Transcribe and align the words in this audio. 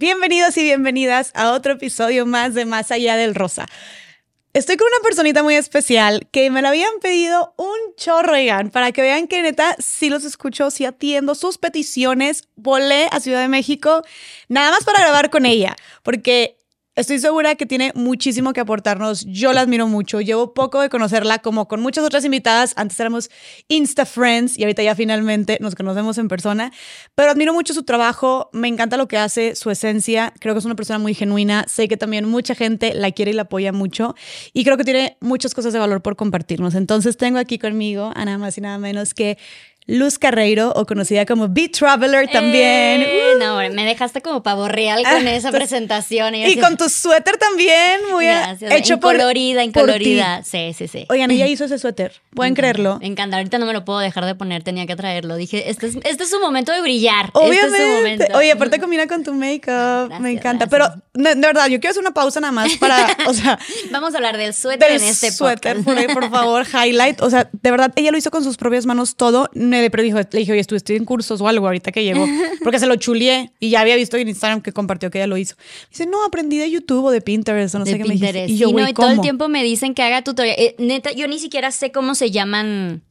Bienvenidos 0.00 0.56
y 0.56 0.62
bienvenidas 0.62 1.30
a 1.34 1.52
otro 1.52 1.74
episodio 1.74 2.24
más 2.24 2.54
de 2.54 2.64
Más 2.64 2.90
Allá 2.90 3.16
del 3.16 3.34
Rosa. 3.34 3.66
Estoy 4.54 4.78
con 4.78 4.86
una 4.86 5.02
personita 5.02 5.42
muy 5.42 5.56
especial 5.56 6.26
que 6.32 6.48
me 6.50 6.62
la 6.62 6.70
habían 6.70 7.00
pedido 7.02 7.52
un 7.58 7.76
chorro, 7.98 8.32
oigan, 8.32 8.70
para 8.70 8.92
que 8.92 9.02
vean 9.02 9.28
que 9.28 9.42
neta 9.42 9.76
sí 9.78 10.08
los 10.08 10.24
escucho, 10.24 10.70
sí 10.70 10.86
atiendo 10.86 11.34
sus 11.34 11.58
peticiones. 11.58 12.48
Volé 12.56 13.08
a 13.12 13.20
Ciudad 13.20 13.42
de 13.42 13.48
México 13.48 14.02
nada 14.48 14.70
más 14.70 14.84
para 14.84 15.00
grabar 15.00 15.28
con 15.28 15.44
ella, 15.44 15.76
porque 16.02 16.56
Estoy 17.00 17.18
segura 17.18 17.54
que 17.54 17.64
tiene 17.64 17.92
muchísimo 17.94 18.52
que 18.52 18.60
aportarnos. 18.60 19.24
Yo 19.24 19.54
la 19.54 19.62
admiro 19.62 19.86
mucho. 19.86 20.20
Llevo 20.20 20.52
poco 20.52 20.82
de 20.82 20.90
conocerla 20.90 21.38
como 21.38 21.66
con 21.66 21.80
muchas 21.80 22.04
otras 22.04 22.26
invitadas. 22.26 22.74
Antes 22.76 23.00
éramos 23.00 23.30
Insta 23.68 24.04
Friends 24.04 24.58
y 24.58 24.64
ahorita 24.64 24.82
ya 24.82 24.94
finalmente 24.94 25.56
nos 25.62 25.74
conocemos 25.74 26.18
en 26.18 26.28
persona. 26.28 26.70
Pero 27.14 27.30
admiro 27.30 27.54
mucho 27.54 27.72
su 27.72 27.84
trabajo. 27.84 28.50
Me 28.52 28.68
encanta 28.68 28.98
lo 28.98 29.08
que 29.08 29.16
hace, 29.16 29.54
su 29.54 29.70
esencia. 29.70 30.34
Creo 30.40 30.54
que 30.54 30.58
es 30.58 30.66
una 30.66 30.74
persona 30.74 30.98
muy 30.98 31.14
genuina. 31.14 31.64
Sé 31.68 31.88
que 31.88 31.96
también 31.96 32.28
mucha 32.28 32.54
gente 32.54 32.92
la 32.92 33.10
quiere 33.12 33.30
y 33.30 33.34
la 33.34 33.42
apoya 33.42 33.72
mucho. 33.72 34.14
Y 34.52 34.64
creo 34.64 34.76
que 34.76 34.84
tiene 34.84 35.16
muchas 35.22 35.54
cosas 35.54 35.72
de 35.72 35.78
valor 35.78 36.02
por 36.02 36.16
compartirnos. 36.16 36.74
Entonces 36.74 37.16
tengo 37.16 37.38
aquí 37.38 37.58
conmigo 37.58 38.12
a 38.14 38.26
nada 38.26 38.36
más 38.36 38.58
y 38.58 38.60
nada 38.60 38.76
menos 38.76 39.14
que 39.14 39.38
Luz 39.86 40.18
Carreiro, 40.18 40.72
o 40.76 40.86
conocida 40.86 41.26
como 41.26 41.48
Beat 41.48 41.72
Traveler 41.72 42.28
también. 42.28 43.02
Eh, 43.02 43.34
no, 43.40 43.56
me 43.56 43.84
dejaste 43.84 44.22
como 44.22 44.42
pavo 44.42 44.68
real 44.68 45.02
con 45.02 45.26
ah, 45.26 45.34
esa 45.34 45.50
presentación. 45.50 46.34
Y, 46.34 46.56
con 46.58 46.76
tu 46.76 46.88
suéter 46.88 47.36
también, 47.38 48.00
muy 48.12 48.26
Gracias, 48.26 48.72
hecho 48.72 48.94
incolorida, 48.94 49.64
incolorida. 49.64 50.42
Sí, 50.44 50.74
sí, 50.76 50.86
sí. 50.86 51.06
Oigan, 51.08 51.30
ella 51.30 51.46
hizo 51.48 51.64
ese 51.64 51.78
suéter. 51.78 52.20
¿Pueden 52.34 52.54
creerlo? 52.54 52.98
Me 53.00 53.06
encanta. 53.06 53.36
Ahorita 53.36 53.58
no 53.58 53.66
me 53.66 53.72
lo 53.72 53.84
puedo 53.84 53.98
dejar 53.98 54.26
de 54.26 54.34
poner, 54.34 54.62
tenía 54.62 54.86
que 54.86 54.96
traerlo. 54.96 55.36
Dije, 55.36 55.70
este 55.70 55.88
es, 55.88 55.96
este 56.04 56.22
es 56.22 56.30
su 56.30 56.38
momento 56.40 56.72
de 56.72 56.82
brillar. 56.82 57.30
Obviamente. 57.32 57.66
Este 57.66 57.76
es 57.76 57.88
su 57.88 57.96
momento. 57.96 58.38
Oye, 58.38 58.52
aparte 58.52 58.78
combina 58.78 59.06
con 59.08 59.24
tu 59.24 59.34
make-up. 59.34 60.20
Me 60.20 60.30
encanta. 60.30 60.68
Pero, 60.68 60.88
de, 61.14 61.34
verdad, 61.34 61.66
yo 61.66 61.80
quiero 61.80 61.90
hacer 61.90 62.02
una 62.02 62.12
pausa 62.12 62.40
nada 62.40 62.52
más 62.52 62.76
para, 62.76 63.16
o 63.26 63.34
sea... 63.34 63.58
Vamos 63.90 64.14
a 64.14 64.18
hablar 64.18 64.36
del 64.36 64.54
suéter 64.54 64.92
en 64.92 65.02
este 65.02 65.32
suéter, 65.32 65.82
por, 65.82 65.96
por 66.12 66.30
favor, 66.30 66.66
highlight. 66.84 67.20
O 67.22 67.30
sea, 67.30 67.48
de 67.52 67.70
verdad, 67.70 67.92
ella 67.96 68.10
lo 68.10 68.18
hizo 68.18 68.30
con 68.30 68.44
sus 68.44 68.56
propias 68.56 68.86
manos 68.86 69.16
todo 69.16 69.48
pero 69.90 70.02
dijo, 70.02 70.18
le 70.18 70.38
dije, 70.38 70.52
oye, 70.52 70.60
estuve 70.60 70.96
en 70.96 71.04
cursos 71.04 71.40
o 71.40 71.48
algo 71.48 71.66
ahorita 71.66 71.92
que 71.92 72.04
llegó, 72.04 72.26
porque 72.64 72.78
se 72.78 72.86
lo 72.86 72.96
chulié 72.96 73.52
y 73.60 73.70
ya 73.70 73.80
había 73.80 73.96
visto 73.96 74.16
en 74.16 74.28
Instagram 74.28 74.60
que 74.60 74.72
compartió 74.72 75.10
que 75.10 75.18
ella 75.18 75.26
lo 75.26 75.36
hizo. 75.36 75.56
Dice, 75.90 76.06
no, 76.06 76.24
aprendí 76.24 76.58
de 76.58 76.70
YouTube 76.70 77.04
o 77.04 77.10
de 77.10 77.20
Pinterest 77.20 77.74
o 77.74 77.78
no 77.78 77.86
sé 77.86 77.98
qué 77.98 78.04
me 78.04 78.14
dijiste. 78.14 78.46
Y 78.46 78.56
yo, 78.56 78.68
y 78.70 78.92
todo 78.94 79.10
el 79.10 79.20
tiempo 79.20 79.48
me 79.48 79.62
dicen 79.62 79.94
que 79.94 80.02
haga 80.02 80.22
tutorial. 80.22 80.56
Eh, 80.58 80.74
neta, 80.78 81.12
yo 81.12 81.28
ni 81.28 81.38
siquiera 81.38 81.70
sé 81.70 81.92
cómo 81.92 82.14
se 82.14 82.30
llaman 82.30 83.02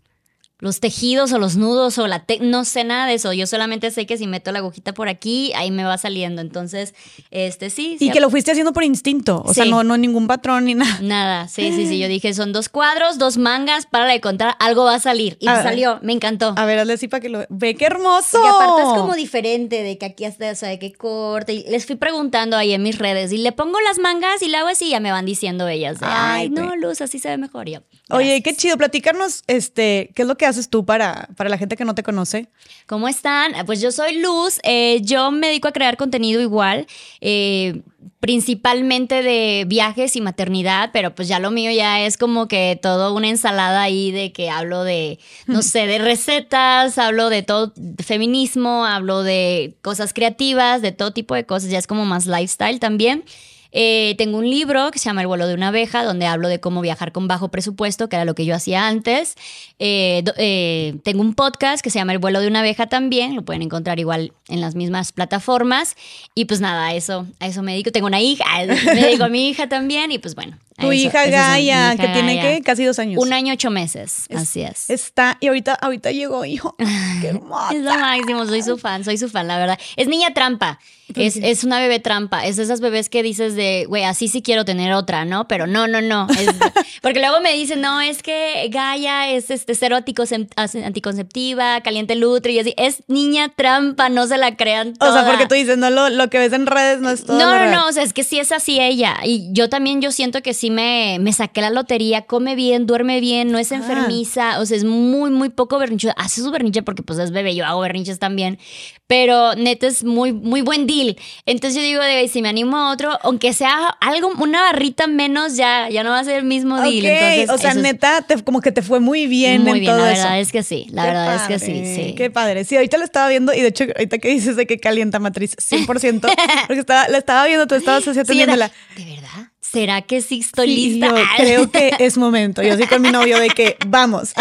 los 0.60 0.82
tejidos 0.82 1.32
o 1.32 1.40
los 1.40 1.56
nudos 1.56 1.98
o 1.98 2.08
la 2.08 2.26
no 2.42 2.66
sé 2.66 2.84
nada 2.84 3.08
de 3.08 3.16
eso. 3.16 3.32
Yo 3.34 3.48
solamente 3.48 3.92
sé 3.92 4.06
que 4.06 4.18
si 4.18 4.28
meto 4.28 4.52
la 4.52 4.60
agujita 4.60 4.94
por 4.94 5.08
aquí, 5.08 5.52
ahí 5.56 5.72
me 5.72 5.84
va 5.84 5.98
saliendo. 5.98 6.42
Entonces, 6.42 6.94
este 7.32 7.70
sí. 7.70 7.98
Y 8.00 8.12
que 8.12 8.20
lo 8.20 8.30
fuiste 8.30 8.52
haciendo 8.52 8.74
por 8.74 8.84
instinto. 8.84 9.42
O 9.46 9.54
sea, 9.54 9.66
no, 9.66 9.84
no 9.84 9.98
ningún 9.98 10.28
patrón 10.28 10.66
ni 10.66 10.76
nada. 10.76 11.00
Nada. 11.02 11.48
Sí, 11.48 11.72
sí, 11.74 11.88
sí. 11.88 11.98
Yo 11.98 12.08
dije, 12.10 12.34
son 12.34 12.52
dos 12.52 12.68
cuadros, 12.70 13.18
dos 13.18 13.38
mangas, 13.38 13.86
para 13.86 14.06
de 14.06 14.20
contar, 14.20 14.56
algo 14.60 14.84
va 14.84 14.96
a 14.96 15.00
salir. 15.00 15.38
Y 15.40 15.46
salió, 15.46 16.00
me 16.02 16.14
encantó. 16.14 16.54
A 16.58 16.66
ver, 16.66 16.80
hazle 16.80 16.94
así 16.94 17.08
para 17.08 17.22
que 17.22 17.30
lo 17.30 17.46
ve. 17.50 17.76
¡Qué 17.76 17.86
hermoso! 17.86 18.40
Y 18.44 18.48
aparte 18.48 18.82
es 18.82 19.00
como 19.00 19.16
diferente 19.16 19.82
de 19.82 19.98
que 19.98 20.06
aquí 20.06 20.26
hasta, 20.26 20.52
o 20.52 20.56
sea, 20.56 20.70
de 20.70 20.80
que 20.80 20.94
corte. 20.94 21.54
Y 21.54 21.64
les 21.70 21.86
fui 21.86 21.96
preguntando 21.96 22.58
ahí 22.58 22.74
en 22.74 22.84
mis 22.84 22.98
redes 22.98 23.32
y 23.32 23.38
le 23.38 23.52
pongo 23.54 23.80
las 23.82 23.98
mangas 24.00 24.42
y 24.42 24.50
le 24.50 24.58
hago 24.58 24.68
así 24.68 24.88
y 24.88 24.90
ya 24.92 25.00
me 25.00 25.12
van 25.12 25.26
diciendo 25.26 25.68
ellas. 25.68 25.98
Ay, 26.02 26.50
no, 26.50 26.76
Luz, 26.76 27.02
así 27.02 27.20
se 27.20 27.30
ve 27.30 27.38
mejor. 27.38 27.70
Yo, 27.70 27.80
Oye, 28.10 28.42
qué 28.42 28.56
chido. 28.56 28.78
Platicarnos, 28.78 29.44
este, 29.48 30.12
¿qué 30.16 30.24
es 30.24 30.28
lo 30.28 30.36
que 30.36 30.46
haces 30.46 30.70
tú 30.70 30.86
para, 30.86 31.30
para 31.36 31.50
la 31.50 31.58
gente 31.58 31.78
que 31.78 31.86
no 31.86 31.96
te 31.96 32.04
conoce? 32.04 32.48
¿Cómo 32.88 33.08
están? 33.08 33.54
Pues 33.66 33.82
yo 33.82 33.92
soy 33.92 34.20
Luz. 34.20 34.60
Eh, 34.64 35.02
yo 35.04 35.32
me 35.32 35.48
dedico 35.48 35.68
a 35.68 35.72
crear 35.72 35.98
contenido 35.98 36.42
igual. 36.42 36.88
Eh, 37.22 37.82
principalmente 38.20 39.24
de 39.24 39.64
viajes 39.68 40.16
y 40.16 40.22
maternidad, 40.22 40.90
pero 40.92 41.16
pues 41.16 41.28
ya 41.28 41.40
lo 41.40 41.52
mío 41.52 41.72
ya 41.72 42.02
es 42.02 42.18
como 42.18 42.48
que 42.48 42.78
todo 42.82 43.16
una 43.16 43.30
ensalada 43.30 43.82
ahí 43.82 44.12
de 44.12 44.34
que 44.34 44.50
hablo 44.50 44.84
de, 44.84 45.20
no 45.48 45.62
sé, 45.62 45.88
de 45.88 46.00
recetas, 46.00 46.98
hablo 46.98 47.30
de 47.30 47.44
todo, 47.44 47.72
de 47.76 48.04
feminismo, 48.04 48.86
hablo 48.86 49.24
de 49.24 49.78
cosas 49.82 50.14
creativas, 50.14 50.82
de 50.82 50.92
todo 50.92 51.14
tipo 51.14 51.36
de 51.36 51.46
cosas, 51.46 51.70
ya 51.70 51.78
es 51.78 51.88
como 51.88 52.06
más 52.06 52.26
lifestyle 52.26 52.80
también. 52.80 53.24
Eh, 53.72 54.16
tengo 54.18 54.38
un 54.38 54.50
libro 54.50 54.92
que 54.92 55.00
se 55.00 55.06
llama 55.06 55.22
El 55.22 55.28
vuelo 55.28 55.48
de 55.48 55.54
una 55.54 55.70
abeja, 55.70 56.04
donde 56.04 56.26
hablo 56.26 56.48
de 56.48 56.60
cómo 56.60 56.82
viajar 56.82 57.12
con 57.12 57.28
bajo 57.28 57.50
presupuesto, 57.50 58.10
que 58.10 58.16
era 58.16 58.26
lo 58.26 58.36
que 58.36 58.46
yo 58.46 58.56
hacía 58.56 58.88
antes. 58.88 59.36
Eh, 59.80 60.24
eh, 60.38 60.96
tengo 61.04 61.22
un 61.22 61.36
podcast 61.36 61.84
que 61.84 61.90
se 61.90 62.00
llama 62.00 62.14
El 62.14 62.20
vuelo 62.20 62.42
de 62.42 62.48
una 62.48 62.60
abeja 62.60 62.88
también, 62.88 63.36
lo 63.36 63.44
pueden 63.44 63.62
encontrar 63.62 64.00
igual 64.00 64.34
en 64.48 64.62
las 64.62 64.76
mismas 64.76 65.12
plataformas. 65.12 65.96
Y 66.36 66.46
pues 66.46 66.62
nada, 66.62 66.88
a 66.88 66.94
eso, 66.94 67.28
a 67.40 67.48
eso 67.48 67.62
me 67.62 67.74
dedico. 67.74 67.92
Tengo 67.92 68.08
una 68.08 68.22
hija, 68.22 68.46
me 68.86 69.02
dedico 69.02 69.26
a 69.26 69.30
mi 69.30 69.50
hija 69.50 69.70
también 69.70 70.12
y 70.12 70.20
pues 70.20 70.36
bueno. 70.36 70.58
Tu 70.80 70.92
hija 70.92 71.26
Gaia, 71.28 71.96
que 71.98 72.08
tiene 72.10 72.42
que 72.42 72.62
casi 72.62 72.86
dos 72.86 73.00
años. 73.00 73.22
Un 73.22 73.34
año, 73.34 73.54
ocho 73.54 73.70
meses, 73.70 74.28
así 74.36 74.62
es. 74.62 74.90
Está, 74.90 75.38
y 75.40 75.48
ahorita, 75.48 75.74
ahorita 75.74 76.12
llegó, 76.12 76.46
hijo. 76.46 76.76
Qué 77.22 77.28
hermosa. 77.28 77.74
Es 77.74 77.82
lo 77.82 77.98
máximo, 77.98 78.46
soy 78.46 78.62
su 78.62 78.78
fan, 78.78 79.04
soy 79.04 79.18
su 79.18 79.30
fan, 79.30 79.48
la 79.48 79.58
verdad. 79.58 79.80
Es 79.96 80.08
niña 80.08 80.34
trampa. 80.34 80.80
Es, 81.16 81.38
es, 81.38 81.64
una 81.64 81.80
bebé 81.80 82.00
trampa. 82.00 82.46
Es 82.46 82.58
de 82.58 82.64
esas 82.64 82.82
bebés 82.82 83.10
que 83.10 83.24
dices 83.24 83.56
de, 83.56 83.86
güey, 83.88 84.04
así 84.04 84.28
sí 84.28 84.44
quiero 84.44 84.64
tener 84.64 84.94
otra, 84.94 85.26
¿no? 85.26 85.48
Pero 85.48 85.66
no, 85.66 85.88
no, 85.88 86.02
no. 86.02 86.28
porque 87.02 87.20
luego 87.20 87.42
me 87.42 87.54
dicen, 87.54 87.82
no, 87.82 88.00
es 88.00 88.22
que 88.22 88.70
Gaia 88.72 89.32
es 89.32 89.50
este 89.50 89.74
cero 89.74 89.98
anticonceptiva, 89.98 91.82
caliente 91.82 92.14
el 92.14 92.24
y 92.46 92.60
así. 92.60 92.74
Es 92.78 93.04
niña 93.08 93.50
trampa, 93.50 94.10
no 94.10 94.28
se 94.28 94.38
la 94.38 94.56
crean 94.56 94.94
toda. 94.94 95.12
O 95.12 95.14
sea, 95.14 95.26
porque 95.26 95.48
tú 95.48 95.56
dices, 95.56 95.78
no, 95.78 95.90
lo, 95.90 96.10
lo 96.10 96.30
que 96.30 96.38
ves 96.38 96.54
en 96.54 96.68
redes 96.68 97.02
no 97.02 97.10
es 97.10 97.26
todo. 97.26 97.40
No, 97.40 97.58
no, 97.58 97.72
no, 97.72 97.88
o 97.88 97.92
sea, 97.92 98.04
es 98.04 98.14
que 98.14 98.24
sí 98.24 98.40
es 98.40 98.52
así 98.52 98.80
ella. 98.80 99.18
Y 99.24 99.50
yo 99.52 99.68
también, 99.68 100.02
yo 100.02 100.12
siento 100.12 100.44
que 100.44 100.54
sí 100.54 100.69
me, 100.70 101.18
me 101.20 101.34
saqué 101.34 101.62
la 101.62 101.70
lotería, 101.70 102.24
come 102.24 102.56
bien, 102.56 102.86
duerme 102.86 103.20
bien, 103.20 103.52
no 103.52 103.58
es 103.58 103.72
ah. 103.72 103.76
enfermiza, 103.76 104.60
o 104.60 104.66
sea, 104.66 104.78
es 104.78 104.84
muy, 104.84 105.32
muy 105.32 105.50
poco 105.50 105.80
berrinchuda. 105.80 106.14
Hace 106.18 106.42
su 106.42 106.52
berrinche 106.52 106.84
porque 106.84 107.04
pues 107.04 107.20
es 107.20 107.32
bebé, 107.32 107.56
yo 107.56 107.66
hago 107.66 107.82
berrinches 107.82 108.20
también. 108.20 108.60
Pero 109.08 109.56
neta 109.56 109.88
es 109.88 110.04
muy, 110.04 110.34
muy 110.34 110.62
buen 110.62 110.86
día 110.86 111.00
entonces 111.46 111.76
yo 111.76 111.82
digo, 111.82 112.02
de, 112.02 112.28
si 112.28 112.42
me 112.42 112.50
animo 112.50 112.78
a 112.78 112.92
otro, 112.92 113.18
aunque 113.24 113.54
sea 113.54 113.88
algo, 114.02 114.32
una 114.40 114.62
barrita 114.62 115.08
menos, 115.08 115.56
ya, 115.56 115.90
ya 115.90 116.04
no 116.04 116.12
va 116.12 116.20
a 116.20 116.24
ser 116.24 116.38
el 116.38 116.46
mismo 116.46 116.80
deal. 116.80 117.06
Entonces, 117.06 117.50
o 117.50 117.58
sea, 117.58 117.74
neta, 117.74 118.26
como 118.44 118.62
que 118.62 118.72
te 118.72 118.82
fue 118.82 119.00
muy 119.00 119.28
bien 119.28 119.62
muy 119.62 119.72
en 119.72 119.80
bien, 119.80 119.92
todo 119.92 120.06
la 120.06 120.12
verdad 120.12 120.40
es 120.40 120.52
que 120.52 120.64
sí, 120.64 120.88
la 120.92 121.06
verdad 121.06 121.36
es 121.36 121.42
que 121.44 121.60
sí, 121.60 121.96
sí. 121.96 122.14
Qué 122.16 122.30
padre. 122.30 122.66
Sí, 122.66 122.76
ahorita 122.76 122.98
lo 122.98 123.04
estaba 123.04 123.30
viendo 123.30 123.54
y 123.54 123.62
de 123.62 123.68
hecho, 123.68 123.86
ahorita 123.96 124.18
que 124.18 124.30
dices 124.30 124.56
de 124.56 124.68
que 124.68 124.80
calienta 124.80 125.20
matriz, 125.20 125.56
100%, 125.58 126.22
porque 126.68 126.80
estaba, 126.80 127.08
la 127.08 127.18
estaba 127.18 127.46
viendo, 127.46 127.68
tú 127.68 127.76
estabas 127.76 128.08
así 128.08 128.20
atendiéndola. 128.20 128.72
¿De 128.96 129.06
verdad? 129.06 129.49
¿Será 129.62 130.02
que 130.02 130.22
sí 130.22 130.40
estoy 130.40 130.68
lista? 130.68 131.14
creo 131.38 131.70
que 131.70 131.94
es 132.00 132.18
momento. 132.18 132.62
Yo 132.62 132.76
sí 132.78 132.86
con 132.88 133.02
mi 133.02 133.12
novio 133.12 133.40
de 133.40 133.50
que 133.50 133.78
vamos. 133.88 134.34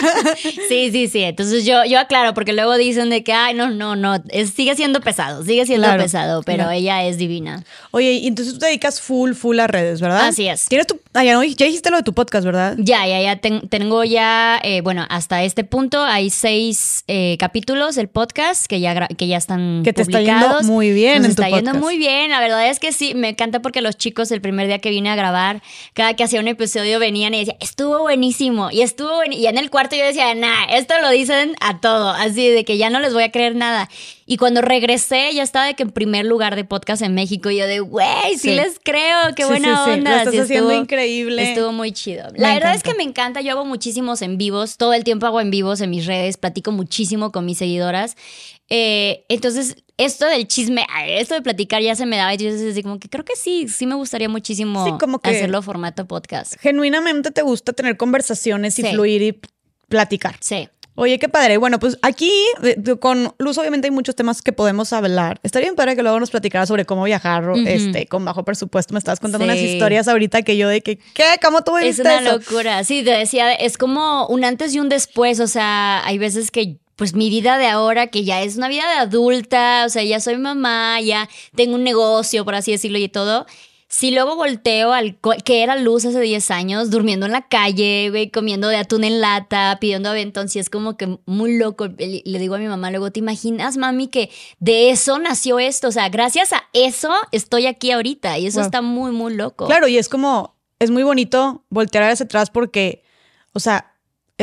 sí, 0.68 0.90
sí, 0.90 1.08
sí. 1.08 1.22
Entonces 1.22 1.64
yo, 1.64 1.84
yo 1.84 1.98
aclaro, 1.98 2.34
porque 2.34 2.52
luego 2.52 2.76
dicen 2.76 3.10
de 3.10 3.22
que, 3.22 3.32
ay, 3.32 3.54
no, 3.54 3.70
no, 3.70 3.96
no, 3.96 4.22
sigue 4.54 4.74
siendo 4.76 5.00
pesado, 5.00 5.44
sigue 5.44 5.66
siendo 5.66 5.88
pesado, 5.96 6.42
pero 6.42 6.70
ella 6.70 7.04
es 7.04 7.18
divina. 7.18 7.64
Oye, 7.90 8.12
y 8.12 8.26
entonces 8.26 8.54
tú 8.54 8.60
te 8.60 8.66
dedicas 8.66 9.00
full, 9.00 9.32
full 9.32 9.58
a 9.58 9.66
redes, 9.66 10.00
¿verdad? 10.00 10.28
Así 10.28 10.46
es. 10.48 10.66
¿Tienes 10.66 10.86
tu, 10.86 11.00
ah, 11.14 11.24
ya, 11.24 11.38
dijiste 11.40 11.90
lo 11.90 11.98
de 11.98 12.02
tu 12.02 12.14
podcast, 12.14 12.44
¿verdad? 12.44 12.76
Ya, 12.78 13.06
ya, 13.06 13.20
ya. 13.20 13.40
tengo 13.40 14.04
ya, 14.04 14.60
eh, 14.62 14.80
bueno, 14.80 15.06
hasta 15.08 15.42
este 15.42 15.64
punto 15.64 16.02
hay 16.02 16.30
seis 16.30 17.04
eh, 17.08 17.36
capítulos 17.38 17.96
del 17.96 18.08
podcast 18.08 18.66
que 18.66 18.80
ya, 18.80 19.08
que 19.08 19.26
ya 19.26 19.36
están 19.36 19.82
Que 19.84 19.92
te 19.92 20.02
está 20.02 20.20
yendo 20.20 20.62
muy 20.62 20.92
bien 20.92 21.24
en 21.24 21.30
está 21.30 21.48
tu 21.48 21.56
yendo 21.56 21.74
muy 21.74 21.98
bien. 21.98 22.30
La 22.30 22.40
verdad 22.40 22.68
es 22.68 22.78
que 22.78 22.92
sí, 22.92 23.14
me 23.14 23.30
encanta 23.30 23.60
porque 23.60 23.80
los 23.80 23.96
chicos 23.96 24.30
el 24.30 24.40
primer 24.40 24.59
día 24.68 24.78
que 24.78 24.90
vine 24.90 25.10
a 25.10 25.16
grabar, 25.16 25.62
cada 25.94 26.14
que 26.14 26.24
hacía 26.24 26.40
un 26.40 26.48
episodio 26.48 26.98
venían 26.98 27.34
y 27.34 27.40
decían, 27.40 27.56
estuvo 27.60 28.00
buenísimo, 28.00 28.70
y 28.70 28.82
estuvo 28.82 29.10
Y 29.30 29.46
en 29.46 29.58
el 29.58 29.70
cuarto 29.70 29.96
yo 29.96 30.04
decía, 30.04 30.34
nah, 30.34 30.66
esto 30.70 30.94
lo 31.00 31.10
dicen 31.10 31.54
a 31.60 31.80
todo, 31.80 32.10
así 32.10 32.48
de 32.48 32.64
que 32.64 32.78
ya 32.78 32.90
no 32.90 33.00
les 33.00 33.12
voy 33.12 33.22
a 33.22 33.30
creer 33.30 33.54
nada. 33.56 33.88
Y 34.26 34.36
cuando 34.36 34.62
regresé, 34.62 35.34
ya 35.34 35.42
estaba 35.42 35.66
de 35.66 35.74
que 35.74 35.82
en 35.82 35.90
primer 35.90 36.24
lugar 36.24 36.54
de 36.54 36.64
podcast 36.64 37.02
en 37.02 37.14
México, 37.14 37.50
y 37.50 37.58
yo 37.58 37.66
de, 37.66 37.80
güey, 37.80 38.38
sí, 38.38 38.54
les 38.54 38.78
creo, 38.78 39.34
qué 39.34 39.44
buena 39.44 39.84
onda. 39.84 40.10
Lo 40.24 40.30
estás 40.30 40.44
haciendo 40.44 40.72
increíble. 40.72 41.50
Estuvo 41.50 41.72
muy 41.72 41.92
chido. 41.92 42.28
La 42.36 42.54
verdad 42.54 42.74
es 42.74 42.82
que 42.82 42.94
me 42.94 43.02
encanta, 43.02 43.40
yo 43.40 43.52
hago 43.52 43.64
muchísimos 43.64 44.22
en 44.22 44.38
vivos, 44.38 44.76
todo 44.76 44.92
el 44.92 45.02
tiempo 45.02 45.26
hago 45.26 45.40
en 45.40 45.50
vivos 45.50 45.80
en 45.80 45.90
mis 45.90 46.06
redes, 46.06 46.36
platico 46.36 46.70
muchísimo 46.70 47.32
con 47.32 47.44
mis 47.44 47.58
seguidoras. 47.58 48.16
Eh, 48.70 49.24
entonces, 49.28 49.76
esto 49.96 50.26
del 50.26 50.46
chisme, 50.46 50.86
esto 51.08 51.34
de 51.34 51.42
platicar 51.42 51.82
ya 51.82 51.94
se 51.96 52.06
me 52.06 52.16
daba 52.16 52.32
y 52.34 52.38
yo 52.38 52.50
así 52.50 52.82
como 52.82 52.98
que 52.98 53.08
creo 53.08 53.24
que 53.24 53.36
sí, 53.36 53.68
sí 53.68 53.86
me 53.86 53.96
gustaría 53.96 54.28
muchísimo 54.28 54.98
hacerlo 55.22 55.60
formato 55.60 56.06
podcast. 56.06 56.54
Genuinamente 56.60 57.32
te 57.32 57.42
gusta 57.42 57.72
tener 57.72 57.96
conversaciones 57.96 58.78
y 58.78 58.84
fluir 58.84 59.22
y 59.22 59.40
platicar. 59.88 60.36
Sí. 60.40 60.68
Oye, 60.94 61.18
qué 61.18 61.28
padre. 61.28 61.56
Bueno, 61.56 61.78
pues 61.78 61.98
aquí 62.02 62.30
con 62.98 63.32
Luz 63.38 63.56
obviamente 63.58 63.86
hay 63.86 63.90
muchos 63.90 64.14
temas 64.14 64.42
que 64.42 64.52
podemos 64.52 64.92
hablar. 64.92 65.40
Estaría 65.42 65.68
bien 65.68 65.76
padre 65.76 65.96
que 65.96 66.02
luego 66.02 66.20
nos 66.20 66.30
platicara 66.30 66.66
sobre 66.66 66.84
cómo 66.84 67.04
viajar 67.04 67.44
este, 67.66 68.06
con 68.06 68.24
bajo 68.24 68.44
presupuesto. 68.44 68.92
Me 68.92 68.98
estabas 68.98 69.18
contando 69.18 69.44
unas 69.44 69.58
historias 69.58 70.08
ahorita 70.08 70.42
que 70.42 70.56
yo 70.56 70.68
de 70.68 70.82
que, 70.82 70.98
¿qué? 71.14 71.24
¿Cómo 71.42 71.62
tú 71.62 71.76
viste 71.76 71.90
Es 71.90 72.00
una 72.00 72.20
locura. 72.20 72.84
Sí, 72.84 73.02
te 73.02 73.12
decía, 73.12 73.52
es 73.52 73.78
como 73.78 74.26
un 74.26 74.44
antes 74.44 74.74
y 74.74 74.80
un 74.80 74.88
después. 74.88 75.40
O 75.40 75.46
sea, 75.46 76.04
hay 76.04 76.18
veces 76.18 76.50
que 76.50 76.76
pues 77.00 77.14
mi 77.14 77.30
vida 77.30 77.56
de 77.56 77.66
ahora, 77.66 78.08
que 78.08 78.24
ya 78.24 78.42
es 78.42 78.58
una 78.58 78.68
vida 78.68 78.86
de 78.86 78.98
adulta, 78.98 79.84
o 79.86 79.88
sea, 79.88 80.04
ya 80.04 80.20
soy 80.20 80.36
mamá, 80.36 81.00
ya 81.00 81.30
tengo 81.56 81.76
un 81.76 81.82
negocio, 81.82 82.44
por 82.44 82.54
así 82.54 82.72
decirlo, 82.72 82.98
y 82.98 83.08
todo. 83.08 83.46
Si 83.88 84.10
luego 84.10 84.36
volteo 84.36 84.92
al 84.92 85.16
que 85.42 85.62
era 85.62 85.76
luz 85.76 86.04
hace 86.04 86.20
10 86.20 86.50
años, 86.50 86.90
durmiendo 86.90 87.24
en 87.24 87.32
la 87.32 87.48
calle, 87.48 88.10
güey, 88.10 88.30
comiendo 88.30 88.68
de 88.68 88.76
atún 88.76 89.04
en 89.04 89.22
lata, 89.22 89.78
pidiendo 89.80 90.10
aventón, 90.10 90.50
si 90.50 90.58
es 90.58 90.68
como 90.68 90.98
que 90.98 91.18
muy 91.24 91.56
loco. 91.56 91.86
Le 91.86 92.38
digo 92.38 92.56
a 92.56 92.58
mi 92.58 92.66
mamá, 92.66 92.90
luego, 92.90 93.10
¿te 93.10 93.20
imaginas, 93.20 93.78
mami, 93.78 94.08
que 94.08 94.28
de 94.58 94.90
eso 94.90 95.18
nació 95.18 95.58
esto? 95.58 95.88
O 95.88 95.92
sea, 95.92 96.10
gracias 96.10 96.52
a 96.52 96.64
eso 96.74 97.14
estoy 97.32 97.64
aquí 97.64 97.92
ahorita 97.92 98.36
y 98.36 98.46
eso 98.46 98.60
está 98.60 98.82
muy, 98.82 99.10
muy 99.10 99.34
loco. 99.34 99.64
Claro, 99.64 99.88
y 99.88 99.96
es 99.96 100.10
como, 100.10 100.54
es 100.78 100.90
muy 100.90 101.02
bonito 101.02 101.64
voltear 101.70 102.04
hacia 102.04 102.24
atrás 102.24 102.50
porque, 102.50 103.04
o 103.54 103.58
sea, 103.58 103.89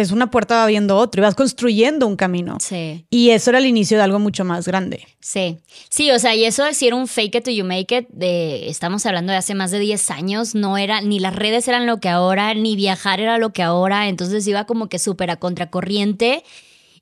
es 0.01 0.11
una 0.11 0.29
puerta 0.29 0.57
va 0.57 0.67
viendo 0.67 0.95
otro 0.95 1.21
y 1.21 1.23
vas 1.23 1.33
construyendo 1.33 2.05
un 2.05 2.15
camino. 2.15 2.57
Sí. 2.59 3.05
Y 3.09 3.31
eso 3.31 3.49
era 3.49 3.57
el 3.57 3.65
inicio 3.65 3.97
de 3.97 4.03
algo 4.03 4.19
mucho 4.19 4.45
más 4.45 4.67
grande. 4.67 5.07
Sí. 5.19 5.57
Sí, 5.89 6.11
o 6.11 6.19
sea, 6.19 6.35
y 6.35 6.45
eso 6.45 6.63
decir 6.63 6.93
un 6.93 7.07
fake 7.07 7.35
it 7.35 7.43
till 7.45 7.55
you 7.55 7.65
make 7.65 7.97
it, 7.97 8.07
de, 8.09 8.69
estamos 8.69 9.07
hablando 9.07 9.31
de 9.31 9.39
hace 9.39 9.55
más 9.55 9.71
de 9.71 9.79
10 9.79 10.11
años, 10.11 10.53
no 10.53 10.77
era, 10.77 11.01
ni 11.01 11.19
las 11.19 11.35
redes 11.35 11.67
eran 11.67 11.87
lo 11.87 11.99
que 11.99 12.09
ahora, 12.09 12.53
ni 12.53 12.75
viajar 12.75 13.19
era 13.19 13.39
lo 13.39 13.51
que 13.53 13.63
ahora, 13.63 14.07
entonces 14.07 14.45
iba 14.47 14.65
como 14.65 14.87
que 14.87 14.99
súper 14.99 15.31
a 15.31 15.37
contracorriente 15.37 16.43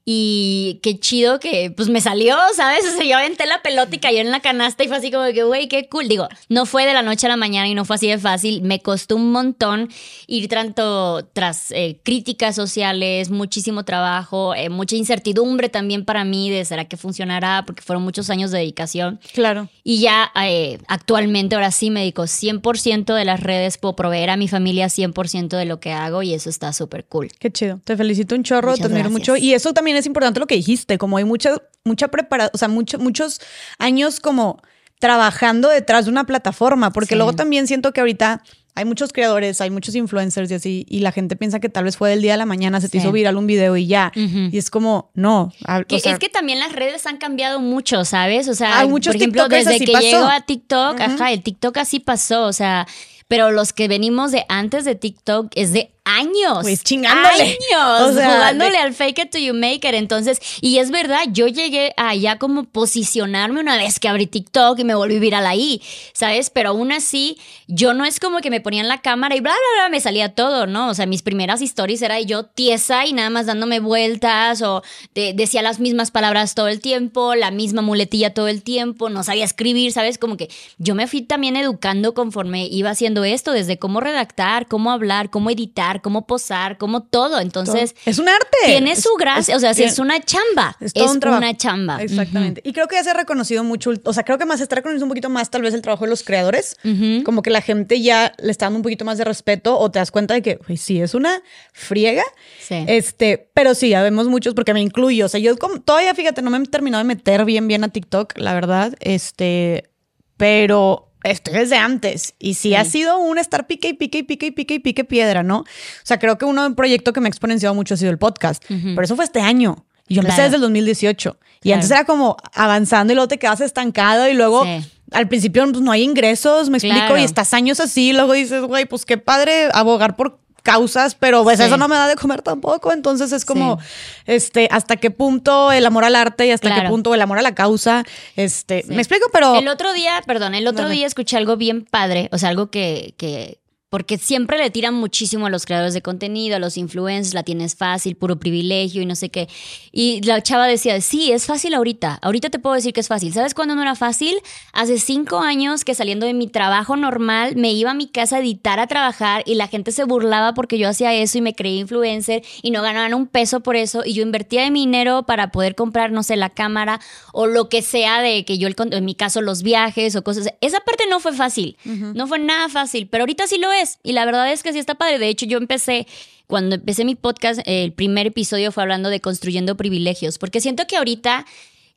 y 0.08 0.80
qué 0.84 1.00
chido 1.00 1.40
que 1.40 1.74
pues 1.76 1.90
me 1.90 2.00
salió, 2.00 2.38
¿sabes? 2.56 2.86
O 2.86 2.96
sea, 2.96 3.04
yo 3.04 3.18
aventé 3.18 3.48
la 3.48 3.64
pelota 3.64 3.96
y 3.96 4.00
cayó 4.00 4.20
en 4.20 4.30
la 4.30 4.40
canasta 4.40 4.84
y 4.84 4.88
fue 4.88 4.98
así 4.98 5.10
como 5.10 5.26
que, 5.34 5.44
güey, 5.44 5.68
qué 5.68 5.90
cool. 5.90 6.08
Digo, 6.08 6.28
no 6.48 6.68
fue 6.68 6.86
de 6.86 6.94
la 6.94 7.02
noche 7.02 7.26
a 7.26 7.30
la 7.30 7.38
mañana 7.38 7.68
y 7.68 7.74
no 7.74 7.86
fue 7.86 7.96
así 7.96 8.08
de 8.08 8.20
fácil. 8.20 8.62
Me 8.62 8.80
costó 8.82 9.16
un 9.16 9.32
montón 9.32 9.90
ir 10.28 10.48
tanto 10.48 11.26
tras 11.34 11.72
eh, 11.72 11.98
críticas 12.04 12.56
sociales, 12.56 13.32
muchísimo 13.32 13.84
trabajo, 13.84 14.54
eh, 14.54 14.70
mucha 14.70 14.96
incertidumbre 14.96 15.70
también 15.70 16.06
para 16.06 16.24
mí 16.24 16.52
de 16.52 16.64
será 16.66 16.86
que 16.86 16.98
funcionará, 16.98 17.64
porque 17.66 17.82
fueron 17.82 18.04
muchos 18.04 18.30
años 18.30 18.52
de 18.52 18.60
dedicación. 18.60 19.20
Claro. 19.34 19.70
Y 19.84 20.02
ya 20.02 20.32
eh, 20.40 20.78
actualmente, 20.88 21.56
ahora 21.56 21.72
sí 21.72 21.90
me 21.90 22.02
dedico 22.02 22.24
100% 22.24 23.16
de 23.16 23.26
las 23.26 23.40
redes, 23.40 23.80
puedo 23.80 23.96
proveer 23.96 24.30
a 24.30 24.38
mi 24.38 24.48
familia 24.48 24.86
100% 24.86 25.58
de 25.58 25.66
lo 25.66 25.80
que 25.80 25.94
hago 25.94 26.22
y 26.22 26.36
eso 26.36 26.52
está 26.52 26.74
súper 26.74 27.06
cool. 27.06 27.32
Qué 27.40 27.50
chido. 27.52 27.80
Te 27.84 27.98
felicito 27.98 28.36
un 28.36 28.44
chorro, 28.44 28.76
te 28.76 28.84
admiro 28.84 29.10
mucho. 29.10 29.36
Y 29.36 29.54
eso 29.54 29.74
también 29.74 29.95
es 29.96 30.06
importante 30.06 30.40
lo 30.40 30.48
que 30.48 30.56
dijiste, 30.56 30.98
como 30.98 31.18
hay 31.18 31.24
mucha, 31.24 31.62
mucha 31.84 32.08
preparación, 32.10 32.52
o 32.54 32.58
sea, 32.58 32.98
muchos 33.00 33.42
años 33.78 34.20
como 34.20 34.62
trabajando 35.00 35.70
detrás 35.70 36.06
de 36.06 36.12
una 36.12 36.26
plataforma, 36.26 36.92
porque 36.92 37.16
luego 37.16 37.34
también 37.34 37.68
siento 37.68 37.92
que 37.94 38.00
ahorita 38.00 38.42
hay 38.78 38.84
muchos 38.84 39.14
creadores, 39.14 39.62
hay 39.62 39.70
muchos 39.70 39.96
influencers 39.96 40.52
y 40.52 40.54
así, 40.54 40.86
y 40.90 41.00
la 41.00 41.14
gente 41.14 41.38
piensa 41.38 41.62
que 41.62 41.70
tal 41.70 41.86
vez 41.86 41.96
fue 41.96 42.10
del 42.10 42.22
día 42.22 42.34
a 42.34 42.38
la 42.38 42.46
mañana, 42.46 42.82
se 42.82 42.90
te 42.90 42.98
hizo 42.98 43.12
viral 43.14 43.38
un 43.38 43.48
video 43.48 43.78
y 43.78 43.88
ya. 43.88 44.12
Y 44.16 44.58
es 44.58 44.70
como, 44.70 45.12
no. 45.14 45.54
es 45.90 46.20
que 46.20 46.30
también 46.30 46.60
las 46.60 46.74
redes 46.74 47.06
han 47.06 47.18
cambiado 47.18 47.62
mucho, 47.62 48.04
¿sabes? 48.04 48.50
O 48.50 48.54
sea, 48.54 48.80
hay 48.80 48.90
muchos 48.90 49.14
por 49.14 49.22
ejemplo, 49.22 49.48
desde 49.48 49.80
que 49.80 49.94
llegó 49.94 50.26
a 50.26 50.42
TikTok, 50.42 51.00
ajá, 51.00 51.32
el 51.32 51.42
TikTok 51.42 51.78
así 51.78 52.02
pasó, 52.02 52.46
o 52.46 52.54
sea, 52.54 52.86
pero 53.30 53.52
los 53.52 53.72
que 53.72 53.88
venimos 53.88 54.32
de 54.32 54.46
antes 54.50 54.84
de 54.84 54.96
TikTok 54.96 55.52
es 55.56 55.72
de 55.72 55.95
años. 56.06 56.60
Pues 56.62 56.84
chingándole. 56.84 57.58
Años. 57.72 58.12
jugándole 58.14 58.78
al 58.78 58.94
fake 58.94 59.20
it 59.20 59.32
till 59.32 59.44
you 59.44 59.54
make 59.54 59.88
it. 59.88 59.94
Entonces, 59.96 60.40
y 60.62 60.78
es 60.78 60.92
verdad, 60.92 61.24
yo 61.32 61.48
llegué 61.48 61.94
allá 61.98 62.38
como 62.38 62.64
posicionarme 62.64 63.60
una 63.60 63.76
vez 63.76 64.00
que 64.00 64.08
abrí 64.08 64.28
TikTok 64.28 64.80
y 64.80 64.84
me 64.84 64.96
volví 64.96 65.20
viral 65.20 65.46
ahí, 65.46 65.82
¿sabes? 66.14 66.50
Pero 66.50 66.70
aún 66.70 66.92
así, 66.92 67.38
yo 67.68 67.94
no 67.94 68.06
es 68.06 68.20
como 68.20 68.40
que 68.40 68.50
me 68.50 68.62
ponía 68.62 68.82
en 68.82 68.88
la 68.88 69.02
cámara 69.02 69.36
y 69.36 69.40
bla, 69.40 69.52
bla, 69.52 69.84
bla, 69.84 69.90
me 69.90 70.00
salía 70.00 70.34
todo, 70.34 70.68
¿no? 70.68 70.90
O 70.90 70.94
sea, 70.94 71.06
mis 71.08 71.24
primeras 71.24 71.62
stories 71.62 72.02
era 72.02 72.22
yo 72.22 72.44
tiesa 72.44 73.06
y 73.06 73.14
nada 73.14 73.30
más 73.30 73.48
dándome 73.48 73.80
vueltas 73.80 74.62
o 74.62 74.84
decía 75.14 75.62
las 75.62 75.80
mismas 75.80 76.12
palabras 76.12 76.56
todo 76.56 76.68
el 76.68 76.80
tiempo, 76.80 77.36
la 77.36 77.50
misma 77.52 77.82
muletilla 77.82 78.34
todo 78.34 78.48
el 78.48 78.62
tiempo, 78.62 79.10
no 79.10 79.24
sabía 79.24 79.44
escribir, 79.44 79.92
¿sabes? 79.92 80.18
Como 80.18 80.38
que 80.38 80.50
yo 80.78 80.94
me 80.94 81.08
fui 81.08 81.22
también 81.22 81.56
educando 81.56 82.14
conforme 82.14 82.68
iba 82.68 82.92
haciendo 82.92 83.24
esto, 83.24 83.52
desde 83.52 83.80
cómo 83.80 84.00
redactar, 84.00 84.68
cómo 84.68 84.92
hablar, 84.92 85.30
cómo 85.30 85.50
editar 85.50 85.95
cómo 86.02 86.26
posar, 86.26 86.78
cómo 86.78 87.04
todo. 87.04 87.40
Entonces. 87.40 87.96
Es 88.06 88.20
un 88.20 88.30
arte. 88.30 88.58
Tiene 88.66 88.96
su 88.96 89.14
gracia. 89.18 89.56
o 89.56 89.60
sea, 89.60 89.72
es 89.72 90.00
una 90.00 90.20
chamba. 90.22 90.76
Es, 90.80 90.94
todo 90.94 91.14
una 91.14 91.56
chamba. 91.56 92.02
Exactamente. 92.02 92.62
Y 92.64 92.74
creo 92.74 92.88
que 92.88 92.96
ya 92.96 93.04
se 93.04 93.12
ha 93.12 93.14
reconocido 93.14 93.64
mucho. 93.64 93.92
O 94.04 94.14
sea, 94.14 94.24
creo 94.24 94.38
que 94.38 94.46
más 94.46 94.58
se 94.58 94.64
está 94.64 94.76
reconociendo 94.76 95.06
un 95.06 95.10
poquito 95.10 95.30
más 95.30 95.50
tal 95.50 95.62
vez 95.62 95.74
el 95.74 95.82
trabajo 95.82 96.06
de 96.06 96.10
los 96.10 96.24
creadores. 96.24 96.78
Como 97.24 97.42
que 97.42 97.50
la 97.50 97.62
gente 97.62 98.02
ya 98.02 98.34
le 98.38 98.52
está 98.52 98.66
dando 98.66 98.78
un 98.78 98.84
poquito 98.84 99.06
más 99.06 99.18
de 99.18 99.24
respeto 99.24 99.78
o 99.78 99.92
te 99.92 100.00
das 100.00 100.12
cuenta 100.12 100.34
de 100.34 100.42
que, 100.42 100.58
pues 100.58 100.82
sí, 100.82 101.02
es 101.02 101.14
una 101.14 101.42
friega. 101.74 102.24
Sí. 102.60 102.86
Este, 102.88 103.50
pero 103.54 103.76
sí, 103.76 103.90
ya 103.90 104.02
vemos 104.04 104.28
muchos 104.28 104.54
porque 104.54 104.74
me 104.74 104.82
incluyo. 104.82 105.26
O 105.26 105.30
sea, 105.30 105.40
yo 105.40 105.58
como, 105.58 105.82
todavía, 105.82 106.14
fíjate, 106.14 106.42
no 106.42 106.50
me 106.50 106.58
he 106.58 106.66
terminado 106.66 107.04
de 107.04 107.08
meter 107.08 107.46
bien, 107.46 107.68
bien 107.68 107.84
a 107.84 107.90
TikTok, 107.90 108.38
la 108.38 108.54
verdad. 108.54 108.96
Este, 109.00 109.90
pero 110.38 111.12
esto 111.32 111.52
es 111.52 111.58
desde 111.58 111.78
antes. 111.78 112.34
Y 112.40 112.54
sí, 112.56 112.76
ha 112.76 112.86
sido 112.86 113.18
un 113.18 113.38
estar 113.38 113.68
pique 113.68 113.90
y 113.90 113.94
pique 113.94 114.20
y 114.20 114.24
pique 114.24 114.48
y 114.48 114.52
pique 114.52 114.74
y 114.76 114.80
pique 114.80 115.04
piedra, 115.04 115.44
¿no? 115.44 115.60
O 115.60 115.66
sea, 116.04 116.20
creo 116.20 116.38
que 116.38 116.46
uno 116.46 116.66
un 116.66 116.76
proyecto 116.76 117.14
que 117.14 117.22
me 117.22 117.28
ha 117.28 117.30
exponenciado 117.30 117.76
mucho 117.76 117.94
ha 117.94 117.98
sido 117.98 118.12
el 118.12 118.18
podcast. 118.18 118.64
Pero 118.68 119.02
eso 119.02 119.16
fue 119.16 119.26
este 119.26 119.42
año. 119.42 119.86
Y 120.08 120.16
yo 120.16 120.22
empecé 120.22 120.44
desde 120.44 120.56
el 120.56 120.62
2018. 120.62 121.38
Y 121.64 121.72
antes 121.72 121.90
era 121.90 122.06
como 122.06 122.38
avanzando 122.54 123.12
y 123.12 123.16
luego 123.16 123.28
te 123.28 123.40
quedas 123.40 123.62
estancado 123.62 124.30
y 124.30 124.34
luego 124.34 124.66
al 125.12 125.28
principio 125.28 125.64
pues, 125.72 125.82
no 125.82 125.92
hay 125.92 126.04
ingresos, 126.04 126.70
me 126.70 126.78
explico, 126.78 127.18
y 127.18 127.24
estás 127.24 127.54
años 127.54 127.80
así, 127.80 128.10
y 128.10 128.14
luego 128.14 128.34
dices, 128.34 128.62
güey, 128.64 128.86
pues 128.86 129.06
qué 129.06 129.18
padre 129.18 129.70
abogar 129.74 130.16
por 130.16 130.40
causas, 130.66 131.14
pero 131.16 131.44
pues 131.44 131.60
eso 131.60 131.78
no 131.78 131.88
me 131.88 131.96
da 131.96 132.08
de 132.08 132.16
comer 132.16 132.42
tampoco. 132.42 132.92
Entonces 132.92 133.32
es 133.32 133.46
como, 133.46 133.80
este, 134.26 134.68
hasta 134.72 134.98
qué 134.98 135.12
punto 135.12 135.72
el 135.72 135.86
amor 135.86 136.04
al 136.04 136.16
arte 136.16 136.48
y 136.48 136.52
hasta 136.52 136.82
qué 136.82 136.90
punto 136.90 137.14
el 137.14 137.22
amor 137.22 137.38
a 137.38 137.42
la 137.44 137.56
causa. 137.56 138.04
Este, 138.36 138.84
me 138.88 138.98
explico, 138.98 139.30
pero. 139.32 139.56
El 139.56 139.68
otro 139.68 139.94
día, 139.94 140.22
perdón, 140.26 140.56
el 140.56 140.68
otro 140.68 140.90
día 140.90 141.08
escuché 141.08 141.38
algo 141.38 141.56
bien 141.56 141.86
padre, 141.86 142.28
o 142.34 142.38
sea, 142.38 142.50
algo 142.50 142.70
que, 142.72 143.14
que 143.18 143.60
porque 143.96 144.18
siempre 144.18 144.58
le 144.58 144.70
tiran 144.72 144.94
muchísimo 144.94 145.46
a 145.46 145.50
los 145.50 145.66
creadores 145.66 145.94
de 145.94 146.02
contenido, 146.02 146.58
a 146.58 146.60
los 146.60 146.76
influencers, 146.76 147.34
la 147.34 147.44
tienes 147.44 147.76
fácil, 147.76 148.18
puro 148.18 148.38
privilegio 148.38 149.02
y 149.02 149.06
no 149.06 149.16
sé 149.16 149.30
qué. 149.30 149.48
Y 149.94 150.22
la 150.24 150.44
chava 150.44 150.68
decía, 150.68 151.00
sí, 151.00 151.32
es 151.32 151.46
fácil 151.46 151.74
ahorita, 151.74 152.20
ahorita 152.22 152.50
te 152.50 152.60
puedo 152.60 152.76
decir 152.76 152.92
que 152.92 153.00
es 153.00 153.08
fácil. 153.08 153.32
¿Sabes 153.32 153.54
cuándo 153.54 153.74
no 153.74 153.82
era 153.82 153.96
fácil? 153.96 154.36
Hace 154.74 155.00
cinco 155.00 155.40
años 155.40 155.86
que 155.86 155.96
saliendo 155.96 156.26
de 156.26 156.34
mi 156.34 156.48
trabajo 156.48 156.98
normal, 156.98 157.56
me 157.56 157.72
iba 157.72 157.92
a 157.92 157.94
mi 157.94 158.08
casa 158.08 158.36
a 158.36 158.40
editar, 158.40 158.82
a 158.82 158.88
trabajar 158.88 159.44
y 159.46 159.56
la 159.56 159.70
gente 159.70 159.94
se 159.94 160.04
burlaba 160.04 160.54
porque 160.56 160.78
yo 160.78 160.90
hacía 160.90 161.14
eso 161.14 161.38
y 161.38 161.42
me 161.42 161.56
creía 161.56 161.80
influencer 161.80 162.44
y 162.62 162.72
no 162.72 162.82
ganaban 162.82 163.14
un 163.14 163.28
peso 163.28 163.62
por 163.62 163.78
eso 163.78 164.02
y 164.04 164.12
yo 164.12 164.24
invertía 164.24 164.64
de 164.64 164.72
mi 164.72 164.82
dinero 164.82 165.24
para 165.24 165.54
poder 165.54 165.74
comprar, 165.74 166.12
no 166.12 166.22
sé, 166.22 166.36
la 166.36 166.50
cámara 166.50 167.00
o 167.32 167.48
lo 167.48 167.70
que 167.70 167.82
sea 167.82 168.22
de 168.22 168.44
que 168.44 168.58
yo, 168.58 168.68
en 168.68 169.06
mi 169.06 169.16
caso, 169.16 169.40
los 169.40 169.64
viajes 169.64 170.18
o 170.18 170.24
cosas. 170.26 170.50
Esa 170.60 170.82
parte 170.82 171.06
no 171.10 171.22
fue 171.22 171.32
fácil, 171.32 171.78
no 171.86 172.28
fue 172.28 172.40
nada 172.40 172.68
fácil, 172.68 173.08
pero 173.08 173.22
ahorita 173.22 173.48
sí 173.48 173.58
lo 173.58 173.72
es. 173.72 173.85
Y 174.04 174.14
la 174.14 174.26
verdad 174.26 174.52
es 174.52 174.64
que 174.64 174.74
sí 174.74 174.80
está 174.80 174.96
padre. 174.96 175.20
De 175.20 175.28
hecho, 175.28 175.46
yo 175.46 175.58
empecé, 175.58 176.08
cuando 176.48 176.76
empecé 176.76 177.06
mi 177.06 177.16
podcast, 177.16 177.62
el 177.66 177.94
primer 177.94 178.28
episodio 178.28 178.72
fue 178.72 178.84
hablando 178.84 179.10
de 179.10 179.20
construyendo 179.20 179.76
privilegios, 179.76 180.38
porque 180.38 180.62
siento 180.62 180.88
que 180.88 180.98
ahorita 180.98 181.46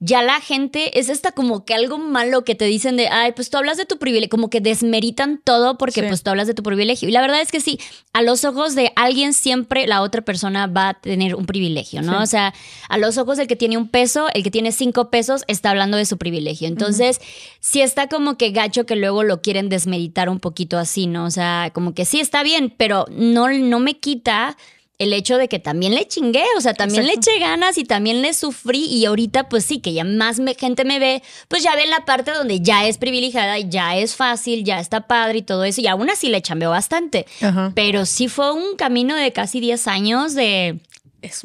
ya 0.01 0.23
la 0.23 0.41
gente 0.41 1.01
es 1.01 1.09
esta 1.09 1.33
como 1.33 1.65
que 1.65 1.75
algo 1.75 1.99
malo 1.99 2.45
que 2.45 2.55
te 2.55 2.67
dicen 2.67 2.97
de, 2.97 3.09
ay, 3.09 3.33
pues 3.33 3.51
tú 3.51 3.59
hablas 3.59 3.77
de 3.77 3.85
tu 3.85 3.99
privilegio, 3.99 4.31
como 4.31 4.49
que 4.49 4.61
desmeritan 4.61 5.41
todo 5.43 5.77
porque 5.77 6.05
pues 6.05 6.23
tú 6.23 6.31
hablas 6.31 6.47
de 6.47 6.55
tu 6.55 6.63
privilegio. 6.63 7.09
Y 7.09 7.13
la 7.13 7.21
verdad 7.21 7.41
es 7.41 7.51
que 7.51 7.61
sí, 7.61 7.81
a 8.13 8.23
los 8.23 8.45
ojos 8.45 8.77
de 8.77 8.93
alguien 8.95 9.33
siempre 9.33 9.89
la 9.89 10.03
otra 10.03 10.23
persona 10.23 10.69
va 10.69 10.91
a 10.91 10.95
tener 10.95 11.35
un 11.35 11.47
privilegio, 11.47 12.01
¿no? 12.03 12.23
O 12.23 12.27
sea, 12.27 12.55
a 12.89 12.99
los 12.99 13.19
ojos 13.19 13.39
del 13.39 13.49
que 13.49 13.57
tiene 13.57 13.77
un 13.77 13.89
peso, 13.89 14.29
el 14.35 14.45
que 14.45 14.53
tiene 14.53 14.71
cinco 14.71 15.11
pesos 15.11 15.43
está 15.49 15.71
hablando 15.71 15.97
de 15.97 16.07
su 16.07 16.17
privilegio. 16.17 16.69
Entonces, 16.69 17.21
sí 17.59 17.81
está 17.81 18.09
como 18.09 18.37
que 18.37 18.51
gacho 18.51 18.87
que 18.87 18.95
luego 18.95 19.25
lo 19.25 19.43
quieren 19.43 19.69
desmeditar 19.69 20.29
un 20.29 20.39
poquito 20.39 20.79
así, 20.79 21.09
¿no? 21.09 21.25
O 21.25 21.31
sea, 21.33 21.73
como 21.75 21.93
que 21.93 22.05
sí 22.05 22.21
está 22.21 22.45
bien, 22.45 22.73
pero 22.77 23.07
no, 23.11 23.49
no 23.51 23.81
me 23.81 23.99
quita 23.99 24.57
el 24.99 25.13
hecho 25.13 25.39
de 25.39 25.49
que 25.49 25.61
también 25.61 25.95
le 25.95 26.07
chingué, 26.09 26.45
o 26.57 26.61
sea, 26.61 26.75
también 26.75 27.07
le 27.07 27.13
eché 27.13 27.39
ganas 27.39 27.79
y 27.79 27.85
también 27.85 28.21
le 28.21 28.35
sufrí 28.35 28.85
y 28.87 29.05
ahorita 29.05 29.49
pues 29.49 29.65
sí, 29.65 29.79
que 29.79 29.93
ya 29.93 30.03
más 30.03 30.41
gente 30.59 30.85
me 30.85 30.99
ve, 30.99 31.23
pues 31.47 31.63
ya 31.63 31.77
ven 31.77 31.89
la 31.91 32.05
parte 32.05 32.33
donde 32.33 32.61
ya 32.61 32.87
es 32.87 32.99
privilegiada, 32.99 33.59
ya 33.61 33.97
es 33.97 34.17
fácil, 34.17 34.65
ya 34.65 34.81
está 34.81 35.07
padre 35.07 35.39
y 35.39 35.43
todo 35.43 35.63
eso 35.63 35.81
y 35.81 35.87
aún 35.87 36.11
así 36.11 36.29
le 36.29 36.43
chambeo 36.43 36.71
bastante. 36.71 37.27
Pero 37.75 38.07
sí 38.07 38.27
fue 38.27 38.53
un 38.53 38.75
camino 38.77 39.15
de 39.15 39.33
casi 39.33 39.61
10 39.61 39.87
años 39.87 40.35
de 40.35 40.81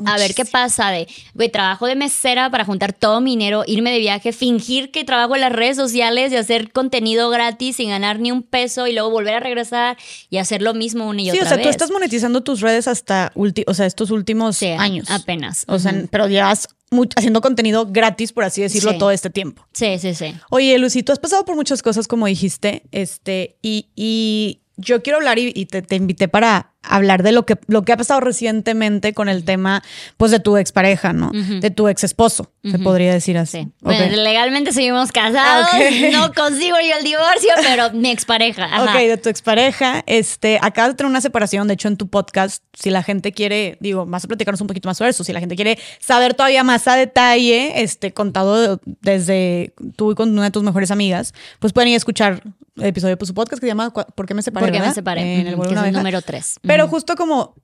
a 0.06 0.18
ver 0.18 0.36
qué 0.36 0.46
pasa 0.46 0.92
de, 0.92 1.08
güey, 1.34 1.50
trabajo 1.50 1.88
de 1.88 1.96
mesera 1.96 2.50
para 2.50 2.66
juntar 2.66 2.94
todo 2.94 3.22
mi 3.22 3.32
dinero, 3.32 3.64
irme 3.66 3.92
de 3.92 4.00
viaje, 4.00 4.32
fingir 4.32 4.92
que 4.92 5.04
trabajo 5.04 5.36
en 5.36 5.42
las 5.42 5.52
redes 5.52 5.78
sociales 5.78 6.32
y 6.32 6.36
hacer 6.36 6.72
contenido 6.72 7.30
gratis 7.30 7.78
sin 7.78 7.90
ganar 7.90 8.20
ni 8.20 8.32
un 8.32 8.44
peso 8.44 8.88
y 8.88 8.94
luego 8.94 9.10
volver 9.10 9.36
a 9.36 9.40
regresar 9.40 9.98
y 10.30 10.38
hacer 10.38 10.62
lo 10.62 10.74
mismo 10.74 11.08
una 11.08 11.22
y 11.22 11.30
otra 11.30 11.40
vez. 11.42 11.50
Sí, 11.50 11.54
o 11.54 11.56
sea, 11.56 11.64
tú 11.64 11.70
estás 11.70 11.92
monetizando 11.92 12.42
tus 12.42 12.62
redes 12.62 12.88
hasta 12.88 13.32
o 13.36 13.74
sea, 13.74 13.86
estos 13.86 14.12
últimos 14.12 14.62
años. 14.62 15.10
Apenas. 15.10 15.66
O 15.68 15.80
sea, 15.80 15.94
pero 16.10 16.28
llevas 16.28 16.68
haciendo 17.16 17.42
contenido 17.42 17.88
gratis, 17.90 18.32
por 18.32 18.44
así 18.44 18.62
decirlo, 18.62 18.98
todo 18.98 19.12
este 19.12 19.30
tiempo. 19.30 19.66
Sí, 19.74 19.98
sí, 20.00 20.14
sí. 20.14 20.36
Oye, 20.50 20.78
Lucy, 20.78 21.04
tú 21.04 21.12
has 21.12 21.20
pasado 21.20 21.46
por 21.46 21.56
muchas 21.56 21.82
cosas, 21.82 22.08
como 22.08 22.28
dijiste, 22.28 22.84
este, 22.92 23.58
y, 23.62 23.88
y 23.96 24.63
yo 24.78 25.04
quiero 25.04 25.18
hablar 25.18 25.38
y, 25.38 25.66
te, 25.66 25.82
te, 25.82 25.96
invité 25.96 26.28
para 26.28 26.72
hablar 26.82 27.24
de 27.24 27.32
lo 27.32 27.46
que, 27.46 27.58
lo 27.68 27.84
que 27.84 27.94
ha 27.94 27.98
pasado 27.98 28.20
recientemente 28.20 29.14
con 29.14 29.30
el 29.30 29.46
tema, 29.46 29.84
pues, 30.18 30.32
de 30.32 30.40
tu 30.40 30.58
expareja, 30.58 31.14
¿no? 31.14 31.32
De 31.32 31.70
tu 31.70 31.88
ex 31.88 32.04
esposo, 32.04 32.52
se 32.64 32.80
podría 32.80 33.14
decir 33.14 33.38
así. 33.38 33.70
Bueno, 33.82 34.06
legalmente 34.16 34.74
seguimos 34.74 35.12
casados, 35.12 35.68
no 36.12 36.34
consigo 36.34 36.76
yo 36.80 36.98
el 36.98 37.04
divorcio, 37.04 37.52
pero 37.62 37.92
mi 37.92 38.10
expareja. 38.10 38.66
Ajá. 38.66 38.84
Ok, 38.84 39.00
de 39.00 39.18
tu 39.18 39.30
expareja, 39.30 40.04
este, 40.08 40.58
acabas 40.62 40.92
de 40.92 40.96
tener 40.96 41.10
una 41.10 41.22
separación, 41.22 41.68
de 41.68 41.76
hecho, 41.76 41.88
en 41.88 41.98
tu 41.98 42.08
podcast, 42.08 42.64
si 42.74 42.90
la 42.90 43.04
gente 43.04 43.32
quiere, 43.32 43.78
digo, 43.80 44.06
vas 44.06 44.26
a 44.26 44.28
platicarnos 44.28 44.62
un 44.62 44.68
poquito 44.68 44.90
más 44.90 44.98
sobre 44.98 45.12
eso, 45.12 45.24
si 45.24 45.34
la 45.34 45.40
gente 45.40 45.56
quiere 45.56 45.78
saber 46.00 46.34
todavía 46.34 46.64
más 46.64 46.88
a 46.88 46.96
detalle, 46.96 47.84
este, 47.84 48.12
contado 48.12 48.82
desde 49.02 49.74
tú 49.96 50.12
y 50.12 50.16
con 50.16 50.32
una 50.32 50.46
de 50.46 50.52
tus 50.52 50.64
mejores 50.64 50.90
amigas, 50.90 51.34
pues 51.60 51.74
pueden 51.74 51.90
ir 51.90 51.94
a 51.94 51.98
escuchar 51.98 52.42
episodio 52.78 53.16
de 53.16 53.26
su 53.26 53.34
podcast 53.34 53.60
que 53.60 53.66
se 53.66 53.72
llama 53.72 53.92
¿Por 53.92 54.26
qué 54.26 54.34
me 54.34 54.42
separé? 54.42 54.66
¿Por 54.66 54.74
qué 54.74 54.80
me 54.80 54.94
separé? 54.94 55.40
En 55.42 55.48
el 55.48 55.60
que 55.60 55.74
es 55.74 55.84
el 55.84 55.94
número 55.94 56.22
3. 56.22 56.60
Pero 56.62 56.88
justo 56.88 57.16
como 57.16 57.56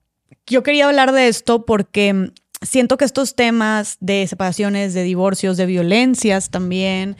yo 0.46 0.62
quería 0.62 0.86
hablar 0.86 1.12
de 1.12 1.28
esto 1.28 1.64
porque 1.64 2.32
siento 2.62 2.96
que 2.96 3.04
estos 3.04 3.34
temas 3.34 3.96
de 4.00 4.26
separaciones, 4.26 4.94
de 4.94 5.02
divorcios, 5.02 5.56
de 5.56 5.66
violencias 5.66 6.50
también, 6.50 7.16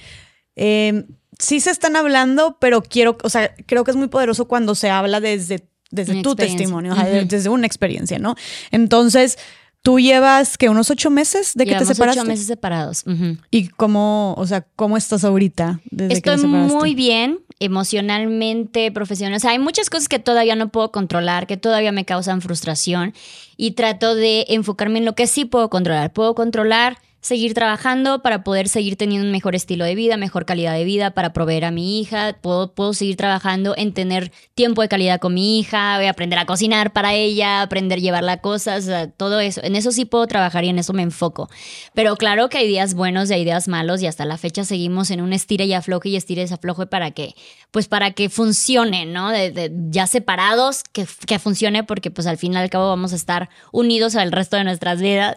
em, 0.57 1.07
sí 1.39 1.61
se 1.61 1.71
están 1.71 1.97
hablando, 1.97 2.59
pero 2.61 2.83
quiero, 2.83 3.17
o 3.23 3.29
sea, 3.31 3.55
creo 3.67 3.85
que 3.85 3.91
es 3.91 3.97
muy 3.97 4.09
poderoso 4.09 4.47
cuando 4.47 4.75
se 4.75 4.91
habla 4.91 5.21
desde, 5.21 5.67
desde 5.91 6.23
tu 6.23 6.37
testimonio, 6.37 6.95
desde 6.95 7.49
una 7.49 7.67
experiencia, 7.67 8.19
¿no? 8.19 8.35
Entonces, 8.71 9.39
Tú 9.83 9.99
llevas 9.99 10.59
que 10.59 10.69
unos 10.69 10.91
ocho 10.91 11.09
meses 11.09 11.53
de 11.55 11.65
que 11.65 11.75
te 11.75 11.87
separaste. 11.87 12.21
ocho 12.21 12.29
meses 12.29 12.47
separados. 12.47 13.03
¿Y 13.51 13.69
cómo, 13.69 14.35
o 14.37 14.47
sea, 14.47 14.67
cómo 14.77 14.99
estás 14.99 15.25
ahorita 15.25 15.81
desde 15.91 16.19
Estoy 16.19 16.37
que 16.37 16.43
te 16.43 16.47
muy 16.47 16.95
bien 16.95 17.39
emocionalmente, 17.61 18.90
profesional. 18.90 19.37
O 19.37 19.40
sea, 19.40 19.50
hay 19.52 19.59
muchas 19.59 19.90
cosas 19.90 20.09
que 20.09 20.19
todavía 20.19 20.57
no 20.57 20.71
puedo 20.71 20.90
controlar, 20.90 21.47
que 21.47 21.57
todavía 21.57 21.93
me 21.93 22.07
causan 22.07 22.40
frustración 22.40 23.14
y 23.57 23.73
trato 23.73 24.14
de 24.14 24.47
enfocarme 24.49 24.99
en 24.99 25.05
lo 25.05 25.14
que 25.14 25.26
sí 25.26 25.45
puedo 25.45 25.69
controlar. 25.71 26.12
Puedo 26.12 26.35
controlar 26.35 26.99
seguir 27.21 27.55
trabajando 27.55 28.23
para 28.23 28.43
poder 28.45 28.69
seguir 28.69 28.97
teniendo 28.97 29.27
un 29.27 29.33
mejor 29.33 29.55
estilo 29.55 29.85
de 29.85 29.95
vida, 29.95 30.17
mejor 30.17 30.47
calidad 30.47 30.75
de 30.75 30.85
vida 30.85 31.11
para 31.11 31.33
proveer 31.33 31.67
a 31.67 31.71
mi 31.71 32.00
hija. 32.00 32.37
Puedo, 32.41 32.73
puedo 32.73 32.95
seguir 32.95 33.17
trabajando 33.17 33.75
en 33.77 33.93
tener 33.93 34.33
tiempo 34.55 34.83
de 34.83 34.89
calidad 34.89 35.21
con 35.21 35.35
mi 35.35 35.59
hija, 35.59 35.97
voy 35.97 36.07
a 36.07 36.11
aprender 36.11 36.39
a 36.39 36.47
cocinar 36.47 36.93
para 36.93 37.15
ella, 37.15 37.62
aprender 37.62 37.99
a 37.99 38.03
llevarla 38.03 38.41
cosas, 38.41 38.89
todo 39.17 39.41
eso. 39.41 39.61
En 39.62 39.77
eso 39.77 39.93
sí 39.93 40.05
puedo 40.05 40.27
trabajar 40.27 40.65
y 40.65 40.69
en 40.69 40.79
eso 40.79 40.93
me 40.93 41.03
enfoco. 41.03 41.49
Pero 41.95 42.17
claro 42.17 42.49
que 42.49 42.59
hay 42.59 42.69
días 42.69 42.95
buenos 42.95 43.31
y 43.31 43.35
hay 43.35 43.45
días 43.45 43.69
malos 43.69 44.03
y 44.03 44.07
hasta 44.07 44.25
la 44.25 44.39
fecha 44.39 44.65
seguimos 44.65 45.11
en 45.11 45.21
un 45.21 45.33
estira 45.33 45.65
y 45.65 45.75
afloje 45.75 46.11
y 46.11 46.17
estira 46.17 46.43
y 46.43 46.53
afloje 46.53 46.87
para 46.87 47.11
que, 47.11 47.35
pues 47.71 47.89
para 47.89 48.12
que 48.12 48.29
funcione, 48.29 49.07
¿no? 49.07 49.31
De, 49.31 49.71
ya 49.91 50.07
separados, 50.07 50.85
que, 50.85 51.07
que 51.27 51.39
funcione 51.39 51.85
porque 51.85 52.11
pues 52.11 52.27
al 52.27 52.39
fin 52.39 52.55
y 52.55 52.57
al 52.57 52.71
cabo 52.71 52.89
vamos 52.89 53.12
a 53.12 53.17
estar 53.17 53.50
unidos 53.73 54.17
al 54.17 54.33
resto 54.33 54.57
de 54.57 54.65
nuestras 54.65 55.00
vidas 55.00 55.35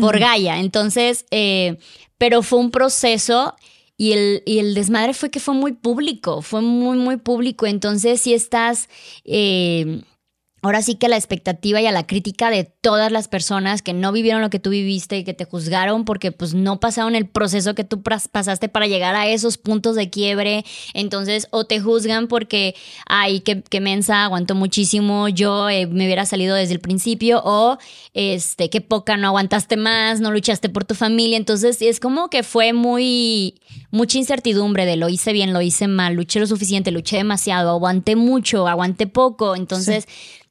por 0.00 0.18
Gaia. 0.18 0.58
Entonces, 0.58 1.17
eh, 1.30 1.78
pero 2.18 2.42
fue 2.42 2.58
un 2.58 2.70
proceso 2.70 3.54
y 3.96 4.12
el, 4.12 4.42
y 4.46 4.58
el, 4.58 4.74
desmadre 4.74 5.14
fue 5.14 5.30
que 5.30 5.40
fue 5.40 5.54
muy 5.54 5.72
público, 5.72 6.42
fue 6.42 6.60
muy, 6.60 6.96
muy 6.96 7.16
público. 7.16 7.66
Entonces, 7.66 8.20
si 8.20 8.34
estás... 8.34 8.88
Eh, 9.24 10.02
ahora 10.62 10.82
sí 10.82 10.96
que 10.96 11.06
a 11.06 11.08
la 11.08 11.16
expectativa 11.16 11.80
y 11.80 11.86
a 11.86 11.92
la 11.92 12.06
crítica 12.06 12.50
de 12.50 12.64
todas 12.64 13.12
las 13.12 13.28
personas 13.28 13.82
que 13.82 13.92
no 13.92 14.12
vivieron 14.12 14.42
lo 14.42 14.50
que 14.50 14.58
tú 14.58 14.70
viviste 14.70 15.18
y 15.18 15.24
que 15.24 15.34
te 15.34 15.44
juzgaron 15.44 16.04
porque 16.04 16.32
pues 16.32 16.54
no 16.54 16.80
pasaron 16.80 17.14
el 17.14 17.26
proceso 17.26 17.74
que 17.74 17.84
tú 17.84 18.02
pasaste 18.02 18.68
para 18.68 18.86
llegar 18.86 19.14
a 19.14 19.28
esos 19.28 19.58
puntos 19.58 19.96
de 19.96 20.10
quiebre. 20.10 20.64
Entonces, 20.94 21.48
o 21.50 21.64
te 21.64 21.80
juzgan 21.80 22.28
porque, 22.28 22.74
ay, 23.06 23.40
que, 23.40 23.62
que 23.62 23.80
mensa, 23.80 24.24
aguantó 24.24 24.54
muchísimo, 24.54 25.28
yo 25.28 25.68
eh, 25.68 25.86
me 25.86 26.06
hubiera 26.06 26.26
salido 26.26 26.56
desde 26.56 26.74
el 26.74 26.80
principio, 26.80 27.40
o 27.44 27.78
este, 28.14 28.70
qué 28.70 28.80
poca, 28.80 29.16
no 29.16 29.28
aguantaste 29.28 29.76
más, 29.76 30.20
no 30.20 30.32
luchaste 30.32 30.68
por 30.68 30.84
tu 30.84 30.94
familia. 30.94 31.36
Entonces, 31.36 31.80
es 31.82 32.00
como 32.00 32.28
que 32.30 32.42
fue 32.42 32.72
muy, 32.72 33.60
mucha 33.90 34.18
incertidumbre 34.18 34.86
de 34.86 34.96
lo 34.96 35.08
hice 35.08 35.32
bien, 35.32 35.52
lo 35.52 35.60
hice 35.60 35.86
mal, 35.88 36.14
luché 36.14 36.40
lo 36.40 36.46
suficiente, 36.46 36.90
luché 36.90 37.16
demasiado, 37.16 37.70
aguanté 37.70 38.16
mucho, 38.16 38.66
aguanté 38.66 39.06
poco. 39.06 39.56
Entonces, 39.56 40.06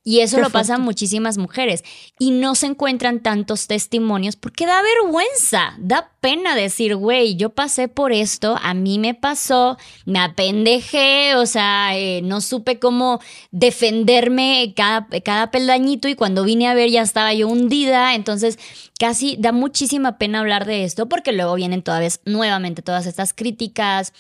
y 0.08 0.22
eso 0.22 0.40
lo 0.40 0.50
pasan 0.50 0.84
muchísimas 0.84 1.38
mujeres. 1.38 1.84
Y 2.18 2.32
no 2.32 2.56
se 2.56 2.68
encuentran 2.68 3.20
tantos 3.20 3.68
testimonios 3.68 4.38
porque 4.38 4.66
da 4.66 4.82
vergüenza, 4.82 5.76
da 5.80 6.14
pena 6.22 6.56
decir, 6.56 6.96
güey, 6.96 7.36
yo 7.36 7.50
pasé 7.50 7.90
por 7.90 8.14
esto, 8.14 8.58
a 8.62 8.74
mí 8.74 9.00
me 9.00 9.16
pasó, 9.16 9.78
me 10.06 10.20
apendejé, 10.20 11.36
o 11.36 11.46
sea, 11.46 11.98
eh, 11.98 12.22
no 12.24 12.40
supe 12.40 12.80
cómo 12.80 13.20
defenderme 13.52 14.72
cada, 14.78 15.10
cada 15.26 15.52
peldañito 15.52 16.08
y 16.08 16.16
cuando 16.16 16.46
vine 16.46 16.70
a 16.70 16.74
ver 16.74 16.90
ya 16.90 17.02
estaba 17.02 17.34
yo 17.34 17.50
hundida. 17.50 18.16
Entonces, 18.16 18.58
casi 18.98 19.36
da 19.38 19.52
muchísima 19.52 20.18
pena 20.18 20.40
hablar 20.40 20.66
de 20.66 20.86
esto 20.86 21.10
porque 21.10 21.34
luego 21.34 21.56
vienen 21.56 21.82
toda 21.82 22.00
vez 22.00 22.22
nuevamente 22.24 22.82
todas 22.82 23.08
estas 23.08 23.34
críticas, 23.34 24.14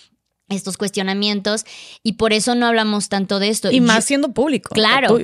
estos 0.50 0.76
cuestionamientos 0.76 1.66
y 2.04 2.14
por 2.14 2.34
eso 2.34 2.56
no 2.56 2.68
hablamos 2.68 3.08
tanto 3.08 3.40
de 3.40 3.48
esto. 3.48 3.72
Y 3.72 3.80
más 3.80 4.04
siendo 4.04 4.34
público. 4.34 4.72
Claro. 4.76 5.18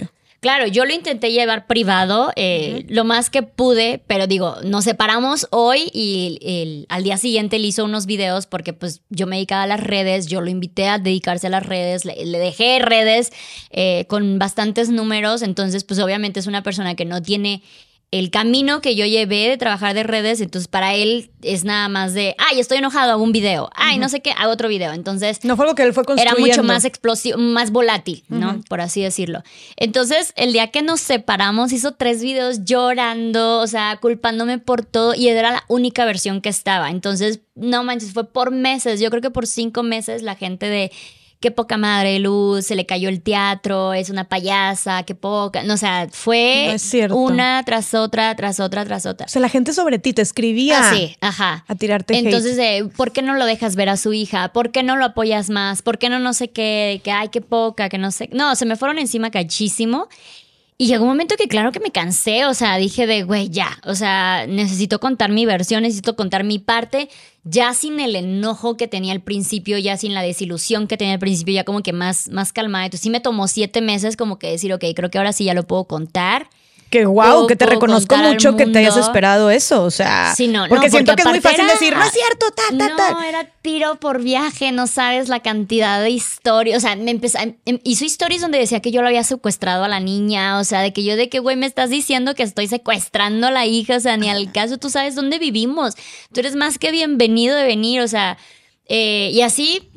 Claro, 0.43 0.67
yo 0.67 0.83
lo 0.83 0.93
intenté 0.93 1.31
llevar 1.31 1.67
privado 1.67 2.33
eh, 2.35 2.85
lo 2.89 3.05
más 3.05 3.29
que 3.29 3.43
pude, 3.43 4.03
pero 4.07 4.27
digo, 4.27 4.57
nos 4.61 4.83
separamos 4.83 5.47
hoy 5.51 5.89
y 5.93 6.85
al 6.89 7.05
día 7.05 7.15
siguiente 7.15 7.59
le 7.59 7.67
hizo 7.67 7.85
unos 7.85 8.05
videos 8.05 8.45
porque 8.45 8.73
pues 8.73 8.99
yo 9.09 9.25
me 9.25 9.37
dedicaba 9.37 9.63
a 9.63 9.67
las 9.67 9.79
redes, 9.79 10.27
yo 10.27 10.41
lo 10.41 10.49
invité 10.49 10.89
a 10.89 10.99
dedicarse 10.99 11.47
a 11.47 11.49
las 11.49 11.65
redes, 11.65 12.03
le, 12.03 12.25
dejé 12.25 12.79
redes 12.79 13.31
eh, 13.69 14.03
con 14.09 14.37
bastantes 14.37 14.89
números, 14.89 15.43
entonces 15.43 15.85
pues 15.85 16.01
obviamente 16.01 16.41
es 16.41 16.47
una 16.47 16.61
persona 16.61 16.95
que 16.95 17.05
no 17.05 17.21
tiene 17.21 17.63
el 18.13 18.29
camino 18.29 18.79
que 18.79 18.95
yo 18.95 19.07
llevé 19.07 19.49
de 19.49 19.57
trabajar 19.57 19.95
de 19.95 20.03
redes, 20.03 20.39
entonces 20.39 20.67
para 20.67 20.93
él 20.93 21.31
es 21.41 21.63
nada 21.63 21.89
más 21.89 22.13
de, 22.13 22.35
ay, 22.37 22.59
estoy 22.59 22.77
enojado, 22.77 23.11
hago 23.11 23.23
un 23.23 23.31
video, 23.31 23.71
ay, 23.73 23.97
no 23.97 24.07
sé 24.07 24.19
qué, 24.21 24.31
hago 24.37 24.51
otro 24.51 24.69
video. 24.69 24.93
Entonces... 24.93 25.43
No 25.43 25.57
fue 25.57 25.65
lo 25.65 25.73
que 25.73 25.81
él 25.81 25.93
fue 25.93 26.05
construyendo. 26.05 26.37
Era 26.37 26.47
mucho 26.47 26.63
más 26.63 26.85
explosivo, 26.85 27.39
más 27.39 27.71
volátil, 27.71 28.23
¿no? 28.29 28.61
Por 28.69 28.81
así 28.81 29.01
decirlo. 29.01 29.41
Entonces, 29.77 30.31
el 30.35 30.53
día 30.53 30.67
que 30.67 30.83
nos 30.83 30.99
separamos, 30.99 31.71
hizo 31.71 31.93
tres 31.93 32.21
videos 32.21 32.65
llorando, 32.65 33.59
o 33.59 33.65
sea, 33.65 33.97
culpándome 33.99 34.59
por 34.59 34.85
todo 34.85 35.15
y 35.15 35.29
era 35.29 35.51
la 35.51 35.63
única 35.67 36.05
versión 36.05 36.41
que 36.41 36.49
estaba. 36.49 36.91
Entonces, 36.91 37.39
no 37.55 37.83
manches, 37.83 38.13
fue 38.13 38.25
por 38.25 38.51
meses, 38.51 38.99
yo 38.99 39.09
creo 39.09 39.23
que 39.23 39.31
por 39.31 39.47
cinco 39.47 39.81
meses 39.81 40.21
la 40.21 40.35
gente 40.35 40.67
de 40.67 40.91
qué 41.43 41.51
poca 41.51 41.75
madre 41.75 42.19
luz, 42.19 42.67
se 42.67 42.73
le 42.73 42.85
cayó 42.85 43.09
el 43.09 43.21
teatro, 43.21 43.93
es 43.93 44.09
una 44.09 44.29
payasa, 44.29 45.03
qué 45.03 45.13
poca. 45.13 45.61
No, 45.63 45.73
o 45.73 45.77
sea, 45.77 46.07
fue 46.09 46.73
una 47.11 47.61
tras 47.65 47.93
otra, 47.93 48.33
tras 48.37 48.61
otra, 48.61 48.85
tras 48.85 49.05
otra. 49.05 49.25
O 49.25 49.29
sea, 49.29 49.41
la 49.41 49.49
gente 49.49 49.73
sobre 49.73 49.99
ti 49.99 50.13
te 50.13 50.21
escribía. 50.21 50.79
Ah, 50.79 50.93
sí, 50.95 51.17
ajá. 51.19 51.65
A 51.67 51.75
tirarte 51.75 52.17
Entonces, 52.17 52.85
¿por 52.95 53.11
qué 53.11 53.21
no 53.21 53.33
lo 53.35 53.45
dejas 53.45 53.75
ver 53.75 53.89
a 53.89 53.97
su 53.97 54.13
hija? 54.13 54.53
¿Por 54.53 54.71
qué 54.71 54.83
no 54.83 54.95
lo 54.95 55.03
apoyas 55.03 55.49
más? 55.49 55.81
¿Por 55.81 55.97
qué 55.97 56.07
no 56.07 56.17
no 56.17 56.31
sé 56.31 56.49
qué? 56.49 57.01
Que 57.03 57.11
ay, 57.11 57.27
qué 57.27 57.41
poca, 57.41 57.89
que 57.89 57.97
no 57.97 58.11
sé. 58.11 58.29
No, 58.31 58.55
se 58.55 58.65
me 58.65 58.77
fueron 58.77 58.97
encima 58.97 59.29
cachísimo. 59.29 60.07
Y 60.77 60.87
llegó 60.87 61.03
un 61.03 61.09
momento 61.09 61.35
que 61.37 61.47
claro 61.47 61.71
que 61.71 61.79
me 61.79 61.91
cansé, 61.91 62.45
o 62.45 62.53
sea, 62.53 62.77
dije 62.77 63.05
de, 63.05 63.23
güey, 63.23 63.49
ya, 63.49 63.77
o 63.85 63.93
sea, 63.93 64.47
necesito 64.47 64.99
contar 64.99 65.31
mi 65.31 65.45
versión, 65.45 65.83
necesito 65.83 66.15
contar 66.15 66.43
mi 66.43 66.57
parte, 66.57 67.09
ya 67.43 67.73
sin 67.73 67.99
el 67.99 68.15
enojo 68.15 68.75
que 68.75 68.87
tenía 68.87 69.13
al 69.13 69.21
principio, 69.21 69.77
ya 69.77 69.97
sin 69.97 70.13
la 70.13 70.23
desilusión 70.23 70.87
que 70.87 70.97
tenía 70.97 71.13
al 71.13 71.19
principio, 71.19 71.53
ya 71.53 71.63
como 71.63 71.83
que 71.83 71.93
más, 71.93 72.29
más 72.29 72.53
calmada. 72.53 72.85
Entonces 72.85 73.03
sí 73.03 73.09
me 73.09 73.19
tomó 73.19 73.47
siete 73.47 73.81
meses 73.81 74.17
como 74.17 74.39
que 74.39 74.49
decir, 74.49 74.73
ok, 74.73 74.83
creo 74.95 75.11
que 75.11 75.19
ahora 75.19 75.33
sí 75.33 75.45
ya 75.45 75.53
lo 75.53 75.63
puedo 75.63 75.85
contar. 75.85 76.49
Que 76.93 77.07
wow, 77.07 77.47
que 77.47 77.55
te 77.55 77.65
reconozco 77.65 78.15
mucho 78.17 78.55
que 78.55 78.67
te 78.67 78.77
hayas 78.77 78.97
esperado 78.97 79.49
eso, 79.49 79.83
o 79.83 79.89
sea, 79.89 80.31
sí, 80.37 80.47
no, 80.47 80.67
porque 80.69 80.91
siento 80.91 81.15
que 81.15 81.23
es 81.23 81.27
muy 81.27 81.41
fácil 81.41 81.65
decir, 81.65 81.95
no 81.95 82.03
es 82.03 82.11
cierto, 82.11 82.51
ta, 82.51 82.77
ta, 82.77 82.95
ta. 82.95 83.11
No, 83.13 83.23
era 83.23 83.49
tiro 83.63 83.95
por 83.95 84.21
viaje, 84.21 84.71
no 84.71 84.85
sabes 84.85 85.27
la 85.27 85.39
cantidad 85.39 86.03
de 86.03 86.11
historias, 86.11 86.77
o 86.77 86.79
sea, 86.79 86.95
me 86.95 87.09
empezó, 87.09 87.39
em, 87.39 87.55
em, 87.65 87.79
hizo 87.83 88.05
historias 88.05 88.41
donde 88.41 88.59
decía 88.59 88.79
que 88.79 88.91
yo 88.91 89.01
lo 89.01 89.07
había 89.07 89.23
secuestrado 89.23 89.83
a 89.83 89.87
la 89.87 89.99
niña, 89.99 90.59
o 90.59 90.63
sea, 90.63 90.81
de 90.81 90.93
que 90.93 91.03
yo 91.03 91.15
de 91.15 91.29
que, 91.29 91.39
güey, 91.39 91.55
me 91.55 91.65
estás 91.65 91.89
diciendo 91.89 92.35
que 92.35 92.43
estoy 92.43 92.67
secuestrando 92.67 93.47
a 93.47 93.49
la 93.49 93.65
hija, 93.65 93.97
o 93.97 93.99
sea, 93.99 94.15
ni 94.15 94.29
al 94.29 94.51
caso, 94.51 94.77
tú 94.77 94.91
sabes 94.91 95.15
dónde 95.15 95.39
vivimos, 95.39 95.95
tú 96.31 96.41
eres 96.41 96.55
más 96.55 96.77
que 96.77 96.91
bienvenido 96.91 97.55
de 97.55 97.63
venir, 97.63 98.01
o 98.01 98.07
sea, 98.07 98.37
eh, 98.85 99.31
y 99.33 99.41
así 99.41 99.89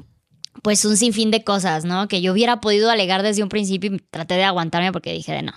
pues 0.62 0.84
un 0.84 0.96
sinfín 0.96 1.30
de 1.30 1.44
cosas, 1.44 1.84
¿no? 1.84 2.08
Que 2.08 2.20
yo 2.20 2.32
hubiera 2.32 2.60
podido 2.60 2.90
alegar 2.90 3.22
desde 3.22 3.42
un 3.42 3.48
principio 3.48 3.94
y 3.94 3.98
traté 3.98 4.34
de 4.34 4.42
aguantarme 4.42 4.90
porque 4.90 5.12
dije 5.12 5.32
de 5.32 5.42
no. 5.42 5.52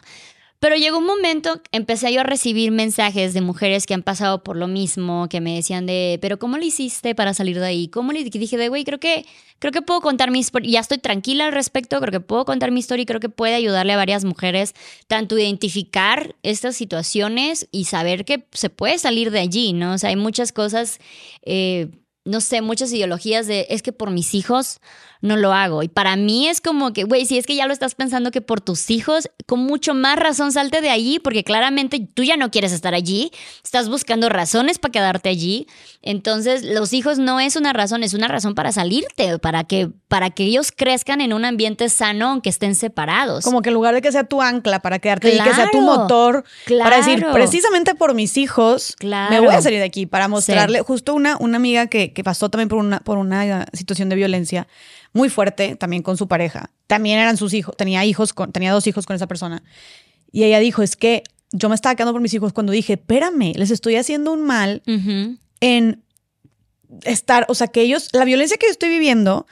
Pero 0.59 0.75
llegó 0.75 0.97
un 0.97 1.05
momento, 1.05 1.61
empecé 1.71 2.11
yo 2.11 2.19
a 2.19 2.25
recibir 2.25 2.71
mensajes 2.71 3.33
de 3.33 3.39
mujeres 3.39 3.85
que 3.85 3.93
han 3.93 4.03
pasado 4.03 4.43
por 4.43 4.57
lo 4.57 4.67
mismo, 4.67 5.29
que 5.29 5.39
me 5.39 5.55
decían 5.55 5.85
de, 5.85 6.19
pero 6.21 6.37
¿cómo 6.37 6.57
le 6.57 6.65
hiciste 6.65 7.15
para 7.15 7.33
salir 7.33 7.57
de 7.59 7.65
ahí? 7.65 7.87
¿Cómo 7.87 8.11
le 8.11 8.25
dije 8.25 8.57
de, 8.57 8.67
güey, 8.67 8.83
creo 8.83 8.99
que, 8.99 9.25
creo 9.59 9.71
que 9.71 9.81
puedo 9.81 10.01
contar 10.01 10.31
mi 10.31 10.39
historia, 10.39 10.69
ya 10.69 10.79
estoy 10.81 10.97
tranquila 10.97 11.45
al 11.45 11.53
respecto, 11.53 11.97
creo 12.01 12.11
que 12.11 12.19
puedo 12.19 12.43
contar 12.43 12.71
mi 12.71 12.81
historia 12.81 13.03
y 13.03 13.05
creo 13.05 13.21
que 13.21 13.29
puede 13.29 13.55
ayudarle 13.55 13.93
a 13.93 13.97
varias 13.97 14.25
mujeres 14.25 14.75
tanto 15.07 15.37
identificar 15.37 16.35
estas 16.43 16.75
situaciones 16.75 17.69
y 17.71 17.85
saber 17.85 18.25
que 18.25 18.45
se 18.51 18.69
puede 18.69 18.99
salir 18.99 19.31
de 19.31 19.39
allí, 19.39 19.71
¿no? 19.71 19.93
O 19.93 19.97
sea, 19.97 20.09
hay 20.09 20.17
muchas 20.17 20.51
cosas... 20.51 20.99
Eh, 21.43 21.87
no 22.25 22.41
sé, 22.41 22.61
muchas 22.61 22.91
ideologías 22.91 23.47
de 23.47 23.65
es 23.69 23.81
que 23.81 23.91
por 23.91 24.11
mis 24.11 24.35
hijos 24.35 24.81
no 25.21 25.35
lo 25.35 25.53
hago. 25.53 25.83
Y 25.83 25.89
para 25.89 26.15
mí 26.15 26.47
es 26.47 26.61
como 26.61 26.93
que, 26.93 27.03
güey, 27.03 27.25
si 27.25 27.37
es 27.37 27.45
que 27.45 27.55
ya 27.55 27.67
lo 27.67 27.73
estás 27.73 27.95
pensando 27.95 28.31
que 28.31 28.41
por 28.41 28.61
tus 28.61 28.89
hijos, 28.89 29.29
con 29.45 29.59
mucho 29.59 29.93
más 29.93 30.17
razón 30.17 30.51
salte 30.51 30.79
de 30.81 30.89
allí, 30.89 31.19
porque 31.19 31.43
claramente 31.43 32.07
tú 32.13 32.23
ya 32.23 32.37
no 32.37 32.51
quieres 32.51 32.71
estar 32.71 32.93
allí, 32.93 33.31
estás 33.63 33.89
buscando 33.89 34.29
razones 34.29 34.79
para 34.79 34.91
quedarte 34.93 35.29
allí. 35.29 35.67
Entonces, 36.01 36.63
los 36.63 36.93
hijos 36.93 37.19
no 37.19 37.39
es 37.39 37.57
una 37.57 37.73
razón, 37.73 38.03
es 38.03 38.13
una 38.13 38.29
razón 38.29 38.55
para 38.55 38.71
salirte, 38.71 39.37
para 39.39 39.65
que, 39.65 39.89
para 40.07 40.29
que 40.29 40.43
ellos 40.43 40.71
crezcan 40.71 41.19
en 41.19 41.33
un 41.33 41.43
ambiente 41.43 41.89
sano, 41.89 42.29
aunque 42.29 42.49
estén 42.49 42.75
separados. 42.75 43.43
Como 43.43 43.61
que 43.61 43.69
en 43.69 43.75
lugar 43.75 43.93
de 43.93 44.01
que 44.01 44.11
sea 44.11 44.23
tu 44.23 44.41
ancla 44.41 44.81
para 44.81 44.99
quedarte 44.99 45.35
y 45.35 45.39
que 45.39 45.53
sea 45.53 45.69
tu 45.69 45.81
motor 45.81 46.45
para 46.79 46.97
decir, 46.97 47.25
precisamente 47.33 47.93
por 47.95 48.13
mis 48.13 48.37
hijos, 48.37 48.95
me 49.01 49.39
voy 49.41 49.53
a 49.53 49.61
salir 49.61 49.79
de 49.79 49.85
aquí, 49.85 50.05
para 50.05 50.29
mostrarle, 50.29 50.81
justo 50.81 51.13
una, 51.13 51.35
una 51.39 51.57
amiga 51.57 51.87
que, 51.87 52.13
que 52.13 52.23
pasó 52.23 52.49
también 52.49 52.69
por 52.69 52.79
una, 52.79 52.99
por 53.01 53.17
una 53.17 53.65
situación 53.73 54.07
de 54.07 54.15
violencia 54.15 54.67
muy 55.13 55.29
fuerte 55.29 55.75
también 55.75 56.03
con 56.03 56.17
su 56.17 56.27
pareja. 56.27 56.71
También 56.87 57.19
eran 57.19 57.37
sus 57.37 57.53
hijos, 57.53 57.75
tenía 57.77 58.05
hijos, 58.05 58.33
con, 58.33 58.51
tenía 58.51 58.71
dos 58.71 58.87
hijos 58.87 59.05
con 59.05 59.15
esa 59.15 59.27
persona. 59.27 59.63
Y 60.31 60.43
ella 60.43 60.59
dijo, 60.59 60.81
es 60.81 60.95
que 60.95 61.23
yo 61.51 61.69
me 61.69 61.75
estaba 61.75 61.95
quedando 61.95 62.13
por 62.13 62.21
mis 62.21 62.33
hijos 62.33 62.53
cuando 62.53 62.71
dije, 62.71 62.93
espérame, 62.93 63.53
les 63.55 63.71
estoy 63.71 63.95
haciendo 63.95 64.31
un 64.31 64.43
mal 64.43 64.83
en 65.61 66.03
estar, 67.03 67.45
o 67.49 67.55
sea, 67.55 67.67
que 67.67 67.81
ellos, 67.81 68.09
la 68.13 68.25
violencia 68.25 68.57
que 68.57 68.67
yo 68.67 68.71
estoy 68.71 68.89
viviendo, 68.89 69.47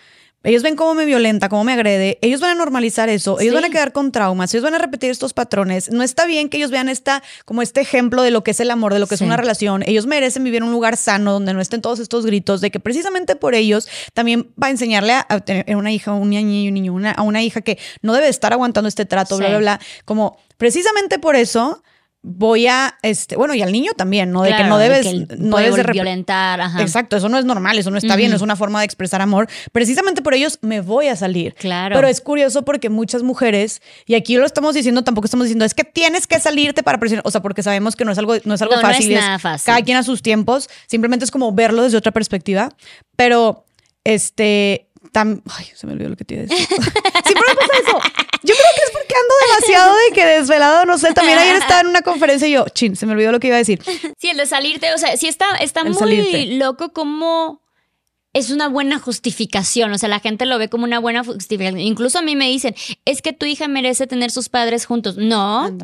ellos 0.47 0.63
ven 0.63 0.77
cómo 0.77 0.93
me 0.93 1.03
violenta, 1.03 1.49
cómo 1.49 1.65
me 1.65 1.73
agrede, 1.73 2.19
ellos 2.21 2.39
van 2.39 2.51
a 2.51 2.55
normalizar 2.55 3.09
eso, 3.09 3.37
ellos 3.41 3.53
van 3.53 3.65
a 3.65 3.69
quedar 3.69 3.91
con 3.91 4.13
traumas, 4.13 4.53
ellos 4.53 4.63
van 4.63 4.75
a 4.75 4.77
repetir 4.77 5.11
estos 5.11 5.33
patrones. 5.33 5.91
No 5.91 6.03
está 6.03 6.25
bien 6.25 6.47
que 6.47 6.55
ellos 6.55 6.71
vean 6.71 6.87
esta, 6.87 7.21
como 7.43 7.61
este 7.61 7.81
ejemplo 7.81 8.21
de 8.21 8.31
lo 8.31 8.45
que 8.45 8.51
es 8.51 8.61
el 8.61 8.71
amor, 8.71 8.93
de 8.93 8.99
lo 8.99 9.07
que 9.07 9.15
es 9.15 9.21
una 9.21 9.35
relación. 9.35 9.83
Ellos 9.85 10.05
merecen 10.05 10.45
vivir 10.45 10.59
en 10.59 10.63
un 10.63 10.71
lugar 10.71 10.95
sano 10.95 11.33
donde 11.33 11.53
no 11.53 11.59
estén 11.59 11.81
todos 11.81 11.99
estos 11.99 12.25
gritos 12.25 12.61
de 12.61 12.71
que 12.71 12.79
precisamente 12.79 13.35
por 13.35 13.55
ellos 13.55 13.89
también 14.13 14.47
va 14.61 14.67
a 14.67 14.69
enseñarle 14.69 15.15
a, 15.15 15.39
tener 15.41 15.75
una 15.75 15.91
hija, 15.91 16.13
un 16.13 16.29
niño, 16.29 16.69
un 16.69 16.73
niño, 16.73 16.93
una, 16.93 17.11
a 17.11 17.23
una 17.23 17.43
hija 17.43 17.59
que 17.59 17.77
no 18.01 18.13
debe 18.13 18.29
estar 18.29 18.53
aguantando 18.53 18.87
este 18.87 19.05
trato, 19.05 19.35
bla, 19.35 19.49
bla, 19.49 19.57
bla. 19.57 19.79
Como 20.05 20.37
precisamente 20.57 21.19
por 21.19 21.35
eso 21.35 21.83
voy 22.21 22.67
a, 22.67 22.97
este, 23.03 23.35
bueno, 23.35 23.53
y 23.53 23.61
al 23.61 23.71
niño 23.71 23.93
también, 23.95 24.31
¿no? 24.31 24.41
De 24.41 24.55
que 24.55 24.63
no 24.63 24.77
debes, 24.77 25.05
no 25.37 25.57
debes 25.57 25.75
de 25.75 25.91
violentar. 25.93 26.59
Exacto, 26.79 27.15
eso 27.15 27.29
no 27.29 27.37
es 27.37 27.45
normal, 27.45 27.77
eso 27.77 27.91
no 27.91 27.97
está 27.97 28.15
bien, 28.15 28.33
es 28.33 28.41
una 28.41 28.55
forma 28.55 28.79
de 28.79 28.85
expresar 28.85 29.21
amor. 29.21 29.47
Precisamente 29.71 30.21
por 30.21 30.33
ellos 30.33 30.59
me 30.61 30.81
voy 30.81 31.07
a 31.07 31.15
salir. 31.15 31.53
Claro. 31.55 31.95
Pero 31.95 32.07
es 32.07 32.21
curioso 32.21 32.63
porque 32.65 32.89
muchas 32.89 33.23
mujeres, 33.23 33.81
y 34.05 34.15
aquí 34.15 34.35
lo 34.35 34.45
estamos 34.45 34.75
diciendo, 34.75 35.03
tampoco 35.03 35.25
estamos 35.25 35.45
diciendo, 35.45 35.65
es 35.65 35.73
que 35.73 35.83
tienes 35.83 36.27
que 36.27 36.39
salirte 36.39 36.83
para 36.83 36.99
presionar, 36.99 37.25
o 37.25 37.31
sea, 37.31 37.41
porque 37.41 37.63
sabemos 37.63 37.95
que 37.95 38.03
no 38.03 38.11
es 38.11 38.17
algo, 38.17 38.35
no 38.43 38.53
es 38.53 38.61
algo 38.61 38.75
fácil. 38.81 39.11
No 39.13 39.19
es 39.19 39.25
nada 39.25 39.39
fácil. 39.39 39.65
Cada 39.65 39.81
quien 39.81 39.97
a 39.97 40.03
sus 40.03 40.21
tiempos, 40.21 40.69
simplemente 40.87 41.25
es 41.25 41.31
como 41.31 41.51
verlo 41.53 41.83
desde 41.83 41.97
otra 41.97 42.11
perspectiva, 42.11 42.69
pero 43.15 43.65
este, 44.03 44.86
ay, 45.21 45.65
se 45.75 45.87
me 45.87 45.93
olvidó 45.93 46.09
lo 46.09 46.15
que 46.15 46.25
te 46.25 46.35
iba 46.35 46.43
a 46.43 46.47
decir. 46.47 46.67
Siempre 46.67 47.43
me 47.47 47.55
pasa 47.55 47.73
eso. 47.81 47.99
Yo 48.43 48.53
creo 48.53 48.71
que 48.75 48.83
es 48.85 48.91
porque 48.91 49.15
ando 49.15 49.33
demasiado 49.49 49.95
de 49.95 50.13
que 50.13 50.25
desvelado, 50.25 50.85
no 50.85 50.97
sé. 50.97 51.13
También 51.13 51.37
ayer 51.37 51.55
estaba 51.55 51.81
en 51.81 51.87
una 51.87 52.01
conferencia 52.01 52.47
y 52.47 52.51
yo, 52.51 52.65
chin, 52.69 52.95
se 52.95 53.05
me 53.05 53.13
olvidó 53.13 53.31
lo 53.31 53.39
que 53.39 53.47
iba 53.47 53.55
a 53.55 53.59
decir. 53.59 53.81
Sí, 54.17 54.29
el 54.29 54.37
de 54.37 54.45
salirte, 54.45 54.93
o 54.93 54.97
sea, 54.97 55.15
sí 55.17 55.27
está, 55.27 55.57
está 55.57 55.83
muy 55.83 56.57
loco 56.57 56.93
como 56.93 57.61
es 58.33 58.51
una 58.51 58.67
buena 58.67 58.99
justificación, 58.99 59.91
o 59.91 59.97
sea, 59.97 60.09
la 60.09 60.19
gente 60.19 60.45
lo 60.45 60.59
ve 60.59 60.69
como 60.69 60.83
una 60.83 60.99
buena 60.99 61.23
justificación. 61.23 61.79
Incluso 61.79 62.19
a 62.19 62.21
mí 62.21 62.35
me 62.35 62.47
dicen, 62.47 62.75
es 63.05 63.21
que 63.21 63.33
tu 63.33 63.45
hija 63.45 63.67
merece 63.67 64.05
tener 64.05 64.29
sus 64.31 64.49
padres 64.49 64.85
juntos. 64.85 65.17
No, 65.17 65.75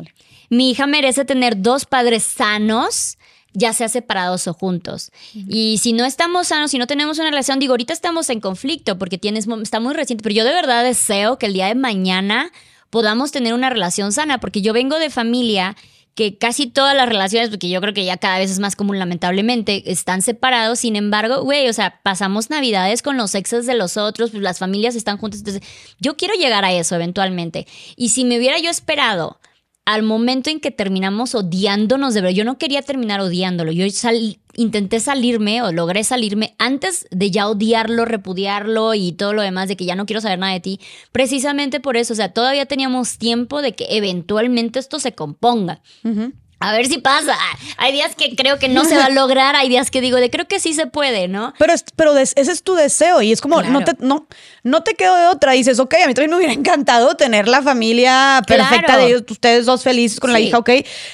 mi 0.50 0.70
hija 0.70 0.86
merece 0.86 1.24
tener 1.24 1.60
dos 1.60 1.84
padres 1.84 2.22
sanos 2.22 3.18
ya 3.54 3.72
sea 3.72 3.88
separados 3.88 4.46
o 4.48 4.52
juntos. 4.52 5.10
Y 5.32 5.78
si 5.78 5.92
no 5.92 6.04
estamos 6.04 6.48
sanos, 6.48 6.72
si 6.72 6.78
no 6.78 6.86
tenemos 6.86 7.18
una 7.18 7.30
relación, 7.30 7.58
digo, 7.60 7.72
ahorita 7.72 7.92
estamos 7.92 8.28
en 8.28 8.40
conflicto 8.40 8.98
porque 8.98 9.16
tienes, 9.16 9.46
está 9.62 9.80
muy 9.80 9.94
reciente, 9.94 10.22
pero 10.22 10.34
yo 10.34 10.44
de 10.44 10.52
verdad 10.52 10.84
deseo 10.84 11.38
que 11.38 11.46
el 11.46 11.54
día 11.54 11.68
de 11.68 11.74
mañana 11.76 12.50
podamos 12.90 13.32
tener 13.32 13.54
una 13.54 13.70
relación 13.70 14.12
sana, 14.12 14.38
porque 14.38 14.60
yo 14.60 14.72
vengo 14.72 14.98
de 14.98 15.10
familia 15.10 15.76
que 16.14 16.38
casi 16.38 16.68
todas 16.68 16.96
las 16.96 17.08
relaciones, 17.08 17.50
porque 17.50 17.68
yo 17.68 17.80
creo 17.80 17.92
que 17.92 18.04
ya 18.04 18.16
cada 18.16 18.38
vez 18.38 18.50
es 18.50 18.60
más 18.60 18.76
común, 18.76 18.98
lamentablemente, 18.98 19.90
están 19.90 20.22
separados. 20.22 20.78
Sin 20.80 20.94
embargo, 20.94 21.42
güey, 21.42 21.68
o 21.68 21.72
sea, 21.72 22.00
pasamos 22.02 22.50
navidades 22.50 23.02
con 23.02 23.16
los 23.16 23.34
exes 23.34 23.66
de 23.66 23.74
los 23.74 23.96
otros, 23.96 24.30
pues 24.30 24.42
las 24.42 24.58
familias 24.58 24.94
están 24.94 25.18
juntas. 25.18 25.40
Entonces, 25.40 25.62
yo 25.98 26.16
quiero 26.16 26.34
llegar 26.34 26.64
a 26.64 26.72
eso 26.72 26.94
eventualmente. 26.94 27.66
Y 27.96 28.10
si 28.10 28.24
me 28.24 28.38
hubiera 28.38 28.58
yo 28.58 28.70
esperado 28.70 29.40
al 29.84 30.02
momento 30.02 30.50
en 30.50 30.60
que 30.60 30.70
terminamos 30.70 31.34
odiándonos 31.34 32.14
de 32.14 32.22
verdad, 32.22 32.36
yo 32.36 32.44
no 32.44 32.56
quería 32.56 32.82
terminar 32.82 33.20
odiándolo, 33.20 33.70
yo 33.70 33.84
intenté 34.56 35.00
salirme 35.00 35.62
o 35.62 35.72
logré 35.72 36.04
salirme 36.04 36.54
antes 36.58 37.06
de 37.10 37.30
ya 37.30 37.48
odiarlo, 37.48 38.04
repudiarlo 38.04 38.94
y 38.94 39.12
todo 39.12 39.32
lo 39.32 39.42
demás, 39.42 39.68
de 39.68 39.76
que 39.76 39.84
ya 39.84 39.94
no 39.94 40.06
quiero 40.06 40.20
saber 40.20 40.38
nada 40.38 40.54
de 40.54 40.60
ti, 40.60 40.80
precisamente 41.12 41.80
por 41.80 41.96
eso, 41.96 42.14
o 42.14 42.16
sea, 42.16 42.32
todavía 42.32 42.66
teníamos 42.66 43.18
tiempo 43.18 43.60
de 43.60 43.74
que 43.74 43.86
eventualmente 43.90 44.78
esto 44.78 44.98
se 44.98 45.12
componga. 45.12 45.82
A 46.68 46.72
ver 46.72 46.86
si 46.86 46.98
pasa. 46.98 47.36
Hay 47.76 47.92
días 47.92 48.14
que 48.14 48.34
creo 48.36 48.58
que 48.58 48.68
no 48.68 48.84
se 48.84 48.96
va 48.96 49.06
a 49.06 49.10
lograr, 49.10 49.54
hay 49.56 49.68
días 49.68 49.90
que 49.90 50.00
digo 50.00 50.16
de 50.16 50.30
creo 50.30 50.48
que 50.48 50.60
sí 50.60 50.72
se 50.72 50.86
puede, 50.86 51.28
¿no? 51.28 51.52
Pero, 51.58 51.74
pero 51.96 52.16
ese 52.16 52.40
es 52.40 52.62
tu 52.62 52.74
deseo 52.74 53.20
y 53.22 53.32
es 53.32 53.40
como, 53.40 53.62
no, 53.62 53.84
te, 53.84 53.92
no, 53.98 54.26
no 54.62 54.82
te 54.82 54.94
quedo 54.94 55.14
de 55.16 55.26
otra. 55.26 55.52
dices, 55.52 55.78
ok, 55.78 55.94
a 56.02 56.06
mí 56.06 56.14
también 56.14 56.30
me 56.30 56.36
hubiera 56.36 56.52
encantado 56.52 57.14
tener 57.16 57.48
la 57.48 57.62
familia 57.62 58.42
perfecta 58.46 58.96
de 58.96 59.16
ustedes 59.16 59.66
dos 59.66 59.82
felices 59.82 60.20
con 60.20 60.32
la 60.32 60.40
hija, 60.40 60.58
ok. 60.58 60.70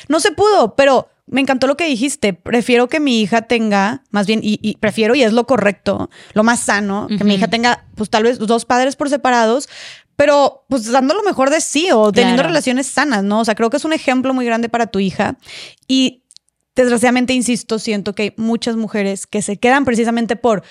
No 0.09 0.21
se 0.21 0.31
pudo, 0.33 0.75
pero 0.77 1.09
me 1.31 1.41
encantó 1.41 1.67
lo 1.67 1.77
que 1.77 1.87
dijiste. 1.87 2.33
Prefiero 2.33 2.89
que 2.89 3.01
mi 3.01 3.21
hija 3.21 3.43
tenga, 3.43 4.03
más 4.11 4.27
bien, 4.27 4.41
y, 4.43 4.77
prefiero, 4.79 5.15
y 5.15 5.23
es 5.23 5.33
lo 5.33 5.47
correcto, 5.47 6.11
lo 6.35 6.43
más 6.43 6.61
sano, 6.61 7.07
que 7.09 7.25
mi 7.25 7.37
hija 7.37 7.49
tenga, 7.49 7.85
pues 7.95 8.11
tal 8.11 8.25
vez 8.25 8.39
dos 8.39 8.65
padres 8.65 8.97
por 8.97 9.09
separados, 9.09 9.69
pero 10.21 10.67
pues 10.69 10.93
dando 10.93 11.15
lo 11.15 11.23
mejor 11.23 11.49
de 11.49 11.63
sí 11.63 11.89
o 11.91 12.13
teniendo 12.13 12.43
relaciones 12.43 12.87
sanas, 12.87 13.25
¿no? 13.25 13.41
O 13.41 13.45
sea, 13.47 13.55
creo 13.55 13.71
que 13.71 13.79
es 13.79 13.87
un 13.87 13.95
ejemplo 13.95 14.35
muy 14.35 14.45
grande 14.45 14.69
para 14.69 14.87
tu 14.89 14.99
hija 14.99 15.39
y 15.89 16.25
desgraciadamente, 16.77 17.33
insisto, 17.33 17.79
siento 17.79 18.15
que 18.15 18.23
hay 18.25 18.35
muchas 18.37 18.77
mujeres 18.77 19.27
que 19.27 19.41
se 19.41 19.57
quedan 19.57 19.87
precisamente 19.87 20.37
por, 20.37 20.63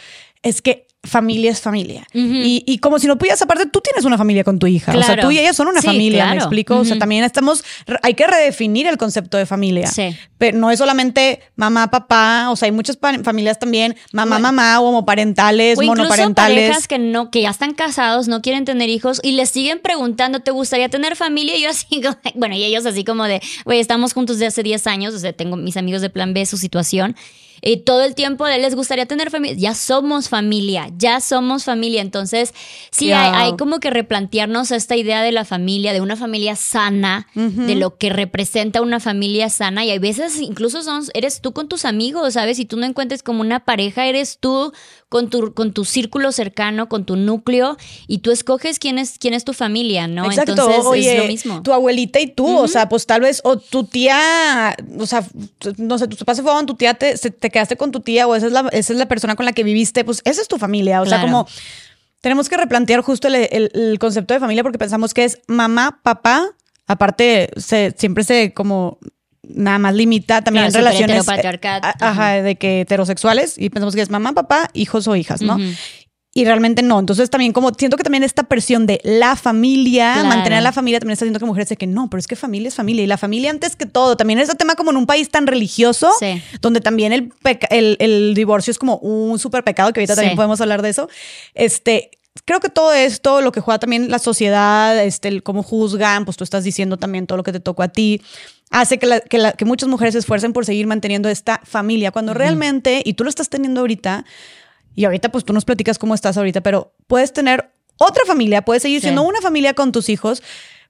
es 0.44 0.62
que 0.62 0.86
familia 1.04 1.52
es 1.52 1.62
familia. 1.62 2.06
y, 2.14 2.78
como 2.80 3.00
si 3.00 3.08
no 3.08 3.18
pudieras, 3.18 3.42
aparte, 3.42 3.66
tú 3.66 3.82
tienes 3.82 4.06
una 4.06 4.18
familia 4.18 4.44
con 4.44 4.60
tu 4.60 4.68
hija. 4.68 4.96
O 4.96 5.04
sea, 5.04 5.20
tú 5.20 5.32
y 5.32 5.40
ella 5.40 5.54
son 5.54 5.68
una 5.68 5.82
familia, 5.82 6.28
¿me 6.28 6.36
explico? 6.36 6.78
O 6.78 6.86
sea, 6.86 6.98
también 6.98 7.24
estamos, 7.24 7.64
hay 8.04 8.14
que 8.14 8.28
redefinir 8.28 8.88
el 8.88 8.98
concepto 8.98 9.38
de 9.38 9.46
familia. 9.46 9.88
Sí. 9.88 10.16
Pero 10.38 10.58
no 10.58 10.72
es 10.72 10.80
solamente 10.80 11.42
mamá, 11.56 11.90
papá, 11.90 12.50
o 12.50 12.56
sea, 12.56 12.68
hay 12.68 12.72
muchas 12.72 12.98
familias 12.98 13.60
también, 13.60 13.96
mamá, 14.14 14.40
mamá, 14.40 14.80
homoparentales, 14.80 15.78
o 15.78 15.84
monoparentales. 15.84 16.68
parejas 16.68 16.88
que 16.88 17.00
no, 17.00 17.32
que 17.32 17.42
ya 17.42 17.50
están 17.50 17.74
casados, 17.74 18.28
no 18.28 18.42
quieren 18.42 18.66
tener 18.66 18.90
hijos 18.90 19.20
y 19.24 19.34
les 19.34 19.50
siguen 19.50 19.80
preguntando, 19.80 20.40
¿te 20.42 20.52
gustaría 20.52 20.90
tener 20.90 21.16
familia? 21.16 21.58
Y 21.58 21.64
yo 21.64 21.70
así, 21.70 22.02
bueno, 22.36 22.56
y 22.56 22.64
ellos 22.64 22.86
así 22.86 23.04
como 23.04 23.26
de, 23.26 23.42
güey, 23.66 23.80
estamos 23.80 24.14
juntos 24.14 24.38
desde 24.38 24.48
hace 24.48 24.64
10 24.64 24.88
años, 24.88 25.14
o 25.14 25.20
sea, 25.20 25.34
tengo 25.34 25.56
mis 25.56 25.78
amigos 25.78 26.02
de 26.02 26.10
Plan 26.10 26.34
B, 26.34 26.46
su 26.46 26.58
situación. 26.58 27.16
Y 27.62 27.78
todo 27.78 28.04
el 28.04 28.16
tiempo 28.16 28.48
les 28.48 28.76
gustaría 28.76 29.06
tener 29.06 29.32
familia. 29.32 29.58
Ya 29.58 29.74
somos 29.74 30.30
familia, 30.30 30.90
ya 30.98 31.20
somos 31.20 31.64
familia. 31.64 32.02
Entonces, 32.02 32.54
sí, 32.92 33.12
hay, 33.12 33.56
como 33.58 33.80
que 33.80 33.90
replantearnos 33.90 34.72
esta 34.72 34.96
idea 34.96 35.22
de 35.22 35.32
la 35.32 35.46
familia, 35.46 35.94
de 35.94 36.02
una 36.02 36.16
familia 36.16 36.56
sana, 36.56 37.28
de 37.34 37.76
lo 37.76 37.98
que 37.98 38.10
representa 38.10 38.82
una 38.82 39.00
familia 39.00 39.50
sana. 39.50 39.86
Y 39.86 39.92
hay 39.92 40.00
veces 40.00 40.40
incluso 40.40 40.84
son, 40.84 41.04
eres 41.14 41.42
tú 41.42 41.54
con 41.54 41.68
tus 41.68 41.86
amigos, 41.86 42.34
¿sabes? 42.34 42.58
Si 42.58 42.66
tú 42.66 42.78
no 42.78 42.86
encuentres 42.86 43.24
como 43.24 43.42
una 43.42 43.66
pareja, 43.66 44.06
eres 44.06 44.38
tú 44.40 44.74
con 45.10 45.30
tu, 45.30 45.54
con 45.54 45.74
tu 45.74 45.86
círculo 45.86 46.32
cercano, 46.32 46.88
con 46.88 47.04
tu 47.04 47.16
núcleo, 47.16 47.78
y 48.08 48.20
tú 48.20 48.32
escoges 48.32 48.78
quién 48.78 49.00
es, 49.00 49.18
quién 49.18 49.34
es 49.34 49.44
tu 49.44 49.54
familia, 49.54 50.08
¿no? 50.08 50.26
Exacto. 50.26 50.52
Entonces 50.52 51.06
es 51.08 51.18
lo 51.18 51.28
mismo. 51.28 51.64
Tu 51.64 51.74
abuelita 51.74 52.20
y 52.20 52.28
tú, 52.28 52.48
o 52.48 52.68
sea, 52.68 52.88
pues 52.88 53.08
tal 53.08 53.22
vez, 53.22 53.42
o 53.44 53.58
tu 53.58 53.86
tía, 53.86 54.76
o 55.00 55.06
sea, 55.08 55.26
no 55.78 55.98
sé, 55.98 56.08
tus 56.08 56.20
papás 56.20 56.38
se 56.38 56.44
fueron, 56.44 56.68
tu 56.68 56.76
tía 56.76 56.94
te, 56.94 57.18
te 57.18 57.50
quedaste 57.50 57.76
con 57.76 57.92
tu 57.92 58.02
tía, 58.02 58.28
o 58.28 58.36
esa 58.36 58.46
es, 58.46 58.54
la, 58.54 58.70
esa 58.72 58.94
es 58.94 59.00
la 59.00 59.08
persona 59.08 59.36
con 59.36 59.46
la 59.46 59.54
que 59.54 59.64
viviste, 59.64 60.06
pues 60.06 60.22
esa 60.26 60.42
es 60.42 60.48
tu 60.48 60.58
familia. 60.58 61.02
O 61.02 61.06
sea, 61.08 61.22
como 61.22 61.48
tenemos 62.22 62.48
que 62.48 62.58
replantear 62.58 63.02
justo 63.02 63.28
el, 63.28 63.98
concepto 64.00 64.34
de 64.36 64.40
familia 64.40 64.64
porque 64.64 64.78
pensamos 64.78 65.14
que 65.14 65.24
es 65.24 65.40
mamá, 65.48 66.00
papá, 66.04 66.46
aparte 66.86 67.50
se, 67.58 67.96
siempre 67.98 68.24
se 68.24 68.54
como 68.54 69.00
nada 69.50 69.80
más 69.80 69.96
limita 69.96 70.42
también 70.42 70.66
en 70.66 70.74
relaciones 70.74 71.28
eh, 71.28 71.82
ajá, 72.00 72.42
de 72.42 72.56
que 72.56 72.82
heterosexuales 72.82 73.56
y 73.58 73.70
pensamos 73.70 73.96
que 73.96 74.02
es 74.02 74.10
mamá, 74.10 74.34
papá, 74.34 74.70
hijos 74.74 75.08
o 75.08 75.16
hijas, 75.16 75.42
¿no? 75.42 75.58
Y 76.32 76.46
realmente 76.46 76.84
no. 76.84 77.00
Entonces 77.00 77.30
también 77.32 77.54
como 77.54 77.74
siento 77.74 77.98
que 77.98 78.04
también 78.04 78.24
esta 78.24 78.44
presión 78.44 78.86
de 78.86 79.02
la 79.04 79.36
familia, 79.36 80.24
mantener 80.24 80.60
a 80.60 80.62
la 80.62 80.72
familia, 80.72 81.00
también 81.00 81.14
está 81.14 81.26
haciendo 81.26 81.40
que 81.40 81.46
mujeres 81.46 81.70
se 81.70 81.76
que 81.76 81.88
no, 81.88 82.08
pero 82.10 82.20
es 82.20 82.28
que 82.28 82.36
familia 82.36 82.68
es 82.68 82.76
familia. 82.76 83.04
Y 83.04 83.08
la 83.08 83.18
familia 83.18 83.50
antes 83.50 83.76
que 83.76 83.88
todo. 83.88 84.16
También 84.16 84.38
es 84.40 84.48
un 84.48 84.56
tema 84.56 84.76
como 84.76 84.92
en 84.92 84.98
un 84.98 85.08
país 85.08 85.30
tan 85.30 85.48
religioso, 85.48 86.12
donde 86.62 86.82
también 86.82 87.14
el, 87.14 87.34
el, 87.70 88.34
divorcio 88.36 88.70
es 88.70 88.78
como 88.78 88.98
un 88.98 89.40
súper 89.40 89.64
pecado, 89.64 89.92
que 89.92 90.02
ahorita 90.02 90.16
también 90.16 90.36
podemos 90.36 90.62
hablar 90.62 90.84
de 90.84 90.90
eso. 90.90 91.10
Este, 91.56 92.12
creo 92.50 92.60
que 92.60 92.70
todo 92.70 92.94
esto, 92.94 93.42
lo 93.42 93.52
que 93.52 93.62
juega 93.62 93.78
también 93.78 94.10
la 94.10 94.18
sociedad, 94.18 94.98
este, 95.04 95.28
el 95.28 95.44
cómo 95.44 95.62
juzgan, 95.62 96.26
pues 96.26 96.36
tú 96.36 96.44
estás 96.44 96.64
diciendo 96.64 96.98
también 96.98 97.28
todo 97.28 97.38
lo 97.38 97.44
que 97.44 97.52
te 97.52 97.60
tocó 97.60 97.84
a 97.84 97.90
ti 97.90 98.24
hace 98.72 98.98
que, 98.98 99.22
que, 99.56 99.66
muchas 99.66 99.88
mujeres 99.88 100.14
se 100.14 100.18
esfuercen 100.18 100.52
por 100.52 100.66
seguir 100.66 100.88
manteniendo 100.88 101.30
esta 101.30 101.62
familia, 101.64 102.10
cuando 102.10 102.34
realmente, 102.34 103.04
y 103.06 103.14
tú 103.14 103.24
lo 103.24 103.30
estás 103.30 103.50
teniendo 103.50 103.82
ahorita, 103.82 104.26
y 104.96 105.06
ahorita 105.06 105.32
pues 105.32 105.46
tú 105.46 105.54
nos 105.54 105.64
platicas 105.64 106.00
cómo 106.00 106.16
estás 106.16 106.38
ahorita, 106.38 106.62
pero 106.62 106.92
puedes 107.06 107.34
tener 107.34 107.70
otra 108.00 108.26
familia, 108.26 108.64
puedes 108.64 108.82
seguir 108.82 109.00
siendo 109.00 109.22
una 109.22 109.42
familia 109.42 109.76
con 109.76 109.92
tus 109.92 110.10
hijos, 110.10 110.42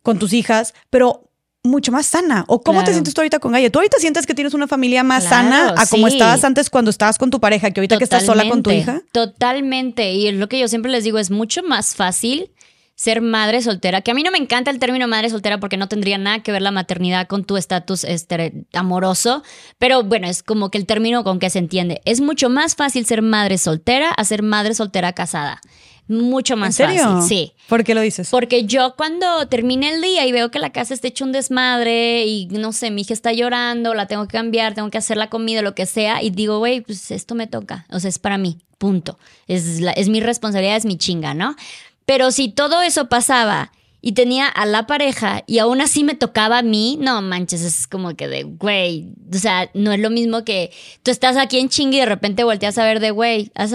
con 0.01 0.17
tus 0.17 0.31
hijas, 0.31 0.73
pero 0.89 1.28
mucho 1.63 1.91
más 1.91 2.05
sana. 2.05 2.45
¿O 2.47 2.61
cómo 2.61 2.83
te 2.83 2.91
sientes 2.91 3.13
tú 3.13 3.21
ahorita 3.21 3.39
con 3.39 3.51
Gaia? 3.51 3.69
¿Tú 3.69 3.79
ahorita 3.79 3.97
sientes 3.99 4.25
que 4.25 4.33
tienes 4.33 4.53
una 4.53 4.67
familia 4.67 5.03
más 5.03 5.25
sana 5.25 5.73
a 5.77 5.85
como 5.87 6.07
estabas 6.07 6.43
antes 6.43 6.69
cuando 6.69 6.89
estabas 6.89 7.17
con 7.17 7.29
tu 7.29 7.39
pareja, 7.39 7.71
que 7.71 7.79
ahorita 7.79 7.97
que 7.97 8.03
estás 8.03 8.25
sola 8.25 8.47
con 8.47 8.63
tu 8.63 8.71
hija? 8.71 9.01
Totalmente. 9.11 10.13
Y 10.13 10.31
lo 10.31 10.47
que 10.47 10.59
yo 10.59 10.67
siempre 10.67 10.91
les 10.91 11.03
digo, 11.03 11.19
es 11.19 11.31
mucho 11.31 11.63
más 11.63 11.95
fácil 11.95 12.51
ser 12.99 13.21
madre 13.21 13.61
soltera, 13.61 14.01
que 14.01 14.11
a 14.11 14.13
mí 14.13 14.23
no 14.23 14.31
me 14.31 14.37
encanta 14.37 14.71
el 14.71 14.77
término 14.77 15.07
madre 15.07 15.29
soltera 15.29 15.57
porque 15.57 15.77
no 15.77 15.87
tendría 15.87 16.17
nada 16.17 16.43
que 16.43 16.51
ver 16.51 16.61
la 16.61 16.71
maternidad 16.71 17.27
con 17.27 17.45
tu 17.45 17.55
estatus 17.55 18.03
este, 18.03 18.65
amoroso, 18.73 19.41
pero 19.77 20.03
bueno, 20.03 20.27
es 20.27 20.43
como 20.43 20.69
que 20.69 20.77
el 20.77 20.85
término 20.85 21.23
con 21.23 21.39
que 21.39 21.49
se 21.49 21.59
entiende. 21.59 22.01
Es 22.03 22.19
mucho 22.19 22.49
más 22.49 22.75
fácil 22.75 23.05
ser 23.05 23.21
madre 23.21 23.57
soltera 23.57 24.09
a 24.09 24.25
ser 24.25 24.43
madre 24.43 24.73
soltera 24.73 25.13
casada. 25.13 25.61
Mucho 26.09 26.57
más 26.57 26.79
¿En 26.79 26.87
serio? 26.87 27.03
fácil, 27.03 27.29
sí. 27.29 27.53
¿Por 27.67 27.83
qué 27.83 27.93
lo 27.93 28.01
dices? 28.01 28.29
Porque 28.31 28.65
yo 28.65 28.95
cuando 28.97 29.47
termine 29.47 29.93
el 29.93 30.01
día 30.01 30.25
y 30.25 30.31
veo 30.31 30.49
que 30.49 30.57
la 30.57 30.71
casa 30.71 30.95
está 30.95 31.07
hecho 31.07 31.23
un 31.23 31.31
desmadre 31.31 32.25
y 32.25 32.47
no 32.47 32.73
sé, 32.73 32.89
mi 32.89 33.01
hija 33.01 33.13
está 33.13 33.31
llorando, 33.31 33.93
la 33.93 34.07
tengo 34.07 34.27
que 34.27 34.35
cambiar, 34.35 34.73
tengo 34.73 34.89
que 34.89 34.97
hacer 34.97 35.17
la 35.17 35.29
comida, 35.29 35.61
lo 35.61 35.75
que 35.75 35.85
sea, 35.85 36.23
y 36.23 36.31
digo, 36.31 36.57
güey, 36.57 36.81
pues 36.81 37.11
esto 37.11 37.35
me 37.35 37.45
toca, 37.45 37.85
o 37.91 37.99
sea, 37.99 38.09
es 38.09 38.17
para 38.17 38.39
mí, 38.39 38.57
punto. 38.79 39.19
Es, 39.47 39.81
es 39.95 40.09
mi 40.09 40.19
responsabilidad, 40.19 40.77
es 40.77 40.85
mi 40.85 40.97
chinga, 40.97 41.35
¿no? 41.35 41.55
Pero 42.05 42.31
si 42.31 42.49
todo 42.49 42.81
eso 42.81 43.07
pasaba 43.07 43.71
y 44.01 44.13
tenía 44.13 44.47
a 44.47 44.65
la 44.65 44.87
pareja 44.87 45.43
y 45.45 45.59
aún 45.59 45.81
así 45.81 46.03
me 46.03 46.15
tocaba 46.15 46.59
a 46.59 46.61
mí, 46.61 46.97
no 47.01 47.21
manches, 47.21 47.61
es 47.61 47.87
como 47.87 48.15
que 48.15 48.27
de, 48.27 48.43
güey, 48.43 49.09
o 49.33 49.37
sea, 49.37 49.69
no 49.73 49.91
es 49.91 49.99
lo 49.99 50.09
mismo 50.09 50.43
que 50.45 50.71
tú 51.03 51.11
estás 51.11 51.35
aquí 51.37 51.59
en 51.59 51.69
chingue 51.69 51.97
y 51.97 51.99
de 51.99 52.05
repente 52.05 52.43
volteas 52.43 52.77
a 52.77 52.83
ver 52.83 52.99
de, 52.99 53.11
güey, 53.11 53.51
¿haz, 53.55 53.73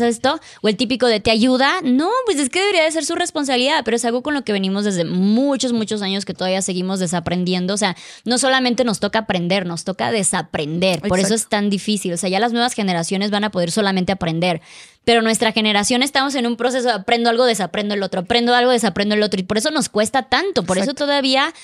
esto? 0.00 0.40
O 0.62 0.68
el 0.68 0.76
típico 0.76 1.06
de, 1.06 1.20
¿te 1.20 1.30
ayuda? 1.30 1.80
No, 1.82 2.10
pues 2.24 2.38
es 2.38 2.48
que 2.48 2.60
debería 2.60 2.84
de 2.84 2.90
ser 2.90 3.04
su 3.04 3.14
responsabilidad, 3.14 3.82
pero 3.84 3.96
es 3.96 4.04
algo 4.04 4.22
con 4.22 4.34
lo 4.34 4.44
que 4.44 4.52
venimos 4.52 4.84
desde 4.84 5.04
muchos, 5.04 5.72
muchos 5.72 6.02
años 6.02 6.24
que 6.24 6.34
todavía 6.34 6.62
seguimos 6.62 6.98
desaprendiendo. 6.98 7.74
O 7.74 7.76
sea, 7.76 7.96
no 8.24 8.38
solamente 8.38 8.84
nos 8.84 9.00
toca 9.00 9.20
aprender, 9.20 9.66
nos 9.66 9.84
toca 9.84 10.10
desaprender. 10.10 11.00
Por 11.02 11.20
eso 11.20 11.34
es 11.34 11.48
tan 11.48 11.70
difícil. 11.70 12.12
O 12.12 12.16
sea, 12.16 12.28
ya 12.28 12.40
las 12.40 12.52
nuevas 12.52 12.74
generaciones 12.74 13.30
van 13.30 13.44
a 13.44 13.50
poder 13.50 13.70
solamente 13.70 14.12
aprender 14.12 14.60
pero 15.06 15.22
nuestra 15.22 15.52
generación 15.52 16.02
estamos 16.02 16.34
en 16.34 16.48
un 16.48 16.56
proceso 16.56 16.88
de 16.88 16.94
aprendo 16.94 17.30
algo, 17.30 17.44
desaprendo 17.44 17.94
el 17.94 18.02
otro, 18.02 18.22
aprendo 18.22 18.52
algo, 18.56 18.72
desaprendo 18.72 19.14
el 19.14 19.22
otro, 19.22 19.40
y 19.40 19.44
por 19.44 19.56
eso 19.56 19.70
nos 19.70 19.88
cuesta 19.88 20.24
tanto, 20.24 20.64
por 20.64 20.78
eso 20.78 20.94
todavía 20.94 21.54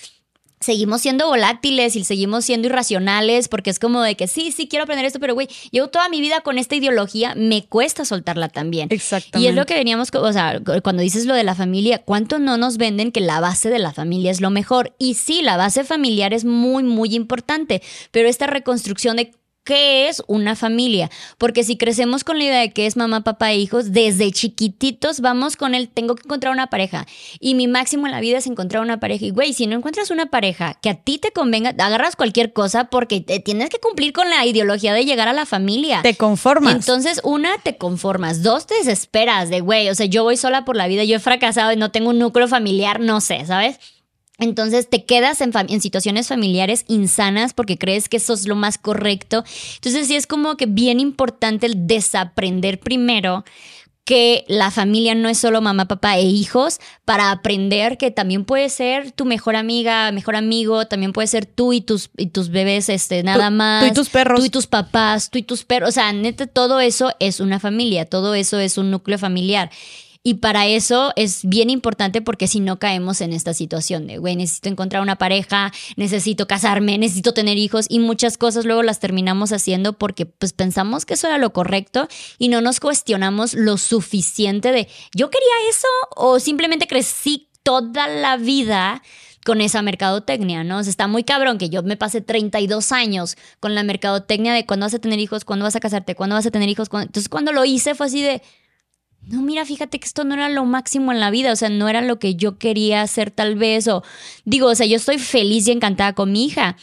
seguimos 0.61 1.01
siendo 1.01 1.27
volátiles 1.27 1.97
y 1.97 2.05
seguimos 2.05 2.45
siendo 2.45 2.69
irracionales 2.69 3.49
porque 3.49 3.71
es 3.71 3.81
como 3.81 4.01
de 4.01 4.15
que 4.15 4.29
sí, 4.29 4.53
sí 4.53 4.69
quiero 4.69 4.85
aprender 4.85 5.05
esto, 5.05 5.19
pero 5.19 5.35
güey, 5.35 5.49
llevo 5.73 5.89
toda 5.89 6.09
mi 6.09 6.21
vida 6.21 6.43
con 6.43 6.57
esta 6.57 6.77
ideología, 6.77 7.35
me 7.35 7.65
cuesta 7.67 8.05
soltarla 8.05 8.49
también. 8.49 8.87
Exactamente. 8.93 9.45
Y 9.45 9.51
es 9.51 9.57
lo 9.57 9.67
que 9.67 9.75
veníamos, 9.75 10.11
o 10.15 10.33
sea, 10.33 10.61
cuando 10.85 11.03
dices 11.03 11.27
lo 11.27 11.35
de 11.35 11.43
la 11.43 11.57
familia, 11.57 11.99
¿cuánto 11.99 12.39
no 12.39 12.59
nos 12.59 12.77
venden 12.77 13.11
que 13.11 13.21
la 13.21 13.41
base 13.41 13.71
de 13.71 13.81
la 13.81 13.93
familia 13.93 14.31
es 14.31 14.41
lo 14.41 14.51
mejor? 14.51 14.95
Y 15.01 15.15
sí, 15.15 15.43
la 15.43 15.57
base 15.57 15.83
familiar 15.83 16.33
es 16.33 16.45
muy, 16.45 16.85
muy 16.85 17.13
importante, 17.17 17.83
pero 18.13 18.29
esta 18.29 18.47
reconstrucción 18.47 19.17
de 19.17 19.33
qué 19.65 20.09
es 20.09 20.23
una 20.27 20.57
familia. 20.57 21.11
Porque 21.39 21.65
si 21.65 21.77
crecemos 21.77 22.25
con 22.25 22.39
la 22.39 22.45
idea 22.45 22.61
de 22.61 22.73
que 22.73 22.87
es 22.87 22.97
mamá, 22.97 23.23
papá 23.23 23.53
e 23.53 23.59
hijos, 23.59 23.93
desde 23.93 24.31
chiquititos 24.33 25.21
vamos 25.21 25.57
con 25.57 25.75
el 25.75 25.89
tengo 25.89 26.15
que 26.15 26.23
encontrar 26.25 26.53
una 26.53 26.69
pareja. 26.69 27.07
Y 27.41 27.55
mi 27.55 27.69
máximo 27.69 28.07
en 28.07 28.13
la 28.13 28.21
vida 28.21 28.39
es 28.39 28.47
encontrar 28.47 28.83
una 28.83 29.01
pareja. 29.01 29.27
Y 29.27 29.31
güey, 29.31 29.53
si 29.53 29.67
no 29.67 29.77
encuentras 29.77 30.11
una 30.11 30.27
pareja 30.27 30.79
que 30.81 30.91
a 30.91 30.95
ti 30.95 31.19
te 31.19 31.31
convenga, 31.31 31.71
agarras 31.71 32.17
cualquier 32.17 32.53
cosa 32.53 32.85
porque 32.85 33.21
te 33.21 33.41
tienes 33.41 33.71
que 33.71 33.79
cumplir 33.79 34.13
con 34.13 34.29
la 34.31 34.45
ideología 34.47 34.95
de 34.95 35.05
llegar 35.05 35.29
a 35.29 35.33
la 35.33 35.47
familia. 35.47 36.03
Te 36.03 36.15
conformas. 36.15 36.75
Entonces, 36.75 37.21
una, 37.25 37.59
te 37.59 37.77
conformas. 37.77 38.43
Dos, 38.43 38.67
te 38.67 38.75
desesperas 38.77 39.51
de 39.51 39.61
güey, 39.61 39.89
o 39.89 39.95
sea, 39.95 40.07
yo 40.07 40.25
voy 40.25 40.37
sola 40.37 40.65
por 40.65 40.77
la 40.77 40.87
vida, 40.87 41.05
yo 41.05 41.17
he 41.17 41.21
fracasado 41.21 41.73
y 41.73 41.77
no 41.77 41.91
tengo 41.91 42.11
un 42.11 42.19
núcleo 42.19 42.49
familiar, 42.49 43.01
no 43.01 43.21
sé, 43.21 43.45
¿sabes? 43.47 43.79
Entonces 44.43 44.91
te 44.91 45.05
quedas 45.05 45.41
en, 45.41 45.53
situaciones 45.81 46.29
familiares 46.29 46.85
insanas 46.89 47.55
porque 47.55 47.79
crees 47.79 48.09
que 48.09 48.17
eso 48.17 48.33
es 48.33 48.49
lo 48.49 48.57
más 48.57 48.77
correcto. 48.77 49.45
Entonces 49.77 50.09
sí 50.09 50.17
es 50.17 50.27
como 50.27 50.57
que 50.57 50.67
bien 50.67 50.99
importante 50.99 51.67
el 51.67 51.87
desaprender 51.87 52.81
primero 52.81 53.45
que 54.05 54.45
la 54.49 54.73
familia 54.73 55.15
no 55.15 55.29
es 55.29 55.39
solo 55.39 55.61
mamá, 55.61 55.87
papá 55.87 56.17
e 56.17 56.23
hijos, 56.23 56.81
para 57.05 57.31
aprender 57.31 57.99
que 57.99 58.11
también 58.11 58.45
puede 58.45 58.69
ser 58.69 59.13
tu 59.13 59.25
mejor 59.25 59.55
amiga, 59.55 60.11
mejor 60.11 60.35
amigo, 60.35 60.87
también 60.87 61.13
puede 61.13 61.29
ser 61.29 61.47
tú 61.47 61.73
y 61.73 61.81
tus, 61.81 62.11
y 62.17 62.27
tus 62.27 62.49
bebés, 62.49 62.89
este, 62.89 63.23
nada 63.23 63.51
más. 63.51 63.85
Tú 63.85 63.93
y 63.93 63.95
tus 63.95 64.09
perros. 64.09 64.41
Tú 64.41 64.47
y 64.47 64.51
tus 64.51 64.67
papás, 64.67 65.31
tú 65.31 65.39
y 65.39 65.45
tus 65.45 65.63
perros. 65.63 65.91
O 65.91 65.93
sea, 65.93 66.13
neta, 66.13 66.49
todo 66.49 66.81
eso 66.81 67.13
es 67.21 67.39
una 67.39 67.61
familia, 67.61 68.05
todo 68.07 68.35
eso 68.35 68.59
es 68.59 68.77
un 68.77 68.91
núcleo 68.91 69.19
familiar. 69.19 69.71
Y 70.25 70.35
para 70.35 70.67
eso 70.67 71.13
es 71.17 71.41
bien 71.45 71.69
importante 71.69 72.23
porque 72.23 72.47
si 72.47 72.61
no 72.61 72.79
caemos 72.79 73.21
en 73.21 73.33
esta 73.33 73.55
situación 73.55 74.07
de, 74.07 74.19
güey, 74.19 74.37
necesito 74.37 74.69
encontrar 74.69 75.03
una 75.03 75.17
pareja, 75.17 75.73
necesito 75.97 76.47
casarme, 76.47 76.97
necesito 76.97 77.35
tener 77.35 77.59
hijos 77.59 77.87
y 77.89 77.99
muchas 77.99 78.39
cosas 78.39 78.65
luego 78.65 78.85
las 78.85 79.01
terminamos 79.01 79.53
haciendo 79.53 79.95
porque 79.95 80.27
pues 80.27 80.53
pensamos 80.53 81.05
que 81.05 81.15
eso 81.15 81.27
era 81.27 81.39
lo 81.39 81.53
correcto 81.53 82.07
y 82.39 82.49
no 82.49 82.61
nos 82.61 82.79
cuestionamos 82.79 83.55
lo 83.55 83.79
suficiente 83.79 84.71
de, 84.71 84.89
yo 85.13 85.29
quería 85.29 85.69
eso 85.69 85.89
o 86.15 86.39
simplemente 86.39 86.87
crecí 86.87 87.49
toda 87.65 88.07
la 88.07 88.37
vida 88.37 89.03
con 89.45 89.61
esa 89.61 89.83
mercadotecnia, 89.83 90.63
¿no? 90.63 90.79
O 90.79 90.83
sea, 90.83 90.91
está 90.91 91.09
muy 91.09 91.25
cabrón 91.25 91.59
que 91.59 91.69
yo 91.69 91.83
me 91.83 91.97
pasé 91.97 92.21
32 92.21 92.93
años 92.93 93.37
con 93.59 93.75
la 93.75 93.83
mercadotecnia 93.83 94.55
de 94.55 94.67
cuándo 94.67 94.87
vas 94.87 94.95
a 94.95 95.01
tener 95.01 95.19
hijos, 95.19 95.45
cuándo 95.45 95.65
vas 95.65 95.75
a 95.75 95.81
casarte, 95.81 96.15
cuándo 96.15 96.37
vas 96.37 96.47
a 96.47 96.51
tener 96.51 96.69
hijos. 96.69 96.89
Entonces, 96.93 97.29
cuando 97.29 97.53
lo 97.53 97.65
hice 97.65 97.95
fue 97.95 98.07
así 98.07 98.23
de, 98.23 98.43
no, 99.29 99.43
mira, 99.43 99.65
fíjate 99.65 99.99
que 99.99 100.07
esto 100.07 100.25
no 100.25 100.35
era 100.35 100.49
lo 100.49 100.65
máximo 100.65 101.13
en 101.13 101.21
la 101.21 101.31
vida, 101.31 101.53
o 101.53 101.57
sea, 101.57 101.69
no 101.69 101.89
era 101.89 102.01
lo 102.03 102.19
que 102.19 102.35
yo 102.35 102.59
quería 102.59 103.03
hacer 103.03 103.31
tal 103.31 103.57
vez, 103.57 103.89
o 103.89 104.03
digo, 104.45 104.69
o 104.69 104.75
sea, 104.75 104.87
yo 104.87 104.97
estoy 104.97 105.19
feliz 105.19 105.69
y 105.69 105.73
encantada 105.73 106.13
con 106.15 106.33
mi 106.33 106.45
hija. 106.45 106.77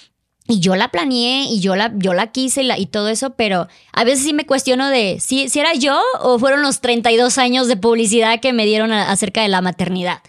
Y 0.51 0.61
yo 0.61 0.75
la 0.75 0.89
planeé 0.89 1.43
y 1.43 1.59
yo 1.59 1.75
la, 1.75 1.93
yo 1.95 2.15
la 2.15 2.31
quise 2.31 2.63
y, 2.63 2.65
la, 2.65 2.79
y 2.79 2.87
todo 2.87 3.09
eso, 3.09 3.35
pero 3.35 3.67
a 3.93 4.03
veces 4.03 4.25
sí 4.25 4.33
me 4.33 4.47
cuestiono 4.47 4.89
de 4.89 5.19
si, 5.19 5.47
si 5.47 5.59
era 5.59 5.75
yo 5.75 6.01
o 6.21 6.39
fueron 6.39 6.63
los 6.63 6.81
32 6.81 7.37
años 7.37 7.67
de 7.67 7.77
publicidad 7.77 8.39
que 8.39 8.51
me 8.51 8.65
dieron 8.65 8.91
acerca 8.91 9.43
de 9.43 9.47
la 9.47 9.61
maternidad. 9.61 10.21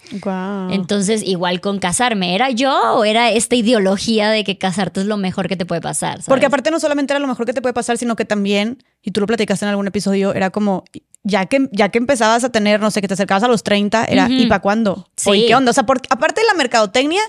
Entonces, 0.69 1.23
igual 1.25 1.59
con 1.59 1.79
casarme, 1.79 2.35
¿era 2.35 2.51
yo 2.51 2.71
o 2.93 3.03
era 3.03 3.31
esta 3.31 3.55
ideología 3.55 4.29
de 4.29 4.43
que 4.43 4.59
casarte 4.59 4.99
es 4.99 5.07
lo 5.07 5.17
mejor 5.17 5.47
que 5.47 5.57
te 5.57 5.65
puede 5.65 5.81
pasar? 5.81 6.19
Porque 6.27 6.45
aparte 6.45 6.69
no 6.69 6.79
solamente 6.79 7.13
era 7.13 7.19
lo 7.19 7.27
mejor 7.27 7.47
que 7.47 7.53
te 7.53 7.61
puede 7.63 7.73
pasar, 7.73 7.97
sino 7.97 8.15
que 8.15 8.23
también, 8.23 8.83
y 9.01 9.09
tú 9.09 9.21
lo 9.21 9.27
platicaste 9.27 9.65
en 9.65 9.69
algún 9.69 9.87
episodio, 9.87 10.35
era 10.35 10.51
como, 10.51 10.83
ya 11.23 11.45
que, 11.45 11.69
ya 11.71 11.89
que 11.89 11.99
empezabas 11.99 12.43
a 12.43 12.49
tener, 12.49 12.79
no 12.79 12.89
sé, 12.89 13.01
que 13.01 13.07
te 13.07 13.13
acercabas 13.13 13.43
a 13.43 13.47
los 13.47 13.61
30, 13.61 14.05
era, 14.05 14.27
¿y 14.29 14.47
para 14.47 14.59
cuándo? 14.59 15.07
Sí. 15.15 15.45
qué 15.47 15.55
onda? 15.55 15.69
O 15.69 15.73
sea, 15.73 15.85
porque, 15.85 16.07
aparte 16.09 16.41
de 16.41 16.47
la 16.47 16.55
mercadotecnia, 16.55 17.21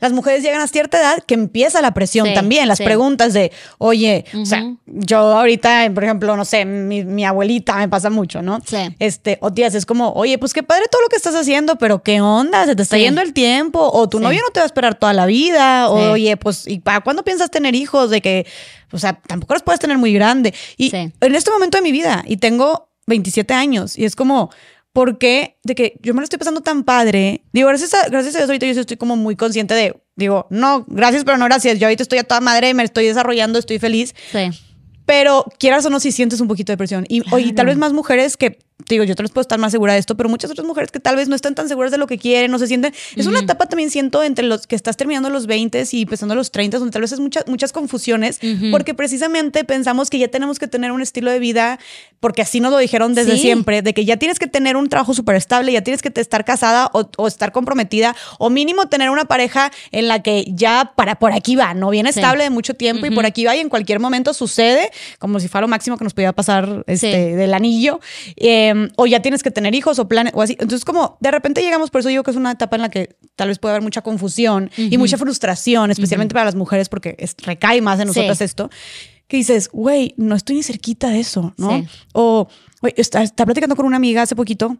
las 0.00 0.12
mujeres 0.12 0.42
llegan 0.42 0.60
a 0.60 0.66
cierta 0.66 0.98
edad 0.98 1.22
que 1.24 1.34
empieza 1.34 1.80
la 1.80 1.94
presión 1.94 2.32
también, 2.34 2.66
las 2.66 2.78
preguntas 2.78 3.32
de, 3.32 3.52
oye, 3.78 4.24
o 4.34 4.44
sea, 4.44 4.74
yo 4.86 5.18
ahorita, 5.18 5.88
por 5.94 6.04
ejemplo, 6.04 6.36
no 6.36 6.44
sé, 6.44 6.64
mi, 6.64 7.24
abuelita 7.24 7.76
me 7.76 7.88
pasa 7.88 8.10
mucho, 8.10 8.42
¿no? 8.42 8.60
Sí. 8.64 8.76
Este, 8.98 9.38
o 9.40 9.52
tías, 9.52 9.74
es 9.74 9.86
como, 9.86 10.12
oye, 10.12 10.38
pues 10.38 10.52
qué 10.52 10.62
padre 10.62 10.84
todo 10.90 11.02
lo 11.02 11.08
que 11.08 11.16
estás 11.16 11.34
haciendo, 11.34 11.76
pero 11.76 12.02
qué 12.02 12.20
onda, 12.20 12.64
se 12.64 12.74
te 12.74 12.82
está 12.82 12.98
yendo 12.98 13.20
el 13.20 13.32
tiempo, 13.32 13.88
o 13.92 14.08
tu 14.08 14.18
novio 14.18 14.40
no 14.42 14.50
te 14.50 14.60
va 14.60 14.64
a 14.64 14.66
esperar 14.66 14.96
toda 14.96 15.12
la 15.12 15.26
vida, 15.26 15.88
o, 15.88 16.12
oye, 16.12 16.36
pues, 16.36 16.66
¿y 16.66 16.80
para 16.80 17.00
cuándo 17.00 17.22
piensas 17.22 17.50
tener 17.50 17.74
hijos? 17.76 18.10
De 18.10 18.20
que, 18.20 18.46
o 18.92 18.98
sea, 18.98 19.20
tampoco 19.26 19.54
los 19.54 19.62
puedes 19.62 19.80
tener 19.80 19.98
muy 19.98 20.12
grande. 20.12 20.54
Y 20.76 20.94
en 20.94 21.34
este 21.34 21.50
momento 21.50 21.78
de 21.78 21.82
mi 21.82 21.92
vida, 21.92 22.24
y 22.26 22.38
tengo 22.38 22.87
27 23.08 23.52
años. 23.54 23.98
Y 23.98 24.04
es 24.04 24.14
como, 24.14 24.50
¿por 24.92 25.18
qué? 25.18 25.58
De 25.64 25.74
que 25.74 25.98
yo 26.02 26.14
me 26.14 26.20
lo 26.20 26.24
estoy 26.24 26.38
pasando 26.38 26.60
tan 26.60 26.84
padre. 26.84 27.42
Digo, 27.52 27.68
gracias 27.68 27.94
a, 27.94 28.08
gracias 28.08 28.36
a 28.36 28.38
Dios 28.38 28.50
ahorita 28.50 28.66
yo 28.66 28.80
estoy 28.80 28.96
como 28.96 29.16
muy 29.16 29.34
consciente 29.34 29.74
de, 29.74 30.00
digo, 30.14 30.46
no, 30.50 30.84
gracias, 30.88 31.24
pero 31.24 31.38
no 31.38 31.46
gracias. 31.46 31.78
Yo 31.78 31.86
ahorita 31.86 32.02
estoy 32.02 32.18
a 32.18 32.24
toda 32.24 32.40
madre, 32.40 32.74
me 32.74 32.84
estoy 32.84 33.06
desarrollando, 33.06 33.58
estoy 33.58 33.78
feliz. 33.78 34.14
Sí. 34.30 34.50
Pero 35.06 35.46
quieras 35.58 35.86
o 35.86 35.90
no, 35.90 36.00
si 36.00 36.12
sientes 36.12 36.40
un 36.40 36.48
poquito 36.48 36.72
de 36.72 36.76
presión. 36.76 37.06
Y, 37.08 37.22
y 37.38 37.52
tal 37.54 37.66
vez 37.66 37.78
más 37.78 37.92
mujeres 37.92 38.36
que 38.36 38.58
digo, 38.86 39.04
yo 39.04 39.16
te 39.16 39.22
los 39.22 39.32
puedo 39.32 39.42
estar 39.42 39.58
más 39.58 39.72
segura 39.72 39.92
de 39.92 39.98
esto, 39.98 40.16
pero 40.16 40.28
muchas 40.28 40.50
otras 40.50 40.66
mujeres 40.66 40.92
que 40.92 41.00
tal 41.00 41.16
vez 41.16 41.28
no 41.28 41.34
están 41.34 41.54
tan 41.54 41.68
seguras 41.68 41.90
de 41.90 41.98
lo 41.98 42.06
que 42.06 42.16
quieren, 42.16 42.50
no 42.50 42.58
se 42.58 42.68
sienten. 42.68 42.94
Es 43.16 43.26
una 43.26 43.40
etapa 43.40 43.66
también 43.66 43.90
siento 43.90 44.22
entre 44.22 44.44
los 44.44 44.66
que 44.66 44.76
estás 44.76 44.96
terminando 44.96 45.30
los 45.30 45.46
20 45.46 45.84
y 45.90 46.02
empezando 46.02 46.34
los 46.34 46.52
30, 46.52 46.78
donde 46.78 46.92
tal 46.92 47.02
vez 47.02 47.12
es 47.12 47.20
muchas 47.20 47.46
muchas 47.48 47.72
confusiones, 47.72 48.38
porque 48.70 48.94
precisamente 48.94 49.64
pensamos 49.64 50.10
que 50.10 50.18
ya 50.18 50.28
tenemos 50.28 50.58
que 50.58 50.68
tener 50.68 50.92
un 50.92 51.02
estilo 51.02 51.30
de 51.30 51.38
vida, 51.38 51.78
porque 52.20 52.42
así 52.42 52.60
nos 52.60 52.70
lo 52.70 52.78
dijeron 52.78 53.14
desde 53.14 53.36
siempre, 53.36 53.82
de 53.82 53.94
que 53.94 54.04
ya 54.04 54.16
tienes 54.16 54.38
que 54.38 54.46
tener 54.46 54.76
un 54.76 54.88
trabajo 54.88 55.12
súper 55.12 55.36
estable, 55.36 55.72
ya 55.72 55.82
tienes 55.82 56.00
que 56.00 56.12
estar 56.14 56.44
casada 56.44 56.90
o, 56.92 57.26
estar 57.26 57.52
comprometida, 57.52 58.14
o 58.38 58.48
mínimo 58.48 58.88
tener 58.88 59.10
una 59.10 59.24
pareja 59.24 59.72
en 59.90 60.08
la 60.08 60.22
que 60.22 60.44
ya 60.48 60.92
para 60.96 61.16
por 61.16 61.32
aquí 61.32 61.56
va, 61.56 61.74
no 61.74 61.90
bien 61.90 62.06
estable 62.06 62.44
de 62.44 62.50
mucho 62.50 62.74
tiempo 62.74 63.06
y 63.06 63.10
por 63.10 63.26
aquí 63.26 63.44
va 63.44 63.56
y 63.56 63.60
en 63.60 63.68
cualquier 63.68 63.98
momento 63.98 64.32
sucede, 64.34 64.90
como 65.18 65.40
si 65.40 65.48
fuera 65.48 65.62
lo 65.62 65.68
máximo 65.68 65.98
que 65.98 66.04
nos 66.04 66.14
podía 66.14 66.32
pasar 66.32 66.84
este, 66.86 67.36
del 67.36 67.54
anillo. 67.54 68.00
Eh, 68.36 68.67
Em, 68.68 68.90
o 68.96 69.06
ya 69.06 69.20
tienes 69.20 69.42
que 69.42 69.50
tener 69.50 69.74
hijos 69.74 69.98
o 69.98 70.08
planes 70.08 70.32
o 70.34 70.42
así. 70.42 70.52
Entonces, 70.52 70.84
como 70.84 71.16
de 71.20 71.30
repente 71.30 71.62
llegamos, 71.62 71.90
por 71.90 72.00
eso 72.00 72.08
digo 72.08 72.22
que 72.22 72.30
es 72.30 72.36
una 72.36 72.52
etapa 72.52 72.76
en 72.76 72.82
la 72.82 72.90
que 72.90 73.16
tal 73.36 73.48
vez 73.48 73.58
puede 73.58 73.72
haber 73.72 73.82
mucha 73.82 74.02
confusión 74.02 74.70
y 74.76 74.96
mucha 74.98 75.16
frustración, 75.18 75.90
especialmente 75.90 76.32
para 76.34 76.44
las 76.44 76.54
mujeres, 76.54 76.88
porque 76.88 77.16
recae 77.44 77.80
más 77.80 78.00
en 78.00 78.08
nosotras 78.08 78.40
esto, 78.40 78.70
que 79.26 79.36
dices, 79.36 79.68
güey, 79.72 80.14
no 80.16 80.34
estoy 80.34 80.56
ni 80.56 80.62
cerquita 80.62 81.10
de 81.10 81.20
eso, 81.20 81.54
¿no? 81.56 81.84
O 82.12 82.48
Güey, 82.80 82.94
está, 82.96 83.22
está 83.22 83.44
platicando 83.44 83.76
con 83.76 83.86
una 83.86 83.96
amiga 83.96 84.22
hace 84.22 84.36
poquito 84.36 84.76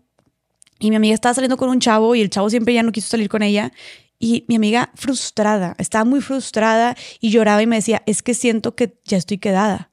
y 0.79 0.91
mi 0.91 0.97
amiga 0.97 1.15
estaba 1.15 1.35
saliendo 1.35 1.57
con 1.57 1.69
un 1.69 1.81
chavo 1.81 2.15
y 2.15 2.21
el 2.21 2.31
chavo 2.31 2.49
siempre 2.49 2.75
ya 2.75 2.83
no 2.83 2.93
quiso 2.93 3.09
salir 3.09 3.29
con 3.29 3.43
ella. 3.43 3.73
Y 4.21 4.45
mi 4.49 4.57
amiga 4.57 4.91
frustrada, 4.95 5.77
estaba 5.79 6.05
muy 6.05 6.21
frustrada 6.21 6.97
y 7.21 7.31
lloraba 7.31 7.63
y 7.63 7.67
me 7.67 7.77
decía, 7.77 8.03
es 8.07 8.23
que 8.23 8.35
siento 8.35 8.75
que 8.75 8.99
ya 9.05 9.17
estoy 9.17 9.39
quedada. 9.39 9.91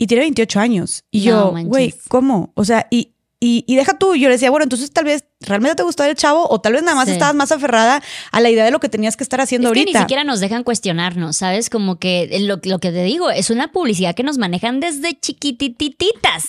Y 0.00 0.06
tiene 0.06 0.22
28 0.22 0.58
años. 0.60 1.04
Y 1.10 1.26
No 1.26 1.54
yo, 1.54 1.64
güey, 1.66 1.94
¿cómo? 2.08 2.52
O 2.54 2.64
sea, 2.64 2.86
y, 2.90 3.12
y, 3.38 3.64
y 3.66 3.76
deja 3.76 3.98
tú, 3.98 4.14
yo 4.14 4.28
le 4.28 4.34
decía, 4.36 4.50
bueno, 4.50 4.64
entonces 4.64 4.90
tal 4.90 5.04
vez 5.04 5.24
realmente 5.40 5.74
te 5.76 5.82
gustaba 5.82 6.08
el 6.08 6.16
chavo 6.16 6.46
o 6.48 6.60
tal 6.60 6.72
vez 6.72 6.82
nada 6.82 6.94
más 6.96 7.06
Sí. 7.06 7.12
estabas 7.12 7.34
más 7.34 7.52
aferrada 7.52 8.02
a 8.32 8.40
la 8.40 8.48
idea 8.50 8.64
de 8.64 8.70
lo 8.70 8.80
que 8.80 8.88
tenías 8.88 9.16
que 9.18 9.24
estar 9.24 9.40
haciendo 9.42 9.68
Es 9.68 9.74
que 9.74 9.80
ahorita. 9.80 9.98
ni 9.98 10.02
siquiera 10.02 10.24
nos 10.24 10.40
dejan 10.40 10.64
cuestionarnos, 10.64 11.36
¿sabes? 11.36 11.68
Como 11.68 11.98
que 11.98 12.38
lo, 12.40 12.60
lo 12.64 12.78
que 12.78 12.92
te 12.92 13.02
digo, 13.04 13.30
es 13.30 13.50
una 13.50 13.72
publicidad 13.72 14.14
que 14.14 14.22
nos 14.22 14.38
manejan 14.38 14.80
desde 14.80 15.18
chiquitititas. 15.20 16.48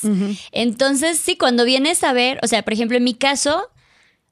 Entonces, 0.52 1.18
sí, 1.20 1.36
cuando 1.38 1.66
vienes 1.66 2.04
a 2.04 2.14
ver, 2.14 2.40
o 2.44 2.48
sea, 2.48 2.64
por 2.64 2.74
ejemplo, 2.74 2.98
en 2.98 3.04
mi 3.04 3.14
caso, 3.14 3.64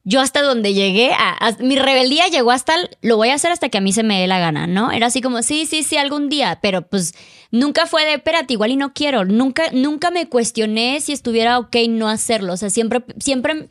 yo 0.04 0.22
hasta 0.22 0.42
donde 0.42 0.74
llegué, 0.74 1.12
a, 1.14 1.56
mi 1.60 1.76
rebeldía 1.78 2.28
llegó 2.28 2.52
hasta, 2.52 2.76
el, 2.76 2.90
lo 3.02 3.18
voy 3.18 3.30
a 3.30 3.36
hacer 3.36 3.52
hasta 3.52 3.70
que 3.70 3.78
a 3.78 3.82
mí 3.82 3.92
se 3.92 4.04
me 4.04 4.20
dé 4.20 4.28
la 4.28 4.40
gana, 4.40 4.66
¿no? 4.66 4.92
Era 4.92 5.08
así 5.08 5.22
como, 5.22 5.42
sí, 5.42 5.66
sí, 5.66 5.84
sí, 5.84 5.98
algún 5.98 6.30
día, 6.30 6.60
pero 6.62 6.88
pues 6.88 7.14
nunca 7.52 7.86
fue 7.86 8.06
de, 8.06 8.14
espérate, 8.14 8.54
igual 8.54 8.72
y 8.72 8.76
no 8.78 8.94
quiero, 8.94 9.26
nunca, 9.26 9.64
nunca 9.72 10.10
me 10.10 10.28
cuestioné 10.28 11.02
si 11.02 11.12
estuviera 11.12 11.60
ok 11.60 11.76
no 11.90 12.08
hacerlo, 12.08 12.54
o 12.54 12.58
sea, 12.58 12.70
siempre, 12.70 13.04
siempre 13.20 13.68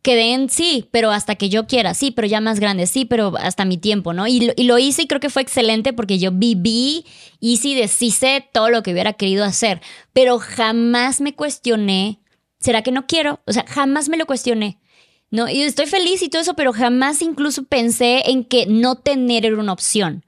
quedé 0.00 0.34
en 0.34 0.48
sí, 0.48 0.88
pero 0.90 1.10
hasta 1.10 1.34
que 1.34 1.48
yo 1.48 1.66
quiera, 1.66 1.92
sí, 1.94 2.10
pero 2.12 2.28
ya 2.28 2.40
más 2.40 2.60
grande, 2.60 2.86
sí, 2.86 3.04
pero 3.04 3.32
hasta 3.38 3.64
mi 3.64 3.76
tiempo, 3.76 4.12
¿no? 4.12 4.26
Y 4.26 4.40
lo, 4.40 4.52
y 4.56 4.64
lo 4.64 4.78
hice 4.78 5.02
y 5.02 5.06
creo 5.06 5.20
que 5.20 5.30
fue 5.30 5.42
excelente 5.42 5.92
porque 5.92 6.18
yo 6.18 6.30
viví, 6.30 7.04
hice 7.40 7.68
y 7.68 7.74
deshice 7.74 8.46
todo 8.52 8.70
lo 8.70 8.82
que 8.82 8.92
hubiera 8.92 9.14
querido 9.14 9.44
hacer, 9.44 9.80
pero 10.12 10.38
jamás 10.38 11.20
me 11.20 11.34
cuestioné, 11.34 12.20
¿será 12.60 12.82
que 12.82 12.92
no 12.92 13.06
quiero? 13.06 13.40
O 13.46 13.52
sea, 13.52 13.64
jamás 13.66 14.08
me 14.08 14.16
lo 14.16 14.26
cuestioné. 14.26 14.78
No, 15.34 15.48
y 15.48 15.62
estoy 15.62 15.86
feliz 15.86 16.22
y 16.22 16.28
todo 16.28 16.42
eso, 16.42 16.54
pero 16.54 16.72
jamás 16.72 17.20
incluso 17.20 17.64
pensé 17.64 18.30
en 18.30 18.44
que 18.44 18.66
no 18.66 18.94
tener 18.94 19.44
era 19.44 19.58
una 19.58 19.72
opción. 19.72 20.24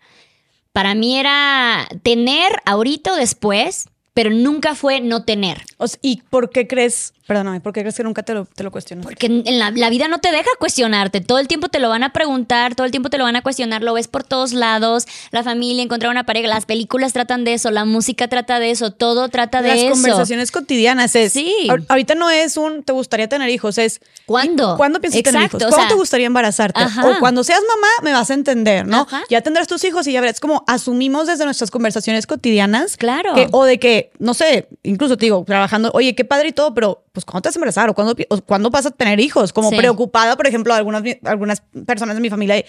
Para 0.72 0.96
mí 0.96 1.16
era 1.16 1.86
tener 2.02 2.60
ahorita 2.64 3.12
o 3.12 3.14
después, 3.14 3.88
pero 4.14 4.30
nunca 4.30 4.74
fue 4.74 5.00
no 5.00 5.24
tener. 5.24 5.62
¿Y 6.02 6.22
por 6.22 6.50
qué 6.50 6.66
crees, 6.66 7.14
perdóname, 7.26 7.60
por 7.60 7.72
qué 7.72 7.80
crees 7.80 7.96
que 7.96 8.02
nunca 8.02 8.22
te 8.22 8.34
lo, 8.34 8.44
te 8.44 8.62
lo 8.62 8.70
cuestionas? 8.70 9.04
Porque 9.04 9.26
en 9.26 9.58
la, 9.58 9.70
la 9.70 9.90
vida 9.90 10.08
no 10.08 10.18
te 10.18 10.30
deja 10.30 10.48
cuestionarte. 10.58 11.20
Todo 11.20 11.38
el 11.38 11.48
tiempo 11.48 11.68
te 11.68 11.78
lo 11.80 11.88
van 11.88 12.02
a 12.02 12.12
preguntar, 12.12 12.74
todo 12.74 12.84
el 12.84 12.90
tiempo 12.90 13.10
te 13.10 13.18
lo 13.18 13.24
van 13.24 13.36
a 13.36 13.42
cuestionar. 13.42 13.82
Lo 13.82 13.94
ves 13.94 14.08
por 14.08 14.22
todos 14.24 14.52
lados. 14.52 15.06
La 15.32 15.42
familia, 15.42 15.82
encontrar 15.82 16.10
una 16.10 16.24
pareja. 16.24 16.48
Las 16.48 16.66
películas 16.66 17.12
tratan 17.12 17.44
de 17.44 17.54
eso. 17.54 17.70
La 17.70 17.84
música 17.84 18.28
trata 18.28 18.58
de 18.60 18.70
eso. 18.70 18.90
Todo 18.92 19.28
trata 19.28 19.62
de 19.62 19.68
Las 19.68 19.78
eso. 19.78 19.90
conversaciones 19.90 20.50
cotidianas 20.52 21.14
es. 21.16 21.32
Sí. 21.32 21.52
ahor- 21.68 21.84
Ahorita 21.88 22.14
no 22.14 22.30
es 22.30 22.56
un 22.56 22.82
te 22.82 22.92
gustaría 22.92 23.28
tener 23.28 23.48
hijos, 23.50 23.78
es. 23.78 24.00
¿Cuándo? 24.26 24.76
¿Cuándo 24.76 25.00
piensas 25.00 25.22
tener 25.22 25.42
Exacto, 25.42 25.58
hijos? 25.58 25.66
o 25.66 25.70
¿Cuándo 25.70 25.82
sea, 25.88 25.88
te 25.88 25.98
gustaría 25.98 26.26
embarazarte? 26.26 26.80
ajá. 26.80 27.08
O 27.08 27.18
cuando 27.20 27.42
seas 27.44 27.60
mamá 27.68 27.88
me 28.02 28.12
vas 28.12 28.30
a 28.30 28.34
entender, 28.34 28.86
¿no? 28.86 29.02
Ajá. 29.02 29.22
Ya 29.30 29.40
tendrás 29.40 29.66
tus 29.68 29.82
hijos 29.84 30.06
y 30.06 30.12
ya 30.12 30.20
verás. 30.20 30.36
Es 30.36 30.40
como 30.40 30.64
asumimos 30.66 31.26
desde 31.26 31.44
nuestras 31.44 31.70
conversaciones 31.70 32.26
cotidianas. 32.26 32.96
Claro. 32.96 33.34
que- 33.34 33.48
o 33.52 33.64
de 33.64 33.78
que, 33.78 34.10
no 34.18 34.34
sé, 34.34 34.68
incluso 34.82 35.16
te 35.16 35.26
digo, 35.26 35.44
trabajando, 35.46 35.90
oye, 35.94 36.14
qué 36.14 36.24
padre 36.24 36.48
y 36.48 36.52
todo, 36.52 36.74
pero 36.74 37.04
pues 37.16 37.24
¿cuándo 37.24 37.40
te 37.40 37.48
vas 37.48 37.56
a 37.56 37.58
embarazar? 37.58 37.88
¿O 37.88 37.94
cuándo, 37.94 38.14
o 38.28 38.42
cuándo 38.42 38.68
vas 38.68 38.84
a 38.84 38.90
tener 38.90 39.18
hijos? 39.20 39.54
Como 39.54 39.70
Sí. 39.70 39.76
preocupada, 39.76 40.36
por 40.36 40.46
ejemplo, 40.46 40.74
algunas, 40.74 41.02
algunas 41.24 41.62
personas 41.86 42.14
de 42.14 42.20
mi 42.20 42.28
familia. 42.28 42.62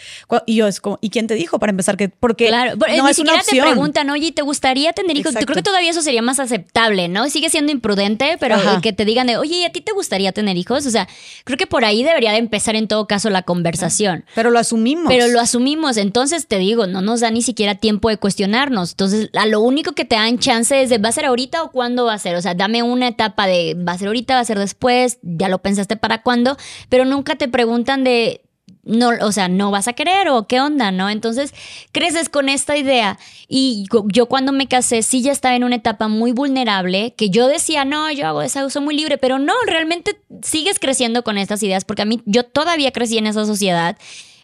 Y, 0.46 0.56
yo 0.56 0.68
es 0.68 0.80
como, 0.80 0.98
¿y 1.02 1.10
quién 1.10 1.28
te 1.28 1.36
dijo 1.36 1.60
para 1.60 1.72
empezar? 1.72 1.98
que 1.98 2.08
Porque 2.08 2.48
Claro, 2.48 2.78
pero 2.80 2.96
no 2.96 3.04
ni 3.04 3.12
es 3.12 3.20
una 3.20 3.44
siquiera 3.44 3.66
te 3.66 3.72
preguntan, 3.74 4.10
oye, 4.10 4.32
¿te 4.32 4.42
gustaría 4.44 4.94
tener 4.94 5.18
hijos? 5.18 5.34
Yo 5.34 5.42
creo 5.42 5.56
que 5.56 5.64
todavía 5.64 5.90
eso 5.90 6.02
sería 6.02 6.22
más 6.22 6.40
aceptable, 6.40 7.10
¿no? 7.10 7.30
Sigue 7.30 7.50
siendo 7.50 7.74
imprudente, 7.74 8.38
pero 8.40 8.56
Ajá. 8.56 8.80
que 8.80 8.94
te 8.94 9.04
digan, 9.04 9.28
de, 9.28 9.36
oye, 9.36 9.58
¿y 9.58 9.66
a 9.66 9.72
ti 9.74 9.82
te 9.82 9.92
gustaría 9.92 10.32
tener 10.32 10.56
hijos? 10.56 10.86
O 10.86 10.90
sea, 10.90 11.10
creo 11.44 11.58
que 11.58 11.68
por 11.68 11.84
ahí 11.84 12.04
debería 12.04 12.32
de 12.32 12.38
empezar 12.38 12.78
en 12.78 12.88
todo 12.88 13.06
caso 13.06 13.30
la 13.30 13.42
conversación. 13.42 14.24
Pero 14.34 14.50
lo 14.50 14.60
asumimos. 14.60 15.08
Pero 15.10 15.28
lo 15.28 15.42
asumimos, 15.42 15.98
entonces 15.98 16.48
te 16.48 16.58
digo, 16.58 16.88
no 16.88 17.02
nos 17.02 17.20
da 17.20 17.32
ni 17.32 17.42
siquiera 17.42 17.76
tiempo 17.76 18.08
de 18.08 18.16
cuestionarnos. 18.16 18.92
Entonces, 18.92 19.30
a 19.34 19.46
lo 19.46 19.60
único 19.60 19.92
que 19.92 20.06
te 20.06 20.16
dan 20.16 20.40
chance 20.40 20.82
es 20.82 20.90
de, 20.90 21.00
¿va 21.00 21.10
a 21.10 21.12
ser 21.12 21.26
ahorita 21.26 21.64
o 21.64 21.72
cuándo 21.72 22.06
va 22.06 22.14
a 22.14 22.20
ser? 22.20 22.38
O 22.38 22.42
sea, 22.42 22.54
dame 22.54 22.84
una 22.84 23.10
etapa 23.10 23.48
de, 23.48 23.76
¿va 23.76 23.94
a 23.94 23.98
ser 23.98 24.08
ahorita, 24.08 24.37
va 24.38 24.42
a 24.42 24.46
ser 24.46 24.60
después? 24.60 25.20
Ya 25.22 25.50
lo 25.50 25.60
pensaste 25.60 25.98
para 25.98 26.22
cuándo, 26.22 26.58
pero 26.90 27.06
nunca 27.06 27.36
te 27.36 27.48
preguntan 27.48 28.04
de, 28.04 28.42
no, 28.84 29.10
o 29.22 29.32
sea, 29.34 29.50
no 29.50 29.70
vas 29.70 29.88
a 29.90 29.94
querer 29.94 30.30
o 30.30 30.48
qué 30.48 30.62
onda, 30.62 30.92
¿no? 30.92 31.10
Entonces, 31.10 31.54
creces 31.92 32.30
con 32.30 32.48
esta 32.48 32.78
idea. 32.78 33.20
Y 33.50 33.86
yo- 34.14 34.28
cuando 34.28 34.54
me 34.54 34.68
casé, 34.68 35.04
sí 35.04 35.22
ya 35.22 35.32
estaba 35.34 35.56
en 35.56 35.66
una 35.66 35.76
etapa 35.76 36.08
muy 36.08 36.32
vulnerable, 36.32 37.14
que 37.18 37.30
yo 37.30 37.48
decía, 37.48 37.84
no, 37.84 38.10
yo 38.12 38.28
hago 38.28 38.42
esa 38.42 38.66
uso 38.66 38.80
muy 38.82 38.96
libre, 38.96 39.18
pero 39.18 39.40
no, 39.40 39.54
realmente 39.66 40.20
sigues 40.42 40.80
creciendo 40.80 41.24
con 41.24 41.38
estas 41.38 41.62
ideas, 41.64 41.84
porque 41.84 42.04
a 42.04 42.06
mí, 42.06 42.22
yo 42.26 42.44
todavía 42.44 42.92
crecí 42.92 43.18
en 43.18 43.28
esa 43.28 43.46
sociedad. 43.46 43.98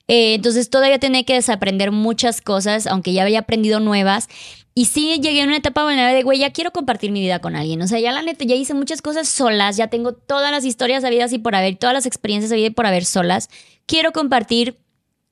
Eh, 0.09 0.33
entonces 0.33 0.69
todavía 0.69 0.99
tenía 0.99 1.23
que 1.23 1.35
desaprender 1.35 1.91
muchas 1.91 2.41
cosas, 2.41 2.87
aunque 2.87 3.13
ya 3.13 3.23
había 3.23 3.39
aprendido 3.39 3.79
nuevas. 3.79 4.27
Y 4.75 4.85
sí 4.85 5.19
llegué 5.21 5.43
a 5.43 5.45
una 5.45 5.57
etapa 5.57 5.83
vulnerable 5.83 6.15
de, 6.15 6.23
güey, 6.23 6.39
ya 6.39 6.51
quiero 6.51 6.71
compartir 6.71 7.11
mi 7.11 7.21
vida 7.21 7.39
con 7.39 7.55
alguien. 7.55 7.81
O 7.81 7.87
sea, 7.87 7.99
ya 7.99 8.11
la 8.11 8.23
neta, 8.23 8.43
ya 8.43 8.55
hice 8.55 8.73
muchas 8.73 9.01
cosas 9.01 9.29
solas, 9.29 9.77
ya 9.77 9.87
tengo 9.87 10.13
todas 10.13 10.51
las 10.51 10.65
historias 10.65 11.03
habidas 11.03 11.31
y 11.31 11.37
por 11.37 11.55
haber, 11.55 11.75
todas 11.75 11.93
las 11.93 12.05
experiencias 12.07 12.51
habidas 12.51 12.71
y 12.71 12.73
por 12.73 12.87
haber 12.87 13.05
solas. 13.05 13.49
Quiero 13.85 14.11
compartir 14.11 14.77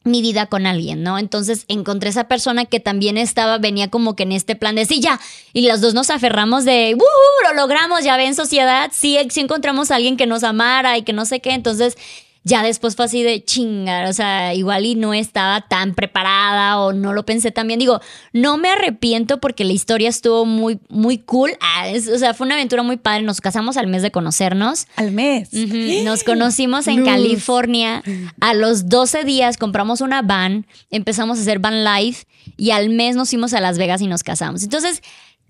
mi 0.04 0.21
vida 0.21 0.47
con 0.47 0.65
alguien, 0.65 1.04
¿no? 1.04 1.17
Entonces 1.17 1.65
encontré 1.67 2.10
esa 2.10 2.27
persona 2.27 2.65
que 2.65 2.80
también 2.80 3.17
estaba, 3.17 3.58
venía 3.58 3.89
como 3.89 4.15
que 4.15 4.23
en 4.23 4.32
este 4.32 4.56
plan 4.56 4.75
de 4.75 4.86
sí, 4.86 4.99
ya. 4.99 5.19
Y 5.54 5.67
los 5.67 5.82
dos 5.82 5.93
nos 5.93 6.10
aferramos 6.10 6.65
de, 6.65 6.95
¡Woohoo! 6.95 7.49
Lo 7.49 7.62
logramos, 7.62 8.04
ya 8.04 8.17
ven, 8.17 8.36
sociedad. 8.36 8.91
Sí, 8.93 9.17
sí 9.30 9.39
encontramos 9.39 9.91
a 9.91 9.95
alguien 9.95 10.17
que 10.17 10.27
nos 10.27 10.43
amara 10.43 10.97
y 10.97 11.04
que 11.04 11.13
no 11.13 11.25
sé 11.25 11.39
qué. 11.39 11.54
Entonces 11.54 11.97
ya 12.43 12.63
después 12.63 12.95
fue 12.95 13.06
así 13.06 13.21
de 13.21 13.43
chingar, 13.43 14.08
o 14.08 14.13
sea, 14.13 14.54
igual 14.56 14.86
y 14.86 14.95
no 14.95 15.13
estaba 15.13 15.62
tan 15.62 15.93
preparada 15.93 16.80
o 16.80 16.91
no 16.91 17.13
lo 17.13 17.23
pensé 17.23 17.51
tan 17.51 17.67
bien. 17.67 17.80
Digo, 17.80 18.01
no 18.34 18.58
me 18.58 18.69
arrepiento 18.69 19.39
porque 19.39 19.63
la 19.63 19.73
historia 19.73 20.10
estuvo 20.10 20.43
muy, 20.45 20.80
muy 20.89 21.19
cool. 21.19 21.51
Ah, 21.62 21.88
es- 21.89 22.08
o 22.08 22.17
sea, 22.17 22.34
fue 22.34 22.45
una 22.45 22.56
aventura 22.56 22.82
muy 22.82 22.97
padre. 22.97 23.21
Nos 23.21 23.41
casamos 23.41 23.77
al 23.77 23.86
mes 23.88 24.01
de 24.01 24.10
conocernos. 24.12 24.88
Al 24.95 25.12
mes. 25.12 25.49
Nos 26.04 26.23
conocimos 26.23 26.88
en 26.88 26.97
Luz. 27.01 27.10
California. 27.10 28.01
A 28.39 28.54
los 28.56 28.89
12 28.89 29.23
días 29.23 29.58
compramos 29.58 30.01
una 30.01 30.21
van, 30.23 30.65
empezamos 30.89 31.38
a 31.38 31.41
hacer 31.41 31.60
van 31.60 31.84
life 31.86 32.25
y 32.58 32.71
al 32.71 32.89
mes 32.89 33.15
nos 33.15 33.30
fuimos 33.30 33.54
a 33.54 33.62
Las 33.62 33.77
Vegas 33.77 34.01
y 34.01 34.08
nos 34.08 34.23
casamos. 34.23 34.63
Entonces, 34.63 35.01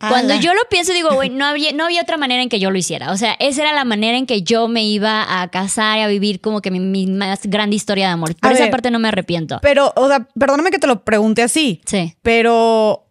cuando 0.10 0.36
yo 0.36 0.54
lo 0.54 0.62
pienso, 0.70 0.94
digo, 0.94 1.14
güey, 1.14 1.30
no 1.30 1.46
había, 1.46 1.72
no 1.74 1.86
había 1.86 2.02
otra 2.02 2.18
manera 2.18 2.42
en 2.44 2.50
que 2.50 2.60
yo 2.60 2.72
lo 2.72 2.78
hiciera. 2.78 3.12
O 3.12 3.18
sea, 3.18 3.36
esa 3.40 3.62
era 3.62 3.74
la 3.74 3.86
manera 3.86 4.18
en 4.18 4.26
que 4.26 4.42
yo 4.44 4.68
me 4.68 4.84
iba 4.84 5.42
a 5.42 5.48
casar 5.50 5.98
y 6.00 6.02
a 6.02 6.08
vivir 6.08 6.42
como 6.42 6.62
que 6.62 6.72
mi, 6.72 6.80
mi 6.80 7.08
más 7.08 7.42
grande 7.44 7.76
historia 7.76 8.08
de 8.08 8.14
amor. 8.14 8.36
Por 8.36 8.50
A 8.52 8.54
esa 8.54 8.64
ver. 8.64 8.72
parte 8.72 8.92
no 8.92 9.00
me 9.00 9.08
arrepiento. 9.08 9.60
Pero, 9.62 9.94
o 9.96 10.08
sea, 10.08 10.28
perdóname 10.38 10.72
que 10.72 10.80
te 10.80 10.88
lo 10.88 11.04
pregunte 11.04 11.44
así. 11.44 11.82
Sí. 11.86 12.16
Pero, 12.22 13.08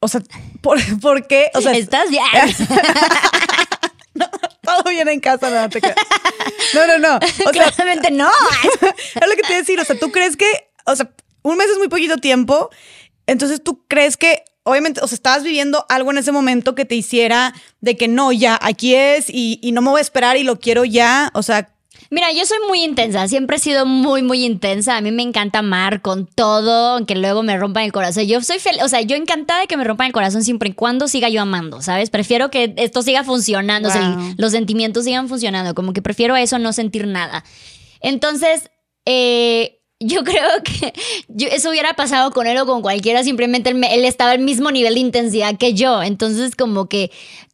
o 0.00 0.08
sea, 0.08 0.22
¿por, 0.60 0.78
por 1.00 1.26
qué? 1.26 1.50
O 1.54 1.60
sea, 1.60 1.72
¿Estás 1.72 2.10
bien? 2.10 2.22
todo 4.62 4.90
bien 4.90 5.08
en 5.08 5.20
casa, 5.20 5.50
no 5.50 5.68
te. 5.68 5.80
No, 6.74 6.86
no, 6.86 6.98
no. 6.98 7.16
O 7.16 7.52
sea, 7.52 7.70
Claramente 7.70 8.10
no. 8.10 8.28
es 9.14 9.28
lo 9.28 9.34
que 9.36 9.42
te 9.42 9.48
iba 9.48 9.56
a 9.56 9.60
decir. 9.60 9.80
O 9.80 9.84
sea, 9.84 9.98
tú 9.98 10.10
crees 10.10 10.36
que, 10.36 10.46
o 10.86 10.96
sea, 10.96 11.10
un 11.42 11.56
mes 11.56 11.68
es 11.68 11.78
muy 11.78 11.88
poquito 11.88 12.16
tiempo. 12.18 12.70
Entonces 13.26 13.62
tú 13.62 13.84
crees 13.88 14.16
que, 14.16 14.44
obviamente, 14.64 15.00
o 15.02 15.06
sea, 15.06 15.16
estabas 15.16 15.44
viviendo 15.44 15.86
algo 15.88 16.10
en 16.10 16.18
ese 16.18 16.32
momento 16.32 16.74
que 16.74 16.84
te 16.84 16.96
hiciera 16.96 17.54
de 17.80 17.96
que 17.96 18.08
no, 18.08 18.32
ya, 18.32 18.58
aquí 18.60 18.94
es 18.94 19.30
y, 19.30 19.60
y 19.62 19.72
no 19.72 19.80
me 19.80 19.90
voy 19.90 19.98
a 19.98 20.02
esperar 20.02 20.36
y 20.36 20.42
lo 20.42 20.58
quiero 20.58 20.84
ya. 20.84 21.30
O 21.34 21.42
sea, 21.42 21.74
Mira, 22.10 22.30
yo 22.32 22.44
soy 22.44 22.58
muy 22.68 22.82
intensa, 22.82 23.26
siempre 23.28 23.56
he 23.56 23.58
sido 23.58 23.86
muy, 23.86 24.22
muy 24.22 24.44
intensa. 24.44 24.96
A 24.96 25.00
mí 25.00 25.10
me 25.10 25.22
encanta 25.22 25.60
amar 25.60 26.00
con 26.00 26.26
todo, 26.26 26.96
aunque 26.96 27.16
luego 27.16 27.42
me 27.42 27.56
rompan 27.56 27.84
el 27.84 27.92
corazón. 27.92 28.24
Yo 28.24 28.40
soy 28.42 28.58
feliz, 28.60 28.82
o 28.82 28.88
sea, 28.88 29.00
yo 29.00 29.16
encantada 29.16 29.60
de 29.60 29.66
que 29.66 29.76
me 29.76 29.82
rompan 29.82 30.08
el 30.08 30.12
corazón 30.12 30.44
siempre 30.44 30.68
y 30.68 30.72
cuando 30.74 31.08
siga 31.08 31.28
yo 31.28 31.42
amando, 31.42 31.82
¿sabes? 31.82 32.10
Prefiero 32.10 32.50
que 32.50 32.72
esto 32.76 33.02
siga 33.02 33.24
funcionando, 33.24 33.88
o 33.88 33.92
sea, 33.92 34.16
los 34.36 34.52
sentimientos 34.52 35.04
sigan 35.04 35.28
funcionando, 35.28 35.74
como 35.74 35.92
que 35.92 36.02
prefiero 36.02 36.36
eso, 36.36 36.58
no 36.58 36.72
sentir 36.72 37.06
nada. 37.06 37.44
Entonces, 38.00 38.70
eh, 39.06 39.80
yo 40.06 40.24
creo 40.24 40.48
que 40.64 40.92
yo- 41.28 41.48
eso 41.48 41.70
hubiera 41.70 41.94
pasado 41.94 42.30
con 42.30 42.46
él 42.46 42.58
o 42.58 42.66
con 42.66 42.82
cualquiera, 42.82 43.22
simplemente 43.22 43.70
él, 43.70 43.82
él 43.90 44.04
estaba 44.04 44.32
al 44.32 44.40
mismo 44.40 44.70
nivel 44.70 44.94
de 44.94 45.00
intensidad 45.00 45.56
que 45.56 45.74
yo. 45.74 46.02
Entonces, 46.02 46.54
como 46.56 46.88
que 46.88 47.10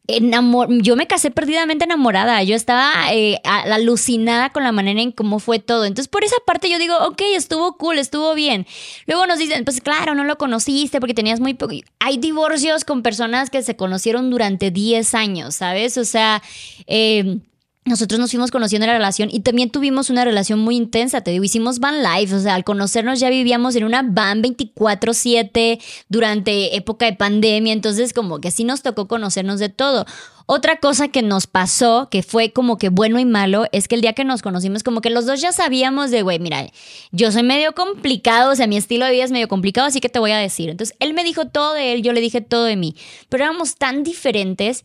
enamor 0.07 0.67
yo 0.81 0.95
me 0.95 1.07
casé 1.07 1.31
perdidamente 1.31 1.85
enamorada. 1.85 2.43
Yo 2.43 2.55
estaba 2.55 2.91
eh, 3.13 3.39
alucinada 3.43 4.49
con 4.49 4.63
la 4.63 4.71
manera 4.71 5.01
en 5.01 5.11
cómo 5.11 5.39
fue 5.39 5.59
todo. 5.59 5.85
Entonces, 5.85 6.07
por 6.09 6.23
esa 6.23 6.35
parte 6.45 6.69
yo 6.69 6.77
digo, 6.79 6.97
ok, 7.05 7.21
estuvo 7.35 7.77
cool, 7.77 7.97
estuvo 7.97 8.33
bien. 8.33 8.65
Luego 9.07 9.25
nos 9.27 9.39
dicen, 9.39 9.63
pues 9.63 9.79
claro, 9.81 10.15
no 10.15 10.23
lo 10.23 10.37
conociste 10.37 10.99
porque 10.99 11.13
tenías 11.13 11.39
muy 11.39 11.53
poco. 11.53 11.75
Hay 11.99 12.17
divorcios 12.17 12.83
con 12.83 13.03
personas 13.03 13.49
que 13.49 13.61
se 13.63 13.75
conocieron 13.75 14.29
durante 14.29 14.71
10 14.71 15.13
años, 15.13 15.55
¿sabes? 15.55 15.97
O 15.97 16.03
sea, 16.05 16.41
eh, 16.87 17.37
nosotros 17.83 18.19
nos 18.19 18.29
fuimos 18.29 18.51
conociendo 18.51 18.85
la 18.85 18.93
relación 18.93 19.29
y 19.31 19.39
también 19.39 19.71
tuvimos 19.71 20.11
una 20.11 20.23
relación 20.23 20.59
muy 20.59 20.75
intensa, 20.75 21.21
te 21.21 21.31
digo, 21.31 21.43
hicimos 21.43 21.79
van 21.79 22.03
life, 22.03 22.33
o 22.35 22.39
sea, 22.39 22.53
al 22.53 22.63
conocernos 22.63 23.19
ya 23.19 23.29
vivíamos 23.29 23.75
en 23.75 23.85
una 23.85 24.03
van 24.03 24.43
24/7 24.43 25.79
durante 26.07 26.75
época 26.75 27.07
de 27.07 27.13
pandemia, 27.13 27.73
entonces 27.73 28.13
como 28.13 28.39
que 28.39 28.51
sí 28.51 28.65
nos 28.65 28.83
tocó 28.83 29.07
conocernos 29.07 29.59
de 29.59 29.69
todo. 29.69 30.05
Otra 30.45 30.77
cosa 30.77 31.07
que 31.07 31.23
nos 31.23 31.47
pasó, 31.47 32.09
que 32.11 32.23
fue 32.23 32.51
como 32.51 32.77
que 32.77 32.89
bueno 32.89 33.19
y 33.19 33.25
malo, 33.25 33.65
es 33.71 33.87
que 33.87 33.95
el 33.95 34.01
día 34.01 34.13
que 34.13 34.25
nos 34.25 34.41
conocimos, 34.41 34.83
como 34.83 35.01
que 35.01 35.09
los 35.09 35.25
dos 35.25 35.41
ya 35.41 35.51
sabíamos 35.51 36.11
de, 36.11 36.21
güey, 36.21 36.39
mira, 36.39 36.67
yo 37.11 37.31
soy 37.31 37.43
medio 37.43 37.73
complicado, 37.73 38.51
o 38.51 38.55
sea, 38.55 38.67
mi 38.67 38.77
estilo 38.77 39.05
de 39.05 39.13
vida 39.13 39.23
es 39.23 39.31
medio 39.31 39.47
complicado, 39.47 39.87
así 39.87 40.01
que 40.01 40.09
te 40.09 40.19
voy 40.19 40.31
a 40.31 40.37
decir. 40.37 40.69
Entonces, 40.69 40.95
él 40.99 41.13
me 41.13 41.23
dijo 41.23 41.47
todo 41.47 41.73
de 41.73 41.93
él, 41.93 42.03
yo 42.03 42.11
le 42.11 42.21
dije 42.21 42.41
todo 42.41 42.65
de 42.65 42.75
mí, 42.75 42.95
pero 43.29 43.45
éramos 43.45 43.77
tan 43.77 44.03
diferentes 44.03 44.83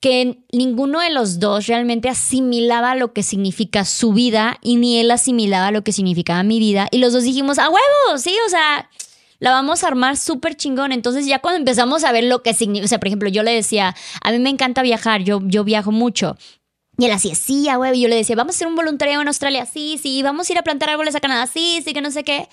que 0.00 0.38
ninguno 0.50 1.00
de 1.00 1.10
los 1.10 1.38
dos 1.38 1.66
realmente 1.66 2.08
asimilaba 2.08 2.94
lo 2.94 3.12
que 3.12 3.22
significa 3.22 3.84
su 3.84 4.12
vida 4.12 4.58
y 4.62 4.76
ni 4.76 4.98
él 4.98 5.10
asimilaba 5.10 5.70
lo 5.70 5.84
que 5.84 5.92
significaba 5.92 6.42
mi 6.42 6.58
vida. 6.58 6.88
Y 6.90 6.98
los 6.98 7.12
dos 7.12 7.22
dijimos, 7.22 7.58
a 7.58 7.68
huevo, 7.68 8.18
sí, 8.18 8.34
o 8.46 8.48
sea, 8.48 8.88
la 9.40 9.50
vamos 9.50 9.84
a 9.84 9.88
armar 9.88 10.16
súper 10.16 10.56
chingón. 10.56 10.92
Entonces 10.92 11.26
ya 11.26 11.40
cuando 11.40 11.58
empezamos 11.58 12.04
a 12.04 12.12
ver 12.12 12.24
lo 12.24 12.42
que 12.42 12.54
significa, 12.54 12.86
o 12.86 12.88
sea, 12.88 12.98
por 12.98 13.08
ejemplo, 13.08 13.28
yo 13.28 13.42
le 13.42 13.52
decía, 13.52 13.94
a 14.22 14.32
mí 14.32 14.38
me 14.38 14.48
encanta 14.48 14.80
viajar, 14.82 15.22
yo, 15.22 15.40
yo 15.44 15.64
viajo 15.64 15.92
mucho. 15.92 16.36
Y 16.96 17.06
él 17.06 17.12
hacía, 17.12 17.34
sí, 17.34 17.68
a 17.68 17.78
huevo. 17.78 17.94
Y 17.94 18.02
yo 18.02 18.08
le 18.08 18.16
decía, 18.16 18.36
vamos 18.36 18.54
a 18.54 18.56
hacer 18.56 18.68
un 18.68 18.76
voluntariado 18.76 19.20
en 19.20 19.28
Australia, 19.28 19.66
sí, 19.66 19.98
sí, 20.02 20.22
vamos 20.22 20.48
a 20.48 20.52
ir 20.52 20.58
a 20.58 20.62
plantar 20.62 20.90
árboles 20.90 21.14
a 21.14 21.20
Canadá, 21.20 21.46
sí, 21.46 21.82
sí, 21.84 21.92
que 21.92 22.00
no 22.00 22.10
sé 22.10 22.24
qué. 22.24 22.48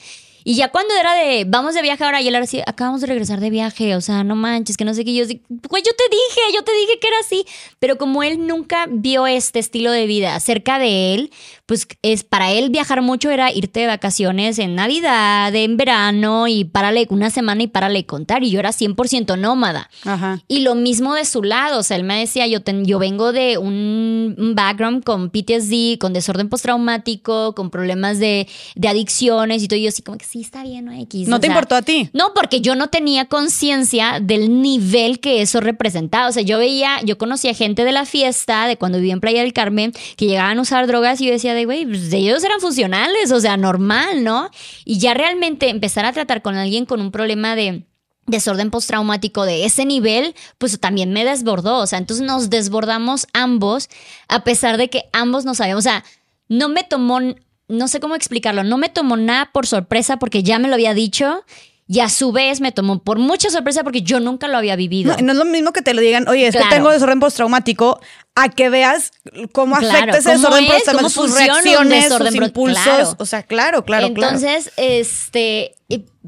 Y 0.48 0.56
ya 0.56 0.70
cuando 0.70 0.94
era 0.98 1.14
de, 1.14 1.44
vamos 1.46 1.76
de 1.76 1.82
viaje 1.82 2.06
ahora, 2.06 2.22
y 2.22 2.30
él 2.30 2.34
era 2.34 2.46
así, 2.46 2.62
acabamos 2.66 3.02
de 3.02 3.08
regresar 3.08 3.42
de 3.42 3.50
viaje, 3.50 3.98
o 3.98 4.00
sea, 4.00 4.24
no 4.24 4.38
manches, 4.38 4.78
que 4.78 4.86
no 4.86 4.94
sé 4.94 5.04
qué. 5.04 5.14
Yo, 5.14 5.26
güey, 5.26 5.84
yo 5.84 5.92
te 5.92 6.06
dije, 6.10 6.56
yo 6.56 6.64
te 6.64 6.72
dije 6.72 7.00
que 7.02 7.08
era 7.10 7.18
así. 7.20 7.46
Pero 7.80 7.98
como 7.98 8.24
él 8.24 8.48
nunca 8.48 8.86
vio 8.90 9.28
este 9.28 9.60
estilo 9.60 9.92
de 9.92 10.08
vida 10.08 10.40
cerca 10.40 10.80
de 10.80 11.14
él, 11.14 11.32
pues 11.66 11.86
es 12.02 12.24
para 12.24 12.54
él 12.54 12.70
viajar 12.70 13.02
mucho 13.02 13.30
era 13.30 13.52
irte 13.52 13.82
de 13.82 13.88
vacaciones 13.88 14.58
en 14.58 14.74
Navidad, 14.76 15.54
en 15.54 15.76
verano, 15.76 16.48
y 16.48 16.64
párale 16.64 17.08
una 17.10 17.30
semana 17.30 17.64
y 17.64 17.68
párale 17.68 18.06
contar. 18.06 18.46
Y 18.46 18.50
yo 18.50 18.62
era 18.62 18.70
100% 18.70 19.38
nómada. 19.38 19.90
Ajá. 20.06 20.42
Y 20.48 20.62
lo 20.62 20.76
mismo 20.76 21.14
de 21.16 21.26
su 21.26 21.44
lado, 21.44 21.80
o 21.80 21.84
sea, 21.84 21.98
él 21.98 22.06
me 22.06 22.20
decía, 22.22 22.48
yo, 22.48 22.60
yo 22.84 23.00
vengo 23.00 23.34
de 23.34 23.58
un, 23.58 24.34
un 24.38 24.56
background 24.56 25.04
con 25.04 25.30
PTSD, 25.30 25.98
con 26.00 26.14
desorden 26.14 26.48
postraumático, 26.48 27.54
con 27.54 27.70
problemas 27.70 28.18
de, 28.20 28.48
de 28.76 28.88
adicciones 28.88 29.62
y 29.62 29.68
todo. 29.68 29.78
Y 29.78 29.84
yo 29.84 29.90
así 29.90 30.02
como 30.02 30.18
que 30.18 30.26
sí, 30.26 30.37
está 30.42 30.64
bien, 30.64 30.86
¿no? 30.86 30.92
X. 30.92 31.28
¿No 31.28 31.38
o 31.38 31.40
te 31.40 31.48
sea, 31.48 31.56
importó 31.56 31.76
a 31.76 31.82
ti? 31.82 32.10
No, 32.14 32.34
porque 32.34 32.62
yo 32.62 32.76
no 32.76 32.88
tenía 32.88 33.26
conciencia 33.26 34.20
del 34.22 34.62
nivel 34.62 35.20
que 35.20 35.42
eso 35.42 35.60
representaba. 35.60 36.28
O 36.28 36.32
sea, 36.32 36.44
yo 36.44 36.58
veía, 36.58 37.02
yo 37.04 37.18
conocía 37.18 37.54
gente 37.54 37.84
de 37.84 37.92
la 37.92 38.06
fiesta, 38.06 38.68
de 38.68 38.78
cuando 38.78 38.98
vivía 38.98 39.14
en 39.14 39.22
Playa 39.22 39.42
del 39.42 39.54
Carmen, 39.54 39.94
que 40.16 40.26
llegaban 40.26 40.58
a 40.58 40.62
usar 40.62 40.88
drogas 40.88 41.22
y 41.22 41.26
yo 41.26 41.32
decía 41.32 41.54
de, 41.54 41.66
güey, 41.66 41.86
pues 41.86 42.12
ellos 42.14 42.44
eran 42.44 42.60
funcionales, 42.60 43.32
o 43.32 43.40
sea, 43.40 43.58
normal, 43.58 44.24
¿no? 44.24 44.50
Y 44.86 45.00
ya 45.00 45.14
realmente 45.14 45.70
empezar 45.70 46.06
a 46.06 46.14
tratar 46.14 46.42
con 46.42 46.56
alguien 46.56 46.86
con 46.86 47.02
un 47.02 47.12
problema 47.12 47.56
de 47.56 47.84
desorden 48.28 48.70
postraumático 48.70 49.46
de 49.46 49.66
ese 49.66 49.86
nivel, 49.86 50.36
pues 50.58 50.80
también 50.80 51.12
me 51.12 51.26
desbordó. 51.26 51.80
O 51.80 51.88
sea, 51.88 51.98
entonces 51.98 52.26
nos 52.26 52.50
desbordamos 52.50 53.28
ambos, 53.34 53.90
a 54.28 54.44
pesar 54.44 54.78
de 54.78 54.90
que 54.90 55.06
ambos 55.14 55.46
no 55.46 55.56
sabíamos. 55.56 55.82
O 55.82 55.90
sea, 55.90 56.04
no 56.50 56.70
me 56.70 56.84
tomó, 56.84 57.20
no 57.68 57.88
sé 57.88 58.00
cómo 58.00 58.16
explicarlo, 58.16 58.64
no 58.64 58.78
me 58.78 58.90
tomó 58.90 59.18
nada 59.18 59.50
por 59.52 59.68
sorpresa 59.68 60.18
porque 60.18 60.44
ya 60.44 60.60
me 60.60 60.68
lo 60.68 60.76
había 60.76 60.94
dicho. 60.94 61.44
Y 61.90 62.02
a 62.02 62.10
su 62.10 62.34
vez 62.34 62.60
me 62.60 62.74
tomó 62.74 63.00
por 63.02 63.18
mucha 63.18 63.50
sorpresa 63.50 63.82
porque 63.86 64.02
yo 64.02 64.20
nunca 64.20 64.50
lo 64.50 64.58
había 64.58 64.76
vivido. 64.76 65.16
No, 65.16 65.24
no 65.28 65.32
es 65.32 65.38
lo 65.38 65.46
mismo 65.46 65.72
que 65.72 65.82
te 65.82 65.94
lo 65.94 66.02
digan, 66.02 66.28
oye, 66.28 66.48
es 66.48 66.52
Claro. 66.54 66.68
que 66.68 66.76
tengo 66.76 66.90
desorden 66.92 67.22
postraumático, 67.22 68.02
a 68.36 68.50
que 68.50 68.68
veas 68.70 69.14
cómo 69.54 69.78
Claro, 69.78 70.12
afecta 70.12 70.18
ese 70.18 70.44
cómo 70.44 70.58
desorden 70.58 70.66
es, 70.66 70.72
postraumático, 70.74 71.10
sus 71.10 71.34
reacciones, 71.38 72.14
sus 72.14 72.36
impulsos. 72.36 72.84
claro. 72.84 73.16
O 73.20 73.26
sea, 73.26 73.44
claro, 73.44 73.86
claro, 73.86 74.14
claro. 74.14 74.36
Entonces, 74.36 74.74
este, 74.76 75.76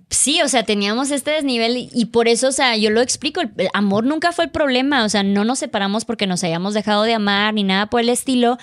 sí, 0.10 0.41
o 0.41 0.47
sea, 0.47 0.63
teníamos 0.63 1.12
este 1.12 1.32
desnivel 1.32 1.89
y, 1.91 2.06
por 2.06 2.30
eso, 2.30 2.47
o 2.47 2.52
sea, 2.54 2.78
yo 2.78 2.89
lo 2.89 3.02
explico, 3.02 3.41
el, 3.41 3.52
el 3.58 3.67
amor 3.73 4.06
nunca 4.06 4.32
fue 4.32 4.45
el 4.45 4.52
problema, 4.52 5.04
o 5.04 5.10
sea, 5.10 5.23
no 5.23 5.43
nos 5.43 5.60
separamos 5.60 6.06
porque 6.06 6.25
nos 6.25 6.41
hayamos 6.45 6.73
dejado 6.73 7.04
de 7.04 7.15
amar 7.15 7.54
ni 7.54 7.63
nada 7.65 7.88
por 7.88 7.99
el 7.99 8.08
estilo, 8.08 8.58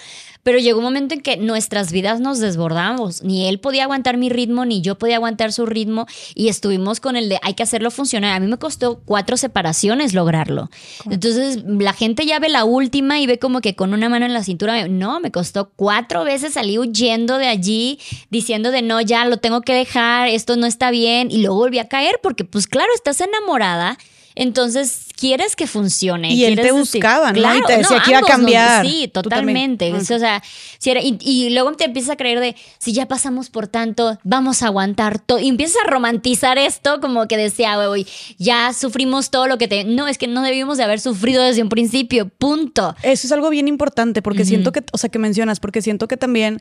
pero 0.46 0.61
llegó 0.61 0.78
un 0.78 0.85
momento 0.85 1.12
en 1.12 1.22
que 1.22 1.37
nuestras 1.38 1.90
vidas 1.90 2.20
nos 2.20 2.38
desbordamos, 2.38 3.24
ni 3.24 3.48
él 3.48 3.59
podía 3.59 3.82
aguantar 3.82 4.16
mi 4.16 4.28
ritmo, 4.28 4.64
ni 4.64 4.80
yo 4.80 4.96
podía 4.96 5.16
aguantar 5.16 5.52
su 5.52 5.66
ritmo 5.66 6.06
y 6.37 6.46
estuvimos 6.50 7.00
con 7.00 7.16
el 7.16 7.28
de 7.28 7.40
hay 7.42 7.54
que 7.54 7.64
hacerlo 7.64 7.90
funcionar. 7.90 8.37
A 8.37 8.38
mí 8.38 8.46
me 8.46 8.56
costó 8.56 9.00
cuatro 9.04 9.37
separaciones 9.37 10.14
lograrlo. 10.14 10.70
Entonces, 11.11 11.64
la 11.66 11.92
gente 11.92 12.26
ya 12.26 12.38
ve 12.38 12.48
la 12.48 12.64
última 12.64 13.18
y 13.18 13.26
ve 13.26 13.40
como 13.40 13.61
que 13.61 13.74
con 13.74 13.92
una 13.92 14.09
mano 14.09 14.24
en 14.24 14.35
la 14.35 14.44
cintura, 14.44 14.87
no, 14.87 15.18
me 15.18 15.32
costó 15.32 15.72
cuatro 15.74 16.22
veces 16.22 16.52
salí 16.52 16.78
huyendo 16.78 17.38
de 17.38 17.48
allí, 17.48 17.98
diciendo 18.30 18.70
de 18.70 18.82
no, 18.82 19.00
ya 19.00 19.24
lo 19.24 19.38
tengo 19.38 19.62
que 19.62 19.74
dejar, 19.74 20.28
esto 20.28 20.54
no 20.54 20.66
está 20.66 20.92
bien, 20.92 21.28
y 21.28 21.38
luego 21.38 21.56
volví 21.56 21.80
a 21.80 21.88
caer 21.88 22.20
porque 22.22 22.44
pues 22.44 22.68
claro, 22.68 22.92
estás 22.94 23.20
enamorada. 23.20 23.98
Entonces, 24.38 25.07
quieres 25.16 25.57
que 25.57 25.66
funcione. 25.66 26.33
Y 26.33 26.44
él 26.44 26.57
te 26.57 26.70
buscaba, 26.70 27.33
¿no? 27.33 27.57
Y 27.57 27.62
te 27.62 27.79
decía 27.79 28.03
que 28.05 28.11
iba 28.11 28.18
a 28.18 28.20
nos- 28.20 28.31
cambiar. 28.31 28.87
sí, 28.87 29.09
totalmente. 29.09 29.90
Mm. 29.90 29.96
O 29.96 30.01
sea, 30.01 30.42
si 30.79 30.90
era- 30.90 31.01
y, 31.03 31.16
y 31.22 31.51
luego 31.51 31.72
te 31.72 31.85
empiezas 31.85 32.11
a 32.11 32.16
creer 32.16 32.38
de, 32.40 32.55
si 32.79 32.92
ya 32.92 33.07
pasamos 33.09 33.49
por 33.49 33.66
tanto, 33.66 34.18
vamos 34.25 34.62
a 34.62 34.66
aguantar 34.66 35.18
todo. 35.18 35.38
Y 35.38 35.49
empiezas 35.49 35.79
a 35.85 35.90
romantizar 35.90 36.59
esto 36.59 37.01
como 37.01 37.27
que 37.27 37.38
decía, 37.38 37.77
güey, 37.88 38.07
ya 38.38 38.72
sufrimos 38.75 39.31
todo 39.31 39.46
lo 39.46 39.57
que 39.57 39.68
te... 39.68 39.85
No, 39.85 40.07
es 40.07 40.18
que 40.18 40.27
no 40.27 40.42
debimos 40.42 40.77
de 40.77 40.85
haber 40.85 41.01
sufrido 41.01 41.42
desde 41.42 41.62
un 41.62 41.70
principio, 41.70 42.29
punto. 42.29 42.94
Eso 43.03 43.27
es 43.27 43.33
algo 43.33 43.49
bien 43.49 43.68
importante 43.68 44.20
porque 44.20 44.44
siento 44.44 44.70
que, 44.70 44.85
o 44.92 44.99
sea, 44.99 45.09
que 45.09 45.18
mencionas, 45.18 45.61
porque 45.61 45.81
siento 45.81 46.09
que 46.09 46.18
también 46.18 46.61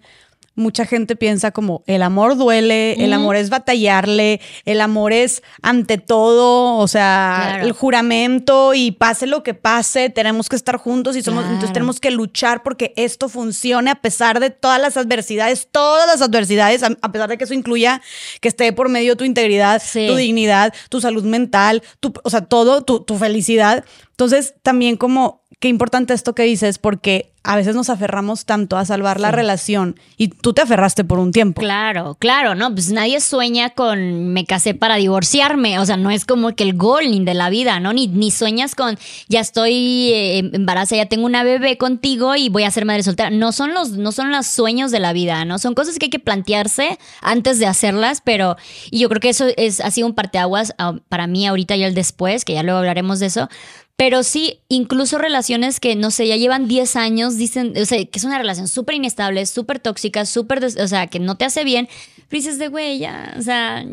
mucha 0.56 0.86
gente 0.86 1.15
piensa 1.15 1.52
como 1.52 1.84
el 1.86 2.02
amor 2.02 2.38
duele, 2.38 2.94
el 3.04 3.13
amor 3.13 3.36
es 3.36 3.50
batallarle, 3.50 4.39
el 4.65 4.82
amor 4.82 5.12
es 5.13 5.44
ante 5.62 5.98
todo, 5.98 6.78
o 6.78 6.88
sea, 6.88 7.44
Claro. 7.50 7.65
el 7.65 7.72
juramento 7.74 8.74
y 8.74 8.91
pase 8.91 9.28
lo 9.28 9.44
que 9.44 9.54
pase, 9.54 10.10
tenemos 10.10 10.50
que 10.50 10.56
estar 10.56 10.78
juntos 10.78 11.15
y 11.15 11.22
somos, 11.22 11.44
entonces 11.46 11.74
tenemos 11.74 12.00
que 12.00 12.12
luchar 12.12 12.63
porque 12.63 12.94
esto 12.96 13.30
funcione 13.30 13.91
a 13.91 13.96
pesar 13.96 14.39
de 14.39 14.50
todas 14.50 14.80
las 14.82 14.98
adversidades, 14.98 15.68
todas 15.72 16.08
las 16.08 16.22
adversidades, 16.22 16.84
a, 16.84 16.89
a 17.02 17.12
pesar 17.12 17.30
de 17.30 17.38
que 17.38 17.44
eso 17.44 17.54
incluya 17.54 18.02
que 18.41 18.48
esté 18.48 18.72
por 18.74 18.89
medio 18.89 19.15
tu 19.18 19.24
integridad, 19.24 19.82
Sí. 19.86 20.08
tu 20.08 20.15
dignidad, 20.15 20.74
tu 20.89 21.02
salud 21.02 21.24
mental, 21.24 21.84
tu, 22.00 22.13
o 22.24 22.30
sea, 22.30 22.41
todo, 22.41 22.84
tu, 22.84 23.02
tu 23.02 23.18
felicidad. 23.18 23.84
Entonces, 24.12 24.56
también 24.63 24.96
como, 24.96 25.44
qué 25.65 25.69
importante 25.69 26.13
esto 26.13 26.36
que 26.36 26.43
dices, 26.43 26.78
porque 26.78 27.32
a 27.41 27.56
veces 27.56 27.73
nos 27.73 27.89
aferramos 27.89 28.45
tanto 28.45 28.78
a 28.78 28.86
salvar 28.86 29.19
la 29.19 29.32
relación 29.32 29.99
y 30.15 30.28
tú 30.28 30.54
te 30.54 30.62
aferraste 30.62 31.04
por 31.04 31.17
un 31.17 31.32
tiempo. 31.32 31.60
Claro, 31.60 32.15
claro, 32.19 32.54
no, 32.54 32.71
pues 32.71 32.91
nadie 32.91 33.19
sueña 33.19 33.71
con 33.71 34.32
me 34.32 34.45
casé 34.45 34.75
para 34.75 34.97
divorciarme, 34.97 35.80
o 35.80 35.86
sea, 35.86 35.97
no 35.97 36.12
es 36.12 36.25
como 36.25 36.56
que 36.56 36.65
el 36.65 36.78
ni 36.78 37.25
de 37.25 37.34
la 37.34 37.49
vida, 37.49 37.80
¿no? 37.80 37.93
Ni, 37.93 38.06
ni 38.06 38.30
sueñas 38.30 38.75
con 38.75 38.99
ya 39.28 39.39
estoy 39.39 40.12
eh, 40.13 40.51
embarazada, 40.54 41.01
ya 41.01 41.10
tengo 41.10 41.25
una 41.25 41.43
bebé 41.43 41.80
contigo 41.80 42.36
y 42.36 42.49
voy 42.49 42.62
a 42.62 42.69
ser 42.69 42.86
madre 42.86 43.01
soltera. 43.01 43.32
No 43.32 43.51
son 43.51 43.73
los, 43.73 43.93
no 43.93 44.12
son 44.12 44.32
los 44.32 44.45
sueños 44.45 44.91
de 44.91 44.99
la 44.99 45.13
vida, 45.13 45.45
¿no? 45.45 45.58
Son 45.58 45.73
cosas 45.73 45.97
que 45.97 46.06
hay 46.06 46.12
que 46.12 46.19
plantearse 46.19 46.99
antes 47.21 47.58
de 47.58 47.65
hacerlas, 47.65 48.21
pero 48.23 48.56
y 48.91 48.99
yo 48.99 49.10
creo 49.10 49.19
que 49.19 49.30
eso 49.30 49.47
es, 49.58 49.82
ha 49.82 49.89
sido 49.89 50.06
un 50.06 50.13
parteaguas 50.13 50.75
ah, 50.78 50.93
para 51.10 51.25
mí 51.25 51.47
ahorita 51.47 51.75
y 51.75 51.84
el 51.86 51.95
después, 51.95 52.45
que 52.45 52.54
ya 52.54 52.62
luego 52.62 52.78
hablaremos 52.78 53.17
de 53.17 53.25
eso. 53.25 53.49
Pero 53.98 54.24
sí, 54.24 54.60
incluso 54.68 55.18
relaciones 55.18 55.80
que, 55.80 55.96
no 55.96 56.12
sé, 56.12 56.28
ya 56.28 56.36
llevan 56.36 56.68
10 56.68 56.96
años, 56.98 57.38
dicen, 57.38 57.74
o 57.82 57.86
sea, 57.86 57.98
que 58.04 58.20
es 58.20 58.24
una 58.26 58.38
relación 58.38 58.68
súper 58.68 58.96
inestable, 58.96 59.46
súper 59.46 59.80
tóxica, 59.80 60.26
súper, 60.26 60.64
o 60.66 60.88
sea, 60.88 61.08
que 61.08 61.20
no 61.20 61.38
te 61.38 61.46
hace 61.46 61.64
bien. 61.64 61.88
Pero 62.28 62.42
dices 62.42 62.60
de, 62.60 62.68
güey, 62.68 63.00
ya, 63.00 63.34
o 63.38 63.42
sea, 63.42 63.86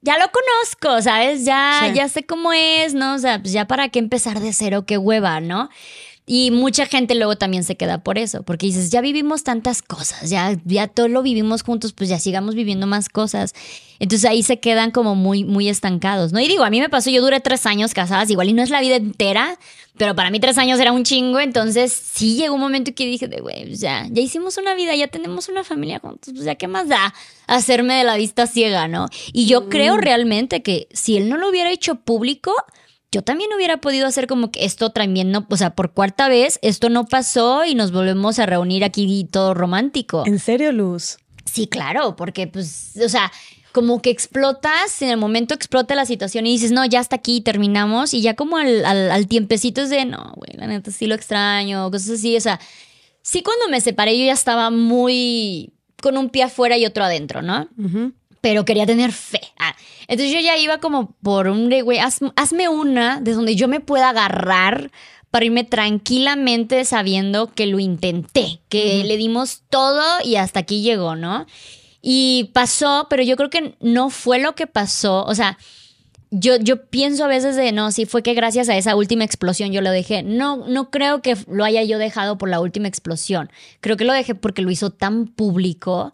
ya 0.00 0.18
lo 0.18 0.24
conozco, 0.32 1.02
¿sabes? 1.02 1.44
Ya, 1.44 1.82
Sí. 1.88 1.94
ya 1.94 2.08
sé 2.08 2.24
cómo 2.24 2.54
es, 2.54 2.94
¿no? 2.94 3.14
O 3.14 3.18
sea, 3.18 3.38
pues 3.40 3.52
ya 3.52 3.66
para 3.66 3.90
qué 3.90 3.98
empezar 3.98 4.40
de 4.40 4.54
cero, 4.54 4.86
qué 4.86 4.96
hueva, 4.96 5.40
¿no? 5.40 5.68
Y 6.26 6.50
mucha 6.52 6.86
gente 6.86 7.14
luego 7.16 7.36
también 7.36 7.64
se 7.64 7.76
queda 7.76 8.04
por 8.04 8.16
eso, 8.16 8.42
porque 8.44 8.66
dices, 8.66 8.90
ya 8.90 9.00
vivimos 9.00 9.42
tantas 9.42 9.82
cosas, 9.82 10.30
ya, 10.30 10.56
ya 10.64 10.86
todo 10.86 11.08
lo 11.08 11.22
vivimos 11.22 11.62
juntos, 11.62 11.92
pues 11.92 12.08
ya 12.08 12.20
sigamos 12.20 12.54
viviendo 12.54 12.86
más 12.86 13.08
cosas. 13.08 13.52
Entonces 13.98 14.30
ahí 14.30 14.42
se 14.42 14.60
quedan 14.60 14.92
como 14.92 15.14
muy, 15.16 15.44
muy 15.44 15.68
estancados, 15.68 16.32
¿no? 16.32 16.40
Y 16.40 16.46
digo, 16.46 16.62
a 16.62 16.70
mí 16.70 16.80
me 16.80 16.88
pasó, 16.88 17.10
yo 17.10 17.20
duré 17.20 17.40
tres 17.40 17.66
años 17.66 17.94
casadas, 17.94 18.30
igual 18.30 18.48
y 18.48 18.52
no 18.52 18.62
es 18.62 18.70
la 18.70 18.80
vida 18.80 18.96
entera, 18.96 19.58
pero 19.96 20.14
para 20.14 20.30
mí 20.30 20.40
tres 20.40 20.56
años 20.56 20.78
era 20.78 20.92
un 20.92 21.04
chingo, 21.04 21.40
entonces 21.40 21.92
sí 21.92 22.36
llegó 22.36 22.54
un 22.54 22.60
momento 22.60 22.94
que 22.94 23.06
dije, 23.06 23.26
de 23.26 23.40
güey, 23.40 23.66
pues 23.66 23.80
ya, 23.80 24.06
ya 24.08 24.22
hicimos 24.22 24.56
una 24.56 24.74
vida, 24.74 24.94
ya 24.94 25.08
tenemos 25.08 25.48
una 25.48 25.64
familia 25.64 25.98
juntos, 25.98 26.32
pues 26.32 26.44
ya 26.44 26.54
qué 26.54 26.68
más 26.68 26.88
da 26.88 27.12
hacerme 27.48 27.94
de 27.94 28.04
la 28.04 28.16
vista 28.16 28.46
ciega, 28.46 28.88
¿no? 28.88 29.08
Y 29.32 29.46
yo 29.46 29.68
creo 29.68 29.96
realmente 29.96 30.62
que 30.62 30.86
si 30.92 31.16
él 31.16 31.28
no 31.28 31.36
lo 31.36 31.50
hubiera 31.50 31.70
hecho 31.70 31.96
público, 31.96 32.54
yo 33.12 33.22
también 33.22 33.50
hubiera 33.54 33.78
podido 33.78 34.06
hacer 34.06 34.26
como 34.26 34.50
que 34.50 34.64
esto 34.64 34.90
también 34.90 35.30
no, 35.32 35.46
o 35.48 35.56
sea, 35.56 35.74
por 35.74 35.92
cuarta 35.92 36.28
vez, 36.28 36.58
esto 36.62 36.88
no 36.88 37.06
pasó 37.06 37.64
y 37.64 37.74
nos 37.74 37.92
volvemos 37.92 38.38
a 38.38 38.46
reunir 38.46 38.84
aquí 38.84 39.26
todo 39.30 39.54
romántico. 39.54 40.24
¿En 40.26 40.38
serio, 40.38 40.72
Luz? 40.72 41.18
Sí, 41.44 41.66
claro, 41.66 42.14
porque 42.14 42.46
pues, 42.46 42.92
o 43.04 43.08
sea, 43.08 43.32
como 43.72 44.00
que 44.02 44.10
explotas, 44.10 45.02
en 45.02 45.10
el 45.10 45.16
momento 45.16 45.54
explota 45.54 45.94
la 45.94 46.06
situación 46.06 46.46
y 46.46 46.52
dices, 46.52 46.70
no, 46.70 46.84
ya 46.84 47.00
hasta 47.00 47.16
aquí 47.16 47.40
terminamos 47.40 48.14
y 48.14 48.20
ya 48.20 48.34
como 48.34 48.56
al, 48.56 48.84
al, 48.84 49.10
al 49.10 49.26
tiempecito 49.26 49.82
es 49.82 49.90
de, 49.90 50.04
no, 50.04 50.32
güey, 50.36 50.56
la 50.56 50.68
neta 50.68 50.90
sí 50.90 51.06
lo 51.06 51.14
extraño, 51.14 51.90
cosas 51.90 52.10
así, 52.10 52.36
o 52.36 52.40
sea, 52.40 52.60
sí 53.22 53.42
cuando 53.42 53.68
me 53.68 53.80
separé 53.80 54.18
yo 54.18 54.24
ya 54.24 54.32
estaba 54.32 54.70
muy 54.70 55.72
con 56.00 56.16
un 56.16 56.30
pie 56.30 56.44
afuera 56.44 56.78
y 56.78 56.86
otro 56.86 57.04
adentro, 57.04 57.42
¿no? 57.42 57.68
Pero 58.40 58.64
quería 58.64 58.86
tener 58.86 59.12
fe. 59.12 59.40
Ah, 59.58 59.74
entonces 60.08 60.34
yo 60.34 60.40
ya 60.40 60.56
iba 60.56 60.78
como 60.78 61.12
por 61.22 61.48
un 61.48 61.68
de, 61.68 61.82
güey, 61.82 61.98
hazme 61.98 62.68
una 62.68 63.20
de 63.20 63.34
donde 63.34 63.54
yo 63.54 63.68
me 63.68 63.80
pueda 63.80 64.08
agarrar 64.10 64.90
para 65.30 65.44
irme 65.44 65.64
tranquilamente 65.64 66.84
sabiendo 66.84 67.52
que 67.52 67.66
lo 67.66 67.78
intenté, 67.78 68.60
que 68.68 69.04
le 69.04 69.16
dimos 69.16 69.62
todo 69.70 70.02
y 70.24 70.36
hasta 70.36 70.60
aquí 70.60 70.82
llegó, 70.82 71.14
¿no? 71.14 71.46
Y 72.02 72.50
pasó, 72.54 73.06
pero 73.08 73.22
yo 73.22 73.36
creo 73.36 73.50
que 73.50 73.76
no 73.80 74.10
fue 74.10 74.38
lo 74.38 74.54
que 74.54 74.66
pasó, 74.66 75.24
o 75.24 75.34
sea, 75.34 75.58
yo, 76.30 76.56
yo 76.58 76.86
pienso 76.86 77.24
a 77.24 77.28
veces 77.28 77.56
de, 77.56 77.72
no, 77.72 77.90
si 77.90 78.06
fue 78.06 78.22
que 78.22 78.34
gracias 78.34 78.68
a 78.68 78.76
esa 78.76 78.94
última 78.94 79.24
explosión 79.24 79.72
yo 79.72 79.80
lo 79.80 79.90
dejé. 79.90 80.22
No, 80.22 80.68
no 80.68 80.90
creo 80.90 81.22
que 81.22 81.36
lo 81.48 81.64
haya 81.64 81.82
yo 81.82 81.98
dejado 81.98 82.38
por 82.38 82.48
la 82.48 82.60
última 82.60 82.86
explosión. 82.86 83.50
Creo 83.80 83.96
que 83.96 84.04
lo 84.04 84.12
dejé 84.12 84.34
porque 84.34 84.62
lo 84.62 84.70
hizo 84.70 84.90
tan 84.90 85.26
público 85.26 86.12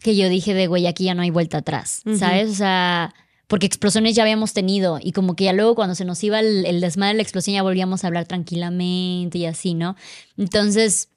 que 0.00 0.16
yo 0.16 0.28
dije 0.28 0.52
de, 0.52 0.66
güey, 0.66 0.86
aquí 0.86 1.04
ya 1.04 1.14
no 1.14 1.22
hay 1.22 1.30
vuelta 1.30 1.58
atrás, 1.58 2.02
¿sabes? 2.18 2.50
O 2.50 2.54
sea, 2.54 3.14
porque 3.46 3.66
explosiones 3.66 4.14
ya 4.14 4.22
habíamos 4.22 4.52
tenido 4.52 4.98
y 5.02 5.12
como 5.12 5.34
que 5.34 5.44
ya 5.44 5.54
luego 5.54 5.74
cuando 5.74 5.94
se 5.94 6.04
nos 6.04 6.22
iba 6.22 6.40
el, 6.40 6.66
el 6.66 6.82
desmadre 6.82 7.14
de 7.14 7.16
la 7.16 7.22
explosión 7.22 7.54
ya 7.54 7.62
volvíamos 7.62 8.04
a 8.04 8.08
hablar 8.08 8.26
tranquilamente 8.26 9.38
y 9.38 9.46
así, 9.46 9.72
¿no? 9.72 9.96
Entonces 10.36 11.08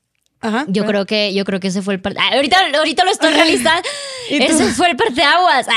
yo 0.67 0.85
creo 0.85 1.05
que 1.05 1.33
yo 1.33 1.45
creo 1.45 1.59
que 1.59 1.67
ese 1.67 1.81
fue 1.81 1.93
el 1.93 2.01
parte. 2.01 2.19
ahorita, 2.19 2.57
ahorita 2.77 3.05
lo 3.05 3.11
estoy 3.11 3.31
realizando. 3.33 3.87
ese 4.29 4.71
fue 4.73 4.89
el 4.89 4.97
parte 4.97 5.21
aguas. 5.23 5.67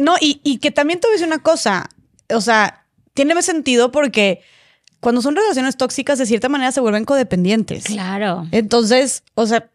no, 0.00 0.16
y, 0.20 0.40
y, 0.44 0.58
que 0.58 0.70
también 0.70 1.00
te 1.00 1.06
voy 1.06 1.12
a 1.12 1.16
decir 1.16 1.26
una 1.26 1.42
cosa. 1.42 1.88
O 2.32 2.40
sea, 2.40 2.84
tiene 3.14 3.40
sentido 3.42 3.90
porque 3.90 4.42
cuando 5.00 5.22
son 5.22 5.34
relaciones 5.34 5.76
tóxicas, 5.76 6.18
de 6.18 6.26
cierta 6.26 6.48
manera 6.48 6.72
se 6.72 6.80
vuelven 6.80 7.04
codependientes. 7.04 7.84
Claro. 7.84 8.46
Entonces, 8.52 9.24
o 9.34 9.46
sea, 9.46 9.70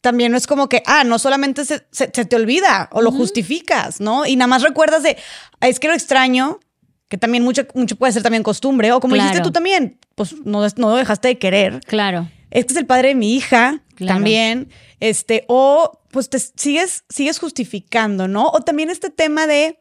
también 0.00 0.30
no 0.30 0.38
es 0.38 0.46
como 0.46 0.68
que, 0.68 0.82
ah, 0.86 1.04
no 1.04 1.18
solamente 1.18 1.64
se, 1.64 1.80
te 1.80 2.36
olvida 2.36 2.88
o 2.92 3.00
lo 3.02 3.10
justificas, 3.10 4.00
¿no? 4.00 4.26
Y 4.26 4.36
nada 4.36 4.46
más 4.46 4.62
recuerdas 4.62 5.02
de, 5.02 5.16
es 5.60 5.80
que 5.80 5.88
lo 5.88 5.94
extraño, 5.94 6.60
que 7.08 7.16
también 7.16 7.42
mucho, 7.42 7.66
mucho 7.74 7.96
puede 7.96 8.12
ser 8.12 8.22
también 8.22 8.42
costumbre, 8.42 8.92
o 8.92 9.00
como 9.00 9.14
dijiste 9.14 9.40
tú 9.40 9.50
también, 9.50 9.98
pues 10.14 10.34
no, 10.44 10.64
no 10.76 10.94
dejaste 10.94 11.28
de 11.28 11.38
querer. 11.38 11.80
Claro 11.86 12.28
este 12.50 12.72
es 12.72 12.78
el 12.78 12.86
padre 12.86 13.08
de 13.08 13.14
mi 13.14 13.34
hija 13.34 13.82
también, 14.06 14.70
este, 15.00 15.44
o 15.48 16.00
pues 16.10 16.30
te 16.30 16.38
sigues, 16.38 17.04
sigues 17.08 17.38
justificando, 17.38 18.28
¿no? 18.28 18.48
O 18.48 18.60
también 18.60 18.90
este 18.90 19.10
tema 19.10 19.46
de 19.46 19.80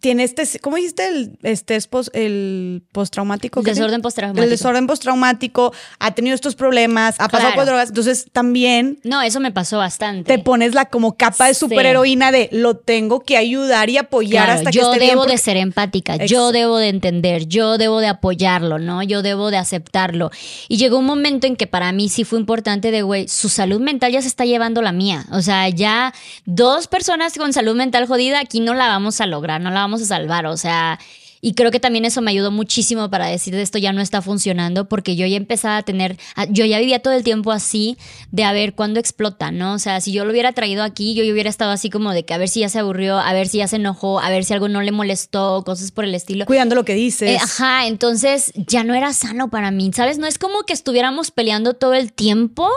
tiene 0.00 0.24
este, 0.24 0.46
¿cómo 0.60 0.76
dijiste? 0.76 1.06
El, 1.06 1.38
este 1.42 1.76
es 1.76 1.88
el 2.12 2.82
postraumático. 2.92 3.62
Desorden 3.62 4.02
postraumático. 4.02 4.42
El 4.42 4.50
desorden 4.50 4.86
postraumático, 4.86 5.72
ha 5.98 6.14
tenido 6.14 6.34
estos 6.34 6.54
problemas, 6.54 7.16
ha 7.18 7.28
pasado 7.28 7.54
por 7.54 7.66
drogas. 7.66 7.88
Entonces 7.88 8.26
también. 8.32 9.00
No, 9.04 9.22
eso 9.22 9.40
me 9.40 9.52
pasó 9.52 9.78
bastante. 9.78 10.36
Te 10.36 10.42
pones 10.42 10.74
la 10.74 10.86
como 10.86 11.16
capa 11.16 11.46
de 11.46 11.54
superheroína 11.54 12.32
de 12.32 12.48
lo 12.52 12.76
tengo 12.76 13.20
que 13.20 13.36
ayudar 13.36 13.90
y 13.90 13.96
apoyar 13.96 14.50
hasta 14.50 14.70
que 14.70 14.78
esté 14.78 14.98
Yo 15.00 15.06
debo 15.06 15.26
de 15.26 15.38
ser 15.38 15.56
empática, 15.56 16.16
yo 16.16 16.52
debo 16.52 16.78
de 16.78 16.88
entender, 16.88 17.46
yo 17.46 17.78
debo 17.78 18.00
de 18.00 18.08
apoyarlo, 18.08 18.78
¿no? 18.78 19.02
Yo 19.02 19.22
debo 19.22 19.50
de 19.50 19.56
aceptarlo. 19.56 20.30
Y 20.68 20.76
llegó 20.76 20.98
un 20.98 21.06
momento 21.06 21.46
en 21.46 21.56
que 21.56 21.66
para 21.66 21.92
mí 21.92 22.08
sí 22.08 22.24
fue 22.24 22.38
importante 22.38 22.90
de, 22.90 23.02
güey, 23.02 23.28
su 23.28 23.48
salud 23.48 23.80
mental 23.80 24.12
ya 24.12 24.22
se 24.22 24.28
está 24.28 24.44
llevando 24.44 24.82
la 24.82 24.92
mía. 24.92 25.24
O 25.32 25.42
sea, 25.42 25.68
ya 25.68 26.14
dos 26.44 26.86
personas 26.86 27.36
con 27.36 27.52
salud 27.52 27.74
mental 27.74 28.06
jodida, 28.06 28.40
aquí 28.40 28.60
no 28.60 28.74
la 28.74 28.88
vamos 28.88 29.20
a 29.20 29.26
lograr, 29.26 29.60
no 29.60 29.70
la 29.70 29.80
vamos 29.80 29.87
a 29.94 30.06
salvar. 30.06 30.46
O 30.46 30.56
sea, 30.56 30.98
y 31.40 31.54
creo 31.54 31.70
que 31.70 31.80
también 31.80 32.04
eso 32.04 32.20
me 32.20 32.30
ayudó 32.30 32.50
muchísimo 32.50 33.10
para 33.10 33.26
decir 33.26 33.54
de 33.54 33.62
esto 33.62 33.78
ya 33.78 33.92
no 33.92 34.00
está 34.00 34.22
funcionando 34.22 34.88
porque 34.88 35.16
yo 35.16 35.26
ya 35.26 35.36
empezaba 35.36 35.76
a 35.76 35.82
tener, 35.82 36.16
yo 36.50 36.64
ya 36.64 36.78
vivía 36.78 37.00
todo 37.00 37.14
el 37.14 37.22
tiempo 37.22 37.52
así 37.52 37.96
de 38.32 38.44
a 38.44 38.52
ver 38.52 38.74
cuándo 38.74 38.98
explota, 38.98 39.50
¿no? 39.50 39.74
O 39.74 39.78
sea, 39.78 40.00
si 40.00 40.12
yo 40.12 40.24
lo 40.24 40.32
hubiera 40.32 40.52
traído 40.52 40.82
aquí, 40.82 41.14
yo 41.14 41.22
hubiera 41.32 41.50
estado 41.50 41.70
así 41.70 41.90
como 41.90 42.12
de 42.12 42.24
que 42.24 42.34
a 42.34 42.38
ver 42.38 42.48
si 42.48 42.60
ya 42.60 42.68
se 42.68 42.80
aburrió, 42.80 43.18
a 43.18 43.32
ver 43.32 43.48
si 43.48 43.58
ya 43.58 43.68
se 43.68 43.76
enojó, 43.76 44.20
a 44.20 44.30
ver 44.30 44.44
si 44.44 44.52
algo 44.54 44.68
no 44.68 44.82
le 44.82 44.92
molestó, 44.92 45.62
cosas 45.64 45.92
por 45.92 46.04
el 46.04 46.14
estilo. 46.14 46.46
Cuidando 46.46 46.74
lo 46.74 46.84
que 46.84 46.94
dices. 46.94 47.30
Eh, 47.30 47.38
ajá, 47.40 47.86
entonces 47.86 48.52
ya 48.54 48.84
no 48.84 48.94
era 48.94 49.12
sano 49.12 49.48
para 49.48 49.70
mí, 49.70 49.90
¿sabes? 49.94 50.18
No 50.18 50.26
es 50.26 50.38
como 50.38 50.62
que 50.62 50.72
estuviéramos 50.72 51.30
peleando 51.30 51.74
todo 51.74 51.94
el 51.94 52.12
tiempo 52.12 52.68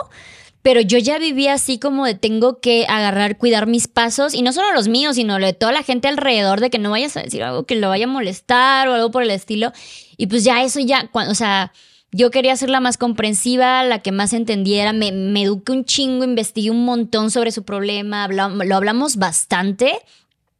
pero 0.62 0.80
yo 0.80 0.98
ya 0.98 1.18
vivía 1.18 1.54
así 1.54 1.78
como 1.78 2.06
de 2.06 2.14
tengo 2.14 2.60
que 2.60 2.86
agarrar, 2.88 3.36
cuidar 3.36 3.66
mis 3.66 3.88
pasos, 3.88 4.32
y 4.32 4.42
no 4.42 4.52
solo 4.52 4.72
los 4.72 4.88
míos, 4.88 5.16
sino 5.16 5.38
de 5.38 5.52
toda 5.52 5.72
la 5.72 5.82
gente 5.82 6.08
alrededor, 6.08 6.60
de 6.60 6.70
que 6.70 6.78
no 6.78 6.90
vayas 6.90 7.16
a 7.16 7.22
decir 7.22 7.42
algo 7.42 7.64
que 7.64 7.74
lo 7.74 7.88
vaya 7.88 8.04
a 8.04 8.08
molestar 8.08 8.88
o 8.88 8.94
algo 8.94 9.10
por 9.10 9.22
el 9.22 9.30
estilo. 9.30 9.72
Y 10.16 10.28
pues 10.28 10.44
ya 10.44 10.62
eso 10.62 10.78
ya, 10.80 11.10
o 11.12 11.34
sea, 11.34 11.72
yo 12.12 12.30
quería 12.30 12.54
ser 12.56 12.70
la 12.70 12.80
más 12.80 12.96
comprensiva, 12.96 13.82
la 13.82 13.98
que 14.00 14.12
más 14.12 14.32
entendiera, 14.32 14.92
me, 14.92 15.10
me 15.10 15.42
eduqué 15.42 15.72
un 15.72 15.84
chingo, 15.84 16.24
investigué 16.24 16.70
un 16.70 16.84
montón 16.84 17.30
sobre 17.30 17.50
su 17.50 17.64
problema, 17.64 18.28
lo 18.28 18.76
hablamos 18.76 19.16
bastante. 19.16 19.98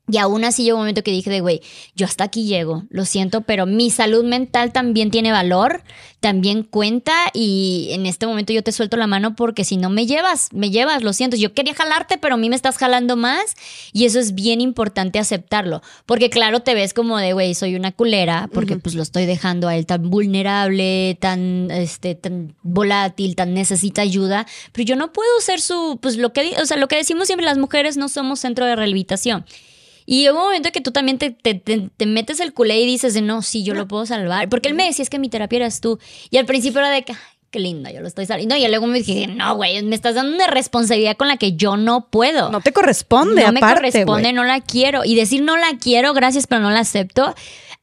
Y 0.09 0.19
aún 0.19 0.45
así 0.45 0.65
llegó 0.65 0.79
un 0.79 0.83
momento 0.83 1.05
que 1.05 1.13
dije 1.13 1.31
de, 1.31 1.41
güey, 1.41 1.61
yo 1.95 2.07
hasta 2.07 2.25
aquí 2.25 2.45
llego, 2.45 2.83
lo 2.91 3.05
siento, 3.05 3.43
pero 3.43 3.67
mi 3.67 3.89
salud 3.89 4.25
mental 4.25 4.73
también 4.73 5.13
tiene 5.13 5.31
valor, 5.31 5.85
también 6.19 6.65
cuenta 6.65 7.13
y 7.33 7.89
en 7.93 8.07
este 8.07 8.27
momento 8.27 8.53
yo 8.53 8.65
te 8.65 8.73
suelto 8.73 8.97
la 8.97 9.07
mano 9.07 9.37
porque 9.37 9.65
si 9.65 9.77
no 9.77 9.91
me 9.91 10.07
llevas, 10.07 10.49
me 10.53 10.71
llevas, 10.71 11.05
lo 11.05 11.13
siento. 11.13 11.37
Yo 11.37 11.55
quería 11.55 11.75
jalarte, 11.75 12.19
pero 12.19 12.35
a 12.35 12.37
mí 12.37 12.51
me 12.51 12.57
estás 12.57 12.79
jalando 12.79 13.17
más 13.17 13.55
y 13.93 14.05
eso 14.05 14.19
es 14.19 14.35
bien 14.35 14.61
importante 14.61 15.21
aceptarlo, 15.21 15.83
porque 16.05 16.31
claro, 16.31 16.61
te 16.61 16.75
ves 16.75 16.95
como 16.95 17.19
de, 17.19 17.33
güey, 17.33 17.55
soy 17.55 17.77
una 17.77 17.93
culera, 17.93 18.51
porque 18.53 18.77
pues 18.77 18.97
lo 18.97 19.05
estoy 19.05 19.25
dejando 19.25 19.69
a 19.69 19.77
él 19.77 19.87
tan 19.87 20.11
vulnerable, 20.11 21.17
tan, 21.21 21.71
este, 21.71 22.17
tan 22.17 22.57
volátil, 22.63 23.37
tan 23.37 23.55
necesita 23.55 24.03
ayuda, 24.03 24.47
pero 24.73 24.85
yo 24.85 24.97
no 24.97 25.13
puedo 25.13 25.41
ser 25.41 25.61
su, 25.61 26.01
pues 26.03 26.17
lo 26.17 26.33
que, 26.33 26.57
o 26.61 26.67
sea, 26.67 26.77
lo 26.77 26.89
que 26.89 26.97
decimos 26.97 27.29
siempre 27.29 27.47
las 27.47 27.59
mujeres 27.59 27.97
no 27.97 28.09
somos 28.09 28.41
centro 28.41 28.67
de 28.67 28.75
rehabilitación. 28.75 29.45
Y 30.13 30.29
hubo 30.29 30.41
un 30.41 30.45
momento 30.45 30.73
que 30.73 30.83
tú 30.83 30.93
también 30.93 31.17
te, 31.17 31.31
te, 31.31 32.07
metes 32.07 32.39
el 32.41 32.53
culé 32.53 32.79
y 32.79 32.85
dices 32.85 33.15
de 33.15 33.23
no, 33.23 33.41
sí, 33.41 33.65
yo 33.65 33.73
lo 33.73 33.89
puedo 33.89 34.05
salvar. 34.05 34.47
Porque 34.51 34.69
él 34.69 34.75
me 34.75 34.85
decía, 34.85 35.03
es 35.03 35.09
que 35.09 35.19
mi 35.19 35.31
terapia 35.31 35.57
eras 35.57 35.81
tú. 35.81 35.99
Y 36.29 36.37
al 36.37 36.45
principio 36.45 36.81
era 36.81 36.91
de 36.91 37.03
que, 37.03 37.15
qué 37.51 37.59
lindo, 37.59 37.89
yo 37.89 38.03
lo 38.03 38.09
estoy 38.09 38.27
saliendo. 38.27 38.55
Y 38.55 38.69
luego 38.69 38.87
me 38.87 38.99
dije, 38.99 39.27
no, 39.27 39.57
güey, 39.57 39.83
me 39.83 39.95
estás 39.95 40.15
dando 40.15 40.35
una 40.35 40.49
responsabilidad 40.49 41.17
con 41.17 41.29
la 41.29 41.39
que 41.39 41.55
yo 41.55 41.79
no 41.79 42.11
puedo. 42.11 42.51
No 42.51 42.61
te 42.61 42.75
corresponde, 42.75 43.43
no 43.43 43.53
me 43.53 43.61
corresponde, 43.61 44.35
no 44.35 44.45
la 44.45 44.61
quiero. 44.61 45.03
Y 45.03 45.15
decir 45.15 45.43
no 45.43 45.57
la 45.57 45.79
quiero, 45.81 46.13
gracias, 46.13 46.47
pero 46.47 46.61
no 46.61 46.71
la 46.71 46.81
acepto. 46.81 47.35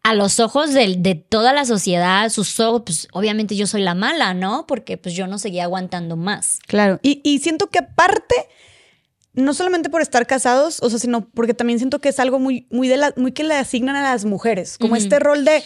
A 0.03 0.13
los 0.13 0.39
ojos 0.39 0.71
de, 0.71 0.97
de 0.99 1.15
toda 1.15 1.51
la 1.51 1.65
sociedad, 1.65 2.29
sus 2.29 2.59
ojos, 2.59 2.83
pues 2.85 3.07
obviamente 3.11 3.55
yo 3.55 3.65
soy 3.65 3.81
la 3.81 3.95
mala, 3.95 4.35
¿no? 4.35 4.67
Porque 4.67 4.97
pues 4.97 5.15
yo 5.15 5.25
no 5.25 5.39
seguía 5.39 5.63
aguantando 5.63 6.15
más. 6.15 6.59
Claro. 6.67 6.99
Y, 7.01 7.21
y 7.23 7.39
siento 7.39 7.71
que 7.71 7.79
aparte 7.79 8.35
no 9.39 9.53
solamente 9.53 9.89
por 9.89 10.01
estar 10.01 10.27
casados, 10.27 10.79
o 10.81 10.89
sea, 10.89 10.99
sino 10.99 11.27
porque 11.29 11.53
también 11.53 11.79
siento 11.79 11.99
que 11.99 12.09
es 12.09 12.19
algo 12.19 12.39
muy, 12.39 12.67
muy, 12.69 12.87
de 12.87 12.97
la, 12.97 13.13
muy 13.15 13.31
que 13.31 13.43
le 13.43 13.55
asignan 13.55 13.95
a 13.95 14.03
las 14.03 14.25
mujeres, 14.25 14.77
como 14.77 14.95
este 14.95 15.19
rol 15.19 15.45
de 15.45 15.63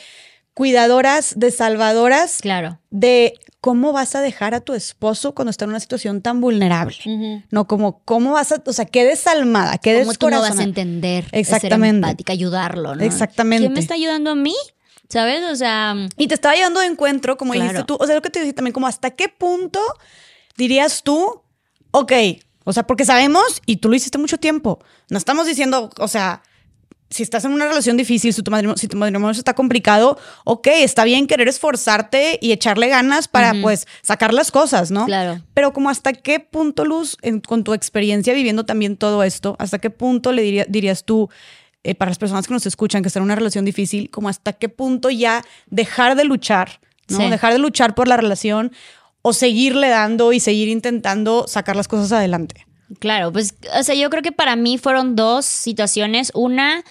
cuidadoras, 0.53 1.33
de 1.37 1.51
salvadoras, 1.51 2.39
claro. 2.41 2.79
de 2.91 3.33
cómo 3.59 3.93
vas 3.93 4.15
a 4.15 4.21
dejar 4.21 4.53
a 4.53 4.59
tu 4.59 4.73
esposo 4.73 5.33
cuando 5.33 5.49
está 5.49 5.65
en 5.65 5.71
una 5.71 5.79
situación 5.79 6.21
tan 6.21 6.41
vulnerable, 6.41 7.43
no 7.49 7.67
como 7.67 8.03
cómo 8.03 8.33
vas 8.33 8.51
a, 8.51 8.61
o 8.65 8.73
sea, 8.73 8.85
qué 8.85 9.05
desalmada, 9.05 9.77
qué 9.77 9.99
¿Cómo 10.01 10.13
tú 10.13 10.29
no 10.29 10.41
vas 10.41 10.59
a 10.59 10.63
entender, 10.63 11.25
exactamente, 11.31 11.87
ser 11.87 11.95
empática, 11.95 12.33
ayudarlo, 12.33 12.95
¿no? 12.95 13.03
Exactamente. 13.03 13.63
¿Quién 13.63 13.73
me 13.73 13.79
está 13.79 13.95
ayudando 13.95 14.31
a 14.31 14.35
mí? 14.35 14.55
¿Sabes? 15.09 15.43
O 15.49 15.55
sea, 15.55 15.95
y 16.17 16.27
te 16.27 16.33
estaba 16.33 16.55
llevando 16.55 16.79
de 16.79 16.87
encuentro, 16.87 17.37
como 17.37 17.53
dijiste 17.53 17.83
tú, 17.83 17.97
o 17.99 18.05
sea, 18.05 18.15
lo 18.15 18.21
que 18.21 18.29
te 18.29 18.39
decía 18.39 18.53
también, 18.53 18.73
como 18.73 18.87
hasta 18.87 19.11
qué 19.11 19.29
punto 19.29 19.79
dirías 20.57 21.03
tú, 21.03 21.41
ok, 21.91 22.11
o 22.63 22.73
sea, 22.73 22.87
porque 22.87 23.05
sabemos, 23.05 23.61
y 23.65 23.77
tú 23.77 23.89
lo 23.89 23.95
hiciste 23.95 24.17
mucho 24.17 24.37
tiempo, 24.37 24.79
no 25.09 25.17
estamos 25.17 25.47
diciendo, 25.47 25.89
o 25.97 26.07
sea, 26.07 26.41
si 27.09 27.21
estás 27.21 27.45
en 27.45 27.51
una 27.51 27.67
relación 27.67 27.95
difícil, 27.95 28.33
si 28.33 28.41
tu 28.41 28.49
matrimonio, 28.49 28.77
si 28.77 28.87
tu 28.87 28.97
matrimonio 28.97 29.31
está 29.31 29.53
complicado, 29.53 30.17
ok, 30.45 30.67
está 30.67 31.03
bien 31.03 31.27
querer 31.27 31.47
esforzarte 31.47 32.39
y 32.41 32.51
echarle 32.51 32.89
ganas 32.89 33.27
para, 33.27 33.53
pues, 33.61 33.85
sacar 34.01 34.33
las 34.33 34.49
cosas, 34.49 34.89
¿no? 34.89 35.05
Claro. 35.05 35.39
Pero 35.53 35.73
como 35.73 35.91
hasta 35.91 36.13
qué 36.13 36.39
punto, 36.39 36.85
Luz, 36.85 37.17
con 37.45 37.63
tu 37.63 37.73
experiencia 37.73 38.33
viviendo 38.33 38.65
también 38.65 38.97
todo 38.97 39.23
esto, 39.23 39.55
hasta 39.59 39.77
qué 39.77 39.91
punto 39.91 40.31
le 40.31 40.65
dirías 40.67 41.03
tú, 41.03 41.29
eh, 41.83 41.95
para 41.95 42.09
las 42.09 42.17
personas 42.17 42.47
que 42.47 42.53
nos 42.53 42.65
escuchan, 42.65 43.03
que 43.03 43.07
están 43.07 43.21
en 43.21 43.25
una 43.25 43.35
relación 43.35 43.65
difícil, 43.65 44.09
como 44.09 44.29
hasta 44.29 44.53
qué 44.53 44.69
punto 44.69 45.09
ya 45.09 45.43
dejar 45.67 46.15
de 46.15 46.23
luchar, 46.23 46.79
¿no? 47.09 47.29
Dejar 47.29 47.51
de 47.53 47.59
luchar 47.59 47.93
por 47.93 48.07
la 48.07 48.15
relación 48.17 48.71
o 49.23 49.33
seguirle 49.33 49.89
dando 49.89 50.31
y 50.33 50.39
seguir 50.39 50.67
intentando 50.67 51.45
sacar 51.47 51.75
las 51.75 51.87
cosas 51.87 52.11
adelante. 52.11 52.67
Claro, 52.99 53.31
pues, 53.31 53.55
o 53.75 53.81
sea, 53.81 53.95
yo 53.95 54.11
creo 54.11 54.21
que 54.21 54.31
para 54.31 54.55
mí 54.55 54.77
fueron 54.77 55.15
dos 55.15 55.45
situaciones. 55.45 56.31
Una 56.35 56.83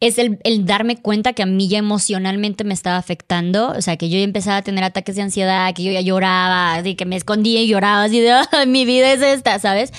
es 0.00 0.18
el, 0.18 0.38
darme 0.66 1.00
cuenta 1.00 1.32
que 1.32 1.42
a 1.42 1.46
mí 1.46 1.68
ya 1.68 1.78
emocionalmente 1.78 2.64
me 2.64 2.74
estaba 2.74 2.98
afectando, 2.98 3.70
o 3.70 3.80
sea, 3.80 3.96
que 3.96 4.10
yo 4.10 4.18
ya 4.18 4.24
empezaba 4.24 4.58
a 4.58 4.62
tener 4.62 4.84
ataques 4.84 5.16
de 5.16 5.22
ansiedad, 5.22 5.72
que 5.74 5.84
yo 5.84 5.92
ya 5.92 6.02
lloraba, 6.02 6.74
así 6.74 6.96
que 6.96 7.06
me 7.06 7.16
escondía 7.16 7.62
y 7.62 7.68
lloraba, 7.68 8.04
así 8.04 8.20
de, 8.20 8.34
mi 8.66 8.84
vida 8.84 9.12
es 9.12 9.22
esta, 9.22 9.58
¿sabes? 9.58 9.92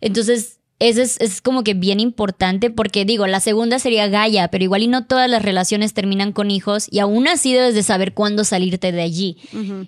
Entonces, 0.00 0.53
eso 0.80 1.02
es, 1.02 1.20
es, 1.20 1.40
como 1.40 1.62
que 1.62 1.74
bien 1.74 2.00
importante 2.00 2.68
porque 2.68 3.04
digo, 3.04 3.26
la 3.26 3.40
segunda 3.40 3.78
sería 3.78 4.08
Gaia, 4.08 4.48
pero 4.48 4.64
igual 4.64 4.82
y 4.82 4.88
no 4.88 5.06
todas 5.06 5.30
las 5.30 5.42
relaciones 5.42 5.94
terminan 5.94 6.32
con 6.32 6.50
hijos 6.50 6.88
y 6.90 6.98
aún 6.98 7.28
así 7.28 7.52
debes 7.52 7.74
de 7.74 7.82
saber 7.82 8.12
cuándo 8.12 8.44
salirte 8.44 8.90
de 8.92 9.02
allí. 9.02 9.36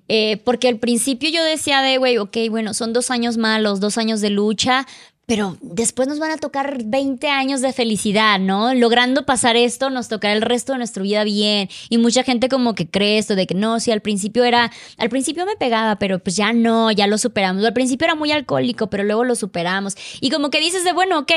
eh, 0.09 0.39
porque 0.45 0.68
al 0.68 0.78
principio 0.78 1.28
yo 1.28 1.43
decía 1.43 1.82
de, 1.82 1.99
güey, 1.99 2.18
ok, 2.18 2.37
bueno, 2.51 2.72
son 2.72 2.93
dos 2.93 3.11
años 3.11 3.37
malos, 3.37 3.80
dos 3.80 3.99
años 3.99 4.20
de 4.20 4.30
lucha, 4.30 4.87
pero 5.27 5.57
después 5.61 6.07
nos 6.07 6.20
van 6.20 6.31
a 6.31 6.37
tocar 6.37 6.85
20 6.85 7.29
años 7.29 7.61
de 7.61 7.72
felicidad, 7.72 8.39
¿no? 8.39 8.72
Logrando 8.74 9.27
pasar 9.27 9.57
esto, 9.57 9.91
nos 9.91 10.07
tocará 10.09 10.33
el 10.33 10.41
resto 10.41 10.72
de 10.72 10.79
nuestra 10.79 11.03
vida 11.03 11.24
bien. 11.24 11.68
Y 11.89 11.99
mucha 11.99 12.22
gente 12.22 12.49
como 12.49 12.77
que 12.77 12.89
cree 12.89 13.18
esto 13.18 13.35
de 13.35 13.49
que 13.49 13.55
no, 13.55 13.81
si 13.81 13.91
al 13.91 14.01
principio 14.01 14.45
era, 14.45 14.70
al 14.99 15.09
principio 15.09 15.45
me 15.45 15.57
pegaba, 15.57 15.97
pero 15.99 16.20
pues 16.20 16.37
ya 16.37 16.53
no, 16.53 16.93
ya 16.93 17.09
lo 17.09 17.18
superamos. 17.18 17.64
Al 17.64 17.72
principio 17.72 18.05
era 18.05 18.14
muy 18.14 18.31
alcohólico, 18.31 18.89
pero 18.89 19.03
luego 19.03 19.24
lo 19.24 19.35
superamos. 19.35 19.97
Y 20.20 20.31
como 20.31 20.51
que 20.51 20.61
dices 20.61 20.85
de, 20.85 20.93
bueno, 20.93 21.18
ok, 21.18 21.33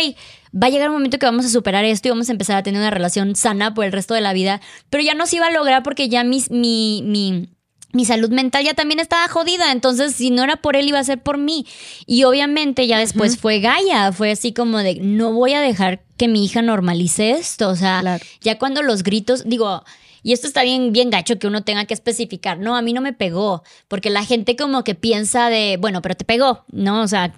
va 0.54 0.68
a 0.68 0.70
llegar 0.70 0.90
un 0.90 0.96
momento 0.96 1.18
que 1.18 1.26
vamos 1.26 1.46
a 1.46 1.50
superar 1.50 1.84
esto 1.84 2.08
y 2.08 2.12
vamos 2.12 2.30
a 2.30 2.32
empezar 2.32 2.58
a 2.58 2.64
tener 2.64 2.80
una 2.80 2.92
relación 2.92 3.36
sana 3.36 3.74
por 3.74 3.86
el 3.86 3.92
resto 3.92 4.14
de 4.14 4.22
la 4.22 4.34
vida, 4.34 4.62
pero 4.92 5.04
ya 5.04 5.16
no 5.16 5.26
se 5.26 5.38
iba 5.38 5.48
a 5.48 5.52
lograr 5.52 5.82
porque 5.82 6.10
ya 6.10 6.24
mi, 6.24 6.44
mi, 6.52 7.02
mi 7.06 7.50
mi 7.92 8.06
salud 8.06 8.30
mental 8.30 8.64
ya 8.64 8.74
también 8.74 9.00
estaba 9.00 9.28
jodida, 9.28 9.72
entonces 9.72 10.16
si 10.16 10.30
no 10.30 10.44
era 10.44 10.58
por 10.58 10.76
él 10.76 10.88
iba 10.88 11.00
a 11.00 11.04
ser 11.04 11.22
por 11.22 11.38
mí. 11.38 11.66
Y 12.06 12.24
obviamente 12.24 12.88
ya 12.88 13.00
después 13.00 13.38
fue 13.38 13.60
Gaia, 13.60 14.12
fue 14.12 14.32
así 14.32 14.54
como 14.54 14.78
de, 14.80 15.00
no 15.02 15.34
voy 15.34 15.54
a 15.54 15.62
dejar 15.62 16.02
que 16.18 16.28
mi 16.28 16.46
hija 16.46 16.62
normalice 16.62 17.32
esto, 17.32 17.70
o 17.70 17.76
sea, 17.76 18.20
ya 18.42 18.60
cuando 18.60 18.84
los 18.84 19.04
gritos, 19.04 19.44
digo, 19.46 19.84
y 20.22 20.34
esto 20.34 20.48
está 20.48 20.64
bien, 20.64 20.92
bien 20.92 21.10
gacho 21.10 21.40
que 21.40 21.48
uno 21.48 21.64
tenga 21.64 21.86
que 21.86 21.94
especificar. 21.94 22.60
No, 22.60 22.76
a 22.76 22.82
mí 22.82 22.94
no 22.94 23.02
me 23.02 23.14
pegó, 23.14 23.64
porque 23.88 24.10
la 24.10 24.26
gente 24.26 24.56
como 24.56 24.84
que 24.84 24.96
piensa 24.96 25.50
de, 25.50 25.78
bueno, 25.80 26.02
pero 26.02 26.16
te 26.16 26.26
pegó, 26.26 26.66
¿no? 26.72 27.02
O 27.02 27.08
sea, 27.08 27.34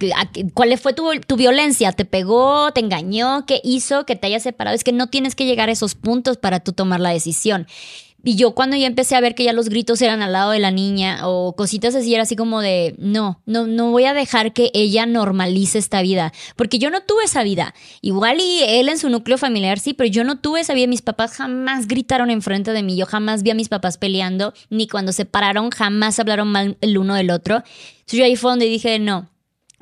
¿cuál 0.54 0.76
fue 0.78 0.92
tu, 0.92 1.08
tu, 1.26 1.36
violencia? 1.36 1.92
¿Te 1.92 2.04
pegó? 2.04 2.72
¿Te 2.72 2.80
engañó? 2.80 3.46
¿Qué 3.46 3.60
hizo 3.62 4.04
que 4.04 4.16
te 4.16 4.26
haya 4.26 4.40
separado? 4.40 4.74
Es 4.74 4.84
que 4.84 4.92
no 4.92 5.08
tienes 5.08 5.34
que 5.34 5.46
llegar 5.46 5.68
a 5.68 5.72
esos 5.72 5.94
puntos 5.94 6.36
para 6.38 6.60
tú 6.60 6.72
tomar 6.72 7.00
la 7.00 7.10
decisión. 7.10 7.66
Y 8.24 8.36
yo 8.36 8.52
cuando 8.52 8.76
ya 8.76 8.86
empecé 8.86 9.16
a 9.16 9.20
ver 9.20 9.34
que 9.34 9.44
ya 9.44 9.52
los 9.52 9.68
gritos 9.68 10.00
eran 10.00 10.22
al 10.22 10.32
lado 10.32 10.52
de 10.52 10.60
la 10.60 10.70
niña 10.70 11.26
o 11.26 11.54
cositas 11.56 11.94
así, 11.94 12.14
era 12.14 12.22
así 12.22 12.36
como 12.36 12.60
de, 12.60 12.94
no, 12.98 13.40
no, 13.46 13.66
no 13.66 13.90
voy 13.90 14.04
a 14.04 14.14
dejar 14.14 14.52
que 14.52 14.70
ella 14.74 15.06
normalice 15.06 15.78
esta 15.78 16.02
vida, 16.02 16.32
porque 16.54 16.78
yo 16.78 16.90
no 16.90 17.02
tuve 17.02 17.24
esa 17.24 17.42
vida. 17.42 17.74
Igual 18.00 18.40
y 18.40 18.62
él 18.62 18.88
en 18.88 18.98
su 18.98 19.08
núcleo 19.08 19.38
familiar 19.38 19.78
sí, 19.78 19.92
pero 19.92 20.08
yo 20.08 20.22
no 20.22 20.38
tuve 20.38 20.60
esa 20.60 20.74
vida. 20.74 20.86
Mis 20.86 21.02
papás 21.02 21.32
jamás 21.32 21.88
gritaron 21.88 22.30
enfrente 22.30 22.72
de 22.72 22.82
mí, 22.82 22.96
yo 22.96 23.06
jamás 23.06 23.42
vi 23.42 23.50
a 23.50 23.54
mis 23.54 23.68
papás 23.68 23.98
peleando, 23.98 24.54
ni 24.70 24.86
cuando 24.86 25.12
se 25.12 25.24
pararon 25.24 25.70
jamás 25.70 26.20
hablaron 26.20 26.48
mal 26.48 26.76
el 26.80 26.98
uno 26.98 27.14
del 27.14 27.30
otro. 27.30 27.56
Entonces 27.56 28.18
yo 28.18 28.24
ahí 28.24 28.36
fue 28.36 28.52
donde 28.52 28.66
dije, 28.66 28.98
no, 28.98 29.28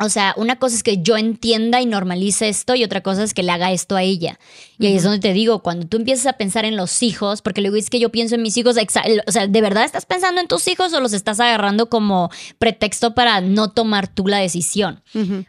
o 0.02 0.08
sea, 0.08 0.32
una 0.38 0.58
cosa 0.58 0.76
es 0.76 0.82
que 0.82 1.02
yo 1.02 1.18
entienda 1.18 1.82
y 1.82 1.86
normalice 1.86 2.48
esto 2.48 2.74
y 2.74 2.84
otra 2.84 3.02
cosa 3.02 3.22
es 3.22 3.34
que 3.34 3.42
le 3.42 3.52
haga 3.52 3.70
esto 3.70 3.96
a 3.96 4.02
ella. 4.02 4.38
Y 4.80 4.86
ahí 4.86 4.96
es 4.96 5.02
donde 5.02 5.18
te 5.18 5.34
digo, 5.34 5.62
cuando 5.62 5.86
tú 5.86 5.98
empiezas 5.98 6.26
a 6.26 6.32
pensar 6.32 6.64
en 6.64 6.74
los 6.74 7.02
hijos, 7.02 7.42
porque 7.42 7.60
luego 7.60 7.76
es 7.76 7.90
que 7.90 8.00
yo 8.00 8.08
pienso 8.10 8.34
en 8.34 8.42
mis 8.42 8.56
hijos, 8.56 8.76
o 9.26 9.30
sea, 9.30 9.46
¿de 9.46 9.60
verdad 9.60 9.84
estás 9.84 10.06
pensando 10.06 10.40
en 10.40 10.48
tus 10.48 10.66
hijos 10.68 10.94
o 10.94 11.00
los 11.00 11.12
estás 11.12 11.38
agarrando 11.38 11.90
como 11.90 12.30
pretexto 12.58 13.14
para 13.14 13.42
no 13.42 13.70
tomar 13.70 14.08
tú 14.08 14.26
la 14.26 14.38
decisión? 14.38 15.02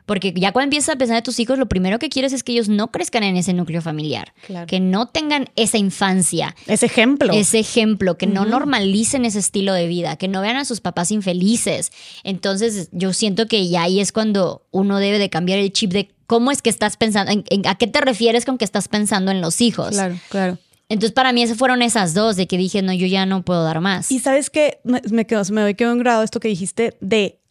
Porque 0.06 0.34
ya 0.36 0.52
cuando 0.52 0.66
empiezas 0.66 0.96
a 0.96 0.98
pensar 0.98 1.18
en 1.18 1.24
tus 1.24 1.40
hijos, 1.40 1.58
lo 1.58 1.70
primero 1.70 1.98
que 1.98 2.10
quieres 2.10 2.34
es 2.34 2.44
que 2.44 2.52
ellos 2.52 2.68
no 2.68 2.92
crezcan 2.92 3.24
en 3.24 3.38
ese 3.38 3.54
núcleo 3.54 3.82
familiar, 3.82 4.34
que 4.68 4.82
no 4.82 5.08
tengan 5.08 5.50
esa 5.56 5.78
infancia. 5.78 6.54
Ese 6.68 6.88
ejemplo. 6.88 7.32
Ese 7.34 7.60
ejemplo, 7.60 8.18
que 8.18 8.28
no 8.28 8.46
normalicen 8.46 9.24
ese 9.24 9.40
estilo 9.40 9.74
de 9.74 9.88
vida, 9.88 10.18
que 10.18 10.28
no 10.28 10.42
vean 10.42 10.58
a 10.58 10.66
sus 10.66 10.82
papás 10.82 11.10
infelices. 11.10 11.94
Entonces, 12.24 12.90
yo 12.92 13.14
siento 13.14 13.48
que 13.48 13.70
ya 13.70 13.84
ahí 13.84 14.02
es 14.02 14.12
cuando 14.12 14.68
uno 14.72 14.98
debe 14.98 15.20
de 15.20 15.30
cambiar 15.30 15.60
el 15.60 15.72
chip 15.72 15.94
de 15.94 16.12
cómo 16.32 16.50
es 16.50 16.62
que 16.62 16.70
estás 16.70 16.96
pensando, 16.96 17.44
a 17.66 17.76
qué 17.76 17.88
te 17.88 18.00
refieres 18.00 18.46
con 18.46 18.58
que 18.58 18.64
estás 18.64 18.88
pensando 18.88 19.32
en 19.32 19.42
los 19.42 19.60
hijos. 19.60 19.90
Claro, 19.90 20.16
claro. 20.30 20.58
Entonces, 20.88 21.12
para 21.12 21.34
mí, 21.34 21.44
esas 21.44 21.58
fueron 21.58 21.82
esas 21.82 22.14
dos, 22.14 22.38
de 22.38 22.48
que 22.48 22.58
dije, 22.58 22.82
no, 22.82 22.94
yo 22.94 23.06
ya 23.06 23.26
no 23.26 23.44
puedo 23.44 23.66
dar 23.66 23.82
más. 23.82 24.10
Y 24.14 24.20
sabes 24.20 24.50
que 24.50 24.80
me, 24.86 25.28
quedó, 25.28 25.42
me 25.52 25.60
doy 25.60 25.76
quedó 25.76 25.92
en 25.92 25.98
grado 25.98 26.24
esto 26.24 26.40
que 26.40 26.48
dijiste 26.48 26.96
de 27.02 27.42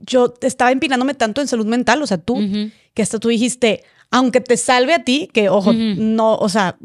yo 0.00 0.34
estaba 0.40 0.72
empinándome 0.72 1.14
tanto 1.14 1.40
en 1.40 1.46
salud 1.46 1.66
mental, 1.66 2.02
o 2.02 2.06
sea, 2.08 2.18
tú, 2.18 2.40
que 2.94 3.02
hasta 3.02 3.20
tú 3.20 3.28
dijiste, 3.28 3.84
aunque 4.10 4.40
te 4.40 4.56
salve 4.56 4.92
a 4.92 5.04
ti, 5.04 5.30
que 5.32 5.48
ojo, 5.48 5.72
no, 5.72 6.34
o 6.34 6.48
sea, 6.48 6.78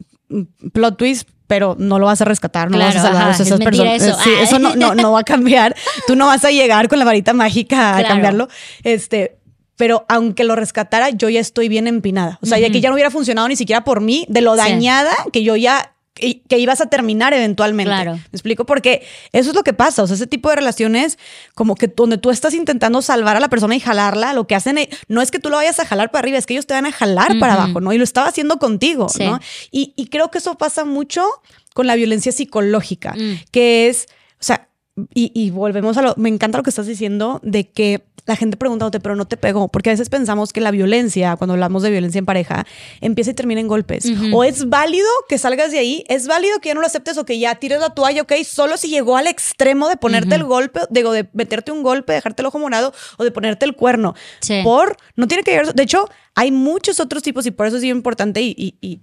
plot 0.73 0.95
twist, 0.95 1.27
pero 1.47 1.75
no 1.75 1.97
lo 1.97 2.05
vas 2.05 2.21
a 2.21 2.25
rescatar, 2.25 2.69
no 2.69 2.77
vas 2.77 2.95
a 2.97 3.01
salvar 3.01 3.29
a 3.29 3.31
esas 3.31 3.59
personas. 3.59 3.99
Eso, 3.99 4.15
sí, 4.23 4.29
eso 4.39 4.59
no, 4.59 4.75
no, 4.75 4.93
no, 4.93 5.13
va 5.13 5.21
a 5.21 5.23
cambiar. 5.23 5.75
Tú 6.05 6.15
no 6.15 6.27
vas 6.27 6.45
a 6.45 6.51
llegar 6.51 6.87
con 6.87 6.99
la 6.99 7.05
varita 7.05 7.33
mágica 7.33 7.97
a 7.97 8.03
cambiarlo. 8.03 8.47
Este, 8.83 9.39
pero 9.75 10.05
aunque 10.07 10.43
lo 10.43 10.55
rescatara, 10.55 11.09
yo 11.09 11.29
ya 11.29 11.39
estoy 11.39 11.69
bien 11.69 11.87
empinada. 11.87 12.39
O 12.41 12.45
sea, 12.45 12.59
ya 12.59 12.69
que 12.69 12.81
ya 12.81 12.89
no 12.89 12.95
hubiera 12.95 13.11
funcionado 13.11 13.47
ni 13.47 13.55
siquiera 13.55 13.83
por 13.83 14.01
mí, 14.01 14.25
de 14.29 14.41
lo 14.41 14.55
dañada 14.55 15.13
que 15.31 15.43
yo 15.43 15.55
ya 15.55 15.93
que, 16.13 16.59
ibas 16.59 16.81
a 16.81 16.87
terminar 16.87 17.33
eventualmente. 17.33 17.91
Claro. 17.91 18.13
¿Me 18.13 18.29
explico? 18.31 18.65
Porque 18.65 19.05
eso 19.31 19.49
es 19.49 19.55
lo 19.55 19.63
que 19.63 19.73
pasa. 19.73 20.03
O 20.03 20.07
sea, 20.07 20.15
ese 20.15 20.27
tipo 20.27 20.49
de 20.49 20.57
relaciones, 20.57 21.17
como 21.55 21.75
que 21.75 21.87
donde 21.87 22.17
tú 22.17 22.29
estás 22.29 22.53
intentando 22.53 23.01
salvar 23.01 23.35
a 23.35 23.39
la 23.39 23.49
persona 23.49 23.75
y 23.75 23.79
jalarla, 23.79 24.33
lo 24.33 24.45
que 24.45 24.55
hacen 24.55 24.77
e, 24.77 24.89
no 25.07 25.21
es 25.21 25.31
que 25.31 25.39
tú 25.39 25.49
lo 25.49 25.57
vayas 25.57 25.79
a 25.79 25.85
jalar 25.85 26.11
para 26.11 26.19
arriba, 26.19 26.37
es 26.37 26.45
que 26.45 26.53
ellos 26.53 26.67
te 26.67 26.73
van 26.73 26.85
a 26.85 26.91
jalar 26.91 27.39
para 27.39 27.53
abajo, 27.53 27.81
¿no? 27.81 27.93
Y 27.93 27.97
lo 27.97 28.03
estaba 28.03 28.27
haciendo 28.27 28.59
contigo, 28.59 29.07
¿no? 29.19 29.39
Y, 29.71 30.07
creo 30.11 30.29
que 30.29 30.37
eso 30.37 30.55
pasa 30.57 30.85
mucho 30.85 31.25
con 31.73 31.87
la 31.87 31.95
violencia 31.95 32.31
psicológica, 32.31 33.15
mm. 33.17 33.45
que 33.49 33.89
es, 33.89 34.05
o 34.39 34.43
sea, 34.43 34.69
y, 35.13 35.31
y, 35.33 35.49
volvemos 35.49 35.97
a 35.97 36.01
lo, 36.01 36.13
me 36.17 36.29
encanta 36.29 36.57
lo 36.57 36.63
que 36.63 36.69
estás 36.69 36.85
diciendo 36.85 37.39
de 37.43 37.69
que 37.69 38.03
la 38.25 38.35
gente 38.35 38.57
preguntándote, 38.57 38.99
pero 38.99 39.15
no 39.15 39.25
te 39.25 39.37
pegó, 39.37 39.67
porque 39.67 39.89
a 39.89 39.93
veces 39.93 40.09
pensamos 40.09 40.53
que 40.53 40.61
la 40.61 40.71
violencia, 40.71 41.35
cuando 41.35 41.53
hablamos 41.53 41.83
de 41.83 41.91
violencia 41.91 42.19
en 42.19 42.25
pareja, 42.25 42.65
empieza 43.01 43.31
y 43.31 43.33
termina 43.33 43.59
en 43.59 43.67
golpes. 43.67 44.05
O 44.31 44.43
es 44.43 44.69
válido 44.69 45.07
que 45.27 45.37
salgas 45.37 45.71
de 45.71 45.79
ahí, 45.79 46.03
es 46.07 46.27
válido 46.27 46.59
que 46.59 46.69
ya 46.69 46.75
no 46.75 46.81
lo 46.81 46.87
aceptes 46.87 47.17
o 47.17 47.25
que 47.25 47.37
ya 47.39 47.55
tires 47.55 47.79
la 47.79 47.89
toalla, 47.89 48.21
ok, 48.21 48.33
solo 48.45 48.77
si 48.77 48.87
llegó 48.87 49.17
al 49.17 49.27
extremo 49.27 49.89
de 49.89 49.97
ponerte 49.97 50.35
el 50.35 50.43
golpe, 50.45 50.81
digo, 50.89 51.11
de 51.11 51.27
meterte 51.33 51.71
un 51.71 51.83
golpe, 51.83 52.13
dejarte 52.13 52.41
el 52.41 52.45
ojo 52.45 52.59
morado 52.59 52.93
o 53.17 53.23
de 53.23 53.31
ponerte 53.31 53.65
el 53.65 53.75
cuerno. 53.75 54.15
Por, 54.63 54.95
no 55.15 55.27
tiene 55.27 55.43
que 55.43 55.51
ver, 55.51 55.73
de 55.73 55.83
hecho, 55.83 56.07
hay 56.35 56.51
muchos 56.51 56.99
otros 56.99 57.23
tipos 57.23 57.45
y 57.45 57.51
por 57.51 57.67
eso 57.67 57.75
es 57.75 57.81
bien 57.81 57.97
importante 57.97 58.41
y, 58.41 58.55
y 58.57 58.75
y 58.81 58.99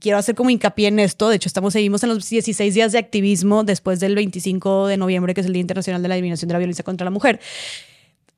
quiero 0.00 0.18
hacer 0.18 0.34
como 0.34 0.50
hincapié 0.50 0.88
en 0.88 0.98
esto. 0.98 1.28
De 1.28 1.36
hecho, 1.36 1.48
estamos, 1.48 1.72
seguimos 1.72 2.02
en 2.02 2.10
los 2.10 2.28
16 2.28 2.74
días 2.74 2.92
de 2.92 2.98
activismo 2.98 3.64
después 3.64 4.00
del 4.00 4.14
25 4.14 4.86
de 4.86 4.96
noviembre, 4.96 5.34
que 5.34 5.40
es 5.40 5.46
el 5.46 5.52
Día 5.52 5.60
Internacional 5.60 6.02
de 6.02 6.08
la 6.08 6.14
Eliminación 6.14 6.48
de 6.48 6.52
la 6.52 6.58
Violencia 6.58 6.84
contra 6.84 7.04
la 7.04 7.10
Mujer. 7.10 7.40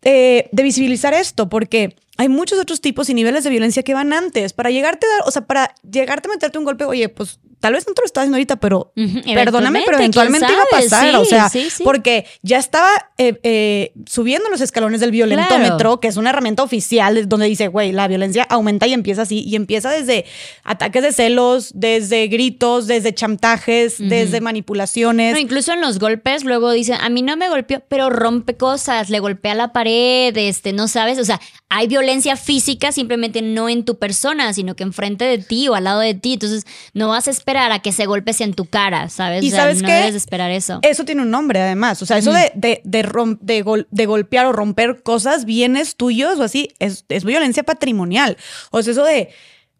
Eh, 0.03 0.49
de 0.53 0.63
visibilizar 0.63 1.15
esto, 1.15 1.49
porque 1.49 1.97
hay 2.19 2.29
muchos 2.29 2.59
otros 2.59 2.81
tipos 2.81 3.09
y 3.09 3.15
niveles 3.15 3.43
de 3.45 3.51
violencia 3.51 3.83
que 3.83 3.95
van 3.95 4.13
antes. 4.13 4.53
Para 4.53 4.71
llegarte 4.71 5.07
a 5.07 5.09
dar, 5.11 5.29
o 5.29 5.31
sea, 5.31 5.47
para 5.47 5.75
llegarte 5.91 6.29
a 6.29 6.33
meterte 6.33 6.59
un 6.59 6.65
golpe, 6.65 6.85
oye, 6.85 7.09
pues 7.09 7.41
tal 7.65 7.73
vez 7.73 7.87
no 7.89 7.95
te 7.95 8.03
lo 8.03 8.05
estás 8.05 8.21
haciendo 8.21 8.37
ahorita, 8.37 8.57
pero 8.57 8.93
perdóname, 9.25 9.85
pero 9.87 9.97
eventualmente 9.97 10.53
iba 10.53 10.65
a 10.65 10.67
pasar. 10.67 11.17
o 11.17 11.25
sea, 11.25 11.51
porque 11.83 12.27
ya 12.43 12.59
estaba 12.59 12.91
eh, 13.17 13.41
eh, 13.43 13.95
subiendo 14.05 14.51
los 14.51 14.61
escalones 14.61 15.01
del 15.01 15.11
violentómetro, 15.11 15.99
que 15.99 16.09
es 16.09 16.19
una 16.19 16.29
herramienta 16.29 16.63
oficial 16.63 17.27
donde 17.27 17.47
dice, 17.47 17.69
güey, 17.69 17.93
la 17.93 18.07
violencia 18.07 18.47
aumenta 18.51 18.87
y 18.87 18.93
empieza 18.93 19.23
así. 19.23 19.45
Y 19.47 19.57
empieza 19.57 19.89
desde 19.89 20.27
ataques 20.63 21.03
de 21.03 21.13
celos, 21.13 21.71
desde 21.75 22.29
gritos, 22.29 22.87
desde 22.87 23.15
chantajes, 23.15 23.97
desde 23.99 24.43
manipulaciones. 24.43 25.33
No, 25.33 25.39
incluso 25.39 25.73
en 25.73 25.81
los 25.81 25.99
golpes, 25.99 26.45
luego 26.45 26.71
dicen, 26.71 26.99
a 27.01 27.09
mí 27.09 27.23
no 27.23 27.35
me 27.39 27.49
golpeó, 27.49 27.83
pero 27.89 28.11
rompe 28.11 28.59
cosas, 28.59 29.09
le 29.09 29.21
golpea 29.21 29.55
la 29.55 29.73
pared, 29.73 30.37
este, 30.37 30.75
no 30.75 30.87
sabes. 30.87 31.19
O 31.19 31.25
sea, 31.25 31.41
hay 31.71 31.87
violencia 31.87 32.37
física 32.37 32.93
simplemente 32.93 33.41
no 33.41 33.71
en 33.71 33.87
tu 33.87 33.99
persona, 33.99 34.53
sino 34.53 34.77
que 34.77 34.83
enfrente 34.83 35.25
de 35.25 35.39
ti 35.39 35.67
o 35.69 35.75
al 35.75 35.85
lado 35.85 36.01
de 36.01 36.13
ti. 36.13 36.35
Entonces, 36.35 36.67
no 36.93 37.09
vas 37.09 37.27
a 37.27 37.31
esperar 37.31 37.54
a 37.57 37.79
que 37.81 37.91
ese 37.91 38.07
golpe 38.07 38.33
sea 38.33 38.47
en 38.47 38.55
tu 38.55 38.67
cara, 38.67 39.09
¿sabes? 39.09 39.43
Y 39.43 39.51
sabes 39.51 39.83
no 39.83 39.89
debes 39.89 40.15
esperar 40.15 40.51
eso. 40.51 40.79
Eso 40.83 41.05
tiene 41.05 41.23
un 41.23 41.31
nombre, 41.31 41.61
además. 41.61 42.01
O 42.03 42.07
sea, 42.07 42.19
eso 42.19 42.33
de, 42.33 42.51
de, 42.55 42.81
de, 42.85 44.07
golpear 44.07 44.47
o 44.47 44.53
romper 44.53 45.03
cosas, 45.03 45.45
bienes 45.45 45.97
tuyos 45.97 46.39
o 46.39 46.43
así, 46.43 46.71
es, 46.79 47.05
es 47.09 47.25
violencia 47.25 47.63
patrimonial. 47.63 48.37
O 48.71 48.83
sea, 48.83 48.93
eso 48.93 49.05
de 49.05 49.31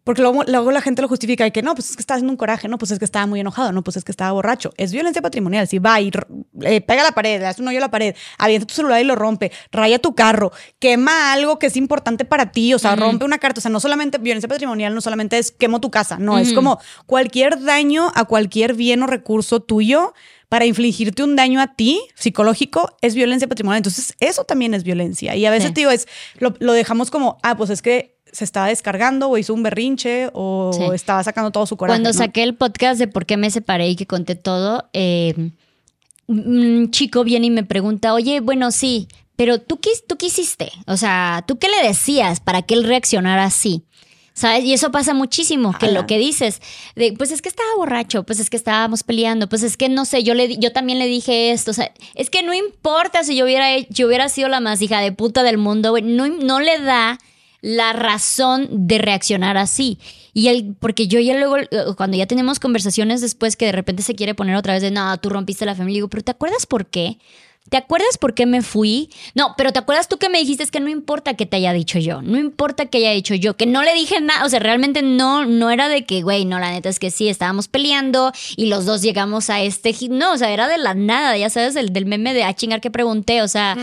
porque 0.05 0.21
luego, 0.21 0.43
luego, 0.43 0.71
la 0.71 0.81
gente 0.81 1.01
lo 1.01 1.07
justifica 1.07 1.47
y 1.47 1.51
que 1.51 1.63
no, 1.63 1.73
pues 1.73 1.89
es 1.89 1.95
que 1.95 2.01
está 2.01 2.13
haciendo 2.13 2.31
un 2.31 2.37
coraje, 2.37 2.67
no, 2.67 2.77
pues 2.77 2.91
es 2.91 2.99
que 2.99 3.05
estaba 3.05 3.25
muy 3.25 3.39
enojado, 3.39 3.71
no, 3.71 3.83
pues 3.83 3.97
es 3.97 4.03
que 4.03 4.11
estaba 4.11 4.31
borracho. 4.33 4.69
Es 4.77 4.91
violencia 4.91 5.19
patrimonial. 5.19 5.67
Si 5.67 5.79
va 5.79 5.99
y 5.99 6.11
eh, 6.61 6.79
pega 6.81 7.01
la 7.01 7.13
pared, 7.13 7.39
le 7.39 7.47
hace 7.47 7.63
un 7.63 7.67
hoyo 7.69 7.79
a 7.79 7.81
la 7.81 7.89
pared, 7.89 8.15
avienta 8.37 8.67
tu 8.67 8.75
celular 8.75 9.01
y 9.01 9.03
lo 9.03 9.15
rompe, 9.15 9.51
raya 9.71 9.97
tu 9.97 10.13
carro, 10.13 10.51
quema 10.77 11.33
algo 11.33 11.57
que 11.57 11.65
es 11.65 11.75
importante 11.75 12.23
para 12.23 12.51
ti, 12.51 12.75
o 12.75 12.77
sea, 12.77 12.95
rompe 12.95 13.25
una 13.25 13.39
carta. 13.39 13.57
O 13.57 13.61
sea, 13.63 13.71
no 13.71 13.79
solamente 13.79 14.19
violencia 14.19 14.47
patrimonial, 14.47 14.93
no 14.93 15.01
solamente 15.01 15.39
es 15.39 15.49
quemo 15.51 15.81
tu 15.81 15.89
casa, 15.89 16.19
no, 16.19 16.37
es 16.37 16.53
como 16.53 16.79
cualquier 17.07 17.63
daño 17.63 18.11
a 18.13 18.25
cualquier 18.25 18.75
bien 18.75 19.01
o 19.01 19.07
recurso 19.07 19.59
tuyo 19.59 20.13
para 20.49 20.65
infligirte 20.65 21.23
un 21.23 21.35
daño 21.35 21.59
a 21.59 21.73
ti 21.73 21.99
psicológico 22.13 22.95
es 23.01 23.15
violencia 23.15 23.47
patrimonial. 23.47 23.79
Entonces, 23.79 24.13
eso 24.19 24.43
también 24.43 24.75
es 24.75 24.83
violencia. 24.83 25.35
Y 25.35 25.47
a 25.47 25.51
veces, 25.51 25.73
digo, 25.73 25.89
es, 25.89 26.07
lo, 26.37 26.53
lo, 26.59 26.73
dejamos 26.73 27.09
como, 27.09 27.39
ah, 27.41 27.57
pues 27.57 27.71
es 27.71 27.81
que 27.81 28.14
se 28.35 28.43
estaba 28.43 28.67
descargando 28.67 29.29
o 29.29 29.37
hizo 29.37 29.53
un 29.53 29.63
berrinche 29.63 30.29
o 30.33 30.91
estaba 30.93 31.23
sacando 31.23 31.51
todo 31.51 31.65
su 31.65 31.77
coraje. 31.77 32.01
Cuando 32.01 32.11
saqué 32.11 32.43
el 32.43 32.53
podcast 32.53 32.99
de 32.99 33.07
por 33.07 33.25
qué 33.25 33.37
me 33.37 33.49
separé 33.49 33.87
y 33.89 33.95
que 33.95 34.05
conté 34.05 34.35
todo, 34.35 34.89
eh, 34.91 35.51
un 36.27 36.91
chico 36.91 37.23
viene 37.23 37.47
y 37.47 37.49
me 37.49 37.63
pregunta, 37.63 38.13
oye, 38.13 38.41
bueno, 38.41 38.71
sí, 38.71 39.07
pero 39.37 39.61
tú, 39.61 39.79
tú 40.07 40.17
qué 40.17 40.25
hiciste? 40.25 40.71
O 40.85 40.97
sea, 40.97 41.45
¿tú 41.47 41.57
qué 41.57 41.69
le 41.69 41.87
decías 41.87 42.41
para 42.41 42.61
que 42.61 42.73
él 42.73 42.83
reaccionara 42.83 43.45
así? 43.45 43.83
¿Sabes? 44.33 44.65
Y 44.65 44.73
eso 44.73 44.91
pasa 44.91 45.13
muchísimo, 45.13 45.73
que 45.79 45.93
lo 45.93 46.05
que 46.05 46.17
dices, 46.17 46.61
de, 46.97 47.13
pues 47.13 47.31
es 47.31 47.41
que 47.41 47.47
estaba 47.47 47.69
borracho, 47.77 48.23
pues 48.23 48.41
es 48.41 48.49
que 48.49 48.57
estábamos 48.57 49.03
peleando, 49.03 49.47
pues 49.47 49.63
es 49.63 49.77
que 49.77 49.87
no 49.87 50.03
sé, 50.03 50.23
yo, 50.23 50.33
le, 50.33 50.57
yo 50.57 50.73
también 50.73 50.99
le 50.99 51.07
dije 51.07 51.51
esto, 51.51 51.71
o 51.71 51.73
sea, 51.73 51.93
es 52.15 52.29
que 52.29 52.43
no 52.43 52.53
importa 52.53 53.23
si 53.23 53.37
yo 53.37 53.45
hubiera, 53.45 53.77
yo 53.89 54.07
hubiera 54.07 54.27
sido 54.27 54.49
la 54.49 54.59
más 54.59 54.81
hija 54.81 54.99
de 54.99 55.13
puta 55.13 55.41
del 55.41 55.57
mundo, 55.57 55.95
no, 56.03 56.27
no 56.27 56.59
le 56.59 56.79
da 56.79 57.17
la 57.65 57.93
razón 57.93 58.67
de 58.69 58.99
reaccionar 58.99 59.57
así. 59.57 59.97
Y 60.33 60.49
él, 60.49 60.75
porque 60.79 61.07
yo 61.07 61.19
ya 61.19 61.35
luego, 61.35 61.55
cuando 61.97 62.15
ya 62.15 62.27
tenemos 62.27 62.59
conversaciones 62.59 63.21
después 63.21 63.55
que 63.55 63.65
de 63.65 63.71
repente 63.71 64.03
se 64.03 64.13
quiere 64.13 64.35
poner 64.35 64.55
otra 64.55 64.73
vez 64.73 64.83
de, 64.83 64.91
no, 64.91 65.17
tú 65.17 65.29
rompiste 65.29 65.65
la 65.65 65.73
familia, 65.73 65.97
digo, 65.97 66.07
pero 66.07 66.23
¿te 66.23 66.29
acuerdas 66.29 66.67
por 66.67 66.85
qué? 66.85 67.17
¿Te 67.71 67.77
acuerdas 67.77 68.19
por 68.19 68.35
qué 68.35 68.45
me 68.45 68.61
fui? 68.61 69.09
No, 69.33 69.55
pero 69.57 69.73
¿te 69.73 69.79
acuerdas 69.79 70.07
tú 70.07 70.19
que 70.19 70.29
me 70.29 70.37
dijiste 70.37 70.61
es 70.61 70.69
que 70.69 70.79
no 70.79 70.89
importa 70.89 71.33
que 71.33 71.47
te 71.47 71.57
haya 71.57 71.73
dicho 71.73 71.97
yo? 71.97 72.21
No 72.21 72.37
importa 72.37 72.85
que 72.85 72.99
haya 72.99 73.09
dicho 73.09 73.33
yo, 73.33 73.57
que 73.57 73.65
no 73.65 73.81
le 73.81 73.95
dije 73.95 74.21
nada. 74.21 74.45
O 74.45 74.49
sea, 74.49 74.59
realmente 74.59 75.01
no, 75.01 75.45
no 75.47 75.71
era 75.71 75.89
de 75.89 76.05
que, 76.05 76.21
güey, 76.21 76.45
no, 76.45 76.59
la 76.59 76.69
neta 76.69 76.89
es 76.89 76.99
que 76.99 77.09
sí, 77.09 77.29
estábamos 77.29 77.67
peleando 77.67 78.31
y 78.55 78.67
los 78.67 78.85
dos 78.85 79.01
llegamos 79.01 79.49
a 79.49 79.61
este. 79.63 79.95
No, 80.11 80.33
o 80.33 80.37
sea, 80.37 80.51
era 80.51 80.67
de 80.67 80.77
la 80.77 80.93
nada, 80.93 81.35
ya 81.35 81.49
sabes, 81.49 81.73
del, 81.73 81.91
del 81.91 82.05
meme 82.05 82.35
de 82.35 82.43
a 82.43 82.49
ah, 82.49 82.53
chingar 82.53 82.81
que 82.81 82.91
pregunté. 82.91 83.41
O 83.41 83.47
sea, 83.47 83.75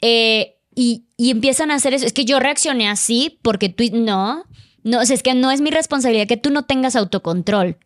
eh, 0.00 0.56
y, 0.74 1.04
y 1.16 1.30
empiezan 1.30 1.70
a 1.70 1.74
hacer 1.74 1.94
eso. 1.94 2.06
Es 2.06 2.12
que 2.12 2.24
yo 2.24 2.38
reaccioné 2.40 2.88
así 2.88 3.38
porque 3.42 3.68
tú. 3.68 3.84
No, 3.92 4.44
no, 4.82 5.00
o 5.00 5.04
sea, 5.04 5.14
es 5.14 5.22
que 5.22 5.34
no 5.34 5.50
es 5.50 5.60
mi 5.60 5.70
responsabilidad 5.70 6.26
que 6.26 6.36
tú 6.36 6.50
no 6.50 6.64
tengas 6.64 6.96
autocontrol. 6.96 7.76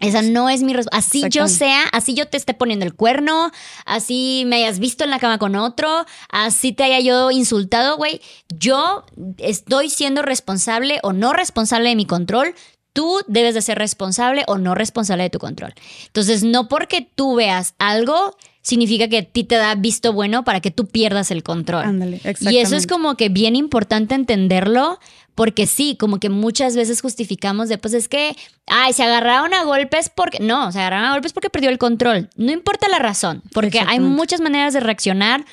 Esa 0.00 0.22
no 0.22 0.48
es 0.48 0.62
mi 0.62 0.72
respuesta. 0.72 0.96
Así 0.96 1.24
yo 1.28 1.48
sea, 1.48 1.84
así 1.92 2.14
yo 2.14 2.26
te 2.28 2.36
esté 2.36 2.54
poniendo 2.54 2.86
el 2.86 2.94
cuerno, 2.94 3.50
así 3.84 4.44
me 4.46 4.56
hayas 4.56 4.78
visto 4.78 5.04
en 5.04 5.10
la 5.10 5.18
cama 5.18 5.38
con 5.38 5.56
otro, 5.56 6.06
así 6.30 6.72
te 6.72 6.84
haya 6.84 7.00
yo 7.00 7.30
insultado, 7.30 7.96
güey. 7.96 8.20
Yo 8.48 9.04
estoy 9.38 9.90
siendo 9.90 10.22
responsable 10.22 11.00
o 11.02 11.12
no 11.12 11.32
responsable 11.32 11.90
de 11.90 11.96
mi 11.96 12.06
control. 12.06 12.54
Tú 12.92 13.20
debes 13.26 13.54
de 13.54 13.62
ser 13.62 13.78
responsable 13.78 14.44
o 14.46 14.56
no 14.56 14.74
responsable 14.74 15.24
de 15.24 15.30
tu 15.30 15.38
control. 15.38 15.74
Entonces, 16.06 16.44
no 16.44 16.68
porque 16.68 17.02
tú 17.14 17.34
veas 17.34 17.74
algo, 17.78 18.36
significa 18.64 19.08
que 19.08 19.18
a 19.18 19.22
ti 19.22 19.44
te 19.44 19.56
da 19.56 19.74
visto 19.74 20.12
bueno 20.12 20.42
para 20.42 20.60
que 20.60 20.70
tú 20.70 20.86
pierdas 20.86 21.30
el 21.30 21.42
control. 21.42 21.84
Ándale, 21.84 22.20
y 22.40 22.56
eso 22.56 22.76
es 22.76 22.86
como 22.86 23.14
que 23.14 23.28
bien 23.28 23.54
importante 23.54 24.14
entenderlo 24.14 24.98
porque 25.34 25.66
sí, 25.66 25.96
como 25.98 26.18
que 26.18 26.30
muchas 26.30 26.74
veces 26.74 27.02
justificamos 27.02 27.68
de, 27.68 27.76
pues 27.76 27.92
es 27.92 28.08
que, 28.08 28.36
ay, 28.66 28.92
se 28.92 29.02
agarraron 29.02 29.52
a 29.52 29.64
golpes 29.64 30.08
porque, 30.08 30.38
no, 30.40 30.72
se 30.72 30.78
agarraron 30.78 31.06
a 31.06 31.12
golpes 31.12 31.32
porque 31.32 31.50
perdió 31.50 31.70
el 31.70 31.78
control. 31.78 32.30
No 32.36 32.52
importa 32.52 32.88
la 32.88 33.00
razón, 33.00 33.42
porque 33.52 33.80
hay 33.80 34.00
muchas 34.00 34.40
maneras 34.40 34.72
de 34.72 34.80
reaccionar 34.80 35.44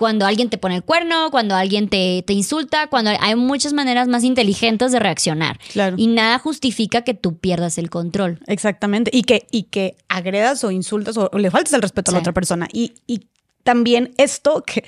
cuando 0.00 0.24
alguien 0.24 0.48
te 0.48 0.56
pone 0.56 0.76
el 0.76 0.82
cuerno, 0.82 1.30
cuando 1.30 1.54
alguien 1.54 1.90
te, 1.90 2.24
te, 2.26 2.32
insulta, 2.32 2.86
cuando 2.86 3.10
hay 3.20 3.34
muchas 3.34 3.74
maneras 3.74 4.08
más 4.08 4.24
inteligentes 4.24 4.92
de 4.92 4.98
reaccionar. 4.98 5.60
Claro. 5.74 5.96
Y 5.98 6.06
nada 6.06 6.38
justifica 6.38 7.02
que 7.02 7.12
tú 7.12 7.36
pierdas 7.36 7.76
el 7.76 7.90
control. 7.90 8.40
Exactamente. 8.46 9.10
Y 9.12 9.24
que, 9.24 9.46
y 9.50 9.64
que 9.64 9.96
agredas 10.08 10.64
o 10.64 10.70
insultas 10.70 11.18
o, 11.18 11.28
le 11.36 11.50
faltes 11.50 11.74
el 11.74 11.82
respeto 11.82 12.10
a 12.10 12.14
la 12.14 12.20
otra 12.20 12.32
persona. 12.32 12.66
Y, 12.72 12.94
y 13.06 13.26
también 13.62 14.14
esto 14.16 14.62
que 14.66 14.86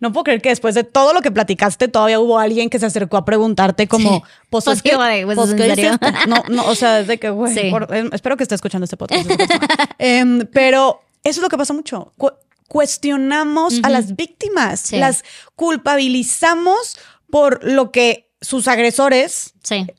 no 0.00 0.10
puedo 0.14 0.24
creer 0.24 0.40
que 0.40 0.48
después 0.48 0.74
de 0.74 0.84
todo 0.84 1.12
lo 1.12 1.20
que 1.20 1.30
platicaste 1.30 1.88
todavía 1.88 2.18
hubo 2.18 2.38
alguien 2.38 2.70
que 2.70 2.78
se 2.78 2.86
acercó 2.86 3.18
a 3.18 3.26
preguntarte 3.26 3.86
como, 3.88 4.22
pues, 4.48 4.64
pues 4.64 4.80
que, 4.80 4.96
pues, 4.96 5.36
pues 5.36 5.54
No, 6.28 6.44
no, 6.48 6.64
o 6.64 6.74
sea, 6.74 6.94
desde 6.94 7.18
que, 7.18 7.28
güey, 7.28 7.54
em, 7.90 8.08
espero 8.10 8.38
que 8.38 8.42
esté 8.44 8.54
escuchando 8.54 8.84
este 8.84 8.96
podcast. 8.96 9.28
Em, 9.98 10.46
pero 10.50 11.02
eso 11.24 11.40
es 11.40 11.42
lo 11.42 11.50
que 11.50 11.58
pasa 11.58 11.74
mucho. 11.74 12.14
Cuestionamos 12.68 13.80
a 13.82 13.90
las 13.90 14.16
víctimas, 14.16 14.92
las 14.92 15.24
culpabilizamos 15.54 16.98
por 17.30 17.64
lo 17.64 17.90
que 17.90 18.26
sus 18.40 18.68
agresores 18.68 19.54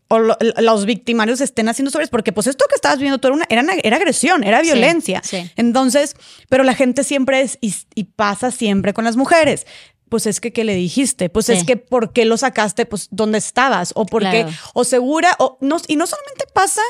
o 0.07 0.20
los 0.20 0.86
victimarios 0.86 1.41
estén 1.41 1.70
haciendo 1.70 1.91
sobre 1.91 2.07
porque 2.07 2.32
pues 2.32 2.47
esto 2.47 2.65
que 2.70 2.76
estabas 2.76 2.99
viendo 2.99 3.18
tú 3.18 3.28
era, 3.28 3.61
una, 3.61 3.74
era, 3.84 3.95
agresión, 3.97 4.43
era 4.43 4.61
violencia. 4.61 5.22
Entonces, 5.55 6.15
pero 6.49 6.63
la 6.63 6.76
gente 6.76 7.03
siempre 7.03 7.41
es, 7.41 7.57
y, 7.61 8.03
pasa 8.03 8.51
siempre 8.51 8.93
con 8.93 9.03
las 9.05 9.18
mujeres. 9.18 9.65
Pues 10.09 10.26
es 10.26 10.39
que, 10.39 10.53
¿qué 10.53 10.63
le 10.63 10.74
dijiste? 10.74 11.30
Pues 11.30 11.49
es 11.49 11.65
que, 11.65 11.76
¿por 11.76 12.13
qué 12.13 12.24
lo 12.24 12.38
sacaste? 12.38 12.86
Pues, 12.86 13.09
¿dónde 13.11 13.39
estabas? 13.39 13.91
O 13.95 14.05
porque, 14.05 14.45
o 14.74 14.86
segura, 14.86 15.36
o 15.39 15.57
no, 15.59 15.78
y 15.88 15.97
no 15.97 16.07
solamente 16.07 16.45
pasa 16.53 16.82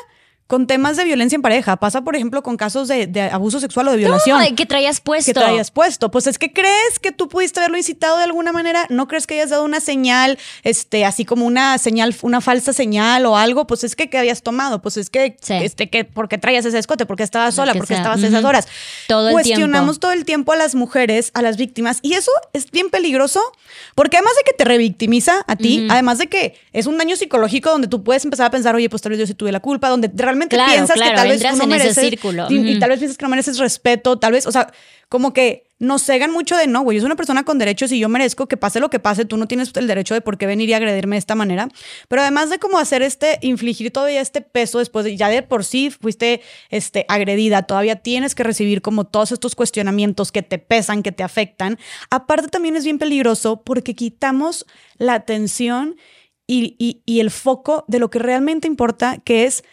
con 0.48 0.66
temas 0.66 0.96
de 0.96 1.04
violencia 1.04 1.36
en 1.36 1.42
pareja. 1.42 1.76
Pasa, 1.76 2.02
por 2.02 2.16
ejemplo, 2.16 2.42
con 2.42 2.56
casos 2.56 2.88
de, 2.88 3.30
abuso 3.32 3.60
sexual 3.60 3.90
o 3.90 3.92
de 3.92 3.98
violación. 3.98 4.42
No, 4.42 4.56
que 4.56 4.66
traías 4.66 5.02
puesto. 5.02 5.30
Que 5.30 5.34
traías 5.34 5.72
puesto. 5.72 6.10
Pues 6.10 6.26
es 6.26 6.40
que 6.40 6.54
crees 6.54 7.00
que 7.02 7.12
tú 7.12 7.28
pudiste 7.28 7.60
haberlo 7.60 7.78
incitado 7.78 8.18
de 8.18 8.24
alguna 8.24 8.54
manera. 8.54 8.86
¿No 8.90 9.08
crees 9.08 9.28
que 9.28 9.36
hayas 9.36 9.50
dado 9.50 9.66
una 9.66 9.82
señal, 9.82 10.40
este, 10.64 11.04
así 11.04 11.26
como 11.26 11.46
una 11.46 11.78
señal, 11.78 12.16
una 12.22 12.40
falsa 12.40 12.72
señal 12.72 13.26
o 13.26 13.36
algo? 13.36 13.68
Pues 13.68 13.84
es 13.84 13.96
que, 13.96 14.10
¿qué 14.10 14.18
habías 14.18 14.42
tomado? 14.42 14.82
Pues 14.82 14.96
es 14.96 15.10
que, 15.10 15.36
este, 15.50 15.90
que, 15.90 16.06
¿por 16.06 16.30
qué 16.30 16.38
traías 16.38 16.66
ese 16.66 16.80
escote? 16.80 17.06
¿Por 17.06 17.18
qué 17.18 17.24
estabas 17.24 17.54
sola? 17.54 17.74
¿Por 17.74 17.86
qué 17.86 17.96
estabas 17.96 18.24
esas 18.24 18.44
horas? 18.44 18.68
Todo 19.08 19.28
el 19.28 19.34
Cuestionamos 19.34 20.00
todo 20.00 20.14
el 20.14 20.24
tiempo 20.24 20.54
a 20.54 20.56
las 20.56 20.76
mujeres, 20.76 21.32
a 21.34 21.42
las 21.42 21.58
víctimas. 21.58 22.00
Y 22.02 22.14
eso 22.14 22.32
es 22.54 22.72
bien 22.72 22.90
peligroso 22.90 23.42
porque 23.96 24.16
además 24.16 24.34
de 24.38 24.44
que 24.44 24.54
te 24.54 24.64
revictimiza 24.64 25.44
a 25.46 25.56
ti, 25.58 25.88
además 25.90 26.20
de 26.20 26.28
que 26.28 26.56
es 26.72 26.88
un 26.88 26.98
daño 26.98 27.18
psicológico 27.18 27.70
donde 27.70 27.88
tú 27.88 28.04
puedes 28.04 28.24
empezar 28.24 28.46
a 28.46 28.52
pensar, 28.52 28.76
oye, 28.76 28.90
pues 28.90 29.02
tal 29.02 29.10
vez 29.12 29.20
yo 29.20 29.28
sí 29.28 29.34
tuve 29.34 29.52
la 29.52 29.60
culpa, 29.60 29.90
donde 29.90 30.10
realmente 30.14 30.37
piensas 30.46 31.00
que 31.00 31.10
tal 31.10 31.28
vez 31.28 31.42
tú 31.42 31.56
no 31.56 31.68
mereces, 31.68 31.96
círculo. 31.96 32.48
Y, 32.50 32.80
tal 32.80 32.90
vez 32.90 33.00
piensas 33.00 33.18
que 33.18 33.26
no 33.26 33.30
mereces 33.30 33.58
respeto, 33.58 34.20
tal 34.20 34.34
vez, 34.34 34.46
o 34.46 34.52
sea, 34.52 34.72
como 35.10 35.34
que 35.34 35.68
nos 35.80 36.04
cegan 36.04 36.32
mucho 36.32 36.58
de 36.58 36.66
no, 36.68 36.82
güey, 36.82 36.98
yo 36.98 37.02
soy 37.02 37.06
una 37.06 37.16
persona 37.16 37.44
con 37.44 37.60
derechos 37.60 37.92
y 37.92 38.00
yo 38.00 38.10
merezco 38.10 38.48
que 38.48 38.58
pase 38.58 38.80
lo 38.80 38.90
que 38.90 39.00
pase, 39.00 39.26
tú 39.26 39.38
no 39.38 39.48
tienes 39.48 39.72
el 39.76 39.88
derecho 39.88 40.16
de 40.16 40.22
por 40.22 40.38
qué 40.38 40.48
venir 40.48 40.70
y 40.70 40.74
agredirme 40.74 41.16
de 41.16 41.20
esta 41.20 41.36
manera. 41.36 41.70
Pero 42.08 42.24
además 42.24 42.50
de 42.50 42.58
como 42.58 42.80
hacer 42.80 43.04
este, 43.04 43.38
infligir 43.42 43.92
todavía 43.92 44.22
este 44.22 44.42
peso 44.42 44.80
después 44.80 45.06
de 45.06 45.16
ya 45.16 45.30
de 45.30 45.44
por 45.44 45.64
sí 45.64 45.92
fuiste 45.92 46.42
este, 46.70 47.06
agredida, 47.08 47.64
todavía 47.64 47.98
tienes 47.98 48.34
que 48.34 48.44
recibir 48.44 48.82
como 48.82 49.06
todos 49.06 49.32
estos 49.32 49.56
cuestionamientos 49.56 50.32
que 50.32 50.42
te 50.42 50.58
pesan, 50.58 51.04
que 51.04 51.12
te 51.12 51.24
afectan. 51.24 51.78
Aparte 52.10 52.48
también 52.48 52.76
es 52.76 52.84
bien 52.84 52.98
peligroso 52.98 53.62
porque 53.64 53.94
quitamos 53.94 54.66
la 54.98 55.14
atención 55.14 55.96
y, 56.48 57.02
y 57.06 57.20
el 57.20 57.30
foco 57.30 57.86
de 57.88 58.00
lo 58.00 58.10
que 58.10 58.20
realmente 58.20 58.68
importa, 58.68 59.20
que 59.24 59.46
es 59.46 59.64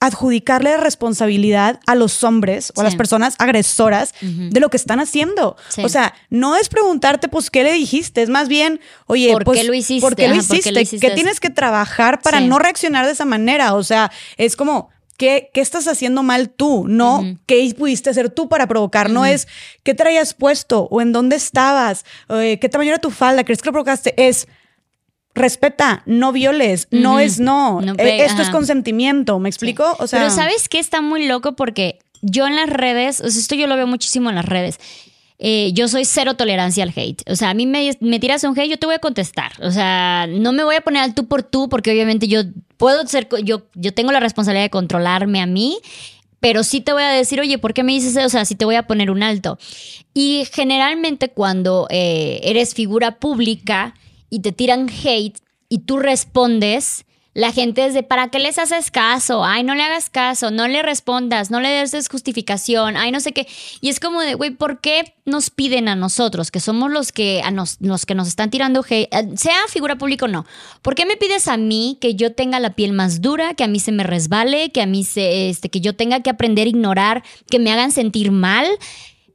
adjudicarle 0.00 0.78
responsabilidad 0.78 1.78
a 1.86 1.94
los 1.94 2.24
hombres 2.24 2.72
o 2.74 2.80
a 2.80 2.84
las 2.84 2.96
personas 2.96 3.34
agresoras 3.38 4.14
de 4.20 4.58
lo 4.58 4.70
que 4.70 4.78
están 4.78 4.98
haciendo. 4.98 5.56
O 5.82 5.88
sea, 5.90 6.14
no 6.30 6.56
es 6.56 6.70
preguntarte, 6.70 7.28
pues, 7.28 7.50
¿qué 7.50 7.62
le 7.62 7.74
dijiste? 7.74 8.22
Es 8.22 8.30
más 8.30 8.48
bien, 8.48 8.80
oye, 9.06 9.30
¿por 9.32 9.44
pues, 9.44 9.60
qué 9.60 9.66
lo 9.66 9.74
hiciste? 9.74 10.00
¿por 10.00 10.16
qué 10.16 10.28
lo 10.28 10.36
hiciste? 10.36 10.98
¿Qué 10.98 11.10
tienes 11.10 11.38
que 11.38 11.50
trabajar 11.50 12.20
para 12.22 12.40
no 12.40 12.58
reaccionar 12.58 13.04
de 13.04 13.12
esa 13.12 13.26
manera? 13.26 13.74
O 13.74 13.82
sea, 13.82 14.10
es 14.38 14.56
como, 14.56 14.88
¿Qué, 15.18 15.50
¿qué, 15.52 15.60
estás 15.60 15.86
haciendo 15.86 16.22
mal 16.22 16.48
tú? 16.48 16.86
No, 16.88 17.36
¿qué 17.44 17.74
pudiste 17.76 18.08
hacer 18.08 18.30
tú 18.30 18.48
para 18.48 18.66
provocar? 18.66 19.10
No 19.10 19.26
es 19.26 19.48
qué 19.82 19.92
traías 19.92 20.32
puesto 20.32 20.88
o 20.90 21.02
en 21.02 21.12
dónde 21.12 21.36
estabas, 21.36 22.06
eh, 22.30 22.58
qué 22.58 22.70
tamaño 22.70 22.92
era 22.92 23.00
tu 23.00 23.10
falda, 23.10 23.44
crees 23.44 23.60
que 23.60 23.68
lo 23.68 23.72
provocaste. 23.72 24.14
Es 24.16 24.48
respeta, 25.34 26.02
no 26.06 26.32
violes, 26.32 26.88
no 26.90 27.20
es 27.20 27.40
no, 27.40 27.80
e, 27.98 28.24
esto 28.24 28.42
es 28.42 28.50
consentimiento, 28.50 29.38
¿me 29.38 29.48
explico? 29.48 29.96
O 29.98 30.06
sea, 30.06 30.20
Pero 30.20 30.30
sabes 30.30 30.68
que 30.68 30.78
está 30.78 31.00
muy 31.00 31.26
loco 31.26 31.54
porque 31.54 31.98
yo 32.20 32.46
en 32.46 32.56
las 32.56 32.68
redes, 32.68 33.20
o 33.20 33.30
sea, 33.30 33.40
esto 33.40 33.54
yo 33.54 33.66
lo 33.66 33.76
veo 33.76 33.86
muchísimo 33.86 34.28
en 34.28 34.36
las 34.36 34.44
redes. 34.44 34.78
Eh, 35.42 35.72
yo 35.72 35.88
soy 35.88 36.04
cero 36.04 36.34
tolerancia 36.34 36.82
al 36.82 36.92
hate. 36.94 37.22
O 37.30 37.34
sea, 37.34 37.50
a 37.50 37.54
mí 37.54 37.66
me, 37.66 37.94
tiras 38.18 38.44
un 38.44 38.58
hate, 38.58 38.68
yo 38.68 38.78
te 38.78 38.84
voy 38.84 38.96
a 38.96 38.98
contestar. 38.98 39.52
O 39.62 39.70
sea, 39.70 40.26
no 40.28 40.52
me 40.52 40.64
voy 40.64 40.74
a 40.74 40.82
poner 40.82 41.02
al 41.02 41.14
tú 41.14 41.28
por 41.28 41.42
tú 41.42 41.70
porque 41.70 41.90
obviamente 41.90 42.28
yo 42.28 42.42
puedo 42.76 43.06
ser, 43.06 43.26
yo, 43.42 43.62
yo 43.74 43.94
tengo 43.94 44.12
la 44.12 44.20
responsabilidad 44.20 44.64
de 44.64 44.70
controlarme 44.70 45.40
a 45.40 45.46
mí 45.46 45.78
pero 46.40 46.64
sí 46.64 46.80
te 46.80 46.92
voy 46.92 47.02
a 47.02 47.10
decir, 47.10 47.38
oye, 47.38 47.58
¿por 47.58 47.74
qué 47.74 47.82
me 47.84 47.92
dices 47.92 48.16
eso? 48.16 48.26
O 48.26 48.30
sea, 48.30 48.44
sí 48.46 48.54
te 48.54 48.64
voy 48.64 48.74
a 48.74 48.86
poner 48.86 49.10
un 49.10 49.22
alto. 49.22 49.58
Y 50.14 50.46
generalmente 50.50 51.28
cuando 51.28 51.86
eh, 51.90 52.40
eres 52.42 52.74
figura 52.74 53.16
pública, 53.16 53.94
y 54.30 54.40
te 54.40 54.52
tiran 54.52 54.88
hate 54.88 55.38
y 55.68 55.80
tú 55.80 55.98
respondes, 55.98 57.04
la 57.32 57.52
gente 57.52 57.86
es 57.86 57.94
de, 57.94 58.02
¿para 58.02 58.28
qué 58.28 58.40
les 58.40 58.58
haces 58.58 58.90
caso? 58.90 59.44
Ay, 59.44 59.62
no 59.62 59.76
le 59.76 59.84
hagas 59.84 60.10
caso, 60.10 60.50
no 60.50 60.66
le 60.66 60.82
respondas, 60.82 61.50
no 61.50 61.60
le 61.60 61.68
des 61.68 62.08
justificación, 62.08 62.96
ay, 62.96 63.12
no 63.12 63.20
sé 63.20 63.32
qué. 63.32 63.46
Y 63.80 63.88
es 63.88 64.00
como 64.00 64.20
de, 64.20 64.34
güey, 64.34 64.50
¿por 64.50 64.80
qué 64.80 65.14
nos 65.24 65.50
piden 65.50 65.86
a 65.86 65.94
nosotros, 65.94 66.50
que 66.50 66.58
somos 66.58 66.90
los 66.90 67.12
que, 67.12 67.40
a 67.44 67.52
nos, 67.52 67.76
los 67.80 68.04
que 68.04 68.16
nos 68.16 68.26
están 68.26 68.50
tirando 68.50 68.80
hate, 68.80 69.08
eh, 69.14 69.28
sea 69.36 69.54
figura 69.68 69.96
pública 69.96 70.24
o 70.24 70.28
no? 70.28 70.44
¿Por 70.82 70.96
qué 70.96 71.06
me 71.06 71.16
pides 71.16 71.46
a 71.46 71.56
mí 71.56 71.98
que 72.00 72.16
yo 72.16 72.32
tenga 72.34 72.58
la 72.58 72.74
piel 72.74 72.92
más 72.92 73.20
dura, 73.20 73.54
que 73.54 73.62
a 73.62 73.68
mí 73.68 73.78
se 73.78 73.92
me 73.92 74.02
resbale, 74.02 74.72
que 74.72 74.82
a 74.82 74.86
mí 74.86 75.04
se, 75.04 75.50
este, 75.50 75.68
que 75.68 75.80
yo 75.80 75.94
tenga 75.94 76.20
que 76.20 76.30
aprender 76.30 76.66
a 76.66 76.70
ignorar, 76.70 77.22
que 77.48 77.60
me 77.60 77.70
hagan 77.70 77.92
sentir 77.92 78.32
mal? 78.32 78.66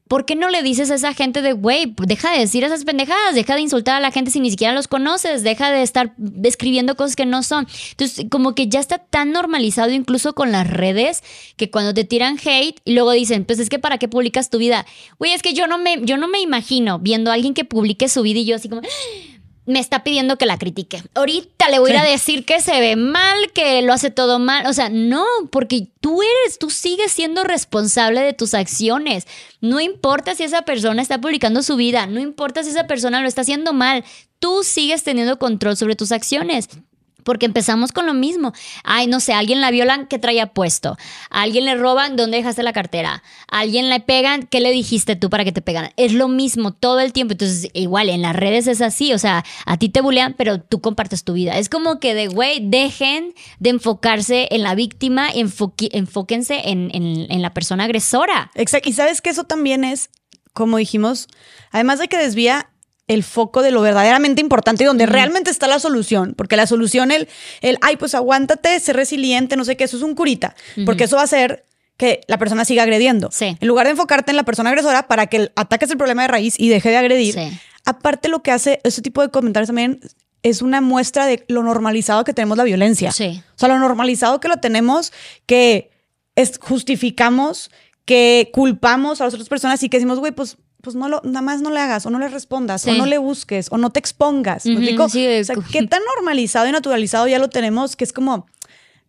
¿Por 0.08 0.26
qué 0.26 0.36
no 0.36 0.50
le 0.50 0.62
dices 0.62 0.92
a 0.92 0.96
esa 0.96 1.14
gente 1.14 1.42
de, 1.42 1.54
güey, 1.54 1.94
deja 2.06 2.32
de 2.32 2.40
decir 2.40 2.64
esas 2.64 2.84
pendejadas, 2.84 3.34
deja 3.34 3.56
de 3.56 3.62
insultar 3.62 3.96
a 3.96 4.00
la 4.00 4.12
gente 4.12 4.32
si 4.32 4.40
ni 4.40 4.52
siquiera 4.52 4.74
los 4.74 4.88
conoces, 4.88 5.44
deja 5.44 5.72
de 5.72 5.82
estar 5.82 6.14
describiendo 6.18 6.96
cosas 6.96 7.16
que 7.16 7.26
no 7.26 7.42
son? 7.42 7.68
Entonces, 7.92 8.26
como 8.30 8.54
que 8.54 8.68
ya 8.68 8.80
está 8.80 9.00
tan 9.00 9.32
normalizado 9.32 9.92
incluso 9.92 10.34
con 10.34 10.52
las 10.52 10.70
redes 10.70 11.24
que 11.58 11.72
cuando 11.72 11.94
te 11.94 12.04
tiran 12.04 12.38
hate 12.38 12.80
y 12.86 12.94
luego 12.94 13.12
dicen, 13.12 13.46
pues 13.46 13.60
es 13.60 13.70
que 13.70 13.80
para 13.80 13.98
qué 13.98 14.08
publicas 14.08 14.50
tu 14.50 14.60
vida. 14.60 14.86
Güey, 15.18 15.34
es 15.34 15.42
que 15.42 15.54
yo 15.54 15.68
no 15.68 15.78
me, 15.78 16.00
yo 16.04 16.18
no 16.18 16.28
me 16.28 16.40
imagino 16.40 17.00
viendo 17.00 17.32
a 17.32 17.34
alguien 17.34 17.54
que 17.54 17.66
publique 17.66 18.08
su 18.08 18.22
vida 18.22 18.40
y 18.40 18.46
yo 18.46 18.56
así 18.56 18.70
como 18.70 18.82
me 19.66 19.80
está 19.80 20.04
pidiendo 20.04 20.38
que 20.38 20.46
la 20.46 20.58
critique. 20.58 21.02
Ahorita 21.16 21.70
le 21.70 21.80
voy 21.80 21.92
a 21.92 21.94
ir 21.94 22.00
a 22.00 22.04
decir 22.04 22.46
que 22.46 22.62
se 22.62 22.80
ve 22.80 22.96
mal, 22.96 23.52
que 23.54 23.82
lo 23.82 23.94
hace 23.94 24.12
todo 24.12 24.38
mal. 24.40 24.68
O 24.68 24.74
sea, 24.74 24.90
no, 24.90 25.26
porque 25.52 25.88
tú 26.02 26.22
eres, 26.22 26.60
tú 26.60 26.70
sigues 26.70 27.12
siendo 27.12 27.44
responsable 27.44 28.22
de 28.22 28.34
tus 28.34 28.54
acciones. 28.54 29.26
No 29.62 29.80
importa 29.80 30.36
si 30.36 30.44
esa 30.44 30.62
persona 30.64 31.02
está 31.02 31.20
publicando 31.20 31.64
su 31.64 31.76
vida, 31.76 32.06
no 32.06 32.20
importa 32.20 32.64
si 32.64 32.70
esa 32.70 32.88
persona 32.88 33.22
lo 33.22 33.28
está 33.28 33.42
haciendo 33.42 33.74
mal, 33.74 34.04
tú 34.40 34.64
sigues 34.64 35.04
teniendo 35.04 35.40
control 35.40 35.76
sobre 35.78 35.96
tus 35.96 36.12
acciones. 36.12 36.70
Porque 37.26 37.48
empezamos 37.48 37.92
con 37.92 38.06
lo 38.06 38.14
mismo. 38.14 38.54
Ay, 38.84 39.08
no 39.08 39.20
sé, 39.20 39.34
alguien 39.34 39.60
la 39.60 39.72
violan, 39.72 40.06
¿qué 40.06 40.20
traía 40.20 40.54
puesto? 40.54 40.96
Alguien 41.30 41.66
le 41.66 41.76
roban, 41.76 42.16
¿dónde 42.16 42.38
dejaste 42.38 42.64
la 42.64 42.72
cartera? 42.72 43.24
Alguien 43.48 43.90
le 43.90 44.00
pegan, 44.00 44.44
¿qué 44.44 44.62
le 44.62 44.72
dijiste 44.72 45.16
tú 45.16 45.30
para 45.30 45.44
que 45.44 45.52
te 45.52 45.62
pegan? 45.62 45.90
Es 45.98 46.14
lo 46.14 46.28
mismo 46.28 46.72
todo 46.72 47.00
el 47.00 47.12
tiempo. 47.12 47.34
Entonces, 47.34 47.70
igual 47.74 48.10
en 48.10 48.22
las 48.22 48.36
redes 48.36 48.68
es 48.68 48.80
así. 48.80 49.12
O 49.12 49.18
sea, 49.18 49.44
a 49.66 49.78
ti 49.78 49.90
te 49.90 50.02
bulean, 50.02 50.36
pero 50.38 50.62
tú 50.62 50.82
compartes 50.82 51.24
tu 51.24 51.34
vida. 51.34 51.58
Es 51.58 51.68
como 51.68 52.00
que 52.00 52.14
de, 52.14 52.28
güey, 52.28 52.60
dejen 52.62 53.34
de 53.60 53.72
enfocarse 53.72 54.48
en 54.52 54.62
la 54.62 54.76
víctima, 54.76 55.28
enfóquense 55.34 56.70
en, 56.70 56.92
en 56.94 57.42
la 57.42 57.54
persona 57.54 57.86
agresora. 57.86 58.52
Exacto. 58.54 58.88
Y 58.90 58.94
sabes 58.94 59.22
que 59.22 59.32
eso 59.32 59.46
también 59.46 59.84
es, 59.84 60.12
como 60.54 60.78
dijimos, 60.78 61.28
además 61.72 61.98
de 62.00 62.08
que 62.08 62.18
desvía 62.18 62.70
el 63.08 63.24
foco 63.24 63.62
de 63.62 63.72
lo 63.72 63.82
verdaderamente 63.82 64.42
importante 64.42 64.84
y 64.84 64.88
donde 64.88 65.06
realmente 65.06 65.52
está 65.52 65.68
la 65.68 65.80
solución. 65.80 66.34
Porque 66.36 66.56
la 66.56 66.68
solución, 66.68 67.12
el, 67.12 67.28
el, 67.62 67.78
ay, 67.82 67.98
pues 67.98 68.16
aguántate, 68.16 68.80
sé 68.80 68.94
resiliente, 68.94 69.56
no 69.56 69.66
sé 69.66 69.78
qué, 69.78 69.84
eso 69.84 69.98
es 69.98 70.04
un 70.04 70.16
curita. 70.16 70.56
Porque 70.86 71.04
eso 71.04 71.16
va 71.16 71.22
a 71.22 71.26
hacer 71.26 71.66
que 71.98 72.22
la 72.28 72.38
persona 72.38 72.66
siga 72.66 72.84
agrediendo. 72.84 73.30
Sí. 73.32 73.58
En 73.60 73.68
lugar 73.68 73.86
de 73.86 73.92
enfocarte 73.92 74.32
en 74.32 74.38
la 74.38 74.44
persona 74.44 74.70
agresora 74.70 75.08
para 75.08 75.28
que 75.28 75.52
ataques 75.56 75.90
el 75.92 75.98
problema 75.98 76.24
de 76.24 76.28
raíz 76.28 76.56
y 76.58 76.70
deje 76.70 76.90
de 76.90 76.98
agredir. 76.98 77.36
Aparte, 77.86 78.28
lo 78.30 78.42
que 78.42 78.52
hace 78.52 78.82
ese 78.84 79.02
tipo 79.02 79.22
de 79.22 79.30
comentarios 79.30 79.68
también 79.68 80.00
es 80.42 80.62
una 80.62 80.82
muestra 80.82 81.26
de 81.26 81.44
lo 81.48 81.64
normalizado 81.64 82.24
que 82.24 82.34
tenemos 82.34 82.58
la 82.58 82.64
violencia. 82.64 83.12
Sí. 83.12 83.42
O 83.56 83.60
sea, 83.60 83.70
lo 83.70 83.80
normalizado 83.80 84.40
que 84.40 84.48
lo 84.48 84.58
tenemos, 84.58 85.14
que 85.46 85.92
es, 86.36 86.60
justificamos, 86.60 87.72
que 88.06 88.50
culpamos 88.54 89.22
a 89.22 89.26
las 89.26 89.34
otras 89.34 89.50
personas 89.50 89.82
y 89.84 89.90
que 89.90 89.98
decimos, 89.98 90.20
güey, 90.20 90.32
pues 90.32 90.58
pues 90.86 90.96
no 90.96 91.10
lo, 91.10 91.20
nada 91.24 91.42
más 91.42 91.62
no 91.62 91.72
le 91.72 91.80
hagas, 91.80 92.06
o 92.06 92.12
no 92.12 92.20
le 92.20 92.30
respondas, 92.30 92.86
o 92.86 92.94
no 92.94 93.06
le 93.06 93.18
busques, 93.18 93.68
o 93.72 93.78
no 93.78 93.90
te 93.90 94.00
expongas. 94.00 94.66
¿Me 94.66 94.74
explico? 94.74 95.06
o 95.06 95.10
sea, 95.10 95.56
qué 95.72 95.88
tan 95.88 96.02
normalizado 96.16 96.68
y 96.68 96.72
naturalizado 96.72 97.28
ya 97.28 97.40
lo 97.40 97.50
tenemos 97.50 97.96
que 97.96 98.04
es 98.04 98.14
como, 98.14 98.46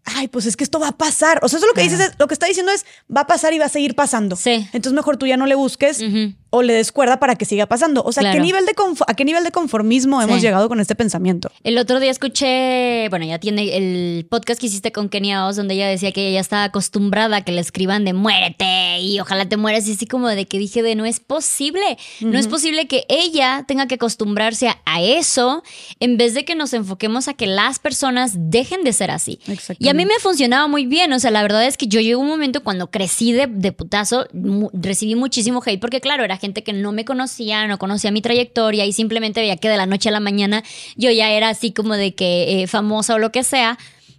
ay, 0.05 0.29
pues 0.29 0.47
es 0.47 0.57
que 0.57 0.65
esto 0.65 0.81
va 0.81 0.89
a 0.89 0.97
pasar. 0.97 1.39
O 1.43 1.49
sea, 1.49 1.59
eso 1.59 1.67
lo 1.67 1.75
que 1.75 1.83
dices 1.83 2.01
es, 2.01 2.13
lo 2.19 2.27
que 2.29 2.35
está 2.35 2.47
diciendo 2.47 2.73
es, 2.73 2.87
va 3.15 3.23
a 3.23 3.27
pasar 3.27 3.53
y 3.53 3.59
va 3.59 3.67
a 3.67 3.69
seguir 3.69 3.95
pasando. 3.95 4.37
Sí. 4.37 4.67
Entonces 4.73 4.95
mejor 4.95 5.19
tú 5.19 5.27
ya 5.27 5.37
no 5.37 5.47
le 5.47 5.55
busques 5.55 6.03
o 6.51 6.63
le 6.63 6.73
des 6.75 6.93
cuerda 6.93 7.19
para 7.19 7.37
que 7.37 7.45
siga 7.45 7.67
pasando. 7.67 8.03
O 8.05 8.13
sea, 8.13 8.33
¿qué 8.33 8.41
nivel 8.41 8.65
de 8.67 8.75
¿a 9.07 9.15
qué 9.15 9.25
nivel 9.25 9.45
de 9.45 9.51
conformismo 9.51 10.23
hemos 10.23 10.41
llegado 10.41 10.69
con 10.69 10.81
este 10.81 10.95
pensamiento? 10.95 11.51
El 11.65 11.77
otro 11.79 12.01
día 12.01 12.11
escuché, 12.11 13.09
bueno, 13.11 13.27
ya 13.27 13.39
tiene 13.39 13.77
el 13.77 14.27
podcast 14.27 14.61
que 14.61 14.67
hiciste 14.67 14.93
con 14.93 15.09
Kenia 15.09 15.47
Oz, 15.47 15.57
donde 15.57 15.75
ella 15.75 15.89
decía 15.89 16.13
que 16.13 16.29
ella 16.29 16.41
estaba 16.41 16.65
acostumbrada 16.65 17.39
a 17.39 17.41
que 17.43 17.53
le 17.53 17.61
escriban 17.61 18.05
de 18.05 18.13
muérete 18.13 19.01
y 19.01 19.19
ojalá 19.21 19.49
te 19.49 19.57
mueras. 19.57 19.89
Y 19.89 19.93
así 19.93 20.07
como 20.07 20.29
de 20.29 20.47
que 20.47 20.59
dije 20.59 20.83
de 20.83 20.95
no 20.95 21.05
es 21.05 21.21
posible. 21.21 21.99
No 22.21 22.39
es 22.39 22.47
posible 22.47 22.87
que 22.87 23.05
ella 23.09 23.65
tenga 23.67 23.87
que 23.87 23.97
acostumbrarse 23.97 24.69
a, 24.69 25.03
eso 25.03 25.63
en 26.01 26.17
vez 26.17 26.33
de 26.33 26.45
que 26.45 26.55
nos 26.55 26.73
enfoquemos 26.73 27.29
a 27.29 27.35
que 27.35 27.47
las 27.47 27.79
personas 27.79 28.33
dejen 28.35 28.83
de 28.83 28.93
ser 28.93 29.11
así. 29.11 29.41
Y 29.79 29.89
a 29.89 29.95
mí 29.95 30.07
me 30.07 30.19
funcionaba 30.21 30.69
muy 30.69 30.87
bien. 30.87 31.13
O 31.13 31.19
sea, 31.19 31.31
la 31.31 31.43
verdad 31.43 31.67
es 31.67 31.77
que 31.77 31.87
yo 31.87 32.01
llegó 32.01 32.21
un 32.21 32.29
momento 32.29 32.63
cuando 32.63 32.91
crecí 32.91 33.33
de, 33.33 33.47
de 33.47 33.73
putazo, 33.73 34.27
recibí 34.73 35.15
muchísimo 35.17 35.63
hate 35.65 35.81
porque, 35.81 36.01
claro, 36.01 36.25
era 36.25 36.36
gente 36.37 36.63
que 36.63 36.73
no 36.73 36.93
me 36.93 37.05
conocía, 37.05 37.67
no 37.67 37.79
conocía 37.79 38.11
mi 38.11 38.23
trayectoria 38.23 38.85
y 38.87 38.93
simplemente 38.93 39.41
veía 39.41 39.57
que 39.57 39.69
de 39.69 39.77
la 39.77 39.87
noche 39.87 40.09
a 40.09 40.13
la 40.13 40.21
mañana 40.21 40.63
yo 40.97 41.11
ya 41.11 41.31
era 41.31 41.49
así 41.49 41.73
como 41.73 41.95
de 41.95 42.15
que 42.15 42.63
eh, 42.63 42.67
famosa 42.67 43.15
o 43.15 43.19
lo 43.19 43.33
que 43.33 43.43
sea. 43.43 43.79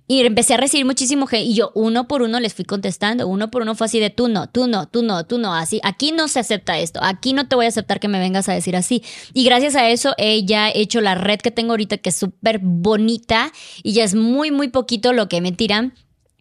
Y 0.09 0.21
empecé 0.21 0.53
a 0.53 0.57
recibir 0.57 0.85
muchísimo 0.85 1.27
hate 1.29 1.43
y 1.43 1.53
yo 1.53 1.71
uno 1.75 2.07
por 2.07 2.21
uno 2.21 2.39
les 2.39 2.53
fui 2.53 2.63
contestando, 2.63 3.27
uno 3.27 3.51
por 3.51 3.63
uno 3.63 3.75
fue 3.75 3.87
así 3.87 3.99
de 3.99 4.09
tú 4.09 4.29
no, 4.29 4.47
tú 4.47 4.65
no, 4.65 4.87
tú 4.87 5.03
no, 5.03 5.25
tú 5.25 5.37
no, 5.37 5.53
así, 5.53 5.81
aquí 5.83 6.13
no 6.13 6.29
se 6.29 6.39
acepta 6.39 6.79
esto, 6.79 7.01
aquí 7.03 7.33
no 7.33 7.49
te 7.49 7.57
voy 7.57 7.65
a 7.65 7.67
aceptar 7.67 7.99
que 7.99 8.07
me 8.07 8.17
vengas 8.17 8.47
a 8.47 8.53
decir 8.53 8.77
así. 8.77 9.03
Y 9.33 9.43
gracias 9.43 9.75
a 9.75 9.89
eso 9.89 10.13
he 10.17 10.45
ya 10.45 10.69
hecho 10.69 11.01
la 11.01 11.15
red 11.15 11.41
que 11.41 11.51
tengo 11.51 11.73
ahorita 11.73 11.97
que 11.97 12.09
es 12.09 12.15
súper 12.15 12.59
bonita 12.63 13.51
y 13.83 13.91
ya 13.91 14.05
es 14.05 14.15
muy, 14.15 14.49
muy 14.49 14.69
poquito 14.69 15.11
lo 15.11 15.27
que 15.27 15.41
me 15.41 15.51
tiran 15.51 15.93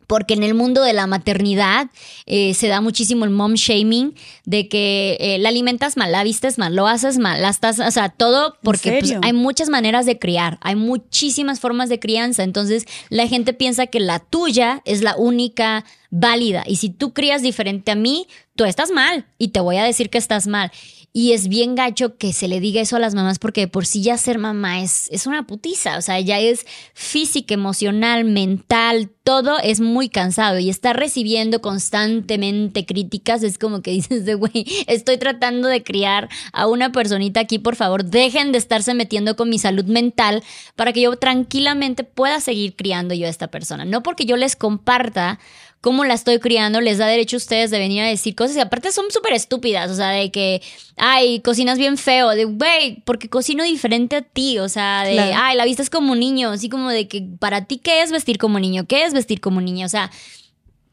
porque 0.07 0.35
en 0.35 0.43
el 0.43 0.55
mundo 0.55 0.83
de 0.83 0.93
la 0.93 1.07
maternidad 1.07 1.89
eh, 2.27 2.55
se 2.55 2.69
da 2.69 2.81
muchísimo 2.81 3.25
el 3.25 3.31
mom 3.31 3.55
shaming 3.55 4.15
de 4.45 4.69
que 4.69 5.17
eh, 5.21 5.39
la 5.39 5.49
alimentas 5.49 5.97
mal, 5.97 6.13
la 6.13 6.25
vistes 6.25 6.59
mal, 6.59 6.75
lo 6.75 6.87
haces 6.87 7.19
mal, 7.19 7.43
la 7.43 7.49
estás, 7.49 7.79
o 7.81 7.91
sea, 7.91 8.09
todo 8.09 8.57
porque 8.63 8.99
pues, 9.01 9.15
hay 9.23 9.33
muchas 9.33 9.69
maneras 9.69 10.07
de 10.07 10.19
criar, 10.19 10.59
hay 10.61 10.77
muchísimas 10.77 11.61
formas 11.61 11.89
de 11.89 11.99
crianza, 11.99 12.43
entonces 12.43 12.87
la 13.09 13.27
gente 13.27 13.53
piensa 13.53 13.87
que 13.87 14.01
la 14.01 14.19
tuya 14.19 14.83
es 14.85 15.03
la 15.03 15.17
única 15.17 15.85
válida. 16.11 16.65
Y 16.67 16.77
si 16.77 16.91
tú 16.91 17.13
crías 17.13 17.43
diferente 17.43 17.91
a 17.91 17.95
mí, 17.95 18.27
tú 18.55 18.65
estás 18.65 18.91
mal 18.91 19.27
y 19.39 19.49
te 19.49 19.61
voy 19.61 19.77
a 19.77 19.85
decir 19.85 20.11
que 20.11 20.19
estás 20.19 20.47
mal. 20.47 20.71
Y 21.19 21.33
es 21.33 21.49
bien 21.49 21.77
gacho 21.77 22.19
que 22.19 22.35
se 22.35 22.47
le 22.47 22.61
diga 22.61 22.83
eso 22.83 22.97
a 22.97 22.99
las 22.99 23.15
mamás 23.15 23.39
porque 23.39 23.69
por 23.69 23.87
sí 23.87 24.03
ya 24.03 24.19
ser 24.19 24.39
mamá 24.39 24.83
es, 24.83 25.09
es 25.11 25.27
una 25.27 25.47
putiza, 25.47 25.97
o 25.97 26.03
sea, 26.03 26.21
ya 26.21 26.39
es 26.41 26.67
física, 26.93 27.55
emocional, 27.55 28.27
mental, 28.27 29.09
todo 29.25 29.59
es 29.59 29.81
muy 29.81 30.11
cansado 30.11 30.59
y 30.59 30.69
estar 30.69 30.95
recibiendo 30.95 31.63
constantemente 31.63 32.85
críticas 32.85 33.43
es 33.43 33.57
como 33.57 33.81
que 33.81 33.91
dices 33.93 34.27
de, 34.27 34.35
güey, 34.35 34.67
estoy 34.89 35.17
tratando 35.17 35.69
de 35.69 35.83
criar 35.83 36.29
a 36.53 36.67
una 36.67 36.93
personita 36.93 37.41
aquí, 37.41 37.59
por 37.59 37.77
favor, 37.77 38.05
dejen 38.05 38.53
de 38.53 38.59
estarse 38.59 38.93
metiendo 38.93 39.37
con 39.37 39.49
mi 39.49 39.59
salud 39.59 39.87
mental 39.87 40.45
para 40.75 40.93
que 40.93 41.01
yo 41.01 41.17
tranquilamente 41.17 42.05
pueda 42.05 42.41
seguir 42.41 42.77
criando 42.77 43.15
yo 43.15 43.27
a 43.27 43.31
esta 43.31 43.49
persona. 43.49 43.87
No 43.87 44.03
porque 44.03 44.27
yo 44.27 44.37
les 44.37 44.55
comparta 44.55 45.41
cómo 45.81 46.05
la 46.05 46.15
estoy 46.15 46.39
criando, 46.41 46.81
les 46.81 46.99
da 46.99 47.07
derecho 47.07 47.37
a 47.37 47.39
ustedes 47.39 47.71
de 47.71 47.79
venir 47.79 48.03
a 48.03 48.07
decir 48.07 48.35
cosas 48.35 48.57
y 48.57 48.61
aparte 48.61 48.91
son 48.93 49.05
súper 49.11 49.35
estúpidas, 49.35 49.91
o 49.91 49.95
sea, 49.95 50.09
de 50.09 50.31
que, 50.31 50.63
ay, 50.97 51.41
cocinas 51.41 51.79
bien 51.79 51.97
feo, 51.97 52.31
de, 52.31 52.45
güey, 52.45 53.03
porque 53.05 53.29
cocino 53.29 53.63
diferente 53.63 54.17
a 54.17 54.23
ti, 54.23 54.59
o 54.59 54.69
sea, 54.69 55.05
de, 55.05 55.19
ay, 55.19 55.57
la 55.57 55.65
vista 55.65 55.83
es 55.83 55.91
como 55.91 56.13
un 56.13 56.21
niño, 56.21 56.51
así 56.51 56.69
como 56.69 56.91
de 56.91 57.07
que 57.07 57.25
para 57.39 57.67
ti, 57.67 57.79
¿qué 57.79 58.03
es 58.03 58.11
vestir 58.11 58.39
como 58.39 58.59
niño? 58.59 58.87
¿Qué 58.87 59.05
es 59.05 59.13
vestir 59.13 59.41
como 59.41 59.61
niño? 59.61 59.87
O 59.87 59.91
sea... 59.91 60.11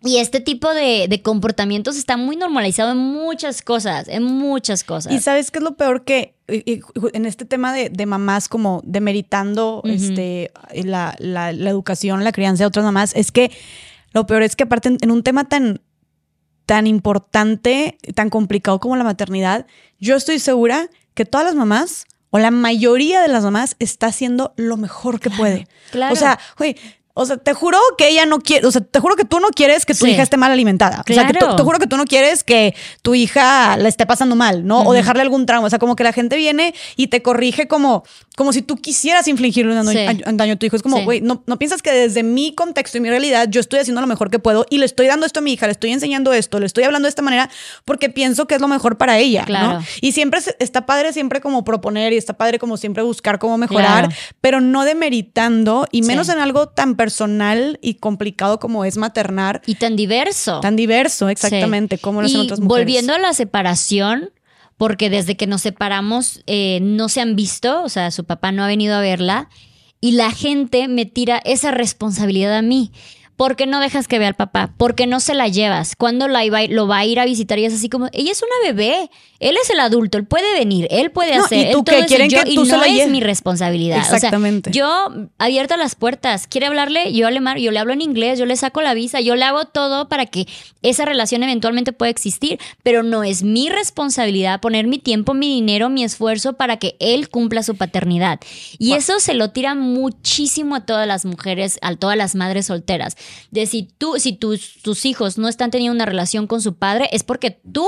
Y 0.05 0.17
este 0.17 0.41
tipo 0.41 0.73
de, 0.73 1.21
comportamientos 1.23 1.95
está 1.95 2.17
muy 2.17 2.35
normalizado 2.35 2.91
en 2.91 2.97
muchas 2.97 3.61
cosas, 3.61 4.09
en 4.09 4.23
muchas 4.23 4.83
cosas. 4.83 5.13
Y 5.13 5.21
sabes 5.21 5.49
qué 5.49 5.59
es 5.59 5.63
lo 5.63 5.77
peor 5.77 6.03
que 6.03 6.35
en 6.47 7.25
este 7.25 7.45
tema 7.45 7.71
de, 7.71 8.05
mamás 8.05 8.49
como 8.49 8.81
demeritando 8.83 9.81
este, 9.85 10.51
la, 10.83 11.15
la, 11.19 11.53
la 11.53 11.69
educación, 11.69 12.25
la 12.25 12.33
crianza 12.33 12.63
de 12.63 12.67
otras 12.67 12.83
mamás, 12.83 13.15
es 13.15 13.31
que 13.31 13.49
lo 14.13 14.25
peor 14.25 14.43
es 14.43 14.55
que 14.55 14.63
aparte 14.63 14.95
en, 14.99 15.11
un 15.11 15.23
tema 15.23 15.45
tan, 15.45 15.81
tan 16.65 16.87
importante, 16.87 17.97
tan 18.15 18.29
complicado 18.29 18.79
como 18.79 18.95
la 18.95 19.03
maternidad, 19.03 19.65
yo 19.99 20.15
estoy 20.15 20.39
segura 20.39 20.89
que 21.13 21.25
todas 21.25 21.45
las 21.45 21.55
mamás 21.55 22.05
o 22.29 22.39
la 22.39 22.51
mayoría 22.51 23.21
de 23.21 23.27
las 23.27 23.43
mamás 23.43 23.75
está 23.79 24.07
haciendo 24.07 24.53
lo 24.55 24.77
mejor 24.77 25.19
que 25.19 25.29
puede. 25.29 25.67
Claro. 25.91 26.13
O 26.13 26.15
sea, 26.15 26.39
güey, 26.57 26.75
o 27.15 27.27
sea, 27.27 27.37
te 27.37 27.53
juro 27.53 27.77
que 27.95 28.07
ella 28.09 28.25
no 28.25 28.39
quiere, 28.39 28.65
o 28.65 28.71
sea, 28.71 28.81
te 28.81 28.99
juro 28.99 29.15
que 29.15 29.23
tú 29.23 29.39
no 29.39 29.49
quieres 29.49 29.85
que 29.85 29.93
tu 29.93 30.07
hija 30.07 30.23
esté 30.23 30.35
mal 30.35 30.51
alimentada. 30.51 31.03
O 31.07 31.13
sea, 31.13 31.27
que 31.27 31.33
te 31.33 31.63
juro 31.63 31.77
que 31.77 31.85
tú 31.85 31.95
no 31.95 32.05
quieres 32.05 32.43
que 32.43 32.73
tu 33.03 33.13
hija 33.13 33.77
la 33.77 33.87
esté 33.87 34.07
pasando 34.07 34.35
mal, 34.35 34.65
¿no? 34.65 34.81
O 34.81 34.93
dejarle 34.93 35.21
algún 35.21 35.45
trauma. 35.45 35.67
O 35.67 35.69
sea, 35.69 35.77
como 35.77 35.95
que 35.95 36.03
la 36.03 36.11
gente 36.11 36.37
viene 36.37 36.73
y 36.95 37.07
te 37.07 37.21
corrige 37.21 37.67
como, 37.67 38.03
como 38.35 38.51
si 38.51 38.63
tú 38.63 38.77
quisieras 38.77 39.27
infligirle 39.27 39.79
un 39.79 40.37
daño, 40.37 40.53
a 40.53 40.55
tu 40.55 40.65
hijo. 40.65 40.75
Es 40.75 40.81
como, 40.81 41.03
güey, 41.03 41.21
no, 41.21 41.43
no 41.45 41.59
piensas 41.59 41.83
que 41.83 41.91
desde 41.91 42.23
mi 42.23 42.55
contexto 42.55 42.97
y 42.97 43.01
mi 43.01 43.09
realidad 43.09 43.47
yo 43.47 43.59
estoy 43.59 43.79
haciendo 43.79 44.01
lo 44.01 44.07
mejor 44.07 44.31
que 44.31 44.39
puedo 44.39 44.65
y 44.71 44.79
le 44.79 44.85
estoy 44.85 45.05
dando 45.05 45.27
esto 45.27 45.39
a 45.39 45.43
mi 45.43 45.53
hija, 45.53 45.67
le 45.67 45.73
estoy 45.73 45.91
enseñando 45.91 46.33
esto, 46.33 46.59
le 46.59 46.65
estoy 46.65 46.83
hablando 46.83 47.05
de 47.05 47.09
esta 47.09 47.21
manera 47.21 47.47
porque 47.85 48.09
pienso 48.09 48.47
que 48.47 48.55
es 48.55 48.61
lo 48.61 48.67
mejor 48.67 48.97
para 48.97 49.19
ella, 49.19 49.45
¿no? 49.47 49.83
Y 50.01 50.13
siempre 50.13 50.39
está 50.57 50.87
padre 50.87 51.13
siempre 51.13 51.41
como 51.41 51.63
proponer 51.63 52.11
y 52.11 52.17
está 52.17 52.33
padre 52.33 52.57
como 52.57 52.77
siempre 52.77 53.03
buscar 53.03 53.37
cómo 53.37 53.59
mejorar, 53.59 54.11
pero 54.41 54.61
no 54.61 54.83
demeritando 54.83 55.87
y 55.91 56.01
menos 56.01 56.29
en 56.29 56.39
algo 56.39 56.69
tan 56.69 56.95
personal 56.95 57.02
y 57.81 57.95
complicado 57.95 58.59
como 58.59 58.85
es 58.85 58.97
maternar. 58.97 59.61
Y 59.65 59.75
tan 59.75 59.95
diverso. 59.95 60.59
Tan 60.59 60.75
diverso, 60.75 61.29
exactamente, 61.29 61.97
como 61.97 62.21
lo 62.21 62.27
otras 62.27 62.59
mujeres. 62.59 62.67
Volviendo 62.67 63.13
a 63.13 63.17
la 63.17 63.33
separación, 63.33 64.31
porque 64.77 65.09
desde 65.09 65.37
que 65.37 65.47
nos 65.47 65.61
separamos 65.61 66.43
eh, 66.47 66.79
no 66.81 67.09
se 67.09 67.21
han 67.21 67.35
visto, 67.35 67.83
o 67.83 67.89
sea, 67.89 68.11
su 68.11 68.25
papá 68.25 68.51
no 68.51 68.63
ha 68.63 68.67
venido 68.67 68.95
a 68.95 69.01
verla, 69.01 69.49
y 70.01 70.11
la 70.11 70.31
gente 70.31 70.87
me 70.87 71.05
tira 71.05 71.41
esa 71.45 71.71
responsabilidad 71.71 72.57
a 72.57 72.61
mí. 72.61 72.91
¿Por 73.35 73.55
qué 73.55 73.65
no 73.65 73.79
dejas 73.79 74.07
que 74.07 74.19
vea 74.19 74.27
al 74.27 74.35
papá? 74.35 74.71
¿Por 74.77 74.93
qué 74.95 75.07
no 75.07 75.19
se 75.19 75.33
la 75.33 75.47
llevas? 75.47 75.95
¿Cuándo 75.95 76.27
la 76.27 76.45
iba, 76.45 76.61
lo 76.67 76.87
va 76.87 76.99
a 76.99 77.05
ir 77.05 77.19
a 77.19 77.25
visitar? 77.25 77.57
Y 77.59 77.65
es 77.65 77.73
así 77.73 77.89
como, 77.89 78.07
ella 78.13 78.31
es 78.31 78.41
una 78.43 78.71
bebé, 78.71 79.09
él 79.39 79.55
es 79.61 79.69
el 79.71 79.79
adulto, 79.79 80.17
él 80.17 80.25
puede 80.25 80.53
venir, 80.53 80.87
él 80.91 81.09
puede 81.11 81.35
No, 81.37 81.45
hacer. 81.45 81.69
¿y 81.69 81.71
tú 81.71 81.83
qué? 81.83 82.05
¿Quieren 82.05 82.29
Yo- 82.29 82.43
que 82.43 82.51
y 82.51 82.55
tú 82.55 82.65
se 82.65 82.71
no 82.73 82.77
la 82.81 82.87
es 82.87 83.09
mi 83.09 83.21
responsabilidad. 83.21 84.01
O 84.01 84.05
sea, 84.05 84.15
Exactamente. 84.17 84.71
yo 84.71 85.09
abierto 85.39 85.75
las 85.77 85.95
puertas, 85.95 86.45
quiere 86.47 86.67
hablarle, 86.67 87.11
yo 87.13 87.29
le, 87.31 87.41
mar- 87.41 87.57
yo 87.57 87.71
le 87.71 87.79
hablo 87.79 87.93
en 87.93 88.01
inglés, 88.01 88.37
yo 88.37 88.45
le 88.45 88.55
saco 88.55 88.81
la 88.81 88.93
visa, 88.93 89.19
yo 89.19 89.35
le 89.35 89.43
hago 89.45 89.65
todo 89.65 90.07
para 90.09 90.27
que 90.27 90.47
esa 90.83 91.03
relación 91.05 91.41
eventualmente 91.43 91.91
pueda 91.91 92.11
existir, 92.11 92.59
pero 92.83 93.01
no 93.03 93.23
es 93.23 93.41
mi 93.43 93.67
responsabilidad 93.69 94.59
poner 94.61 94.85
mi 94.87 94.99
tiempo, 94.99 95.33
mi 95.33 95.49
dinero, 95.49 95.89
mi 95.89 96.03
esfuerzo 96.03 96.53
para 96.53 96.77
que 96.77 96.95
él 96.99 97.29
cumpla 97.29 97.63
su 97.63 97.75
paternidad. 97.75 98.39
Y 98.77 98.93
eso 98.93 99.19
se 99.19 99.33
lo 99.33 99.49
tira 99.49 99.75
muchísimo 99.75 100.75
a 100.75 100.85
todas 100.85 101.07
las 101.07 101.25
mujeres, 101.25 101.79
a 101.81 101.95
todas 101.95 102.15
las 102.17 102.35
madres 102.35 102.67
solteras. 102.67 103.15
De 103.51 103.65
si 103.65 103.83
tú, 103.97 104.15
si 104.19 104.33
tus, 104.33 104.81
tus 104.81 105.05
hijos 105.05 105.37
no 105.37 105.47
están 105.47 105.71
teniendo 105.71 105.95
una 105.95 106.05
relación 106.05 106.47
con 106.47 106.61
su 106.61 106.75
padre, 106.75 107.09
es 107.11 107.23
porque 107.23 107.59
tú 107.71 107.87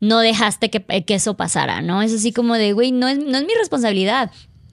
no 0.00 0.18
dejaste 0.20 0.70
que, 0.70 1.04
que 1.04 1.14
eso 1.14 1.36
pasara, 1.36 1.80
¿no? 1.80 2.02
Es 2.02 2.12
así 2.12 2.32
como 2.32 2.54
de, 2.54 2.72
güey, 2.72 2.92
no 2.92 3.08
es, 3.08 3.18
no 3.18 3.38
es 3.38 3.44
mi 3.44 3.54
responsabilidad. 3.54 4.30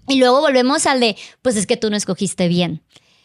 Y 0.08 0.20
luego 0.20 0.42
volvemos 0.42 0.86
al 0.88 1.00
de, 1.00 1.16
pues 1.42 1.56
es 1.56 1.68
que 1.68 1.78
tú 1.78 1.90
no 1.90 1.96
escogiste 1.96 2.48
bien. 2.48 2.82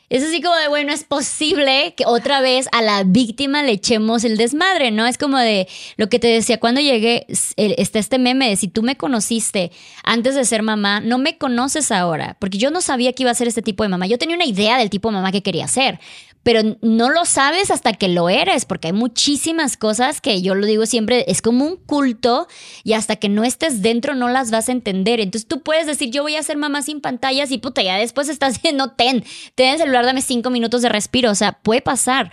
Es 0.09 0.23
así 0.23 0.41
como 0.41 0.55
de, 0.57 0.69
bueno, 0.69 0.93
es 0.93 1.03
posible 1.03 1.95
que 1.97 2.05
otra 2.07 2.41
vez 2.41 2.69
a 2.71 2.81
la 2.81 3.03
víctima 3.03 3.65
le 3.65 3.73
echemos 3.73 4.23
el 4.23 4.37
desmadre, 4.37 4.93
¿no? 4.93 5.05
Es 5.07 5.19
como 5.19 5.39
de 5.39 5.67
lo 5.97 6.09
que 6.09 6.21
te 6.21 6.29
decía 6.29 6.61
cuando 6.61 6.81
llegué, 6.81 7.27
está 7.29 7.99
este 7.99 8.19
meme 8.19 8.49
de 8.49 8.57
si 8.57 8.69
tú 8.69 8.83
me 8.83 8.97
conociste 8.97 9.73
antes 10.05 10.37
de 10.37 10.45
ser 10.45 10.63
mamá, 10.63 11.01
no 11.01 11.19
me 11.19 11.39
conoces 11.39 11.91
ahora, 11.91 12.37
porque 12.39 12.59
yo 12.59 12.71
no 12.71 12.81
sabía 12.81 13.13
que 13.15 13.25
iba 13.25 13.33
a 13.33 13.35
ser 13.35 13.49
este 13.49 13.63
tipo 13.63 13.83
de 13.83 13.89
mamá. 13.89 14.07
Yo 14.07 14.19
tenía 14.19 14.37
una 14.37 14.47
idea 14.47 14.79
del 14.79 14.91
tipo 14.91 15.09
de 15.09 15.15
mamá 15.15 15.33
que 15.33 15.43
quería 15.43 15.67
ser, 15.67 15.99
pero 16.47 16.79
no 16.81 17.11
lo 17.11 17.25
sabes 17.25 17.73
hasta 17.73 17.93
que 17.95 18.07
lo 18.07 18.29
eres, 18.29 18.67
porque 18.67 18.87
hay 18.87 18.93
muchísimas 18.93 19.77
cosas 19.77 20.21
que 20.21 20.43
yo 20.43 20.55
lo 20.55 20.65
digo 20.65 20.87
siempre, 20.87 21.25
es 21.27 21.43
como 21.43 21.65
un 21.65 21.77
culto 21.77 22.47
y 22.85 22.93
hasta 22.93 23.17
que 23.17 23.29
no 23.29 23.43
estés 23.43 23.83
dentro 23.83 24.15
no 24.15 24.29
las 24.29 24.53
vas 24.53 24.69
a 24.69 24.73
entender. 24.73 25.19
Entonces 25.19 25.49
tú 25.49 25.63
puedes 25.63 25.89
decir, 25.89 26.13
yo 26.13 26.23
voy 26.23 26.37
a 26.37 26.43
ser 26.45 26.57
mamá 26.57 26.83
sin 26.83 27.01
pantallas 27.01 27.51
y 27.51 27.59
puta, 27.59 27.83
ya 27.83 27.99
después 27.99 28.29
estás 28.29 28.55
haciendo 28.59 28.93
ten, 28.93 29.25
ten 29.57 29.81
el 29.81 29.96
dame 30.05 30.23
cinco 30.23 30.51
minutos 30.51 30.83
de 30.83 30.89
respiro, 30.89 31.31
o 31.31 31.35
sea, 31.35 31.53
puede 31.53 31.81
pasar. 31.81 32.31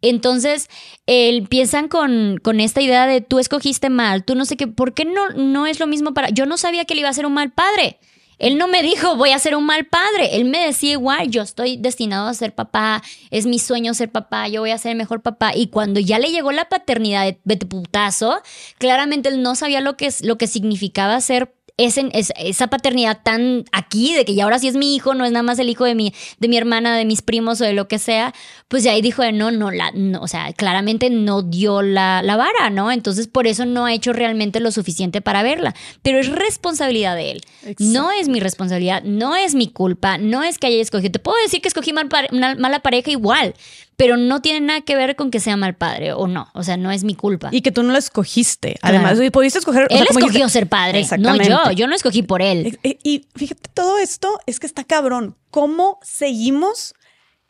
Entonces 0.00 0.68
eh, 1.06 1.36
empiezan 1.36 1.88
con, 1.88 2.38
con 2.42 2.60
esta 2.60 2.80
idea 2.80 3.06
de 3.06 3.20
tú 3.20 3.38
escogiste 3.38 3.90
mal, 3.90 4.24
tú 4.24 4.34
no 4.34 4.44
sé 4.44 4.56
qué, 4.56 4.68
¿por 4.68 4.94
qué 4.94 5.04
no, 5.04 5.30
no 5.30 5.66
es 5.66 5.80
lo 5.80 5.86
mismo 5.86 6.14
para... 6.14 6.28
Yo 6.30 6.46
no 6.46 6.56
sabía 6.56 6.84
que 6.84 6.94
él 6.94 7.00
iba 7.00 7.08
a 7.08 7.14
ser 7.14 7.26
un 7.26 7.34
mal 7.34 7.52
padre. 7.52 7.98
Él 8.38 8.56
no 8.56 8.68
me 8.68 8.82
dijo, 8.82 9.16
voy 9.16 9.30
a 9.30 9.38
ser 9.40 9.56
un 9.56 9.66
mal 9.66 9.86
padre. 9.86 10.36
Él 10.36 10.44
me 10.44 10.64
decía 10.64 10.92
igual, 10.92 11.28
yo 11.28 11.42
estoy 11.42 11.76
destinado 11.76 12.28
a 12.28 12.34
ser 12.34 12.54
papá, 12.54 13.02
es 13.30 13.46
mi 13.46 13.58
sueño 13.58 13.94
ser 13.94 14.12
papá, 14.12 14.46
yo 14.46 14.60
voy 14.60 14.70
a 14.70 14.78
ser 14.78 14.92
el 14.92 14.98
mejor 14.98 15.22
papá. 15.22 15.56
Y 15.56 15.68
cuando 15.68 15.98
ya 15.98 16.20
le 16.20 16.30
llegó 16.30 16.52
la 16.52 16.68
paternidad 16.68 17.24
de, 17.24 17.40
de 17.42 17.56
putazo, 17.56 18.40
claramente 18.78 19.28
él 19.28 19.42
no 19.42 19.56
sabía 19.56 19.80
lo 19.80 19.96
que, 19.96 20.08
lo 20.22 20.38
que 20.38 20.46
significaba 20.46 21.20
ser 21.20 21.52
es- 21.78 22.32
esa 22.36 22.66
paternidad 22.66 23.18
tan 23.22 23.64
aquí, 23.72 24.14
de 24.14 24.24
que 24.24 24.34
ya 24.34 24.44
ahora 24.44 24.58
sí 24.58 24.68
es 24.68 24.74
mi 24.74 24.94
hijo, 24.96 25.14
no 25.14 25.24
es 25.24 25.32
nada 25.32 25.42
más 25.44 25.58
el 25.58 25.68
hijo 25.70 25.84
de 25.84 25.94
mi, 25.94 26.12
de 26.38 26.48
mi 26.48 26.56
hermana, 26.56 26.96
de 26.96 27.04
mis 27.04 27.22
primos 27.22 27.60
o 27.60 27.64
de 27.64 27.72
lo 27.72 27.88
que 27.88 27.98
sea, 27.98 28.34
pues 28.68 28.82
ya 28.84 28.92
ahí 28.92 29.00
dijo 29.00 29.22
de 29.22 29.32
no, 29.32 29.50
no, 29.50 29.70
la, 29.70 29.90
no, 29.92 30.20
o 30.20 30.28
sea, 30.28 30.52
claramente 30.52 31.08
no 31.08 31.42
dio 31.42 31.80
la, 31.82 32.20
la 32.22 32.36
vara, 32.36 32.68
¿no? 32.70 32.90
Entonces 32.92 33.28
por 33.28 33.46
eso 33.46 33.64
no 33.64 33.86
ha 33.86 33.92
hecho 33.94 34.12
realmente 34.12 34.60
lo 34.60 34.70
suficiente 34.72 35.20
para 35.20 35.42
verla, 35.42 35.74
pero 36.02 36.18
es 36.18 36.28
responsabilidad 36.28 37.14
de 37.16 37.30
él. 37.32 37.40
No 37.80 38.10
es 38.12 38.28
mi 38.28 38.40
responsabilidad, 38.40 39.02
no 39.04 39.36
es 39.36 39.54
mi 39.54 39.68
culpa, 39.68 40.18
no 40.18 40.42
es 40.42 40.58
que 40.58 40.66
haya 40.66 40.82
escogido. 40.82 41.12
Te 41.12 41.18
puedo 41.20 41.36
decir 41.42 41.60
que 41.62 41.68
escogí 41.68 41.92
mal 41.92 42.08
pare- 42.08 42.28
una 42.32 42.54
mala 42.56 42.80
pareja 42.80 43.10
igual, 43.10 43.54
pero 43.98 44.16
no 44.16 44.40
tiene 44.40 44.60
nada 44.60 44.80
que 44.82 44.94
ver 44.96 45.16
con 45.16 45.30
que 45.30 45.40
sea 45.40 45.56
mal 45.56 45.74
padre 45.74 46.12
o 46.12 46.28
no, 46.28 46.48
o 46.54 46.62
sea, 46.62 46.76
no 46.76 46.90
es 46.92 47.02
mi 47.02 47.14
culpa. 47.16 47.48
Y 47.50 47.62
que 47.62 47.72
tú 47.72 47.82
no 47.82 47.92
lo 47.92 47.98
escogiste. 47.98 48.76
Además, 48.80 49.10
Claro. 49.14 49.24
y 49.24 49.30
pudiste 49.30 49.58
escoger. 49.58 49.84
o 49.84 49.88
sea, 49.88 49.98
él 49.98 50.06
escogió 50.08 50.28
dijiste- 50.28 50.48
ser 50.50 50.68
padre, 50.68 51.04
no 51.18 51.36
yo, 51.42 51.72
yo 51.72 51.86
no 51.88 51.94
escogí 51.96 52.22
por 52.22 52.40
él. 52.40 52.78
Y, 52.84 52.98
y 53.02 53.26
fíjate, 53.34 53.68
todo 53.74 53.98
esto 53.98 54.38
es 54.46 54.60
que 54.60 54.66
está 54.66 54.84
cabrón. 54.84 55.36
¿Cómo 55.50 55.98
seguimos 56.02 56.94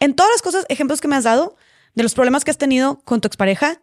en 0.00 0.14
todas 0.14 0.32
las 0.32 0.40
cosas, 0.42 0.64
ejemplos 0.70 1.00
que 1.02 1.08
me 1.08 1.16
has 1.16 1.24
dado, 1.24 1.54
de 1.94 2.02
los 2.02 2.14
problemas 2.14 2.44
que 2.44 2.50
has 2.50 2.58
tenido 2.58 3.00
con 3.04 3.20
tu 3.20 3.26
expareja? 3.28 3.80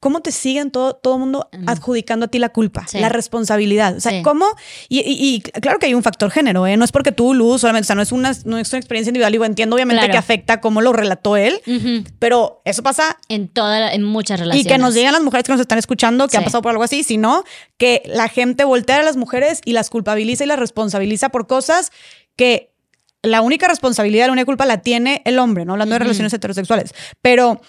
¿Cómo 0.00 0.20
te 0.20 0.30
siguen 0.30 0.70
todo 0.70 0.94
todo 0.94 1.14
el 1.14 1.20
mundo 1.20 1.48
adjudicando 1.66 2.26
a 2.26 2.28
ti 2.28 2.38
la 2.38 2.50
culpa, 2.50 2.86
Sí. 2.86 3.00
la 3.00 3.08
responsabilidad? 3.08 3.96
O 3.96 4.00
sea, 4.00 4.12
Sí. 4.12 4.22
¿cómo? 4.22 4.46
Y, 4.88 5.00
y- 5.00 5.34
y 5.34 5.40
claro 5.40 5.80
que 5.80 5.86
hay 5.86 5.94
un 5.94 6.04
factor 6.04 6.30
género, 6.30 6.66
¿eh? 6.68 6.76
No 6.76 6.84
es 6.84 6.92
porque 6.92 7.10
tú, 7.10 7.34
Luz, 7.34 7.62
solamente, 7.62 7.86
o 7.86 7.88
sea, 7.88 7.96
no 7.96 8.02
es 8.02 8.12
una, 8.12 8.30
no 8.44 8.58
es 8.58 8.72
una 8.72 8.78
experiencia 8.78 9.10
individual. 9.10 9.32
Digo, 9.32 9.44
entiendo 9.44 9.74
obviamente 9.74 10.00
Claro. 10.02 10.12
que 10.12 10.18
afecta 10.18 10.60
cómo 10.60 10.82
lo 10.82 10.92
relató 10.92 11.36
él, 11.36 11.60
pero 12.20 12.62
eso 12.64 12.82
pasa 12.84 13.16
En 13.28 13.48
toda, 13.48 13.92
en 13.92 14.04
muchas 14.04 14.38
y 14.38 14.42
relaciones. 14.42 14.72
que 14.72 14.78
nos 14.78 14.94
digan 14.94 15.12
las 15.12 15.22
mujeres 15.22 15.44
que 15.44 15.52
nos 15.52 15.60
están 15.60 15.78
escuchando 15.78 16.28
que 16.28 16.36
han 16.36 16.42
Sí. 16.42 16.46
pasado 16.46 16.62
por 16.62 16.70
algo 16.70 16.84
así, 16.84 17.02
sino 17.02 17.42
que 17.76 18.02
la 18.06 18.28
gente 18.28 18.62
voltea 18.64 19.00
a 19.00 19.02
las 19.02 19.16
mujeres 19.16 19.60
y 19.64 19.72
las 19.72 19.90
culpabiliza 19.90 20.44
y 20.44 20.46
las 20.46 20.60
responsabiliza 20.60 21.30
por 21.30 21.48
cosas 21.48 21.90
que 22.36 22.70
la 23.22 23.40
única 23.42 23.66
responsabilidad, 23.66 24.26
la 24.26 24.32
única 24.32 24.46
culpa 24.46 24.64
la 24.64 24.78
tiene 24.78 25.22
el 25.24 25.40
hombre, 25.40 25.64
¿no? 25.64 25.72
Hablando 25.72 25.94
de 25.94 25.98
relaciones 25.98 26.32
heterosexuales. 26.32 26.94
Pero 27.20 27.60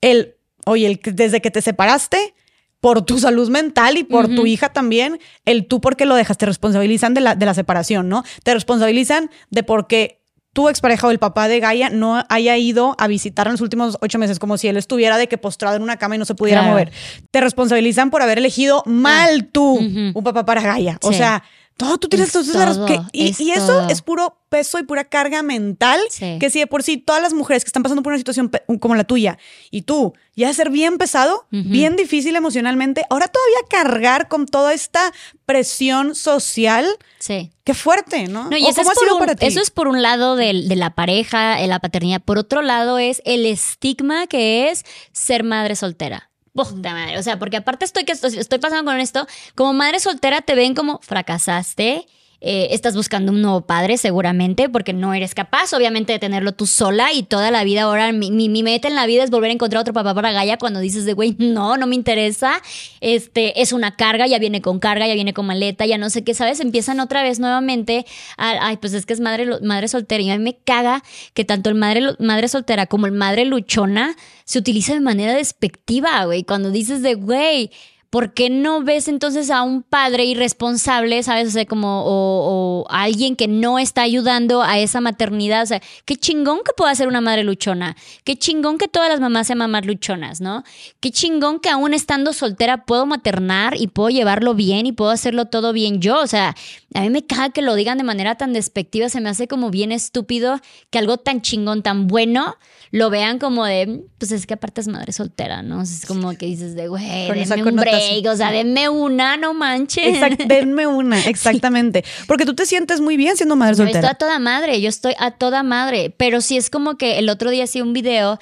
el, 0.00 0.36
oye, 0.66 0.86
el, 0.86 0.98
que 1.00 1.12
desde 1.12 1.40
que 1.40 1.50
te 1.50 1.62
separaste, 1.62 2.34
por 2.80 3.02
tu 3.02 3.18
salud 3.20 3.48
mental 3.48 3.96
y 3.96 4.02
por 4.02 4.26
tu 4.34 4.44
hija 4.44 4.70
también, 4.70 5.20
el 5.44 5.66
tú 5.66 5.80
porque 5.80 6.04
lo 6.04 6.16
dejas, 6.16 6.36
te 6.36 6.46
responsabilizan 6.46 7.14
de 7.14 7.20
la, 7.20 7.36
de 7.36 7.46
la 7.46 7.54
separación, 7.54 8.08
¿no? 8.08 8.24
Te 8.42 8.52
responsabilizan 8.54 9.30
de 9.50 9.62
por 9.62 9.86
qué 9.86 10.20
tu 10.52 10.68
expareja 10.68 11.06
o 11.06 11.10
el 11.12 11.20
papá 11.20 11.46
de 11.46 11.60
Gaia 11.60 11.90
no 11.90 12.24
haya 12.28 12.56
ido 12.58 12.96
a 12.98 13.06
visitar 13.06 13.46
en 13.46 13.52
los 13.52 13.60
últimos 13.60 13.96
ocho 14.02 14.18
meses, 14.18 14.38
como 14.40 14.58
si 14.58 14.66
él 14.66 14.76
estuviera 14.76 15.16
de 15.16 15.28
que 15.28 15.38
postrado 15.38 15.76
en 15.76 15.82
una 15.82 15.96
cama 15.96 16.16
y 16.16 16.18
no 16.18 16.24
se 16.24 16.34
pudiera 16.34 16.60
Claro. 16.60 16.72
mover. 16.72 16.92
Te 17.30 17.40
responsabilizan 17.40 18.10
por 18.10 18.20
haber 18.20 18.38
elegido 18.38 18.82
mal 18.84 19.46
tú 19.46 19.78
un 19.78 20.22
papá 20.24 20.44
para 20.44 20.60
Gaia. 20.60 20.98
O 21.02 21.12
sea, 21.12 21.44
todo 21.76 21.98
tú 21.98 22.08
tienes 22.08 22.34
Es 22.34 22.52
todo, 22.52 22.86
que- 22.86 23.00
y, 23.12 23.30
es 23.30 23.40
y 23.40 23.50
eso 23.52 23.66
todo. 23.66 23.88
es 23.88 24.02
puro 24.02 24.38
peso 24.48 24.78
y 24.78 24.82
pura 24.82 25.04
carga 25.04 25.42
mental 25.42 25.98
Sí. 26.10 26.36
que 26.38 26.50
si 26.50 26.58
de 26.60 26.66
por 26.66 26.82
sí 26.82 26.98
todas 26.98 27.22
las 27.22 27.32
mujeres 27.32 27.64
que 27.64 27.68
están 27.68 27.82
pasando 27.82 28.02
por 28.02 28.12
una 28.12 28.18
situación 28.18 28.50
como 28.80 28.94
la 28.94 29.04
tuya 29.04 29.38
y 29.70 29.82
tú 29.82 30.12
ya 30.36 30.48
de 30.48 30.54
ser 30.54 30.70
bien 30.70 30.96
pesado, 30.98 31.46
bien 31.50 31.96
difícil 31.96 32.36
emocionalmente, 32.36 33.04
ahora 33.10 33.28
todavía 33.28 33.58
cargar 33.68 34.28
con 34.28 34.46
toda 34.46 34.72
esta 34.74 35.12
presión 35.46 36.14
social, 36.14 36.86
Sí. 37.18 37.50
qué 37.64 37.74
fuerte, 37.74 38.28
¿no? 38.28 38.48
No, 38.50 38.56
y 38.56 38.64
¿O 38.64 38.68
eso 38.70 38.80
es, 38.80 38.86
cómo 38.86 38.90
ha 38.90 38.94
por 38.94 39.04
sido 39.04 39.14
un, 39.14 39.18
para 39.20 39.34
ti? 39.34 39.46
eso 39.46 39.60
es 39.60 39.70
por 39.70 39.88
un 39.88 40.00
lado 40.02 40.36
del- 40.36 40.68
de, 40.68 40.76
la 40.76 40.94
pareja, 40.94 41.56
de 41.56 41.66
la 41.66 41.80
paternidad. 41.80 42.22
Por 42.22 42.38
otro 42.38 42.62
lado 42.62 42.98
es 42.98 43.20
el 43.24 43.44
estigma 43.46 44.26
que 44.26 44.70
es 44.70 44.84
ser 45.12 45.44
madre 45.44 45.76
soltera. 45.76 46.30
Puta 46.54 46.92
madre. 46.92 47.18
O 47.18 47.22
sea, 47.22 47.38
porque 47.38 47.56
aparte 47.56 47.84
estoy, 47.84 48.04
que 48.04 48.12
estoy, 48.12 48.36
estoy 48.38 48.58
pasando 48.58 48.90
con 48.90 49.00
esto, 49.00 49.26
como 49.54 49.72
madre 49.72 50.00
soltera 50.00 50.42
te 50.42 50.54
ven 50.54 50.74
como 50.74 50.98
fracasaste. 51.00 52.06
Eh, 52.44 52.68
estás 52.72 52.94
buscando 52.94 53.32
un 53.32 53.40
nuevo 53.40 53.62
padre 53.62 53.96
seguramente 53.96 54.68
porque 54.68 54.92
no 54.92 55.14
eres 55.14 55.34
capaz 55.34 55.72
obviamente 55.72 56.12
de 56.12 56.18
tenerlo 56.18 56.52
tú 56.52 56.66
sola 56.66 57.12
y 57.12 57.22
toda 57.22 57.50
la 57.50 57.64
vida 57.64 57.82
ahora 57.82 58.12
mi, 58.12 58.48
meta 58.62 58.88
en 58.88 58.94
la 58.94 59.06
vida 59.06 59.24
es 59.24 59.30
volver 59.30 59.50
a 59.50 59.54
encontrar 59.54 59.80
otro 59.80 59.94
papá 59.94 60.14
para 60.14 60.32
Gaia 60.32 60.58
cuando 60.58 60.80
dices 60.80 61.04
de 61.04 61.12
güey 61.14 61.36
no, 61.38 61.76
no 61.76 61.86
me 61.86 61.94
interesa 61.94 62.60
este 63.00 63.62
es 63.62 63.72
una 63.72 63.96
carga, 63.96 64.26
ya 64.26 64.38
viene 64.38 64.60
con 64.60 64.78
carga, 64.78 65.06
ya 65.06 65.14
viene 65.14 65.32
con 65.32 65.46
maleta, 65.46 65.86
ya 65.86 65.98
no 65.98 66.10
sé 66.10 66.24
qué, 66.24 66.34
¿sabes? 66.34 66.60
Empiezan 66.60 67.00
otra 67.00 67.22
vez 67.22 67.38
nuevamente, 67.40 68.06
ay, 68.36 68.76
pues 68.78 68.92
es 68.92 69.06
que 69.06 69.12
es 69.12 69.20
madre, 69.20 69.46
madre 69.60 69.88
soltera. 69.88 70.22
Y 70.22 70.30
a 70.30 70.38
mí 70.38 70.44
me 70.44 70.56
caga 70.56 71.02
que 71.34 71.44
tanto 71.44 71.70
el 71.70 71.74
madre, 71.74 72.02
madre 72.18 72.48
soltera 72.48 72.86
como 72.86 73.06
el 73.06 73.12
madre 73.12 73.44
luchona 73.44 74.16
se 74.44 74.58
utiliza 74.58 74.94
de 74.94 75.00
manera 75.00 75.34
despectiva, 75.34 76.24
güey. 76.24 76.44
Cuando 76.44 76.70
dices 76.70 77.02
de, 77.02 77.14
güey, 77.14 77.70
¿por 78.12 78.34
qué 78.34 78.50
no 78.50 78.82
ves 78.82 79.08
entonces 79.08 79.48
a 79.48 79.62
un 79.62 79.82
padre 79.82 80.26
irresponsable, 80.26 81.22
sabes? 81.22 81.48
O 81.48 81.50
sea, 81.50 81.64
como, 81.64 82.04
o, 82.04 82.82
o 82.82 82.86
alguien 82.90 83.36
que 83.36 83.48
no 83.48 83.78
está 83.78 84.02
ayudando 84.02 84.60
a 84.62 84.78
esa 84.78 85.00
maternidad. 85.00 85.62
O 85.62 85.66
sea, 85.66 85.80
qué 86.04 86.16
chingón 86.16 86.58
que 86.62 86.74
pueda 86.76 86.94
ser 86.94 87.08
una 87.08 87.22
madre 87.22 87.42
luchona. 87.42 87.96
Qué 88.24 88.36
chingón 88.36 88.76
que 88.76 88.86
todas 88.86 89.08
las 89.08 89.18
mamás 89.18 89.46
sean 89.46 89.60
mamás 89.60 89.86
luchonas, 89.86 90.42
¿no? 90.42 90.62
Qué 91.00 91.10
chingón 91.10 91.58
que 91.58 91.70
aún 91.70 91.94
estando 91.94 92.34
soltera 92.34 92.84
puedo 92.84 93.06
maternar 93.06 93.80
y 93.80 93.86
puedo 93.86 94.10
llevarlo 94.10 94.54
bien 94.54 94.84
y 94.84 94.92
puedo 94.92 95.10
hacerlo 95.10 95.46
todo 95.46 95.72
bien 95.72 96.02
yo. 96.02 96.20
O 96.20 96.26
sea, 96.26 96.54
a 96.92 97.00
mí 97.00 97.08
me 97.08 97.24
caga 97.24 97.48
que 97.48 97.62
lo 97.62 97.74
digan 97.74 97.96
de 97.96 98.04
manera 98.04 98.34
tan 98.34 98.52
despectiva. 98.52 99.08
Se 99.08 99.22
me 99.22 99.30
hace 99.30 99.48
como 99.48 99.70
bien 99.70 99.90
estúpido 99.90 100.60
que 100.90 100.98
algo 100.98 101.16
tan 101.16 101.40
chingón, 101.40 101.82
tan 101.82 102.08
bueno, 102.08 102.58
lo 102.90 103.08
vean 103.08 103.38
como 103.38 103.64
de, 103.64 104.02
pues 104.18 104.32
es 104.32 104.46
que 104.46 104.52
aparte 104.52 104.82
es 104.82 104.88
madre 104.88 105.12
soltera, 105.12 105.62
¿no? 105.62 105.80
O 105.80 105.84
sea, 105.86 105.96
es 105.96 106.04
como 106.04 106.36
que 106.36 106.44
dices 106.44 106.74
de, 106.74 106.88
güey, 106.88 107.06
denme 107.32 107.54
un 107.54 107.62
connotación. 107.62 108.01
O 108.26 108.36
sea, 108.36 108.50
denme 108.50 108.88
una, 108.88 109.36
no 109.36 109.54
manches. 109.54 110.16
Exact- 110.18 110.44
denme 110.46 110.86
una, 110.86 111.18
exactamente. 111.26 112.04
Porque 112.26 112.44
tú 112.44 112.54
te 112.54 112.66
sientes 112.66 113.00
muy 113.00 113.16
bien 113.16 113.36
siendo 113.36 113.56
madre 113.56 113.76
Yo 113.76 113.84
estoy 113.84 113.92
soltera. 113.94 114.10
a 114.12 114.14
toda 114.14 114.38
madre, 114.38 114.80
yo 114.80 114.88
estoy 114.88 115.14
a 115.18 115.32
toda 115.32 115.62
madre. 115.62 116.12
Pero 116.16 116.40
sí 116.40 116.56
es 116.56 116.70
como 116.70 116.96
que 116.96 117.18
el 117.18 117.28
otro 117.28 117.50
día 117.50 117.64
hacía 117.64 117.82
un 117.82 117.92
video 117.92 118.38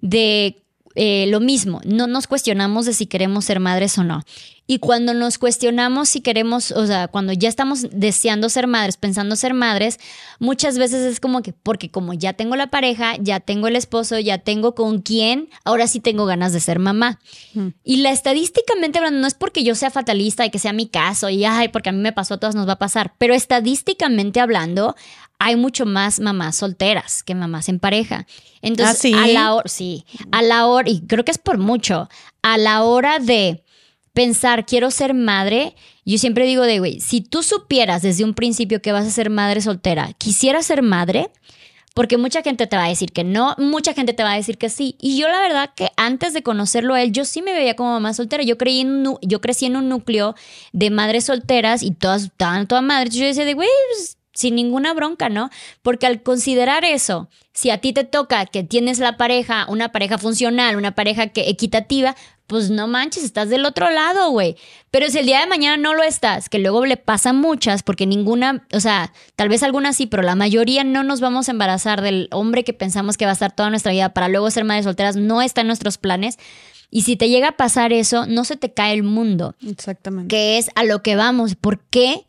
de 0.00 0.56
eh, 1.02 1.24
lo 1.28 1.40
mismo. 1.40 1.80
No 1.86 2.06
nos 2.06 2.26
cuestionamos 2.26 2.84
de 2.84 2.92
si 2.92 3.06
queremos 3.06 3.46
ser 3.46 3.58
madres 3.58 3.96
o 3.96 4.04
no. 4.04 4.22
Y 4.66 4.80
cuando 4.80 5.14
nos 5.14 5.38
cuestionamos 5.38 6.10
si 6.10 6.20
queremos, 6.20 6.72
o 6.72 6.86
sea, 6.86 7.08
cuando 7.08 7.32
ya 7.32 7.48
estamos 7.48 7.86
deseando 7.90 8.50
ser 8.50 8.66
madres, 8.66 8.98
pensando 8.98 9.34
ser 9.34 9.54
madres, 9.54 9.98
muchas 10.40 10.76
veces 10.76 11.10
es 11.10 11.18
como 11.18 11.40
que, 11.40 11.54
porque 11.54 11.90
como 11.90 12.12
ya 12.12 12.34
tengo 12.34 12.54
la 12.54 12.66
pareja, 12.66 13.14
ya 13.18 13.40
tengo 13.40 13.66
el 13.66 13.76
esposo, 13.76 14.18
ya 14.18 14.36
tengo 14.36 14.74
con 14.74 15.00
quién, 15.00 15.48
ahora 15.64 15.86
sí 15.86 16.00
tengo 16.00 16.26
ganas 16.26 16.52
de 16.52 16.60
ser 16.60 16.78
mamá. 16.78 17.18
Y 17.82 17.96
la 18.02 18.10
estadísticamente 18.10 18.98
hablando, 18.98 19.20
no 19.20 19.26
es 19.26 19.32
porque 19.32 19.64
yo 19.64 19.74
sea 19.76 19.90
fatalista 19.90 20.44
y 20.44 20.50
que 20.50 20.58
sea 20.58 20.74
mi 20.74 20.86
caso 20.86 21.30
y, 21.30 21.46
ay, 21.46 21.68
porque 21.68 21.88
a 21.88 21.92
mí 21.92 22.00
me 22.00 22.12
pasó, 22.12 22.34
a 22.34 22.38
todas 22.38 22.54
nos 22.54 22.68
va 22.68 22.74
a 22.74 22.78
pasar, 22.78 23.14
pero 23.16 23.32
estadísticamente 23.32 24.38
hablando, 24.38 24.96
hay 25.40 25.56
mucho 25.56 25.86
más 25.86 26.20
mamás 26.20 26.56
solteras 26.56 27.22
que 27.22 27.34
mamás 27.34 27.70
en 27.70 27.80
pareja. 27.80 28.26
Entonces, 28.60 29.14
¿Ah, 29.16 29.24
a 29.24 29.26
la 29.26 29.54
hora, 29.54 29.68
sí, 29.68 30.04
a 30.30 30.42
la 30.42 30.66
hora, 30.66 30.88
y 30.88 31.00
creo 31.00 31.24
que 31.24 31.30
es 31.30 31.38
por 31.38 31.56
mucho, 31.56 32.08
a 32.42 32.58
la 32.58 32.82
hora 32.82 33.18
de 33.18 33.64
pensar, 34.12 34.66
quiero 34.66 34.90
ser 34.90 35.14
madre, 35.14 35.74
yo 36.04 36.18
siempre 36.18 36.44
digo 36.44 36.64
de, 36.64 36.78
güey, 36.78 37.00
si 37.00 37.22
tú 37.22 37.42
supieras 37.42 38.02
desde 38.02 38.22
un 38.22 38.34
principio 38.34 38.82
que 38.82 38.92
vas 38.92 39.06
a 39.06 39.10
ser 39.10 39.30
madre 39.30 39.62
soltera, 39.62 40.12
quisiera 40.18 40.62
ser 40.62 40.82
madre, 40.82 41.30
porque 41.94 42.18
mucha 42.18 42.42
gente 42.42 42.66
te 42.66 42.76
va 42.76 42.84
a 42.84 42.88
decir 42.88 43.10
que 43.10 43.24
no, 43.24 43.54
mucha 43.56 43.94
gente 43.94 44.12
te 44.12 44.22
va 44.22 44.32
a 44.32 44.36
decir 44.36 44.58
que 44.58 44.68
sí. 44.68 44.96
Y 45.00 45.18
yo 45.18 45.28
la 45.28 45.40
verdad 45.40 45.70
que 45.74 45.90
antes 45.96 46.34
de 46.34 46.42
conocerlo 46.42 46.94
a 46.94 47.02
él, 47.02 47.12
yo 47.12 47.24
sí 47.24 47.42
me 47.42 47.52
veía 47.52 47.74
como 47.74 47.92
mamá 47.92 48.14
soltera. 48.14 48.44
Yo, 48.44 48.58
creí 48.58 48.80
en, 48.80 49.04
yo 49.22 49.40
crecí 49.40 49.66
en 49.66 49.76
un 49.76 49.88
núcleo 49.88 50.36
de 50.72 50.90
madres 50.90 51.24
solteras 51.24 51.82
y 51.82 51.90
todas 51.90 52.24
estaban 52.24 52.68
todas 52.68 52.84
madres. 52.84 53.14
Yo 53.14 53.26
decía 53.26 53.44
de, 53.44 53.54
güey, 53.54 53.68
pues, 53.92 54.18
sin 54.40 54.54
ninguna 54.54 54.94
bronca, 54.94 55.28
¿no? 55.28 55.50
Porque 55.82 56.06
al 56.06 56.22
considerar 56.22 56.82
eso, 56.86 57.28
si 57.52 57.68
a 57.68 57.76
ti 57.78 57.92
te 57.92 58.04
toca 58.04 58.46
que 58.46 58.62
tienes 58.62 58.98
la 58.98 59.18
pareja, 59.18 59.66
una 59.68 59.92
pareja 59.92 60.16
funcional, 60.16 60.76
una 60.76 60.94
pareja 60.94 61.26
que 61.26 61.50
equitativa, 61.50 62.16
pues 62.46 62.70
no 62.70 62.88
manches, 62.88 63.22
estás 63.22 63.50
del 63.50 63.66
otro 63.66 63.90
lado, 63.90 64.30
güey. 64.30 64.56
Pero 64.90 65.10
si 65.10 65.18
el 65.18 65.26
día 65.26 65.40
de 65.40 65.46
mañana 65.46 65.76
no 65.76 65.92
lo 65.92 66.02
estás, 66.02 66.48
que 66.48 66.58
luego 66.58 66.86
le 66.86 66.96
pasa 66.96 67.34
muchas, 67.34 67.82
porque 67.82 68.06
ninguna, 68.06 68.66
o 68.72 68.80
sea, 68.80 69.12
tal 69.36 69.50
vez 69.50 69.62
algunas 69.62 69.96
sí, 69.96 70.06
pero 70.06 70.22
la 70.22 70.36
mayoría 70.36 70.84
no 70.84 71.02
nos 71.02 71.20
vamos 71.20 71.48
a 71.48 71.52
embarazar 71.52 72.00
del 72.00 72.28
hombre 72.32 72.64
que 72.64 72.72
pensamos 72.72 73.18
que 73.18 73.26
va 73.26 73.32
a 73.32 73.34
estar 73.34 73.52
toda 73.52 73.68
nuestra 73.68 73.92
vida 73.92 74.14
para 74.14 74.28
luego 74.28 74.50
ser 74.50 74.64
madres 74.64 74.86
solteras, 74.86 75.16
no 75.16 75.42
está 75.42 75.60
en 75.60 75.66
nuestros 75.66 75.98
planes. 75.98 76.38
Y 76.90 77.02
si 77.02 77.16
te 77.16 77.28
llega 77.28 77.48
a 77.48 77.56
pasar 77.58 77.92
eso, 77.92 78.24
no 78.24 78.44
se 78.44 78.56
te 78.56 78.72
cae 78.72 78.94
el 78.94 79.02
mundo. 79.02 79.54
Exactamente. 79.64 80.34
Que 80.34 80.56
es 80.56 80.70
a 80.74 80.84
lo 80.84 81.02
que 81.02 81.14
vamos. 81.14 81.56
¿Por 81.56 81.78
qué 81.78 82.24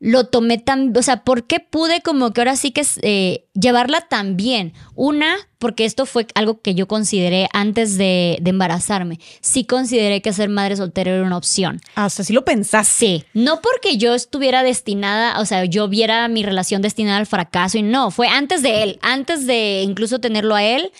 lo 0.00 0.24
tomé 0.24 0.56
tan, 0.56 0.96
o 0.96 1.02
sea, 1.02 1.24
¿por 1.24 1.44
qué 1.44 1.60
pude 1.60 2.00
como 2.00 2.32
que 2.32 2.40
ahora 2.40 2.56
sí 2.56 2.72
que 2.72 2.84
eh, 3.02 3.44
llevarla 3.52 4.00
tan 4.00 4.34
bien? 4.34 4.72
Una, 4.94 5.36
porque 5.58 5.84
esto 5.84 6.06
fue 6.06 6.26
algo 6.34 6.62
que 6.62 6.74
yo 6.74 6.88
consideré 6.88 7.48
antes 7.52 7.98
de, 7.98 8.38
de, 8.40 8.50
embarazarme. 8.50 9.20
Sí 9.42 9.64
consideré 9.64 10.22
que 10.22 10.32
ser 10.32 10.48
madre 10.48 10.76
soltera 10.76 11.10
era 11.10 11.22
una 11.22 11.36
opción. 11.36 11.82
Hasta 11.96 12.24
sí 12.24 12.32
lo 12.32 12.46
pensaste. 12.46 12.94
Sí, 12.94 13.24
no 13.34 13.60
porque 13.60 13.98
yo 13.98 14.14
estuviera 14.14 14.62
destinada, 14.62 15.38
o 15.38 15.44
sea, 15.44 15.66
yo 15.66 15.86
viera 15.86 16.26
mi 16.28 16.42
relación 16.42 16.80
destinada 16.80 17.18
al 17.18 17.26
fracaso 17.26 17.76
y 17.76 17.82
no, 17.82 18.10
fue 18.10 18.26
antes 18.26 18.62
de 18.62 18.82
él, 18.82 18.98
antes 19.02 19.46
de 19.46 19.82
incluso 19.82 20.18
tenerlo 20.18 20.54
a 20.54 20.64
él 20.64 20.90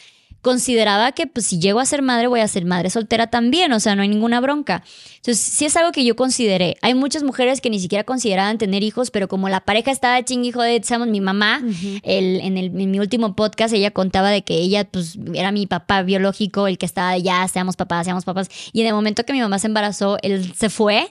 consideraba 0.43 1.12
que 1.12 1.26
pues 1.26 1.47
si 1.47 1.59
llego 1.59 1.80
a 1.80 1.86
ser 1.86 2.03
madre 2.03 2.26
voy 2.26 2.41
a 2.41 2.49
ser 2.49 2.64
madre 2.64 2.91
soltera 2.91 3.28
también, 3.28 3.72
o 3.72 3.80
sea, 3.80 3.95
no 3.95 4.03
hay 4.03 4.09
ninguna 4.09 4.41
bronca. 4.41 4.82
Entonces, 5.16 5.38
sí 5.38 5.66
es 5.66 5.76
algo 5.76 5.93
que 5.93 6.05
yo 6.05 6.16
consideré. 6.16 6.76
Hay 6.80 6.95
muchas 6.95 7.22
mujeres 7.22 7.61
que 7.61 7.68
ni 7.68 7.78
siquiera 7.78 8.05
consideraban 8.05 8.57
tener 8.57 8.82
hijos, 8.82 9.11
pero 9.11 9.28
como 9.28 9.49
la 9.49 9.61
pareja 9.61 9.91
estaba 9.91 10.22
ching 10.24 10.45
hijo 10.45 10.62
de, 10.62 10.80
mi 11.07 11.20
mamá, 11.20 11.62
el, 12.03 12.41
en, 12.41 12.57
el, 12.57 12.66
en 12.80 12.91
mi 12.91 12.99
último 12.99 13.36
podcast 13.36 13.74
ella 13.74 13.91
contaba 13.91 14.30
de 14.30 14.43
que 14.43 14.55
ella 14.55 14.84
pues 14.84 15.18
era 15.34 15.53
mi 15.53 15.66
papá 15.66 16.03
biológico, 16.03 16.66
el 16.66 16.78
que 16.78 16.86
estaba 16.86 17.16
ya, 17.18 17.47
seamos 17.49 17.76
papás, 17.76 18.07
seamos 18.07 18.24
papás, 18.24 18.49
y 18.72 18.80
en 18.80 18.86
el 18.86 18.95
momento 18.95 19.24
que 19.24 19.32
mi 19.32 19.41
mamá 19.41 19.59
se 19.59 19.66
embarazó, 19.66 20.18
él 20.22 20.53
se 20.57 20.70
fue. 20.70 21.09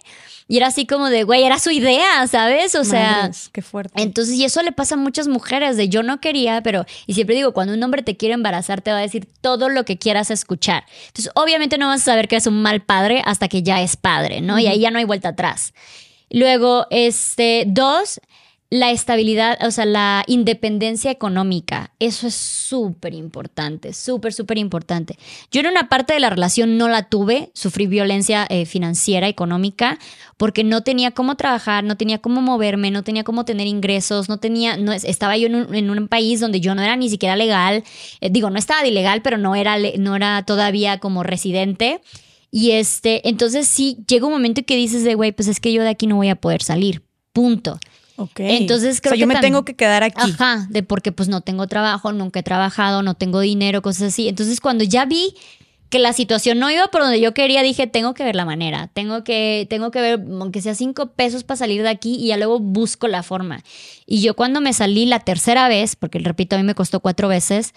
Y 0.51 0.57
era 0.57 0.67
así 0.67 0.87
como 0.87 1.11
de, 1.11 1.25
güey, 1.25 1.43
era 1.43 1.59
su 1.59 1.69
idea, 1.69 2.25
¿sabes? 2.25 2.73
O 2.73 2.83
sea, 2.83 3.29
qué 3.51 3.61
fuerte. 3.61 4.01
Entonces, 4.01 4.33
y 4.33 4.45
eso 4.45 4.63
le 4.63 4.71
pasa 4.71 4.95
a 4.95 4.97
muchas 4.97 5.27
mujeres 5.27 5.77
de 5.77 5.89
yo 5.89 6.01
no 6.01 6.19
quería, 6.19 6.63
pero, 6.63 6.87
y 7.05 7.13
siempre 7.13 7.35
digo, 7.35 7.53
cuando 7.53 7.75
un 7.75 7.83
hombre 7.83 8.01
te 8.01 8.17
quiere 8.17 8.33
embarazar, 8.33 8.81
te 8.81 8.91
va 8.91 8.97
a 8.97 9.01
decir 9.01 9.27
todo 9.41 9.69
lo 9.69 9.85
que 9.85 9.99
quieras 9.99 10.31
escuchar. 10.31 10.85
Entonces, 11.05 11.31
obviamente 11.35 11.77
no 11.77 11.85
vas 11.85 12.01
a 12.01 12.05
saber 12.05 12.27
que 12.27 12.37
eres 12.37 12.47
un 12.47 12.63
mal 12.63 12.81
padre 12.81 13.21
hasta 13.25 13.47
que 13.47 13.61
ya 13.61 13.83
es 13.83 13.95
padre, 13.95 14.41
¿no? 14.41 14.57
Y 14.57 14.65
ahí 14.65 14.79
ya 14.79 14.89
no 14.89 14.97
hay 14.97 15.05
vuelta 15.05 15.29
atrás. 15.29 15.75
Luego, 16.31 16.87
este, 16.89 17.65
dos, 17.67 18.19
la 18.71 18.91
estabilidad, 18.91 19.57
o 19.65 19.71
sea, 19.71 19.85
la 19.85 20.23
independencia 20.27 21.09
económica, 21.09 21.91
eso 21.97 22.27
es 22.27 22.35
súper 22.35 23.15
importante, 23.15 23.93
súper, 23.93 24.31
súper 24.31 24.59
importante. 24.59 25.17
Yo 25.49 25.61
en 25.61 25.67
una 25.67 25.89
parte 25.89 26.13
de 26.13 26.19
la 26.19 26.29
relación 26.29 26.77
no 26.77 26.87
la 26.87 27.09
tuve, 27.09 27.49
sufrí 27.55 27.87
violencia 27.87 28.45
eh, 28.47 28.67
financiera, 28.67 29.27
económica, 29.27 29.97
porque 30.37 30.63
no 30.63 30.83
tenía 30.83 31.11
cómo 31.11 31.35
trabajar, 31.35 31.83
no 31.83 31.97
tenía 31.97 32.19
cómo 32.19 32.41
moverme, 32.41 32.91
no 32.91 33.03
tenía 33.03 33.23
cómo 33.23 33.43
tener 33.43 33.65
ingresos, 33.65 34.29
no 34.29 34.37
tenía, 34.37 34.77
no, 34.77 34.93
estaba 34.93 35.35
yo 35.35 35.47
en 35.47 35.89
un, 35.89 36.07
país 36.07 36.39
donde 36.39 36.61
yo 36.61 36.75
no 36.75 36.83
era 36.83 36.95
ni 36.95 37.09
siquiera 37.09 37.35
legal, 37.35 37.83
eh, 38.21 38.29
digo, 38.29 38.51
no 38.51 38.59
estaba 38.59 38.85
ilegal, 38.85 39.23
pero 39.23 39.39
no 39.39 39.55
era, 39.55 39.77
no 39.97 40.15
era 40.15 40.43
todavía 40.43 40.99
como 40.99 41.23
residente. 41.23 42.01
Y 42.51 42.71
este, 42.71 43.27
entonces 43.27 43.67
sí, 43.67 43.97
llega 44.07 44.27
un 44.27 44.33
momento 44.33 44.63
que 44.63 44.75
dices 44.75 45.03
de, 45.03 45.15
güey, 45.15 45.31
pues 45.31 45.47
es 45.47 45.59
que 45.59 45.73
yo 45.73 45.81
de 45.81 45.89
aquí 45.89 46.05
no 46.05 46.17
voy 46.17 46.29
a 46.29 46.35
poder 46.35 46.61
salir, 46.61 47.01
punto. 47.33 47.79
Ok. 48.19 48.39
Entonces 48.41 48.99
creo 48.99 49.13
o 49.13 49.15
sea, 49.15 49.19
yo 49.21 49.27
que 49.29 49.33
me 49.33 49.39
tengo 49.39 49.63
que 49.63 49.75
quedar 49.75 50.03
aquí. 50.03 50.19
Ajá, 50.21 50.67
de 50.69 50.83
porque 50.83 51.13
pues 51.13 51.29
no 51.29 51.39
tengo 51.39 51.67
trabajo, 51.67 52.11
nunca 52.11 52.41
he 52.41 52.43
trabajado, 52.43 53.01
no 53.01 53.13
tengo 53.13 53.39
dinero, 53.39 53.81
cosas 53.81 54.13
así. 54.13 54.27
Entonces 54.27 54.59
cuando 54.59 54.83
ya 54.83 55.05
vi 55.05 55.33
que 55.89 55.99
la 55.99 56.11
situación 56.11 56.59
no 56.59 56.69
iba 56.69 56.87
por 56.87 57.01
donde 57.01 57.21
yo 57.21 57.33
quería, 57.33 57.63
dije, 57.63 57.87
tengo 57.87 58.13
que 58.13 58.23
ver 58.23 58.35
la 58.35 58.45
manera, 58.45 58.89
tengo 58.93 59.23
que, 59.23 59.65
tengo 59.69 59.89
que 59.89 60.01
ver, 60.01 60.19
aunque 60.39 60.61
sea 60.61 60.75
cinco 60.75 61.13
pesos 61.13 61.43
para 61.43 61.57
salir 61.57 61.81
de 61.81 61.89
aquí 61.89 62.15
y 62.15 62.27
ya 62.27 62.37
luego 62.37 62.59
busco 62.59 63.07
la 63.07 63.23
forma. 63.23 63.63
Y 64.05 64.21
yo 64.21 64.35
cuando 64.35 64.59
me 64.61 64.73
salí 64.73 65.05
la 65.05 65.19
tercera 65.19 65.67
vez, 65.69 65.95
porque 65.95 66.19
repito, 66.19 66.55
a 66.55 66.59
mí 66.59 66.65
me 66.65 66.75
costó 66.75 66.99
cuatro 66.99 67.29
veces, 67.29 67.73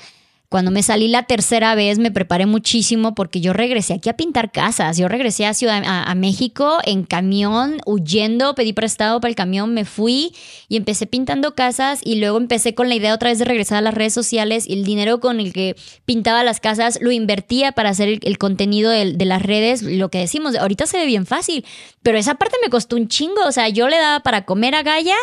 cuando 0.53 0.70
me 0.70 0.82
salí 0.82 1.09
la 1.09 1.22
tercera 1.22 1.74
vez 1.74 1.98
me 1.98 2.11
preparé 2.11 2.44
muchísimo 2.44 3.14
porque 3.14 3.40
yo 3.40 3.55
regresé 3.55 3.94
aquí 3.94 4.11
a 4.11 4.18
pintar 4.18 4.53
casas. 4.53 4.98
Yo 4.98 5.09
regresé 5.09 5.46
a 5.46 5.55
Ciudad 5.55 5.82
a, 5.82 6.14
México 6.14 6.78
en 6.84 7.05
camión, 7.05 7.80
huyendo, 7.86 8.55
pedí 8.55 8.74
prestado 8.74 9.18
para 9.18 9.30
el 9.30 9.34
camión, 9.34 9.72
me 9.72 9.86
fui 9.86 10.34
y 10.68 10.76
empecé 10.76 11.07
pintando 11.07 11.55
casas 11.55 12.03
y 12.05 12.16
luego 12.16 12.36
empecé 12.36 12.74
con 12.74 12.90
la 12.90 12.94
idea 12.94 13.14
otra 13.14 13.30
vez 13.30 13.38
de 13.38 13.46
regresar 13.46 13.78
a 13.78 13.80
las 13.80 13.94
redes 13.94 14.12
sociales 14.12 14.68
y 14.68 14.74
el 14.74 14.84
dinero 14.84 15.20
con 15.20 15.40
el 15.40 15.55
que 15.55 15.74
pintaba 16.05 16.44
las 16.44 16.61
casas 16.61 16.98
lo 17.00 17.12
invertía 17.12 17.72
para 17.72 17.88
hacer 17.88 18.11
el, 18.11 18.20
el 18.22 18.36
contenido 18.36 18.90
de, 18.90 19.14
de 19.14 19.24
las 19.24 19.40
redes, 19.40 19.80
lo 19.80 20.11
que 20.11 20.18
decimos, 20.18 20.55
ahorita 20.55 20.86
se 20.86 20.98
ve 20.98 21.07
bien 21.07 21.24
fácil, 21.24 21.64
pero 22.03 22.18
esa 22.18 22.34
parte 22.34 22.59
me 22.62 22.68
costó 22.68 22.96
un 22.96 23.09
chingo, 23.09 23.40
o 23.46 23.53
sea, 23.53 23.70
yo 23.70 23.88
le 23.88 23.96
daba 23.96 24.20
para 24.20 24.44
comer 24.44 24.74
a 24.74 24.82
Gaia 24.82 25.16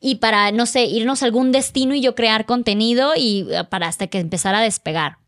y 0.00 0.16
para, 0.16 0.52
no 0.52 0.66
sé, 0.66 0.84
irnos 0.84 1.22
a 1.22 1.26
algún 1.26 1.52
destino 1.52 1.94
y 1.94 2.00
yo 2.00 2.14
crear 2.14 2.46
contenido 2.46 3.12
y 3.16 3.46
eh, 3.50 3.64
para 3.68 3.88
hasta 3.88 4.06
que 4.06 4.18
empezara 4.18 4.58
a 4.58 4.62
despegar. 4.62 5.18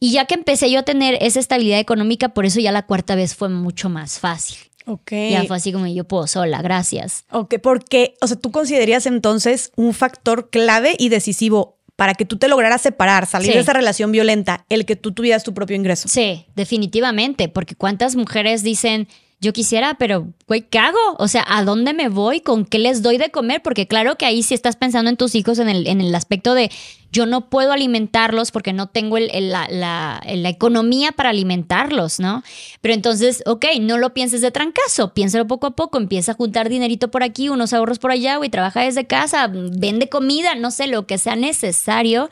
Y 0.00 0.12
ya 0.12 0.26
que 0.26 0.34
empecé 0.34 0.70
yo 0.70 0.80
a 0.80 0.82
tener 0.84 1.18
esa 1.20 1.40
estabilidad 1.40 1.80
económica, 1.80 2.28
por 2.30 2.46
eso 2.46 2.60
ya 2.60 2.70
la 2.72 2.86
cuarta 2.86 3.14
vez 3.16 3.34
fue 3.34 3.48
mucho 3.48 3.88
más 3.88 4.18
fácil. 4.20 4.58
Ok. 4.86 5.10
Ya 5.30 5.44
fue 5.44 5.56
así 5.56 5.72
como 5.72 5.86
yo 5.86 6.04
puedo 6.04 6.26
sola, 6.26 6.62
gracias. 6.62 7.24
Ok, 7.30 7.56
porque, 7.62 8.14
o 8.20 8.26
sea, 8.26 8.36
tú 8.38 8.50
considerarías 8.50 9.06
entonces 9.06 9.70
un 9.76 9.92
factor 9.92 10.50
clave 10.50 10.94
y 10.98 11.08
decisivo 11.10 11.76
para 11.96 12.14
que 12.14 12.24
tú 12.24 12.38
te 12.38 12.46
lograras 12.48 12.80
separar, 12.80 13.26
salir 13.26 13.48
Sí. 13.50 13.54
de 13.54 13.60
esa 13.60 13.72
relación 13.72 14.12
violenta, 14.12 14.64
el 14.68 14.86
que 14.86 14.94
tú 14.94 15.12
tuvieras 15.12 15.42
tu 15.42 15.52
propio 15.52 15.74
ingreso. 15.76 16.08
Sí, 16.08 16.46
definitivamente, 16.54 17.48
porque 17.48 17.74
cuántas 17.74 18.14
mujeres 18.14 18.62
dicen, 18.62 19.08
yo 19.40 19.52
quisiera, 19.52 19.94
pero, 19.94 20.26
güey, 20.48 20.62
¿qué 20.62 20.78
hago? 20.80 20.98
O 21.18 21.28
sea, 21.28 21.44
¿a 21.46 21.62
dónde 21.64 21.94
me 21.94 22.08
voy? 22.08 22.40
¿Con 22.40 22.64
qué 22.64 22.80
les 22.80 23.02
doy 23.02 23.18
de 23.18 23.30
comer? 23.30 23.62
Porque 23.62 23.86
claro 23.86 24.16
que 24.16 24.26
ahí 24.26 24.42
sí 24.42 24.52
estás 24.54 24.74
pensando 24.74 25.10
en 25.10 25.16
tus 25.16 25.36
hijos 25.36 25.60
en 25.60 25.68
el, 25.68 25.86
en 25.86 26.00
el 26.00 26.12
aspecto 26.14 26.54
de 26.54 26.70
yo 27.12 27.24
no 27.24 27.48
puedo 27.48 27.70
alimentarlos 27.72 28.50
porque 28.50 28.72
no 28.72 28.88
tengo 28.88 29.16
el- 29.16 29.30
la, 29.50 29.68
la- 29.70 30.20
la 30.26 30.48
economía 30.48 31.12
para 31.12 31.30
alimentarlos, 31.30 32.18
¿no? 32.18 32.42
Pero 32.80 32.94
entonces, 32.94 33.42
ok, 33.46 33.64
no 33.80 33.96
lo 33.96 34.12
pienses 34.12 34.40
de 34.40 34.50
trancazo, 34.50 35.14
piénsalo 35.14 35.46
poco 35.46 35.68
a 35.68 35.76
poco, 35.76 35.98
empieza 35.98 36.32
a 36.32 36.34
juntar 36.34 36.68
dinerito 36.68 37.10
por 37.10 37.22
aquí, 37.22 37.48
unos 37.48 37.72
ahorros 37.72 38.00
por 38.00 38.10
allá, 38.10 38.36
güey, 38.38 38.50
trabaja 38.50 38.80
desde 38.82 39.06
casa, 39.06 39.48
vende 39.52 40.08
comida, 40.08 40.56
no 40.56 40.70
sé, 40.72 40.88
lo 40.88 41.06
que 41.06 41.16
sea 41.16 41.36
necesario 41.36 42.28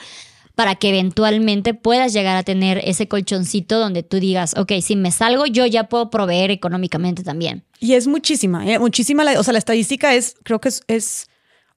para 0.57 0.75
que 0.75 0.89
eventualmente 0.89 1.75
puedas 1.75 2.13
llegar 2.13 2.37
a 2.37 2.43
tener 2.43 2.79
ese 2.85 3.07
colchoncito 3.07 3.79
donde 3.79 4.03
tú 4.03 4.19
digas, 4.19 4.55
ok, 4.57 4.73
si 4.83 4.97
me 4.97 5.13
salgo, 5.13 5.47
yo 5.47 5.67
ya 5.67 5.85
puedo 5.85 6.11
proveer 6.11 6.51
económicamente 6.51 7.23
también. 7.23 7.63
Y 7.79 7.93
es 7.93 8.09
muchísima, 8.09 8.67
¿eh? 8.67 8.79
muchísima. 8.81 9.23
La, 9.23 9.39
o 9.39 9.43
sea, 9.45 9.53
la 9.53 9.59
estadística 9.59 10.15
es, 10.15 10.35
creo 10.43 10.59
que 10.61 10.71
es, 10.71 10.83
es 10.89 11.27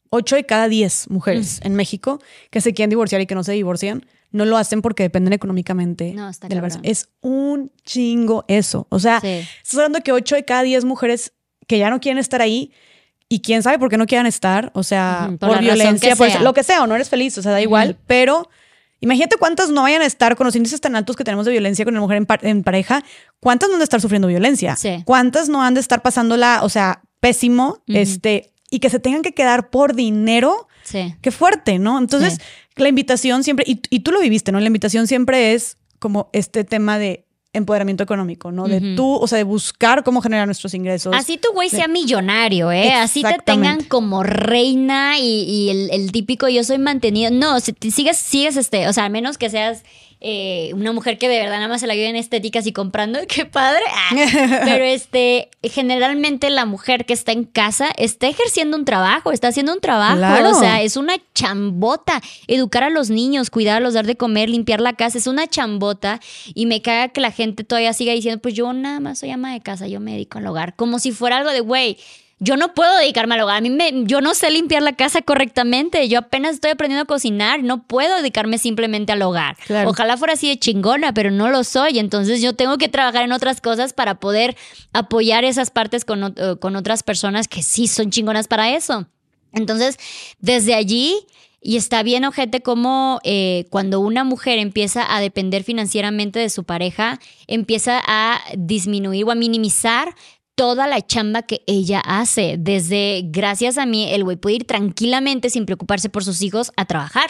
8 0.09 0.37
de 0.37 0.45
cada 0.45 0.67
10 0.69 1.09
mujeres 1.11 1.59
en 1.63 1.75
México 1.75 2.19
que 2.49 2.61
se 2.61 2.73
quieren 2.73 2.89
divorciar 2.89 3.21
y 3.21 3.27
que 3.27 3.35
no 3.35 3.43
se 3.43 3.51
divorcian. 3.51 4.05
No 4.31 4.45
lo 4.45 4.57
hacen 4.57 4.81
porque 4.81 5.03
dependen 5.03 5.33
económicamente 5.33 6.13
No, 6.13 6.29
está 6.29 6.47
de 6.47 6.55
la 6.55 6.61
cabrón. 6.61 6.81
persona. 6.81 6.89
Es 6.91 7.09
un 7.21 7.71
chingo 7.83 8.45
eso. 8.47 8.87
O 8.89 8.99
sea, 8.99 9.19
Sí. 9.19 9.27
estás 9.61 9.73
hablando 9.75 9.97
de 9.99 10.03
que 10.03 10.11
8 10.13 10.35
de 10.35 10.45
cada 10.45 10.61
10 10.63 10.85
mujeres 10.85 11.33
que 11.67 11.77
ya 11.79 11.89
no 11.89 11.99
quieren 11.99 12.17
estar 12.19 12.41
ahí 12.41 12.71
y 13.27 13.41
quién 13.41 13.61
sabe 13.61 13.77
por 13.77 13.89
qué 13.89 13.97
no 13.97 14.05
quieran 14.07 14.25
estar. 14.25 14.71
O 14.73 14.83
sea, 14.83 15.31
por 15.37 15.59
violencia, 15.59 16.15
por 16.15 16.29
sea. 16.31 16.41
lo 16.41 16.53
que 16.53 16.63
sea, 16.63 16.81
o 16.83 16.87
no 16.87 16.95
eres 16.95 17.09
feliz, 17.09 17.37
o 17.37 17.41
sea, 17.41 17.51
da 17.51 17.61
igual. 17.61 17.97
Pero 18.07 18.49
Imagínate 19.01 19.37
cuántas 19.37 19.69
no 19.69 19.83
vayan 19.83 20.01
a 20.01 20.05
estar 20.05 20.35
con 20.35 20.45
los 20.45 20.55
índices 20.55 20.81
tan 20.81 20.95
altos 20.95 21.15
que 21.15 21.23
tenemos 21.23 21.45
de 21.45 21.51
violencia 21.51 21.85
con 21.85 21.93
la 21.93 22.01
mujer 22.01 22.25
en, 22.41 22.63
pareja. 22.63 23.03
¿Cuántas 23.39 23.69
no 23.69 23.75
han 23.75 23.79
de 23.79 23.85
estar 23.85 24.01
sufriendo 24.01 24.27
violencia? 24.27 24.77
¿Cuántas 25.05 25.47
no 25.49 25.63
han 25.63 25.73
de 25.73 25.79
estar 25.79 26.01
pasándola, 26.01 26.59
o 26.63 26.69
sea, 26.69 27.01
pésimo, 27.19 27.81
este, 27.87 28.51
y 28.69 28.79
que 28.79 28.89
se 28.89 28.99
tengan 28.99 29.21
que 29.21 29.33
quedar 29.33 29.69
por 29.69 29.95
dinero? 29.95 30.67
Sí. 30.83 31.15
Qué 31.21 31.31
fuerte, 31.31 31.79
¿no? 31.79 31.97
Entonces, 31.97 32.39
la 32.75 32.89
invitación 32.89 33.43
siempre, 33.43 33.65
y, 33.67 33.81
y 33.89 34.01
tú 34.01 34.11
lo 34.11 34.19
viviste, 34.19 34.51
¿no? 34.51 34.59
La 34.59 34.67
invitación 34.67 35.07
siempre 35.07 35.53
es 35.53 35.77
como 35.99 36.29
este 36.33 36.63
tema 36.63 36.97
de 36.97 37.28
empoderamiento 37.51 38.03
económico, 38.03 38.51
¿no? 38.51 38.67
De 38.67 38.95
tú, 38.95 39.15
o 39.15 39.27
sea, 39.27 39.37
de 39.37 39.43
buscar 39.43 40.03
cómo 40.03 40.21
generar 40.21 40.45
nuestros 40.45 40.73
ingresos. 40.75 41.15
Así 41.15 41.37
tu 41.37 41.51
güey 41.53 41.69
sea 41.69 41.87
millonario, 41.87 42.71
¿eh? 42.71 42.93
Así 42.93 43.23
te 43.23 43.37
tengan 43.43 43.83
como 43.83 44.23
reina 44.23 45.17
y, 45.19 45.69
el, 45.69 45.89
el, 45.91 46.11
típico 46.11 46.47
yo 46.47 46.63
soy 46.63 46.77
mantenido. 46.77 47.31
No, 47.31 47.59
si 47.59 47.73
sigues, 47.91 48.17
sigues 48.17 48.55
este, 48.55 48.87
o 48.87 48.93
sea, 48.93 49.05
a 49.05 49.09
menos 49.09 49.37
que 49.37 49.49
seas 49.49 49.83
eh, 50.21 50.71
una 50.73 50.91
mujer 50.91 51.17
que 51.17 51.29
de 51.29 51.39
verdad 51.39 51.57
nada 51.57 51.69
más 51.69 51.79
se 51.79 51.87
la 51.87 51.93
vive 51.93 52.09
en 52.09 52.17
estéticas 52.17 52.67
y 52.67 52.73
comprando, 52.73 53.19
qué 53.27 53.45
padre. 53.45 53.81
Ah, 53.89 54.61
pero 54.65 54.83
este, 54.83 55.49
generalmente 55.63 56.49
la 56.49 56.65
mujer 56.65 57.05
que 57.05 57.13
está 57.13 57.31
en 57.31 57.45
casa 57.45 57.89
está 57.97 58.27
ejerciendo 58.27 58.75
un 58.75 58.85
trabajo, 58.85 59.31
está 59.31 59.47
haciendo 59.47 59.73
un 59.73 59.79
trabajo. 59.79 60.49
O 60.49 60.59
sea, 60.59 60.81
es 60.81 60.97
una 60.97 61.15
chambota. 61.33 62.21
Educar 62.47 62.83
a 62.83 62.89
los 62.89 63.09
niños, 63.09 63.49
cuidarlos, 63.49 63.93
dar 63.93 64.05
de 64.05 64.17
comer, 64.17 64.49
limpiar 64.49 64.81
la 64.81 64.93
casa, 64.93 65.17
es 65.17 65.27
una 65.27 65.47
chambota. 65.47 66.19
Y 66.53 66.65
me 66.65 66.81
caga 66.81 67.09
que 67.09 67.21
la 67.21 67.31
gente 67.31 67.63
todavía 67.63 67.93
siga 67.93 68.13
diciendo, 68.13 68.41
pues 68.41 68.53
yo 68.53 68.71
nada 68.73 68.99
más 68.99 69.19
soy 69.19 69.31
ama 69.31 69.53
de 69.53 69.61
casa, 69.61 69.87
yo 69.87 69.99
me 69.99 70.11
dedico 70.11 70.39
al 70.39 70.47
hogar. 70.47 70.75
Como 70.75 70.99
si 70.99 71.11
fuera 71.11 71.37
algo 71.37 71.51
de, 71.51 71.61
güey 71.61 71.97
yo 72.39 72.55
no 72.55 72.73
puedo 72.73 72.97
dedicarme 72.97 73.35
al 73.35 73.41
hogar. 73.41 73.57
A 73.57 73.61
mí 73.61 73.69
me, 73.69 73.91
yo 74.05 74.21
no 74.21 74.33
sé 74.33 74.49
limpiar 74.49 74.81
la 74.81 74.93
casa 74.93 75.21
correctamente. 75.21 76.07
Yo 76.07 76.19
apenas 76.19 76.55
estoy 76.55 76.71
aprendiendo 76.71 77.03
a 77.03 77.05
cocinar. 77.05 77.63
No 77.63 77.83
puedo 77.83 78.15
dedicarme 78.17 78.57
simplemente 78.57 79.11
al 79.11 79.21
hogar. 79.21 79.57
Ojalá 79.85 80.15
fuera 80.15 80.33
así 80.33 80.47
de 80.47 80.57
chingona, 80.57 81.13
pero 81.13 81.31
no 81.31 81.49
lo 81.49 81.65
soy. 81.65 81.99
Entonces 81.99 82.41
yo 82.41 82.53
tengo 82.53 82.77
que 82.77 82.87
trabajar 82.87 83.23
en 83.23 83.33
otras 83.33 83.59
cosas 83.59 83.91
para 83.91 84.19
poder 84.21 84.55
apoyar 84.93 85.43
esas 85.43 85.69
partes 85.69 86.05
con, 86.05 86.33
eh, 86.37 86.55
con 86.59 86.77
otras 86.77 87.03
personas 87.03 87.49
que 87.49 87.61
sí 87.61 87.87
son 87.87 88.09
chingonas 88.09 88.47
para 88.47 88.73
eso. 88.73 89.05
Entonces, 89.51 89.97
desde 90.39 90.75
allí, 90.75 91.25
y 91.61 91.75
está 91.75 92.03
bien, 92.03 92.23
ojete, 92.23 92.61
como 92.61 93.19
eh, 93.23 93.65
cuando 93.69 93.99
una 93.99 94.23
mujer 94.23 94.59
empieza 94.59 95.13
a 95.13 95.19
depender 95.19 95.63
financieramente 95.63 96.39
de 96.39 96.49
su 96.49 96.63
pareja, 96.63 97.19
empieza 97.47 98.01
a 98.05 98.39
disminuir 98.57 99.25
o 99.25 99.31
a 99.31 99.35
minimizar 99.35 100.15
toda 100.59 100.87
la 100.87 101.01
chamba 101.01 101.43
que 101.43 101.61
ella 101.67 102.01
hace. 102.01 102.57
Desde 102.59 103.21
gracias 103.23 103.77
a 103.77 103.85
mí, 103.85 104.11
el 104.11 104.25
güey 104.25 104.35
puede 104.35 104.57
ir 104.57 104.65
tranquilamente 104.65 105.49
sin 105.49 105.65
preocuparse 105.65 106.09
por 106.09 106.25
sus 106.25 106.41
hijos 106.41 106.73
a 106.75 106.83
trabajar. 106.83 107.29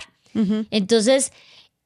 Entonces, 0.71 1.32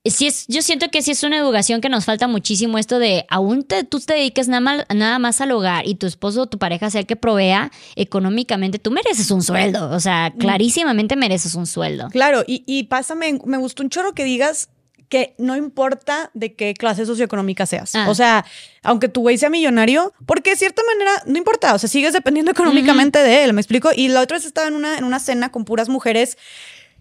sí 0.05 0.27
es, 0.27 0.47
yo 0.47 0.61
siento 0.61 0.87
que 0.89 1.01
sí 1.01 1.11
es 1.11 1.21
una 1.23 1.37
educación 1.37 1.81
que 1.81 1.89
nos 1.89 2.05
falta 2.05 2.29
muchísimo 2.29 2.77
esto 2.77 2.97
de 2.97 3.25
aún 3.29 3.63
te, 3.63 3.83
tú 3.83 3.99
te 3.99 4.13
dediques 4.13 4.47
nada 4.47 4.61
más, 4.61 4.85
nada 4.95 5.19
más 5.19 5.41
al 5.41 5.51
hogar 5.51 5.85
y 5.85 5.95
tu 5.95 6.07
esposo 6.07 6.43
o 6.43 6.45
tu 6.47 6.57
pareja 6.59 6.89
sea 6.89 7.01
el 7.01 7.07
que 7.07 7.17
provea 7.17 7.73
económicamente, 7.97 8.79
tú 8.79 8.91
mereces 8.91 9.29
un 9.29 9.43
sueldo. 9.43 9.89
O 9.89 9.99
sea, 9.99 10.33
clarísimamente 10.39 11.17
mereces 11.17 11.55
un 11.55 11.67
sueldo. 11.67 12.07
Claro, 12.09 12.45
y, 12.47 12.63
y 12.65 12.83
pásame, 12.83 13.37
me 13.45 13.57
gustó 13.57 13.83
un 13.83 13.89
chorro 13.89 14.13
que 14.13 14.23
digas 14.23 14.69
que 15.13 15.35
no 15.37 15.55
importa 15.55 16.31
de 16.33 16.55
qué 16.55 16.73
clase 16.73 17.05
socioeconómica 17.05 17.67
seas. 17.67 17.93
Ah. 17.93 18.09
O 18.09 18.15
sea, 18.15 18.43
aunque 18.81 19.09
tu 19.09 19.21
güey 19.21 19.37
sea 19.37 19.51
millonario, 19.51 20.11
porque 20.25 20.49
de 20.49 20.55
cierta 20.55 20.81
manera 20.91 21.11
no 21.27 21.37
importa, 21.37 21.75
o 21.75 21.77
sea, 21.77 21.87
sigues 21.87 22.13
dependiendo 22.13 22.49
económicamente 22.49 23.19
de 23.19 23.43
él, 23.43 23.53
¿me 23.53 23.61
explico? 23.61 23.91
Y 23.95 24.07
la 24.07 24.21
otra 24.21 24.37
vez 24.37 24.45
estaba 24.47 24.67
en 24.67 24.73
una, 24.73 24.97
en 24.97 25.03
una 25.03 25.19
cena 25.19 25.51
con 25.51 25.65
puras 25.65 25.87
mujeres 25.87 26.35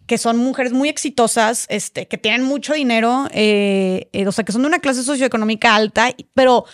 que 0.06 0.18
son 0.18 0.36
mujeres 0.36 0.74
muy 0.74 0.90
exitosas, 0.90 1.64
este, 1.70 2.06
que 2.06 2.18
tienen 2.18 2.42
mucho 2.42 2.74
dinero, 2.74 3.28
eh, 3.32 4.10
eh, 4.12 4.26
o 4.26 4.32
sea, 4.32 4.44
que 4.44 4.52
son 4.52 4.60
de 4.60 4.68
una 4.68 4.80
clase 4.80 5.02
socioeconómica 5.04 5.74
alta, 5.74 6.14
pero 6.34 6.66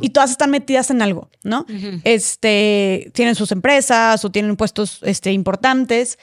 y 0.00 0.10
todas 0.10 0.32
están 0.32 0.50
metidas 0.50 0.90
en 0.90 1.02
algo, 1.02 1.30
¿no? 1.44 1.66
Este, 2.02 3.12
tienen 3.14 3.36
sus 3.36 3.52
empresas 3.52 4.24
o 4.24 4.32
tienen 4.32 4.56
puestos 4.56 4.98
este, 5.04 5.30
importantes. 5.30 6.18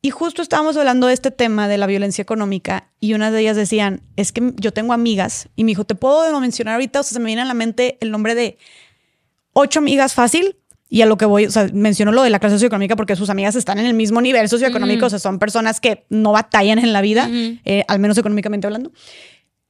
Y 0.00 0.10
justo 0.10 0.42
estábamos 0.42 0.76
hablando 0.76 1.08
de 1.08 1.14
este 1.14 1.30
tema 1.30 1.66
de 1.66 1.76
la 1.76 1.86
violencia 1.86 2.22
económica 2.22 2.90
y 3.00 3.14
una 3.14 3.32
de 3.32 3.40
ellas 3.40 3.56
decían, 3.56 4.02
es 4.16 4.30
que 4.30 4.52
yo 4.56 4.72
tengo 4.72 4.92
amigas 4.92 5.48
y 5.56 5.64
me 5.64 5.72
dijo, 5.72 5.84
¿te 5.84 5.96
puedo 5.96 6.38
mencionar 6.40 6.74
ahorita? 6.74 7.00
O 7.00 7.02
sea, 7.02 7.14
se 7.14 7.20
me 7.20 7.26
viene 7.26 7.42
a 7.42 7.44
la 7.44 7.54
mente 7.54 7.98
el 8.00 8.12
nombre 8.12 8.36
de 8.36 8.58
ocho 9.54 9.80
amigas 9.80 10.14
fácil 10.14 10.56
y 10.88 11.02
a 11.02 11.06
lo 11.06 11.18
que 11.18 11.24
voy, 11.24 11.46
o 11.46 11.50
sea, 11.50 11.68
menciono 11.72 12.12
lo 12.12 12.22
de 12.22 12.30
la 12.30 12.38
clase 12.38 12.56
socioeconómica 12.56 12.94
porque 12.94 13.16
sus 13.16 13.28
amigas 13.28 13.56
están 13.56 13.78
en 13.78 13.86
el 13.86 13.94
mismo 13.94 14.20
nivel 14.20 14.48
socioeconómico, 14.48 15.06
o 15.06 15.10
sea, 15.10 15.18
son 15.18 15.38
personas 15.38 15.80
que 15.80 16.06
no 16.08 16.32
batallan 16.32 16.78
en 16.78 16.92
la 16.92 17.02
vida, 17.02 17.28
eh, 17.30 17.84
al 17.88 17.98
menos 17.98 18.16
económicamente 18.18 18.66
hablando. 18.66 18.92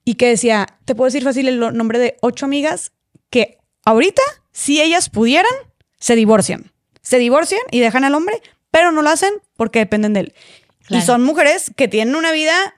Y 0.04 0.14
que 0.14 0.28
decía, 0.28 0.66
te 0.84 0.94
puedo 0.94 1.06
decir 1.06 1.24
fácil 1.24 1.48
el 1.48 1.58
nombre 1.58 1.98
de 1.98 2.16
ocho 2.20 2.46
amigas 2.46 2.92
que 3.30 3.58
ahorita, 3.84 4.22
si 4.52 4.80
ellas 4.80 5.08
pudieran, 5.08 5.50
se 5.98 6.14
divorcian. 6.14 6.70
Se 7.02 7.18
divorcian 7.18 7.60
y 7.70 7.80
dejan 7.80 8.04
al 8.04 8.14
hombre, 8.14 8.40
pero 8.70 8.92
no 8.92 9.02
lo 9.02 9.10
hacen 9.10 9.32
porque 9.56 9.80
dependen 9.80 10.12
de 10.12 10.20
él. 10.20 10.34
Y 10.88 11.02
son 11.02 11.22
mujeres 11.22 11.70
que 11.76 11.86
tienen 11.86 12.14
una 12.14 12.32
vida 12.32 12.74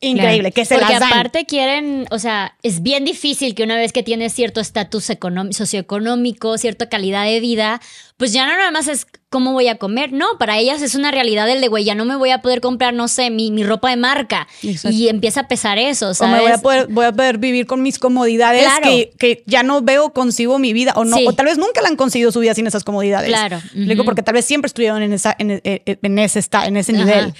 increíble, 0.00 0.52
que 0.52 0.64
se 0.64 0.74
Porque 0.74 0.92
las 0.92 1.00
dan. 1.00 1.12
aparte 1.12 1.46
quieren, 1.46 2.06
o 2.10 2.18
sea, 2.18 2.56
es 2.62 2.82
bien 2.82 3.04
difícil 3.04 3.54
que 3.54 3.62
una 3.62 3.76
vez 3.76 3.92
que 3.92 4.02
tienes 4.02 4.32
cierto 4.32 4.60
estatus 4.60 5.10
socioeconómico, 5.50 6.58
cierta 6.58 6.88
calidad 6.88 7.24
de 7.24 7.40
vida, 7.40 7.80
pues 8.16 8.32
ya 8.32 8.46
no 8.46 8.56
nada 8.56 8.70
más 8.70 8.88
es 8.88 9.06
cómo 9.28 9.52
voy 9.52 9.68
a 9.68 9.76
comer, 9.76 10.12
no, 10.12 10.26
para 10.38 10.58
ellas 10.58 10.80
es 10.80 10.94
una 10.94 11.10
realidad 11.10 11.48
el 11.50 11.60
de, 11.60 11.68
güey, 11.68 11.84
ya 11.84 11.94
no 11.94 12.04
me 12.04 12.16
voy 12.16 12.30
a 12.30 12.40
poder 12.40 12.60
comprar, 12.60 12.94
no 12.94 13.08
sé, 13.08 13.30
mi, 13.30 13.50
mi 13.50 13.64
ropa 13.64 13.90
de 13.90 13.96
marca. 13.96 14.48
Y 14.62 15.08
empieza 15.08 15.40
a 15.40 15.48
pesar 15.48 15.78
eso, 15.78 16.14
¿sabes? 16.14 16.32
O 16.32 16.36
me 16.36 16.40
voy 16.40 16.52
a 16.52 16.58
poder, 16.58 16.86
voy 16.88 17.04
a 17.04 17.12
poder 17.12 17.38
vivir 17.38 17.66
con 17.66 17.82
mis 17.82 17.98
comodidades 17.98 18.66
que, 18.82 19.12
que, 19.18 19.42
ya 19.46 19.62
no 19.62 19.82
veo 19.82 20.12
consigo 20.12 20.58
mi 20.58 20.72
vida, 20.72 20.92
o 20.96 21.04
no, 21.04 21.16
o 21.26 21.32
tal 21.32 21.46
vez 21.46 21.58
nunca 21.58 21.82
la 21.82 21.88
han 21.88 21.96
conseguido 21.96 22.32
su 22.32 22.40
vida 22.40 22.54
sin 22.54 22.66
esas 22.66 22.84
comodidades. 22.84 23.28
Claro. 23.28 23.60
Digo, 23.74 24.04
porque 24.04 24.22
tal 24.22 24.34
vez 24.34 24.44
siempre 24.44 24.68
estuvieron 24.68 25.02
en, 25.02 25.12
esa, 25.12 25.34
en, 25.38 25.50
ese, 25.50 26.40
en 26.64 26.76
ese 26.76 26.92
nivel. 26.92 27.34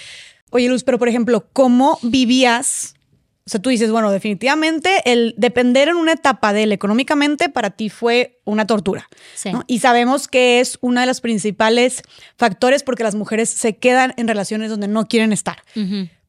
Oye, 0.50 0.68
Luz, 0.68 0.84
pero 0.84 0.98
por 0.98 1.08
ejemplo, 1.08 1.48
¿cómo 1.52 1.98
vivías? 2.02 2.94
O 3.46 3.50
sea, 3.50 3.60
tú 3.60 3.70
dices, 3.70 3.90
bueno, 3.92 4.10
definitivamente 4.10 5.02
el 5.04 5.34
depender 5.36 5.88
en 5.88 5.96
una 5.96 6.12
etapa 6.12 6.52
de 6.52 6.64
él 6.64 6.72
económicamente 6.72 7.48
para 7.48 7.70
ti 7.70 7.90
fue 7.90 8.40
una 8.44 8.66
tortura. 8.66 9.08
Y 9.68 9.78
sabemos 9.78 10.26
que 10.26 10.58
es 10.58 10.78
uno 10.80 11.00
de 11.00 11.06
los 11.06 11.20
principales 11.20 12.02
factores 12.36 12.82
porque 12.82 13.04
las 13.04 13.14
mujeres 13.14 13.48
se 13.48 13.76
quedan 13.76 14.14
en 14.16 14.26
relaciones 14.26 14.70
donde 14.70 14.88
no 14.88 15.06
quieren 15.06 15.32
estar. 15.32 15.58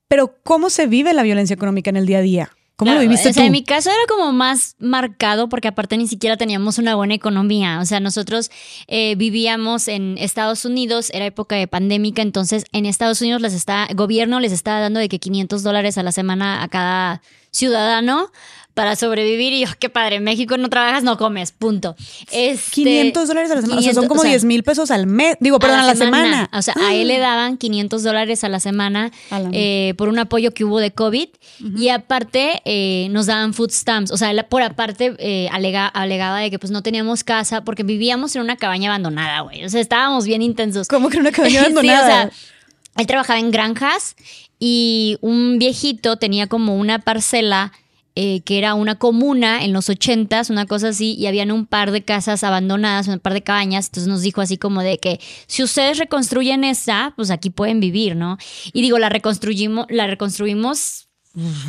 Pero 0.07 0.35
¿cómo 0.43 0.69
se 0.69 0.85
vive 0.87 1.13
la 1.13 1.23
violencia 1.23 1.53
económica 1.55 1.89
en 1.89 1.97
el 1.97 2.05
día 2.05 2.19
a 2.19 2.21
día? 2.21 2.56
¿Cómo 2.77 2.93
lo 2.93 2.99
viviste 2.99 3.31
En 3.43 3.51
mi 3.51 3.63
caso 3.63 3.89
era 3.89 4.05
como 4.07 4.31
más 4.31 4.75
marcado 4.77 5.49
porque 5.49 5.67
aparte 5.67 5.97
ni 5.97 6.07
siquiera 6.07 6.37
teníamos 6.37 6.77
una 6.77 6.93
buena 6.93 7.15
economía. 7.15 7.79
O 7.81 7.85
sea, 7.85 7.99
nosotros 7.99 8.51
eh, 8.85 9.15
vivíamos 9.15 9.87
en 9.87 10.15
Estados 10.19 10.63
Unidos, 10.63 11.09
era 11.11 11.25
época 11.25 11.55
de 11.55 11.67
pandémica, 11.67 12.21
entonces 12.21 12.65
en 12.73 12.85
Estados 12.85 13.19
Unidos 13.21 13.41
les 13.41 13.55
está, 13.55 13.87
gobierno 13.95 14.39
les 14.39 14.51
estaba 14.51 14.79
dando 14.79 14.99
de 14.99 15.09
que 15.09 15.17
500 15.17 15.63
dólares 15.63 15.97
a 15.97 16.03
la 16.03 16.11
semana 16.11 16.61
a 16.61 16.67
cada 16.67 17.23
ciudadano 17.51 18.31
para 18.77 18.95
sobrevivir. 18.95 19.53
Y 19.53 19.61
yo, 19.61 19.67
qué 19.79 19.89
padre, 19.89 20.17
en 20.17 20.23
México 20.23 20.55
no 20.55 20.69
trabajas, 20.69 21.01
no 21.01 21.17
comes, 21.17 21.51
punto. 21.51 21.95
500 22.29 22.75
este, 22.75 23.25
dólares 23.25 23.51
a 23.51 23.55
la 23.55 23.61
semana, 23.61 23.79
o 23.79 23.83
sea, 23.83 23.93
son 23.95 24.07
como 24.07 24.23
10 24.23 24.45
mil 24.45 24.61
pesos 24.61 24.91
al 24.91 25.07
mes, 25.07 25.35
digo, 25.39 25.57
perdón, 25.57 25.79
a 25.79 25.83
la, 25.83 25.95
semana. 25.95 26.47
O 26.53 26.61
sea, 26.61 26.75
a 26.79 26.93
él 26.93 27.07
le 27.07 27.17
daban 27.17 27.57
500 27.57 28.03
dólares 28.03 28.43
a 28.43 28.49
la 28.49 28.59
semana 28.59 29.11
eh, 29.51 29.95
por 29.97 30.09
un 30.09 30.19
apoyo 30.19 30.53
que 30.53 30.63
hubo 30.63 30.79
de 30.79 30.91
COVID 30.91 31.27
y 31.75 31.89
aparte 31.89 32.61
eh, 32.65 33.07
nos 33.09 33.25
daban 33.25 33.55
food 33.55 33.71
stamps, 33.71 34.11
o 34.11 34.17
sea, 34.17 34.31
por 34.47 34.61
aparte 34.61 35.15
eh, 35.17 35.49
alegaba 35.51 36.39
de 36.39 36.51
que 36.51 36.59
pues 36.59 36.69
no 36.69 36.83
teníamos 36.83 37.23
casa 37.23 37.63
porque 37.63 37.81
vivíamos 37.81 38.35
en 38.35 38.43
una 38.43 38.57
cabaña 38.57 38.91
abandonada, 38.91 39.41
güey. 39.41 39.65
O 39.65 39.69
sea, 39.69 39.81
estábamos 39.81 40.25
bien 40.25 40.43
intensos. 40.43 40.87
¿Cómo 40.87 41.09
que 41.09 41.17
en 41.17 41.21
una 41.21 41.31
cabaña 41.31 41.61
abandonada? 41.61 42.25
sí, 42.29 42.29
o 42.29 42.29
sea, 42.29 42.31
él 42.97 43.07
trabajaba 43.07 43.39
en 43.39 43.49
granjas 43.49 44.15
y 44.59 45.17
un 45.21 45.59
viejito 45.59 46.17
tenía 46.17 46.47
como 46.47 46.75
una 46.75 46.99
parcela 46.99 47.71
eh, 48.19 48.41
que 48.41 48.57
era 48.57 48.73
una 48.73 48.95
comuna 48.95 49.63
en 49.63 49.73
los 49.73 49.89
ochentas, 49.89 50.49
una 50.49 50.65
cosa 50.65 50.87
así, 50.87 51.13
y 51.13 51.27
habían 51.27 51.51
un 51.51 51.67
par 51.67 51.91
de 51.91 52.03
casas 52.03 52.43
abandonadas, 52.43 53.07
un 53.07 53.19
par 53.19 53.33
de 53.33 53.43
cabañas, 53.43 53.85
entonces 53.85 54.07
nos 54.07 54.23
dijo 54.23 54.41
así 54.41 54.57
como 54.57 54.81
de 54.81 54.97
que 54.97 55.19
si 55.45 55.61
ustedes 55.61 55.99
reconstruyen 55.99 56.63
esa, 56.63 57.13
pues 57.15 57.29
aquí 57.29 57.51
pueden 57.51 57.79
vivir, 57.79 58.15
¿no? 58.15 58.39
Y 58.73 58.81
digo, 58.81 58.97
la 58.97 59.09
reconstruimos, 59.09 59.85
la 59.89 60.07
reconstruimos 60.07 61.09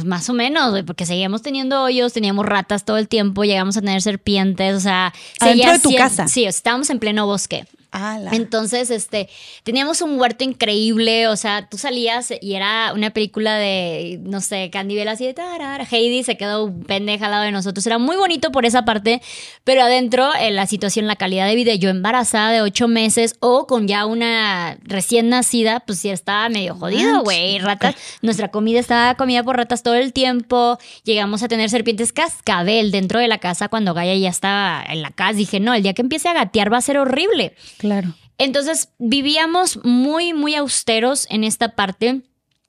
más 0.06 0.30
o 0.30 0.32
menos, 0.32 0.82
porque 0.86 1.04
seguíamos 1.04 1.42
teniendo 1.42 1.82
hoyos, 1.82 2.14
teníamos 2.14 2.46
ratas 2.46 2.86
todo 2.86 2.96
el 2.96 3.08
tiempo, 3.08 3.44
llegamos 3.44 3.76
a 3.76 3.80
tener 3.80 4.00
serpientes, 4.00 4.74
o 4.74 4.80
sea... 4.80 5.12
Adentro 5.40 5.72
de 5.72 5.78
tu 5.80 5.94
casa. 5.94 6.28
Sí, 6.28 6.46
estábamos 6.46 6.88
en 6.88 6.98
pleno 6.98 7.26
bosque. 7.26 7.66
Ala. 7.90 8.32
Entonces, 8.34 8.90
este, 8.90 9.28
teníamos 9.62 10.02
un 10.02 10.20
huerto 10.20 10.44
increíble, 10.44 11.26
o 11.28 11.36
sea, 11.36 11.68
tú 11.68 11.78
salías 11.78 12.32
y 12.40 12.54
era 12.54 12.92
una 12.92 13.10
película 13.10 13.56
de, 13.56 14.20
no 14.22 14.40
sé, 14.40 14.68
Candy 14.70 14.94
Bell 14.94 15.08
así 15.08 15.24
de 15.24 15.32
tarara, 15.32 15.86
Heidi 15.90 16.22
se 16.22 16.36
quedó 16.36 16.72
pendeja 16.86 17.26
al 17.26 17.30
lado 17.30 17.44
de 17.44 17.52
nosotros, 17.52 17.86
era 17.86 17.98
muy 17.98 18.16
bonito 18.16 18.52
por 18.52 18.66
esa 18.66 18.84
parte, 18.84 19.22
pero 19.64 19.82
adentro 19.82 20.30
en 20.38 20.54
la 20.54 20.66
situación, 20.66 21.06
la 21.06 21.16
calidad 21.16 21.46
de 21.46 21.54
vida, 21.54 21.74
yo 21.76 21.88
embarazada 21.88 22.50
de 22.50 22.60
ocho 22.60 22.88
meses 22.88 23.36
o 23.40 23.66
con 23.66 23.88
ya 23.88 24.04
una 24.04 24.76
recién 24.82 25.30
nacida, 25.30 25.80
pues 25.80 25.98
sí 25.98 26.10
estaba 26.10 26.48
medio 26.50 26.74
jodido, 26.74 27.22
güey, 27.22 27.58
ratas, 27.58 27.94
nuestra 28.20 28.48
comida 28.48 28.80
estaba 28.80 29.14
comida 29.14 29.42
por 29.42 29.56
ratas 29.56 29.82
todo 29.82 29.94
el 29.94 30.12
tiempo, 30.12 30.78
llegamos 31.04 31.42
a 31.42 31.48
tener 31.48 31.70
serpientes 31.70 32.12
cascabel 32.12 32.90
dentro 32.90 33.18
de 33.18 33.28
la 33.28 33.38
casa 33.38 33.68
cuando 33.68 33.94
Gaia 33.94 34.14
ya 34.16 34.28
estaba 34.28 34.84
en 34.86 35.00
la 35.00 35.10
casa, 35.10 35.32
dije, 35.32 35.58
no, 35.58 35.72
el 35.72 35.82
día 35.82 35.94
que 35.94 36.02
empiece 36.02 36.28
a 36.28 36.34
gatear 36.34 36.72
va 36.72 36.78
a 36.78 36.82
ser 36.82 36.98
horrible. 36.98 37.54
Claro. 37.78 38.14
Entonces 38.38 38.90
vivíamos 38.98 39.84
muy, 39.84 40.32
muy 40.32 40.54
austeros 40.54 41.26
en 41.30 41.44
esta 41.44 41.74
parte. 41.74 42.22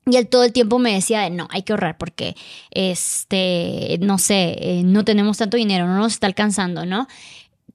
Y 0.06 0.16
él 0.16 0.28
todo 0.28 0.44
el 0.44 0.54
tiempo 0.54 0.80
me 0.80 0.94
decía, 0.94 1.22
de, 1.22 1.30
no, 1.30 1.48
hay 1.52 1.62
que 1.62 1.74
ahorrar 1.74 1.98
porque, 2.00 2.36
este, 2.72 4.00
no 4.02 4.18
sé, 4.18 4.56
eh, 4.60 4.82
no 4.84 5.06
tenemos 5.06 5.38
tanto 5.38 5.56
dinero, 5.56 5.86
no 5.86 5.98
nos 5.98 6.14
está 6.14 6.26
alcanzando, 6.26 6.86
¿no? 6.86 7.08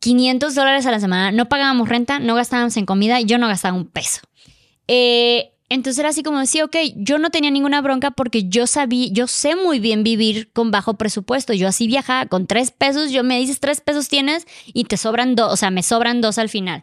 500 0.01 0.55
dólares 0.55 0.85
a 0.87 0.91
la 0.91 0.99
semana, 0.99 1.31
no 1.31 1.49
pagábamos 1.49 1.89
renta, 1.89 2.19
no 2.19 2.35
gastábamos 2.35 2.77
en 2.77 2.87
comida 2.87 3.21
yo 3.21 3.39
no 3.39 3.47
gastaba 3.47 3.77
un 3.77 3.87
peso. 3.87 4.21
Eh, 4.89 5.53
entonces 5.71 5.99
era 5.99 6.11
así 6.11 6.23
como 6.23 6.41
decía, 6.41 6.65
ok, 6.65 6.77
yo 6.97 7.19
no 7.19 7.31
tenía 7.31 7.51
ninguna 7.51 7.81
bronca 7.81 8.11
porque 8.11 8.49
yo 8.49 8.67
sabía, 8.67 9.09
yo 9.11 9.27
sé 9.27 9.57
muy 9.57 9.81
bien 9.81 10.05
vivir 10.05 10.51
con 10.53 10.71
bajo 10.71 10.95
presupuesto. 10.95 11.53
Yo 11.55 11.69
así 11.69 11.87
viajaba 11.87 12.27
con 12.27 12.47
tres 12.47 12.71
pesos, 12.71 13.11
yo 13.13 13.25
me 13.25 13.39
dices 13.39 13.61
tres 13.61 13.81
pesos 13.81 14.09
tienes 14.09 14.47
y 14.67 14.85
te 14.85 14.97
sobran 14.97 15.35
dos, 15.35 15.53
o 15.53 15.57
sea, 15.57 15.71
me 15.71 15.83
sobran 15.83 16.21
dos 16.21 16.39
al 16.39 16.49
final. 16.49 16.83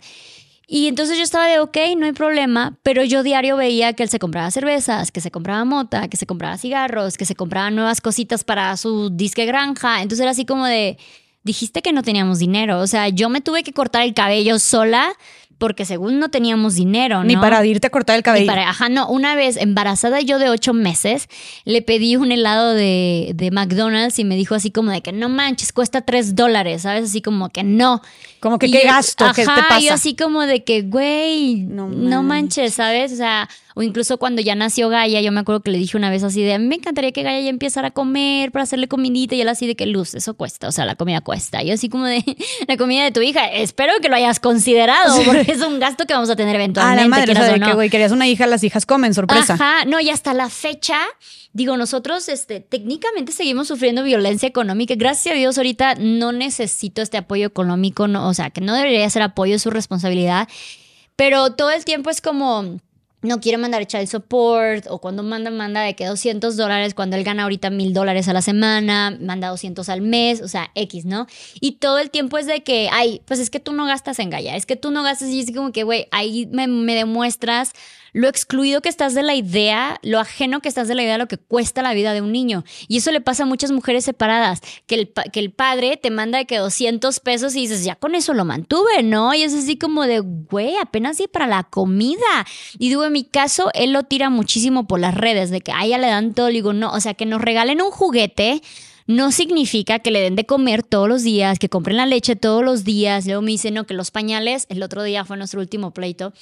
Y 0.73 0.87
entonces 0.87 1.17
yo 1.17 1.23
estaba 1.23 1.47
de, 1.47 1.59
ok, 1.59 1.77
no 1.97 2.05
hay 2.05 2.13
problema, 2.13 2.77
pero 2.81 3.03
yo 3.03 3.23
diario 3.23 3.57
veía 3.57 3.91
que 3.91 4.03
él 4.03 4.09
se 4.09 4.19
compraba 4.19 4.49
cervezas, 4.51 5.11
que 5.11 5.19
se 5.19 5.29
compraba 5.29 5.65
mota, 5.65 6.07
que 6.07 6.15
se 6.15 6.25
compraba 6.25 6.57
cigarros, 6.57 7.17
que 7.17 7.25
se 7.25 7.35
compraba 7.35 7.69
nuevas 7.71 7.99
cositas 7.99 8.45
para 8.45 8.77
su 8.77 9.09
disque 9.09 9.45
granja. 9.45 10.01
Entonces 10.01 10.21
era 10.21 10.31
así 10.31 10.45
como 10.45 10.65
de, 10.65 10.97
dijiste 11.43 11.81
que 11.81 11.91
no 11.91 12.03
teníamos 12.03 12.39
dinero. 12.39 12.79
O 12.79 12.87
sea, 12.87 13.09
yo 13.09 13.27
me 13.27 13.41
tuve 13.41 13.63
que 13.63 13.73
cortar 13.73 14.03
el 14.03 14.13
cabello 14.13 14.59
sola 14.59 15.11
porque 15.61 15.85
según 15.85 16.17
no 16.19 16.29
teníamos 16.29 16.73
dinero, 16.73 17.19
¿no? 17.19 17.23
Ni 17.25 17.37
para 17.37 17.63
irte 17.63 17.85
a 17.85 17.89
cortar 17.91 18.15
el 18.17 18.23
cabello. 18.23 18.41
Ni 18.45 18.47
para, 18.47 18.67
ajá, 18.67 18.89
no, 18.89 19.07
una 19.07 19.35
vez 19.35 19.57
embarazada 19.57 20.19
yo 20.19 20.39
de 20.39 20.49
ocho 20.49 20.73
meses, 20.73 21.29
le 21.65 21.83
pedí 21.83 22.15
un 22.15 22.31
helado 22.31 22.73
de, 22.73 23.33
de 23.35 23.51
McDonald's 23.51 24.17
y 24.17 24.23
me 24.23 24.35
dijo 24.35 24.55
así 24.55 24.71
como 24.71 24.89
de 24.89 25.01
que 25.01 25.11
no 25.11 25.29
manches, 25.29 25.71
cuesta 25.71 26.01
tres 26.01 26.33
dólares, 26.35 26.81
¿sabes? 26.81 27.05
Así 27.11 27.21
como 27.21 27.49
que 27.49 27.63
no. 27.63 28.01
Como 28.39 28.57
que 28.57 28.65
Y 28.67 28.71
qué 28.71 28.81
yo- 28.81 28.87
gasto, 28.89 29.25
qué 29.35 29.45
te 29.45 29.51
ajá, 29.51 29.67
pasa. 29.69 29.79
y 29.81 29.85
yo 29.85 29.93
así 29.93 30.15
como 30.15 30.41
de 30.41 30.63
que, 30.63 30.81
güey, 30.81 31.57
No 31.57 31.87
no, 31.89 32.23
manches. 32.23 32.25
manches, 32.25 32.73
¿sabes? 32.73 33.13
O 33.13 33.15
sea, 33.17 33.47
o 33.75 33.81
incluso 33.81 34.17
cuando 34.17 34.41
ya 34.41 34.55
nació 34.55 34.89
Gaia, 34.89 35.21
yo 35.21 35.31
me 35.31 35.39
acuerdo 35.39 35.61
que 35.61 35.71
le 35.71 35.77
dije 35.77 35.97
una 35.97 36.09
vez 36.09 36.23
así 36.23 36.41
de, 36.41 36.53
a 36.53 36.59
mí 36.59 36.67
me 36.67 36.75
encantaría 36.75 37.11
que 37.11 37.23
Gaia 37.23 37.41
ya 37.41 37.49
empezara 37.49 37.89
a 37.89 37.91
comer 37.91 38.51
para 38.51 38.63
hacerle 38.63 38.87
comidita 38.87 39.35
y 39.35 39.41
él 39.41 39.49
así 39.49 39.67
de 39.67 39.75
que 39.75 39.85
luz, 39.85 40.13
eso 40.15 40.33
cuesta, 40.33 40.67
o 40.67 40.71
sea, 40.71 40.85
la 40.85 40.95
comida 40.95 41.21
cuesta. 41.21 41.63
Y 41.63 41.67
yo 41.67 41.73
así 41.73 41.89
como 41.89 42.05
de, 42.05 42.23
la 42.67 42.77
comida 42.77 43.03
de 43.03 43.11
tu 43.11 43.21
hija, 43.21 43.45
espero 43.47 43.93
que 44.01 44.09
lo 44.09 44.15
hayas 44.15 44.39
considerado 44.39 45.21
porque 45.25 45.51
es 45.51 45.61
un 45.61 45.79
gasto 45.79 46.05
que 46.05 46.13
vamos 46.13 46.29
a 46.29 46.35
tener 46.35 46.55
eventualmente. 46.55 47.03
la 47.03 47.09
madre, 47.09 47.23
o 47.23 47.25
quieras 47.25 47.45
sea, 47.45 47.51
o 47.51 47.53
de 47.53 47.59
no. 47.59 47.67
que, 47.67 47.73
güey, 47.73 47.89
querías 47.89 48.11
una 48.11 48.27
hija, 48.27 48.47
las 48.47 48.63
hijas 48.63 48.85
comen, 48.85 49.13
sorpresa. 49.13 49.53
Ajá, 49.53 49.85
no, 49.85 49.99
y 49.99 50.09
hasta 50.09 50.33
la 50.33 50.49
fecha, 50.49 50.97
digo, 51.53 51.77
nosotros 51.77 52.27
este, 52.29 52.59
técnicamente 52.59 53.31
seguimos 53.31 53.67
sufriendo 53.67 54.03
violencia 54.03 54.47
económica. 54.47 54.95
Gracias 54.95 55.35
a 55.35 55.37
Dios, 55.37 55.57
ahorita 55.57 55.95
no 55.95 56.31
necesito 56.31 57.01
este 57.01 57.17
apoyo 57.17 57.47
económico, 57.47 58.07
no, 58.07 58.27
o 58.27 58.33
sea, 58.33 58.49
que 58.49 58.61
no 58.61 58.75
debería 58.75 59.09
ser 59.09 59.21
apoyo, 59.21 59.55
es 59.55 59.61
su 59.61 59.69
responsabilidad. 59.69 60.47
Pero 61.15 61.53
todo 61.53 61.71
el 61.71 61.85
tiempo 61.85 62.09
es 62.09 62.21
como. 62.21 62.79
No 63.21 63.39
quiere 63.39 63.57
mandar 63.57 63.85
child 63.85 64.07
support 64.07 64.87
o 64.89 64.99
cuando 64.99 65.21
manda, 65.21 65.51
manda 65.51 65.81
de 65.81 65.95
que 65.95 66.05
200 66.05 66.57
dólares, 66.57 66.93
cuando 66.95 67.15
él 67.15 67.23
gana 67.23 67.43
ahorita 67.43 67.69
mil 67.69 67.93
dólares 67.93 68.27
a 68.27 68.33
la 68.33 68.41
semana, 68.41 69.15
manda 69.19 69.49
200 69.49 69.87
al 69.89 70.01
mes, 70.01 70.41
o 70.41 70.47
sea, 70.47 70.71
X, 70.73 71.05
¿no? 71.05 71.27
Y 71.59 71.73
todo 71.73 71.99
el 71.99 72.09
tiempo 72.09 72.37
es 72.39 72.47
de 72.47 72.63
que, 72.63 72.89
ay, 72.91 73.21
pues 73.25 73.39
es 73.39 73.49
que 73.49 73.59
tú 73.59 73.73
no 73.73 73.85
gastas 73.85 74.17
en 74.19 74.31
Gaia, 74.31 74.55
es 74.55 74.65
que 74.65 74.75
tú 74.75 74.89
no 74.89 75.03
gastas 75.03 75.29
y 75.29 75.39
es 75.39 75.55
como 75.55 75.71
que, 75.71 75.83
güey, 75.83 76.07
ahí 76.11 76.47
me, 76.51 76.67
me 76.67 76.95
demuestras 76.95 77.73
lo 78.13 78.27
excluido 78.27 78.81
que 78.81 78.89
estás 78.89 79.13
de 79.13 79.23
la 79.23 79.35
idea, 79.35 79.99
lo 80.03 80.19
ajeno 80.19 80.61
que 80.61 80.69
estás 80.69 80.87
de 80.87 80.95
la 80.95 81.03
idea 81.03 81.13
de 81.13 81.19
lo 81.19 81.27
que 81.27 81.37
cuesta 81.37 81.81
la 81.81 81.93
vida 81.93 82.13
de 82.13 82.21
un 82.21 82.31
niño. 82.31 82.63
Y 82.87 82.97
eso 82.97 83.11
le 83.11 83.21
pasa 83.21 83.43
a 83.43 83.45
muchas 83.45 83.71
mujeres 83.71 84.05
separadas, 84.05 84.61
que 84.87 84.95
el, 84.95 85.13
que 85.31 85.39
el 85.39 85.51
padre 85.51 85.97
te 85.97 86.11
manda 86.11 86.37
de 86.37 86.45
que 86.45 86.57
200 86.57 87.19
pesos 87.19 87.55
y 87.55 87.61
dices, 87.61 87.83
ya 87.83 87.95
con 87.95 88.15
eso 88.15 88.33
lo 88.33 88.45
mantuve, 88.45 89.03
¿no? 89.03 89.33
Y 89.33 89.43
es 89.43 89.53
así 89.53 89.77
como 89.77 90.03
de, 90.03 90.19
güey, 90.19 90.75
apenas 90.77 91.17
sí 91.17 91.27
para 91.27 91.47
la 91.47 91.63
comida. 91.63 92.45
Y 92.77 92.89
digo, 92.89 93.05
en 93.05 93.13
mi 93.13 93.23
caso, 93.23 93.69
él 93.73 93.93
lo 93.93 94.03
tira 94.03 94.29
muchísimo 94.29 94.87
por 94.87 94.99
las 94.99 95.15
redes, 95.15 95.49
de 95.49 95.61
que 95.61 95.71
a 95.71 95.85
ella 95.85 95.97
le 95.97 96.07
dan 96.07 96.33
todo, 96.33 96.47
le 96.47 96.53
digo, 96.53 96.73
no, 96.73 96.91
o 96.91 96.99
sea, 96.99 97.13
que 97.13 97.25
nos 97.25 97.41
regalen 97.41 97.81
un 97.81 97.91
juguete. 97.91 98.61
No 99.07 99.31
significa 99.31 99.99
que 99.99 100.11
le 100.11 100.21
den 100.21 100.35
de 100.35 100.45
comer 100.45 100.83
todos 100.83 101.09
los 101.09 101.23
días, 101.23 101.59
que 101.59 101.69
compren 101.69 101.97
la 101.97 102.05
leche 102.05 102.35
todos 102.35 102.63
los 102.63 102.83
días. 102.83 103.25
Luego 103.25 103.41
me 103.41 103.51
dice, 103.51 103.71
no, 103.71 103.85
que 103.85 103.93
los 103.93 104.11
pañales, 104.11 104.65
el 104.69 104.83
otro 104.83 105.03
día 105.03 105.25
fue 105.25 105.37
nuestro 105.37 105.59
último 105.59 105.91
pleito, 105.91 106.33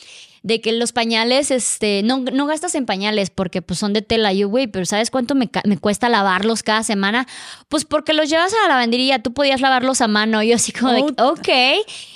de 0.43 0.61
que 0.61 0.71
los 0.71 0.91
pañales, 0.91 1.51
este, 1.51 2.01
no, 2.03 2.19
no 2.19 2.45
gastas 2.45 2.75
en 2.75 2.85
pañales 2.85 3.29
porque 3.29 3.61
pues 3.61 3.79
son 3.79 3.93
de 3.93 4.01
tela. 4.01 4.33
Yo, 4.33 4.49
güey, 4.49 4.67
pero 4.67 4.85
¿sabes 4.85 5.11
cuánto 5.11 5.35
me, 5.35 5.49
cuesta 5.79 6.09
lavarlos 6.09 6.63
cada 6.63 6.83
semana? 6.83 7.27
Pues 7.67 7.85
porque 7.85 8.13
los 8.13 8.29
llevas 8.29 8.53
a 8.53 8.67
la 8.67 8.75
lavandería, 8.75 9.21
tú 9.21 9.33
podías 9.33 9.61
lavarlos 9.61 10.01
a 10.01 10.07
mano. 10.07 10.41
Yo 10.43 10.55
así 10.55 10.71
como 10.71 10.91
de, 10.93 11.01
Puta. 11.01 11.29
ok. 11.29 11.49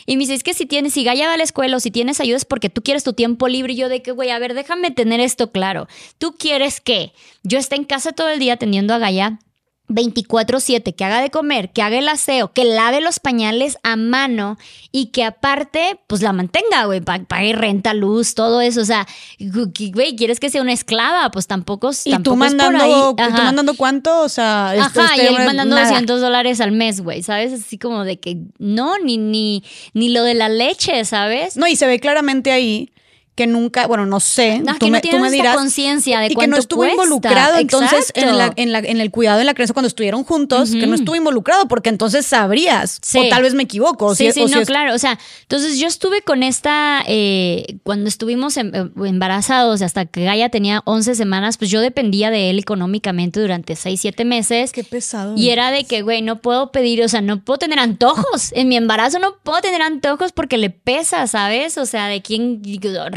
Y 0.06 0.18
me 0.18 0.22
dice, 0.22 0.36
es 0.36 0.44
que 0.44 0.53
si 0.53 0.65
tienes, 0.65 0.94
si 0.94 1.03
Gaya 1.03 1.28
va 1.28 1.34
a 1.34 1.38
la 1.38 1.44
escuela 1.44 1.78
o 1.78 1.80
si 1.80 1.91
tienes 1.91 2.20
ayuda 2.20 2.38
es 2.38 2.45
porque 2.45 2.70
tú 2.70 2.82
quieres 2.82 3.03
tu 3.03 3.14
tiempo 3.14 3.48
libre. 3.48 3.74
Y 3.74 3.78
yo 3.78 3.90
de 3.90 4.02
que, 4.02 4.11
güey, 4.11 4.30
a 4.30 4.40
ver, 4.40 4.53
déjame 4.53 4.91
tener 4.91 5.20
esto 5.20 5.52
claro. 5.52 5.88
¿Tú 6.18 6.36
quieres 6.38 6.82
que 6.82 7.14
yo 7.44 7.57
esté 7.57 7.76
en 7.76 7.86
casa 7.86 8.11
todo 8.11 8.30
el 8.30 8.40
día 8.40 8.53
atendiendo 8.53 8.94
a 8.94 8.99
Gaya? 8.99 9.40
24/7, 9.89 10.93
que 10.95 11.03
haga 11.05 11.22
de 11.22 11.30
comer, 11.30 11.72
que 11.72 11.81
haga 11.81 11.97
el 11.97 12.07
aseo, 12.07 12.51
que 12.53 12.64
lave 12.64 13.01
los 13.01 13.19
pañales 13.19 13.77
a 13.84 13.95
mano 13.95 14.57
y 14.91 15.07
que 15.07 15.23
aparte, 15.23 15.99
pues 16.07 16.22
la 16.22 16.34
mantenga, 16.34 16.85
güey, 16.85 17.01
pa- 17.01 17.19
pague 17.27 17.53
renta, 17.53 17.93
luz, 17.93 18.34
todo 18.34 18.61
eso. 18.61 18.81
O 18.81 18.85
sea, 18.85 19.05
güey, 19.39 20.15
¿quieres 20.15 20.39
que 20.39 20.49
sea 20.49 20.61
una 20.61 20.73
esclava? 20.73 21.30
Pues 21.31 21.47
tampoco, 21.47 21.91
Y 22.05 22.11
tampoco 22.11 22.34
tú 22.35 22.38
mandando, 22.39 22.85
y 23.11 23.15
tú 23.15 23.31
mandando 23.43 23.73
cuánto, 23.76 24.22
o 24.22 24.30
sea, 24.30 24.72
Ajá, 24.72 25.05
este 25.14 25.23
y 25.23 25.27
él 25.27 25.34
mandando 25.45 25.76
nada. 25.76 25.88
200 25.89 26.22
dólares 26.22 26.61
al 26.61 26.72
mes, 26.72 27.01
güey, 27.01 27.22
¿sabes? 27.23 27.53
Así 27.53 27.77
como 27.77 28.03
de 28.05 28.19
que 28.19 28.38
no, 28.60 28.97
ni, 28.99 29.18
ni, 29.18 29.64
ni 29.93 30.10
lo 30.10 30.23
de 30.23 30.34
la 30.34 30.49
leche, 30.49 31.03
¿sabes? 31.05 31.57
No, 31.57 31.68
y 31.68 31.76
se 31.76 31.88
ve 31.88 31.99
claramente 31.99 32.51
ahí 32.51 32.89
que 33.35 33.47
nunca, 33.47 33.88
bueno, 33.88 34.05
no 34.05 34.19
sé, 34.19 34.60
No, 34.60 34.73
tú, 34.73 34.80
que 34.80 34.85
no 34.88 34.91
me, 34.91 35.01
tú 35.01 35.18
me 35.19 35.31
dirás. 35.31 35.55
conciencia 35.55 36.19
de 36.19 36.27
y 36.27 36.35
que 36.35 36.47
no 36.47 36.55
estuvo 36.57 36.81
cuesta. 36.81 36.93
involucrado 37.03 37.57
entonces 37.57 38.11
en, 38.15 38.38
la- 38.38 38.53
en, 38.55 38.72
la- 38.72 38.80
en 38.80 39.01
el 39.01 39.10
cuidado 39.10 39.39
de 39.39 39.43
la 39.43 39.53
crianza 39.55 39.73
cuando 39.73 39.88
estuvieron 39.88 40.23
juntos, 40.23 40.69
que 40.72 40.85
no 40.85 40.93
estuvo 40.95 41.15
involucrado 41.15 41.68
porque 41.68 41.89
entonces 41.89 42.26
sabrías. 42.27 42.99
Sí. 43.01 43.18
O 43.18 43.30
tal 43.30 43.41
vez 43.43 43.53
me 43.55 43.64
equivoco. 43.64 44.05
o 44.07 44.15
Sí, 44.15 44.27
si- 44.27 44.34
sí, 44.34 44.41
o 44.43 44.47
si 44.47 44.53
no, 44.53 44.61
es- 44.61 44.68
claro. 44.68 44.93
O 44.93 44.99
sea, 44.99 45.18
entonces 45.41 45.80
yo 45.80 45.88
estuve 45.88 46.22
con 46.22 46.43
esta, 46.43 47.03
eh, 47.07 47.77
cuando 47.84 48.07
estuvimos 48.07 48.55
em- 48.57 48.72
em- 48.76 48.91
embarazados, 49.05 49.81
hasta 49.81 50.05
que 50.05 50.26
Gaia 50.26 50.49
tenía 50.49 50.81
11 50.85 51.15
semanas, 51.15 51.57
pues 51.57 51.72
yo 51.72 51.81
dependía 51.81 52.30
de 52.30 52.49
él 52.51 52.60
económicamente 52.60 53.39
durante 53.39 53.76
6, 53.76 53.99
7 54.01 54.26
meses. 54.26 54.72
Qué 54.72 54.84
pesado. 54.84 55.34
Y 55.35 55.49
era 55.49 55.72
de 55.72 55.85
que, 55.85 56.01
güey, 56.03 56.22
no 56.22 56.39
puedo 56.41 56.72
pedir, 56.72 57.01
o 57.03 57.07
sea, 57.07 57.22
no 57.22 57.43
puedo 57.43 57.57
tener 57.57 57.80
antojos. 57.80 58.51
En 58.51 58.68
mi 58.68 58.77
embarazo 58.77 59.18
no 59.19 59.38
puedo 59.41 59.60
tener 59.61 59.81
antojos 59.81 60.31
porque 60.34 60.57
le 60.57 60.69
pesa, 60.69 61.26
¿sabes? 61.27 61.77
O 61.80 61.85
sea, 61.85 62.07
de 62.07 62.22
quién, 62.22 62.61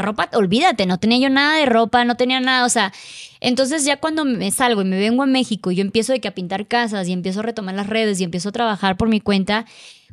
ropa, 0.07 0.29
olvídate, 0.33 0.85
no 0.85 0.99
tenía 0.99 1.19
yo 1.19 1.29
nada 1.29 1.57
de 1.57 1.65
ropa, 1.65 2.03
no 2.05 2.15
tenía 2.15 2.39
nada, 2.39 2.65
o 2.65 2.69
sea, 2.69 2.93
entonces 3.39 3.85
ya 3.85 3.97
cuando 3.97 4.25
me 4.25 4.51
salgo 4.51 4.81
y 4.81 4.85
me 4.85 4.99
vengo 4.99 5.23
a 5.23 5.27
México 5.27 5.71
y 5.71 5.75
yo 5.75 5.81
empiezo 5.81 6.13
de 6.13 6.19
que 6.19 6.27
a 6.27 6.33
pintar 6.33 6.67
casas 6.67 7.07
y 7.07 7.13
empiezo 7.13 7.41
a 7.41 7.43
retomar 7.43 7.75
las 7.75 7.87
redes 7.87 8.19
y 8.19 8.23
empiezo 8.23 8.49
a 8.49 8.51
trabajar 8.51 8.97
por 8.97 9.09
mi 9.09 9.21
cuenta, 9.21 9.65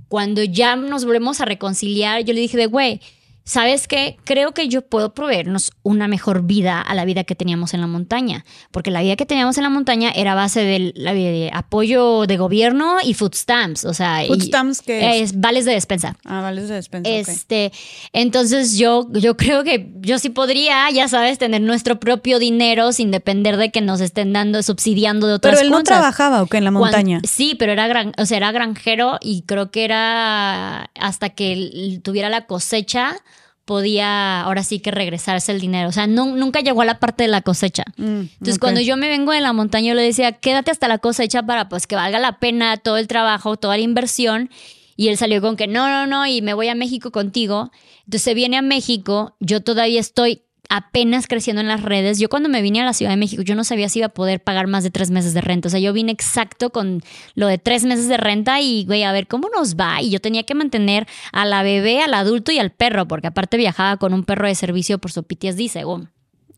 cuando 0.09 0.43
ya 0.43 0.77
nos 0.77 1.05
volvemos 1.05 1.41
a 1.41 1.45
reconciliar, 1.45 2.25
yo 2.25 2.35
le 2.35 2.41
dije 2.41 2.57
de, 2.57 2.66
güey, 2.66 3.01
¿sabes 3.45 3.87
qué? 3.89 4.16
Creo 4.25 4.53
que 4.53 4.69
yo 4.69 4.83
puedo 4.83 5.12
proveernos 5.15 5.71
una 5.83 6.09
mejor 6.09 6.43
vida 6.45 6.81
a 6.81 6.95
la 6.95 7.05
vida 7.05 7.25
que 7.25 7.35
teníamos 7.35 7.75
en 7.75 7.81
la 7.83 7.87
montaña, 7.87 8.45
porque 8.71 8.91
la 8.91 9.03
vida 9.03 9.16
que 9.16 9.27
teníamos 9.27 9.57
en 9.59 9.65
la 9.65 9.69
montaña 9.71 10.11
era 10.15 10.35
base 10.35 10.61
del 10.61 10.93
la- 10.97 11.12
de 11.15 11.51
apoyo 11.53 12.27
de 12.27 12.37
gobierno 12.39 12.97
y 13.05 13.12
food 13.15 13.35
stamps, 13.35 13.85
o 13.85 13.93
sea, 13.93 14.25
y- 14.25 14.29
Food 14.29 14.43
stamps, 14.45 14.81
¿qué 14.83 15.21
es? 15.21 15.39
vales 15.41 15.66
de 15.66 15.73
despensa. 15.73 16.16
Ah, 16.25 16.41
vale, 16.41 16.62
de 16.62 16.75
despensa. 16.75 17.11
Este, 17.11 17.71
entonces 18.12 18.79
yo, 18.79 19.07
yo 19.12 19.37
creo 19.37 19.62
que 19.65 19.93
yo 20.01 20.19
sí 20.19 20.31
podría, 20.31 20.91
ya 20.91 21.09
sabes, 21.09 21.39
tener 21.39 21.61
nuestro 21.61 22.01
propio 22.01 22.39
dinero 22.39 22.93
sin 22.93 23.11
depender 23.11 23.57
de 23.59 23.71
que 23.71 23.81
nos 23.83 24.01
estén 24.01 24.33
dando, 24.33 24.62
subsidiando 24.62 25.27
de 25.27 25.35
otras 25.35 25.55
Pero 25.57 25.62
él 25.65 25.71
no 25.71 25.79
cosas. 25.79 25.85
trabajaba, 25.99 26.43
¿o 26.43 26.47
qué? 26.47 26.57
En 26.59 26.65
la 26.65 26.71
montaña. 26.71 27.21
sí, 27.25 27.55
pero 27.59 27.73
era 27.73 27.87
gran, 27.89 28.12
o 28.16 28.25
sea, 28.27 28.39
era 28.39 28.53
granjero 28.53 29.19
y 29.21 29.43
creo 29.43 29.71
que 29.71 29.85
era 29.85 30.91
hasta 30.99 31.29
que 31.31 31.53
él 31.53 32.01
tuviera 32.03 32.29
la 32.31 32.47
cosecha 32.47 33.16
podía 33.65 34.43
ahora 34.43 34.62
sí 34.62 34.81
que 34.81 34.91
regresarse 34.91 35.53
el 35.53 35.61
dinero. 35.61 35.89
O 35.89 35.93
sea, 35.93 36.07
no, 36.07 36.27
nunca 36.36 36.61
llegó 36.61 36.82
a 36.82 36.85
la 36.85 36.99
parte 36.99 37.24
de 37.24 37.28
la 37.28 37.43
cosecha. 37.43 37.85
Mm, 37.97 38.20
Entonces, 38.20 38.59
cuando 38.59 38.81
yo 38.81 38.97
me 38.97 39.09
vengo 39.09 39.32
de 39.32 39.41
la 39.41 39.53
montaña, 39.53 39.89
yo 39.89 39.95
le 39.95 40.03
decía, 40.03 40.32
quédate 40.32 40.70
hasta 40.70 40.89
la 40.89 40.99
cosecha 40.99 41.43
para 41.43 41.69
pues 41.69 41.86
que 41.86 41.97
valga 41.97 42.19
la 42.19 42.39
pena 42.39 42.77
todo 42.77 42.99
el 42.99 43.09
trabajo, 43.09 43.57
toda 43.57 43.77
la 43.77 43.82
inversión. 43.82 44.51
Y 44.97 45.09
él 45.09 45.16
salió 45.16 45.41
con 45.41 45.57
que 45.57 45.66
no, 45.66 45.89
no, 45.89 46.07
no, 46.07 46.27
y 46.27 46.41
me 46.41 46.55
voy 46.55 46.69
a 46.69 46.74
México 46.74 47.11
contigo. 47.11 47.70
Entonces 48.01 48.23
se 48.23 48.35
viene 48.35 48.59
a 48.59 48.62
México, 48.62 49.36
yo 49.41 49.61
todavía 49.62 49.99
estoy 50.01 50.43
apenas 50.69 51.27
creciendo 51.27 51.61
en 51.61 51.69
las 51.69 51.82
redes. 51.82 52.19
Yo 52.19 52.28
cuando 52.28 52.49
me 52.49 52.62
vine 52.62 52.81
a 52.81 52.85
la 52.85 52.93
Ciudad 52.93 53.12
de 53.12 53.16
México, 53.16 53.43
yo 53.43 53.55
no 53.55 53.65
sabía 53.65 53.89
si 53.89 54.01
iba 54.01 54.07
a 54.07 54.11
poder 54.11 54.43
pagar 54.43 54.66
más 54.66 54.85
de 54.85 54.91
tres 54.91 55.11
meses 55.11 55.35
de 55.35 55.41
renta. 55.41 55.69
O 55.69 55.70
sea, 55.70 55.81
yo 55.81 55.93
vine 55.93 56.12
exacto 56.12 56.70
con 56.70 57.03
lo 57.35 57.47
de 57.47 57.59
tres 57.59 57.85
meses 57.85 58.09
de 58.09 58.16
renta 58.16 58.61
y, 58.61 58.85
güey, 58.85 59.03
a 59.03 59.12
ver 59.12 59.27
cómo 59.27 59.49
nos 59.55 59.77
va. 59.77 60.01
Y 60.03 60.11
yo 60.11 60.20
tenía 60.20 60.45
que 60.45 60.55
mantener 60.55 61.07
a 61.32 61.45
la 61.45 61.62
bebé, 61.62 62.03
al 62.03 62.15
adulto 62.15 62.53
y 62.53 62.59
al 62.59 62.70
perro, 62.70 63.07
porque 63.07 63.28
aparte 63.28 63.57
viajaba 63.57 63.97
con 63.97 64.15
un 64.15 64.24
perro 64.24 64.47
de 64.47 64.55
servicio 64.55 64.99
por 64.99 65.12
su 65.12 65.23
PTSD, 65.23 65.69
según. 65.69 66.11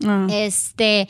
Ah. 0.05 0.27
Este, 0.31 1.09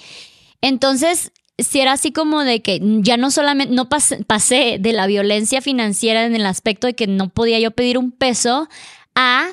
entonces, 0.61 1.33
si 1.59 1.81
era 1.81 1.93
así 1.93 2.13
como 2.13 2.45
de 2.45 2.63
que 2.63 2.81
ya 3.01 3.17
no 3.17 3.31
solamente, 3.31 3.75
no 3.75 3.89
pasé, 3.89 4.25
pasé 4.25 4.79
de 4.81 4.93
la 4.93 5.07
violencia 5.07 5.61
financiera 5.61 6.25
en 6.25 6.35
el 6.35 6.47
aspecto 6.47 6.87
de 6.87 6.95
que 6.95 7.07
no 7.07 7.29
podía 7.29 7.59
yo 7.59 7.71
pedir 7.71 7.99
un 7.99 8.13
peso 8.13 8.69
a 9.15 9.49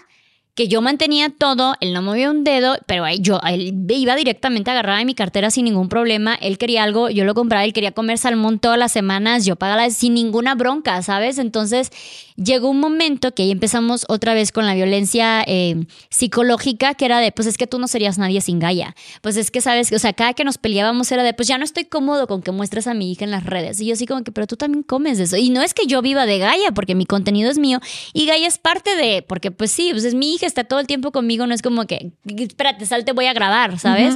que 0.56 0.68
yo 0.68 0.84
mantenía 0.84 1.30
todo, 1.30 1.74
él 1.80 1.94
no 1.94 2.04
movía 2.04 2.30
un 2.30 2.44
dedo, 2.44 2.78
pero 2.86 3.06
yo 3.20 3.40
él 3.48 3.74
iba 3.90 4.16
directamente 4.16 4.70
a 4.70 4.74
agarrar 4.74 5.00
de 5.00 5.06
mi 5.06 5.16
cartera 5.16 5.50
sin 5.50 5.66
ningún 5.66 5.90
problema, 5.90 6.36
él 6.36 6.60
quería 6.60 6.84
algo, 6.84 7.10
yo 7.10 7.24
lo 7.26 7.34
compraba, 7.34 7.66
él 7.66 7.74
quería 7.74 7.92
comer 7.92 8.20
salmón 8.20 8.60
todas 8.60 8.78
las 8.78 8.92
semanas, 8.92 9.46
yo 9.46 9.56
pagaba 9.56 9.90
sin 9.90 10.14
ninguna 10.14 10.54
bronca, 10.54 11.02
¿sabes? 11.02 11.40
Entonces 11.40 11.92
llegó 12.36 12.70
un 12.70 12.80
momento 12.80 13.34
que 13.34 13.44
ahí 13.44 13.52
empezamos 13.52 14.06
otra 14.10 14.36
vez 14.36 14.52
con 14.52 14.68
la 14.68 14.76
violencia 14.76 15.44
eh, 15.48 15.86
psicológica, 16.10 16.94
que 16.94 17.06
era 17.06 17.20
de, 17.20 17.32
pues 17.32 17.48
es 17.48 17.58
que 17.58 17.66
tú 17.66 17.80
no 17.80 17.88
serías 17.88 18.20
nadie 18.20 18.40
sin 18.42 18.60
Gaia, 18.60 18.96
pues 19.22 19.38
es 19.38 19.50
que, 19.50 19.60
¿sabes? 19.60 19.92
O 19.92 19.98
sea, 19.98 20.14
cada 20.14 20.34
que 20.34 20.44
nos 20.44 20.60
peleábamos 20.60 21.12
era 21.12 21.24
de, 21.24 21.34
pues 21.34 21.48
ya 21.48 21.58
no 21.58 21.64
estoy 21.64 21.86
cómodo 21.86 22.28
con 22.28 22.44
que 22.44 22.52
muestres 22.52 22.86
a 22.86 22.94
mi 22.94 23.12
hija 23.12 23.26
en 23.26 23.32
las 23.32 23.44
redes, 23.44 23.80
y 23.82 23.88
yo 23.88 23.94
así 23.94 24.06
como 24.06 24.24
que, 24.24 24.32
pero 24.32 24.46
tú 24.46 24.56
también 24.56 24.84
comes 24.84 25.18
de 25.18 25.24
eso, 25.24 25.38
y 25.38 25.50
no 25.50 25.64
es 25.64 25.74
que 25.74 25.88
yo 25.88 26.04
viva 26.04 26.28
de 26.28 26.38
Gaia, 26.38 26.72
porque 26.74 26.94
mi 26.94 27.08
contenido 27.08 27.50
es 27.50 27.58
mío, 27.58 27.80
y 28.14 28.28
Gaia 28.28 28.48
es 28.48 28.60
parte 28.60 28.96
de, 28.96 29.24
porque 29.28 29.50
pues 29.50 29.72
sí, 29.72 29.90
pues 29.92 30.04
es 30.04 30.14
mi 30.14 30.36
hija, 30.36 30.43
está 30.46 30.64
todo 30.64 30.80
el 30.80 30.88
tiempo 30.88 31.12
conmigo, 31.12 31.48
no 31.48 31.54
es 31.54 31.62
como 31.62 31.86
que, 31.86 32.12
espérate, 32.26 32.86
salte, 32.86 33.12
voy 33.14 33.26
a 33.26 33.34
grabar, 33.34 33.80
¿sabes? 33.80 34.16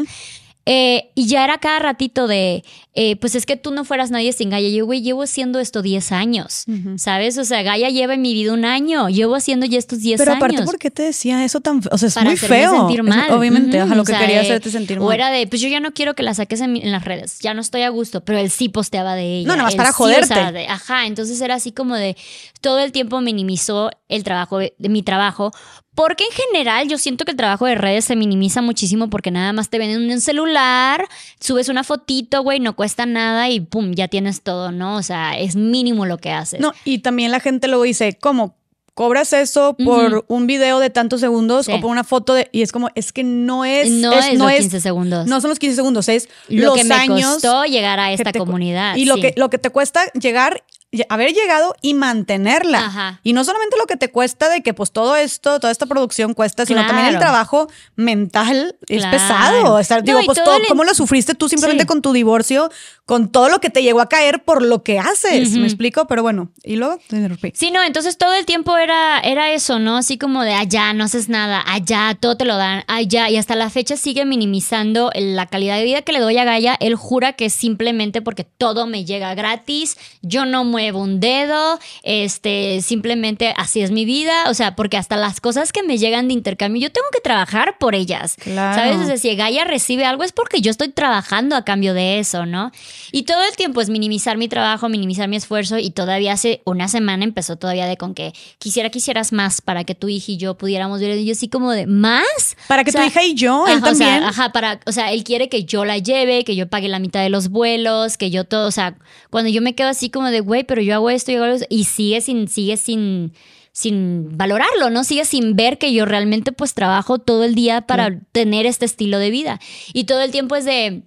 Eh, 0.70 1.12
y 1.16 1.28
ya 1.28 1.46
era 1.46 1.60
cada 1.60 1.80
ratito 1.80 2.28
de, 2.28 2.62
eh, 2.94 3.16
pues 3.16 3.36
es 3.36 3.46
que 3.46 3.56
tú 3.56 3.72
no 3.72 3.86
fueras 3.86 4.12
nadie 4.12 4.34
sin 4.34 4.50
Gaia. 4.50 4.68
Yo, 4.68 4.86
güey, 4.86 5.02
llevo 5.02 5.24
haciendo 5.24 5.62
esto 5.62 5.82
10 5.82 6.12
años, 6.12 6.66
¿sabes? 6.98 7.38
O 7.38 7.46
sea, 7.46 7.64
Gaia 7.64 7.90
lleva 7.90 8.16
en 8.16 8.22
mi 8.22 8.34
vida 8.34 8.52
un 8.52 8.66
año, 8.66 9.08
llevo 9.08 9.36
haciendo 9.36 9.66
ya 9.66 9.78
estos 9.80 10.00
10 10.02 10.18
Pero 10.18 10.32
años. 10.34 10.44
aparte, 10.44 10.64
¿por 10.64 10.78
qué 10.78 10.92
te 10.92 11.04
decía 11.04 11.46
eso 11.46 11.62
tan 11.62 11.82
feo? 11.82 11.92
O 11.94 11.98
sea, 11.98 12.10
es 12.10 12.16
para 12.16 12.32
muy 12.32 12.36
feo. 12.38 12.76
sentir 12.80 13.00
Es- 13.00 13.06
mal. 13.06 13.32
obviamente, 13.32 13.80
ajá, 13.80 13.96
lo 13.96 14.02
o 14.02 14.04
que 14.04 14.12
sea, 14.12 14.20
quería 14.20 14.36
de- 14.40 14.42
hacerte 14.42 14.70
sentir 14.70 15.00
O 15.00 15.06
mal. 15.06 15.14
era 15.16 15.32
de, 15.32 15.48
pues 15.48 15.62
yo 15.62 15.70
ya 15.70 15.80
no 15.80 15.94
quiero 15.94 16.16
que 16.16 16.24
la 16.24 16.34
saques 16.34 16.60
en, 16.60 16.92
las 16.92 17.06
redes, 17.06 17.40
ya 17.40 17.54
no 17.54 17.62
estoy 17.62 17.84
a 17.84 17.90
gusto, 17.90 18.26
pero 18.26 18.38
él 18.38 18.50
sí 18.50 18.68
posteaba 18.68 19.16
de 19.16 19.38
ella. 19.40 19.56
No, 19.56 19.64
más 19.64 19.72
Él 19.72 19.78
para 19.78 19.94
sí, 19.94 20.04
o 20.04 20.06
sea, 20.06 20.18
joderte. 20.36 20.52
de- 20.52 20.68
ajá, 20.68 21.06
entonces 21.06 21.40
era 21.40 21.56
así 21.56 21.72
como 21.72 21.96
de, 21.96 22.18
todo 22.60 22.80
el 22.80 22.92
tiempo 22.92 23.22
minimizó 23.22 23.90
el 24.10 24.26
trabajo, 24.26 24.58
de 24.60 24.74
mi 24.90 25.02
trabajo, 25.02 25.54
porque 25.98 26.26
en 26.26 26.30
general 26.32 26.88
yo 26.88 27.00
siento 27.00 27.26
que 27.26 27.32
el 27.32 27.38
trabajo 27.38 27.66
de 27.66 27.74
redes 27.74 28.06
se 28.06 28.16
minimiza 28.16 28.62
muchísimo 28.62 29.10
porque 29.10 29.32
nada 29.32 29.52
más 29.52 29.70
te 29.70 29.80
venden 29.80 30.12
un 30.12 30.22
celular, 30.22 31.08
subes 31.40 31.70
una 31.70 31.84
fotito, 31.84 32.44
güey, 32.44 32.60
no 32.60 32.76
cuesta 32.76 33.08
nada 33.08 33.50
y 33.50 33.62
pum, 33.62 33.94
ya 33.96 34.08
tienes 34.08 34.42
todo, 34.44 34.72
¿no? 34.72 34.96
O 34.98 35.02
sea, 35.02 35.40
es 35.40 35.56
mínimo 35.56 36.06
lo 36.06 36.20
que 36.20 36.32
haces. 36.32 36.60
No, 36.60 36.72
y 36.86 37.00
también 37.00 37.32
la 37.32 37.40
gente 37.40 37.68
luego 37.68 37.82
dice, 37.82 38.16
¿cómo? 38.22 38.56
¿Cobras 38.94 39.34
eso 39.34 39.76
por 39.84 40.24
un 40.28 40.46
video 40.48 40.78
de 40.80 40.90
tantos 40.92 41.20
segundos 41.20 41.66
Sí. 41.68 41.72
o 41.72 41.82
por 41.82 41.90
una 41.92 42.04
foto 42.04 42.34
de.? 42.36 42.48
Y 42.52 42.62
es 42.62 42.72
como, 42.72 42.90
es 42.96 43.12
que 43.12 43.24
no 43.24 43.66
es. 43.66 43.90
no 43.90 44.12
es, 44.14 44.38
los 44.38 44.52
15 44.52 44.82
segundos. 44.82 45.26
No 45.28 45.42
son 45.42 45.50
los 45.50 45.58
15 45.60 45.76
segundos, 45.76 46.10
es 46.10 46.30
lo 46.48 46.68
los 46.70 46.76
que 46.76 46.84
me 46.84 46.94
años. 46.96 47.34
costó 47.34 47.66
llegar 47.66 48.00
a 48.00 48.12
esta 48.12 48.32
comunidad. 48.34 48.96
Y 48.96 49.06
lo, 49.06 49.16
que, 49.18 49.34
lo 49.36 49.50
que 49.52 49.58
te 49.60 49.70
cuesta 49.72 50.02
llegar, 50.14 50.64
ll- 50.76 50.77
haber 51.10 51.34
llegado 51.34 51.76
y 51.82 51.94
mantenerla. 51.94 52.80
Ajá. 52.86 53.20
Y 53.24 53.34
no 53.34 53.44
solamente 53.44 53.76
lo 53.78 53.86
que 53.88 53.98
te 53.98 54.10
cuesta 54.10 54.50
de 54.50 54.62
que 54.64 54.74
pues 54.74 54.92
todo 54.92 55.16
esto, 55.18 55.60
toda 55.60 55.72
esta 55.72 55.86
producción 55.86 56.34
cuesta, 56.34 56.66
sino 56.66 56.86
también 56.86 57.08
el 57.10 57.20
trabajo 57.20 57.68
mental 57.96 58.76
es 58.88 59.00
Claro. 59.02 59.12
pesado. 59.18 59.74
O 59.76 59.84
sea, 59.84 59.98
No, 59.98 60.04
digo, 60.04 60.20
pues 60.26 60.38
todo 60.38 60.46
todo, 60.46 60.58
el- 60.58 60.68
¿cómo 60.68 60.84
lo 60.86 60.94
sufriste 60.94 61.34
tú 61.36 61.50
simplemente 61.50 61.84
Sí. 61.84 61.88
con 61.88 62.02
tu 62.02 62.14
divorcio, 62.14 62.70
con 63.06 63.30
todo 63.32 63.50
lo 63.50 63.60
que 63.60 63.70
te 63.70 63.84
llegó 63.84 64.00
a 64.00 64.08
caer 64.10 64.44
por 64.44 64.62
lo 64.62 64.84
que 64.84 64.98
haces? 65.00 65.52
¿Me 65.52 65.66
explico? 65.66 66.08
Pero 66.08 66.24
bueno, 66.24 66.52
y 66.64 66.78
luego 66.78 66.98
te 67.08 67.18
interrumpí. 67.18 67.52
Sí, 67.54 67.70
no, 67.72 67.84
entonces 67.84 68.18
todo 68.18 68.34
el 68.34 68.46
tiempo 68.46 68.78
era, 68.78 69.20
era 69.20 69.52
eso, 69.52 69.80
¿no? 69.80 69.98
Así 69.98 70.18
como 70.18 70.44
de 70.44 70.54
allá 70.54 70.94
no 70.94 71.04
haces 71.04 71.28
nada, 71.28 71.64
allá 71.68 72.18
todo 72.20 72.38
te 72.38 72.46
lo 72.46 72.56
dan, 72.56 72.84
allá. 72.88 73.30
Y 73.30 73.36
hasta 73.38 73.56
la 73.56 73.70
fecha 73.70 73.98
sigue 73.98 74.24
minimizando 74.26 75.12
la 75.16 75.46
calidad 75.48 75.76
de 75.78 75.84
vida 75.84 76.02
que 76.02 76.14
le 76.14 76.20
doy 76.20 76.38
a 76.38 76.46
Gaia. 76.46 76.78
Él 76.80 76.96
jura 76.96 77.34
que 77.34 77.46
es 77.46 77.54
simplemente 77.54 78.22
porque 78.22 78.46
todo 78.46 78.88
me 78.88 79.04
llega 79.06 79.36
gratis, 79.36 79.98
yo 80.22 80.46
no 80.46 80.64
muevo 80.78 81.02
un 81.02 81.20
dedo, 81.20 81.80
este, 82.04 82.84
simplemente 82.84 83.52
así 83.58 83.82
es 83.82 83.90
mi 83.90 84.06
vida. 84.06 84.48
O 84.48 84.54
sea, 84.54 84.76
porque 84.76 84.96
hasta 84.96 85.18
las 85.18 85.42
cosas 85.42 85.72
que 85.72 85.82
me 85.82 85.98
llegan 85.98 86.28
de 86.28 86.36
intercambio, 86.36 86.80
yo 86.80 86.92
tengo 86.92 87.08
que 87.12 87.20
trabajar 87.20 87.80
por 87.80 87.96
ellas. 87.96 88.36
Claro. 88.36 88.76
¿Sabes? 88.76 88.98
O 88.98 89.06
sea, 89.08 89.18
si 89.18 89.36
Gaia 89.36 89.64
recibe 89.64 90.06
algo 90.06 90.24
es 90.24 90.34
porque 90.34 90.62
yo 90.62 90.70
estoy 90.70 90.90
trabajando 90.90 91.56
a 91.56 91.66
cambio 91.66 91.96
de 91.96 92.20
eso, 92.20 92.46
¿no? 92.46 92.72
Y 93.12 93.24
todo 93.24 93.44
el 93.50 93.56
tiempo 93.56 93.82
es 93.82 93.90
minimizar 93.90 94.38
mi 94.38 94.48
trabajo, 94.48 94.88
minimizar 94.88 95.28
mi 95.28 95.36
esfuerzo 95.36 95.80
y 95.80 95.90
todavía 95.90 96.34
hace 96.34 96.62
una 96.64 96.88
semana 96.88 97.24
empezó 97.24 97.56
todavía 97.56 97.88
de 97.88 97.98
con 97.98 98.14
que 98.14 98.34
quisiera 98.60 98.92
que 98.92 99.00
hicieras 99.00 99.34
más 99.34 99.62
para 99.62 99.84
que 99.84 99.96
tu 99.96 100.10
hija 100.10 100.34
y 100.34 100.38
yo 100.38 100.60
pudiéramos 100.60 101.00
ver. 101.02 101.18
Y 101.18 101.26
yo 101.26 101.32
así 101.32 101.48
como 101.48 101.72
de, 101.72 101.88
¿más? 101.88 102.56
Para 102.68 102.84
que 102.84 102.92
O 102.92 102.94
sea, 102.94 103.02
tu 103.02 103.08
hija 103.08 103.24
y 103.24 103.34
yo, 103.34 103.66
él 103.66 103.78
Ajá, 103.78 103.92
o 103.92 103.96
sea, 103.96 104.06
también. 104.08 104.24
ajá, 104.30 104.52
para, 104.52 104.80
o 104.86 104.92
sea, 104.92 105.12
él 105.12 105.24
quiere 105.24 105.50
que 105.50 105.64
yo 105.64 105.86
la 105.86 105.98
lleve, 105.98 106.44
que 106.44 106.56
yo 106.56 106.68
pague 106.68 106.88
la 106.88 107.00
mitad 107.00 107.24
de 107.24 107.30
los 107.30 107.50
vuelos, 107.50 108.18
que 108.18 108.30
yo 108.30 108.44
todo, 108.44 108.68
o 108.68 108.72
sea, 108.72 108.96
cuando 109.32 109.50
yo 109.50 109.64
me 109.64 109.74
quedo 109.74 109.90
así 109.90 110.10
como 110.10 110.30
de, 110.30 110.42
güey, 110.42 110.64
pero 110.68 110.82
yo 110.82 110.94
hago 110.96 111.10
esto, 111.10 111.32
yo 111.32 111.44
hago 111.44 111.56
eso, 111.56 111.66
y 111.70 111.86
sigue 111.86 112.22
sin, 112.22 112.48
sigue 112.48 112.78
sin, 112.78 113.34
sin 113.72 114.38
valorarlo, 114.38 114.90
¿no? 114.90 115.04
Sigue 115.04 115.26
sin 115.26 115.56
ver 115.56 115.78
que 115.78 115.94
yo 115.94 116.06
realmente 116.06 116.52
pues 116.52 116.74
trabajo 116.74 117.20
todo 117.20 117.44
el 117.44 117.56
día 117.56 117.82
para 117.82 118.20
tener 118.32 118.66
este 118.66 118.86
estilo 118.86 119.20
de 119.20 119.32
vida. 119.32 119.60
Y 119.94 120.04
todo 120.04 120.22
el 120.22 120.32
tiempo 120.32 120.56
es 120.56 120.66
de, 120.66 121.04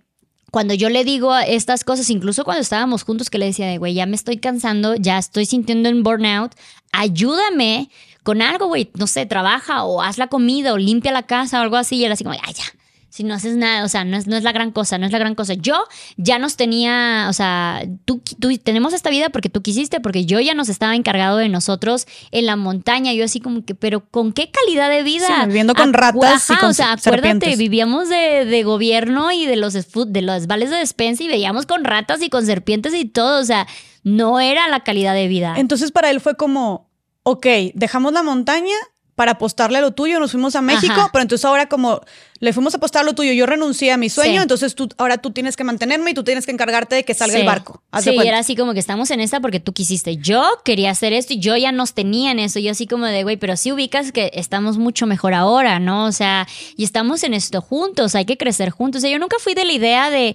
cuando 0.50 0.74
yo 0.74 0.88
le 0.90 1.04
digo 1.04 1.36
estas 1.36 1.84
cosas, 1.84 2.10
incluso 2.10 2.44
cuando 2.44 2.62
estábamos 2.62 3.04
juntos, 3.04 3.30
que 3.30 3.38
le 3.38 3.46
decía 3.46 3.66
de, 3.66 3.78
güey, 3.78 3.94
ya 3.94 4.06
me 4.06 4.16
estoy 4.16 4.38
cansando, 4.38 4.96
ya 4.96 5.18
estoy 5.18 5.46
sintiendo 5.46 5.88
un 5.90 6.02
burnout, 6.02 6.52
ayúdame 6.92 7.90
con 8.22 8.42
algo, 8.42 8.66
güey, 8.66 8.90
no 8.94 9.06
sé, 9.06 9.26
trabaja 9.26 9.84
o 9.84 10.02
haz 10.02 10.18
la 10.18 10.26
comida 10.26 10.72
o 10.72 10.78
limpia 10.78 11.12
la 11.12 11.22
casa 11.22 11.60
o 11.60 11.62
algo 11.62 11.76
así. 11.76 11.96
Y 11.96 12.04
él 12.04 12.12
así 12.12 12.24
como, 12.24 12.36
ay, 12.42 12.54
ya. 12.54 12.64
Si 13.10 13.24
no 13.24 13.34
haces 13.34 13.56
nada, 13.56 13.84
o 13.84 13.88
sea, 13.88 14.04
no 14.04 14.16
es, 14.16 14.26
no 14.28 14.36
es 14.36 14.44
la 14.44 14.52
gran 14.52 14.70
cosa, 14.70 14.96
no 14.96 15.04
es 15.04 15.12
la 15.12 15.18
gran 15.18 15.34
cosa. 15.34 15.54
Yo 15.54 15.74
ya 16.16 16.38
nos 16.38 16.56
tenía, 16.56 17.26
o 17.28 17.32
sea, 17.32 17.82
tú, 18.04 18.22
tú 18.38 18.56
tenemos 18.58 18.92
esta 18.92 19.10
vida 19.10 19.30
porque 19.30 19.48
tú 19.50 19.62
quisiste, 19.62 19.98
porque 20.00 20.24
yo 20.26 20.38
ya 20.40 20.54
nos 20.54 20.68
estaba 20.68 20.94
encargado 20.94 21.36
de 21.36 21.48
nosotros 21.48 22.06
en 22.30 22.46
la 22.46 22.54
montaña. 22.56 23.12
Yo 23.12 23.24
así 23.24 23.40
como 23.40 23.64
que, 23.64 23.74
pero 23.74 24.00
¿con 24.08 24.32
qué 24.32 24.50
calidad 24.50 24.88
de 24.88 25.02
vida? 25.02 25.26
Sí, 25.26 25.46
viviendo 25.48 25.74
con 25.74 25.92
ratas 25.92 26.48
y 26.50 26.54
con 26.56 26.70
o 26.70 26.72
sea, 26.72 26.96
se- 26.96 27.08
acuérdate, 27.08 27.28
serpientes. 27.28 27.58
vivíamos 27.58 28.08
de, 28.08 28.44
de 28.46 28.62
gobierno 28.62 29.32
y 29.32 29.44
de 29.44 29.56
los, 29.56 29.74
de 29.74 30.22
los 30.22 30.46
vales 30.46 30.70
de 30.70 30.76
despensa 30.76 31.24
y 31.24 31.28
veíamos 31.28 31.66
con 31.66 31.84
ratas 31.84 32.22
y 32.22 32.30
con 32.30 32.46
serpientes 32.46 32.94
y 32.94 33.06
todo. 33.06 33.40
O 33.40 33.44
sea, 33.44 33.66
no 34.04 34.38
era 34.38 34.68
la 34.68 34.80
calidad 34.84 35.14
de 35.14 35.26
vida. 35.26 35.54
Entonces 35.58 35.90
para 35.90 36.10
él 36.10 36.20
fue 36.20 36.36
como, 36.36 36.88
ok, 37.24 37.46
dejamos 37.74 38.12
la 38.12 38.22
montaña 38.22 38.74
para 39.20 39.32
apostarle 39.32 39.76
a 39.76 39.80
lo 39.82 39.90
tuyo, 39.90 40.18
nos 40.18 40.30
fuimos 40.30 40.56
a 40.56 40.62
México, 40.62 40.94
Ajá. 40.96 41.10
pero 41.12 41.20
entonces 41.20 41.44
ahora 41.44 41.68
como 41.68 42.00
le 42.38 42.54
fuimos 42.54 42.72
a 42.72 42.78
apostar 42.78 43.02
a 43.02 43.04
lo 43.04 43.12
tuyo, 43.12 43.34
yo 43.34 43.44
renuncié 43.44 43.92
a 43.92 43.98
mi 43.98 44.08
sueño, 44.08 44.36
Sí. 44.36 44.42
entonces 44.44 44.74
tú 44.74 44.88
ahora 44.96 45.18
tú 45.18 45.30
tienes 45.30 45.56
que 45.58 45.64
mantenerme 45.64 46.12
y 46.12 46.14
tú 46.14 46.24
tienes 46.24 46.46
que 46.46 46.52
encargarte 46.52 46.94
de 46.94 47.04
que 47.04 47.12
salga 47.12 47.36
el 47.38 47.44
barco. 47.44 47.82
Haz 47.90 48.04
Sí, 48.04 48.14
cuenta. 48.14 48.28
era 48.30 48.38
así 48.38 48.56
como 48.56 48.72
que 48.72 48.80
estamos 48.80 49.10
en 49.10 49.20
esta 49.20 49.38
porque 49.40 49.60
tú 49.60 49.74
quisiste. 49.74 50.16
Yo 50.16 50.42
quería 50.64 50.90
hacer 50.90 51.12
esto 51.12 51.34
y 51.34 51.38
yo 51.38 51.54
ya 51.58 51.70
nos 51.70 51.92
tenía 51.92 52.30
en 52.30 52.38
eso. 52.38 52.58
Yo 52.60 52.70
así 52.70 52.86
como 52.86 53.04
de, 53.04 53.22
güey, 53.24 53.36
pero 53.36 53.58
sí 53.58 53.72
ubicas 53.72 54.10
que 54.10 54.30
estamos 54.32 54.78
mucho 54.78 55.06
mejor 55.06 55.34
ahora, 55.34 55.80
¿no? 55.80 56.06
O 56.06 56.12
sea, 56.12 56.48
y 56.78 56.84
estamos 56.84 57.22
en 57.22 57.34
esto 57.34 57.60
juntos, 57.60 58.14
hay 58.14 58.24
que 58.24 58.38
crecer 58.38 58.70
juntos. 58.70 59.00
O 59.00 59.02
sea, 59.02 59.10
yo 59.10 59.18
nunca 59.18 59.36
fui 59.38 59.52
de 59.52 59.66
la 59.66 59.72
idea 59.74 60.08
de, 60.08 60.34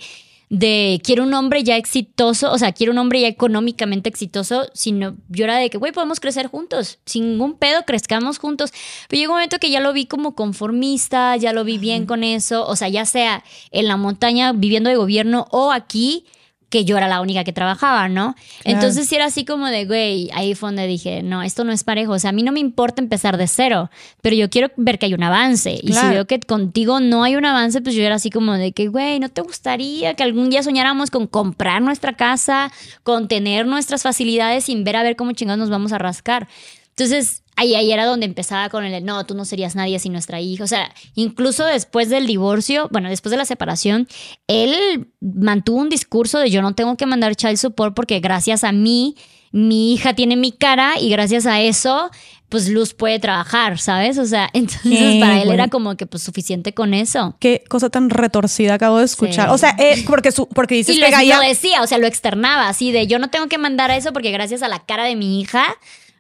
de 0.60 1.02
quiero 1.04 1.24
un 1.24 1.34
hombre 1.34 1.64
ya 1.64 1.76
exitoso, 1.76 2.50
o 2.52 2.58
sea, 2.58 2.72
quiero 2.72 2.94
un 2.94 2.98
hombre 2.98 3.20
ya 3.20 3.28
económicamente 3.28 4.08
exitoso, 4.08 4.68
sino 4.74 5.18
yo 5.28 5.44
era 5.44 5.58
de 5.58 5.70
que, 5.70 5.78
güey, 5.78 5.92
podemos 5.92 6.22
crecer 6.22 6.48
juntos, 6.48 7.00
sin 7.06 7.32
ningún 7.32 7.56
pedo, 7.56 7.84
crezcamos 7.86 8.38
juntos. 8.38 8.72
Pero 9.10 9.20
llegó 9.20 9.34
un 9.34 9.40
momento 9.40 9.60
que 9.60 9.70
ya 9.70 9.82
lo 9.82 9.92
vi 9.92 10.06
como 10.06 10.34
conformista, 10.34 11.36
ya 11.36 11.52
lo 11.52 11.66
vi 11.66 11.78
bien 11.78 12.06
con 12.06 12.24
eso, 12.24 12.66
o 12.66 12.76
sea, 12.78 12.88
ya 12.88 13.06
sea 13.06 13.44
en 13.72 13.88
la 13.88 13.98
montaña 13.98 14.54
viviendo 14.54 14.90
de 14.90 14.96
gobierno 14.96 15.48
o 15.52 15.74
aquí 15.74 16.26
que 16.70 16.86
yo 16.86 16.98
era 16.98 17.08
la 17.08 17.22
única 17.22 17.44
que 17.44 17.54
trabajaba, 17.54 18.10
¿no? 18.10 18.34
Claro. 18.34 18.78
Entonces 18.78 19.08
sí 19.08 19.16
era 19.16 19.26
así 19.26 19.46
como 19.46 19.68
de, 19.68 19.86
güey, 19.86 20.30
ahí 20.34 20.56
fue 20.56 20.70
donde 20.70 20.88
dije, 20.88 21.24
no, 21.24 21.44
esto 21.44 21.64
no 21.64 21.72
es 21.72 21.84
parejo, 21.84 22.14
o 22.14 22.20
sea, 22.20 22.32
a 22.32 22.34
mí 22.34 22.44
no 22.44 22.52
me 22.52 22.60
importa 22.60 23.02
empezar 23.02 23.38
de 23.38 23.48
cero, 23.48 23.90
pero 24.22 24.36
yo 24.36 24.50
quiero 24.50 24.72
ver 24.76 25.00
que 25.00 25.06
hay 25.06 25.14
un 25.14 25.24
avance. 25.24 25.80
Y 25.82 25.94
si 25.94 26.08
veo 26.08 26.26
que 26.26 26.40
contigo 26.40 27.00
no 27.00 27.24
hay 27.24 27.36
un 27.36 27.46
avance, 27.46 27.82
pues 27.82 27.96
yo 27.96 28.04
era 28.04 28.16
así 28.16 28.30
como 28.30 28.54
de 28.54 28.72
que, 28.72 28.88
güey, 28.88 29.20
¿no 29.20 29.30
te 29.30 29.42
gustaría 29.42 30.14
que 30.16 30.24
algún 30.24 30.50
día 30.50 30.64
soñáramos 30.64 31.12
con 31.12 31.28
comprar 31.28 31.82
nuestra 31.82 32.14
casa, 32.14 32.72
con 33.04 33.28
tener 33.28 33.66
nuestras 33.68 34.04
facilidades 34.04 34.66
sin 34.66 34.84
ver 34.84 34.96
a 34.96 35.04
ver 35.04 35.16
cómo 35.16 35.32
chingados 35.32 35.60
nos 35.60 35.70
vamos 35.70 35.94
a 35.94 35.98
rascar? 35.98 36.48
Entonces, 36.90 37.44
ahí, 37.56 37.76
ahí 37.76 37.92
era 37.92 38.06
donde 38.06 38.26
empezaba 38.26 38.70
con 38.70 38.84
el, 38.86 39.04
no, 39.06 39.26
tú 39.26 39.36
no 39.36 39.46
serías 39.46 39.76
nadie 39.76 40.00
sin 40.00 40.12
nuestra 40.12 40.40
hija. 40.40 40.64
O 40.64 40.68
sea, 40.68 40.94
incluso 41.16 41.66
después 41.66 42.10
del 42.10 42.28
divorcio, 42.28 42.88
bueno, 42.92 43.10
después 43.10 43.32
de 43.32 43.38
la 43.38 43.46
separación, 43.46 44.08
él 44.48 45.08
mantuvo 45.22 45.80
un 45.80 45.90
discurso 45.90 46.40
de 46.40 46.50
yo 46.50 46.62
no 46.62 46.76
tengo 46.76 46.98
que 46.98 47.06
mandar 47.06 47.36
child 47.36 47.58
support 47.58 47.96
porque 47.96 48.20
gracias 48.20 48.64
a 48.64 48.72
mí 48.72 49.16
mi 49.52 49.94
hija 49.94 50.14
tiene 50.14 50.36
mi 50.36 50.52
cara 50.52 51.00
y 51.00 51.10
gracias 51.10 51.46
a 51.46 51.62
eso 51.62 52.12
pues 52.50 52.70
Luz 52.70 52.94
puede 52.94 53.20
trabajar, 53.20 53.80
¿sabes? 53.80 54.18
O 54.18 54.26
sea, 54.26 54.50
entonces 54.54 55.20
para 55.20 55.42
él 55.42 55.50
era 55.50 55.68
como 55.68 55.98
que 55.98 56.06
pues 56.06 56.24
suficiente 56.24 56.74
con 56.74 56.94
eso. 56.94 57.36
Qué 57.40 57.64
cosa 57.68 57.90
tan 57.90 58.10
retorcida 58.10 58.76
acabo 58.76 59.00
de 59.00 59.06
escuchar. 59.06 59.50
O 59.50 59.58
sea, 59.58 59.76
eh, 59.80 60.04
porque, 60.08 60.32
su, 60.32 60.48
porque 60.48 60.76
dices 60.76 60.96
y 60.96 61.00
que 61.00 61.10
lo, 61.10 61.40
decía, 61.42 61.82
o 61.82 61.88
sea, 61.88 61.98
lo 61.98 62.08
externaba 62.08 62.68
así 62.68 62.92
de 62.92 63.08
yo 63.08 63.20
no 63.20 63.30
tengo 63.30 63.48
que 63.48 63.58
mandar 63.58 63.92
a 63.92 63.98
eso 63.98 64.14
porque 64.14 64.32
gracias 64.32 64.62
a 64.62 64.68
la 64.68 64.86
cara 64.86 65.06
de 65.06 65.16
mi 65.16 65.42
hija 65.42 65.66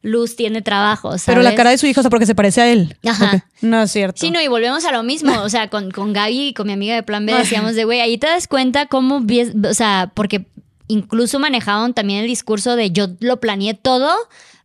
Luz 0.02 0.36
tiene 0.36 0.62
trabajo. 0.62 1.10
¿sabes? 1.10 1.24
Pero 1.26 1.42
la 1.42 1.56
cara 1.56 1.72
de 1.72 1.78
su 1.78 1.88
hijo, 1.88 2.02
o 2.02 2.04
sea, 2.04 2.10
porque 2.10 2.26
se 2.26 2.36
parece 2.36 2.62
a 2.62 2.72
él. 2.72 2.98
Ajá. 3.06 3.46
No 3.62 3.82
es 3.82 3.92
cierto. 3.92 4.20
Sí, 4.20 4.32
no, 4.32 4.42
y 4.42 4.48
volvemos 4.48 4.86
a 4.86 4.92
lo 4.92 5.04
mismo. 5.04 5.42
O 5.42 5.50
sea, 5.50 5.70
con, 5.70 5.92
con 5.92 6.14
Gaby 6.14 6.50
y 6.50 6.54
con 6.54 6.68
mi 6.68 6.74
amiga 6.74 6.96
de 6.96 7.04
Plan 7.04 7.26
B 7.26 7.34
decíamos 7.34 7.76
de, 7.76 7.86
güey, 7.86 8.02
ahí 8.02 8.18
te 8.18 8.28
das 8.28 8.48
cuenta 8.48 8.86
cómo, 8.86 9.26
o 9.68 9.74
sea, 9.74 10.12
porque 10.14 10.46
incluso 10.88 11.40
manejaban 11.40 11.94
también 11.94 12.22
el 12.22 12.28
discurso 12.28 12.76
de 12.76 12.92
yo 12.92 13.08
lo 13.20 13.40
planeé 13.40 13.74
todo 13.74 14.14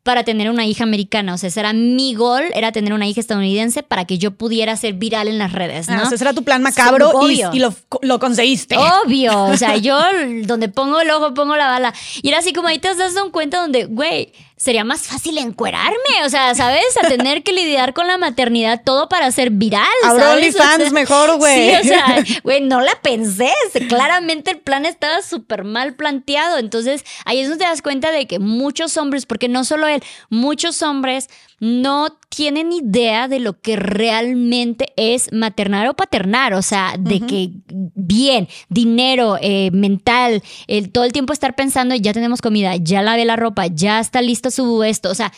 para 0.03 0.25
tener 0.25 0.51
una 0.51 0.67
hija 0.67 0.85
americana. 0.85 1.35
O 1.35 1.39
sea, 1.39 1.49
ese 1.49 1.61
era 1.61 1.73
mi 1.73 2.15
gol, 2.15 2.43
era 2.55 2.73
tener 2.73 2.93
una 2.93 3.07
hija 3.07 3.21
estadounidense 3.21 3.83
para 3.83 4.07
que 4.07 4.19
yo 4.19 4.33
pudiera 4.33 4.77
ser 4.77 4.95
viral 4.95 5.29
en 5.29 5.39
las 5.39 5.53
redes, 5.53 5.89
¿no? 5.89 6.03
ese 6.03 6.17
era 6.17 6.33
tu 6.33 6.43
plan 6.43 6.63
macabro 6.63 7.13
y, 7.29 7.59
lo, 7.59 7.75
lo, 8.03 8.19
conseguiste. 8.19 8.77
Obvio. 8.77 9.45
O 9.45 9.57
sea, 9.57 9.77
yo 9.77 10.01
donde 10.45 10.69
pongo 10.69 11.01
el 11.01 11.11
ojo, 11.11 11.35
pongo 11.35 11.57
la 11.57 11.69
bala. 11.69 11.95
Y 12.23 12.29
era 12.29 12.39
así 12.39 12.53
como 12.53 12.69
ahí 12.69 12.79
te 12.79 12.95
das 12.95 13.15
un 13.23 13.31
cuenta 13.31 13.61
donde, 13.61 13.85
güey, 13.85 14.33
sería 14.61 14.85
más 14.85 15.01
fácil 15.01 15.39
encuerarme, 15.39 15.97
o 16.23 16.29
sea, 16.29 16.55
¿sabes? 16.55 16.85
A 17.03 17.09
tener 17.09 17.43
que 17.43 17.53
lidiar 17.53 17.95
con 17.95 18.07
la 18.07 18.19
maternidad 18.19 18.83
todo 18.85 19.09
para 19.09 19.33
ser 19.33 19.49
viral. 19.49 19.87
Ahora 20.05 20.33
OnlyFans 20.33 20.93
mejor, 20.93 21.39
güey. 21.39 21.71
Sí, 21.71 21.77
o 21.81 21.85
sea, 21.85 22.25
güey, 22.45 22.61
no 22.61 22.83
la 22.83 22.93
pensé. 23.01 23.51
Claramente 23.89 24.51
el 24.51 24.59
plan 24.59 24.85
estaba 24.85 25.23
súper 25.23 25.65
mal 25.65 25.95
planteado. 25.95 26.59
Entonces, 26.59 27.07
ahí 27.25 27.41
es 27.41 27.49
donde 27.49 27.65
te 27.65 27.71
das 27.71 27.81
cuenta 27.81 28.11
de 28.11 28.27
que 28.27 28.39
muchos 28.39 28.99
hombres, 28.99 29.25
porque 29.25 29.49
no 29.49 29.65
solo 29.65 29.89
él, 29.89 30.03
muchos 30.29 30.83
hombres 30.83 31.31
no 31.61 32.09
tienen 32.31 32.73
idea 32.73 33.29
de 33.29 33.39
lo 33.39 33.61
que 33.61 33.77
realmente 33.77 34.93
es 34.97 35.31
maternar 35.33 35.87
o 35.89 35.95
paternar, 35.95 36.55
o 36.55 36.63
sea, 36.63 36.95
de 36.99 37.21
que 37.21 37.51
bien, 37.69 38.49
dinero, 38.71 39.37
eh, 39.41 39.71
mental, 39.71 40.43
el, 40.67 40.91
todo 40.91 41.05
el 41.05 41.13
tiempo 41.13 41.35
estar 41.35 41.55
pensando, 41.55 41.95
ya 41.95 42.15
tenemos 42.15 42.41
comida, 42.41 42.77
ya 42.77 43.03
lavé 43.03 43.27
la 43.27 43.37
ropa, 43.37 43.67
ya 43.67 44.01
está 44.01 44.23
listo 44.23 44.51
su 44.51 44.83
esto, 44.83 45.11
o 45.11 45.15
sea, 45.15 45.33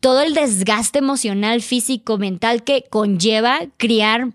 todo 0.00 0.22
el 0.22 0.34
desgaste 0.34 0.98
emocional, 0.98 1.62
físico, 1.62 2.18
mental 2.18 2.64
que 2.64 2.84
conlleva 2.90 3.60
criar 3.76 4.32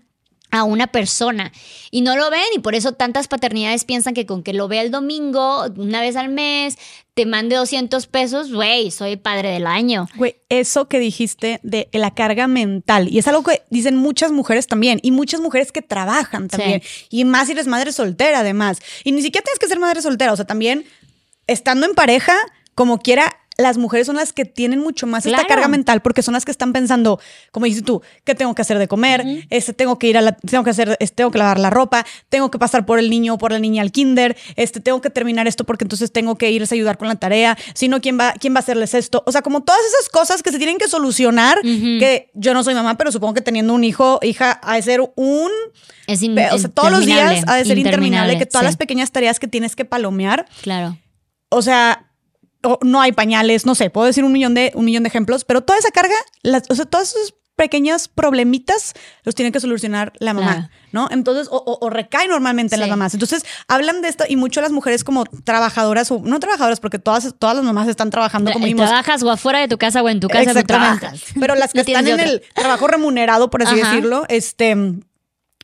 a 0.54 0.62
una 0.62 0.86
persona 0.86 1.52
y 1.90 2.02
no 2.02 2.16
lo 2.16 2.30
ven 2.30 2.44
y 2.54 2.60
por 2.60 2.76
eso 2.76 2.92
tantas 2.92 3.26
paternidades 3.26 3.84
piensan 3.84 4.14
que 4.14 4.24
con 4.24 4.44
que 4.44 4.52
lo 4.52 4.68
vea 4.68 4.82
el 4.82 4.92
domingo, 4.92 5.64
una 5.76 6.00
vez 6.00 6.14
al 6.14 6.28
mes, 6.28 6.78
te 7.14 7.26
mande 7.26 7.56
200 7.56 8.06
pesos, 8.06 8.52
güey, 8.52 8.92
soy 8.92 9.16
padre 9.16 9.50
del 9.50 9.66
año. 9.66 10.08
Güey, 10.14 10.36
eso 10.48 10.86
que 10.86 11.00
dijiste 11.00 11.58
de 11.64 11.88
la 11.92 12.14
carga 12.14 12.46
mental 12.46 13.08
y 13.08 13.18
es 13.18 13.26
algo 13.26 13.42
que 13.42 13.62
dicen 13.70 13.96
muchas 13.96 14.30
mujeres 14.30 14.68
también 14.68 15.00
y 15.02 15.10
muchas 15.10 15.40
mujeres 15.40 15.72
que 15.72 15.82
trabajan 15.82 16.46
también 16.46 16.82
y 17.10 17.24
más 17.24 17.46
si 17.46 17.52
eres 17.52 17.66
madre 17.66 17.90
soltera 17.90 18.38
además 18.38 18.78
y 19.02 19.10
ni 19.10 19.22
siquiera 19.22 19.44
tienes 19.44 19.58
que 19.58 19.66
ser 19.66 19.80
madre 19.80 20.02
soltera, 20.02 20.32
o 20.32 20.36
sea, 20.36 20.44
también 20.44 20.86
estando 21.48 21.84
en 21.84 21.96
pareja, 21.96 22.34
como 22.76 23.00
quiera 23.00 23.36
las 23.56 23.78
mujeres 23.78 24.06
son 24.06 24.16
las 24.16 24.32
que 24.32 24.44
tienen 24.44 24.80
mucho 24.80 25.06
más 25.06 25.26
esta 25.26 25.46
carga 25.46 25.68
mental 25.68 26.02
porque 26.02 26.22
son 26.22 26.34
las 26.34 26.44
que 26.44 26.50
están 26.50 26.72
pensando, 26.72 27.20
como 27.52 27.66
dices 27.66 27.84
tú, 27.84 28.02
¿qué 28.24 28.34
tengo 28.34 28.54
que 28.54 28.62
hacer 28.62 28.78
de 28.78 28.88
comer? 28.88 29.24
este, 29.50 29.72
tengo 29.72 29.98
que 29.98 30.08
ir 30.08 30.18
a 30.18 30.20
la, 30.20 30.32
tengo 30.32 30.64
que 30.64 30.70
hacer, 30.70 30.96
este, 31.00 31.16
tengo 31.16 31.30
que 31.30 31.38
lavar 31.38 31.58
la 31.58 31.70
ropa, 31.70 32.04
tengo 32.28 32.50
que 32.50 32.58
pasar 32.58 32.84
por 32.86 32.98
el 32.98 33.10
niño 33.10 33.34
o 33.34 33.38
por 33.38 33.52
la 33.52 33.58
niña 33.58 33.82
al 33.82 33.92
kinder, 33.92 34.36
este, 34.56 34.80
tengo 34.80 35.00
que 35.00 35.10
terminar 35.10 35.46
esto 35.46 35.64
porque 35.64 35.84
entonces 35.84 36.12
tengo 36.12 36.36
que 36.36 36.50
irles 36.50 36.72
a 36.72 36.74
ayudar 36.74 36.98
con 36.98 37.08
la 37.08 37.16
tarea, 37.16 37.56
si 37.74 37.88
no, 37.88 38.00
¿quién 38.00 38.18
va, 38.18 38.32
quién 38.32 38.54
va 38.54 38.58
a 38.58 38.60
hacerles 38.60 38.94
esto? 38.94 39.22
O 39.26 39.32
sea, 39.32 39.42
como 39.42 39.62
todas 39.62 39.80
esas 39.86 40.08
cosas 40.08 40.42
que 40.42 40.50
se 40.50 40.58
tienen 40.58 40.78
que 40.78 40.88
solucionar, 40.88 41.60
que 41.62 42.30
yo 42.34 42.54
no 42.54 42.64
soy 42.64 42.74
mamá, 42.74 42.96
pero 42.96 43.12
supongo 43.12 43.34
que 43.34 43.40
teniendo 43.40 43.74
un 43.74 43.84
hijo, 43.84 44.18
hija, 44.22 44.60
ha 44.62 44.76
de 44.76 44.82
ser 44.82 45.00
un... 45.14 45.50
Es 46.06 46.22
o 46.22 46.58
sea, 46.58 46.68
todos 46.68 46.90
los 46.90 47.06
días 47.06 47.44
ha 47.46 47.56
de 47.56 47.64
ser 47.64 47.78
interminable, 47.78 48.38
que 48.38 48.46
todas 48.46 48.64
las 48.64 48.76
pequeñas 48.76 49.10
tareas 49.10 49.38
que 49.38 49.48
tienes 49.48 49.76
que 49.76 49.84
palomear. 49.84 50.46
Claro. 50.62 50.98
O 51.48 51.62
sea, 51.62 52.10
no 52.82 53.00
hay 53.00 53.12
pañales, 53.12 53.66
no 53.66 53.74
sé, 53.74 53.90
puedo 53.90 54.06
decir 54.06 54.24
un 54.24 54.32
millón 54.32 54.54
de, 54.54 54.72
un 54.74 54.84
millón 54.84 55.02
de 55.02 55.08
ejemplos, 55.08 55.44
pero 55.44 55.62
toda 55.62 55.78
esa 55.78 55.90
carga, 55.90 56.14
o 56.68 56.74
sea, 56.74 56.84
todos 56.84 57.10
esos 57.10 57.34
pequeños 57.56 58.08
problemitas 58.08 58.94
los 59.22 59.34
tiene 59.34 59.52
que 59.52 59.60
solucionar 59.60 60.12
la 60.18 60.34
mamá, 60.34 60.70
¿no? 60.92 61.08
Entonces, 61.10 61.48
o, 61.50 61.88
recae 61.90 62.26
normalmente 62.26 62.74
en 62.74 62.80
las 62.80 62.90
mamás. 62.90 63.14
Entonces, 63.14 63.44
hablan 63.68 64.02
de 64.02 64.08
esto 64.08 64.24
y 64.28 64.36
mucho 64.36 64.60
las 64.60 64.72
mujeres 64.72 65.04
como 65.04 65.24
trabajadoras, 65.24 66.10
o 66.10 66.20
no 66.20 66.40
trabajadoras, 66.40 66.80
porque 66.80 66.98
todas, 66.98 67.34
todas 67.38 67.56
las 67.56 67.64
mamás 67.64 67.88
están 67.88 68.10
trabajando 68.10 68.52
como 68.52 68.66
vimos. 68.66 68.86
Trabajas 68.86 69.22
o 69.22 69.30
afuera 69.30 69.60
de 69.60 69.68
tu 69.68 69.78
casa 69.78 70.02
o 70.02 70.08
en 70.08 70.20
tu 70.20 70.28
casa, 70.28 70.62
trabajas. 70.64 71.22
Pero 71.38 71.54
las 71.54 71.72
que 71.72 71.80
están 71.80 72.08
en 72.08 72.20
el 72.20 72.42
trabajo 72.54 72.88
remunerado, 72.88 73.50
por 73.50 73.62
así 73.62 73.76
decirlo, 73.76 74.24
este, 74.28 74.76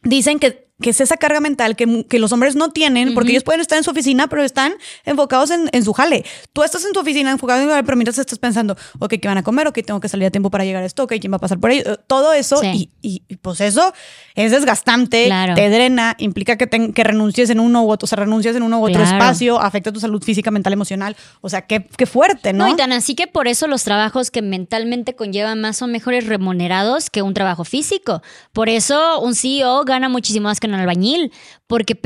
dicen 0.03 0.39
que 0.39 0.70
que 0.81 0.91
es 0.91 1.01
esa 1.01 1.17
carga 1.17 1.41
mental 1.41 1.77
que, 1.77 2.05
que 2.09 2.19
los 2.19 2.33
hombres 2.33 2.57
no 2.57 2.71
tienen, 2.71 3.15
porque 3.15 3.33
ellos 3.33 3.45
pueden 3.45 3.61
estar 3.61 3.79
en 3.79 3.85
su 3.85 3.91
oficina, 3.91 4.29
pero 4.29 4.43
están 4.43 4.75
enfocados 5.05 5.51
en, 5.51 5.69
en, 5.73 5.85
su 5.85 5.93
jale. 5.93 6.25
Tú 6.53 6.63
estás 6.63 6.85
en 6.85 6.93
tu 6.93 7.01
oficina 7.01 7.31
enfocado 7.31 7.63
en 7.63 7.69
jale, 7.69 7.85
pero 7.85 7.97
mientras 7.97 8.19
estás 8.19 8.39
pensando, 8.39 8.77
ok, 8.99 9.15
¿qué 9.21 9.29
van 9.29 9.39
a 9.39 9.43
comer? 9.43 9.69
Ok, 9.69 9.81
tengo 9.85 10.01
que 10.01 10.09
salir 10.09 10.27
a 10.27 10.31
tiempo 10.31 10.51
para 10.51 10.65
llegar 10.65 10.83
a 10.83 10.87
esto, 10.87 11.05
ok, 11.05 11.15
¿quién 11.21 11.33
va 11.33 11.37
a 11.37 11.41
pasar 11.41 11.59
por 11.59 11.71
ahí? 11.71 11.79
Eh, 11.79 11.97
todo 12.07 12.33
eso, 12.33 12.63
y, 12.65 12.91
y, 13.03 13.21
pues 13.37 13.61
eso 13.61 13.93
es 14.35 14.53
desgastante, 14.53 15.31
te 15.55 15.71
drena, 15.71 16.17
implica 16.19 16.57
que, 16.57 16.69
que 16.69 17.05
renuncies 17.05 17.51
en 17.51 17.61
uno 17.61 17.85
u 17.85 17.91
otro, 17.91 18.07
o 18.07 18.09
sea, 18.09 18.17
renuncias 18.17 18.57
en 18.57 18.63
uno 18.63 18.81
u 18.81 18.87
otro 18.87 19.03
espacio, 19.03 19.61
afecta 19.61 19.93
tu 19.93 20.01
salud 20.01 20.23
física, 20.23 20.51
mental, 20.51 20.73
emocional. 20.73 21.17
O 21.41 21.49
sea, 21.49 21.63
qué, 21.63 21.87
qué 21.97 22.07
fuerte, 22.07 22.53
¿no? 22.53 22.67
No, 22.67 22.73
y 22.73 22.77
tan 22.77 22.93
así 22.93 23.15
que 23.15 23.27
por 23.27 23.49
eso 23.49 23.67
los 23.67 23.85
trabajos 23.85 24.31
que 24.31 24.43
mentalmente 24.43 25.15
conllevan 25.15 25.61
más 25.61 25.77
son 25.77 25.93
mejores 25.93 26.27
remunerados 26.27 27.11
que 27.11 27.23
un 27.23 27.35
trabajo 27.35 27.65
físico. 27.65 28.23
Por 28.53 28.69
eso 28.69 29.21
un 29.21 29.35
CEO 29.35 29.85
gana 29.85 30.09
muchísimo 30.09 30.49
más 30.49 30.61
que 30.61 30.69
albañil, 30.75 31.33
porque 31.67 31.97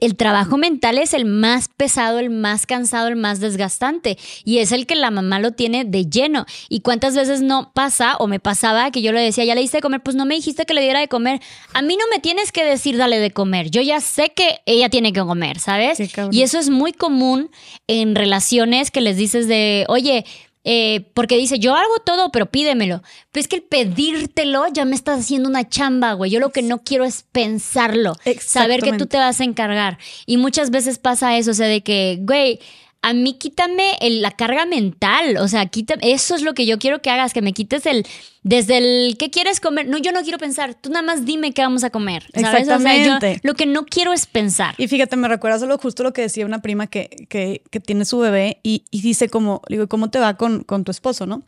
el 0.00 0.16
trabajo 0.16 0.58
mental 0.58 0.98
es 0.98 1.14
el 1.14 1.24
más 1.24 1.68
pesado, 1.68 2.18
el 2.18 2.30
más 2.30 2.66
cansado, 2.66 3.08
el 3.08 3.16
más 3.16 3.40
desgastante 3.40 4.18
y 4.44 4.58
es 4.58 4.72
el 4.72 4.86
que 4.86 4.94
la 4.94 5.10
mamá 5.10 5.38
lo 5.38 5.52
tiene 5.52 5.84
de 5.84 6.06
lleno. 6.06 6.46
¿Y 6.68 6.80
cuántas 6.80 7.16
veces 7.16 7.40
no 7.40 7.72
pasa 7.74 8.16
o 8.18 8.26
me 8.26 8.40
pasaba 8.40 8.90
que 8.90 9.02
yo 9.02 9.12
le 9.12 9.20
decía, 9.20 9.44
ya 9.44 9.54
le 9.54 9.60
diste 9.60 9.78
de 9.78 9.82
comer? 9.82 10.02
Pues 10.02 10.16
no 10.16 10.26
me 10.26 10.34
dijiste 10.34 10.66
que 10.66 10.74
le 10.74 10.82
diera 10.82 11.00
de 11.00 11.08
comer. 11.08 11.40
A 11.72 11.82
mí 11.82 11.96
no 11.96 12.04
me 12.12 12.20
tienes 12.20 12.52
que 12.52 12.64
decir 12.64 12.96
dale 12.96 13.18
de 13.18 13.30
comer. 13.30 13.70
Yo 13.70 13.80
ya 13.82 14.00
sé 14.00 14.30
que 14.30 14.60
ella 14.66 14.88
tiene 14.88 15.12
que 15.12 15.20
comer, 15.20 15.58
¿sabes? 15.58 15.98
y 16.30 16.42
eso 16.42 16.58
es 16.58 16.70
muy 16.70 16.92
común 16.92 17.50
en 17.86 18.14
relaciones 18.14 18.90
que 18.90 19.00
les 19.00 19.16
dices 19.16 19.48
de, 19.48 19.84
oye, 19.88 20.24
eh, 20.64 21.10
porque 21.12 21.36
dice, 21.36 21.58
yo 21.58 21.74
hago 21.74 21.98
todo, 22.04 22.32
pero 22.32 22.46
pídemelo. 22.46 23.02
Pero 23.30 23.40
es 23.42 23.48
que 23.48 23.56
el 23.56 23.62
pedírtelo 23.62 24.66
ya 24.72 24.86
me 24.86 24.96
estás 24.96 25.20
haciendo 25.20 25.48
una 25.48 25.68
chamba, 25.68 26.14
güey. 26.14 26.30
Yo 26.30 26.40
lo 26.40 26.50
que 26.50 26.62
no 26.62 26.78
quiero 26.82 27.04
es 27.04 27.24
pensarlo, 27.30 28.16
saber 28.40 28.80
que 28.80 28.94
tú 28.94 29.06
te 29.06 29.18
vas 29.18 29.40
a 29.40 29.44
encargar. 29.44 29.98
Y 30.24 30.38
muchas 30.38 30.70
veces 30.70 30.98
pasa 30.98 31.36
eso, 31.36 31.50
o 31.50 31.54
sea, 31.54 31.66
de 31.66 31.82
que, 31.82 32.18
güey, 32.22 32.60
a 33.04 33.12
mí 33.12 33.34
quítame 33.34 33.98
la 34.00 34.30
carga 34.30 34.64
mental, 34.64 35.36
o 35.36 35.46
sea, 35.46 35.66
quítame, 35.66 36.10
eso 36.10 36.34
es 36.34 36.40
lo 36.40 36.54
que 36.54 36.64
yo 36.64 36.78
quiero 36.78 37.02
que 37.02 37.10
hagas, 37.10 37.34
que 37.34 37.42
me 37.42 37.52
quites 37.52 37.84
el, 37.84 38.06
desde 38.42 38.78
el, 38.78 39.18
¿qué 39.18 39.28
quieres 39.28 39.60
comer? 39.60 39.86
No, 39.86 39.98
yo 39.98 40.10
no 40.10 40.22
quiero 40.22 40.38
pensar, 40.38 40.74
tú 40.74 40.88
nada 40.88 41.02
más 41.02 41.26
dime 41.26 41.52
qué 41.52 41.60
vamos 41.60 41.84
a 41.84 41.90
comer, 41.90 42.22
¿sabes? 42.32 42.62
Exactamente. 42.62 43.40
lo 43.42 43.52
que 43.52 43.66
no 43.66 43.84
quiero 43.84 44.14
es 44.14 44.24
pensar. 44.24 44.74
Y 44.78 44.88
fíjate, 44.88 45.16
me 45.16 45.28
recuerda 45.28 45.58
solo 45.58 45.76
justo 45.76 46.02
lo 46.02 46.14
que 46.14 46.22
decía 46.22 46.46
una 46.46 46.62
prima 46.62 46.86
que, 46.86 47.26
que, 47.28 47.62
que 47.70 47.78
tiene 47.78 48.06
su 48.06 48.18
bebé 48.20 48.60
y, 48.62 48.86
y, 48.90 49.02
dice 49.02 49.28
como, 49.28 49.60
digo, 49.68 49.86
¿cómo 49.86 50.08
te 50.08 50.18
va 50.18 50.38
con, 50.38 50.64
con 50.64 50.84
tu 50.84 50.90
esposo, 50.90 51.26
no? 51.26 51.42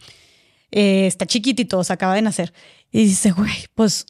Eh, 0.73 1.07
está 1.07 1.25
chiquitito, 1.25 1.79
o 1.79 1.85
sea, 1.85 1.95
acaba 1.95 2.17
de 2.17 2.21
nacer. 2.21 2.53
Y 2.93 3.05
dice, 3.05 3.31
güey, 3.31 3.65
pues, 3.75 4.05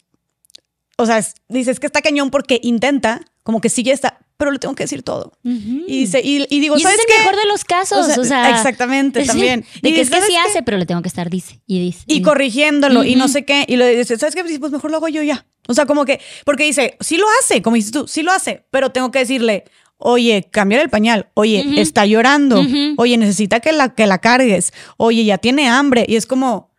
o 0.98 1.06
sea, 1.06 1.24
dice, 1.48 1.70
es 1.70 1.78
que 1.78 1.86
está 1.86 2.02
cañón 2.02 2.30
porque 2.30 2.58
intenta, 2.60 3.20
como 3.44 3.60
que 3.60 3.68
sigue 3.68 3.92
esta, 3.92 4.18
pero 4.36 4.50
le 4.50 4.58
tengo 4.58 4.74
que 4.74 4.84
decir 4.84 5.02
todo. 5.02 5.32
y, 5.42 6.00
dice, 6.00 6.20
y, 6.22 6.38
digo, 6.60 6.76
y 6.76 6.80
¿sabes 6.80 6.98
es 6.98 7.04
el 7.04 7.18
mejor 7.18 7.36
de 7.36 7.46
los 7.48 7.64
casos, 7.64 8.16
o 8.18 8.24
sea, 8.24 8.50
exactamente, 8.50 9.24
también. 9.24 9.64
De 9.82 9.92
que 9.92 10.00
es 10.00 10.10
que 10.10 10.22
sí 10.22 10.34
hace, 10.36 10.62
pero 10.62 10.78
le 10.78 10.86
tengo 10.86 11.02
que 11.02 11.08
estar 11.08 11.30
dice 11.30 11.60
y 11.66 11.80
dice. 11.80 12.04
Y, 12.06 12.22
corrigiéndolo 12.22 13.04
y 13.04 13.16
no 13.16 13.28
sé 13.28 13.44
qué, 13.44 13.64
y 13.66 13.76
le 13.76 13.96
dice, 13.96 14.18
¿sabes 14.18 14.34
qué? 14.34 14.44
Pues 14.58 14.72
mejor 14.72 14.90
lo 14.90 14.98
hago 14.98 15.08
yo 15.08 15.22
ya. 15.22 15.46
O 15.68 15.74
sea, 15.74 15.86
como 15.86 16.04
que, 16.04 16.20
porque 16.44 16.64
dice, 16.64 16.96
sí 17.00 17.16
lo 17.16 17.26
hace, 17.40 17.62
como 17.62 17.76
dices 17.76 17.92
tú, 17.92 18.06
sí 18.06 18.22
lo 18.22 18.32
hace, 18.32 18.66
pero 18.70 18.90
tengo 18.90 19.10
que 19.10 19.20
decirle, 19.20 19.64
oye, 19.98 20.48
cambiar 20.50 20.82
el 20.82 20.90
pañal, 20.90 21.30
oye, 21.34 21.80
está 21.80 22.06
llorando, 22.06 22.64
oye, 22.96 23.16
necesita 23.16 23.60
que 23.60 23.72
la, 23.72 23.94
que 23.94 24.06
la 24.06 24.18
cargues, 24.18 24.72
oye, 24.96 25.24
ya 25.24 25.38
tiene 25.38 25.68
hambre, 25.68 26.04
y 26.08 26.16
es 26.16 26.26
como, 26.26 26.72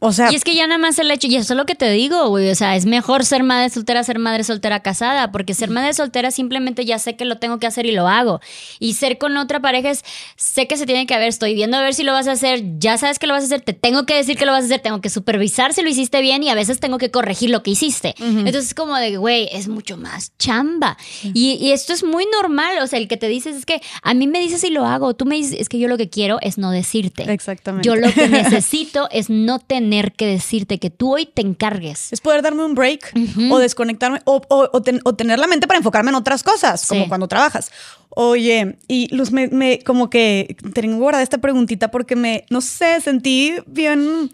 O 0.00 0.12
sea, 0.12 0.32
Y 0.32 0.34
es 0.34 0.44
que 0.44 0.54
ya 0.54 0.66
nada 0.66 0.78
más 0.78 0.98
el 0.98 1.10
hecho, 1.10 1.26
y 1.26 1.36
eso 1.36 1.52
es 1.52 1.56
lo 1.56 1.66
que 1.66 1.74
te 1.74 1.90
digo, 1.90 2.28
güey. 2.28 2.50
O 2.50 2.54
sea, 2.54 2.74
es 2.76 2.86
mejor 2.86 3.24
ser 3.24 3.42
madre 3.42 3.68
soltera, 3.70 4.02
ser 4.02 4.18
madre 4.18 4.44
soltera 4.44 4.80
casada, 4.80 5.30
porque 5.30 5.54
ser 5.54 5.70
madre 5.70 5.92
soltera 5.92 6.30
simplemente 6.30 6.84
ya 6.84 6.98
sé 6.98 7.16
que 7.16 7.24
lo 7.24 7.36
tengo 7.36 7.58
que 7.58 7.66
hacer 7.66 7.86
y 7.86 7.92
lo 7.92 8.08
hago. 8.08 8.40
Y 8.78 8.94
ser 8.94 9.18
con 9.18 9.36
otra 9.36 9.60
pareja 9.60 9.90
es, 9.90 10.04
sé 10.36 10.66
que 10.66 10.76
se 10.76 10.86
tiene 10.86 11.06
que 11.06 11.16
ver, 11.18 11.28
estoy 11.28 11.54
viendo 11.54 11.76
a 11.76 11.82
ver 11.82 11.94
si 11.94 12.02
lo 12.02 12.12
vas 12.12 12.28
a 12.28 12.32
hacer, 12.32 12.78
ya 12.78 12.96
sabes 12.96 13.18
que 13.18 13.26
lo 13.26 13.34
vas 13.34 13.42
a 13.42 13.46
hacer, 13.46 13.60
te 13.60 13.74
tengo 13.74 14.06
que 14.06 14.14
decir 14.14 14.36
que 14.36 14.46
lo 14.46 14.52
vas 14.52 14.62
a 14.62 14.66
hacer, 14.66 14.80
tengo 14.80 15.00
que 15.00 15.10
supervisar 15.10 15.74
si 15.74 15.82
lo 15.82 15.90
hiciste 15.90 16.22
bien 16.22 16.42
y 16.42 16.48
a 16.48 16.54
veces 16.54 16.80
tengo 16.80 16.96
que 16.96 17.10
corregir 17.10 17.50
lo 17.50 17.62
que 17.62 17.72
hiciste. 17.72 18.14
Entonces 18.18 18.66
es 18.66 18.74
como 18.74 18.96
de, 18.96 19.16
güey, 19.18 19.48
es 19.52 19.68
mucho 19.68 19.96
más 19.98 20.32
chamba. 20.38 20.96
Y, 21.22 21.58
y 21.60 21.72
esto 21.72 21.92
es 21.92 22.04
muy 22.04 22.26
normal, 22.40 22.78
o 22.82 22.86
sea, 22.86 22.98
el 22.98 23.06
que 23.06 23.16
te 23.18 23.28
dices 23.28 23.54
es 23.54 23.66
que 23.66 23.82
a 24.02 24.14
mí 24.14 24.26
me 24.26 24.40
dices 24.40 24.62
si 24.62 24.70
lo 24.70 24.86
hago, 24.86 25.14
tú 25.14 25.26
me 25.26 25.36
dices, 25.36 25.60
es 25.60 25.68
que 25.68 25.78
yo 25.78 25.88
lo 25.88 25.98
que 25.98 26.08
quiero 26.08 26.38
es 26.40 26.56
no 26.56 26.70
decirte. 26.70 27.30
Exactamente. 27.30 27.86
Yo 27.86 27.96
lo 27.96 28.12
que 28.12 28.28
necesito 28.30 29.08
es 29.10 29.28
no 29.28 29.58
tener 29.58 29.89
que 30.12 30.26
decirte 30.26 30.78
que 30.78 30.90
tú 30.90 31.14
hoy 31.14 31.26
te 31.26 31.42
encargues. 31.42 32.12
es 32.12 32.20
poder 32.20 32.42
darme 32.42 32.64
un 32.64 32.74
break 32.74 33.12
o 33.50 33.58
desconectarme 33.58 34.20
o, 34.24 34.40
o- 34.48 34.68
o 34.72 34.82
ten- 34.82 35.00
o 35.04 35.14
tener 35.14 35.38
la 35.38 35.46
mente 35.46 35.66
para 35.66 35.78
enfocarme 35.78 36.10
en 36.10 36.14
otras 36.16 36.42
cosas, 36.42 36.86
como 36.86 37.08
cuando 37.08 37.28
trabajas. 37.28 37.70
Oye, 38.10 38.76
y 38.88 39.14
Luz, 39.14 39.30
me, 39.32 39.48
me- 39.48 39.78
como 39.80 40.10
que 40.10 40.56
tengo 40.74 40.96
guardada 40.98 41.22
esta 41.22 41.38
preguntita 41.38 41.90
porque 41.90 42.16
me, 42.16 42.44
no 42.50 42.60
sé, 42.60 43.00
sentí 43.00 43.54
bien, 43.66 44.30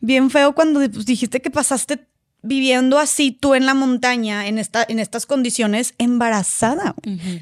bien 0.00 0.30
feo 0.30 0.54
cuando 0.54 0.80
pues, 0.80 1.04
dijiste 1.06 1.40
que 1.42 1.50
pasaste 1.50 2.06
viviendo 2.40 2.98
así 3.00 3.32
tú 3.32 3.54
en 3.54 3.66
la 3.66 3.74
montaña, 3.74 4.46
en, 4.46 4.58
esta, 4.58 4.84
en 4.88 5.00
estas 5.00 5.26
condiciones, 5.26 5.94
embarazada, 5.98 6.94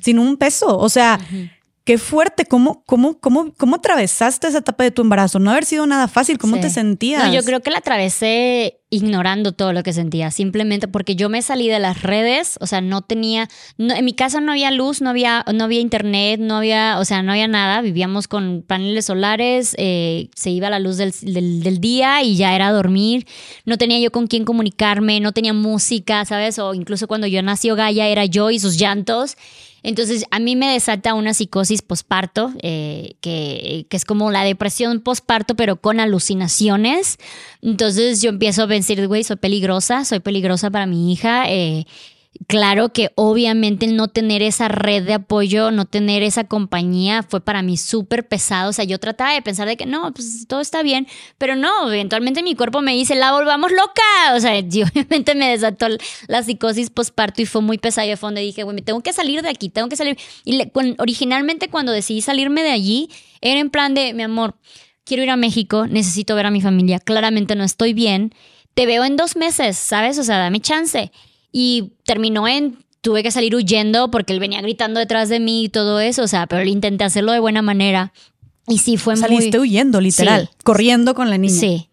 sin 0.02 0.18
un 0.18 0.36
peso. 0.38 0.78
O 0.78 0.88
sea, 0.88 1.20
qué 1.86 1.96
fuerte, 1.98 2.44
¿Cómo, 2.44 2.82
cómo, 2.84 3.18
cómo, 3.20 3.54
¿cómo 3.56 3.76
atravesaste 3.76 4.48
esa 4.48 4.58
etapa 4.58 4.84
de 4.84 4.90
tu 4.90 5.00
embarazo? 5.02 5.38
No 5.38 5.50
haber 5.52 5.64
sido 5.64 5.86
nada 5.86 6.08
fácil, 6.08 6.36
¿cómo 6.36 6.56
Sí. 6.56 6.62
te 6.62 6.70
sentías? 6.70 7.24
No, 7.24 7.32
yo 7.32 7.42
creo 7.44 7.60
que 7.60 7.70
la 7.70 7.78
atravesé 7.78 8.80
ignorando 8.90 9.52
todo 9.52 9.72
lo 9.72 9.82
que 9.82 9.92
sentía, 9.92 10.30
simplemente 10.30 10.86
porque 10.88 11.16
yo 11.16 11.28
me 11.28 11.42
salí 11.42 11.68
de 11.68 11.78
las 11.80 12.02
redes, 12.02 12.56
o 12.60 12.66
sea, 12.66 12.80
no 12.80 13.02
tenía, 13.02 13.48
no- 13.78 13.94
en 13.94 14.04
mi 14.04 14.14
casa 14.14 14.40
no 14.40 14.52
había 14.52 14.70
luz, 14.70 15.00
no 15.00 15.10
había, 15.10 15.44
no 15.52 15.64
había 15.64 15.80
internet, 15.80 16.38
no 16.40 16.56
había, 16.56 16.98
o 17.00 17.04
sea, 17.04 17.22
no 17.22 17.32
había 17.32 17.48
nada, 17.48 17.80
vivíamos 17.80 18.28
con 18.28 18.62
paneles 18.66 19.06
solares, 19.06 19.74
eh, 19.78 20.28
se 20.36 20.50
iba 20.50 20.70
la 20.70 20.78
luz 20.78 20.96
del, 20.98 21.12
del- 21.20 21.62
del 21.62 21.80
día 21.80 22.22
y 22.22 22.36
ya 22.36 22.54
era 22.54 22.70
dormir, 22.70 23.26
no 23.64 23.76
tenía 23.76 23.98
yo 23.98 24.10
con 24.12 24.26
quién 24.28 24.44
comunicarme, 24.44 25.18
no 25.20 25.32
tenía 25.32 25.52
música, 25.52 26.24
¿sabes? 26.24 26.58
O 26.60 26.72
incluso 26.74 27.06
cuando 27.08 27.26
yo 27.26 27.42
nació 27.42 27.74
Gaia 27.76 28.06
era 28.08 28.24
yo 28.24 28.50
y 28.50 28.58
sus 28.60 28.76
llantos. 28.76 29.36
Entonces, 29.86 30.24
a 30.32 30.40
mí 30.40 30.56
me 30.56 30.72
desata 30.72 31.14
una 31.14 31.32
psicosis 31.32 31.80
posparto, 31.80 32.52
eh, 32.60 33.14
que, 33.20 33.86
que 33.88 33.96
es 33.96 34.04
como 34.04 34.32
la 34.32 34.42
depresión 34.42 34.98
posparto, 35.00 35.54
pero 35.54 35.76
con 35.76 36.00
alucinaciones. 36.00 37.18
Entonces, 37.62 38.20
yo 38.20 38.30
empiezo 38.30 38.64
a 38.64 38.66
pensar, 38.66 39.06
güey, 39.06 39.22
soy 39.22 39.36
peligrosa, 39.36 40.04
soy 40.04 40.18
peligrosa 40.18 40.72
para 40.72 40.86
mi 40.86 41.12
hija. 41.12 41.48
eh, 41.48 41.86
Claro 42.48 42.92
que 42.92 43.10
obviamente 43.14 43.86
no 43.86 44.08
tener 44.08 44.42
esa 44.42 44.68
red 44.68 45.04
de 45.04 45.14
apoyo, 45.14 45.70
no 45.70 45.84
tener 45.84 46.22
esa 46.22 46.44
compañía 46.44 47.22
fue 47.22 47.40
para 47.40 47.62
mí 47.62 47.76
súper 47.76 48.28
pesado. 48.28 48.70
O 48.70 48.72
sea, 48.72 48.84
yo 48.84 48.98
trataba 48.98 49.32
de 49.32 49.42
pensar 49.42 49.66
de 49.66 49.76
que 49.76 49.86
no, 49.86 50.12
pues 50.12 50.46
todo 50.46 50.60
está 50.60 50.82
bien, 50.82 51.06
pero 51.38 51.56
no, 51.56 51.88
eventualmente 51.90 52.42
mi 52.42 52.54
cuerpo 52.54 52.82
me 52.82 52.92
dice, 52.92 53.14
la 53.14 53.32
volvamos 53.32 53.70
loca. 53.70 54.34
O 54.34 54.40
sea, 54.40 54.58
y 54.58 54.82
obviamente 54.82 55.34
me 55.34 55.48
desató 55.50 55.86
la 56.28 56.42
psicosis 56.42 56.90
postparto 56.90 57.42
y 57.42 57.46
fue 57.46 57.62
muy 57.62 57.78
pesado. 57.78 58.16
Fue 58.16 58.26
donde 58.28 58.42
dije, 58.42 58.62
güey, 58.62 58.74
me 58.74 58.82
tengo 58.82 59.00
que 59.00 59.12
salir 59.12 59.42
de 59.42 59.48
aquí, 59.48 59.68
tengo 59.68 59.88
que 59.88 59.96
salir. 59.96 60.18
Y 60.44 60.56
le- 60.56 60.72
originalmente 60.98 61.68
cuando 61.68 61.92
decidí 61.92 62.20
salirme 62.20 62.62
de 62.62 62.70
allí, 62.70 63.08
era 63.40 63.60
en 63.60 63.70
plan 63.70 63.94
de, 63.94 64.12
mi 64.14 64.22
amor, 64.22 64.56
quiero 65.04 65.22
ir 65.22 65.30
a 65.30 65.36
México, 65.36 65.86
necesito 65.86 66.34
ver 66.34 66.46
a 66.46 66.50
mi 66.50 66.60
familia, 66.60 66.98
claramente 66.98 67.54
no 67.54 67.64
estoy 67.64 67.92
bien, 67.94 68.34
te 68.74 68.86
veo 68.86 69.04
en 69.04 69.16
dos 69.16 69.36
meses, 69.36 69.76
¿sabes? 69.76 70.18
O 70.18 70.24
sea, 70.24 70.38
dame 70.38 70.60
chance. 70.60 71.10
Y 71.58 71.94
terminó 72.04 72.46
en, 72.46 72.84
tuve 73.00 73.22
que 73.22 73.30
salir 73.30 73.54
huyendo 73.56 74.10
porque 74.10 74.34
él 74.34 74.40
venía 74.40 74.60
gritando 74.60 75.00
detrás 75.00 75.30
de 75.30 75.40
mí 75.40 75.64
y 75.64 75.68
todo 75.70 76.00
eso, 76.00 76.22
o 76.22 76.28
sea, 76.28 76.46
pero 76.46 76.62
le 76.62 76.70
intenté 76.70 77.02
hacerlo 77.04 77.32
de 77.32 77.38
buena 77.38 77.62
manera. 77.62 78.12
Y 78.68 78.76
sí, 78.76 78.98
fue 78.98 79.16
Saliste 79.16 79.56
muy... 79.56 79.66
huyendo, 79.68 80.02
literal, 80.02 80.50
Sí. 80.52 80.56
corriendo 80.64 81.14
con 81.14 81.30
la 81.30 81.38
niña. 81.38 81.54
Sí, 81.58 81.88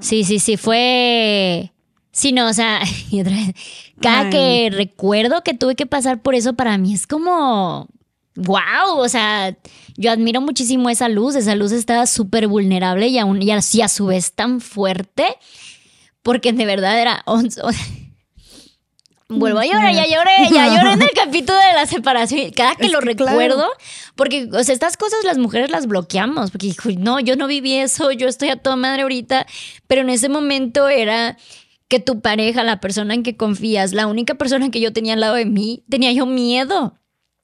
sí, 0.00 0.24
sí, 0.24 0.38
sí, 0.38 0.58
fue... 0.58 1.72
Sí, 2.12 2.32
no, 2.32 2.46
o 2.46 2.52
sea, 2.52 2.82
y 3.10 3.22
otra 3.22 3.36
vez, 3.36 3.54
cada 4.02 4.20
Ay. 4.24 4.30
que 4.30 4.70
recuerdo 4.70 5.42
que 5.42 5.54
tuve 5.54 5.76
que 5.76 5.86
pasar 5.86 6.20
por 6.20 6.34
eso, 6.34 6.52
para 6.52 6.76
mí 6.76 6.92
es 6.92 7.06
como, 7.06 7.88
wow, 8.34 8.98
o 8.98 9.08
sea, 9.08 9.56
yo 9.96 10.10
admiro 10.12 10.42
muchísimo 10.42 10.90
esa 10.90 11.08
luz, 11.08 11.36
esa 11.36 11.54
luz 11.54 11.72
estaba 11.72 12.04
súper 12.06 12.48
vulnerable 12.48 13.08
y, 13.08 13.16
aún, 13.18 13.40
y, 13.40 13.50
a, 13.50 13.60
y 13.72 13.80
a 13.80 13.88
su 13.88 14.04
vez 14.04 14.34
tan 14.34 14.60
fuerte, 14.60 15.24
porque 16.22 16.52
de 16.52 16.66
verdad 16.66 17.00
era... 17.00 17.24
Vuelvo 19.30 19.60
a 19.60 19.64
llorar, 19.64 19.94
ya 19.94 20.06
lloré, 20.06 20.50
ya 20.52 20.66
lloré 20.74 20.92
en 20.94 21.02
el 21.02 21.10
capítulo 21.10 21.56
de 21.58 21.72
la 21.72 21.86
separación. 21.86 22.50
Cada 22.50 22.74
que 22.74 22.86
Es 22.86 22.92
lo 22.92 22.98
que, 22.98 23.14
claro. 23.14 23.38
recuerdo, 23.38 23.70
porque 24.16 24.48
o 24.52 24.64
sea, 24.64 24.72
estas 24.72 24.96
cosas 24.96 25.22
las 25.24 25.38
mujeres 25.38 25.70
las 25.70 25.86
bloqueamos, 25.86 26.50
porque 26.50 26.74
no, 26.98 27.20
yo 27.20 27.36
no 27.36 27.46
viví 27.46 27.74
eso, 27.74 28.10
yo 28.10 28.26
estoy 28.28 28.48
a 28.50 28.56
toda 28.56 28.74
madre 28.74 29.02
ahorita, 29.02 29.46
pero 29.86 30.00
en 30.00 30.10
ese 30.10 30.28
momento 30.28 30.88
era 30.88 31.36
que 31.86 32.00
tu 32.00 32.20
pareja, 32.20 32.64
la 32.64 32.80
persona 32.80 33.14
en 33.14 33.22
que 33.22 33.36
confías, 33.36 33.92
la 33.92 34.06
única 34.06 34.34
persona 34.34 34.70
que 34.70 34.80
yo 34.80 34.92
tenía 34.92 35.14
al 35.14 35.20
lado 35.20 35.34
de 35.34 35.44
mí, 35.44 35.84
tenía 35.88 36.12
yo 36.12 36.26
miedo. 36.26 36.94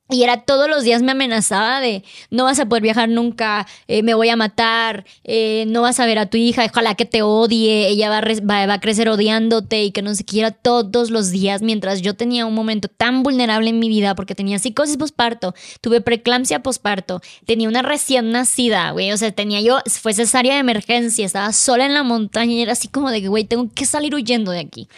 Y 0.09 0.23
era 0.23 0.43
todos 0.43 0.69
los 0.71 0.85
días 0.85 1.03
me 1.03 1.11
amenazaba 1.13 1.81
de 1.81 2.05
no 2.31 2.45
vas 2.45 2.61
a 2.61 2.67
poder 2.67 2.81
viajar 2.81 3.09
nunca, 3.09 3.67
eh, 3.89 4.05
me 4.05 4.15
voy 4.15 4.29
a 4.29 4.37
matar, 4.37 5.05
eh, 5.25 5.65
no 5.67 5.83
vas 5.83 5.99
a 5.99 6.07
ver 6.07 6.21
a 6.21 6.27
tu 6.27 6.37
hija, 6.37 6.65
ojalá 6.65 6.95
que 6.95 7.07
te 7.07 7.23
odie, 7.23 7.89
ella 7.89 8.09
va 8.09 8.19
a, 8.19 8.21
va- 8.23 8.67
va 8.67 8.75
a 8.75 8.81
crecer 8.81 9.09
odiándote 9.09 9.83
y 9.83 9.91
que 9.91 10.03
no 10.03 10.15
se 10.15 10.25
quiera 10.25 10.53
todos 10.53 11.11
los 11.11 11.33
días, 11.33 11.61
mientras 11.63 12.03
yo 12.03 12.15
tenía 12.15 12.47
un 12.47 12.55
momento 12.55 12.87
tan 12.87 13.25
vulnerable 13.25 13.69
en 13.71 13.81
mi 13.81 13.89
vida 13.89 14.15
porque 14.15 14.37
tenía 14.37 14.61
psicosis 14.61 14.97
posparto, 14.97 15.55
tuve 15.81 16.01
preeclampsia 16.01 16.63
posparto, 16.63 17.21
tenía 17.45 17.69
una 17.69 17.83
recién 17.83 18.31
nacida, 18.31 18.93
güey, 18.93 19.11
o 19.11 19.17
sea, 19.17 19.33
tenía 19.33 19.61
yo, 19.61 19.81
fue 20.01 20.15
cesárea 20.15 20.55
de 20.55 20.61
emergencia, 20.61 21.27
estaba 21.27 21.53
sola 21.53 21.85
en 21.85 21.95
la 21.95 22.05
montaña 22.05 22.53
y 22.53 22.63
era 22.63 22.73
así 22.75 22.87
como 22.87 23.11
de 23.11 23.23
que, 23.23 23.29
güey, 23.29 23.43
tengo 23.43 23.69
que 23.75 23.87
salir 23.87 24.15
huyendo 24.15 24.53
de 24.53 24.61
aquí. 24.61 24.89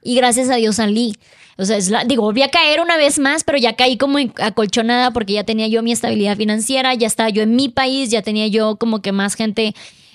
Y 0.00 0.14
gracias 0.14 0.48
a 0.50 0.56
Dios 0.56 0.76
salí. 0.76 1.14
O 1.56 1.64
sea, 1.64 1.76
es 1.76 1.88
la- 1.90 2.04
digo, 2.04 2.22
volví 2.22 2.42
a 2.42 2.50
caer 2.50 2.80
una 2.80 2.96
vez 2.96 3.18
más, 3.18 3.44
pero 3.44 3.58
ya 3.58 3.74
caí 3.76 3.96
como 3.96 4.18
acolchonada 4.40 5.10
porque 5.12 5.34
ya 5.34 5.44
tenía 5.44 5.68
yo 5.68 5.82
mi 5.82 5.92
estabilidad 5.92 6.36
financiera, 6.36 6.94
ya 6.94 7.06
estaba 7.06 7.28
yo 7.30 7.42
en 7.42 7.54
mi 7.56 7.68
país, 7.68 8.10
ya 8.10 8.22
tenía 8.22 8.46
yo 8.48 8.76
como 8.76 9.00
que 9.02 9.12
más 9.12 9.34
gente 9.34 9.74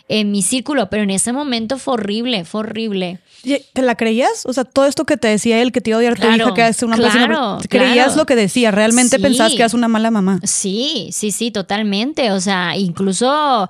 en 0.09 0.31
mi 0.31 0.41
círculo, 0.41 0.89
pero 0.89 1.03
en 1.03 1.11
ese 1.11 1.31
momento 1.33 1.77
fue 1.77 1.93
horrible, 1.93 2.43
fue 2.43 2.61
horrible. 2.61 3.19
¿Y 3.43 3.59
¿Te 3.73 3.83
la 3.83 3.93
creías? 3.95 4.45
O 4.47 4.53
sea, 4.53 4.63
todo 4.65 4.85
esto 4.87 5.05
que 5.05 5.17
te 5.17 5.27
decía 5.27 5.61
él, 5.61 5.71
que 5.71 5.81
te 5.81 5.91
iba 5.91 5.97
a 5.97 5.99
odiar 5.99 6.19
tu 6.19 6.27
hija, 6.27 6.53
que 6.55 6.61
eres 6.61 6.81
una 6.83 6.95
claro, 6.97 7.59
¿te 7.61 7.67
¿Creías 7.67 7.93
claro. 8.07 8.15
lo 8.15 8.25
que 8.25 8.35
decía? 8.35 8.71
¿Realmente 8.71 9.17
Sí. 9.17 9.21
pensabas 9.21 9.51
que 9.53 9.59
eras 9.59 9.75
una 9.75 9.87
mala 9.87 10.09
mamá? 10.09 10.39
Sí, 10.43 11.09
sí, 11.13 11.31
sí, 11.31 11.51
totalmente. 11.51 12.31
O 12.31 12.41
sea, 12.41 12.75
incluso 12.75 13.69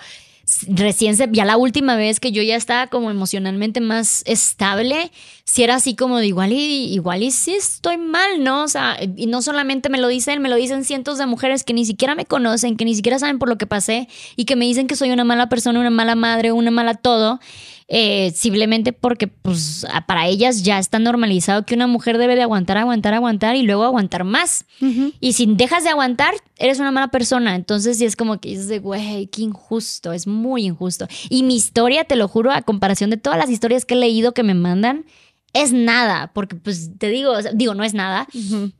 recién, 0.67 1.15
se- 1.15 1.27
ya 1.31 1.45
la 1.45 1.57
última 1.57 1.95
vez 1.95 2.19
que 2.19 2.31
yo 2.31 2.41
ya 2.43 2.55
estaba 2.55 2.87
como 2.87 3.11
emocionalmente 3.11 3.81
más 3.81 4.23
estable, 4.25 5.11
si 5.43 5.63
era 5.63 5.75
así 5.75 5.95
como 5.95 6.17
de 6.17 6.27
igual 6.27 6.51
y 6.53 6.93
igual 6.93 7.23
y 7.23 7.31
sí 7.31 7.53
estoy 7.53 7.97
mal, 7.97 8.43
¿no? 8.43 8.63
O 8.63 8.67
sea, 8.67 8.97
y 9.15 9.27
no 9.27 9.41
solamente 9.41 9.89
me 9.89 9.97
lo 9.97 10.07
dice 10.07 10.33
él, 10.33 10.39
me 10.39 10.49
lo 10.49 10.55
dicen 10.55 10.83
cientos 10.83 11.17
de 11.17 11.25
mujeres 11.25 11.63
que 11.63 11.73
ni 11.73 11.85
siquiera 11.85 12.15
me 12.15 12.25
conocen, 12.25 12.77
que 12.77 12.85
ni 12.85 12.95
siquiera 12.95 13.19
saben 13.19 13.39
por 13.39 13.49
lo 13.49 13.57
que 13.57 13.67
pasé 13.67 14.07
y 14.35 14.45
que 14.45 14.55
me 14.55 14.65
dicen 14.65 14.87
que 14.87 14.95
soy 14.95 15.11
una 15.11 15.23
mala 15.23 15.49
persona, 15.49 15.79
una 15.79 15.89
mala 15.89 16.15
madre, 16.15 16.51
una 16.51 16.71
mala 16.71 16.93
todo. 16.95 17.39
Eh, 17.91 18.31
simplemente 18.35 18.93
porque 18.93 19.27
pues 19.27 19.83
para 20.05 20.27
ellas 20.27 20.61
ya 20.61 20.77
está 20.77 20.99
normalizado 20.99 21.65
que 21.65 21.73
una 21.73 21.87
mujer 21.87 22.19
debe 22.19 22.35
de 22.35 22.43
aguantar, 22.43 22.77
aguantar, 22.77 23.15
aguantar 23.15 23.55
y 23.55 23.63
luego 23.63 23.83
aguantar 23.83 24.23
más. 24.23 24.65
Y 25.19 25.33
si 25.33 25.47
dejas 25.47 25.83
de 25.83 25.89
aguantar, 25.89 26.35
eres 26.57 26.79
una 26.79 26.91
mala 26.91 27.07
persona. 27.07 27.55
Entonces 27.55 27.97
sí 27.97 28.05
es 28.05 28.15
como 28.15 28.39
que 28.39 28.49
dices, 28.49 28.81
güey, 28.81 29.25
qué 29.27 29.41
injusto, 29.41 30.13
es 30.13 30.27
muy 30.27 30.65
injusto. 30.65 31.07
Y 31.29 31.41
mi 31.41 31.55
historia, 31.55 32.03
te 32.03 32.15
lo 32.15 32.27
juro, 32.27 32.51
a 32.51 32.61
comparación 32.61 33.09
de 33.09 33.17
todas 33.17 33.39
las 33.39 33.49
historias 33.49 33.85
que 33.85 33.95
he 33.95 33.97
leído 33.97 34.35
que 34.35 34.43
me 34.43 34.53
mandan, 34.53 35.05
es 35.53 35.73
nada, 35.73 36.31
porque 36.33 36.55
pues 36.55 36.91
te 36.99 37.09
digo, 37.09 37.33
digo, 37.53 37.73
no 37.73 37.83
es 37.83 37.95
nada, 37.95 38.27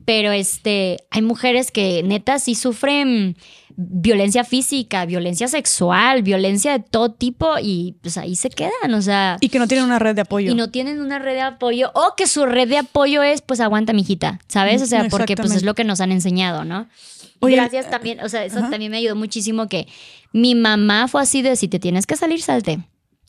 pero 0.06 0.32
este, 0.32 0.98
hay 1.10 1.24
mujeres 1.24 1.72
que 1.72 2.04
neta 2.04 2.38
sí 2.38 2.54
sufren 2.54 3.38
violencia 3.82 4.44
física, 4.44 5.06
violencia 5.06 5.48
sexual, 5.48 6.22
violencia 6.22 6.74
de 6.74 6.80
todo 6.84 7.14
tipo 7.14 7.54
y 7.62 7.96
pues 8.02 8.18
ahí 8.18 8.36
se 8.36 8.50
quedan, 8.50 8.94
o 8.94 9.02
sea, 9.02 9.38
Y 9.40 9.48
que 9.48 9.58
no 9.58 9.68
tienen 9.68 9.86
una 9.86 10.00
red 10.00 10.16
de 10.16 10.22
apoyo. 10.22 10.52
y 10.52 10.56
no 10.56 10.70
tienen 10.70 11.00
una 11.00 11.18
red 11.18 11.36
de 11.36 11.42
apoyo 11.42 11.90
o 11.94 12.14
que 12.18 12.28
su 12.28 12.46
red 12.46 12.68
de 12.68 12.78
apoyo 12.80 13.24
es 13.24 13.42
pues 13.42 13.62
aguanta 13.62 13.94
mijita, 13.94 14.40
¿sabes? 14.50 14.82
O 14.82 14.86
sea, 14.86 15.08
porque 15.10 15.38
pues 15.38 15.54
es 15.56 15.64
lo 15.64 15.76
que 15.76 15.86
nos 15.86 16.02
han 16.02 16.12
enseñado, 16.12 16.66
¿no? 16.66 16.88
Oye, 17.40 17.56
Gracias 17.56 17.90
también, 17.90 18.20
o 18.20 18.28
sea, 18.28 18.44
eso 18.44 18.60
ajá. 18.60 18.70
también 18.70 18.92
me 18.92 18.98
ayudó 18.98 19.16
muchísimo 19.16 19.68
que 19.70 19.88
mi 20.34 20.56
mamá 20.56 21.08
fue 21.08 21.22
así 21.22 21.42
de 21.42 21.56
si 21.56 21.70
te 21.70 21.80
tienes 21.80 22.06
que 22.06 22.18
salir, 22.18 22.42
salte. 22.42 22.80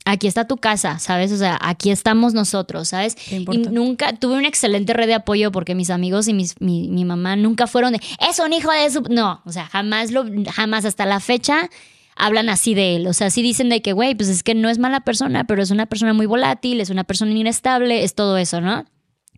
Aquí 0.07 0.27
está 0.27 0.47
tu 0.47 0.57
casa, 0.57 0.99
¿sabes? 0.99 1.31
O 1.31 1.37
sea, 1.37 1.59
aquí 1.61 1.91
estamos 1.91 2.33
nosotros, 2.33 2.89
¿sabes? 2.89 3.17
Y 3.31 3.45
nunca 3.71 4.15
tuve 4.15 4.37
una 4.39 4.49
excelente 4.49 4.93
red 4.95 5.07
de 5.07 5.15
apoyo 5.15 5.53
porque 5.53 5.75
mis 5.75 5.91
amigos 5.91 6.27
y 6.27 6.33
mis- 6.35 6.59
mi, 6.61 6.89
mi 6.89 7.05
mamá 7.05 7.37
nunca 7.37 7.67
fueron 7.67 7.93
de, 7.93 8.01
es 8.29 8.39
un 8.39 8.53
hijo 8.53 8.73
de 8.73 8.91
su... 8.91 9.03
No, 9.03 9.43
o 9.45 9.53
sea, 9.53 9.67
jamás 9.67 10.11
lo, 10.11 10.25
jamás 10.53 10.85
hasta 10.87 11.05
la 11.05 11.21
fecha 11.21 11.69
hablan 12.17 12.49
así 12.49 12.75
de 12.75 12.97
él. 12.97 13.07
O 13.07 13.13
sea, 13.13 13.29
sí 13.31 13.43
dicen 13.43 13.69
de 13.69 13.83
que, 13.83 13.93
güey, 13.93 14.15
pues 14.15 14.29
es 14.31 14.43
que 14.43 14.55
no 14.55 14.69
es 14.71 14.79
mala 14.79 15.01
persona, 15.01 15.45
pero 15.45 15.63
es 15.63 15.71
una 15.71 15.87
persona 15.87 16.13
muy 16.15 16.27
volátil, 16.27 16.81
es 16.81 16.89
una 16.91 17.05
persona 17.05 17.33
inestable, 17.33 18.03
es 18.03 18.15
todo 18.15 18.37
eso, 18.39 18.61
¿no? 18.63 18.87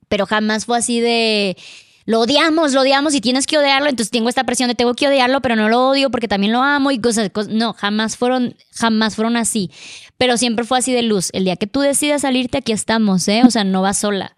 Pero 0.08 0.26
jamás 0.26 0.64
fue 0.64 0.78
así 0.78 1.00
de 1.00 1.56
lo 2.04 2.20
odiamos, 2.20 2.72
lo 2.72 2.80
odiamos 2.80 3.14
y 3.14 3.20
tienes 3.20 3.46
que 3.46 3.58
odiarlo, 3.58 3.88
entonces 3.88 4.10
tengo 4.10 4.28
esta 4.28 4.44
presión 4.44 4.68
de 4.68 4.74
tengo 4.74 4.94
que 4.94 5.08
odiarlo, 5.08 5.40
pero 5.40 5.56
no 5.56 5.68
lo 5.68 5.88
odio 5.88 6.10
porque 6.10 6.28
también 6.28 6.52
lo 6.52 6.62
amo 6.62 6.90
y 6.90 6.98
cosas, 6.98 7.30
cosas, 7.30 7.52
no, 7.52 7.72
jamás 7.74 8.16
fueron, 8.16 8.56
jamás 8.74 9.14
fueron 9.14 9.36
así, 9.36 9.70
pero 10.18 10.36
siempre 10.36 10.64
fue 10.64 10.78
así 10.78 10.92
de 10.92 11.02
luz. 11.02 11.30
El 11.32 11.44
día 11.44 11.56
que 11.56 11.66
tú 11.66 11.80
decidas 11.80 12.22
salirte, 12.22 12.58
aquí 12.58 12.72
estamos, 12.72 13.26
¿eh? 13.28 13.42
O 13.44 13.50
sea, 13.50 13.64
no 13.64 13.82
vas 13.82 13.98
sola. 13.98 14.34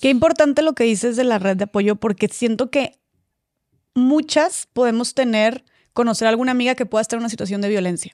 Qué 0.00 0.10
importante 0.10 0.62
lo 0.62 0.74
que 0.74 0.84
dices 0.84 1.16
de 1.16 1.24
la 1.24 1.38
red 1.38 1.56
de 1.56 1.64
apoyo 1.64 1.96
porque 1.96 2.28
siento 2.28 2.70
que 2.70 2.98
muchas 3.94 4.68
podemos 4.72 5.14
tener, 5.14 5.64
conocer 5.92 6.26
a 6.26 6.30
alguna 6.30 6.52
amiga 6.52 6.74
que 6.74 6.86
pueda 6.86 7.02
estar 7.02 7.16
en 7.16 7.22
una 7.22 7.30
situación 7.30 7.60
de 7.60 7.68
violencia. 7.68 8.12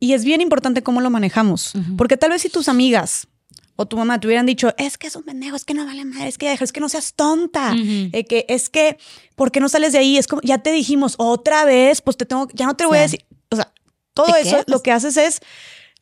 Y 0.00 0.14
es 0.14 0.24
bien 0.24 0.40
importante 0.40 0.82
cómo 0.82 1.00
lo 1.00 1.10
manejamos, 1.10 1.74
porque 1.96 2.16
tal 2.16 2.30
vez 2.30 2.42
si 2.42 2.48
tus 2.48 2.68
amigas 2.68 3.28
o 3.76 3.86
tu 3.86 3.96
mamá 3.96 4.20
te 4.20 4.26
hubieran 4.26 4.46
dicho, 4.46 4.74
es 4.78 4.98
que 4.98 5.06
es 5.06 5.16
un 5.16 5.22
pendejo, 5.22 5.56
es 5.56 5.64
que 5.64 5.74
no 5.74 5.84
vale 5.84 6.04
madre, 6.04 6.28
es 6.28 6.38
que 6.38 6.52
es 6.52 6.72
que 6.72 6.80
no 6.80 6.88
seas 6.88 7.14
tonta, 7.14 7.74
eh, 7.76 8.24
que 8.24 8.44
es 8.48 8.68
que, 8.68 8.98
¿por 9.34 9.50
qué 9.50 9.60
no 9.60 9.68
sales 9.68 9.92
de 9.92 9.98
ahí? 9.98 10.18
Es 10.18 10.26
como, 10.26 10.42
ya 10.42 10.58
te 10.58 10.72
dijimos 10.72 11.14
otra 11.18 11.64
vez, 11.64 12.02
pues 12.02 12.16
te 12.16 12.26
tengo, 12.26 12.48
ya 12.52 12.66
no 12.66 12.74
te 12.74 12.86
voy 12.86 12.98
a 12.98 13.02
decir, 13.02 13.24
o 13.50 13.56
sea, 13.56 13.72
todo 14.14 14.34
eso 14.36 14.62
lo 14.66 14.82
que 14.82 14.92
haces 14.92 15.16
es, 15.16 15.40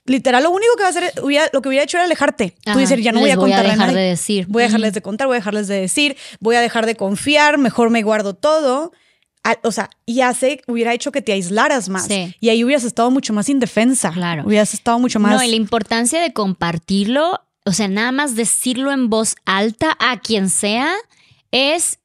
literal, 0.04 0.42
lo 0.42 0.50
único 0.50 0.74
que 0.76 0.82
va 0.82 0.88
a 0.88 0.90
hacer, 0.90 1.12
lo 1.52 1.62
que 1.62 1.68
hubiera 1.68 1.84
hecho 1.84 1.96
era 1.96 2.04
alejarte. 2.04 2.56
Tú 2.64 2.78
dices, 2.78 3.00
ya 3.02 3.12
no 3.12 3.20
voy 3.20 3.30
a 3.30 3.36
contar. 3.36 3.62
Voy 3.62 3.70
a 3.70 3.72
dejar 3.72 3.94
de 3.94 4.00
decir. 4.00 4.46
Voy 4.48 4.62
a 4.62 4.66
dejarles 4.66 4.94
de 4.94 5.02
contar, 5.02 5.26
voy 5.26 5.36
a 5.36 5.38
dejarles 5.38 5.68
de 5.68 5.80
decir, 5.80 6.16
voy 6.40 6.56
a 6.56 6.60
dejar 6.60 6.86
de 6.86 6.96
confiar, 6.96 7.58
mejor 7.58 7.90
me 7.90 8.02
guardo 8.02 8.34
todo. 8.34 8.92
O 9.62 9.72
sea, 9.72 9.90
y 10.04 10.20
hace, 10.20 10.62
hubiera 10.66 10.92
hecho 10.92 11.12
que 11.12 11.22
te 11.22 11.32
aislaras 11.32 11.88
más. 11.88 12.08
Y 12.40 12.48
ahí 12.48 12.64
hubieras 12.64 12.84
estado 12.84 13.10
mucho 13.10 13.32
más 13.32 13.48
indefensa. 13.48 14.10
Claro. 14.10 14.44
Hubieras 14.44 14.74
estado 14.74 14.98
mucho 14.98 15.20
más. 15.20 15.34
No, 15.34 15.42
y 15.42 15.48
la 15.48 15.56
importancia 15.56 16.20
de 16.20 16.32
compartirlo 16.32 17.40
o 17.64 17.72
sea, 17.72 17.88
nada 17.88 18.12
más 18.12 18.36
decirlo 18.36 18.92
en 18.92 19.10
voz 19.10 19.34
alta 19.44 19.96
a 19.98 20.20
quien 20.20 20.48
sea 20.48 20.94
es, 21.50 21.98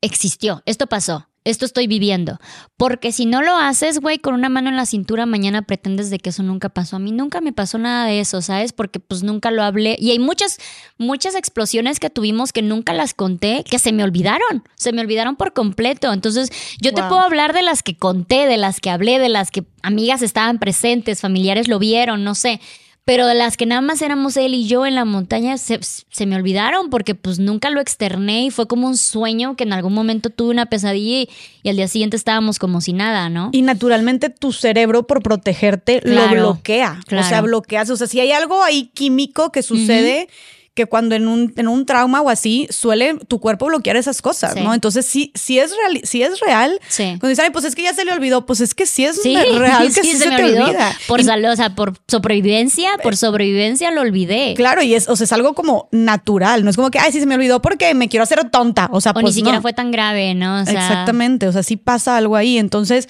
existió, 0.00 0.62
esto 0.66 0.86
pasó, 0.86 1.28
esto 1.46 1.64
estoy 1.64 1.86
viviendo. 1.86 2.38
Porque 2.76 3.12
si 3.12 3.24
no 3.24 3.40
lo 3.40 3.56
haces, 3.56 4.00
güey, 4.00 4.18
con 4.18 4.34
una 4.34 4.48
mano 4.48 4.68
en 4.68 4.74
la 4.74 4.84
cintura, 4.84 5.26
mañana 5.26 5.62
pretendes 5.62 6.10
de 6.10 6.18
que 6.18 6.30
eso 6.30 6.42
nunca 6.42 6.70
pasó. 6.70 6.96
A 6.96 6.98
mí 6.98 7.12
nunca 7.12 7.40
me 7.40 7.52
pasó 7.52 7.78
nada 7.78 8.04
de 8.04 8.18
eso, 8.18 8.42
¿sabes? 8.42 8.72
Porque 8.72 8.98
pues 8.98 9.22
nunca 9.22 9.52
lo 9.52 9.62
hablé. 9.62 9.96
Y 10.00 10.10
hay 10.10 10.18
muchas, 10.18 10.58
muchas 10.98 11.36
explosiones 11.36 12.00
que 12.00 12.10
tuvimos 12.10 12.52
que 12.52 12.62
nunca 12.62 12.92
las 12.92 13.14
conté, 13.14 13.62
que 13.62 13.78
se 13.78 13.92
me 13.92 14.02
olvidaron, 14.02 14.64
se 14.74 14.92
me 14.92 15.02
olvidaron 15.02 15.36
por 15.36 15.52
completo. 15.52 16.12
Entonces, 16.12 16.50
yo 16.80 16.92
te 16.92 17.02
puedo 17.04 17.20
hablar 17.20 17.52
de 17.52 17.62
las 17.62 17.84
que 17.84 17.96
conté, 17.96 18.46
de 18.46 18.56
las 18.56 18.80
que 18.80 18.90
hablé, 18.90 19.20
de 19.20 19.28
las 19.28 19.52
que 19.52 19.64
amigas 19.82 20.22
estaban 20.22 20.58
presentes, 20.58 21.20
familiares 21.20 21.68
lo 21.68 21.78
vieron, 21.78 22.24
no 22.24 22.34
sé 22.34 22.60
pero 23.06 23.28
de 23.28 23.36
las 23.36 23.56
que 23.56 23.66
nada 23.66 23.80
más 23.82 24.02
éramos 24.02 24.36
él 24.36 24.52
y 24.52 24.66
yo 24.66 24.84
en 24.84 24.96
la 24.96 25.04
montaña 25.04 25.56
se, 25.58 25.78
me 26.26 26.34
olvidaron 26.34 26.90
porque 26.90 27.14
pues 27.14 27.38
nunca 27.38 27.70
lo 27.70 27.80
externé 27.80 28.46
y 28.46 28.50
fue 28.50 28.66
como 28.66 28.88
un 28.88 28.96
sueño 28.96 29.54
que 29.54 29.62
en 29.62 29.72
algún 29.72 29.94
momento 29.94 30.28
tuve 30.28 30.50
una 30.50 30.66
pesadilla 30.66 31.30
y, 31.62 31.68
al 31.68 31.76
día 31.76 31.86
siguiente 31.86 32.16
estábamos 32.16 32.58
como 32.58 32.80
si 32.80 32.92
nada, 32.92 33.30
¿no? 33.30 33.50
Y 33.52 33.62
naturalmente 33.62 34.28
tu 34.28 34.52
cerebro 34.52 35.06
por 35.06 35.22
protegerte 35.22 36.00
lo 36.02 36.28
bloquea, 36.28 37.00
o 37.06 37.22
sea, 37.22 37.42
bloqueas, 37.42 37.88
o 37.90 37.96
sea, 37.96 38.08
si 38.08 38.18
hay 38.18 38.32
algo 38.32 38.60
ahí 38.64 38.90
químico 38.92 39.52
que 39.52 39.62
sucede 39.62 40.28
que 40.76 40.84
cuando 40.84 41.14
en 41.14 41.26
un, 41.26 41.54
en 41.56 41.68
un 41.68 41.86
trauma 41.86 42.20
o 42.20 42.28
así 42.28 42.68
suele 42.70 43.14
tu 43.26 43.40
cuerpo 43.40 43.66
bloquear 43.66 43.96
esas 43.96 44.20
cosas, 44.20 44.54
¿no? 44.56 44.74
Entonces, 44.74 45.06
sí, 45.06 45.32
sí 45.34 45.58
es 45.58 45.74
real, 45.74 46.00
sí 46.04 46.22
es 46.22 46.38
real. 46.38 46.78
Cuando 46.94 47.28
dicen, 47.28 47.50
pues 47.50 47.64
es 47.64 47.74
que 47.74 47.82
ya 47.82 47.94
se 47.94 48.04
le 48.04 48.12
olvidó, 48.12 48.44
pues 48.44 48.60
es 48.60 48.74
que 48.74 48.84
sí 48.84 49.06
es 49.06 49.24
real 49.24 49.86
que 49.86 50.02
sí, 50.02 50.12
se, 50.12 50.28
me 50.28 50.36
te 50.36 50.44
olvida. 50.44 50.94
Por 51.08 51.24
salud, 51.24 51.50
o 51.50 51.56
sea, 51.56 51.74
por 51.74 51.94
sobrevivencia, 52.06 52.90
por 53.02 53.14
eh, 53.14 53.16
sobrevivencia 53.16 53.90
lo 53.90 54.02
olvidé. 54.02 54.52
Claro, 54.54 54.82
y 54.82 54.94
es, 54.94 55.08
o 55.08 55.16
sea, 55.16 55.24
es 55.24 55.32
algo 55.32 55.54
como 55.54 55.88
natural, 55.92 56.62
no 56.62 56.68
es 56.68 56.76
como 56.76 56.90
que, 56.90 56.98
ay, 56.98 57.10
sí 57.10 57.20
se 57.20 57.26
me 57.26 57.36
olvidó 57.36 57.62
porque 57.62 57.94
me 57.94 58.10
quiero 58.10 58.24
hacer 58.24 58.50
tonta, 58.50 58.90
o 58.92 59.00
sea, 59.00 59.12
o 59.12 59.18
ni 59.18 59.22
pues 59.22 59.34
siquiera 59.34 59.62
fue 59.62 59.72
tan 59.72 59.90
grave, 59.90 60.34
¿no? 60.34 60.60
Exactamente, 60.60 61.48
o 61.48 61.52
sea, 61.52 61.62
sí 61.62 61.78
pasa 61.78 62.18
algo 62.18 62.36
ahí, 62.36 62.58
entonces 62.58 63.08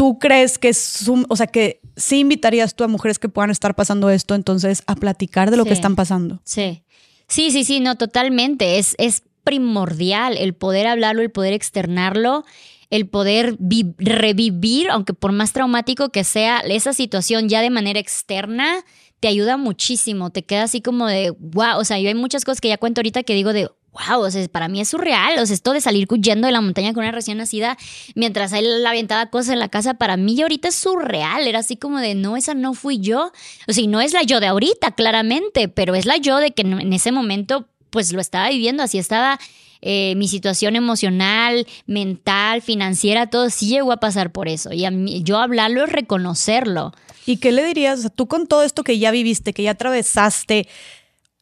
¿Tú 0.00 0.18
crees 0.18 0.58
que 0.58 0.70
es 0.70 1.06
o 1.28 1.36
sea, 1.36 1.46
que 1.46 1.79
sí 1.96 2.20
invitarías 2.20 2.74
tú 2.74 2.84
a 2.84 2.88
mujeres 2.88 3.18
que 3.18 3.28
puedan 3.28 3.50
estar 3.50 3.74
pasando 3.74 4.10
esto 4.10 4.34
entonces 4.34 4.82
a 4.86 4.96
platicar 4.96 5.50
de 5.50 5.56
lo 5.56 5.64
que 5.64 5.72
están 5.72 5.96
pasando? 5.96 6.40
Sí. 6.44 6.84
Sí, 7.28 7.50
sí, 7.52 7.64
sí, 7.64 7.80
no, 7.80 7.96
totalmente. 7.96 8.78
Es, 8.78 8.96
es 8.98 9.22
primordial 9.44 10.36
el 10.36 10.54
poder 10.54 10.86
hablarlo, 10.86 11.22
el 11.22 11.30
poder 11.30 11.52
externarlo, 11.52 12.44
el 12.90 13.08
poder 13.08 13.56
revivir, 13.98 14.90
aunque 14.90 15.14
por 15.14 15.32
más 15.32 15.52
traumático 15.52 16.10
que 16.10 16.24
sea, 16.24 16.58
esa 16.58 16.92
situación 16.92 17.48
ya 17.48 17.62
de 17.62 17.70
manera 17.70 18.00
externa 18.00 18.84
te 19.20 19.28
ayuda 19.28 19.56
muchísimo. 19.56 20.30
Te 20.30 20.42
queda 20.42 20.64
así 20.64 20.80
como 20.80 21.06
de, 21.06 21.30
wow, 21.38 21.78
o 21.78 21.84
sea, 21.84 22.00
yo 22.00 22.08
hay 22.08 22.14
muchas 22.14 22.44
cosas 22.44 22.60
que 22.60 22.68
ya 22.68 22.78
cuento 22.78 23.00
ahorita 23.00 23.22
que 23.22 23.34
digo 23.34 23.52
de, 23.52 23.70
wow, 23.92 24.20
o 24.20 24.30
sea, 24.30 24.46
para 24.48 24.68
mí 24.68 24.80
es 24.80 24.88
surreal, 24.88 25.38
o 25.38 25.46
sea, 25.46 25.54
esto 25.54 25.72
de 25.72 25.80
salir 25.80 26.06
huyendo 26.10 26.46
de 26.46 26.52
la 26.52 26.60
montaña 26.60 26.92
con 26.92 27.02
una 27.02 27.12
recién 27.12 27.38
nacida 27.38 27.76
mientras 28.14 28.52
él 28.52 28.82
la 28.82 28.90
aventaba 28.90 29.30
cosas 29.30 29.54
en 29.54 29.58
la 29.58 29.68
casa, 29.68 29.94
para 29.94 30.16
mí 30.16 30.40
ahorita 30.40 30.68
es 30.68 30.76
surreal, 30.76 31.46
era 31.46 31.60
así 31.60 31.76
como 31.76 31.98
de, 31.98 32.14
no, 32.14 32.36
esa 32.36 32.54
no 32.54 32.74
fui 32.74 33.00
yo, 33.00 33.32
o 33.66 33.72
sea, 33.72 33.86
no 33.86 34.00
es 34.00 34.12
la 34.12 34.22
yo 34.22 34.40
de 34.40 34.46
ahorita, 34.46 34.92
claramente, 34.92 35.68
pero 35.68 35.94
es 35.94 36.06
la 36.06 36.16
yo 36.16 36.38
de 36.38 36.52
que 36.52 36.62
en 36.62 36.92
ese 36.92 37.12
momento, 37.12 37.68
pues 37.90 38.12
lo 38.12 38.20
estaba 38.20 38.48
viviendo, 38.48 38.82
así 38.82 38.98
estaba 38.98 39.40
eh, 39.82 40.14
mi 40.16 40.28
situación 40.28 40.76
emocional, 40.76 41.66
mental, 41.86 42.62
financiera, 42.62 43.28
todo 43.28 43.50
sí 43.50 43.68
llegó 43.68 43.92
a 43.92 43.96
pasar 43.98 44.30
por 44.30 44.48
eso, 44.48 44.72
y 44.72 44.84
a 44.84 44.90
mí, 44.90 45.22
yo 45.24 45.38
hablarlo 45.38 45.84
es 45.84 45.92
reconocerlo. 45.92 46.92
¿Y 47.26 47.36
qué 47.36 47.52
le 47.52 47.64
dirías? 47.64 48.10
Tú 48.16 48.26
con 48.26 48.46
todo 48.46 48.62
esto 48.62 48.82
que 48.82 48.98
ya 48.98 49.10
viviste, 49.10 49.52
que 49.52 49.62
ya 49.62 49.72
atravesaste, 49.72 50.66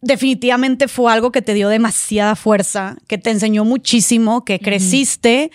definitivamente 0.01 0.89
fue 0.89 1.13
algo 1.13 1.33
que 1.33 1.43
te 1.43 1.55
dio 1.55 1.69
demasiada 1.69 2.37
fuerza, 2.37 2.97
que 3.07 3.19
te 3.19 3.31
enseñó 3.31 3.65
muchísimo, 3.65 4.45
que 4.45 4.61
creciste. 4.61 5.51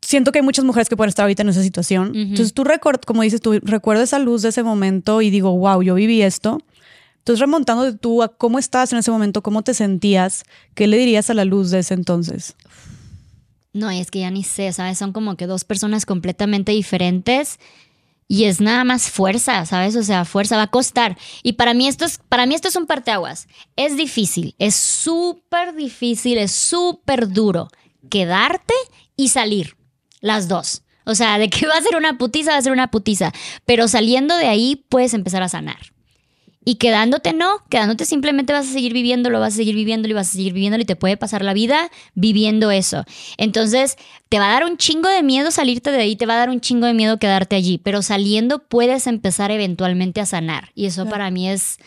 Siento 0.00 0.32
que 0.32 0.40
hay 0.40 0.44
muchas 0.44 0.64
mujeres 0.64 0.88
que 0.88 0.96
pueden 0.96 1.08
estar 1.08 1.24
ahorita 1.24 1.42
en 1.42 1.48
esa 1.48 1.62
situación. 1.62 2.12
Entonces 2.14 2.52
tú, 2.52 2.64
como 3.06 3.22
dices, 3.22 3.40
tú 3.40 3.58
recuerdas 3.62 4.10
esa 4.10 4.18
luz 4.18 4.42
de 4.42 4.50
ese 4.50 4.62
momento 4.62 5.22
y 5.22 5.30
digo, 5.30 5.56
wow, 5.56 5.82
yo 5.82 5.94
viví 5.94 6.22
esto. 6.22 6.60
Entonces 7.18 7.40
remontando 7.40 7.84
de 7.84 7.94
tú 7.94 8.22
a 8.22 8.28
cómo 8.28 8.58
estabas 8.58 8.92
en 8.92 8.98
ese 8.98 9.10
momento, 9.10 9.42
cómo 9.42 9.62
te 9.62 9.72
sentías, 9.72 10.44
¿qué 10.74 10.86
le 10.86 10.98
dirías 10.98 11.30
a 11.30 11.34
la 11.34 11.46
luz 11.46 11.70
de 11.70 11.78
ese 11.78 11.94
entonces? 11.94 12.54
No, 13.72 13.90
es 13.90 14.10
que 14.10 14.20
ya 14.20 14.30
ni 14.30 14.44
sé, 14.44 14.72
¿sabes? 14.72 14.98
Son 14.98 15.12
como 15.12 15.36
que 15.36 15.46
dos 15.46 15.64
personas 15.64 16.04
completamente 16.04 16.72
diferentes 16.72 17.58
y 18.28 18.44
es 18.44 18.60
nada 18.60 18.84
más 18.84 19.10
fuerza, 19.10 19.64
¿sabes? 19.66 19.96
O 19.96 20.02
sea, 20.02 20.24
fuerza 20.24 20.56
va 20.56 20.64
a 20.64 20.70
costar. 20.70 21.18
Y 21.42 21.54
para 21.54 21.74
mí 21.74 21.88
esto 21.88 22.04
es, 22.04 22.18
para 22.28 22.46
mí 22.46 22.54
esto 22.54 22.68
es 22.68 22.76
un 22.76 22.86
parteaguas. 22.86 23.48
Es 23.76 23.96
difícil, 23.96 24.54
es 24.58 24.74
súper 24.74 25.74
difícil, 25.74 26.38
es 26.38 26.52
súper 26.52 27.28
duro 27.28 27.68
quedarte 28.10 28.74
y 29.16 29.28
salir, 29.28 29.76
las 30.20 30.48
dos. 30.48 30.82
O 31.06 31.14
sea, 31.14 31.38
de 31.38 31.50
que 31.50 31.66
va 31.68 31.74
a 31.74 31.82
ser 31.82 31.96
una 31.96 32.18
putiza, 32.18 32.52
va 32.52 32.58
a 32.58 32.62
ser 32.62 32.72
una 32.72 32.90
putiza. 32.90 33.32
Pero 33.64 33.88
saliendo 33.88 34.36
de 34.36 34.48
ahí 34.48 34.84
puedes 34.88 35.14
empezar 35.14 35.42
a 35.42 35.48
sanar. 35.48 35.93
Y 36.64 36.76
quedándote 36.76 37.32
no, 37.32 37.58
quedándote 37.68 38.06
simplemente 38.06 38.52
vas 38.52 38.68
a 38.68 38.72
seguir 38.72 38.92
viviéndolo, 38.92 39.40
vas 39.40 39.54
a 39.54 39.56
seguir 39.56 39.74
viviéndolo 39.74 40.12
y 40.12 40.14
vas 40.14 40.28
a 40.28 40.32
seguir 40.32 40.52
viviéndolo 40.52 40.82
y 40.82 40.86
te 40.86 40.96
puede 40.96 41.16
pasar 41.16 41.44
la 41.44 41.52
vida 41.52 41.90
viviendo 42.14 42.70
eso. 42.70 43.04
Entonces, 43.36 43.96
te 44.28 44.38
va 44.38 44.48
a 44.48 44.52
dar 44.52 44.64
un 44.64 44.78
chingo 44.78 45.08
de 45.08 45.22
miedo 45.22 45.50
salirte 45.50 45.90
de 45.90 46.00
ahí, 46.00 46.16
te 46.16 46.26
va 46.26 46.34
a 46.34 46.38
dar 46.38 46.50
un 46.50 46.60
chingo 46.60 46.86
de 46.86 46.94
miedo 46.94 47.18
quedarte 47.18 47.56
allí, 47.56 47.78
pero 47.78 48.02
saliendo 48.02 48.60
puedes 48.60 49.06
empezar 49.06 49.50
eventualmente 49.50 50.20
a 50.20 50.26
sanar. 50.26 50.70
Y 50.74 50.86
eso 50.86 51.06
para 51.06 51.30
mí 51.30 51.48
es 51.48 51.78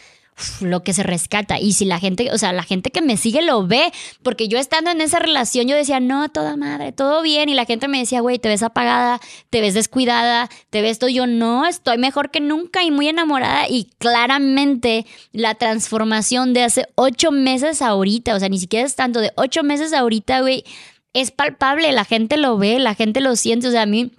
lo 0.61 0.83
que 0.83 0.93
se 0.93 1.03
rescata. 1.03 1.59
Y 1.59 1.73
si 1.73 1.85
la 1.85 1.99
gente, 1.99 2.31
o 2.31 2.37
sea, 2.37 2.53
la 2.53 2.63
gente 2.63 2.91
que 2.91 3.01
me 3.01 3.17
sigue 3.17 3.41
lo 3.41 3.65
ve, 3.65 3.91
porque 4.23 4.47
yo 4.47 4.59
estando 4.59 4.91
en 4.91 5.01
esa 5.01 5.19
relación, 5.19 5.67
yo 5.67 5.75
decía, 5.75 5.99
no, 5.99 6.29
toda 6.29 6.55
madre, 6.55 6.91
todo 6.91 7.21
bien. 7.21 7.49
Y 7.49 7.53
la 7.53 7.65
gente 7.65 7.87
me 7.87 7.99
decía, 7.99 8.21
güey, 8.21 8.39
te 8.39 8.49
ves 8.49 8.63
apagada, 8.63 9.19
te 9.49 9.61
ves 9.61 9.73
descuidada, 9.73 10.49
te 10.69 10.81
ves 10.81 10.99
todo. 10.99 11.09
Yo 11.09 11.27
no, 11.27 11.65
estoy 11.65 11.97
mejor 11.97 12.31
que 12.31 12.39
nunca 12.39 12.83
y 12.83 12.91
muy 12.91 13.07
enamorada. 13.07 13.67
Y 13.67 13.89
claramente 13.97 15.05
la 15.31 15.55
transformación 15.55 16.53
de 16.53 16.63
hace 16.63 16.85
ocho 16.95 17.31
meses 17.31 17.81
ahorita, 17.81 18.35
o 18.35 18.39
sea, 18.39 18.49
ni 18.49 18.59
siquiera 18.59 18.85
es 18.85 18.95
tanto, 18.95 19.19
de 19.19 19.31
ocho 19.35 19.63
meses 19.63 19.93
ahorita, 19.93 20.41
güey, 20.41 20.63
es 21.13 21.31
palpable. 21.31 21.91
La 21.91 22.05
gente 22.05 22.37
lo 22.37 22.57
ve, 22.57 22.79
la 22.79 22.95
gente 22.95 23.21
lo 23.21 23.35
siente. 23.35 23.67
O 23.67 23.71
sea, 23.71 23.83
a 23.83 23.87
mí 23.87 24.11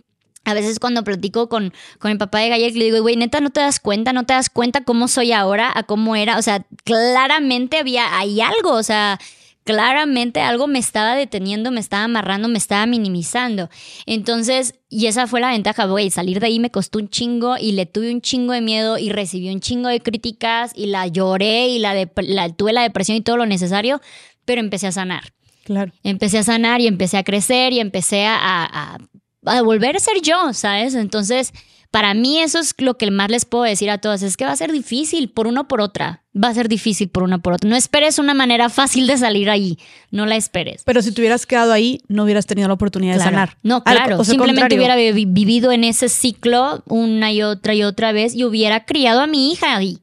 a 0.48 0.54
veces 0.54 0.78
cuando 0.78 1.04
platico 1.04 1.50
con, 1.50 1.74
con 1.98 2.10
el 2.10 2.16
papá 2.16 2.38
de 2.38 2.48
Gallek, 2.48 2.74
le 2.74 2.86
digo, 2.86 3.02
güey, 3.02 3.16
neta, 3.16 3.40
no 3.40 3.50
te 3.50 3.60
das 3.60 3.80
cuenta, 3.80 4.14
no 4.14 4.24
te 4.24 4.32
das 4.32 4.48
cuenta 4.48 4.82
cómo 4.82 5.06
soy 5.06 5.32
ahora, 5.32 5.70
a 5.74 5.82
cómo 5.82 6.16
era. 6.16 6.38
O 6.38 6.42
sea, 6.42 6.64
claramente 6.84 7.76
había, 7.76 8.18
hay 8.18 8.40
algo, 8.40 8.72
o 8.72 8.82
sea, 8.82 9.18
claramente 9.64 10.40
algo 10.40 10.66
me 10.68 10.78
estaba 10.78 11.14
deteniendo, 11.14 11.70
me 11.70 11.80
estaba 11.80 12.04
amarrando, 12.04 12.48
me 12.48 12.56
estaba 12.56 12.86
minimizando. 12.86 13.68
Entonces, 14.06 14.72
y 14.88 15.04
esa 15.04 15.26
fue 15.26 15.40
la 15.40 15.50
ventaja, 15.50 15.84
güey, 15.84 16.10
salir 16.10 16.40
de 16.40 16.46
ahí 16.46 16.60
me 16.60 16.70
costó 16.70 16.98
un 16.98 17.10
chingo 17.10 17.58
y 17.58 17.72
le 17.72 17.84
tuve 17.84 18.10
un 18.10 18.22
chingo 18.22 18.54
de 18.54 18.62
miedo 18.62 18.96
y 18.96 19.10
recibí 19.10 19.50
un 19.50 19.60
chingo 19.60 19.90
de 19.90 20.00
críticas 20.00 20.72
y 20.74 20.86
la 20.86 21.08
lloré 21.08 21.68
y 21.68 21.78
la, 21.78 22.08
la 22.16 22.48
tuve 22.54 22.72
la 22.72 22.80
depresión 22.80 23.18
y 23.18 23.20
todo 23.20 23.36
lo 23.36 23.44
necesario, 23.44 24.00
pero 24.46 24.62
empecé 24.62 24.86
a 24.86 24.92
sanar. 24.92 25.34
Claro. 25.64 25.92
Empecé 26.02 26.38
a 26.38 26.42
sanar 26.42 26.80
y 26.80 26.86
empecé 26.86 27.18
a 27.18 27.22
crecer 27.22 27.74
y 27.74 27.80
empecé 27.80 28.24
a 28.24 28.38
a 28.40 28.98
volver 29.42 29.96
a 29.96 30.00
ser 30.00 30.20
yo, 30.22 30.52
¿sabes? 30.52 30.94
Entonces, 30.94 31.52
para 31.90 32.12
mí 32.12 32.38
eso 32.40 32.58
es 32.58 32.74
lo 32.78 32.98
que 32.98 33.10
más 33.10 33.30
les 33.30 33.46
puedo 33.46 33.64
decir 33.64 33.88
a 33.90 33.98
todas, 33.98 34.22
es 34.22 34.36
que 34.36 34.44
va 34.44 34.52
a 34.52 34.56
ser 34.56 34.72
difícil 34.72 35.30
por 35.30 35.46
una 35.46 35.62
o 35.62 35.68
por 35.68 35.80
otra, 35.80 36.22
va 36.36 36.48
a 36.48 36.54
ser 36.54 36.68
difícil 36.68 37.08
por 37.08 37.22
una 37.22 37.36
o 37.36 37.38
por 37.38 37.54
otra. 37.54 37.68
No 37.68 37.76
esperes 37.76 38.18
una 38.18 38.34
manera 38.34 38.68
fácil 38.68 39.06
de 39.06 39.16
salir 39.16 39.48
ahí, 39.48 39.78
no 40.10 40.26
la 40.26 40.36
esperes. 40.36 40.82
Pero 40.84 41.00
si 41.00 41.12
te 41.12 41.20
hubieras 41.22 41.46
quedado 41.46 41.72
ahí, 41.72 42.02
no 42.08 42.24
hubieras 42.24 42.44
tenido 42.44 42.68
la 42.68 42.74
oportunidad 42.74 43.14
de 43.14 43.20
sanar. 43.20 43.56
No, 43.62 43.82
claro, 43.84 44.22
simplemente 44.22 44.76
hubiera 44.76 44.96
vivido 44.96 45.72
en 45.72 45.84
ese 45.84 46.10
ciclo 46.10 46.82
una 46.86 47.32
y 47.32 47.42
otra 47.42 47.74
y 47.74 47.82
otra 47.82 48.12
vez 48.12 48.34
y 48.34 48.44
hubiera 48.44 48.84
criado 48.84 49.22
a 49.22 49.26
mi 49.26 49.52
hija 49.52 49.74
ahí. 49.74 49.98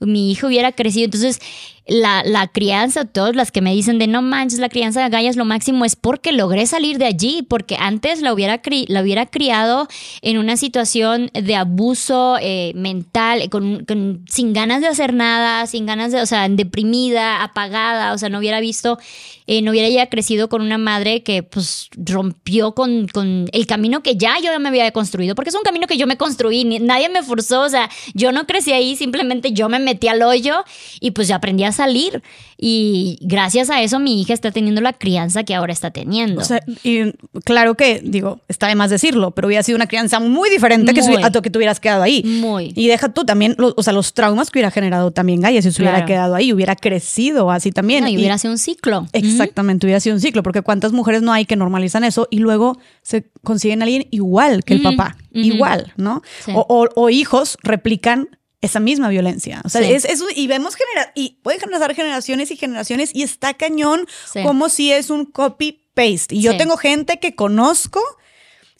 Mi 0.00 0.30
hijo 0.30 0.46
hubiera 0.46 0.72
crecido. 0.72 1.06
Entonces, 1.06 1.40
la, 1.88 2.22
la, 2.22 2.46
crianza, 2.48 3.06
todas 3.06 3.34
las 3.34 3.50
que 3.50 3.62
me 3.62 3.74
dicen 3.74 3.98
de 3.98 4.06
no 4.06 4.20
manches, 4.20 4.58
la 4.58 4.68
crianza 4.68 5.02
de 5.02 5.08
Gaia 5.08 5.32
lo 5.34 5.44
máximo, 5.44 5.84
es 5.84 5.96
porque 5.96 6.32
logré 6.32 6.66
salir 6.66 6.98
de 6.98 7.06
allí, 7.06 7.44
porque 7.48 7.76
antes 7.78 8.20
la 8.20 8.32
hubiera, 8.32 8.60
la 8.88 9.02
hubiera 9.02 9.26
criado 9.26 9.88
en 10.20 10.38
una 10.38 10.56
situación 10.56 11.30
de 11.32 11.56
abuso 11.56 12.36
eh, 12.40 12.72
mental, 12.74 13.48
con, 13.48 14.24
sin 14.28 14.52
ganas 14.52 14.82
de 14.82 14.88
hacer 14.88 15.14
nada, 15.14 15.66
sin 15.66 15.86
ganas 15.86 16.12
de, 16.12 16.20
o 16.20 16.26
sea, 16.26 16.48
deprimida, 16.48 17.42
apagada, 17.42 18.12
o 18.12 18.18
sea, 18.18 18.28
no 18.28 18.38
hubiera 18.38 18.60
visto, 18.60 18.98
eh, 19.46 19.62
no 19.62 19.70
hubiera 19.70 19.88
ya 19.88 20.10
crecido 20.10 20.48
con 20.48 20.60
una 20.60 20.78
madre 20.78 21.22
que 21.22 21.42
pues 21.42 21.88
rompió 21.96 22.74
con, 22.74 23.08
con 23.08 23.48
el 23.52 23.66
camino 23.66 24.02
que 24.02 24.16
ya 24.16 24.36
yo 24.42 24.58
me 24.60 24.68
había 24.68 24.90
construido, 24.92 25.34
porque 25.34 25.50
es 25.50 25.56
un 25.56 25.62
camino 25.62 25.86
que 25.86 25.96
yo 25.96 26.06
me 26.06 26.18
construí, 26.18 26.64
nadie 26.64 27.08
me 27.08 27.22
forzó, 27.22 27.62
o 27.62 27.68
sea, 27.68 27.88
yo 28.14 28.32
no 28.32 28.46
crecí 28.46 28.72
ahí, 28.72 28.94
simplemente 28.94 29.52
yo 29.52 29.68
me 29.68 29.78
metí 29.78 30.08
al 30.08 30.22
hoyo 30.22 30.64
y 31.00 31.12
pues 31.12 31.28
ya 31.28 31.36
aprendí 31.36 31.64
a 31.64 31.72
salir. 31.78 32.22
Y 32.60 33.18
gracias 33.22 33.70
a 33.70 33.80
eso 33.82 34.00
mi 34.00 34.20
hija 34.20 34.34
está 34.34 34.50
teniendo 34.50 34.80
la 34.80 34.92
crianza 34.92 35.44
que 35.44 35.54
ahora 35.54 35.72
está 35.72 35.92
teniendo. 35.92 36.40
O 36.40 36.44
sea, 36.44 36.60
y 36.82 37.12
claro 37.44 37.76
que, 37.76 38.00
digo, 38.04 38.40
está 38.48 38.66
de 38.66 38.74
más 38.74 38.90
decirlo, 38.90 39.30
pero 39.30 39.46
hubiera 39.46 39.62
sido 39.62 39.76
una 39.76 39.86
crianza 39.86 40.18
muy 40.18 40.50
diferente 40.50 40.92
que 40.92 41.00
a 41.22 41.30
tu 41.30 41.40
que 41.40 41.50
te 41.50 41.58
hubieras 41.58 41.78
quedado 41.78 42.02
ahí. 42.02 42.24
Muy. 42.24 42.72
Y 42.74 42.88
deja 42.88 43.10
tú 43.10 43.24
también, 43.24 43.56
o 43.58 43.82
sea, 43.82 43.92
los 43.92 44.12
traumas 44.12 44.50
que 44.50 44.58
hubiera 44.58 44.72
generado 44.72 45.12
también 45.12 45.40
Gaia 45.40 45.62
si 45.62 45.70
se 45.70 45.80
hubiera 45.82 46.04
quedado 46.04 46.34
ahí, 46.34 46.52
hubiera 46.52 46.74
crecido 46.74 47.50
así 47.50 47.70
también. 47.70 48.08
y 48.08 48.16
hubiera 48.16 48.38
sido 48.38 48.52
un 48.52 48.58
ciclo. 48.58 49.06
Exactamente, 49.12 49.86
hubiera 49.86 50.00
sido 50.00 50.16
un 50.16 50.20
ciclo, 50.20 50.42
porque 50.42 50.62
cuántas 50.62 50.92
mujeres 50.92 51.22
no 51.22 51.32
hay 51.32 51.44
que 51.44 51.54
normalizan 51.54 52.02
eso 52.02 52.26
y 52.30 52.38
luego 52.38 52.78
se 53.02 53.30
consiguen 53.44 53.82
a 53.82 53.84
alguien 53.84 54.08
igual 54.10 54.64
que 54.64 54.74
el 54.74 54.82
papá, 54.82 55.16
igual, 55.32 55.92
¿no? 55.96 56.22
O, 56.54 56.88
o 56.94 57.10
hijos 57.10 57.56
replican 57.62 58.28
esa 58.60 58.80
misma 58.80 59.08
violencia. 59.08 59.62
O 59.64 59.68
sea, 59.68 59.82
es, 59.82 60.04
eso 60.04 60.26
y 60.34 60.46
vemos 60.46 60.74
genera 60.74 61.12
y 61.14 61.38
puede 61.42 61.60
generar 61.60 61.94
generaciones 61.94 62.50
y 62.50 62.56
generaciones 62.56 63.10
y 63.14 63.22
está 63.22 63.54
cañón 63.54 64.06
como 64.42 64.68
si 64.68 64.92
es 64.92 65.10
un 65.10 65.26
copy 65.26 65.80
paste. 65.94 66.34
Y 66.34 66.42
yo 66.42 66.56
tengo 66.56 66.76
gente 66.76 67.18
que 67.18 67.34
conozco 67.34 68.00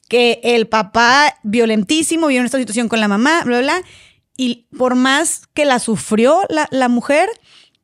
que 0.09 0.40
el 0.42 0.66
papá 0.66 1.38
violentísimo 1.42 2.28
vive 2.28 2.40
en 2.40 2.46
esta 2.46 2.59
situación 2.59 2.88
con 2.88 3.00
la 3.00 3.09
mamá, 3.09 3.42
bla, 3.44 3.60
bla, 3.60 3.82
y 4.36 4.66
por 4.76 4.94
más 4.94 5.42
que 5.52 5.64
la 5.64 5.78
sufrió 5.78 6.42
la, 6.48 6.66
la 6.70 6.88
mujer, 6.88 7.28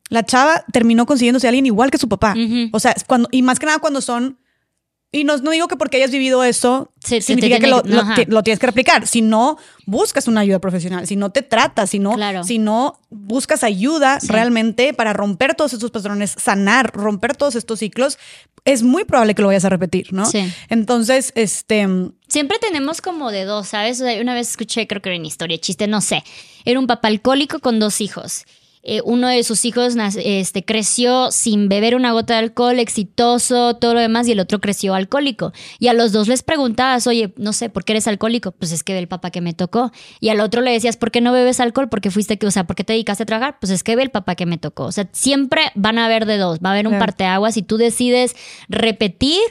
la 0.09 0.23
chava 0.23 0.65
terminó 0.71 1.05
consiguiéndose 1.05 1.47
a 1.47 1.49
alguien 1.49 1.65
igual 1.65 1.91
que 1.91 1.97
su 1.97 2.09
papá. 2.09 2.33
O 2.71 2.79
sea, 2.79 2.95
cuando, 3.07 3.29
y 3.31 3.41
más 3.41 3.59
que 3.59 3.67
nada 3.67 3.79
cuando 3.79 4.01
son 4.01 4.39
y 5.15 5.23
no, 5.23 5.37
no 5.37 5.51
digo 5.51 5.69
que 5.69 5.77
porque 5.77 5.95
hayas 5.95 6.11
vivido 6.11 6.43
eso 6.43 6.91
significa 6.99 7.57
que 7.59 7.67
lo, 7.67 7.81
tienes 8.43 8.59
que 8.59 8.65
replicar. 8.65 9.07
Si 9.07 9.21
no 9.21 9.57
buscas 9.85 10.27
una 10.27 10.41
ayuda 10.41 10.59
profesional, 10.59 11.07
si 11.07 11.15
no 11.15 11.29
te 11.29 11.41
tratas, 11.41 11.91
si 11.91 11.99
no, 11.99 12.15
si 12.43 12.59
no 12.59 12.99
buscas 13.09 13.63
ayuda 13.63 14.19
realmente 14.27 14.93
para 14.93 15.13
romper 15.13 15.55
todos 15.55 15.71
estos 15.71 15.89
patrones, 15.91 16.35
sanar, 16.37 16.91
romper 16.93 17.33
todos 17.33 17.55
estos 17.55 17.79
ciclos, 17.79 18.17
es 18.65 18.83
muy 18.83 19.05
probable 19.05 19.35
que 19.35 19.41
lo 19.41 19.47
vayas 19.47 19.63
a 19.63 19.69
repetir, 19.69 20.11
¿no? 20.11 20.25
Sí. 20.25 20.51
Entonces, 20.67 21.31
este... 21.35 21.87
Siempre 22.27 22.59
tenemos 22.59 22.99
como 22.99 23.31
de 23.31 23.45
dos, 23.45 23.69
¿sabes? 23.69 24.01
una 24.01 24.33
vez 24.33 24.49
escuché, 24.49 24.85
creo 24.85 25.01
que 25.01 25.09
era 25.09 25.15
en 25.15 25.25
historia, 25.25 25.57
chiste, 25.59 25.87
no 25.87 26.01
sé. 26.01 26.25
Era 26.65 26.77
un 26.77 26.87
papá 26.87 27.07
alcohólico 27.07 27.59
con 27.59 27.79
dos 27.79 28.01
hijos. 28.01 28.43
Eh, 28.87 29.01
uno 29.03 29.27
de 29.27 29.43
sus 29.43 29.65
hijos 29.65 29.95
este, 30.17 30.63
creció 30.63 31.31
sin 31.31 31.69
beber 31.69 31.95
una 31.95 32.11
gota 32.11 32.35
de 32.35 32.39
alcohol, 32.39 32.77
exitoso, 32.77 33.75
todo 33.77 33.95
lo 33.95 33.99
demás, 33.99 34.27
y 34.27 34.33
el 34.33 34.39
otro 34.39 34.61
creció 34.61 34.93
alcohólico. 34.93 35.53
Y 35.79 35.87
a 35.87 35.93
los 35.93 36.11
dos 36.11 36.27
les 36.27 36.43
preguntabas, 36.43 37.07
oye, 37.07 37.33
no 37.35 37.51
sé, 37.51 37.69
¿por 37.69 37.83
qué 37.83 37.93
eres 37.93 38.07
alcohólico? 38.07 38.51
Pues 38.51 38.71
es 38.71 38.83
que 38.83 38.93
ve 38.93 38.99
el 38.99 39.07
papá 39.07 39.31
que 39.31 39.41
me 39.41 39.53
tocó. 39.53 39.91
Y 40.19 40.29
al 40.29 40.39
otro 40.39 40.61
le 40.61 40.71
decías, 40.71 40.97
¿por 40.97 41.09
qué 41.09 41.19
no 41.19 41.33
bebes 41.33 41.59
alcohol? 41.59 41.89
Porque 41.89 42.11
fuiste, 42.11 42.37
o 42.45 42.51
sea, 42.51 42.67
¿por 42.67 42.75
qué 42.75 42.83
te 42.83 42.93
dedicaste 42.93 43.23
a 43.23 43.25
trabajar? 43.25 43.57
Pues 43.59 43.71
es 43.71 43.81
que 43.81 43.95
ve 43.95 44.03
el 44.03 44.11
papá 44.11 44.35
que 44.35 44.45
me 44.45 44.59
tocó. 44.59 44.83
O 44.83 44.91
sea, 44.91 45.09
siempre 45.13 45.61
van 45.73 45.97
a 45.97 46.05
haber 46.05 46.27
de 46.27 46.37
dos, 46.37 46.59
va 46.59 46.69
a 46.69 46.73
haber 46.73 46.87
un 46.87 46.99
parteaguas 46.99 47.57
y 47.57 47.63
tú 47.63 47.77
decides 47.77 48.35
repetir 48.69 49.41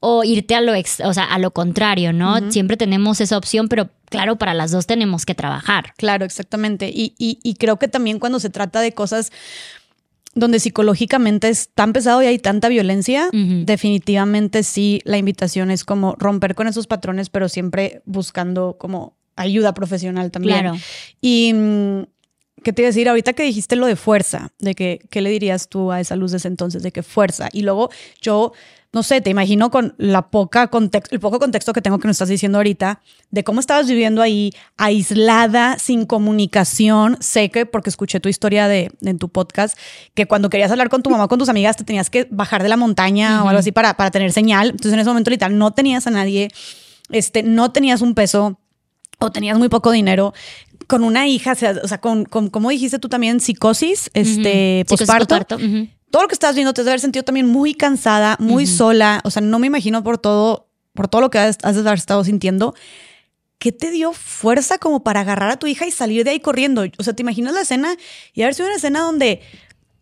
o 0.00 0.22
irte 0.22 0.54
a 0.54 0.60
lo, 0.60 0.72
o 0.72 1.14
sea, 1.14 1.24
a 1.24 1.38
lo 1.38 1.52
contrario, 1.52 2.12
¿no? 2.12 2.50
Siempre 2.50 2.76
tenemos 2.76 3.20
esa 3.20 3.38
opción, 3.38 3.68
pero 3.68 3.88
claro, 4.12 4.36
para 4.36 4.54
las 4.54 4.70
dos 4.70 4.86
tenemos 4.86 5.26
que 5.26 5.34
trabajar. 5.34 5.94
Claro, 5.96 6.24
exactamente. 6.24 6.88
Y, 6.88 7.14
y, 7.18 7.54
creo 7.54 7.78
que 7.78 7.88
también 7.88 8.18
cuando 8.18 8.40
se 8.40 8.50
trata 8.50 8.80
de 8.80 8.92
cosas 8.92 9.32
donde 10.34 10.60
psicológicamente 10.60 11.48
es 11.48 11.68
tan 11.74 11.92
pesado 11.92 12.22
y 12.22 12.26
hay 12.26 12.38
tanta 12.38 12.68
violencia, 12.68 13.28
definitivamente 13.32 14.62
sí, 14.62 15.00
la 15.04 15.18
invitación 15.18 15.70
es 15.70 15.84
como 15.84 16.14
romper 16.18 16.54
con 16.54 16.68
esos 16.68 16.86
patrones, 16.86 17.28
pero 17.28 17.48
siempre 17.48 18.02
buscando 18.06 18.76
como 18.78 19.16
ayuda 19.36 19.74
profesional 19.74 20.30
también. 20.30 20.60
Claro. 20.60 20.76
Y... 21.20 21.54
¿Qué 22.62 22.72
te 22.72 22.82
iba 22.82 22.86
a 22.86 22.90
decir? 22.90 23.08
Ahorita 23.08 23.32
que 23.32 23.42
dijiste 23.42 23.76
lo 23.76 23.86
de 23.86 23.96
fuerza, 23.96 24.52
de 24.58 24.74
que, 24.74 25.00
¿qué 25.10 25.20
le 25.20 25.30
dirías 25.30 25.68
tú 25.68 25.92
a 25.92 26.00
esa 26.00 26.16
luz 26.16 26.30
de 26.30 26.38
ese 26.38 26.48
entonces? 26.48 26.82
De 26.82 26.92
que 26.92 27.02
fuerza. 27.02 27.48
Y 27.52 27.62
luego 27.62 27.90
yo 28.20 28.52
no 28.94 29.02
sé, 29.02 29.22
te 29.22 29.30
imagino 29.30 29.70
con 29.70 29.94
la 29.96 30.28
poca 30.28 30.66
contexto, 30.66 31.14
el 31.14 31.20
poco 31.20 31.38
contexto 31.38 31.72
que 31.72 31.80
tengo 31.80 31.98
que 31.98 32.06
nos 32.06 32.16
estás 32.16 32.28
diciendo 32.28 32.58
ahorita, 32.58 33.00
de 33.30 33.42
cómo 33.42 33.58
estabas 33.58 33.88
viviendo 33.88 34.20
ahí, 34.20 34.52
aislada, 34.76 35.78
sin 35.78 36.04
comunicación. 36.04 37.16
Sé 37.20 37.50
que, 37.50 37.64
porque 37.64 37.88
escuché 37.88 38.20
tu 38.20 38.28
historia 38.28 38.68
de, 38.68 38.92
en 39.00 39.18
tu 39.18 39.30
podcast, 39.30 39.78
que 40.12 40.26
cuando 40.26 40.50
querías 40.50 40.70
hablar 40.70 40.90
con 40.90 41.02
tu 41.02 41.08
mamá, 41.08 41.26
con 41.28 41.38
tus 41.38 41.48
amigas, 41.48 41.78
te 41.78 41.84
tenías 41.84 42.10
que 42.10 42.28
bajar 42.30 42.62
de 42.62 42.68
la 42.68 42.76
montaña 42.76 43.42
o 43.42 43.48
algo 43.48 43.60
así 43.60 43.72
para, 43.72 43.96
para 43.96 44.10
tener 44.10 44.30
señal. 44.30 44.68
Entonces, 44.68 44.92
en 44.92 44.98
ese 44.98 45.08
momento, 45.08 45.30
literal, 45.30 45.56
no 45.56 45.70
tenías 45.70 46.06
a 46.06 46.10
nadie, 46.10 46.50
este, 47.10 47.42
no 47.42 47.72
tenías 47.72 48.02
un 48.02 48.14
peso 48.14 48.58
o 49.20 49.30
tenías 49.30 49.56
muy 49.56 49.70
poco 49.70 49.90
dinero 49.90 50.34
con 50.92 51.04
una 51.04 51.26
hija, 51.26 51.52
o 51.82 51.88
sea, 51.88 52.02
con, 52.02 52.26
como 52.26 52.68
dijiste 52.68 52.98
tú 52.98 53.08
también, 53.08 53.40
psicosis, 53.40 54.10
este, 54.12 54.84
posparto 54.86 55.38
todo 56.10 56.20
lo 56.20 56.28
que 56.28 56.34
estás 56.34 56.54
viendo 56.54 56.74
te 56.74 56.82
debe 56.82 56.90
haber 56.90 57.00
sentido 57.00 57.22
también 57.22 57.46
muy 57.46 57.72
cansada, 57.72 58.36
muy 58.38 58.66
sola. 58.66 59.22
O 59.24 59.30
sea, 59.30 59.40
no 59.40 59.58
me 59.58 59.68
imagino 59.68 60.04
por 60.04 60.18
todo, 60.18 60.68
por 60.92 61.08
todo 61.08 61.22
lo 61.22 61.30
que 61.30 61.38
has, 61.38 61.56
has 61.62 61.76
estado 61.78 62.22
sintiendo. 62.24 62.74
¿Qué 63.56 63.72
te 63.72 63.90
dio 63.90 64.12
fuerza 64.12 64.76
como 64.76 65.02
para 65.02 65.20
agarrar 65.20 65.50
a 65.50 65.58
tu 65.58 65.66
hija 65.66 65.86
y 65.86 65.90
salir 65.90 66.24
de 66.24 66.32
ahí 66.32 66.40
corriendo? 66.40 66.84
O 66.98 67.02
sea, 67.02 67.14
¿te 67.14 67.22
imaginas 67.22 67.54
la 67.54 67.62
escena 67.62 67.96
y 68.34 68.42
haber 68.42 68.54
sido 68.54 68.66
una 68.66 68.76
escena 68.76 69.00
donde 69.00 69.40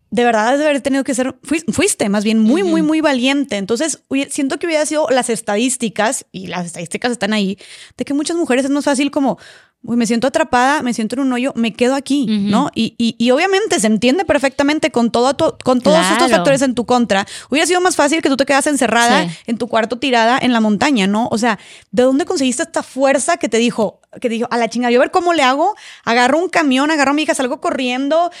de 0.09 0.25
verdad 0.25 0.49
has 0.49 0.59
de 0.59 0.65
haber 0.65 0.81
tenido 0.81 1.05
que 1.05 1.15
ser, 1.15 1.33
fuiste 1.41 2.09
más 2.09 2.25
bien 2.25 2.37
muy, 2.39 2.63
muy, 2.63 2.81
muy 2.81 2.99
valiente. 2.99 3.55
Entonces, 3.55 4.03
siento 4.29 4.59
que 4.59 4.67
hubiera 4.67 4.85
sido 4.85 5.07
las 5.09 5.29
estadísticas, 5.29 6.25
y 6.33 6.47
las 6.47 6.65
estadísticas 6.65 7.13
están 7.13 7.31
ahí, 7.31 7.57
de 7.95 8.03
que 8.03 8.13
muchas 8.13 8.35
mujeres 8.35 8.65
es 8.65 8.71
más 8.71 8.83
fácil 8.83 9.09
como, 9.09 9.39
uy, 9.83 9.97
me 9.97 10.05
siento 10.05 10.27
atrapada, 10.27 10.83
me 10.83 10.93
siento 10.93 11.15
en 11.15 11.21
un 11.21 11.33
hoyo, 11.33 11.53
me 11.55 11.73
quedo 11.73 11.95
aquí, 11.95 12.27
¿no? 12.27 12.69
Y, 12.75 12.95
y, 12.97 13.31
obviamente 13.31 13.79
se 13.79 13.87
entiende 13.87 14.25
perfectamente 14.25 14.91
con, 14.91 15.11
todo 15.11 15.35
con 15.63 15.81
todos 15.81 16.05
estos 16.11 16.31
factores 16.31 16.61
en 16.61 16.75
tu 16.75 16.85
contra. 16.85 17.25
Hubiera 17.49 17.65
sido 17.65 17.81
más 17.81 17.95
fácil 17.95 18.21
que 18.21 18.29
tú 18.29 18.37
te 18.37 18.45
quedas 18.45 18.67
encerrada 18.67 19.27
en 19.47 19.57
tu 19.57 19.67
cuarto 19.67 19.97
tirada 19.97 20.37
en 20.39 20.53
la 20.53 20.59
montaña, 20.59 21.07
¿no? 21.07 21.27
O 21.31 21.37
sea, 21.37 21.57
¿de 21.91 22.03
dónde 22.03 22.25
conseguiste 22.25 22.63
esta 22.63 22.83
fuerza 22.83 23.37
que 23.37 23.49
te 23.49 23.57
dijo, 23.57 24.01
que 24.19 24.29
dijo, 24.29 24.47
a 24.51 24.57
la 24.57 24.69
chingada, 24.69 24.91
yo 24.91 24.99
a 24.99 25.03
ver 25.03 25.11
cómo 25.11 25.33
le 25.33 25.43
hago? 25.43 25.75
Agarro 26.05 26.37
un 26.37 26.49
camión, 26.49 26.91
agarro 26.91 27.11
a 27.11 27.13
mi 27.13 27.23
hija, 27.23 27.33
salgo 27.33 27.59
corriendo, 27.59 28.31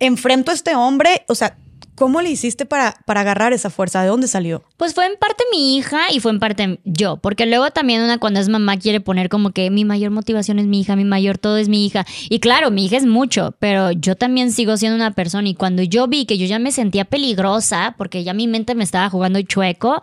enfrento 0.00 0.50
a 0.50 0.54
este 0.54 0.74
hombre, 0.74 1.24
o 1.28 1.34
sea, 1.34 1.56
¿Cómo 1.98 2.22
le 2.22 2.30
hiciste 2.30 2.64
para, 2.64 2.94
para 3.06 3.22
agarrar 3.22 3.52
esa 3.52 3.70
fuerza? 3.70 4.00
¿De 4.02 4.08
dónde 4.08 4.28
salió? 4.28 4.62
Pues 4.76 4.94
fue 4.94 5.04
en 5.06 5.16
parte 5.18 5.42
mi 5.50 5.76
hija 5.76 6.12
y 6.12 6.20
fue 6.20 6.30
en 6.30 6.38
parte 6.38 6.78
yo, 6.84 7.16
porque 7.16 7.44
luego 7.44 7.72
también 7.72 8.02
una 8.02 8.18
cuando 8.18 8.38
es 8.38 8.48
mamá 8.48 8.76
quiere 8.76 9.00
poner 9.00 9.28
como 9.28 9.50
que 9.50 9.68
mi 9.70 9.84
mayor 9.84 10.12
motivación 10.12 10.60
es 10.60 10.66
mi 10.66 10.80
hija, 10.80 10.94
mi 10.94 11.04
mayor 11.04 11.38
todo 11.38 11.56
es 11.56 11.68
mi 11.68 11.84
hija. 11.84 12.06
Y 12.30 12.38
claro, 12.38 12.70
mi 12.70 12.86
hija 12.86 12.98
es 12.98 13.04
mucho, 13.04 13.56
pero 13.58 13.90
yo 13.90 14.14
también 14.14 14.52
sigo 14.52 14.76
siendo 14.76 14.94
una 14.94 15.10
persona 15.10 15.48
y 15.48 15.54
cuando 15.54 15.82
yo 15.82 16.06
vi 16.06 16.24
que 16.24 16.38
yo 16.38 16.46
ya 16.46 16.60
me 16.60 16.70
sentía 16.70 17.04
peligrosa, 17.04 17.96
porque 17.98 18.22
ya 18.22 18.32
mi 18.32 18.46
mente 18.46 18.76
me 18.76 18.84
estaba 18.84 19.10
jugando 19.10 19.42
chueco, 19.42 20.00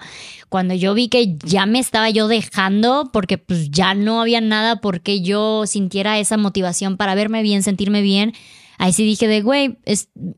cuando 0.49 0.73
yo 0.73 0.95
vi 0.95 1.07
que 1.07 1.37
ya 1.45 1.65
me 1.65 1.79
estaba 1.79 2.09
yo 2.09 2.27
dejando, 2.27 3.09
porque 3.13 3.37
pues 3.37 3.71
ya 3.71 3.93
no 3.93 4.19
había 4.19 4.41
nada 4.41 4.81
porque 4.81 5.21
yo 5.21 5.65
sintiera 5.65 6.19
esa 6.19 6.35
motivación 6.35 6.97
para 6.97 7.15
verme 7.15 7.41
bien, 7.41 7.63
sentirme 7.63 8.01
bien 8.01 8.33
ahí 8.77 8.93
sí 8.93 9.03
dije 9.03 9.27
de, 9.27 9.41
güey, 9.41 9.77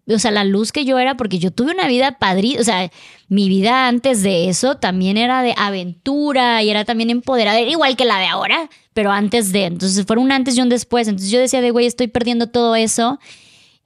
o 0.07 0.19
sea, 0.19 0.31
la 0.31 0.43
luz 0.43 0.71
que 0.71 0.85
yo 0.85 0.99
era, 0.99 1.17
porque 1.17 1.39
yo 1.39 1.51
tuve 1.51 1.71
una 1.71 1.87
vida 1.87 2.17
padrí, 2.17 2.57
o 2.57 2.63
sea, 2.63 2.91
mi 3.29 3.49
vida 3.49 3.87
antes 3.87 4.23
de 4.23 4.49
eso 4.49 4.75
también 4.75 5.17
era 5.17 5.41
de 5.41 5.53
aventura 5.57 6.63
y 6.63 6.69
era 6.69 6.85
también 6.85 7.09
empoderada, 7.09 7.59
igual 7.61 7.95
que 7.95 8.05
la 8.05 8.19
de 8.19 8.27
ahora, 8.27 8.69
pero 8.93 9.11
antes 9.11 9.51
de, 9.51 9.65
entonces 9.65 10.05
fueron 10.05 10.25
un 10.25 10.31
antes 10.31 10.57
y 10.57 10.61
un 10.61 10.69
después, 10.69 11.07
entonces 11.07 11.31
yo 11.31 11.39
decía 11.39 11.61
de, 11.61 11.71
güey, 11.71 11.85
estoy 11.85 12.07
perdiendo 12.07 12.47
todo 12.47 12.75
eso. 12.75 13.19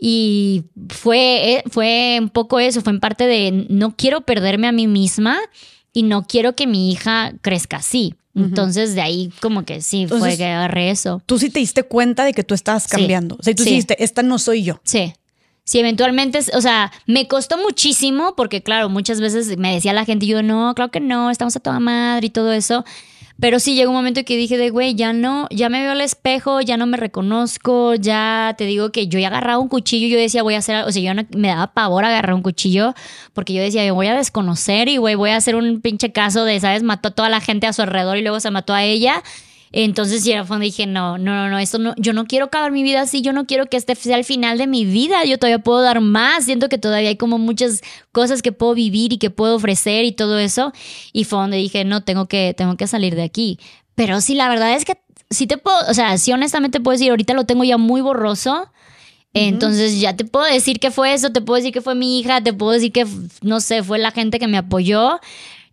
Y 0.03 0.63
fue, 0.89 1.57
eh, 1.57 1.63
fue 1.69 2.17
un 2.19 2.29
poco 2.29 2.59
eso, 2.59 2.81
fue 2.81 2.91
en 2.91 2.99
parte 2.99 3.27
de 3.27 3.67
no 3.69 3.95
quiero 3.95 4.21
perderme 4.21 4.67
a 4.67 4.71
mí 4.71 4.87
misma 4.87 5.37
y 5.93 6.01
no 6.01 6.23
quiero 6.23 6.55
que 6.55 6.65
mi 6.65 6.91
hija 6.91 7.33
crezca 7.43 7.77
así. 7.77 8.15
Entonces 8.35 8.95
de 8.95 9.01
ahí 9.01 9.31
como 9.41 9.63
que 9.65 9.81
sí, 9.81 10.07
fue 10.07 10.37
que 10.37 10.45
agarré 10.45 10.89
eso. 10.89 11.21
Tú 11.25 11.37
sí 11.37 11.49
te 11.49 11.59
diste 11.59 11.83
cuenta 11.83 12.23
de 12.23 12.33
que 12.33 12.43
tú 12.43 12.53
estabas 12.53 12.87
cambiando. 12.87 13.35
O 13.39 13.43
sea, 13.43 13.53
tú 13.53 13.63
sí. 13.63 13.69
dijiste, 13.69 14.01
esta 14.03 14.23
no 14.23 14.39
soy 14.39 14.63
yo. 14.63 14.79
Sí. 14.83 15.13
Sí, 15.63 15.79
eventualmente, 15.79 16.39
o 16.53 16.61
sea, 16.61 16.91
me 17.05 17.27
costó 17.27 17.57
muchísimo 17.57 18.35
porque, 18.35 18.63
claro, 18.63 18.89
muchas 18.89 19.21
veces 19.21 19.57
me 19.57 19.73
decía 19.73 19.93
la 19.93 20.05
gente, 20.05 20.25
yo 20.25 20.41
no, 20.43 20.73
claro 20.75 20.91
que 20.91 20.99
no, 20.99 21.29
estamos 21.29 21.55
a 21.55 21.59
toda 21.59 21.79
madre 21.79 22.27
y 22.27 22.29
todo 22.29 22.51
eso. 22.51 22.83
Pero 23.41 23.59
sí 23.59 23.73
llegó 23.73 23.89
un 23.89 23.97
momento 23.97 24.23
que 24.23 24.37
dije 24.37 24.55
de, 24.57 24.69
güey, 24.69 24.93
ya 24.93 25.13
no, 25.13 25.47
ya 25.49 25.67
me 25.69 25.81
veo 25.81 25.93
al 25.93 26.01
espejo, 26.01 26.61
ya 26.61 26.77
no 26.77 26.85
me 26.85 26.95
reconozco, 26.95 27.95
ya 27.95 28.53
te 28.55 28.65
digo 28.65 28.91
que 28.91 29.07
yo 29.07 29.17
ya 29.17 29.29
agarraba 29.29 29.57
un 29.57 29.67
cuchillo, 29.67 30.07
yo 30.07 30.19
decía, 30.19 30.43
voy 30.43 30.53
a 30.53 30.59
hacer, 30.59 30.83
o 30.83 30.91
sea, 30.91 31.01
yo 31.01 31.19
me 31.35 31.47
daba 31.47 31.73
pavor 31.73 32.05
agarrar 32.05 32.35
un 32.35 32.43
cuchillo 32.43 32.93
porque 33.33 33.53
yo 33.53 33.61
decía, 33.63 33.83
yo 33.83 33.95
voy 33.95 34.05
a 34.05 34.15
desconocer 34.15 34.89
y, 34.89 34.97
güey, 34.97 35.15
voy 35.15 35.31
a 35.31 35.37
hacer 35.37 35.55
un 35.55 35.81
pinche 35.81 36.11
caso 36.11 36.45
de, 36.45 36.59
¿sabes? 36.59 36.83
Mató 36.83 37.09
a 37.09 37.11
toda 37.11 37.29
la 37.29 37.41
gente 37.41 37.65
a 37.65 37.73
su 37.73 37.81
alrededor 37.81 38.17
y 38.17 38.21
luego 38.21 38.39
se 38.39 38.51
mató 38.51 38.73
a 38.75 38.83
ella. 38.83 39.23
Entonces, 39.73 40.25
ya 40.25 40.43
fondo 40.43 40.63
dije, 40.63 40.85
no, 40.85 41.17
no, 41.17 41.33
no, 41.33 41.49
no, 41.49 41.57
esto 41.57 41.79
no, 41.79 41.93
yo 41.97 42.11
no 42.11 42.25
quiero 42.25 42.45
acabar 42.45 42.71
mi 42.71 42.83
vida 42.83 43.01
así, 43.01 43.21
yo 43.21 43.31
no 43.31 43.45
quiero 43.45 43.67
que 43.67 43.77
este 43.77 43.95
sea 43.95 44.17
el 44.17 44.25
final 44.25 44.57
de 44.57 44.67
mi 44.67 44.83
vida, 44.83 45.23
yo 45.23 45.37
todavía 45.37 45.59
puedo 45.59 45.81
dar 45.81 46.01
más, 46.01 46.43
siento 46.43 46.67
que 46.67 46.77
todavía 46.77 47.09
hay 47.09 47.15
como 47.15 47.37
muchas 47.37 47.81
cosas 48.11 48.41
que 48.41 48.51
puedo 48.51 48.73
vivir 48.73 49.13
y 49.13 49.17
que 49.17 49.29
puedo 49.29 49.55
ofrecer 49.55 50.03
y 50.03 50.11
todo 50.11 50.39
eso. 50.39 50.73
Y 51.13 51.23
fue 51.23 51.39
donde 51.39 51.57
dije, 51.57 51.85
no, 51.85 52.03
tengo 52.03 52.27
que, 52.27 52.53
tengo 52.55 52.75
que 52.75 52.87
salir 52.87 53.15
de 53.15 53.23
aquí. 53.23 53.59
Pero 53.95 54.19
sí, 54.19 54.35
la 54.35 54.49
verdad 54.49 54.73
es 54.73 54.83
que 54.83 54.97
sí 55.29 55.47
te 55.47 55.57
puedo, 55.57 55.77
o 55.89 55.93
sea, 55.93 56.17
sí 56.17 56.33
honestamente 56.33 56.81
puedo 56.81 56.97
decir, 56.97 57.09
ahorita 57.09 57.33
lo 57.33 57.45
tengo 57.45 57.63
ya 57.63 57.77
muy 57.77 58.01
borroso. 58.01 58.69
Entonces 59.33 60.01
ya 60.01 60.13
te 60.13 60.25
puedo 60.25 60.45
decir 60.45 60.79
que 60.79 60.91
fue 60.91 61.13
eso, 61.13 61.31
te 61.31 61.39
puedo 61.39 61.55
decir 61.55 61.71
que 61.71 61.79
fue 61.79 61.95
mi 61.95 62.19
hija, 62.19 62.41
te 62.41 62.51
puedo 62.51 62.73
decir 62.73 62.91
que, 62.91 63.07
no 63.41 63.61
sé, 63.61 63.81
fue 63.81 63.97
la 63.97 64.11
gente 64.11 64.39
que 64.39 64.47
me 64.47 64.57
apoyó. 64.57 65.21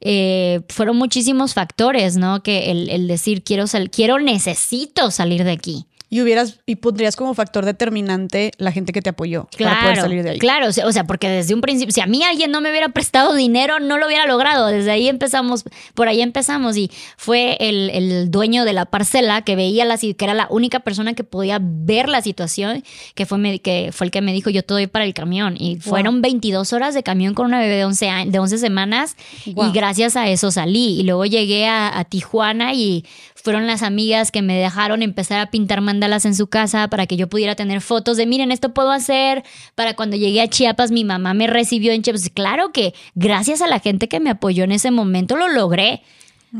Eh, 0.00 0.60
fueron 0.68 0.96
muchísimos 0.96 1.54
factores, 1.54 2.16
¿no? 2.16 2.42
Que 2.42 2.70
el, 2.70 2.88
el 2.88 3.08
decir 3.08 3.42
quiero, 3.42 3.66
sal 3.66 3.90
quiero, 3.90 4.18
necesito 4.18 5.10
salir 5.10 5.44
de 5.44 5.52
aquí 5.52 5.86
y 6.10 6.22
hubieras 6.22 6.60
y 6.64 6.76
pondrías 6.76 7.16
como 7.16 7.34
factor 7.34 7.64
determinante 7.64 8.52
la 8.56 8.72
gente 8.72 8.92
que 8.92 9.02
te 9.02 9.10
apoyó 9.10 9.48
para 9.58 9.80
poder 9.80 9.96
salir 9.96 10.22
de 10.22 10.30
ahí. 10.30 10.38
Claro, 10.38 10.68
o 10.68 10.92
sea, 10.92 11.04
porque 11.04 11.28
desde 11.28 11.54
un 11.54 11.60
principio, 11.60 11.92
si 11.92 12.00
a 12.00 12.06
mí 12.06 12.22
alguien 12.24 12.50
no 12.50 12.60
me 12.60 12.70
hubiera 12.70 12.88
prestado 12.88 13.34
dinero, 13.34 13.78
no 13.78 13.98
lo 13.98 14.06
hubiera 14.06 14.26
logrado. 14.26 14.68
Desde 14.68 14.90
ahí 14.90 15.08
empezamos, 15.08 15.64
por 15.94 16.08
ahí 16.08 16.22
empezamos 16.22 16.76
y 16.76 16.90
fue 17.16 17.56
el, 17.60 17.90
el 17.90 18.30
dueño 18.30 18.64
de 18.64 18.72
la 18.72 18.86
parcela 18.86 19.42
que 19.42 19.56
veía 19.56 19.84
la 19.84 19.98
que 19.98 20.24
era 20.24 20.34
la 20.34 20.46
única 20.50 20.80
persona 20.80 21.14
que 21.14 21.24
podía 21.24 21.58
ver 21.60 22.08
la 22.08 22.22
situación, 22.22 22.84
que 23.14 23.26
fue, 23.26 23.58
que 23.58 23.90
fue 23.92 24.06
el 24.06 24.10
que 24.10 24.20
me 24.20 24.32
dijo 24.32 24.48
yo 24.50 24.62
te 24.62 24.74
doy 24.74 24.86
para 24.86 25.04
el 25.04 25.12
camión. 25.12 25.56
Y 25.58 25.76
fueron 25.76 26.22
22 26.22 26.72
horas 26.72 26.94
de 26.94 27.02
camión 27.02 27.34
con 27.34 27.46
una 27.46 27.58
bebé 27.58 27.76
de 27.76 27.84
11, 27.84 28.10
de 28.28 28.38
11 28.38 28.58
semanas 28.58 29.16
y 29.44 29.72
gracias 29.72 30.16
a 30.16 30.28
eso 30.28 30.50
salí. 30.50 31.00
Y 31.00 31.02
luego 31.02 31.26
llegué 31.26 31.66
a, 31.66 31.98
a 31.98 32.04
Tijuana 32.04 32.72
y 32.72 33.04
fueron 33.48 33.66
las 33.66 33.82
amigas 33.82 34.30
que 34.30 34.42
me 34.42 34.58
dejaron 34.58 35.00
empezar 35.00 35.40
a 35.40 35.50
pintar 35.50 35.80
mandalas 35.80 36.26
en 36.26 36.34
su 36.34 36.48
casa 36.48 36.88
para 36.88 37.06
que 37.06 37.16
yo 37.16 37.30
pudiera 37.30 37.54
tener 37.54 37.80
fotos 37.80 38.18
de, 38.18 38.26
miren, 38.26 38.52
esto 38.52 38.74
puedo 38.74 38.90
hacer. 38.90 39.42
Para 39.74 39.96
cuando 39.96 40.18
llegué 40.18 40.42
a 40.42 40.48
Chiapas, 40.48 40.90
mi 40.90 41.02
mamá 41.02 41.32
me 41.32 41.46
recibió 41.46 41.92
en 41.92 42.02
Chiapas. 42.02 42.28
Claro 42.28 42.72
que 42.72 42.92
gracias 43.14 43.62
a 43.62 43.66
la 43.66 43.80
gente 43.80 44.06
que 44.06 44.20
me 44.20 44.28
apoyó 44.28 44.64
en 44.64 44.72
ese 44.72 44.90
momento 44.90 45.34
lo 45.34 45.48
logré. 45.48 46.02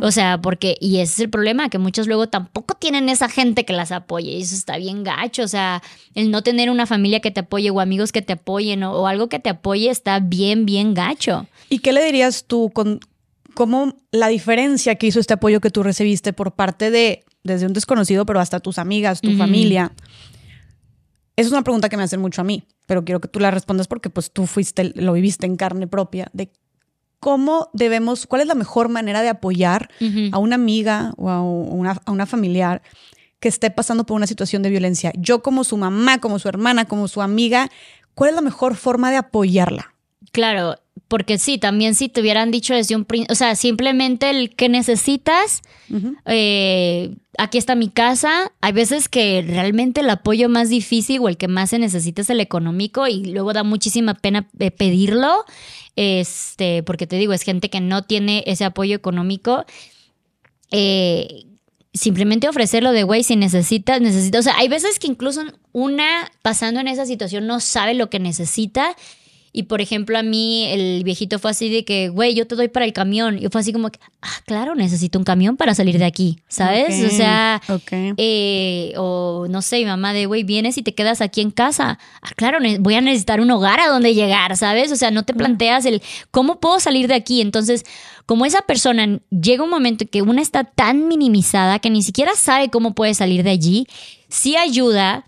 O 0.00 0.10
sea, 0.10 0.40
porque, 0.40 0.78
y 0.80 1.00
ese 1.00 1.12
es 1.12 1.20
el 1.20 1.28
problema, 1.28 1.68
que 1.68 1.76
muchos 1.76 2.06
luego 2.06 2.30
tampoco 2.30 2.72
tienen 2.72 3.10
esa 3.10 3.28
gente 3.28 3.66
que 3.66 3.74
las 3.74 3.92
apoye. 3.92 4.30
Y 4.30 4.40
eso 4.40 4.54
está 4.54 4.78
bien 4.78 5.04
gacho. 5.04 5.42
O 5.42 5.48
sea, 5.48 5.82
el 6.14 6.30
no 6.30 6.40
tener 6.40 6.70
una 6.70 6.86
familia 6.86 7.20
que 7.20 7.30
te 7.30 7.40
apoye 7.40 7.68
o 7.68 7.80
amigos 7.80 8.12
que 8.12 8.22
te 8.22 8.32
apoyen 8.32 8.82
o, 8.82 8.92
o 8.92 9.06
algo 9.06 9.28
que 9.28 9.40
te 9.40 9.50
apoye 9.50 9.90
está 9.90 10.20
bien, 10.20 10.64
bien 10.64 10.94
gacho. 10.94 11.46
¿Y 11.68 11.80
qué 11.80 11.92
le 11.92 12.02
dirías 12.02 12.46
tú 12.46 12.70
con, 12.72 13.00
cómo 13.58 13.96
la 14.12 14.28
diferencia 14.28 14.94
que 14.94 15.08
hizo 15.08 15.18
este 15.18 15.34
apoyo 15.34 15.60
que 15.60 15.70
tú 15.70 15.82
recibiste 15.82 16.32
por 16.32 16.54
parte 16.54 16.92
de, 16.92 17.24
desde 17.42 17.66
un 17.66 17.72
desconocido, 17.72 18.24
pero 18.24 18.38
hasta 18.38 18.60
tus 18.60 18.78
amigas, 18.78 19.20
tu 19.20 19.36
familia. 19.36 19.90
Es 21.34 21.50
una 21.50 21.62
pregunta 21.62 21.88
que 21.88 21.96
me 21.96 22.04
hacen 22.04 22.20
mucho 22.20 22.40
a 22.40 22.44
mí, 22.44 22.68
pero 22.86 23.04
quiero 23.04 23.20
que 23.20 23.26
tú 23.26 23.40
la 23.40 23.50
respondas 23.50 23.88
porque 23.88 24.10
pues 24.10 24.30
tú 24.30 24.46
fuiste, 24.46 24.92
lo 24.94 25.12
viviste 25.12 25.44
en 25.44 25.56
carne 25.56 25.88
propia, 25.88 26.30
de 26.32 26.52
cómo 27.18 27.68
debemos, 27.72 28.28
cuál 28.28 28.42
es 28.42 28.46
la 28.46 28.54
mejor 28.54 28.90
manera 28.90 29.22
de 29.22 29.28
apoyar 29.28 29.90
a 30.30 30.38
una 30.38 30.54
amiga 30.54 31.12
o 31.16 31.28
a 31.28 31.42
una, 31.42 32.00
a 32.06 32.12
una 32.12 32.26
familiar 32.26 32.80
que 33.40 33.48
esté 33.48 33.72
pasando 33.72 34.06
por 34.06 34.14
una 34.14 34.28
situación 34.28 34.62
de 34.62 34.70
violencia. 34.70 35.10
Yo 35.16 35.42
como 35.42 35.64
su 35.64 35.76
mamá, 35.76 36.20
como 36.20 36.38
su 36.38 36.48
hermana, 36.48 36.84
como 36.84 37.08
su 37.08 37.22
amiga, 37.22 37.72
¿cuál 38.14 38.30
es 38.30 38.36
la 38.36 38.42
mejor 38.42 38.76
forma 38.76 39.10
de 39.10 39.16
apoyarla? 39.16 39.96
Claro, 40.30 40.76
porque 41.06 41.38
sí, 41.38 41.58
también 41.58 41.94
si 41.94 42.08
te 42.08 42.20
hubieran 42.20 42.50
dicho 42.50 42.74
desde 42.74 42.96
un 42.96 43.04
principio, 43.04 43.32
o 43.32 43.36
sea, 43.36 43.54
simplemente 43.54 44.30
el 44.30 44.54
que 44.54 44.68
necesitas, 44.68 45.62
eh, 46.26 47.14
aquí 47.38 47.58
está 47.58 47.74
mi 47.74 47.88
casa. 47.88 48.52
Hay 48.60 48.72
veces 48.72 49.08
que 49.08 49.44
realmente 49.46 50.00
el 50.00 50.10
apoyo 50.10 50.48
más 50.48 50.68
difícil 50.68 51.20
o 51.20 51.28
el 51.28 51.36
que 51.36 51.48
más 51.48 51.70
se 51.70 51.78
necesita 51.78 52.22
es 52.22 52.30
el 52.30 52.40
económico 52.40 53.06
y 53.06 53.26
luego 53.26 53.52
da 53.52 53.62
muchísima 53.62 54.14
pena 54.14 54.48
eh, 54.58 54.70
pedirlo, 54.70 55.44
este, 55.96 56.82
porque 56.82 57.06
te 57.06 57.16
digo, 57.16 57.32
es 57.32 57.42
gente 57.42 57.70
que 57.70 57.80
no 57.80 58.02
tiene 58.02 58.42
ese 58.46 58.64
apoyo 58.64 58.96
económico. 58.96 59.64
Eh, 60.70 61.44
simplemente 61.94 62.48
ofrecerlo 62.48 62.92
de, 62.92 63.02
güey, 63.02 63.22
si 63.22 63.36
necesitas, 63.36 64.00
necesitas. 64.00 64.40
O 64.40 64.42
sea, 64.42 64.58
hay 64.58 64.68
veces 64.68 64.98
que 64.98 65.06
incluso 65.06 65.42
una 65.72 66.30
pasando 66.42 66.80
en 66.80 66.88
esa 66.88 67.06
situación 67.06 67.46
no 67.46 67.60
sabe 67.60 67.94
lo 67.94 68.10
que 68.10 68.18
necesita 68.18 68.96
y 69.52 69.64
por 69.64 69.80
ejemplo, 69.80 70.18
a 70.18 70.22
mí 70.22 70.66
el 70.66 71.02
viejito 71.04 71.38
fue 71.38 71.50
así 71.50 71.68
de 71.68 71.84
que, 71.84 72.08
güey, 72.08 72.34
yo 72.34 72.46
te 72.46 72.54
doy 72.54 72.68
para 72.68 72.84
el 72.84 72.92
camión. 72.92 73.38
Y 73.38 73.48
fue 73.48 73.60
así 73.60 73.72
como 73.72 73.90
que, 73.90 73.98
ah, 74.20 74.42
claro, 74.46 74.74
necesito 74.74 75.18
un 75.18 75.24
camión 75.24 75.56
para 75.56 75.74
salir 75.74 75.98
de 75.98 76.04
aquí, 76.04 76.38
¿sabes? 76.48 77.04
o 77.04 77.10
sea, 77.10 77.60
eh, 77.92 78.92
o 78.96 79.46
no 79.48 79.62
sé, 79.62 79.78
mi 79.78 79.86
mamá 79.86 80.12
de, 80.12 80.26
güey, 80.26 80.44
vienes 80.44 80.76
y 80.78 80.82
te 80.82 80.94
quedas 80.94 81.20
aquí 81.20 81.40
en 81.40 81.50
casa. 81.50 81.98
Ah, 82.22 82.30
claro, 82.36 82.58
voy 82.80 82.94
a 82.94 83.00
necesitar 83.00 83.40
un 83.40 83.50
hogar 83.50 83.80
a 83.80 83.88
donde 83.88 84.14
llegar, 84.14 84.56
¿sabes? 84.56 84.92
O 84.92 84.96
sea, 84.96 85.10
no 85.10 85.24
te 85.24 85.34
planteas 85.34 85.86
el, 85.86 86.02
¿cómo 86.30 86.60
puedo 86.60 86.80
salir 86.80 87.08
de 87.08 87.14
aquí? 87.14 87.40
Entonces, 87.40 87.84
como 88.26 88.44
esa 88.44 88.62
persona 88.62 89.20
llega 89.30 89.64
un 89.64 89.70
momento 89.70 90.04
que 90.10 90.22
una 90.22 90.42
está 90.42 90.64
tan 90.64 91.08
minimizada 91.08 91.78
que 91.78 91.90
ni 91.90 92.02
siquiera 92.02 92.32
sabe 92.34 92.68
cómo 92.68 92.94
puede 92.94 93.14
salir 93.14 93.42
de 93.42 93.50
allí, 93.50 93.86
sí 94.28 94.56
ayuda 94.56 95.24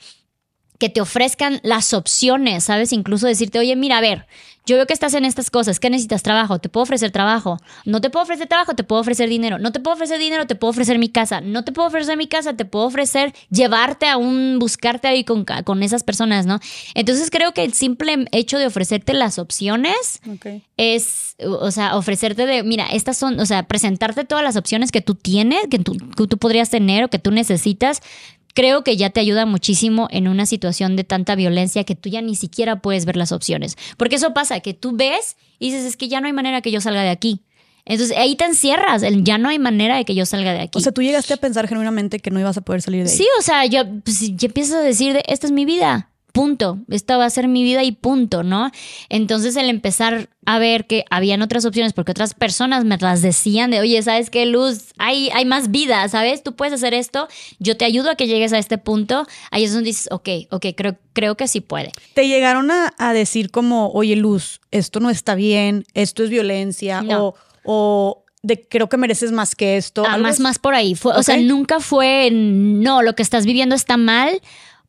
que 0.80 0.88
te 0.88 1.00
ofrezcan 1.00 1.60
las 1.62 1.94
opciones, 1.94 2.64
¿sabes? 2.64 2.92
Incluso 2.92 3.26
decirte, 3.26 3.58
oye, 3.58 3.76
mira, 3.76 3.98
a 3.98 4.00
ver, 4.00 4.26
yo 4.66 4.76
veo 4.76 4.86
que 4.86 4.92
estás 4.92 5.14
en 5.14 5.24
estas 5.24 5.50
cosas, 5.50 5.80
¿qué 5.80 5.90
necesitas 5.90 6.22
trabajo? 6.22 6.58
Te 6.58 6.68
puedo 6.68 6.82
ofrecer 6.82 7.10
trabajo. 7.10 7.58
No 7.84 8.00
te 8.00 8.08
puedo 8.08 8.22
ofrecer 8.22 8.46
trabajo, 8.46 8.74
te 8.74 8.84
puedo 8.84 9.00
ofrecer 9.00 9.28
dinero. 9.28 9.58
No 9.58 9.72
te 9.72 9.80
puedo 9.80 9.94
ofrecer 9.94 10.18
dinero, 10.18 10.46
te 10.46 10.54
puedo 10.54 10.70
ofrecer 10.70 10.98
mi 10.98 11.08
casa. 11.08 11.40
No 11.40 11.64
te 11.64 11.72
puedo 11.72 11.88
ofrecer 11.88 12.16
mi 12.16 12.28
casa, 12.28 12.54
te 12.54 12.64
puedo 12.64 12.86
ofrecer 12.86 13.34
llevarte 13.50 14.08
a 14.08 14.16
un, 14.16 14.58
buscarte 14.58 15.08
ahí 15.08 15.24
con, 15.24 15.44
con 15.44 15.82
esas 15.82 16.02
personas, 16.02 16.46
¿no? 16.46 16.60
Entonces 16.94 17.30
creo 17.30 17.52
que 17.52 17.64
el 17.64 17.74
simple 17.74 18.26
hecho 18.32 18.58
de 18.58 18.66
ofrecerte 18.66 19.12
las 19.12 19.38
opciones 19.38 20.20
es, 20.76 21.36
o 21.44 21.70
sea, 21.70 21.96
ofrecerte 21.96 22.46
de, 22.46 22.62
mira, 22.62 22.86
estas 22.86 23.16
son, 23.16 23.40
o 23.40 23.46
sea, 23.46 23.64
presentarte 23.64 24.24
todas 24.24 24.44
las 24.44 24.56
opciones 24.56 24.92
que 24.92 25.00
tú 25.00 25.14
tienes, 25.14 25.66
que 25.70 25.78
tú, 25.78 25.96
que 26.16 26.26
tú 26.26 26.38
podrías 26.38 26.70
tener 26.70 27.04
o 27.04 27.08
que 27.08 27.18
tú 27.18 27.30
necesitas 27.32 28.02
creo 28.54 28.84
que 28.84 28.96
ya 28.96 29.10
te 29.10 29.20
ayuda 29.20 29.46
muchísimo 29.46 30.08
en 30.10 30.28
una 30.28 30.46
situación 30.46 30.96
de 30.96 31.04
tanta 31.04 31.34
violencia 31.34 31.84
que 31.84 31.94
tú 31.94 32.08
ya 32.08 32.22
ni 32.22 32.36
siquiera 32.36 32.80
puedes 32.80 33.04
ver 33.04 33.16
las 33.16 33.32
opciones. 33.32 33.76
Porque 33.96 34.16
eso 34.16 34.34
pasa, 34.34 34.60
que 34.60 34.74
tú 34.74 34.92
ves 34.92 35.36
y 35.58 35.70
dices, 35.70 35.84
es 35.84 35.96
que 35.96 36.08
ya 36.08 36.20
no 36.20 36.26
hay 36.26 36.32
manera 36.32 36.60
que 36.60 36.70
yo 36.70 36.80
salga 36.80 37.02
de 37.02 37.10
aquí. 37.10 37.42
Entonces 37.84 38.16
ahí 38.16 38.36
te 38.36 38.44
encierras, 38.44 39.02
ya 39.22 39.38
no 39.38 39.48
hay 39.48 39.58
manera 39.58 39.96
de 39.96 40.04
que 40.04 40.14
yo 40.14 40.26
salga 40.26 40.52
de 40.52 40.60
aquí. 40.60 40.78
O 40.78 40.80
sea, 40.80 40.92
tú 40.92 41.02
llegaste 41.02 41.34
a 41.34 41.38
pensar 41.38 41.66
genuinamente 41.66 42.20
que 42.20 42.30
no 42.30 42.38
ibas 42.38 42.56
a 42.56 42.60
poder 42.60 42.82
salir 42.82 43.04
de 43.04 43.10
ahí. 43.10 43.16
Sí, 43.16 43.26
o 43.38 43.42
sea, 43.42 43.64
yo, 43.66 43.84
pues, 44.04 44.36
ya 44.36 44.46
empiezas 44.46 44.74
a 44.74 44.80
decir, 44.80 45.14
de, 45.14 45.24
esta 45.26 45.46
es 45.46 45.52
mi 45.52 45.64
vida 45.64 46.09
punto, 46.30 46.78
esta 46.88 47.16
va 47.16 47.24
a 47.24 47.30
ser 47.30 47.48
mi 47.48 47.62
vida 47.62 47.82
y 47.82 47.92
punto, 47.92 48.42
¿no? 48.42 48.70
Entonces 49.08 49.56
el 49.56 49.68
empezar 49.68 50.28
a 50.46 50.58
ver 50.58 50.86
que 50.86 51.04
habían 51.10 51.42
otras 51.42 51.64
opciones 51.64 51.92
porque 51.92 52.12
otras 52.12 52.34
personas 52.34 52.84
me 52.84 52.96
las 52.98 53.22
decían 53.22 53.70
de, 53.70 53.80
oye, 53.80 54.00
¿sabes 54.02 54.30
qué, 54.30 54.46
Luz? 54.46 54.92
Hay, 54.98 55.30
hay 55.34 55.44
más 55.44 55.70
vida, 55.70 56.08
¿sabes? 56.08 56.42
Tú 56.42 56.56
puedes 56.56 56.74
hacer 56.74 56.94
esto, 56.94 57.28
yo 57.58 57.76
te 57.76 57.84
ayudo 57.84 58.10
a 58.10 58.14
que 58.14 58.26
llegues 58.26 58.52
a 58.52 58.58
este 58.58 58.78
punto, 58.78 59.26
ahí 59.50 59.64
es 59.64 59.72
donde 59.72 59.88
dices, 59.88 60.08
ok, 60.10 60.28
ok, 60.50 60.66
creo, 60.76 60.96
creo 61.12 61.36
que 61.36 61.48
sí 61.48 61.60
puede. 61.60 61.92
¿Te 62.14 62.26
llegaron 62.26 62.70
a, 62.70 63.12
decir 63.12 63.50
como, 63.50 63.90
oye, 63.90 64.16
Luz, 64.16 64.60
esto 64.70 65.00
no 65.00 65.10
está 65.10 65.34
bien, 65.34 65.84
esto 65.94 66.24
es 66.24 66.30
violencia 66.30 67.02
o... 67.08 67.34
o 67.64 68.24
de 68.42 68.66
creo 68.66 68.88
que 68.88 68.96
mereces 68.96 69.32
más 69.32 69.54
que 69.54 69.76
esto. 69.76 70.02
Ah, 70.06 70.16
más, 70.16 70.40
más 70.40 70.58
por 70.58 70.74
ahí. 70.74 70.94
Fue, 70.94 71.14
O 71.14 71.22
sea, 71.22 71.36
nunca 71.36 71.80
fue, 71.80 72.30
no, 72.32 73.02
lo 73.02 73.14
que 73.14 73.22
estás 73.22 73.44
viviendo 73.44 73.74
está 73.74 73.98
mal 73.98 74.40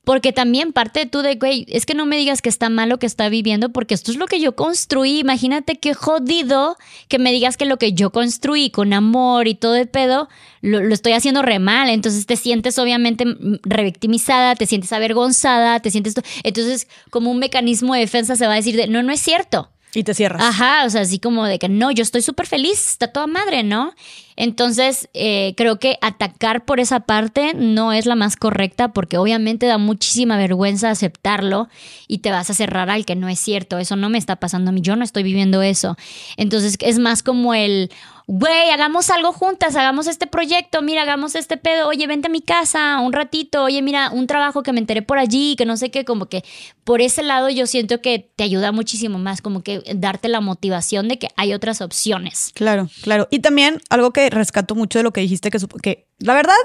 porque 0.03 0.33
también 0.33 0.73
parte 0.73 1.05
tú 1.05 1.21
de, 1.21 1.35
güey, 1.35 1.65
es 1.69 1.85
que 1.85 1.93
no 1.93 2.07
me 2.07 2.17
digas 2.17 2.41
que 2.41 2.49
está 2.49 2.69
mal 2.69 2.89
lo 2.89 2.97
que 2.97 3.05
está 3.05 3.29
viviendo, 3.29 3.69
porque 3.69 3.93
esto 3.93 4.11
es 4.11 4.17
lo 4.17 4.25
que 4.25 4.39
yo 4.39 4.55
construí. 4.55 5.19
Imagínate 5.19 5.77
qué 5.77 5.93
jodido 5.93 6.75
que 7.07 7.19
me 7.19 7.31
digas 7.31 7.55
que 7.55 7.65
lo 7.65 7.77
que 7.77 7.93
yo 7.93 8.09
construí 8.09 8.71
con 8.71 8.93
amor 8.93 9.47
y 9.47 9.53
todo 9.53 9.73
de 9.73 9.85
pedo, 9.85 10.27
lo, 10.61 10.79
estoy 10.91 11.13
haciendo 11.13 11.43
re 11.43 11.59
mal. 11.59 11.89
Entonces 11.89 12.25
te 12.25 12.35
sientes 12.35 12.79
obviamente 12.79 13.25
revictimizada, 13.63 14.55
te 14.55 14.65
sientes 14.65 14.91
avergonzada, 14.91 15.79
te 15.79 15.91
sientes... 15.91 16.15
Entonces, 16.43 16.87
como 17.11 17.29
un 17.29 17.37
mecanismo 17.37 17.93
de 17.93 17.99
defensa 17.99 18.35
se 18.35 18.47
va 18.47 18.53
a 18.53 18.57
decir 18.57 18.75
de, 18.75 18.87
no, 18.87 19.03
no 19.03 19.13
es 19.13 19.21
cierto. 19.21 19.69
Y 19.93 20.03
te 20.03 20.13
cierras. 20.13 20.41
Ajá, 20.41 20.85
o 20.85 20.89
sea, 20.89 21.01
así 21.01 21.19
como 21.19 21.45
de 21.45 21.59
que 21.59 21.67
no, 21.67 21.91
yo 21.91 22.01
estoy 22.01 22.21
súper 22.21 22.47
feliz, 22.47 22.91
está 22.91 23.07
toda 23.07 23.27
madre, 23.27 23.63
¿no? 23.63 23.93
Entonces, 24.37 25.09
eh, 25.13 25.53
creo 25.57 25.79
que 25.79 25.97
atacar 26.01 26.63
por 26.63 26.79
esa 26.79 27.01
parte 27.01 27.53
no 27.53 27.91
es 27.91 28.05
la 28.05 28.15
más 28.15 28.37
correcta 28.37 28.93
porque 28.93 29.17
obviamente 29.17 29.65
da 29.65 29.77
muchísima 29.77 30.37
vergüenza 30.37 30.89
aceptarlo 30.89 31.67
y 32.07 32.19
te 32.19 32.31
vas 32.31 32.49
a 32.49 32.53
cerrar 32.53 32.89
al 32.89 33.05
que 33.05 33.15
no 33.15 33.27
es 33.27 33.39
cierto, 33.39 33.77
eso 33.77 33.97
no 33.97 34.09
me 34.09 34.17
está 34.17 34.37
pasando 34.37 34.69
a 34.69 34.73
mí, 34.73 34.81
yo 34.81 34.95
no 34.95 35.03
estoy 35.03 35.23
viviendo 35.23 35.61
eso. 35.61 35.97
Entonces, 36.37 36.77
es 36.79 36.97
más 36.97 37.21
como 37.21 37.53
el, 37.53 37.91
güey, 38.33 38.69
hagamos 38.69 39.09
algo 39.09 39.33
juntas, 39.33 39.75
hagamos 39.75 40.07
este 40.07 40.25
proyecto, 40.25 40.81
mira, 40.81 41.01
hagamos 41.01 41.35
este 41.35 41.57
pedo, 41.57 41.89
oye, 41.89 42.07
vente 42.07 42.27
a 42.27 42.29
mi 42.29 42.39
casa 42.39 43.01
un 43.01 43.11
ratito, 43.11 43.61
oye, 43.61 43.81
mira, 43.81 44.09
un 44.09 44.25
trabajo 44.25 44.63
que 44.63 44.71
me 44.71 44.79
enteré 44.79 45.01
por 45.01 45.19
allí, 45.19 45.57
que 45.57 45.65
no 45.65 45.75
sé 45.75 45.91
qué, 45.91 46.05
como 46.05 46.27
que 46.27 46.41
por 46.85 47.01
ese 47.01 47.23
lado 47.23 47.49
yo 47.49 47.67
siento 47.67 47.99
que 47.99 48.31
te 48.33 48.45
ayuda 48.45 48.71
muchísimo 48.71 49.19
más, 49.19 49.41
como 49.41 49.63
que 49.63 49.83
darte 49.95 50.29
la 50.29 50.39
motivación 50.39 51.09
de 51.09 51.19
que 51.19 51.27
hay 51.35 51.53
otras 51.53 51.81
opciones. 51.81 52.51
Claro, 52.53 52.87
claro. 53.01 53.27
Y 53.31 53.39
también 53.39 53.81
algo 53.89 54.13
que 54.13 54.29
rescato 54.29 54.75
mucho 54.75 54.99
de 54.99 55.03
lo 55.03 55.11
que 55.11 55.19
dijiste, 55.19 55.51
que, 55.51 55.59
que 55.83 56.07
la 56.19 56.33
verdad, 56.33 56.55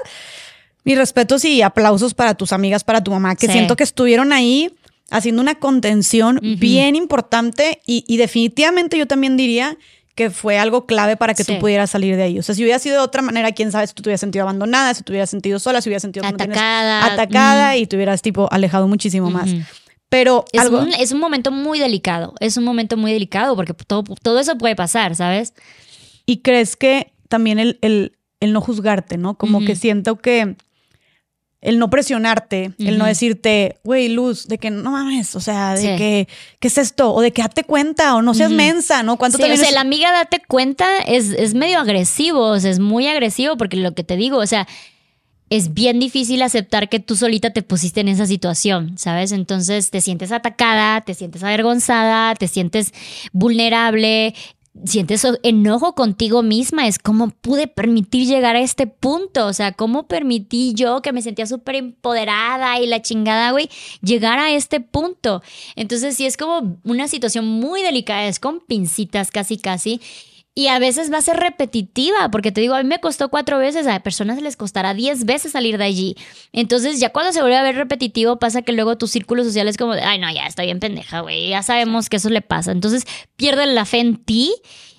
mis 0.85 0.97
respetos 0.97 1.43
y 1.43 1.63
aplausos 1.63 2.13
para 2.13 2.35
tus 2.35 2.53
amigas, 2.53 2.85
para 2.85 3.03
tu 3.03 3.11
mamá, 3.11 3.35
que 3.35 3.51
siento 3.51 3.75
que 3.75 3.83
estuvieron 3.83 4.31
ahí 4.31 4.73
haciendo 5.09 5.41
una 5.41 5.55
contención 5.55 6.39
bien 6.41 6.95
importante 6.95 7.81
y, 7.85 8.05
y 8.07 8.15
definitivamente 8.15 8.97
yo 8.97 9.05
también 9.05 9.35
diría 9.35 9.77
que 10.17 10.31
fue 10.31 10.57
algo 10.57 10.87
clave 10.87 11.15
para 11.15 11.35
que 11.35 11.43
tú 11.43 11.59
pudieras 11.59 11.91
salir 11.91 12.15
de 12.15 12.23
ahí. 12.23 12.39
O 12.39 12.43
sea, 12.43 12.55
si 12.55 12.63
hubiera 12.63 12.79
sido 12.79 12.95
de 12.95 13.03
otra 13.03 13.21
manera, 13.21 13.51
quién 13.51 13.71
sabe 13.71 13.85
si 13.85 13.93
tú 13.93 14.01
te 14.01 14.09
hubieras 14.09 14.19
sentido 14.19 14.41
abandonada, 14.41 14.95
si 14.95 15.03
te 15.03 15.11
hubieras 15.11 15.29
sentido 15.29 15.59
sola, 15.59 15.79
si 15.79 15.89
hubieras 15.89 16.01
sentido 16.01 16.25
atacada, 16.25 17.05
atacada 17.05 17.77
y 17.77 17.85
te 17.85 17.95
hubieras 17.95 18.23
tipo 18.23 18.51
alejado 18.51 18.87
muchísimo 18.87 19.29
más. 19.29 19.51
Pero 20.09 20.43
es, 20.53 20.65
un, 20.69 20.91
es 20.95 21.11
un 21.11 21.19
momento 21.19 21.51
muy 21.51 21.77
delicado, 21.77 22.33
es 22.39 22.57
un 22.57 22.63
momento 22.63 22.97
muy 22.97 23.13
delicado 23.13 23.55
porque 23.55 23.75
todo, 23.75 24.03
todo 24.23 24.39
eso 24.39 24.57
puede 24.57 24.75
pasar, 24.75 25.15
¿sabes? 25.15 25.53
Y 26.25 26.37
crees 26.37 26.75
que 26.75 27.13
también 27.29 27.59
el, 27.59 27.77
el, 27.83 28.17
el 28.39 28.53
no 28.53 28.61
juzgarte, 28.61 29.19
¿no? 29.19 29.37
Como 29.37 29.63
que 29.63 29.75
siento 29.75 30.15
que 30.15 30.55
el 31.61 31.79
no 31.79 31.89
presionarte, 31.89 32.71
el 32.77 32.97
no 32.97 33.05
decirte, 33.05 33.79
güey, 33.83 34.09
Luz, 34.09 34.47
de 34.47 34.59
que 34.59 34.69
no 34.69 34.91
mames, 34.91 35.35
o 35.35 35.39
sea, 35.39 35.73
de 35.73 35.95
que, 35.95 36.27
¿qué 36.59 36.67
es 36.67 36.77
esto? 36.77 37.13
O 37.13 37.21
de 37.21 37.31
que 37.31 37.41
date 37.41 37.63
cuenta, 37.63 38.15
o 38.15 38.21
no 38.21 38.33
seas 38.33 38.51
mensa, 38.51 39.01
¿no? 39.01 39.17
¿Cuánto 39.17 39.37
sí, 39.37 39.43
o 39.43 39.57
sea, 39.57 39.71
la 39.71 39.81
amiga 39.81 40.11
date 40.11 40.41
cuenta 40.47 40.99
es, 40.99 41.31
es 41.31 41.55
medio 41.55 41.79
agresivo, 41.79 42.41
o 42.49 42.59
sea, 42.59 42.69
es 42.69 42.79
muy 42.79 43.07
agresivo, 43.07 43.57
porque 43.57 43.77
lo 43.77 43.93
que 43.95 44.03
te 44.03 44.17
digo, 44.17 44.37
o 44.37 44.45
sea, 44.45 44.67
es 45.49 45.73
bien 45.73 45.99
difícil 45.99 46.41
aceptar 46.41 46.89
que 46.89 46.99
tú 46.99 47.15
solita 47.15 47.51
te 47.51 47.63
pusiste 47.63 48.01
en 48.01 48.09
esa 48.09 48.27
situación, 48.27 48.97
¿sabes? 48.97 49.31
Entonces 49.31 49.89
te 49.89 50.01
sientes 50.01 50.31
atacada, 50.31 51.01
te 51.01 51.13
sientes 51.13 51.41
avergonzada, 51.41 52.35
te 52.35 52.47
sientes 52.47 52.93
vulnerable, 53.31 54.35
sientes 54.85 55.25
enojo 55.43 55.93
contigo 55.93 56.43
misma, 56.43 56.87
es 56.87 56.99
como 56.99 57.29
pude 57.29 57.67
permitir 57.67 58.27
llegar 58.27 58.55
a 58.55 58.61
este 58.61 58.87
punto, 58.87 59.47
o 59.47 59.53
sea, 59.53 59.71
cómo 59.71 60.07
permití 60.07 60.73
yo 60.73 61.01
que 61.01 61.13
me 61.13 61.21
sentía 61.21 61.45
súper 61.45 61.75
empoderada 61.75 62.79
y 62.79 62.87
la 62.87 63.01
chingada, 63.01 63.51
güey, 63.51 63.69
llegar 64.01 64.39
a 64.39 64.51
este 64.51 64.79
punto. 64.79 65.41
Entonces 65.75 66.15
sí 66.15 66.25
es 66.25 66.37
como 66.37 66.77
una 66.83 67.07
situación 67.07 67.45
muy 67.45 67.81
delicada, 67.81 68.27
es 68.27 68.39
con 68.39 68.59
pincitas 68.59 69.31
casi 69.31 69.57
casi. 69.57 70.01
Y 70.57 70.69
a 70.69 70.79
veces 70.79 71.13
va 71.13 71.19
a 71.19 71.21
ser 71.21 71.37
repetitiva, 71.37 72.31
porque 72.31 72.51
te 72.51 72.61
digo, 72.61 72.73
a 72.73 72.81
mí 72.81 72.89
me 72.89 72.99
costó 72.99 73.29
cuatro 73.29 73.59
veces, 73.59 73.85
a 73.85 73.99
personas 73.99 74.41
les 74.41 74.57
costará 74.57 74.95
diez 74.95 75.23
veces 75.23 75.51
salir 75.51 75.77
de 75.77 75.83
allí. 75.83 76.15
Entonces, 76.51 76.99
ya 76.99 77.11
cuando 77.11 77.31
se 77.31 77.41
vuelve 77.41 77.57
a 77.57 77.61
ver 77.61 77.75
repetitivo, 77.75 78.39
pasa 78.39 78.63
que 78.63 78.71
luego 78.71 78.97
tu 78.97 79.05
círculo 79.05 79.43
social 79.43 79.67
es 79.67 79.77
como, 79.77 79.91
ay, 79.91 80.17
no, 80.17 80.33
ya 80.33 80.47
está 80.47 80.63
bien 80.63 80.79
pendeja, 80.79 81.19
güey, 81.19 81.49
ya 81.49 81.61
sabemos 81.61 82.09
que 82.09 82.17
eso 82.17 82.31
le 82.31 82.41
pasa. 82.41 82.71
Entonces, 82.71 83.05
pierden 83.35 83.75
la 83.75 83.85
fe 83.85 83.99
en 83.99 84.15
ti 84.15 84.51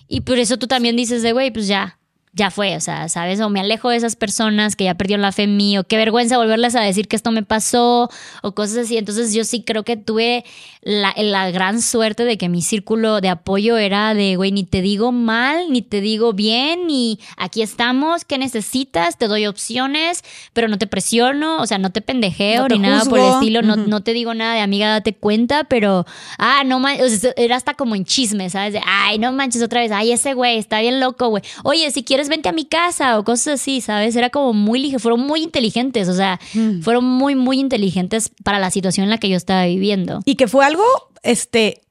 y 0.06 0.20
por 0.20 0.38
eso 0.38 0.58
tú 0.58 0.68
también 0.68 0.94
dices 0.94 1.22
de, 1.22 1.32
güey, 1.32 1.50
pues 1.50 1.66
ya, 1.66 1.97
ya 2.38 2.50
fue, 2.50 2.76
o 2.76 2.80
sea, 2.80 3.08
¿sabes? 3.08 3.40
O 3.40 3.50
me 3.50 3.60
alejo 3.60 3.90
de 3.90 3.96
esas 3.96 4.14
personas 4.14 4.76
que 4.76 4.84
ya 4.84 4.94
perdieron 4.94 5.22
la 5.22 5.32
fe 5.32 5.42
en 5.42 5.56
mí, 5.56 5.76
o 5.76 5.84
qué 5.84 5.96
vergüenza 5.96 6.38
volverles 6.38 6.76
a 6.76 6.80
decir 6.80 7.08
que 7.08 7.16
esto 7.16 7.32
me 7.32 7.42
pasó, 7.42 8.08
o 8.42 8.52
cosas 8.52 8.78
así. 8.78 8.96
Entonces 8.96 9.34
yo 9.34 9.44
sí 9.44 9.62
creo 9.62 9.82
que 9.82 9.96
tuve 9.96 10.44
la, 10.82 11.12
la 11.16 11.50
gran 11.50 11.82
suerte 11.82 12.24
de 12.24 12.38
que 12.38 12.48
mi 12.48 12.62
círculo 12.62 13.20
de 13.20 13.28
apoyo 13.28 13.76
era 13.76 14.14
de, 14.14 14.36
güey, 14.36 14.52
ni 14.52 14.62
te 14.62 14.80
digo 14.80 15.10
mal, 15.10 15.70
ni 15.70 15.82
te 15.82 16.00
digo 16.00 16.32
bien, 16.32 16.86
ni 16.86 17.18
aquí 17.36 17.60
estamos, 17.60 18.24
¿qué 18.24 18.38
necesitas? 18.38 19.18
Te 19.18 19.26
doy 19.26 19.46
opciones, 19.46 20.22
pero 20.52 20.68
no 20.68 20.78
te 20.78 20.86
presiono, 20.86 21.60
o 21.60 21.66
sea, 21.66 21.78
no 21.78 21.90
te 21.90 22.00
pendejeo 22.00 22.68
ni 22.68 22.78
nada 22.78 23.04
por 23.04 23.18
el 23.18 23.26
estilo, 23.34 23.62
no, 23.62 23.76
no 23.76 24.00
te 24.02 24.12
digo 24.12 24.32
nada 24.32 24.54
de 24.54 24.60
amiga, 24.60 24.90
date 24.90 25.12
cuenta, 25.12 25.64
pero, 25.64 26.06
ah, 26.38 26.62
no 26.64 26.78
manches, 26.78 27.32
era 27.36 27.56
hasta 27.56 27.74
como 27.74 27.96
en 27.96 28.04
chisme, 28.04 28.48
¿sabes? 28.48 28.74
De, 28.74 28.80
ay, 28.86 29.18
no 29.18 29.32
manches 29.32 29.60
otra 29.62 29.80
vez, 29.80 29.90
ay, 29.90 30.12
ese 30.12 30.34
güey 30.34 30.58
está 30.58 30.80
bien 30.80 31.00
loco, 31.00 31.28
güey. 31.28 31.42
Oye, 31.64 31.90
si 31.90 32.04
quieres 32.04 32.27
vente 32.28 32.48
a 32.48 32.52
mi 32.52 32.64
casa 32.64 33.18
o 33.18 33.24
cosas 33.24 33.60
así, 33.60 33.80
¿sabes? 33.80 34.16
Era 34.16 34.30
como 34.30 34.52
muy 34.52 34.78
ligero, 34.78 35.00
fueron 35.00 35.20
muy 35.20 35.42
inteligentes, 35.42 36.08
o 36.08 36.14
sea, 36.14 36.40
mm. 36.54 36.80
fueron 36.82 37.04
muy, 37.04 37.34
muy 37.34 37.58
inteligentes 37.58 38.30
para 38.44 38.58
la 38.58 38.70
situación 38.70 39.04
en 39.04 39.10
la 39.10 39.18
que 39.18 39.28
yo 39.28 39.36
estaba 39.36 39.66
viviendo. 39.66 40.20
Y 40.24 40.36
que 40.36 40.48
fue 40.48 40.64
algo, 40.64 40.84
este, 41.22 41.82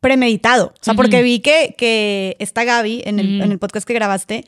premeditado, 0.00 0.68
o 0.68 0.84
sea, 0.84 0.94
porque 0.94 1.22
vi 1.22 1.40
que, 1.40 1.74
que 1.76 2.36
está 2.38 2.64
Gaby 2.64 3.02
en 3.04 3.20
el, 3.20 3.40
en 3.42 3.52
el 3.52 3.58
podcast 3.58 3.86
que 3.86 3.92
grabaste, 3.92 4.46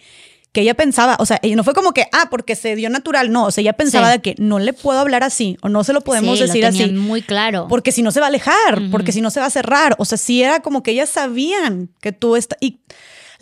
que 0.53 0.61
ella 0.61 0.75
pensaba, 0.75 1.17
o 1.19 1.25
sea, 1.25 1.41
no 1.43 1.65
fue 1.65 1.73
como 1.73 1.93
que, 1.93 2.07
ah, 2.13 2.29
porque 2.31 2.57
se 2.57 2.77
dio 2.77 2.91
natural, 2.91 3.33
no, 3.33 3.47
o 3.47 3.51
sea, 3.51 3.63
ella 3.63 3.73
pensaba 3.73 4.11
de 4.11 4.21
que 4.21 4.35
no 4.39 4.59
le 4.59 4.75
puedo 4.75 4.99
hablar 4.99 5.25
así 5.25 5.57
o 5.63 5.71
no 5.71 5.83
se 5.83 5.95
lo 5.95 6.03
podemos 6.03 6.39
decir 6.39 6.67
así. 6.67 6.93
Muy 6.93 7.23
claro. 7.23 7.67
Porque 7.69 7.91
si 7.91 8.03
no 8.03 8.11
se 8.11 8.21
va 8.21 8.27
a 8.27 8.29
alejar, 8.29 8.83
porque 8.91 9.13
si 9.13 9.23
no 9.23 9.31
se 9.31 9.41
va 9.41 9.47
a 9.47 9.51
cerrar, 9.51 9.95
o 9.99 10.05
sea, 10.05 10.19
sí 10.19 10.43
era 10.43 10.61
como 10.61 10.83
que 10.83 10.91
ellas 10.91 11.09
sabían 11.09 11.89
que 12.03 12.13
tú 12.13 12.37
estás, 12.37 12.59
y 12.61 12.81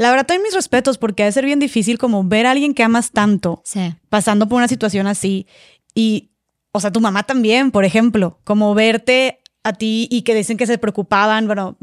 la 0.00 0.08
verdad, 0.10 0.24
tengo 0.24 0.42
mis 0.42 0.54
respetos 0.54 0.96
porque 0.96 1.24
debe 1.24 1.32
ser 1.32 1.44
bien 1.44 1.58
difícil 1.58 1.98
como 1.98 2.24
ver 2.24 2.46
a 2.46 2.52
alguien 2.52 2.72
que 2.72 2.82
amas 2.82 3.10
tanto 3.10 3.62
pasando 4.08 4.48
por 4.48 4.56
una 4.56 4.66
situación 4.66 5.06
así. 5.06 5.46
Y, 5.94 6.30
o 6.72 6.80
sea, 6.80 6.90
tu 6.90 7.02
mamá 7.02 7.24
también, 7.24 7.70
por 7.70 7.84
ejemplo, 7.84 8.38
como 8.44 8.74
verte 8.74 9.40
a 9.62 9.74
ti 9.74 10.08
y 10.10 10.22
que 10.22 10.34
dicen 10.34 10.56
que 10.56 10.66
se 10.66 10.78
preocupaban. 10.78 11.46
Bueno, 11.46 11.76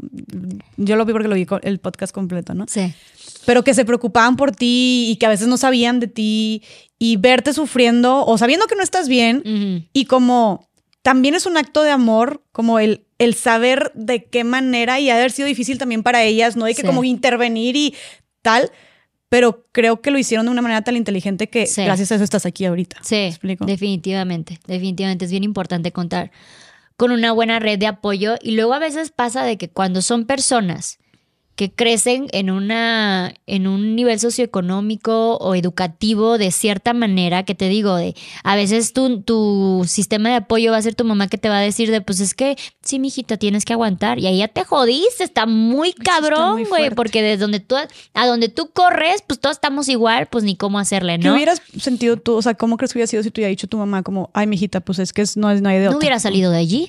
yo 0.76 0.96
lo 0.96 1.04
vi 1.04 1.12
porque 1.12 1.28
lo 1.28 1.36
vi 1.36 1.46
el 1.62 1.78
podcast 1.78 2.12
completo, 2.12 2.54
¿no? 2.54 2.66
Sí. 2.66 2.92
Pero 3.46 3.62
que 3.62 3.72
se 3.72 3.84
preocupaban 3.84 4.34
por 4.34 4.50
ti 4.50 5.06
y 5.10 5.16
que 5.16 5.26
a 5.26 5.28
veces 5.28 5.46
no 5.46 5.56
sabían 5.56 6.00
de 6.00 6.08
ti 6.08 6.64
y 6.98 7.18
verte 7.18 7.52
sufriendo 7.52 8.26
o 8.26 8.36
sabiendo 8.36 8.66
que 8.66 8.74
no 8.74 8.82
estás 8.82 9.08
bien 9.08 9.88
y 9.92 10.06
como 10.06 10.68
también 11.02 11.36
es 11.36 11.46
un 11.46 11.56
acto 11.56 11.84
de 11.84 11.92
amor, 11.92 12.42
como 12.50 12.80
el, 12.80 13.06
el 13.18 13.34
saber 13.34 13.90
de 13.94 14.24
qué 14.24 14.44
manera 14.44 15.00
y 15.00 15.10
haber 15.10 15.30
sido 15.30 15.48
difícil 15.48 15.78
también 15.78 16.02
para 16.02 16.22
ellas, 16.22 16.56
no 16.56 16.64
hay 16.64 16.74
que 16.74 16.84
como 16.84 17.04
intervenir 17.04 17.76
y 17.76 17.94
tal, 18.42 18.70
pero 19.28 19.66
creo 19.72 20.00
que 20.00 20.10
lo 20.10 20.18
hicieron 20.18 20.46
de 20.46 20.52
una 20.52 20.62
manera 20.62 20.82
tan 20.82 20.96
inteligente 20.96 21.48
que 21.48 21.68
gracias 21.76 22.12
a 22.12 22.14
eso 22.14 22.24
estás 22.24 22.46
aquí 22.46 22.64
ahorita. 22.64 22.98
Sí, 23.02 23.16
explico? 23.16 23.66
definitivamente, 23.66 24.58
definitivamente. 24.66 25.24
Es 25.24 25.30
bien 25.30 25.44
importante 25.44 25.92
contar 25.92 26.30
con 26.96 27.12
una 27.12 27.32
buena 27.32 27.58
red 27.58 27.78
de 27.78 27.86
apoyo. 27.86 28.36
Y 28.42 28.52
luego 28.52 28.74
a 28.74 28.78
veces 28.78 29.10
pasa 29.10 29.44
de 29.44 29.56
que 29.58 29.68
cuando 29.68 30.02
son 30.02 30.26
personas 30.26 30.98
que 31.58 31.72
crecen 31.72 32.28
en, 32.30 32.50
una, 32.50 33.34
en 33.48 33.66
un 33.66 33.96
nivel 33.96 34.20
socioeconómico 34.20 35.38
o 35.38 35.56
educativo 35.56 36.38
de 36.38 36.52
cierta 36.52 36.92
manera, 36.92 37.42
que 37.42 37.56
te 37.56 37.68
digo, 37.68 37.96
de 37.96 38.14
a 38.44 38.54
veces 38.54 38.92
tu, 38.92 39.22
tu 39.22 39.84
sistema 39.84 40.28
de 40.28 40.36
apoyo 40.36 40.70
va 40.70 40.76
a 40.76 40.82
ser 40.82 40.94
tu 40.94 41.04
mamá 41.04 41.26
que 41.26 41.36
te 41.36 41.48
va 41.48 41.58
a 41.58 41.60
decir 41.60 41.90
de, 41.90 42.00
pues 42.00 42.20
es 42.20 42.34
que 42.34 42.56
sí, 42.80 43.00
mijita, 43.00 43.38
tienes 43.38 43.64
que 43.64 43.72
aguantar. 43.72 44.20
Y 44.20 44.28
ahí 44.28 44.38
ya 44.38 44.46
te 44.46 44.62
jodiste, 44.62 45.24
está 45.24 45.46
muy 45.46 45.94
cabrón, 45.94 46.62
güey, 46.68 46.90
porque 46.90 47.22
desde 47.22 47.38
donde 47.38 47.58
tú, 47.58 47.74
a 48.14 48.26
donde 48.28 48.48
tú 48.48 48.70
corres, 48.72 49.24
pues 49.26 49.40
todos 49.40 49.56
estamos 49.56 49.88
igual, 49.88 50.28
pues 50.28 50.44
ni 50.44 50.54
cómo 50.54 50.78
hacerle, 50.78 51.18
¿no? 51.18 51.24
¿Qué 51.24 51.30
hubieras 51.32 51.60
sentido 51.76 52.18
tú? 52.18 52.34
O 52.36 52.42
sea, 52.42 52.54
¿cómo 52.54 52.76
crees 52.76 52.92
que 52.92 52.98
hubiera 52.98 53.08
sido 53.08 53.24
si 53.24 53.32
tú 53.32 53.40
hubieras 53.40 53.50
dicho 53.50 53.66
tu 53.66 53.78
mamá 53.78 54.04
como, 54.04 54.30
ay, 54.32 54.46
mijita, 54.46 54.78
pues 54.78 55.00
es 55.00 55.12
que 55.12 55.24
no, 55.34 55.52
no 55.52 55.68
hay 55.68 55.80
de 55.80 55.88
otra? 55.88 55.90
No 55.90 55.98
hubiera 55.98 56.20
salido 56.20 56.52
de 56.52 56.58
allí. 56.58 56.88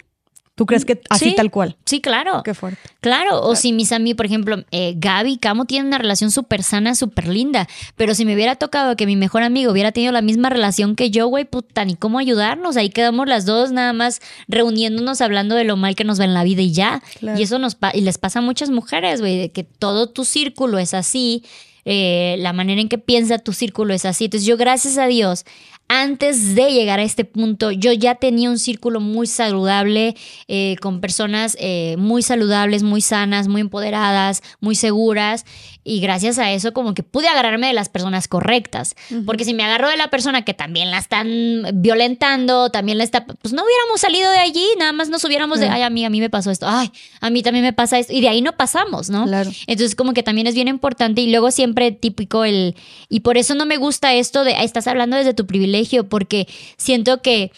¿Tú 0.60 0.66
crees 0.66 0.84
que 0.84 1.00
así 1.10 1.36
tal 1.36 1.52
cual? 1.52 1.78
Sí, 1.86 2.02
claro. 2.02 2.44
Qué 2.44 2.54
fuerte. 2.54 2.82
Claro, 3.00 3.42
o 3.44 3.56
si 3.56 3.72
mis 3.72 3.94
amigos, 3.94 4.18
por 4.18 4.26
ejemplo, 4.26 4.66
eh, 4.72 4.94
Gaby 4.98 5.32
y 5.32 5.38
Camo 5.38 5.64
tienen 5.64 5.88
una 5.88 5.98
relación 5.98 6.32
súper 6.32 6.64
sana, 6.64 6.96
súper 6.96 7.30
linda, 7.30 7.66
pero 7.96 8.14
si 8.14 8.26
me 8.26 8.36
hubiera 8.36 8.58
tocado 8.58 8.98
que 8.98 9.06
mi 9.06 9.16
mejor 9.16 9.42
amigo 9.44 9.72
hubiera 9.72 9.94
tenido 9.94 10.12
la 10.12 10.22
misma 10.22 10.50
relación 10.50 10.98
que 10.98 11.12
yo, 11.12 11.28
güey, 11.28 11.46
puta, 11.46 11.86
ni 11.86 11.96
cómo 11.96 12.20
ayudarnos. 12.20 12.76
Ahí 12.76 12.90
quedamos 12.90 13.26
las 13.26 13.46
dos 13.46 13.72
nada 13.72 13.94
más 13.94 14.20
reuniéndonos, 14.50 15.22
hablando 15.22 15.56
de 15.56 15.64
lo 15.64 15.78
mal 15.78 15.96
que 15.96 16.04
nos 16.04 16.20
va 16.20 16.26
en 16.26 16.34
la 16.34 16.44
vida 16.44 16.62
y 16.62 16.74
ya. 16.74 17.02
Y 17.38 17.42
eso 17.42 17.58
nos 17.58 17.78
y 17.94 18.02
les 18.02 18.18
pasa 18.18 18.40
a 18.40 18.42
muchas 18.42 18.70
mujeres, 18.70 19.22
güey, 19.22 19.38
de 19.38 19.52
que 19.54 19.64
todo 19.64 20.10
tu 20.10 20.26
círculo 20.26 20.78
es 20.78 20.94
así. 20.94 21.46
Eh, 21.86 22.36
la 22.40 22.52
manera 22.52 22.82
en 22.82 22.90
que 22.90 22.98
piensa 22.98 23.40
tu 23.40 23.54
círculo 23.54 23.94
es 23.94 24.04
así. 24.04 24.26
Entonces 24.26 24.46
yo, 24.46 24.58
gracias 24.58 24.98
a 24.98 25.08
Dios, 25.08 25.46
antes 25.90 26.56
de 26.56 26.72
llegar 26.72 27.00
a 27.00 27.04
este 27.04 27.26
punto, 27.26 27.72
yo 27.72 27.92
ya 27.92 28.16
tenía 28.16 28.50
un 28.50 28.60
círculo 28.60 29.02
muy 29.02 29.28
saludable, 29.28 30.16
eh, 30.48 30.76
con 30.82 31.02
personas 31.02 31.58
eh, 31.60 31.96
muy 31.98 32.22
saludables, 32.22 32.84
muy 32.84 33.02
sanas, 33.02 33.48
muy 33.48 33.62
empoderadas, 33.62 34.42
muy 34.62 34.76
seguras. 34.76 35.46
Y 35.84 36.02
gracias 36.02 36.38
a 36.38 36.52
eso, 36.52 36.72
como 36.74 36.94
que 36.94 37.02
pude 37.02 37.28
agarrarme 37.28 37.66
de 37.68 37.74
las 37.74 37.90
personas 37.90 38.28
correctas. 38.28 38.96
Porque 39.26 39.44
si 39.44 39.56
me 39.56 39.64
agarro 39.64 39.90
de 39.90 39.98
la 39.98 40.12
persona 40.12 40.46
que 40.46 40.54
también 40.54 40.92
la 40.92 41.00
están 41.00 41.28
violentando, 41.74 42.70
también 42.70 43.00
la 43.00 43.04
está. 43.04 43.26
Pues 43.26 43.54
no 43.54 43.64
hubiéramos 43.64 44.00
salido 44.00 44.30
de 44.30 44.38
allí, 44.38 44.66
nada 44.78 44.92
más 44.94 45.10
nos 45.10 45.24
hubiéramos 45.24 45.60
de. 45.60 45.68
Ay, 45.70 45.82
a 45.82 45.90
mí, 45.90 46.06
a 46.06 46.12
mí 46.12 46.20
me 46.20 46.30
pasó 46.30 46.52
esto. 46.52 46.68
Ay, 46.70 46.92
a 47.20 47.32
mí 47.32 47.42
también 47.42 47.66
me 47.66 47.74
pasa 47.74 47.98
esto. 47.98 48.14
Y 48.14 48.22
de 48.22 48.30
ahí 48.30 48.44
no 48.44 48.56
pasamos, 48.56 49.10
¿no? 49.10 49.26
Claro. 49.26 49.50
Entonces, 49.66 49.96
como 49.96 50.14
que 50.14 50.22
también 50.22 50.46
es 50.46 50.54
bien 50.54 50.68
importante. 50.68 51.22
Y 51.22 51.32
luego 51.32 51.50
siempre 51.50 51.92
típico 51.92 52.44
el. 52.46 52.76
Y 53.10 53.22
por 53.22 53.38
eso 53.40 53.56
no 53.56 53.66
me 53.66 53.78
gusta 53.78 54.14
esto 54.14 54.44
de. 54.44 54.54
"Ay, 54.56 54.66
Estás 54.70 54.86
hablando 54.86 55.18
desde 55.18 55.34
tu 55.34 55.48
privilegio, 55.48 55.79
porque 56.08 56.48
siento 56.78 57.22
que 57.22 57.52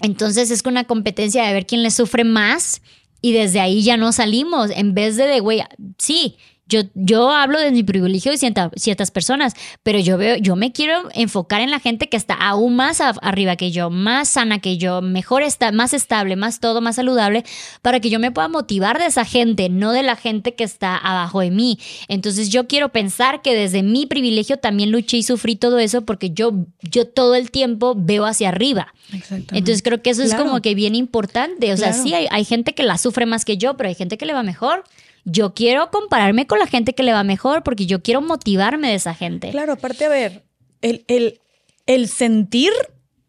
entonces 0.00 0.50
es 0.50 0.62
una 0.64 0.84
competencia 0.84 1.44
de 1.44 1.52
ver 1.52 1.66
quién 1.66 1.82
le 1.82 1.90
sufre 1.90 2.24
más 2.24 2.80
y 3.20 3.32
desde 3.32 3.60
ahí 3.60 3.82
ya 3.82 3.96
no 3.96 4.12
salimos. 4.12 4.70
En 4.70 4.94
vez 4.94 5.16
de, 5.16 5.26
de 5.26 5.40
güey, 5.40 5.62
sí. 5.98 6.36
Yo, 6.70 6.82
yo 6.94 7.30
hablo 7.30 7.60
de 7.60 7.70
mi 7.72 7.82
privilegio 7.82 8.32
de 8.32 8.38
cierta- 8.38 8.70
ciertas 8.76 9.10
personas, 9.10 9.54
pero 9.82 9.98
yo 9.98 10.16
veo, 10.16 10.36
yo 10.36 10.56
me 10.56 10.72
quiero 10.72 11.08
enfocar 11.14 11.60
en 11.60 11.70
la 11.70 11.80
gente 11.80 12.08
que 12.08 12.16
está 12.16 12.34
aún 12.34 12.76
más 12.76 13.00
a- 13.00 13.10
arriba 13.20 13.56
que 13.56 13.70
yo, 13.72 13.90
más 13.90 14.28
sana 14.28 14.60
que 14.60 14.78
yo, 14.78 15.02
mejor 15.02 15.42
está, 15.42 15.72
más 15.72 15.92
estable, 15.92 16.36
más 16.36 16.60
todo, 16.60 16.80
más 16.80 16.96
saludable, 16.96 17.44
para 17.82 18.00
que 18.00 18.08
yo 18.08 18.18
me 18.20 18.30
pueda 18.30 18.48
motivar 18.48 18.98
de 18.98 19.06
esa 19.06 19.24
gente, 19.24 19.68
no 19.68 19.92
de 19.92 20.02
la 20.04 20.16
gente 20.16 20.54
que 20.54 20.64
está 20.64 20.96
abajo 20.96 21.40
de 21.40 21.50
mí. 21.50 21.78
Entonces 22.08 22.48
yo 22.48 22.66
quiero 22.68 22.90
pensar 22.90 23.42
que 23.42 23.54
desde 23.54 23.82
mi 23.82 24.06
privilegio 24.06 24.56
también 24.56 24.90
luché 24.92 25.16
y 25.18 25.22
sufrí 25.24 25.56
todo 25.56 25.78
eso 25.80 26.02
porque 26.06 26.30
yo, 26.30 26.52
yo 26.82 27.06
todo 27.06 27.34
el 27.34 27.50
tiempo 27.50 27.94
veo 27.96 28.24
hacia 28.26 28.48
arriba. 28.48 28.94
Exactamente. 29.12 29.58
Entonces 29.58 29.82
creo 29.82 30.00
que 30.02 30.10
eso 30.10 30.22
Claro. 30.22 30.36
es 30.44 30.48
como 30.48 30.62
que 30.62 30.74
bien 30.76 30.94
importante. 30.94 31.72
O 31.72 31.76
sea, 31.76 31.88
Claro. 31.88 32.02
sí, 32.04 32.14
hay, 32.14 32.28
hay 32.30 32.44
gente 32.44 32.74
que 32.74 32.84
la 32.84 32.96
sufre 32.96 33.26
más 33.26 33.44
que 33.44 33.56
yo, 33.56 33.76
pero 33.76 33.88
hay 33.88 33.96
gente 33.96 34.16
que 34.16 34.24
le 34.26 34.32
va 34.34 34.44
mejor. 34.44 34.84
Yo 35.24 35.54
quiero 35.54 35.90
compararme 35.90 36.46
con 36.46 36.58
la 36.58 36.66
gente 36.66 36.94
que 36.94 37.02
le 37.02 37.12
va 37.12 37.24
mejor 37.24 37.62
porque 37.62 37.86
yo 37.86 38.02
quiero 38.02 38.20
motivarme 38.22 38.88
de 38.88 38.94
esa 38.94 39.14
gente. 39.14 39.50
Claro, 39.50 39.74
aparte, 39.74 40.04
a 40.06 40.08
ver, 40.08 40.44
el, 40.82 41.04
el- 41.08 41.40
el 41.86 42.08
sentir 42.08 42.72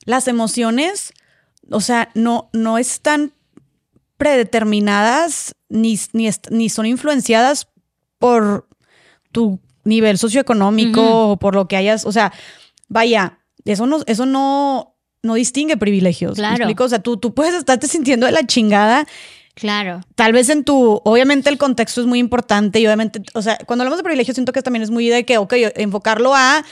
las 0.05 0.27
emociones, 0.27 1.13
o 1.69 1.81
sea, 1.81 2.09
no, 2.13 2.49
no 2.53 2.77
están 2.77 3.34
predeterminadas 4.18 5.55
ni, 5.69 5.99
ni, 6.13 6.30
ni 6.49 6.69
son 6.69 6.85
influenciadas 6.85 7.68
por 8.19 8.68
tu 9.31 9.59
nivel 9.84 10.18
socioeconómico 10.18 11.31
o 11.31 11.38
por 11.38 11.55
lo 11.55 11.68
que 11.68 11.76
hayas, 11.76 12.05
o 12.05 12.11
sea, 12.11 12.31
vaya, 12.88 13.39
eso 13.65 13.85
no, 13.88 13.99
eso 14.05 14.26
no, 14.26 14.95
no 15.23 15.34
distingue 15.34 15.76
privilegios. 15.77 16.38
¿me 16.38 16.55
Claro. 16.55 16.73
O 16.85 16.89
sea, 16.89 16.99
tú, 16.99 17.18
tú 17.18 17.34
puedes 17.34 17.55
estarte 17.55 17.88
sintiendo 17.88 18.26
de 18.27 18.31
la 18.31 18.45
chingada 18.45 19.07
Claro. 19.61 20.01
tal 20.15 20.33
vez 20.33 20.49
en 20.49 20.63
tu, 20.63 20.99
obviamente 21.05 21.49
el 21.51 21.57
contexto 21.59 22.01
es 22.01 22.07
muy 22.07 22.17
importante 22.19 22.79
y 22.79 22.85
obviamente, 22.88 23.21
o 23.35 23.41
sea, 23.43 23.57
cuando 23.67 23.83
hablamos 23.83 23.99
de 23.99 24.03
privilegio 24.03 24.33
siento 24.33 24.51
que 24.51 24.61
también 24.63 24.81
es 24.83 24.89
muy 24.89 25.07
de 25.07 25.23
que, 25.23 25.38
ok, 25.38 25.53
enfocarlo 25.75 26.33
a 26.35 26.65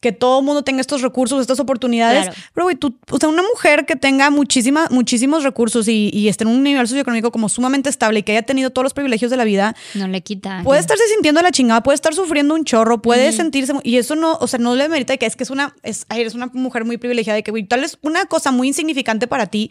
que 0.00 0.12
todo 0.12 0.40
el 0.40 0.44
mundo 0.44 0.62
tenga 0.62 0.82
estos 0.82 1.00
recursos, 1.00 1.40
estas 1.40 1.58
oportunidades, 1.58 2.24
Claro. 2.26 2.36
pero 2.52 2.64
güey, 2.66 2.76
tú, 2.76 2.98
o 3.10 3.18
sea, 3.18 3.28
una 3.30 3.42
mujer 3.42 3.86
que 3.86 3.96
tenga 3.96 4.28
muchísima, 4.30 4.86
muchísimos 4.90 5.42
recursos 5.42 5.88
y, 5.88 6.10
y 6.12 6.28
esté 6.28 6.44
en 6.44 6.50
un 6.50 6.62
nivel 6.62 6.86
socioeconómico 6.86 7.32
como 7.32 7.48
sumamente 7.48 7.88
estable 7.88 8.18
y 8.20 8.22
que 8.22 8.32
haya 8.32 8.42
tenido 8.42 8.70
todos 8.70 8.84
los 8.84 8.92
privilegios 8.92 9.30
de 9.30 9.38
la 9.38 9.44
vida, 9.44 9.74
No 9.94 10.06
le 10.06 10.20
quita. 10.20 10.60
puede 10.64 10.80
estarse 10.80 11.02
sintiendo 11.12 11.40
la 11.40 11.50
chingada, 11.50 11.82
puede 11.82 11.94
estar 11.94 12.12
sufriendo 12.14 12.54
un 12.54 12.64
chorro, 12.64 13.00
puede 13.00 13.32
sentirse, 13.32 13.72
y 13.84 13.96
eso 13.96 14.16
no, 14.16 14.36
o 14.40 14.46
sea, 14.46 14.58
no 14.58 14.74
le 14.74 14.88
merita 14.88 15.14
de 15.14 15.18
que 15.18 15.26
es 15.26 15.34
que 15.34 15.44
es 15.44 15.50
una, 15.50 15.74
es, 15.82 16.04
ay, 16.10 16.20
eres 16.20 16.34
una 16.34 16.50
mujer 16.52 16.84
muy 16.84 16.98
privilegiada 16.98 17.38
y 17.38 17.42
que, 17.42 17.50
güey, 17.50 17.64
tal 17.64 17.80
vez 17.80 17.98
una 18.02 18.26
cosa 18.26 18.50
muy 18.52 18.68
insignificante 18.68 19.26
para 19.26 19.46
ti. 19.46 19.70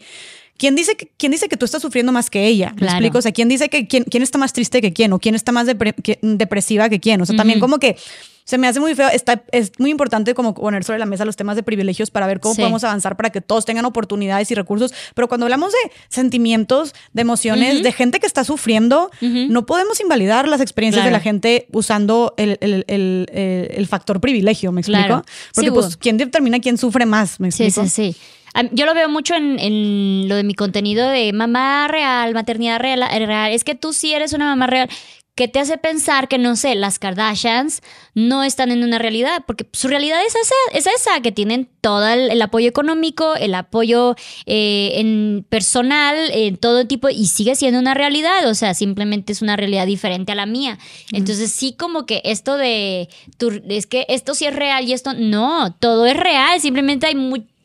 ¿Quién 0.58 0.74
dice, 0.74 0.96
que, 0.96 1.08
¿Quién 1.16 1.32
dice 1.32 1.48
que 1.48 1.56
tú 1.56 1.64
estás 1.64 1.82
sufriendo 1.82 2.12
más 2.12 2.30
que 2.30 2.46
ella? 2.46 2.70
¿Me 2.70 2.76
Claro. 2.78 2.92
explico? 2.94 3.18
O 3.18 3.22
sea, 3.22 3.32
¿quién 3.32 3.48
dice 3.48 3.68
que 3.68 3.86
quién, 3.86 4.04
quién 4.04 4.22
está 4.22 4.38
más 4.38 4.52
triste 4.52 4.80
que 4.80 4.92
quién? 4.92 5.12
¿O 5.12 5.18
quién 5.18 5.34
está 5.34 5.52
más 5.52 5.66
depre- 5.66 5.94
que- 6.02 6.18
depresiva 6.22 6.88
que 6.88 7.00
quién? 7.00 7.20
O 7.20 7.26
sea, 7.26 7.36
también 7.36 7.60
como 7.60 7.78
que 7.78 7.96
se 8.44 8.58
me 8.58 8.68
hace 8.68 8.78
muy 8.78 8.94
feo. 8.94 9.08
Está, 9.08 9.42
es 9.50 9.72
muy 9.78 9.90
importante 9.90 10.32
como 10.34 10.54
poner 10.54 10.84
sobre 10.84 11.00
la 11.00 11.06
mesa 11.06 11.24
los 11.24 11.34
temas 11.34 11.56
de 11.56 11.64
privilegios 11.64 12.12
para 12.12 12.28
ver 12.28 12.38
cómo 12.38 12.54
Sí. 12.54 12.60
podemos 12.60 12.84
avanzar 12.84 13.16
para 13.16 13.30
que 13.30 13.40
todos 13.40 13.64
tengan 13.64 13.84
oportunidades 13.86 14.48
y 14.52 14.54
recursos. 14.54 14.94
Pero 15.16 15.26
cuando 15.26 15.46
hablamos 15.46 15.72
de 15.72 15.90
sentimientos, 16.08 16.94
de 17.12 17.22
emociones, 17.22 17.82
de 17.82 17.92
gente 17.92 18.20
que 18.20 18.26
está 18.26 18.44
sufriendo, 18.44 19.10
no 19.20 19.66
podemos 19.66 20.00
invalidar 20.00 20.48
las 20.48 20.60
experiencias 20.60 21.04
de 21.04 21.10
la 21.10 21.20
gente 21.20 21.66
usando 21.72 22.34
el, 22.36 22.56
el- 22.60 22.84
el- 22.86 23.26
el- 23.32 23.68
el 23.72 23.86
factor 23.88 24.20
privilegio, 24.20 24.70
¿me 24.72 24.80
explico? 24.80 25.06
Claro. 25.06 25.24
Porque 25.54 25.68
Sí, 25.70 25.74
pues, 25.74 25.96
¿quién 25.96 26.16
determina 26.16 26.60
quién 26.60 26.78
sufre 26.78 27.04
más? 27.04 27.40
¿Me 27.40 27.50
Sí, 27.50 27.64
explico? 27.64 27.88
sí, 27.88 28.12
sí. 28.12 28.16
Am- 28.45 28.45
Yo 28.72 28.86
lo 28.86 28.94
veo 28.94 29.08
mucho 29.08 29.34
en, 29.34 29.58
en 29.58 30.28
lo 30.28 30.36
de 30.36 30.44
mi 30.44 30.54
contenido 30.54 31.08
de 31.08 31.32
mamá 31.32 31.88
real, 31.88 32.32
maternidad 32.34 32.78
real, 32.80 33.00
real. 33.26 33.52
Es 33.52 33.64
que 33.64 33.74
tú 33.74 33.92
sí 33.92 34.12
eres 34.14 34.32
una 34.32 34.46
mamá 34.46 34.66
real. 34.66 34.88
que 35.34 35.48
te 35.48 35.58
hace 35.60 35.76
pensar 35.76 36.28
que, 36.28 36.38
no 36.38 36.56
sé, 36.56 36.74
las 36.76 36.98
Kardashians 36.98 37.82
no 38.14 38.42
están 38.42 38.70
en 38.70 38.82
una 38.82 38.98
realidad, 38.98 39.42
porque 39.46 39.66
su 39.74 39.86
realidad 39.86 40.18
es 40.26 40.34
esa, 40.34 40.54
es 40.72 40.86
esa 40.86 41.20
que 41.20 41.30
tienen 41.30 41.68
todo 41.82 42.08
el, 42.08 42.30
el 42.30 42.40
apoyo 42.40 42.66
económico, 42.70 43.34
el 43.36 43.54
apoyo 43.54 44.16
eh, 44.46 44.92
en 44.94 45.44
personal, 45.46 46.16
en 46.32 46.56
todo 46.56 46.86
tipo, 46.86 47.10
y 47.10 47.26
sigue 47.26 47.54
siendo 47.54 47.78
una 47.78 47.92
realidad, 47.92 48.48
o 48.48 48.54
sea, 48.54 48.72
simplemente 48.72 49.34
es 49.34 49.42
una 49.42 49.56
realidad 49.56 49.86
diferente 49.86 50.32
a 50.32 50.36
la 50.36 50.46
mía. 50.46 50.78
Entonces 51.12 51.52
sí 51.52 51.74
como 51.78 52.06
que 52.06 52.22
esto 52.24 52.56
de, 52.56 53.10
tu- 53.36 53.60
es 53.68 53.86
que 53.86 54.06
esto 54.08 54.34
sí 54.34 54.46
es 54.46 54.56
real 54.56 54.88
y 54.88 54.94
esto 54.94 55.12
no, 55.12 55.74
todo 55.78 56.06
es 56.06 56.16
real, 56.16 56.58
simplemente 56.62 57.08
hay 57.08 57.14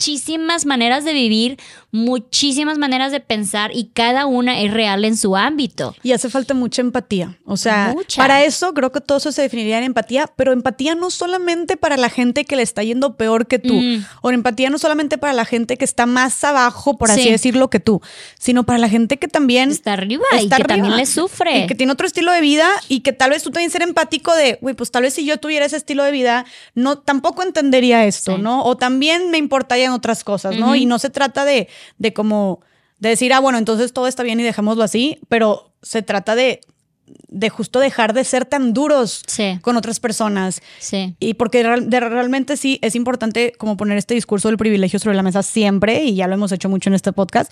muchísimas 0.02 0.66
maneras 0.66 1.06
de 1.06 1.14
vivir, 1.14 1.60
muchísimas 1.92 2.80
maneras 2.80 3.12
de 3.12 3.20
pensar 3.20 3.70
y 3.72 3.92
cada 3.94 4.26
una 4.26 4.60
es 4.62 4.74
real 4.74 5.06
en 5.06 5.16
su 5.16 5.36
ámbito. 5.36 5.94
Y 6.02 6.12
hace 6.14 6.28
falta 6.30 6.56
mucha 6.56 6.82
empatía. 6.82 7.38
O 7.46 7.56
sea, 7.56 7.92
Mucha. 7.94 8.20
para 8.20 8.44
eso 8.44 8.74
creo 8.74 8.92
que 8.92 9.00
todo 9.00 9.20
eso 9.20 9.32
se 9.32 9.44
definiría 9.44 9.78
en 9.78 9.84
empatía, 9.84 10.26
pero 10.36 10.54
empatía 10.54 10.96
no 10.96 11.12
solamente 11.12 11.78
para 11.78 11.98
la 11.98 12.10
gente 12.10 12.46
que 12.46 12.56
le 12.56 12.64
está 12.64 12.82
yendo 12.82 13.16
peor 13.16 13.46
que 13.46 13.60
tú, 13.60 13.76
Mm. 13.76 14.04
o 14.24 14.32
empatía 14.32 14.70
no 14.72 14.80
solamente 14.80 15.20
para 15.20 15.34
la 15.34 15.46
gente 15.46 15.78
que 15.78 15.86
está 15.86 16.08
más 16.08 16.44
abajo, 16.44 16.98
por 16.98 17.12
así 17.12 17.24
Sí. 17.24 17.30
decirlo, 17.32 17.70
que 17.70 17.80
tú, 17.80 18.02
sino 18.40 18.64
para 18.66 18.80
la 18.80 18.90
gente 18.90 19.18
que 19.18 19.28
también 19.28 19.70
Está 19.70 19.94
arriba 19.94 20.24
y 20.42 20.50
que 20.50 20.64
también 20.64 20.98
le 20.98 21.06
sufre. 21.06 21.60
Y 21.60 21.68
que 21.68 21.76
tiene 21.76 21.92
otro 21.94 22.08
estilo 22.08 22.32
de 22.32 22.42
vida 22.42 22.68
y 22.88 23.02
que 23.02 23.14
tal 23.14 23.30
vez 23.30 23.44
tú 23.44 23.52
también 23.52 23.70
ser 23.70 23.84
empático 23.84 24.34
de, 24.34 24.58
güey, 24.62 24.74
pues 24.74 24.90
tal 24.90 25.04
vez 25.04 25.14
si 25.14 25.26
yo 25.26 25.38
tuviera 25.38 25.66
ese 25.66 25.78
estilo 25.78 26.04
de 26.04 26.12
vida, 26.12 26.46
no, 26.74 26.98
tampoco 26.98 27.44
entendería 27.44 28.06
esto, 28.06 28.38
Sí. 28.38 28.42
¿no? 28.42 28.64
O 28.66 28.78
también 28.78 29.30
me 29.30 29.38
otras 29.92 30.24
cosas, 30.24 30.58
¿no? 30.58 30.76
Y 30.76 30.86
no 30.86 30.98
se 31.00 31.10
trata 31.10 31.46
de, 31.46 31.68
de 31.98 32.14
como, 32.14 32.62
de 33.00 33.10
decir, 33.10 33.34
ah, 33.34 33.40
bueno, 33.40 33.58
entonces 33.58 33.94
todo 33.94 34.08
está 34.08 34.24
bien 34.24 34.40
y 34.40 34.44
dejémoslo 34.44 34.84
así, 34.84 35.20
pero 35.30 35.72
se 35.82 36.02
trata 36.02 36.36
de, 36.36 36.62
de 37.28 37.50
justo 37.50 37.80
dejar 37.80 38.14
de 38.14 38.24
ser 38.24 38.46
tan 38.46 38.74
duros 38.74 39.24
Sí, 39.28 39.58
con 39.62 39.76
otras 39.78 40.00
personas. 40.00 40.62
sí. 40.80 41.16
Y 41.20 41.34
porque 41.34 41.64
de- 41.64 42.00
realmente 42.00 42.56
sí 42.58 42.80
es 42.82 42.96
importante 42.96 43.54
como 43.58 43.76
poner 43.78 43.98
este 43.98 44.14
discurso 44.14 44.48
del 44.48 44.58
privilegio 44.58 45.00
sobre 45.00 45.16
la 45.16 45.24
mesa 45.24 45.44
siempre, 45.44 46.04
y 46.04 46.16
ya 46.16 46.28
lo 46.28 46.36
hemos 46.36 46.52
hecho 46.52 46.70
mucho 46.70 46.90
en 46.90 46.94
este 46.94 47.12
podcast, 47.12 47.52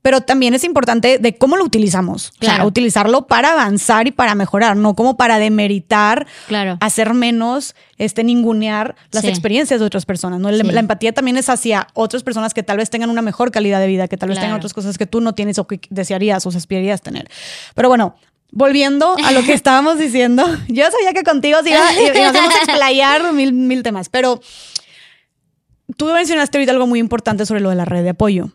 pero 0.00 0.20
también 0.20 0.54
es 0.54 0.64
importante 0.64 1.18
de 1.18 1.36
cómo 1.36 1.56
lo 1.56 1.64
utilizamos. 1.64 2.28
O 2.28 2.44
sea, 2.44 2.54
Claro. 2.54 2.66
utilizarlo 2.66 3.26
para 3.26 3.52
avanzar 3.52 4.06
y 4.06 4.10
para 4.12 4.34
mejorar, 4.34 4.76
no 4.76 4.94
como 4.94 5.16
para 5.16 5.38
demeritar, 5.38 6.26
Claro. 6.46 6.78
hacer 6.80 7.14
menos, 7.14 7.74
este, 7.98 8.22
ningunear 8.24 8.94
las 9.10 9.22
Sí. 9.24 9.28
experiencias 9.28 9.80
de 9.80 9.86
otras 9.86 10.06
personas. 10.06 10.40
¿no? 10.40 10.50
La- 10.50 10.64
Sí. 10.64 10.70
La 10.70 10.80
empatía 10.80 11.12
también 11.12 11.36
es 11.36 11.48
hacia 11.48 11.88
otras 11.94 12.22
personas 12.22 12.54
que 12.54 12.62
tal 12.62 12.76
vez 12.76 12.90
tengan 12.90 13.10
una 13.10 13.22
mejor 13.22 13.50
calidad 13.50 13.80
de 13.80 13.86
vida, 13.88 14.06
que 14.08 14.16
tal 14.16 14.28
vez 14.28 14.38
tengan 14.38 14.56
otras 14.56 14.72
cosas 14.72 14.96
que 14.98 15.06
tú 15.06 15.20
no 15.20 15.34
tienes 15.34 15.58
o 15.58 15.66
que 15.66 15.80
desearías 15.90 16.46
o 16.46 16.48
aspirarías 16.50 17.02
tener. 17.02 17.28
Pero 17.74 17.88
bueno. 17.88 18.14
Volviendo 18.50 19.14
a 19.26 19.32
lo 19.32 19.42
que 19.42 19.52
estábamos 19.52 19.98
diciendo, 19.98 20.42
yo 20.68 20.90
sabía 20.90 21.12
que 21.12 21.22
contigo 21.22 21.58
sí 21.62 21.68
y 21.68 21.72
nos 22.08 22.16
íbamos 22.34 22.54
a 22.54 22.58
explayar 22.64 23.30
mil, 23.34 23.52
mil 23.52 23.82
temas, 23.82 24.08
pero 24.08 24.40
tú 25.98 26.06
mencionaste 26.06 26.56
ahorita 26.56 26.72
algo 26.72 26.86
muy 26.86 26.98
importante 26.98 27.44
sobre 27.46 27.60
lo 27.60 27.68
de 27.70 27.76
la 27.76 27.84
red 27.84 28.02
de 28.04 28.10
apoyo, 28.10 28.50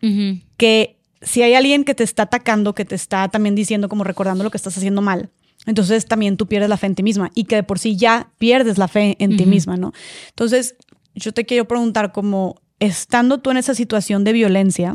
que 0.56 0.96
si 1.24 1.42
hay 1.42 1.54
alguien 1.54 1.84
que 1.84 1.94
te 1.94 2.04
está 2.04 2.24
atacando, 2.24 2.74
que 2.74 2.84
te 2.84 2.94
está 2.94 3.28
también 3.28 3.54
diciendo, 3.54 3.88
como 3.88 4.04
recordando 4.04 4.44
lo 4.44 4.50
que 4.50 4.56
estás 4.56 4.76
haciendo 4.76 5.02
mal, 5.02 5.30
entonces 5.66 6.06
también 6.06 6.36
tú 6.36 6.46
pierdes 6.46 6.68
la 6.68 6.76
fe 6.76 6.86
en 6.86 6.94
ti 6.94 7.02
misma 7.02 7.30
y 7.34 7.44
que 7.44 7.56
de 7.56 7.62
por 7.62 7.78
sí 7.78 7.96
ya 7.96 8.30
pierdes 8.38 8.78
la 8.78 8.88
fe 8.88 9.16
en 9.18 9.36
ti 9.36 9.46
misma, 9.46 9.76
¿no? 9.76 9.92
Entonces, 10.28 10.76
yo 11.14 11.32
te 11.32 11.44
quiero 11.44 11.66
preguntar, 11.66 12.12
como 12.12 12.60
estando 12.80 13.38
tú 13.38 13.50
en 13.50 13.56
esa 13.56 13.74
situación 13.74 14.24
de 14.24 14.32
violencia, 14.32 14.94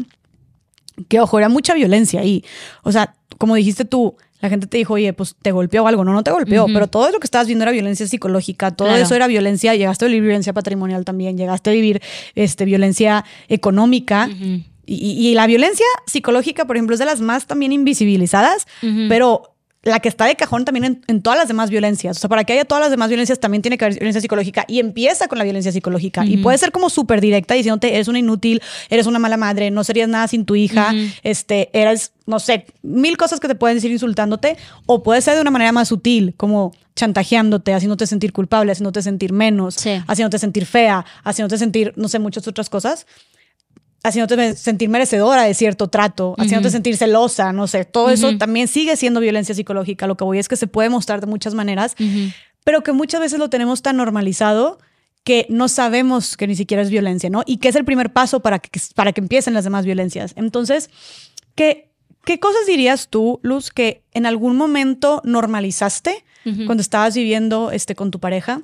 que 1.07 1.19
ojo, 1.19 1.39
era 1.39 1.49
mucha 1.49 1.73
violencia 1.73 2.19
ahí, 2.21 2.43
o 2.83 2.91
sea, 2.91 3.15
como 3.37 3.55
dijiste 3.55 3.85
tú, 3.85 4.15
la 4.41 4.49
gente 4.49 4.67
te 4.67 4.77
dijo, 4.77 4.93
oye, 4.93 5.11
pues 5.11 5.35
te 5.41 5.51
golpeó 5.51 5.85
algo, 5.87 6.05
no, 6.05 6.13
no 6.13 6.23
te 6.23 6.31
golpeó, 6.31 6.65
pero 6.67 6.87
todo 6.87 7.11
lo 7.11 7.19
que 7.19 7.25
estabas 7.25 7.47
viendo 7.47 7.63
era 7.63 7.71
violencia 7.71 8.07
psicológica, 8.07 8.71
todo 8.71 8.87
Claro. 8.87 9.03
eso 9.03 9.15
era 9.15 9.27
violencia, 9.27 9.75
llegaste 9.75 10.05
a 10.05 10.07
vivir 10.07 10.23
violencia 10.23 10.53
patrimonial 10.53 11.03
también, 11.03 11.37
llegaste 11.37 11.69
a 11.69 11.73
vivir 11.73 12.01
este, 12.35 12.63
violencia 12.65 13.25
económica. 13.49 14.29
Y, 14.91 15.27
y 15.27 15.35
la 15.35 15.45
violencia 15.47 15.85
psicológica, 16.07 16.65
por 16.65 16.75
ejemplo, 16.75 16.93
es 16.93 16.99
de 16.99 17.05
las 17.05 17.21
más 17.21 17.45
también 17.45 17.71
invisibilizadas, 17.71 18.65
pero 19.07 19.55
la 19.83 19.99
que 19.99 20.09
está 20.09 20.25
de 20.25 20.35
cajón 20.35 20.65
también 20.65 21.01
en, 21.07 21.21
todas 21.21 21.39
las 21.39 21.47
demás 21.47 21.69
violencias. 21.69 22.17
O 22.17 22.19
sea, 22.19 22.29
para 22.29 22.43
que 22.43 22.53
haya 22.53 22.65
todas 22.65 22.81
las 22.81 22.91
demás 22.91 23.07
violencias 23.07 23.39
también 23.39 23.61
tiene 23.61 23.77
que 23.77 23.85
haber 23.85 23.95
violencia 23.95 24.19
psicológica 24.19 24.65
y 24.67 24.79
empieza 24.79 25.27
con 25.27 25.37
la 25.37 25.43
violencia 25.43 25.71
psicológica. 25.71 26.25
Y 26.25 26.37
puede 26.37 26.57
ser 26.57 26.71
como 26.71 26.89
súper 26.89 27.21
directa 27.21 27.53
diciéndote, 27.53 27.93
eres 27.93 28.07
una 28.07 28.19
inútil, 28.19 28.61
eres 28.89 29.07
una 29.07 29.19
mala 29.19 29.37
madre, 29.37 29.71
no 29.71 29.83
serías 29.83 30.09
nada 30.09 30.27
sin 30.27 30.45
tu 30.45 30.55
hija, 30.55 30.93
este, 31.23 31.69
eres, 31.73 32.11
no 32.25 32.39
sé, 32.39 32.65
mil 32.81 33.15
cosas 33.15 33.39
que 33.39 33.47
te 33.47 33.55
pueden 33.55 33.77
decir 33.77 33.91
insultándote. 33.91 34.57
O 34.85 35.01
puede 35.01 35.21
ser 35.21 35.35
de 35.35 35.41
una 35.41 35.51
manera 35.51 35.71
más 35.71 35.87
sutil, 35.87 36.33
como 36.35 36.73
chantajeándote, 36.95 37.73
haciéndote 37.73 38.05
sentir 38.05 38.33
culpable, 38.33 38.73
haciéndote 38.73 39.01
sentir 39.01 39.31
menos, 39.31 39.77
haciéndote 40.07 40.39
sentir 40.39 40.65
fea, 40.65 41.05
haciéndote 41.23 41.57
sentir, 41.57 41.93
no 41.95 42.09
sé, 42.09 42.19
muchas 42.19 42.45
otras 42.47 42.69
cosas 42.69 43.05
haciéndote 44.03 44.55
sentir 44.55 44.89
merecedora 44.89 45.43
de 45.43 45.53
cierto 45.53 45.87
trato, 45.87 46.35
haciéndote 46.37 46.71
sentir 46.71 46.97
celosa, 46.97 47.51
no 47.51 47.67
sé, 47.67 47.85
todo 47.85 48.09
eso 48.09 48.37
también 48.37 48.67
sigue 48.67 48.95
siendo 48.95 49.19
violencia 49.19 49.53
psicológica. 49.53 50.07
Lo 50.07 50.17
que 50.17 50.23
voy 50.23 50.39
es 50.39 50.47
que 50.47 50.55
se 50.55 50.67
puede 50.67 50.89
mostrar 50.89 51.21
de 51.21 51.27
muchas 51.27 51.53
maneras, 51.53 51.95
pero 52.63 52.81
que 52.81 52.91
muchas 52.91 53.21
veces 53.21 53.39
lo 53.39 53.49
tenemos 53.49 53.81
tan 53.81 53.97
normalizado 53.97 54.79
que 55.23 55.45
no 55.49 55.67
sabemos 55.67 56.37
que 56.37 56.47
ni 56.47 56.55
siquiera 56.55 56.81
es 56.81 56.89
violencia, 56.89 57.29
¿no? 57.29 57.43
Y 57.45 57.57
que 57.57 57.67
es 57.67 57.75
el 57.75 57.85
primer 57.85 58.11
paso 58.13 58.39
para 58.39 58.59
que, 58.59 58.79
para 58.95 59.11
que 59.11 59.21
empiecen 59.21 59.53
las 59.53 59.63
demás 59.63 59.85
violencias. 59.85 60.33
Entonces, 60.35 60.89
¿qué, 61.55 61.91
¿qué 62.25 62.39
cosas 62.39 62.65
dirías 62.65 63.09
tú, 63.09 63.39
Luz, 63.43 63.69
que 63.69 64.03
en 64.13 64.25
algún 64.25 64.55
momento 64.55 65.21
normalizaste 65.25 66.23
cuando 66.65 66.81
estabas 66.81 67.13
viviendo 67.15 67.69
este, 67.69 67.93
con 67.93 68.09
tu 68.09 68.19
pareja? 68.19 68.63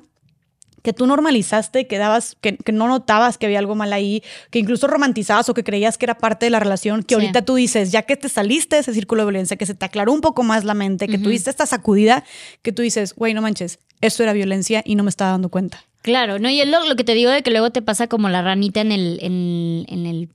Que 0.86 0.92
tú 0.92 1.04
normalizaste, 1.08 1.88
que, 1.88 1.98
dabas, 1.98 2.36
que, 2.40 2.56
no 2.72 2.86
notabas 2.86 3.38
que 3.38 3.46
había 3.46 3.58
algo 3.58 3.74
mal 3.74 3.92
ahí, 3.92 4.22
que 4.52 4.60
incluso 4.60 4.86
romantizabas 4.86 5.48
o 5.48 5.52
que 5.52 5.64
creías 5.64 5.98
que 5.98 6.06
era 6.06 6.16
parte 6.16 6.46
de 6.46 6.50
la 6.50 6.60
relación, 6.60 7.02
que 7.02 7.16
ahorita 7.16 7.42
tú 7.42 7.56
dices, 7.56 7.90
ya 7.90 8.02
que 8.02 8.16
te 8.16 8.28
saliste 8.28 8.76
de 8.76 8.82
ese 8.82 8.94
círculo 8.94 9.22
de 9.22 9.32
violencia, 9.32 9.56
que 9.56 9.66
se 9.66 9.74
te 9.74 9.84
aclaró 9.84 10.12
un 10.12 10.20
poco 10.20 10.44
más 10.44 10.62
la 10.62 10.74
mente, 10.74 11.08
que 11.08 11.18
tuviste 11.18 11.50
esta 11.50 11.66
sacudida, 11.66 12.22
que 12.62 12.70
tú 12.70 12.82
dices, 12.82 13.16
güey, 13.16 13.34
no 13.34 13.42
manches, 13.42 13.80
esto 14.00 14.22
era 14.22 14.32
violencia 14.32 14.80
y 14.86 14.94
no 14.94 15.02
me 15.02 15.10
estaba 15.10 15.32
dando 15.32 15.48
cuenta. 15.48 15.82
Claro, 16.02 16.38
no, 16.38 16.48
y 16.50 16.60
es 16.60 16.68
lo, 16.68 16.94
que 16.94 17.02
te 17.02 17.14
digo 17.14 17.32
de 17.32 17.42
que 17.42 17.50
luego 17.50 17.70
te 17.70 17.82
pasa 17.82 18.06
como 18.06 18.28
la 18.28 18.42
ranita 18.42 18.80
en 18.80 18.92
el, 18.92 19.18
en, 19.22 19.86
en 19.88 20.06
el 20.06 20.28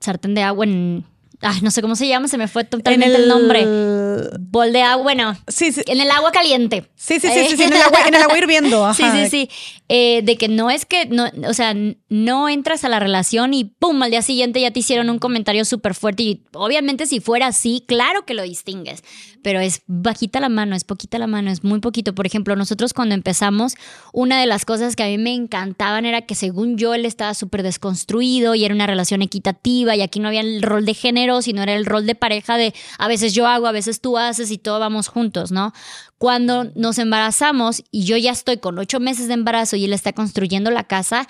sartén 0.00 0.34
de 0.34 0.44
agua, 0.44 0.64
en 0.64 1.04
Ay, 1.42 1.60
no 1.62 1.70
sé 1.70 1.80
cómo 1.80 1.96
se 1.96 2.06
llama, 2.06 2.28
se 2.28 2.36
me 2.36 2.48
fue 2.48 2.64
totalmente 2.64 3.16
el... 3.16 3.28
nombre. 3.28 3.64
Bol 4.38 4.72
de 4.72 4.82
agua, 4.82 5.02
bueno. 5.02 5.36
Sí, 5.48 5.72
sí. 5.72 5.80
En 5.86 6.00
el 6.00 6.10
agua 6.10 6.32
caliente. 6.32 6.90
Sí, 6.96 7.18
sí, 7.18 7.28
sí, 7.28 7.56
sí, 7.56 7.62
en, 7.62 7.72
el 7.72 8.22
agua, 8.22 8.38
hirviendo. 8.38 8.92
Sí, 9.00 9.04
sí, 9.12 9.28
sí. 9.30 9.50
Eh, 9.88 10.20
de 10.22 10.36
que 10.36 10.48
no 10.48 10.70
es 10.70 10.84
que, 10.84 11.06
no, 11.06 11.30
o 11.48 11.54
sea, 11.54 11.74
no 12.08 12.48
entras 12.48 12.84
a 12.84 12.88
la 12.90 12.98
relación 12.98 13.54
y 13.54 13.64
pum, 13.64 14.02
al 14.02 14.10
día 14.10 14.22
siguiente 14.22 14.60
ya 14.60 14.70
te 14.70 14.80
hicieron 14.80 15.08
un 15.08 15.18
comentario 15.18 15.64
súper 15.64 15.94
fuerte. 15.94 16.22
Y 16.22 16.42
obviamente, 16.52 17.06
si 17.06 17.20
fuera 17.20 17.46
así, 17.46 17.84
claro 17.86 18.26
que 18.26 18.34
lo 18.34 18.42
distingues. 18.42 19.02
Pero 19.42 19.60
es 19.60 19.82
bajita 19.86 20.40
la 20.40 20.48
mano, 20.48 20.76
es 20.76 20.84
poquita 20.84 21.18
la 21.18 21.26
mano, 21.26 21.50
es 21.50 21.64
muy 21.64 21.80
poquito. 21.80 22.14
Por 22.14 22.26
ejemplo, 22.26 22.56
nosotros 22.56 22.92
cuando 22.92 23.14
empezamos, 23.14 23.74
una 24.12 24.40
de 24.40 24.46
las 24.46 24.64
cosas 24.64 24.96
que 24.96 25.02
a 25.02 25.06
mí 25.06 25.18
me 25.18 25.34
encantaban 25.34 26.04
era 26.04 26.22
que 26.22 26.34
según 26.34 26.76
yo 26.76 26.94
él 26.94 27.04
estaba 27.06 27.34
súper 27.34 27.62
desconstruido 27.62 28.54
y 28.54 28.64
era 28.64 28.74
una 28.74 28.86
relación 28.86 29.22
equitativa 29.22 29.96
y 29.96 30.02
aquí 30.02 30.20
no 30.20 30.28
había 30.28 30.40
el 30.40 30.62
rol 30.62 30.84
de 30.84 30.94
género 30.94 31.42
sino 31.42 31.62
era 31.62 31.74
el 31.74 31.86
rol 31.86 32.06
de 32.06 32.14
pareja 32.14 32.56
de 32.56 32.74
a 32.98 33.08
veces 33.08 33.34
yo 33.34 33.46
hago, 33.46 33.66
a 33.66 33.72
veces 33.72 34.00
tú 34.00 34.18
haces 34.18 34.50
y 34.50 34.58
todo 34.58 34.78
vamos 34.78 35.08
juntos, 35.08 35.52
¿no? 35.52 35.72
Cuando 36.18 36.64
nos 36.74 36.98
embarazamos 36.98 37.82
y 37.90 38.04
yo 38.04 38.16
ya 38.16 38.32
estoy 38.32 38.58
con 38.58 38.78
ocho 38.78 39.00
meses 39.00 39.28
de 39.28 39.34
embarazo 39.34 39.76
y 39.76 39.84
él 39.84 39.92
está 39.92 40.12
construyendo 40.12 40.70
la 40.70 40.84
casa, 40.84 41.26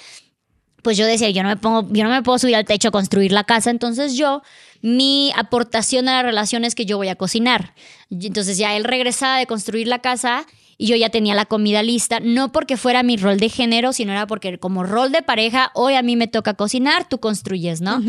pues 0.82 0.96
yo 0.96 1.06
decía, 1.06 1.30
yo 1.30 1.42
no 1.42 1.48
me 1.48 1.56
pongo, 1.56 1.86
yo 1.92 2.04
no 2.04 2.10
me 2.10 2.22
puedo 2.22 2.38
subir 2.38 2.56
al 2.56 2.64
techo 2.64 2.88
a 2.88 2.90
construir 2.90 3.32
la 3.32 3.44
casa, 3.44 3.70
entonces 3.70 4.16
yo, 4.16 4.42
mi 4.82 5.32
aportación 5.36 6.08
a 6.08 6.12
la 6.12 6.22
relación 6.22 6.64
es 6.64 6.74
que 6.74 6.86
yo 6.86 6.96
voy 6.96 7.08
a 7.08 7.16
cocinar. 7.16 7.74
Entonces 8.10 8.58
ya 8.58 8.76
él 8.76 8.84
regresaba 8.84 9.38
de 9.38 9.46
construir 9.46 9.86
la 9.86 10.00
casa 10.00 10.46
y 10.78 10.86
yo 10.86 10.96
ya 10.96 11.10
tenía 11.10 11.34
la 11.34 11.44
comida 11.44 11.82
lista, 11.82 12.20
no 12.20 12.52
porque 12.52 12.78
fuera 12.78 13.02
mi 13.02 13.18
rol 13.18 13.38
de 13.38 13.50
género, 13.50 13.92
sino 13.92 14.12
era 14.12 14.26
porque 14.26 14.58
como 14.58 14.82
rol 14.82 15.12
de 15.12 15.20
pareja, 15.20 15.70
hoy 15.74 15.94
a 15.94 16.02
mí 16.02 16.16
me 16.16 16.26
toca 16.26 16.54
cocinar, 16.54 17.06
tú 17.08 17.20
construyes, 17.20 17.82
¿no? 17.82 18.02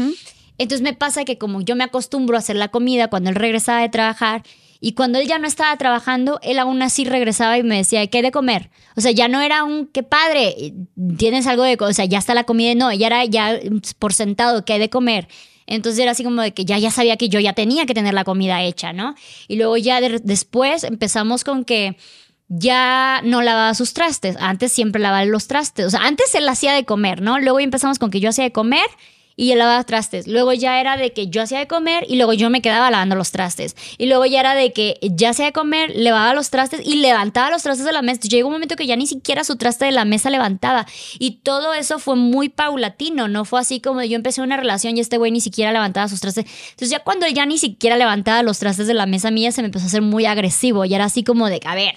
Entonces 0.58 0.82
me 0.82 0.94
pasa 0.94 1.26
que 1.26 1.38
como 1.38 1.62
yo 1.62 1.76
me 1.76 1.84
acostumbro 1.84 2.38
a 2.38 2.40
hacer 2.40 2.56
la 2.56 2.70
comida 2.70 3.10
cuando 3.10 3.30
él 3.30 3.36
regresaba 3.36 3.82
de 3.82 3.90
trabajar 3.90 4.44
y 4.80 4.94
cuando 4.94 5.20
él 5.20 5.28
ya 5.28 5.38
no 5.38 5.48
estaba 5.48 5.76
trabajando, 5.78 6.40
él 6.42 6.60
aún 6.60 6.82
así 6.82 7.04
regresaba 7.04 7.58
y 7.58 7.64
me 7.64 7.78
decía, 7.78 8.08
¿qué 8.08 8.22
de 8.22 8.32
comer? 8.32 8.72
O 8.96 9.02
sea, 9.02 9.12
ya 9.12 9.28
no 9.28 9.42
era 9.42 9.64
un, 9.64 9.88
qué 9.88 10.02
padre, 10.02 10.74
tienes 11.18 11.48
algo 11.48 11.64
de, 11.64 11.78
o 11.80 11.94
sea, 11.94 12.06
ya 12.06 12.18
está 12.18 12.34
la 12.34 12.46
comida, 12.46 12.74
no, 12.74 12.92
ya 12.94 13.08
era 13.08 13.26
ya 13.26 13.60
por 14.00 14.14
sentado, 14.14 14.66
¿qué 14.66 14.80
de 14.80 14.90
comer? 14.90 15.28
Entonces 15.72 16.00
era 16.02 16.12
así 16.12 16.24
como 16.24 16.42
de 16.42 16.54
que 16.54 16.66
ya, 16.66 16.78
ya 16.78 16.92
sabía 16.92 17.18
que 17.18 17.30
yo 17.30 17.40
ya 17.40 17.54
tenía 17.54 17.86
que 17.86 17.94
tener 17.94 18.14
la 18.14 18.24
comida 18.24 18.62
hecha, 18.62 18.94
¿no? 18.94 19.16
Y 19.48 19.56
luego 19.56 19.78
ya 19.78 20.02
después 20.02 20.84
empezamos 20.84 21.44
con 21.44 21.64
que 21.64 21.98
ya 22.50 23.22
no 23.24 23.42
lavaba 23.42 23.74
sus 23.74 23.94
trastes. 23.94 24.36
Antes 24.40 24.74
siempre 24.74 25.02
lavaba 25.02 25.24
los 25.26 25.48
trastes. 25.48 25.86
O 25.86 25.90
sea, 25.90 26.02
antes 26.02 26.36
él 26.36 26.48
hacía 26.50 26.74
de 26.74 26.84
comer, 26.84 27.22
¿no? 27.22 27.40
Luego 27.40 27.60
empezamos 27.62 27.98
con 27.98 28.12
que 28.12 28.20
yo 28.20 28.30
hacía 28.30 28.44
de 28.44 28.52
comer 28.52 28.86
y 29.42 29.52
él 29.54 29.58
lavaba 29.58 29.84
trastes. 29.86 30.28
Luego 30.28 30.54
ya 30.54 30.80
era 30.80 30.98
de 30.98 31.14
que 31.14 31.28
yo 31.28 31.42
hacía 31.42 31.58
de 31.58 31.66
comer 31.66 32.06
y 32.08 32.18
luego 32.18 32.34
yo 32.34 32.52
me 32.52 32.62
quedaba 32.62 32.92
lavando 32.92 33.16
los 33.16 33.32
trastes. 33.32 33.76
Y 33.98 34.06
luego 34.06 34.28
ya 34.28 34.40
era 34.40 34.54
de 34.54 34.72
que 34.72 35.00
ya 35.02 35.32
hacía 35.32 35.46
de 35.46 35.52
comer, 35.52 35.92
lavaba 35.96 36.36
los 36.36 36.52
trastes 36.52 36.82
y 36.86 36.98
levantaba 36.98 37.50
los 37.50 37.64
trastes 37.64 37.84
de 37.84 37.92
la 37.92 38.04
mesa. 38.04 38.20
Llegó 38.22 38.50
un 38.50 38.54
momento 38.54 38.76
que 38.76 38.86
ya 38.86 38.96
ni 38.96 39.08
siquiera 39.08 39.44
su 39.44 39.56
traste 39.56 39.86
de 39.86 39.94
la 39.94 40.06
mesa 40.06 40.30
levantaba. 40.30 40.86
Y 41.18 41.38
todo 41.38 41.74
eso 41.74 41.98
fue 41.98 42.16
muy 42.18 42.50
paulatino, 42.50 43.28
no 43.28 43.44
fue 43.44 43.60
así 43.60 43.82
como 43.82 44.04
yo 44.04 44.16
empecé 44.16 44.44
una 44.44 44.58
relación 44.58 44.96
y 44.96 45.00
este 45.00 45.18
güey 45.18 45.32
ni 45.32 45.42
siquiera 45.42 45.72
levantaba 45.72 46.08
sus 46.08 46.22
trastes. 46.22 46.46
Entonces 46.46 46.92
ya 46.92 47.00
cuando 47.00 47.26
ya 47.26 47.48
ni 47.48 47.58
siquiera 47.58 47.98
levantaba 47.98 48.44
los 48.44 48.60
trastes 48.60 48.86
de 48.86 48.94
la 48.94 49.08
mesa 49.08 49.32
mía 49.32 49.52
se 49.52 49.64
me 49.64 49.70
empezó 49.70 49.86
a 49.86 49.88
hacer 49.88 50.04
muy 50.04 50.28
agresivo 50.28 50.86
y 50.86 50.94
era 50.94 51.06
así 51.06 51.24
como 51.24 51.50
de, 51.50 51.62
a 51.66 51.74
ver, 51.74 51.96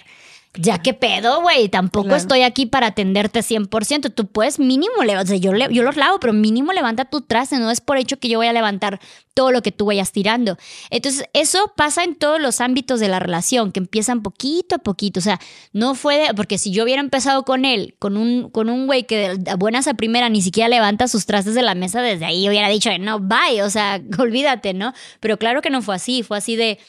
ya 0.57 0.81
que 0.81 0.93
pedo, 0.93 1.41
güey, 1.41 1.69
tampoco 1.69 2.15
estoy 2.15 2.41
aquí 2.41 2.65
para 2.65 2.87
atenderte 2.87 3.39
100%. 3.39 4.13
Tú 4.13 4.27
puedes 4.27 4.59
mínimo, 4.59 4.93
o 4.99 5.25
sea, 5.25 5.37
yo, 5.37 5.53
yo 5.53 5.83
los 5.83 5.95
lavo, 5.97 6.19
pero 6.19 6.33
mínimo 6.33 6.73
levanta 6.73 7.05
tu 7.05 7.21
traste, 7.21 7.57
no 7.57 7.71
es 7.71 7.81
por 7.81 7.97
hecho 7.97 8.17
que 8.17 8.29
yo 8.29 8.39
voy 8.39 8.47
a 8.47 8.53
levantar 8.53 8.99
todo 9.33 9.51
lo 9.51 9.61
que 9.61 9.71
tú 9.71 9.85
vayas 9.85 10.11
tirando. 10.11 10.57
Entonces, 10.89 11.25
eso 11.33 11.73
pasa 11.75 12.03
en 12.03 12.15
todos 12.15 12.41
los 12.41 12.61
ámbitos 12.61 12.99
de 12.99 13.09
la 13.09 13.19
relación, 13.19 13.71
que 13.71 13.79
empiezan 13.81 14.23
poquito 14.23 14.75
a 14.75 14.77
poquito, 14.79 15.19
o 15.19 15.23
sea, 15.23 15.39
no 15.73 15.93
fue 15.93 16.17
de, 16.17 16.33
porque 16.33 16.57
si 16.57 16.71
yo 16.71 16.83
hubiera 16.83 17.01
empezado 17.01 17.43
con 17.43 17.65
él, 17.65 17.95
con 17.99 18.17
un 18.17 18.49
con 18.49 18.69
un 18.69 18.87
güey 18.87 19.03
que 19.03 19.35
de 19.37 19.55
buenas 19.55 19.87
a 19.87 19.93
primera 19.93 20.29
ni 20.29 20.41
siquiera 20.41 20.69
levanta 20.69 21.07
sus 21.07 21.25
trastes 21.25 21.53
de 21.53 21.61
la 21.61 21.75
mesa, 21.75 22.01
desde 22.01 22.25
ahí 22.25 22.47
hubiera 22.47 22.69
dicho, 22.69 22.89
no, 22.99 23.19
bye, 23.19 23.61
o 23.61 23.69
sea, 23.69 24.01
olvídate, 24.17 24.73
¿no? 24.73 24.93
Pero 25.19 25.37
claro 25.37 25.61
que 25.61 25.69
no 25.69 25.81
fue 25.81 25.95
así, 25.95 26.23
fue 26.23 26.37
así 26.37 26.55
de 26.55 26.79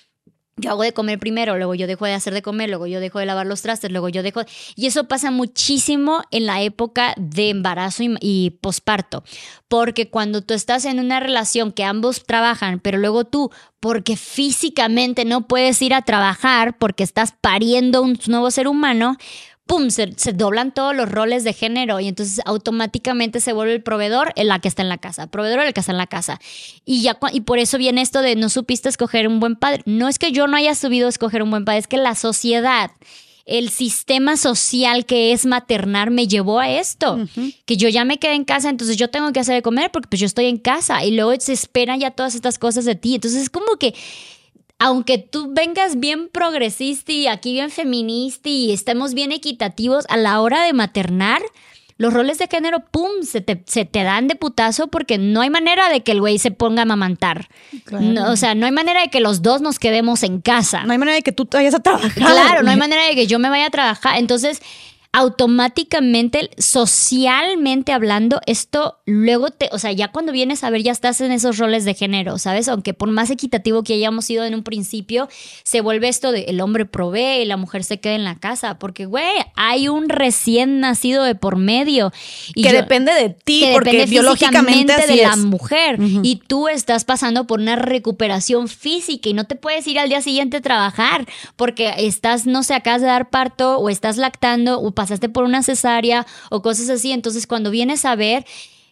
yo 0.58 0.70
hago 0.70 0.82
de 0.82 0.92
comer 0.92 1.18
primero, 1.18 1.56
luego 1.58 1.74
yo 1.74 1.86
dejo 1.86 2.06
de 2.06 2.14
hacer 2.14 2.32
de 2.32 2.40
comer, 2.40 2.70
luego 2.70 2.86
yo 2.86 2.98
dejo 2.98 3.18
de 3.18 3.26
lavar 3.26 3.46
los 3.46 3.60
trastes, 3.60 3.90
luego 3.90 4.08
yo 4.08 4.22
dejo... 4.22 4.40
Y 4.74 4.86
eso 4.86 5.04
pasa 5.04 5.30
muchísimo 5.30 6.22
en 6.30 6.46
la 6.46 6.62
época 6.62 7.12
de 7.18 7.50
embarazo 7.50 8.04
y, 8.20 8.58
posparto, 8.62 9.22
porque 9.68 10.08
cuando 10.08 10.40
tú 10.40 10.54
estás 10.54 10.86
en 10.86 10.98
una 10.98 11.20
relación 11.20 11.72
que 11.72 11.84
ambos 11.84 12.24
trabajan, 12.24 12.80
pero 12.80 12.96
luego 12.96 13.24
tú, 13.24 13.50
porque 13.80 14.16
físicamente 14.16 15.26
no 15.26 15.46
puedes 15.46 15.82
ir 15.82 15.92
a 15.92 16.02
trabajar 16.02 16.78
porque 16.78 17.04
estás 17.04 17.34
pariendo 17.38 18.00
un 18.00 18.18
nuevo 18.26 18.50
ser 18.50 18.66
humano, 18.66 19.18
¡pum! 19.66 19.90
Se, 19.90 20.06
doblan 20.32 20.72
todos 20.72 20.94
los 20.94 21.08
roles 21.08 21.44
de 21.44 21.52
género 21.52 22.00
y 22.00 22.08
entonces 22.08 22.40
automáticamente 22.44 23.40
se 23.40 23.52
vuelve 23.52 23.74
el 23.74 23.82
proveedor 23.82 24.32
el 24.36 24.48
la 24.48 24.60
que 24.60 24.68
está 24.68 24.82
en 24.82 24.88
la 24.88 24.98
casa, 24.98 25.26
proveedor 25.26 25.60
el 25.60 25.74
que 25.74 25.80
está 25.80 25.92
en 25.92 25.98
la 25.98 26.06
casa. 26.06 26.40
Y, 26.84 27.02
ya, 27.02 27.18
y 27.32 27.40
por 27.40 27.58
eso 27.58 27.78
viene 27.78 28.00
esto 28.00 28.22
de 28.22 28.36
no 28.36 28.48
supiste 28.48 28.88
escoger 28.88 29.28
un 29.28 29.40
buen 29.40 29.56
padre. 29.56 29.82
No 29.84 30.08
es 30.08 30.18
que 30.18 30.32
yo 30.32 30.46
no 30.46 30.56
haya 30.56 30.74
subido 30.74 31.06
a 31.06 31.10
escoger 31.10 31.42
un 31.42 31.50
buen 31.50 31.64
padre, 31.64 31.80
es 31.80 31.88
que 31.88 31.96
la 31.96 32.14
sociedad 32.14 32.90
el 33.46 33.70
sistema 33.70 34.36
social 34.36 35.06
que 35.06 35.32
es 35.32 35.46
maternar 35.46 36.10
me 36.10 36.26
llevó 36.26 36.58
a 36.58 36.68
esto, 36.68 37.16
que 37.64 37.76
yo 37.76 37.88
ya 37.88 38.04
me 38.04 38.18
quedé 38.18 38.34
en 38.34 38.44
casa, 38.44 38.68
entonces 38.68 38.96
yo 38.96 39.08
tengo 39.08 39.32
que 39.32 39.38
hacer 39.38 39.54
de 39.54 39.62
comer 39.62 39.92
porque 39.92 40.08
pues 40.08 40.20
yo 40.20 40.26
estoy 40.26 40.46
en 40.46 40.58
casa 40.58 41.04
y 41.04 41.12
luego 41.12 41.32
se 41.38 41.52
esperan 41.52 42.00
ya 42.00 42.10
todas 42.10 42.34
estas 42.34 42.58
cosas 42.58 42.84
de 42.84 42.96
ti. 42.96 43.14
Entonces 43.14 43.42
es 43.42 43.50
como 43.50 43.76
que 43.76 43.94
aunque 44.78 45.18
tú 45.18 45.52
vengas 45.52 45.98
bien 45.98 46.28
progresista 46.28 47.12
y 47.12 47.26
aquí 47.26 47.52
bien 47.52 47.70
feminista 47.70 48.48
y 48.48 48.72
estemos 48.72 49.14
bien 49.14 49.32
equitativos 49.32 50.04
a 50.08 50.16
la 50.16 50.40
hora 50.40 50.64
de 50.64 50.72
maternar, 50.72 51.42
los 51.98 52.12
roles 52.12 52.38
de 52.38 52.46
género, 52.46 52.80
¡pum!, 52.80 53.22
se 53.22 53.40
te, 53.40 54.04
dan 54.04 54.28
de 54.28 54.34
putazo 54.34 54.88
porque 54.88 55.16
no 55.16 55.40
hay 55.40 55.48
manera 55.48 55.88
de 55.88 56.02
que 56.02 56.12
el 56.12 56.20
güey 56.20 56.38
se 56.38 56.50
ponga 56.50 56.82
a 56.82 56.84
mamantar. 56.84 57.48
o 58.28 58.36
sea, 58.36 58.54
no 58.54 58.66
hay 58.66 58.72
manera 58.72 59.00
de 59.00 59.08
que 59.08 59.20
los 59.20 59.40
dos 59.40 59.62
nos 59.62 59.78
quedemos 59.78 60.22
en 60.22 60.42
casa. 60.42 60.84
No 60.84 60.92
hay 60.92 60.98
manera 60.98 61.16
de 61.16 61.22
que 61.22 61.32
tú 61.32 61.48
vayas 61.50 61.74
a 61.74 61.80
trabajar. 61.80 62.12
Claro, 62.12 62.62
no 62.62 62.70
hay 62.70 62.76
manera 62.76 63.06
de 63.06 63.14
que 63.14 63.26
yo 63.26 63.38
me 63.38 63.48
vaya 63.48 63.66
a 63.66 63.70
trabajar. 63.70 64.18
Entonces, 64.18 64.60
automáticamente, 65.16 66.50
socialmente 66.58 67.94
hablando, 67.94 68.42
esto 68.44 68.98
luego 69.06 69.48
te, 69.48 69.70
o 69.72 69.78
sea, 69.78 69.90
ya 69.92 70.08
cuando 70.08 70.30
vienes 70.30 70.62
a 70.62 70.68
ver, 70.68 70.82
ya 70.82 70.92
estás 70.92 71.22
en 71.22 71.32
esos 71.32 71.56
roles 71.56 71.86
de 71.86 71.94
género, 71.94 72.36
¿sabes? 72.36 72.68
Aunque 72.68 72.92
por 72.92 73.10
más 73.10 73.30
equitativo 73.30 73.82
que 73.82 73.94
hayamos 73.94 74.26
sido 74.26 74.44
en 74.44 74.54
un 74.54 74.62
principio, 74.62 75.30
se 75.62 75.80
vuelve 75.80 76.08
esto 76.08 76.32
de 76.32 76.42
el 76.48 76.60
hombre 76.60 76.84
provee 76.84 77.40
y 77.40 77.44
la 77.46 77.56
mujer 77.56 77.82
se 77.82 77.98
queda 77.98 78.14
en 78.14 78.24
la 78.24 78.38
casa, 78.38 78.78
porque, 78.78 79.06
güey, 79.06 79.24
hay 79.54 79.88
un 79.88 80.10
recién 80.10 80.80
nacido 80.80 81.24
de 81.24 81.34
por 81.34 81.56
medio. 81.56 82.12
Y 82.54 82.64
que 82.64 82.74
depende 82.74 83.14
de 83.14 83.30
ti, 83.30 83.64
porque 83.72 84.04
biológicamente 84.04 85.06
de 85.06 85.16
la 85.22 85.36
mujer. 85.36 85.98
Y 86.22 86.42
tú 86.46 86.68
estás 86.68 87.06
pasando 87.06 87.46
por 87.46 87.60
una 87.60 87.76
recuperación 87.76 88.68
física 88.68 89.30
y 89.30 89.32
no 89.32 89.44
te 89.44 89.56
puedes 89.56 89.86
ir 89.86 89.98
al 89.98 90.10
día 90.10 90.20
siguiente 90.20 90.58
a 90.58 90.60
trabajar 90.60 91.26
porque 91.56 91.94
estás, 91.96 92.44
no 92.44 92.62
sé, 92.62 92.74
acabas 92.74 93.00
de 93.00 93.06
dar 93.06 93.30
parto 93.30 93.78
o 93.78 93.88
estás 93.88 94.18
lactando 94.18 94.78
o 94.78 94.92
pasaste 95.06 95.28
por 95.28 95.44
una 95.44 95.62
cesárea 95.62 96.26
o 96.50 96.62
cosas 96.62 96.88
así. 96.88 97.12
Entonces, 97.12 97.46
cuando 97.46 97.70
vienes 97.70 98.04
a 98.04 98.14
ver, 98.16 98.44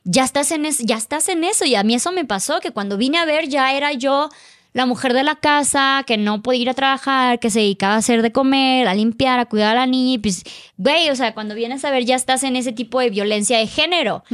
ya 0.05 0.24
estás 0.24 0.51
en, 0.51 0.65
ya 0.65 0.97
estás 0.97 1.28
en 1.28 1.45
eso. 1.45 1.65
Y 1.65 1.74
a 1.74 1.82
mí 1.82 1.95
eso 1.95 2.12
me 2.12 2.24
pasó, 2.24 2.61
que 2.61 2.70
cuando 2.70 2.97
vine 2.97 3.19
a 3.19 3.24
ver 3.24 3.49
ya 3.49 3.74
era 3.74 3.93
yo 3.93 4.28
la 4.74 4.86
mujer 4.86 5.15
de 5.15 5.23
la 5.23 5.36
casa 5.36 6.03
que 6.05 6.16
no 6.16 6.43
podía 6.43 6.62
ir 6.62 6.70
a 6.70 6.74
trabajar, 6.74 7.39
que 7.39 7.49
se 7.49 7.61
dedicaba 7.61 7.95
a 7.95 7.99
hacer 7.99 8.23
de 8.23 8.32
comer, 8.32 8.89
a 8.89 8.95
limpiar, 8.95 9.39
a 9.39 9.47
cuidar 9.47 9.77
a 9.77 9.81
la 9.81 9.86
niña. 9.86 10.15
Y 10.15 10.19
pues, 10.19 10.43
güey, 10.77 11.11
o 11.11 11.16
sea, 11.16 11.32
cuando 11.32 11.55
vienes 11.55 11.85
a 11.85 11.91
ver 11.91 12.05
ya 12.05 12.16
estás 12.16 12.43
en 12.43 12.57
ese 12.57 12.73
tipo 12.73 12.99
de 12.99 13.11
violencia 13.11 13.59
de 13.59 13.69
género. 13.69 14.24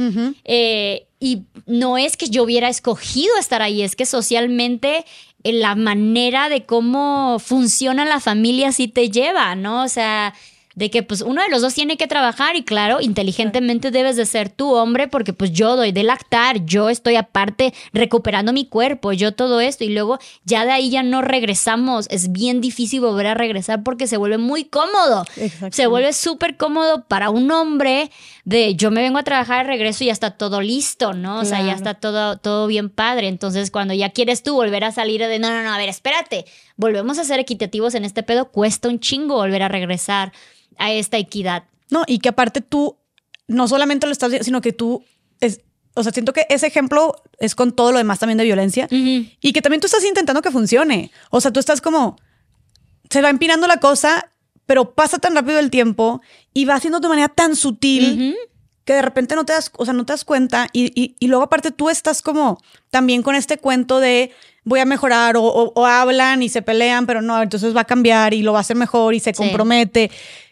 Eh, 0.43 1.05
y 1.19 1.43
no 1.67 1.99
es 1.99 2.17
que 2.17 2.27
yo 2.27 2.43
hubiera 2.43 2.69
escogido 2.69 3.37
estar 3.39 3.61
ahí, 3.61 3.83
es 3.83 3.95
que 3.95 4.07
socialmente 4.07 5.05
eh, 5.43 5.53
la 5.53 5.75
manera 5.75 6.49
de 6.49 6.65
cómo 6.65 7.37
funciona 7.37 8.03
la 8.05 8.19
familia 8.19 8.71
sí 8.71 8.87
te 8.87 9.11
lleva, 9.11 9.53
¿no? 9.53 9.83
O 9.83 9.87
sea, 9.87 10.33
de 10.75 10.89
que 10.89 11.03
pues 11.03 11.21
uno 11.21 11.41
de 11.41 11.49
los 11.49 11.61
dos 11.61 11.73
tiene 11.73 11.97
que 11.97 12.07
trabajar 12.07 12.55
y 12.55 12.63
claro, 12.63 13.01
inteligentemente 13.01 13.91
debes 13.91 14.15
de 14.15 14.25
ser 14.25 14.49
tú 14.49 14.73
hombre 14.73 15.07
porque 15.07 15.33
pues 15.33 15.51
yo 15.51 15.75
doy 15.75 15.91
de 15.91 16.03
lactar, 16.03 16.65
yo 16.65 16.89
estoy 16.89 17.15
aparte 17.15 17.73
recuperando 17.93 18.53
mi 18.53 18.65
cuerpo, 18.65 19.11
yo 19.11 19.33
todo 19.33 19.59
esto 19.59 19.83
y 19.83 19.89
luego 19.89 20.19
ya 20.45 20.65
de 20.65 20.71
ahí 20.71 20.89
ya 20.89 21.03
no 21.03 21.21
regresamos, 21.21 22.07
es 22.09 22.31
bien 22.31 22.61
difícil 22.61 23.01
volver 23.01 23.27
a 23.27 23.33
regresar 23.33 23.83
porque 23.83 24.07
se 24.07 24.17
vuelve 24.17 24.37
muy 24.37 24.65
cómodo, 24.65 25.25
se 25.71 25.87
vuelve 25.87 26.13
súper 26.13 26.57
cómodo 26.57 27.05
para 27.05 27.29
un 27.29 27.51
hombre 27.51 28.11
de 28.45 28.75
yo 28.75 28.91
me 28.91 29.01
vengo 29.01 29.17
a 29.17 29.23
trabajar, 29.23 29.65
regreso 29.65 30.03
y 30.03 30.07
ya 30.07 30.13
está 30.13 30.31
todo 30.31 30.61
listo, 30.61 31.13
¿no? 31.13 31.39
O 31.39 31.45
sea, 31.45 31.61
ya 31.61 31.73
está 31.73 31.93
todo, 31.95 32.37
todo 32.37 32.67
bien 32.67 32.89
padre, 32.89 33.27
entonces 33.27 33.71
cuando 33.71 33.93
ya 33.93 34.09
quieres 34.09 34.43
tú 34.43 34.55
volver 34.55 34.83
a 34.83 34.91
salir 34.91 35.21
de 35.21 35.39
no, 35.39 35.49
no, 35.49 35.63
no, 35.63 35.73
a 35.73 35.77
ver, 35.77 35.89
espérate, 35.89 36.45
volvemos 36.77 37.19
a 37.19 37.23
ser 37.23 37.39
equitativos 37.39 37.93
en 37.95 38.05
este 38.05 38.23
pedo, 38.23 38.49
cuesta 38.49 38.89
un 38.89 38.99
chingo 38.99 39.35
volver 39.35 39.63
a 39.63 39.67
regresar 39.67 40.31
a 40.77 40.91
esta 40.91 41.17
equidad. 41.17 41.63
No, 41.89 42.03
y 42.07 42.19
que 42.19 42.29
aparte 42.29 42.61
tú 42.61 42.97
no 43.47 43.67
solamente 43.67 44.05
lo 44.05 44.11
estás, 44.11 44.31
sino 44.41 44.61
que 44.61 44.71
tú 44.71 45.03
es, 45.39 45.61
o 45.93 46.03
sea, 46.03 46.11
siento 46.11 46.33
que 46.33 46.45
ese 46.49 46.67
ejemplo 46.67 47.15
es 47.39 47.55
con 47.55 47.73
todo 47.73 47.91
lo 47.91 47.97
demás 47.97 48.19
también 48.19 48.37
de 48.37 48.45
violencia 48.45 48.87
y 48.89 49.53
que 49.53 49.61
también 49.61 49.81
tú 49.81 49.87
estás 49.87 50.05
intentando 50.05 50.41
que 50.41 50.51
funcione. 50.51 51.11
O 51.29 51.41
sea, 51.41 51.51
tú 51.51 51.59
estás 51.59 51.81
como, 51.81 52.17
se 53.09 53.21
va 53.21 53.29
empinando 53.29 53.67
la 53.67 53.77
cosa, 53.77 54.31
pero 54.65 54.93
pasa 54.95 55.19
tan 55.19 55.35
rápido 55.35 55.59
el 55.59 55.69
tiempo 55.69 56.21
y 56.53 56.65
va 56.65 56.75
haciendo 56.75 56.99
de 56.99 57.09
manera 57.09 57.27
tan 57.27 57.55
sutil 57.55 58.37
que 58.85 58.93
de 58.93 59.01
repente 59.01 59.35
no 59.35 59.45
te 59.45 59.53
das, 59.53 59.71
o 59.77 59.85
sea, 59.85 59.93
no 59.93 60.05
te 60.05 60.13
das 60.13 60.25
cuenta 60.25 60.67
y, 60.71 61.15
y, 61.19 61.27
luego 61.27 61.43
aparte 61.43 61.71
tú 61.71 61.89
estás 61.89 62.21
como 62.21 62.59
también 62.89 63.21
con 63.21 63.35
este 63.35 63.57
cuento 63.57 63.99
de 63.99 64.31
voy 64.63 64.79
a 64.79 64.85
mejorar 64.85 65.37
o, 65.37 65.43
o, 65.43 65.85
hablan 65.85 66.41
y 66.43 66.49
se 66.49 66.61
pelean, 66.61 67.05
pero 67.05 67.21
no, 67.21 67.41
entonces 67.41 67.75
va 67.75 67.81
a 67.81 67.85
cambiar 67.85 68.33
y 68.33 68.41
lo 68.41 68.53
va 68.53 68.59
a 68.59 68.61
hacer 68.61 68.75
mejor 68.75 69.13
y 69.13 69.19
se 69.19 69.33
compromete. 69.33 70.11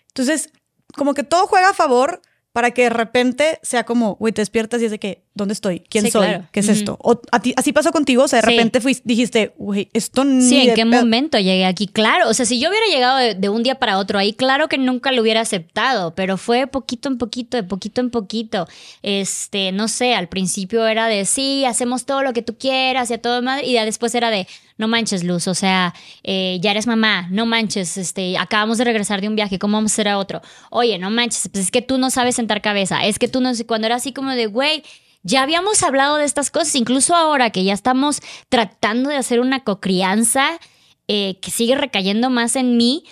Entonces, 0.09 0.49
como 0.95 1.13
que 1.13 1.23
todo 1.23 1.47
juega 1.47 1.69
a 1.69 1.73
favor 1.73 2.21
para 2.51 2.71
que 2.71 2.83
de 2.83 2.89
repente 2.89 3.59
sea 3.61 3.85
como, 3.85 4.15
güey, 4.15 4.33
te 4.33 4.41
despiertas 4.41 4.81
y 4.81 4.85
es 4.85 4.91
de 4.91 4.99
que, 4.99 5.23
¿dónde 5.35 5.53
estoy? 5.53 5.81
¿Quién 5.81 6.09
soy? 6.11 6.27
¿Qué 6.51 6.61
es 6.61 6.67
esto? 6.67 6.97
O 7.01 7.21
a 7.31 7.39
ti, 7.39 7.53
así 7.55 7.71
pasó 7.71 7.91
contigo, 7.91 8.23
o 8.23 8.27
sea, 8.27 8.41
de 8.41 8.47
repente 8.47 8.81
fuiste, 8.81 9.03
dijiste, 9.05 9.53
güey, 9.57 9.89
esto 9.93 10.25
ni 10.25 10.41
Sí, 10.41 10.67
¿en 10.67 10.75
qué 10.75 10.83
momento 10.83 11.37
llegué 11.37 11.65
aquí? 11.65 11.87
Claro, 11.87 12.27
o 12.27 12.33
sea, 12.33 12.45
si 12.45 12.59
yo 12.59 12.69
hubiera 12.69 12.87
llegado 12.87 13.17
de, 13.17 13.49
un 13.49 13.61
día 13.61 13.75
para 13.75 13.99
otro 13.99 14.17
ahí, 14.17 14.33
claro 14.33 14.67
que 14.67 14.79
nunca 14.79 15.11
lo 15.11 15.21
hubiera 15.21 15.41
aceptado, 15.41 16.15
pero 16.15 16.37
fue 16.37 16.65
poquito 16.65 17.07
en 17.07 17.19
poquito, 17.19 17.55
de 17.55 17.63
poquito 17.63 18.01
en 18.01 18.09
poquito. 18.09 18.67
Este, 19.03 19.71
no 19.71 19.87
sé, 19.87 20.15
al 20.15 20.27
principio 20.27 20.87
era 20.87 21.07
de, 21.07 21.25
sí, 21.25 21.65
hacemos 21.65 22.05
todo 22.05 22.23
lo 22.23 22.33
que 22.33 22.41
tú 22.41 22.57
quieras 22.57 23.11
y 23.11 23.13
a 23.13 23.21
todo 23.21 23.43
madre, 23.43 23.67
y 23.67 23.73
ya 23.73 23.85
después 23.85 24.15
era 24.15 24.31
de, 24.31 24.47
no 24.79 24.87
manches, 24.87 25.25
Luz, 25.25 25.47
o 25.47 25.53
sea, 25.53 25.93
eh, 26.23 26.57
ya 26.61 26.71
eres 26.71 26.87
mamá, 26.87 27.27
no 27.29 27.45
manches, 27.45 27.97
este, 27.97 28.37
acabamos 28.37 28.77
de 28.77 28.85
regresar 28.85 29.19
de 29.19 29.27
un 29.27 29.35
viaje, 29.35 29.59
¿cómo 29.59 29.77
vamos 29.77 29.91
a 29.91 29.95
hacer 29.95 30.07
a 30.07 30.17
otro? 30.17 30.41
Oye, 30.71 30.97
no 30.97 31.11
manches, 31.11 31.49
pues 31.51 31.65
es 31.65 31.71
que 31.71 31.81
tú 31.81 31.97
no 31.97 32.09
sabes 32.09 32.37
sentar 32.37 32.61
cabeza, 32.61 33.05
es 33.05 33.19
que 33.19 33.27
tú 33.27 33.41
no 33.41 33.53
sé, 33.53 33.65
cuando 33.65 33.87
era 33.87 33.97
así 33.97 34.13
como 34.13 34.31
de, 34.31 34.47
güey, 34.47 34.83
ya 35.21 35.43
habíamos 35.43 35.83
hablado 35.83 36.15
de 36.15 36.23
estas 36.23 36.49
cosas, 36.49 36.73
incluso 36.75 37.13
ahora 37.13 37.49
que 37.49 37.65
ya 37.65 37.73
estamos 37.73 38.21
tratando 38.47 39.09
de 39.09 39.17
hacer 39.17 39.41
una 39.41 39.65
cocrianza 39.65 40.47
eh, 41.09 41.37
que 41.41 41.51
sigue 41.51 41.75
recayendo 41.75 42.29
más 42.29 42.55
en 42.55 42.77
mí, 42.77 43.03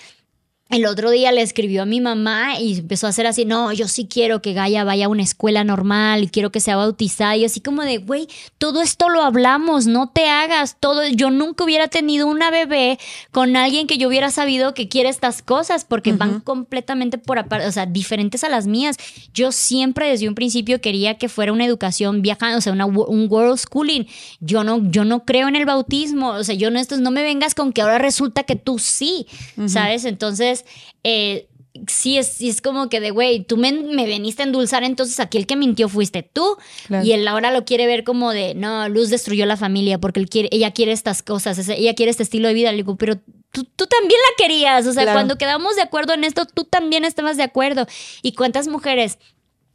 el 0.69 0.85
otro 0.85 1.11
día 1.11 1.31
le 1.31 1.41
escribió 1.41 1.83
a 1.83 1.85
mi 1.85 2.01
mamá 2.01 2.59
y 2.59 2.79
empezó 2.79 3.07
a 3.07 3.11
hacer 3.11 3.25
así, 3.25 3.45
no, 3.45 3.71
yo 3.71 3.87
sí 3.87 4.05
quiero 4.05 4.41
que 4.41 4.51
Gaia 4.51 4.83
vaya 4.83 5.05
a 5.05 5.09
una 5.09 5.23
escuela 5.23 5.63
normal 5.63 6.23
y 6.23 6.27
quiero 6.27 6.51
que 6.51 6.59
sea 6.59 6.75
bautizada. 6.75 7.37
Y 7.37 7.45
así 7.45 7.61
como 7.61 7.83
de, 7.83 7.99
güey, 7.99 8.27
todo 8.57 8.81
esto 8.81 9.07
lo 9.07 9.21
hablamos, 9.21 9.87
no 9.87 10.09
te 10.09 10.27
hagas 10.27 10.75
todo. 10.77 11.07
Yo 11.07 11.31
nunca 11.31 11.63
hubiera 11.63 11.87
tenido 11.87 12.27
una 12.27 12.51
bebé 12.51 12.99
con 13.31 13.55
alguien 13.55 13.87
que 13.87 13.97
yo 13.97 14.09
hubiera 14.09 14.29
sabido 14.29 14.73
que 14.73 14.89
quiere 14.89 15.07
estas 15.07 15.41
cosas 15.41 15.85
porque 15.85 16.11
van 16.11 16.41
completamente 16.41 17.17
por 17.17 17.39
aparte, 17.39 17.67
o 17.67 17.71
sea, 17.71 17.85
diferentes 17.85 18.43
a 18.43 18.49
las 18.49 18.67
mías. 18.67 18.97
Yo 19.33 19.53
siempre 19.53 20.09
desde 20.09 20.27
un 20.27 20.35
principio 20.35 20.81
quería 20.81 21.17
que 21.17 21.29
fuera 21.29 21.53
una 21.53 21.65
educación 21.65 22.21
viajando, 22.21 22.57
o 22.57 22.61
sea, 22.61 22.73
una, 22.73 22.85
un 22.85 23.27
world 23.29 23.57
schooling. 23.57 24.05
Yo 24.41 24.65
no, 24.65 24.81
yo 24.91 25.05
no 25.05 25.23
creo 25.23 25.47
en 25.47 25.55
el 25.55 25.65
bautismo, 25.65 26.31
o 26.31 26.43
sea, 26.43 26.55
yo 26.55 26.71
no, 26.71 26.79
esto, 26.79 26.97
no 26.97 27.11
me 27.11 27.23
vengas 27.23 27.55
con 27.55 27.71
que 27.71 27.81
ahora 27.81 27.99
resulta 27.99 28.43
que 28.43 28.57
tú 28.57 28.79
sí, 28.79 29.27
¿sabes? 29.67 30.03
Entonces 30.03 30.56
eh, 31.03 31.47
sí 31.87 32.17
es, 32.17 32.41
es 32.41 32.61
como 32.61 32.89
que 32.89 32.99
de, 32.99 33.11
güey, 33.11 33.43
tú 33.43 33.57
me, 33.57 33.71
me, 33.71 34.05
veniste 34.05 34.41
a 34.41 34.45
endulzar, 34.45 34.83
entonces 34.83 35.19
aquí 35.19 35.37
el 35.37 35.45
que 35.45 35.55
mintió 35.55 35.89
fuiste 35.89 36.23
tú. 36.23 36.57
Y 37.03 37.11
él 37.11 37.27
ahora 37.27 37.51
lo 37.51 37.65
quiere 37.65 37.85
ver 37.85 38.03
como 38.03 38.31
de, 38.31 38.55
no, 38.55 38.89
Luz 38.89 39.09
destruyó 39.09 39.45
la 39.45 39.57
familia 39.57 39.99
porque 39.99 40.19
él 40.19 40.29
quiere, 40.29 40.49
ella 40.51 40.71
quiere 40.71 40.91
estas 40.91 41.21
cosas, 41.21 41.67
ella 41.69 41.93
quiere 41.93 42.09
este 42.09 42.23
estilo 42.23 42.47
de 42.47 42.53
vida. 42.53 42.71
Le 42.71 42.77
digo, 42.77 42.95
pero 42.95 43.19
tú, 43.51 43.65
también 43.87 44.19
la 44.29 44.43
querías. 44.43 44.87
O 44.87 44.93
sea, 44.93 45.11
cuando 45.13 45.37
quedamos 45.37 45.75
de 45.75 45.81
acuerdo 45.81 46.13
en 46.13 46.23
esto, 46.23 46.45
tú 46.45 46.63
también 46.63 47.05
estabas 47.05 47.37
de 47.37 47.43
acuerdo. 47.43 47.87
¿Y 48.21 48.33
cuántas 48.33 48.67
mujeres 48.67 49.19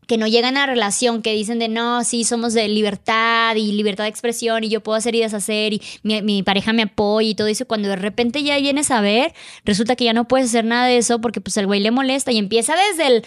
que 0.07 0.19
no 0.19 0.27
llegan 0.27 0.57
a 0.57 0.67
relación, 0.67 1.23
que 1.23 1.33
dicen 1.33 1.59
de 1.59 1.69
no, 1.69 2.03
sí, 2.05 2.25
somos 2.25 2.55
de 2.55 2.69
libertad 2.69 3.55
y 3.57 3.73
libertad 3.73 4.05
de 4.05 4.11
expresión 4.11 4.65
y 4.65 4.69
yo 4.69 4.81
puedo 4.81 4.97
hacer 4.97 5.15
y 5.15 5.21
deshacer 5.21 5.73
y 5.73 5.83
mi, 6.03 6.43
pareja 6.43 6.73
me 6.73 6.83
apoya 6.83 7.29
y 7.29 7.35
todo 7.35 7.47
eso, 7.47 7.67
cuando 7.67 7.89
de 7.89 7.97
repente 7.97 8.43
ya 8.43 8.59
vienes 8.59 8.91
a 8.91 9.01
ver, 9.01 9.33
resulta 9.65 9.95
que 9.95 10.05
ya 10.05 10.13
no 10.13 10.27
puedes 10.27 10.49
hacer 10.49 10.65
nada 10.65 10.87
de 10.87 10.99
eso 10.99 11.21
porque 11.21 11.41
pues 11.41 11.57
el 11.57 11.67
güey 11.67 11.81
le 11.81 11.91
molesta 11.91 12.33
y 12.33 12.39
empieza 12.39 12.75
desde 12.91 13.07
el, 13.07 13.25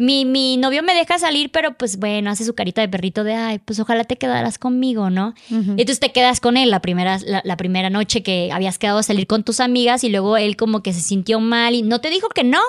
mi, 0.00 0.24
mi 0.24 0.56
novio 0.56 0.82
me 0.82 0.94
deja 0.94 1.18
salir, 1.18 1.50
pero 1.50 1.74
pues 1.74 1.98
bueno, 1.98 2.30
hace 2.30 2.44
su 2.44 2.54
carita 2.54 2.80
de 2.80 2.88
perrito 2.88 3.22
de, 3.22 3.34
ay, 3.34 3.58
pues 3.60 3.78
ojalá 3.78 4.04
te 4.04 4.16
quedaras 4.16 4.58
conmigo, 4.58 5.10
¿no? 5.10 5.34
Y 5.50 5.54
Entonces 5.54 6.00
te 6.00 6.12
quedas 6.12 6.40
con 6.40 6.56
él 6.56 6.70
la 6.70 6.80
primera, 6.80 7.18
la 7.44 7.56
primera 7.56 7.88
noche 7.88 8.22
que 8.22 8.50
habías 8.52 8.78
quedado 8.78 8.98
a 8.98 9.02
salir 9.02 9.26
con 9.26 9.44
tus 9.44 9.60
amigas 9.60 10.02
y 10.04 10.08
luego 10.08 10.36
él 10.36 10.56
como 10.56 10.82
que 10.82 10.92
se 10.92 11.00
sintió 11.00 11.40
mal 11.40 11.74
y 11.74 11.82
no 11.82 12.00
te 12.00 12.10
dijo 12.10 12.28
que 12.28 12.44
no, 12.44 12.60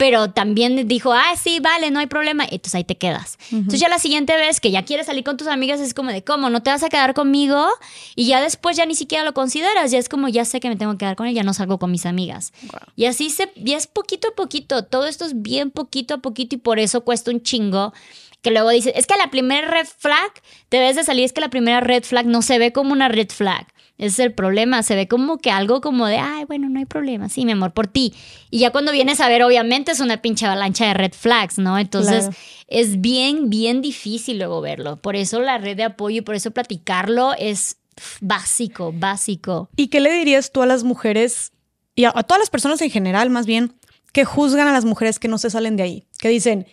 pero 0.00 0.30
también 0.30 0.88
dijo, 0.88 1.12
ah, 1.12 1.36
sí, 1.36 1.60
vale, 1.60 1.90
no 1.90 1.98
hay 1.98 2.06
problema. 2.06 2.44
Entonces 2.44 2.74
ahí 2.74 2.84
te 2.84 2.96
quedas. 2.96 3.38
Entonces 3.52 3.80
ya 3.80 3.90
la 3.90 3.98
siguiente 3.98 4.34
vez 4.34 4.58
que 4.58 4.70
ya 4.70 4.82
quieres 4.82 5.04
salir 5.04 5.24
con 5.24 5.36
tus 5.36 5.46
amigas 5.46 5.78
es 5.78 5.92
como 5.92 6.10
de, 6.10 6.24
¿cómo? 6.24 6.48
¿No 6.48 6.62
te 6.62 6.70
vas 6.70 6.82
a 6.82 6.88
quedar 6.88 7.12
conmigo? 7.12 7.68
Y 8.16 8.24
ya 8.24 8.40
después 8.40 8.78
ya 8.78 8.86
ni 8.86 8.94
siquiera 8.94 9.24
lo 9.24 9.34
consideras. 9.34 9.90
Ya 9.90 9.98
es 9.98 10.08
como, 10.08 10.28
ya 10.28 10.46
sé 10.46 10.58
que 10.58 10.70
me 10.70 10.76
tengo 10.76 10.92
que 10.92 11.00
quedar 11.00 11.16
con 11.16 11.26
él, 11.26 11.34
ya 11.34 11.42
no 11.42 11.52
salgo 11.52 11.78
con 11.78 11.90
mis 11.90 12.06
amigas. 12.06 12.54
Y 12.96 13.04
así 13.04 13.28
se, 13.28 13.52
ya 13.56 13.76
es 13.76 13.88
poquito 13.88 14.28
a 14.28 14.34
poquito. 14.34 14.86
Todo 14.86 15.04
esto 15.04 15.26
es 15.26 15.42
bien 15.42 15.70
poquito 15.70 16.14
a 16.14 16.18
poquito 16.22 16.54
y 16.54 16.58
por 16.58 16.78
eso 16.78 17.02
cuesta 17.02 17.30
un 17.30 17.42
chingo 17.42 17.92
que 18.40 18.52
luego 18.52 18.70
dices, 18.70 18.94
es 18.96 19.06
que 19.06 19.18
la 19.18 19.30
primera 19.30 19.68
red 19.68 19.86
flag, 19.86 20.32
debes 20.70 20.96
de 20.96 21.04
salir, 21.04 21.26
es 21.26 21.34
que 21.34 21.42
la 21.42 21.50
primera 21.50 21.80
red 21.80 22.04
flag 22.04 22.24
no 22.24 22.40
se 22.40 22.58
ve 22.58 22.72
como 22.72 22.92
una 22.92 23.08
red 23.08 23.28
flag. 23.28 23.66
Ese 24.00 24.06
es 24.06 24.18
el 24.20 24.32
problema, 24.32 24.82
se 24.82 24.94
ve 24.94 25.08
como 25.08 25.36
que 25.36 25.50
algo 25.50 25.82
como 25.82 26.06
de, 26.06 26.16
ay, 26.16 26.46
bueno, 26.46 26.70
no 26.70 26.78
hay 26.78 26.86
problema, 26.86 27.28
sí, 27.28 27.44
mi 27.44 27.52
amor, 27.52 27.72
por 27.72 27.86
ti. 27.86 28.14
Y 28.50 28.60
ya 28.60 28.70
cuando 28.70 28.92
vienes 28.92 29.20
a 29.20 29.28
ver, 29.28 29.42
obviamente 29.42 29.92
es 29.92 30.00
una 30.00 30.22
pinche 30.22 30.46
avalancha 30.46 30.86
de 30.86 30.94
red 30.94 31.12
flags, 31.12 31.58
¿no? 31.58 31.78
Entonces 31.78 32.30
es 32.66 33.02
bien, 33.02 33.50
bien 33.50 33.82
difícil 33.82 34.38
luego 34.38 34.62
verlo. 34.62 34.96
Por 34.96 35.16
eso 35.16 35.38
la 35.40 35.58
red 35.58 35.76
de 35.76 35.84
apoyo 35.84 36.16
y 36.16 36.20
por 36.22 36.34
eso 36.34 36.50
platicarlo 36.50 37.34
es 37.38 37.76
básico, 38.22 38.90
básico. 38.96 39.68
¿Y 39.76 39.88
qué 39.88 40.00
le 40.00 40.10
dirías 40.14 40.50
tú 40.50 40.62
a 40.62 40.66
las 40.66 40.82
mujeres 40.82 41.52
y 41.94 42.06
a, 42.06 42.12
todas 42.12 42.40
las 42.40 42.48
personas 42.48 42.80
en 42.80 42.90
general, 42.90 43.28
más 43.28 43.44
bien, 43.44 43.74
que 44.14 44.24
juzgan 44.24 44.66
a 44.66 44.72
las 44.72 44.86
mujeres 44.86 45.18
que 45.18 45.28
no 45.28 45.36
se 45.36 45.50
salen 45.50 45.76
de 45.76 45.82
ahí? 45.82 46.06
Que 46.18 46.30
dicen, 46.30 46.66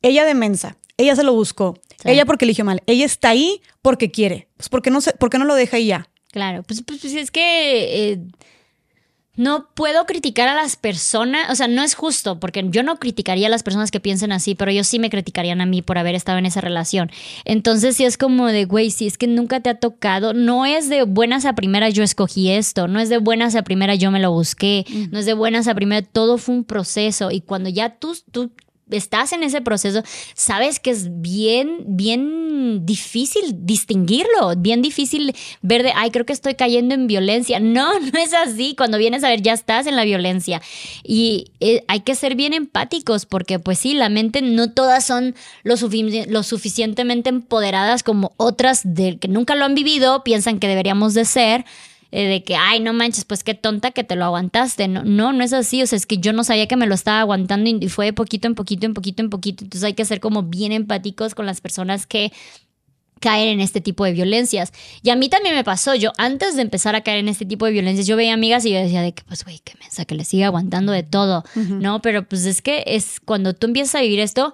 ella 0.00 0.24
de 0.24 0.34
mensa, 0.34 0.76
ella 0.96 1.16
se 1.16 1.24
lo 1.24 1.32
buscó, 1.32 1.74
ella 2.04 2.24
porque 2.24 2.44
eligió 2.44 2.64
mal, 2.64 2.84
ella 2.86 3.04
está 3.04 3.30
ahí 3.30 3.62
porque 3.82 4.12
quiere, 4.12 4.46
pues 4.56 4.68
porque 4.68 4.92
no, 4.92 5.00
se, 5.00 5.12
¿por 5.14 5.28
qué 5.28 5.38
no 5.38 5.44
lo 5.44 5.56
deja 5.56 5.78
ahí 5.78 5.86
ya? 5.86 6.08
Claro, 6.32 6.62
pues, 6.62 6.82
pues, 6.82 7.00
pues 7.00 7.14
es 7.14 7.30
que... 7.30 8.12
Eh, 8.12 8.20
no 9.38 9.68
puedo 9.72 10.04
criticar 10.04 10.48
a 10.48 10.54
las 10.56 10.74
personas, 10.74 11.48
o 11.48 11.54
sea, 11.54 11.68
no 11.68 11.84
es 11.84 11.94
justo, 11.94 12.40
porque 12.40 12.66
yo 12.70 12.82
no 12.82 12.96
criticaría 12.96 13.46
a 13.46 13.50
las 13.50 13.62
personas 13.62 13.92
que 13.92 14.00
piensen 14.00 14.32
así, 14.32 14.56
pero 14.56 14.72
ellos 14.72 14.88
sí 14.88 14.98
me 14.98 15.10
criticarían 15.10 15.60
a 15.60 15.66
mí 15.66 15.80
por 15.80 15.96
haber 15.96 16.16
estado 16.16 16.38
en 16.38 16.46
esa 16.46 16.60
relación. 16.60 17.08
Entonces, 17.44 17.96
sí 17.96 18.04
es 18.04 18.18
como 18.18 18.48
de, 18.48 18.64
güey, 18.64 18.90
si 18.90 19.06
es 19.06 19.16
que 19.16 19.28
nunca 19.28 19.60
te 19.60 19.70
ha 19.70 19.78
tocado, 19.78 20.34
no 20.34 20.66
es 20.66 20.88
de 20.88 21.04
buenas 21.04 21.44
a 21.44 21.54
primeras 21.54 21.94
yo 21.94 22.02
escogí 22.02 22.50
esto, 22.50 22.88
no 22.88 22.98
es 22.98 23.10
de 23.10 23.18
buenas 23.18 23.54
a 23.54 23.62
primera 23.62 23.94
yo 23.94 24.10
me 24.10 24.18
lo 24.18 24.32
busqué, 24.32 24.84
no 25.12 25.20
es 25.20 25.26
de 25.26 25.34
buenas 25.34 25.68
a 25.68 25.74
primera, 25.76 26.04
todo 26.04 26.36
fue 26.38 26.56
un 26.56 26.64
proceso 26.64 27.30
y 27.30 27.40
cuando 27.40 27.68
ya 27.68 27.90
tú, 27.90 28.16
tú 28.32 28.50
estás 28.90 29.32
en 29.32 29.42
ese 29.42 29.60
proceso, 29.60 30.02
sabes 30.34 30.80
que 30.80 30.90
es 30.90 31.20
bien, 31.20 31.84
bien 31.86 32.84
difícil 32.84 33.54
distinguirlo, 33.66 34.54
bien 34.56 34.82
difícil 34.82 35.34
ver 35.62 35.82
de, 35.82 35.92
ay, 35.94 36.10
creo 36.10 36.26
que 36.26 36.32
estoy 36.32 36.54
cayendo 36.54 36.94
en 36.94 37.06
violencia. 37.06 37.60
No, 37.68 38.00
no 38.00 38.18
es 38.18 38.32
así. 38.32 38.74
Cuando 38.76 38.98
vienes 38.98 39.22
a 39.22 39.28
ver, 39.28 39.42
ya 39.42 39.52
estás 39.52 39.86
en 39.86 39.94
la 39.94 40.04
violencia. 40.04 40.60
Y 41.04 41.52
eh, 41.60 41.84
hay 41.86 42.00
que 42.00 42.14
ser 42.14 42.34
bien 42.34 42.54
empáticos 42.54 43.26
porque, 43.26 43.58
pues 43.58 43.78
sí, 43.78 43.94
la 43.94 44.08
mente 44.08 44.42
no 44.42 44.72
todas 44.72 45.04
son 45.04 45.34
lo, 45.62 45.74
lo 46.28 46.42
suficientemente 46.42 47.28
empoderadas 47.28 48.02
como 48.02 48.32
otras 48.36 48.80
de, 48.84 49.18
que 49.18 49.28
nunca 49.28 49.54
lo 49.54 49.64
han 49.64 49.74
vivido, 49.74 50.24
piensan 50.24 50.58
que 50.58 50.66
deberíamos 50.66 51.14
de 51.14 51.24
ser. 51.24 51.66
Eh, 52.10 52.26
de 52.26 52.42
que, 52.42 52.56
ay, 52.56 52.80
no 52.80 52.94
manches, 52.94 53.24
pues 53.24 53.44
qué 53.44 53.52
tonta 53.54 53.90
que 53.90 54.02
te 54.02 54.16
lo 54.16 54.24
aguantaste. 54.24 54.88
No, 54.88 55.04
no, 55.04 55.32
no 55.32 55.44
es 55.44 55.52
así. 55.52 55.82
O 55.82 55.86
sea, 55.86 55.96
es 55.96 56.06
que 56.06 56.18
yo 56.18 56.32
no 56.32 56.42
sabía 56.42 56.66
que 56.66 56.76
me 56.76 56.86
lo 56.86 56.94
estaba 56.94 57.20
aguantando 57.20 57.68
y 57.68 57.88
fue 57.88 58.06
de 58.06 58.12
poquito 58.12 58.46
en 58.46 58.54
poquito, 58.54 58.86
en 58.86 58.94
poquito, 58.94 59.22
en 59.22 59.30
poquito. 59.30 59.64
Entonces 59.64 59.84
hay 59.84 59.94
que 59.94 60.04
ser 60.04 60.20
como 60.20 60.42
bien 60.42 60.72
empáticos 60.72 61.34
con 61.34 61.44
las 61.44 61.60
personas 61.60 62.06
que 62.06 62.32
caen 63.20 63.48
en 63.48 63.60
este 63.60 63.80
tipo 63.80 64.04
de 64.04 64.12
violencias. 64.12 64.72
Y 65.02 65.10
a 65.10 65.16
mí 65.16 65.28
también 65.28 65.54
me 65.54 65.64
pasó, 65.64 65.94
yo 65.94 66.12
antes 66.18 66.56
de 66.56 66.62
empezar 66.62 66.94
a 66.94 67.02
caer 67.02 67.18
en 67.18 67.28
este 67.28 67.44
tipo 67.44 67.66
de 67.66 67.72
violencias, 67.72 68.06
yo 68.06 68.16
veía 68.16 68.34
amigas 68.34 68.64
y 68.64 68.70
yo 68.70 68.78
decía 68.78 69.02
de 69.02 69.12
que, 69.12 69.22
pues, 69.24 69.44
güey, 69.44 69.60
qué 69.64 69.74
mensa, 69.80 70.04
que 70.04 70.14
le 70.14 70.24
sigue 70.24 70.44
aguantando 70.44 70.92
de 70.92 71.02
todo, 71.02 71.44
¿no? 71.54 72.00
Pero 72.00 72.26
pues 72.26 72.46
es 72.46 72.62
que 72.62 72.84
es 72.86 73.20
cuando 73.20 73.54
tú 73.54 73.66
empiezas 73.66 73.96
a 73.96 74.00
vivir 74.00 74.20
esto, 74.20 74.52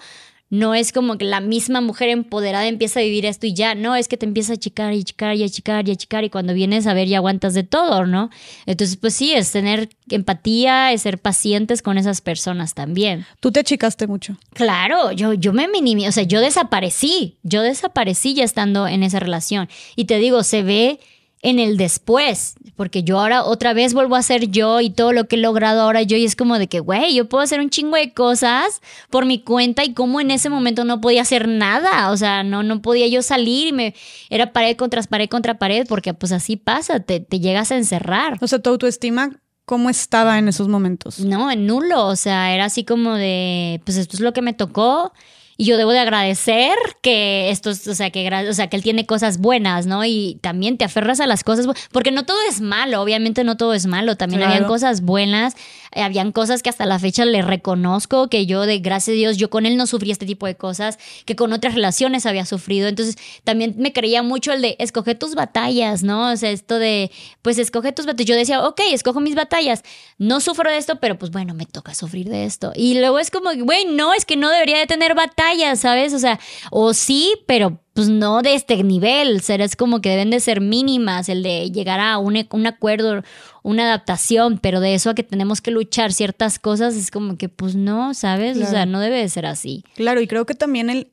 no 0.55 0.75
es 0.75 0.93
como 0.93 1.19
que 1.19 1.25
la 1.25 1.41
misma 1.41 1.81
mujer 1.81 2.09
empoderada 2.11 2.67
empieza 2.67 3.01
a 3.01 3.03
vivir 3.03 3.27
esto 3.27 3.47
y 3.47 3.55
ya, 3.55 3.75
no, 3.75 3.97
es 3.97 4.07
que 4.07 4.17
te 4.17 4.25
empieza 4.25 4.53
a 4.53 4.55
achicar 4.55 4.95
y 4.95 5.01
achicar 5.01 5.35
y 5.37 5.43
achicar 5.43 5.89
y 5.89 5.93
achicar 5.93 6.25
y 6.25 6.31
cuando 6.31 6.55
vienes 6.55 6.87
a 6.87 6.95
ver 6.95 7.09
ya 7.09 7.19
aguantas 7.19 7.55
de 7.55 7.65
todo, 7.65 8.07
¿no? 8.07 8.31
Entonces, 8.65 8.97
pues 8.97 9.15
sí, 9.15 9.33
es 9.33 9.51
tener 9.51 9.89
empatía, 10.09 10.93
es 10.93 11.03
ser 11.03 11.19
pacientes 11.19 11.83
con 11.83 11.99
esas 11.99 12.21
personas 12.21 12.75
también. 12.75 13.27
¿Tú 13.41 13.51
te 13.51 13.61
achicaste 13.61 14.07
mucho? 14.07 14.37
Claro, 14.53 15.11
yo, 15.11 15.33
yo 15.33 15.53
me 15.53 15.67
minimé, 15.67 16.09
o 16.09 16.13
sea, 16.13 16.23
yo 16.23 16.41
desaparecí, 16.41 17.37
yo 17.43 17.63
desaparecí 17.63 18.35
ya 18.35 18.45
estando 18.45 18.87
en 18.87 19.03
esa 19.03 19.19
relación. 19.19 19.69
Y 19.97 20.05
te 20.05 20.19
digo, 20.19 20.45
se 20.45 20.63
ve 20.63 21.01
en 21.45 21.59
el 21.59 21.77
después, 21.77 22.55
porque 22.75 23.05
yo 23.05 23.21
ahora 23.21 23.45
otra 23.45 23.75
vez 23.75 23.93
vuelvo 23.93 24.17
a 24.17 24.23
ser 24.23 24.49
yo 24.49 24.81
y 24.81 24.89
todo 24.89 25.13
lo 25.13 25.29
que 25.29 25.37
he 25.37 25.39
logrado 25.39 25.83
ahora 25.83 26.01
yo 26.01 26.17
y 26.17 26.25
es 26.25 26.37
como 26.37 26.59
de 26.59 26.69
que, 26.69 26.81
güey, 26.81 27.15
yo 27.15 27.29
puedo 27.29 27.45
hacer 27.45 27.61
un 27.61 27.69
chingo 27.69 27.97
de 27.97 28.15
cosas 28.15 28.81
por 29.11 29.27
mi 29.27 29.39
cuenta 29.39 29.85
y 29.85 29.93
como 29.93 30.23
en 30.23 30.31
ese 30.31 30.49
momento 30.49 30.87
no 30.87 31.03
podía 31.03 31.21
hacer 31.21 31.47
nada, 31.47 32.11
o 32.11 32.17
sea, 32.17 32.43
no, 32.45 32.63
no 32.63 32.81
podía 32.81 33.07
yo 33.09 33.21
salir 33.21 33.67
y 33.69 33.73
me 33.73 33.95
era 34.31 34.55
pared 34.55 34.75
contra 34.75 35.03
pared 35.03 35.29
contra 35.29 35.59
pared 35.59 35.87
porque 35.87 36.15
pues 36.15 36.33
así 36.33 36.57
pasa, 36.57 37.01
te, 37.01 37.21
te 37.21 37.41
llegas 37.41 37.71
a 37.71 37.77
encerrar. 37.77 38.39
O 38.41 38.49
sea, 38.49 38.59
tu 38.61 38.71
autoestima 38.71 39.31
¿Cómo 39.67 39.89
estaba 39.89 40.39
en 40.39 40.49
esos 40.49 40.69
momentos? 40.69 41.21
No, 41.21 41.51
en 41.51 41.67
nulo, 41.67 42.07
o 42.07 42.17
sea, 42.17 42.55
era 42.55 42.67
así 42.67 42.85
como 42.85 43.15
de, 43.15 43.81
pues 43.87 43.97
esto 43.97 44.15
es 44.15 44.21
lo 44.21 44.35
que 44.35 44.43
me 44.43 44.53
tocó 44.53 45.15
y 45.57 45.67
yo 45.67 45.77
debo 45.77 45.93
de 45.93 46.01
agradecer 46.01 46.75
que 47.01 47.51
esto, 47.51 47.71
o 47.71 47.75
sea, 47.75 48.11
que, 48.11 48.29
o 48.49 48.53
sea, 48.53 48.69
que 48.69 48.77
él 48.77 48.83
tiene 48.83 49.07
cosas 49.07 49.39
buenas, 49.39 49.87
¿no? 49.87 50.05
Y 50.05 50.39
también 50.41 50.79
te 50.79 50.85
aferras 50.85 51.21
a 51.21 51.27
las 51.27 51.45
cosas, 51.45 51.67
porque 51.93 52.11
no 52.11 52.25
todo 52.25 52.39
es 52.49 52.61
malo, 52.61 53.01
obviamente 53.01 53.45
no 53.45 53.57
todo 53.57 53.75
es 53.75 53.87
malo, 53.87 54.17
también 54.17 54.43
habían 54.43 54.65
cosas 54.65 55.03
buenas, 55.03 55.55
eh, 55.95 56.03
habían 56.03 56.33
cosas 56.33 56.63
que 56.63 56.71
hasta 56.71 56.87
la 56.87 56.99
fecha 56.99 57.25
le 57.25 57.43
reconozco, 57.43 58.29
que 58.29 58.47
yo, 58.47 58.67
de 58.67 58.79
gracias 58.79 59.15
a 59.15 59.17
Dios, 59.17 59.37
yo 59.37 59.51
con 59.51 59.67
él 59.67 59.77
no 59.77 59.87
sufrí 59.87 60.11
este 60.11 60.27
tipo 60.27 60.47
de 60.47 60.57
cosas, 60.57 60.99
que 61.25 61.37
con 61.37 61.53
otras 61.53 61.75
relaciones 61.75 62.27
había 62.27 62.45
sufrido, 62.47 62.89
entonces 62.89 63.17
también 63.45 63.75
me 63.79 63.93
creía 63.93 64.23
mucho 64.23 64.53
el 64.53 64.63
de 64.63 64.77
escoge 64.79 65.15
tus 65.15 65.35
batallas, 65.35 66.03
¿no? 66.03 66.33
O 66.33 66.37
sea, 66.37 66.51
esto 66.51 66.79
de, 66.79 67.11
pues 67.43 67.59
escoge 67.59 67.93
tus 67.93 68.07
batallas, 68.07 68.29
yo 68.29 68.37
decía, 68.37 68.67
ok, 68.67 68.81
escojo 68.93 69.21
mis 69.21 69.35
batallas, 69.35 69.83
no 70.19 70.41
sufro 70.41 70.71
de 70.71 70.79
esto, 70.79 71.01
pero 71.01 71.19
pues 71.19 71.31
bueno, 71.31 71.55
me 71.55 71.67
toca 71.67 71.95
sufrir 71.95 72.29
de 72.29 72.45
esto. 72.45 72.73
Y 72.75 72.99
luego 72.99 73.19
es 73.19 73.31
como, 73.31 73.51
güey, 73.55 73.85
no, 73.87 74.13
es 74.15 74.25
que 74.25 74.37
no 74.37 74.51
debería 74.51 74.79
de 74.79 74.87
tener 74.87 75.15
batallas 75.15 75.35
¿sabes? 75.77 76.15
O 76.15 76.19
sea, 76.19 76.39
o 76.71 76.95
sí, 76.95 77.35
pero 77.47 77.84
pues 77.95 78.09
no 78.09 78.43
de 78.43 78.55
este 78.55 78.83
nivel, 78.83 79.41
es 79.47 79.77
como 79.77 80.01
que 80.01 80.11
deben 80.11 80.31
de 80.31 80.41
ser 80.41 80.61
mínimas, 80.61 81.29
el 81.29 81.45
de 81.45 81.71
llegar 81.71 82.01
a 82.01 82.19
un, 82.19 82.47
un, 82.51 82.67
acuerdo, 82.67 83.23
una 83.63 83.85
adaptación, 83.85 84.59
pero 84.59 84.81
de 84.81 84.95
eso 84.95 85.11
a 85.11 85.15
que 85.15 85.23
tenemos 85.23 85.61
que 85.61 85.71
luchar 85.71 86.13
ciertas 86.13 86.59
cosas 86.59 86.97
es 86.97 87.13
como 87.13 87.39
que 87.39 87.49
pues 87.49 87.77
no, 87.77 88.13
¿sabes? 88.13 88.59
O 88.59 88.67
sea, 88.67 88.85
no 88.85 88.99
debe 88.99 89.19
de 89.19 89.29
ser 89.29 89.47
así. 89.47 89.85
Claro, 89.95 90.21
y 90.21 90.27
creo 90.27 90.45
que 90.45 90.55
también 90.55 90.91
el, 90.91 91.13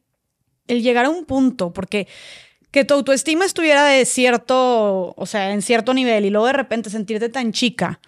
el 0.68 0.82
llegar 0.82 1.06
a 1.06 1.10
un 1.10 1.26
punto, 1.26 1.72
porque 1.72 2.08
que 2.72 2.84
tu 2.84 2.96
autoestima 2.96 3.46
estuviera 3.46 3.86
de 3.86 4.04
cierto, 4.06 5.14
o 5.16 5.26
sea, 5.28 5.52
en 5.52 5.62
cierto 5.62 5.94
nivel 5.94 6.26
y 6.26 6.32
luego 6.32 6.48
de 6.48 6.54
repente 6.54 6.90
sentirte 6.90 7.30
tan 7.30 7.52
chica 7.52 8.00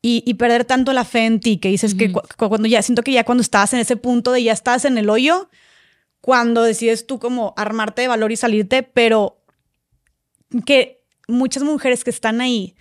y, 0.00 0.34
perder 0.34 0.64
tanto 0.64 0.92
la 0.92 1.04
fe 1.04 1.26
en 1.26 1.38
ti, 1.38 1.58
que 1.58 1.68
dices 1.68 1.94
que 1.94 2.12
cuando 2.36 2.66
ya, 2.66 2.82
siento 2.82 3.02
que 3.02 3.12
ya 3.12 3.22
cuando 3.22 3.40
estás 3.40 3.72
en 3.72 3.78
ese 3.78 3.96
punto 3.96 4.32
de 4.32 4.42
ya 4.42 4.52
estás 4.52 4.84
en 4.84 4.98
el 4.98 5.08
hoyo, 5.08 5.48
cuando 6.22 6.62
decides 6.62 7.06
tú 7.06 7.18
como 7.18 7.52
armarte 7.58 8.00
de 8.00 8.08
valor 8.08 8.32
y 8.32 8.36
salirte, 8.36 8.82
pero 8.82 9.42
que 10.64 11.02
muchas 11.28 11.64
mujeres 11.64 12.04
que 12.04 12.10
están 12.10 12.40
ahí 12.40 12.74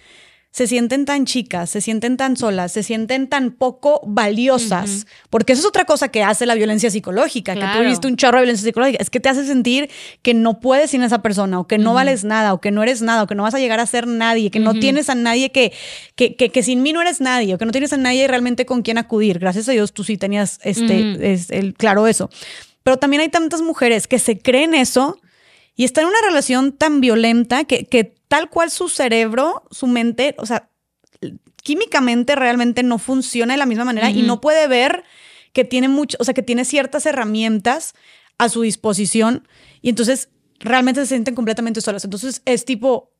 se 0.51 0.67
sienten 0.67 1.05
tan 1.05 1.25
chicas, 1.25 1.69
se 1.69 1.79
sienten 1.79 2.17
tan 2.17 2.35
solas, 2.35 2.73
se 2.73 2.83
sienten 2.83 3.29
tan 3.29 3.51
poco 3.51 4.01
valiosas, 4.05 5.07
porque 5.29 5.53
eso 5.53 5.61
es 5.61 5.65
otra 5.65 5.85
cosa 5.85 6.09
que 6.09 6.23
hace 6.23 6.45
la 6.45 6.55
violencia 6.55 6.91
psicológica, 6.91 7.55
que 7.55 7.61
tú 7.61 7.85
viste 7.85 8.07
un 8.07 8.17
chorro 8.17 8.37
de 8.37 8.43
violencia 8.43 8.65
psicológica, 8.65 8.97
es 9.01 9.09
que 9.09 9.21
te 9.21 9.29
hace 9.29 9.45
sentir 9.45 9.89
que 10.21 10.33
no 10.33 10.59
puedes 10.59 10.91
sin 10.91 11.03
esa 11.03 11.21
persona, 11.21 11.57
o 11.57 11.67
que 11.67 11.77
no 11.77 11.93
vales 11.93 12.25
nada, 12.25 12.53
o 12.53 12.59
que 12.59 12.69
no 12.69 12.83
eres 12.83 13.01
nada, 13.01 13.23
o 13.23 13.27
que 13.27 13.35
no 13.35 13.43
vas 13.43 13.55
a 13.55 13.59
llegar 13.59 13.79
a 13.79 13.85
ser 13.85 14.07
nadie, 14.07 14.51
que 14.51 14.59
no 14.59 14.73
tienes 14.73 15.09
a 15.09 15.15
nadie 15.15 15.51
que 15.51 15.71
que, 16.15 16.35
que, 16.35 16.63
sin 16.63 16.83
mí 16.83 16.91
no 16.91 17.01
eres 17.01 17.21
nadie, 17.21 17.55
o 17.55 17.57
que 17.57 17.65
no 17.65 17.71
tienes 17.71 17.93
a 17.93 17.97
nadie 17.97 18.27
realmente 18.27 18.65
con 18.65 18.81
quien 18.81 18.97
acudir. 18.97 19.39
Gracias 19.39 19.69
a 19.69 19.71
Dios 19.71 19.93
tú 19.93 20.03
sí 20.03 20.17
tenías 20.17 20.59
este, 20.63 21.31
es, 21.31 21.49
el, 21.49 21.73
claro 21.73 22.07
eso. 22.07 22.29
Pero 22.83 22.97
también 22.97 23.21
hay 23.21 23.29
tantas 23.29 23.61
mujeres 23.61 24.07
que 24.07 24.19
se 24.19 24.39
creen 24.39 24.73
eso 24.73 25.19
y 25.75 25.83
están 25.83 26.03
en 26.03 26.09
una 26.09 26.21
relación 26.27 26.73
tan 26.73 27.01
violenta 27.01 27.63
que, 27.63 27.85
que 27.85 28.15
tal 28.27 28.49
cual 28.49 28.71
su 28.71 28.89
cerebro, 28.89 29.63
su 29.71 29.87
mente, 29.87 30.35
o 30.37 30.45
sea, 30.45 30.69
químicamente 31.63 32.35
realmente 32.35 32.83
no 32.83 32.97
funciona 32.97 33.53
de 33.53 33.57
la 33.57 33.65
misma 33.65 33.85
manera 33.85 34.09
y 34.09 34.23
no 34.23 34.41
puede 34.41 34.67
ver 34.67 35.03
que 35.53 35.63
tiene 35.63 35.87
mucho, 35.87 36.17
o 36.19 36.23
sea, 36.23 36.33
que 36.33 36.43
tiene 36.43 36.65
ciertas 36.65 37.05
herramientas 37.05 37.93
a 38.37 38.49
su 38.49 38.61
disposición 38.61 39.47
y 39.81 39.89
entonces 39.89 40.29
realmente 40.59 41.01
se 41.01 41.07
sienten 41.07 41.35
completamente 41.35 41.81
solas. 41.81 42.03
Entonces 42.03 42.41
es 42.45 42.65
tipo 42.65 43.11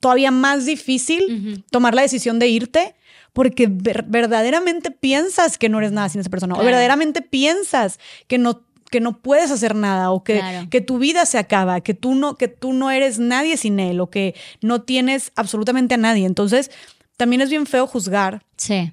todavía 0.00 0.30
más 0.30 0.64
difícil 0.64 1.64
tomar 1.70 1.94
la 1.94 2.02
decisión 2.02 2.38
de 2.38 2.48
irte 2.48 2.94
porque 3.32 3.68
verdaderamente 3.68 4.90
piensas 4.90 5.58
que 5.58 5.68
no 5.68 5.78
eres 5.78 5.92
nada 5.92 6.08
sin 6.08 6.20
esa 6.20 6.30
persona 6.30 6.54
o 6.54 6.64
verdaderamente 6.64 7.22
piensas 7.22 7.98
que 8.26 8.38
no 8.38 8.62
que 8.92 9.00
no 9.00 9.18
puedes 9.18 9.50
hacer 9.50 9.74
nada 9.74 10.12
o 10.12 10.22
que, 10.22 10.68
que 10.70 10.80
tu 10.80 10.98
vida 10.98 11.26
se 11.26 11.38
acaba, 11.38 11.80
que 11.80 11.94
tú, 11.94 12.14
no, 12.14 12.36
que 12.36 12.46
tú 12.46 12.74
no 12.74 12.92
eres 12.92 13.18
nadie 13.18 13.56
sin 13.56 13.80
él 13.80 13.98
o 14.00 14.10
que 14.10 14.36
no 14.60 14.82
tienes 14.82 15.32
absolutamente 15.34 15.94
a 15.94 15.96
nadie. 15.96 16.26
Entonces, 16.26 16.70
también 17.16 17.40
es 17.40 17.50
bien 17.50 17.66
feo 17.66 17.88
juzgar. 17.88 18.44
Sí. 18.56 18.92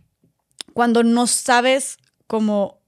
Cuando 0.73 1.03
no 1.03 1.27
sabes 1.27 1.97
cómo 2.25 2.79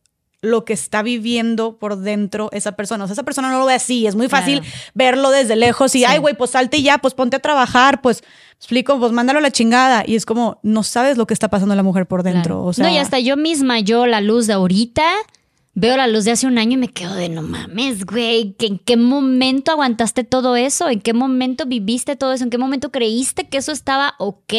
lo 0.42 0.66
que 0.66 0.74
está 0.74 1.04
viviendo 1.04 1.78
por 1.78 1.98
dentro 1.98 2.50
esa 2.52 2.72
persona. 2.72 3.04
O 3.04 3.08
sea, 3.08 3.14
esa 3.14 3.24
persona 3.24 3.52
no 3.52 3.60
lo 3.60 3.66
ve 3.66 3.74
así. 3.74 4.08
Es 4.08 4.16
muy 4.16 4.28
fácil 4.28 4.64
verlo 4.94 5.30
desde 5.30 5.56
lejos 5.56 5.94
y, 5.96 6.06
ay, 6.06 6.18
güey, 6.18 6.36
pues 6.36 6.52
salte 6.52 6.78
y 6.78 6.84
ya, 6.84 6.98
pues 6.98 7.14
ponte 7.14 7.36
a 7.36 7.40
trabajar, 7.40 8.02
pues 8.02 8.24
explico, 8.58 8.98
pues 9.00 9.12
mándalo 9.12 9.40
a 9.40 9.42
la 9.42 9.52
chingada. 9.52 10.04
Y 10.08 10.16
es 10.16 10.26
como, 10.26 10.60
no 10.64 10.82
sabes 10.84 11.18
lo 11.18 11.28
que 11.28 11.34
está 11.34 11.50
pasando 11.50 11.76
la 11.76 11.84
mujer 11.84 12.08
por 12.08 12.24
dentro. 12.24 12.64
O 12.64 12.74
sea, 12.74 12.86
no, 12.86 12.92
y 12.92 12.98
hasta 12.98 13.20
yo 13.20 13.38
misma, 13.38 13.82
yo 13.82 14.08
la 14.08 14.22
luz 14.22 14.48
de 14.48 14.54
ahorita 14.54 15.04
veo 15.74 15.96
la 15.96 16.08
luz 16.08 16.26
de 16.26 16.32
hace 16.32 16.48
un 16.48 16.58
año 16.58 16.74
y 16.74 16.78
me 16.78 16.90
quedo 16.90 17.16
de 17.16 17.30
no 17.30 17.42
mames, 17.42 18.06
güey, 18.06 18.56
¿en 18.60 18.78
qué 18.80 18.98
momento 18.98 19.72
aguantaste 19.72 20.24
todo 20.24 20.56
eso? 20.56 20.90
¿En 20.90 21.00
qué 21.00 21.14
momento 21.14 21.66
viviste 21.66 22.16
todo 22.16 22.34
eso? 22.34 22.44
¿En 22.44 22.50
qué 22.50 22.58
momento 22.58 22.92
creíste 22.92 23.48
que 23.48 23.58
eso 23.58 23.72
estaba 23.72 24.16
ok? 24.20 24.54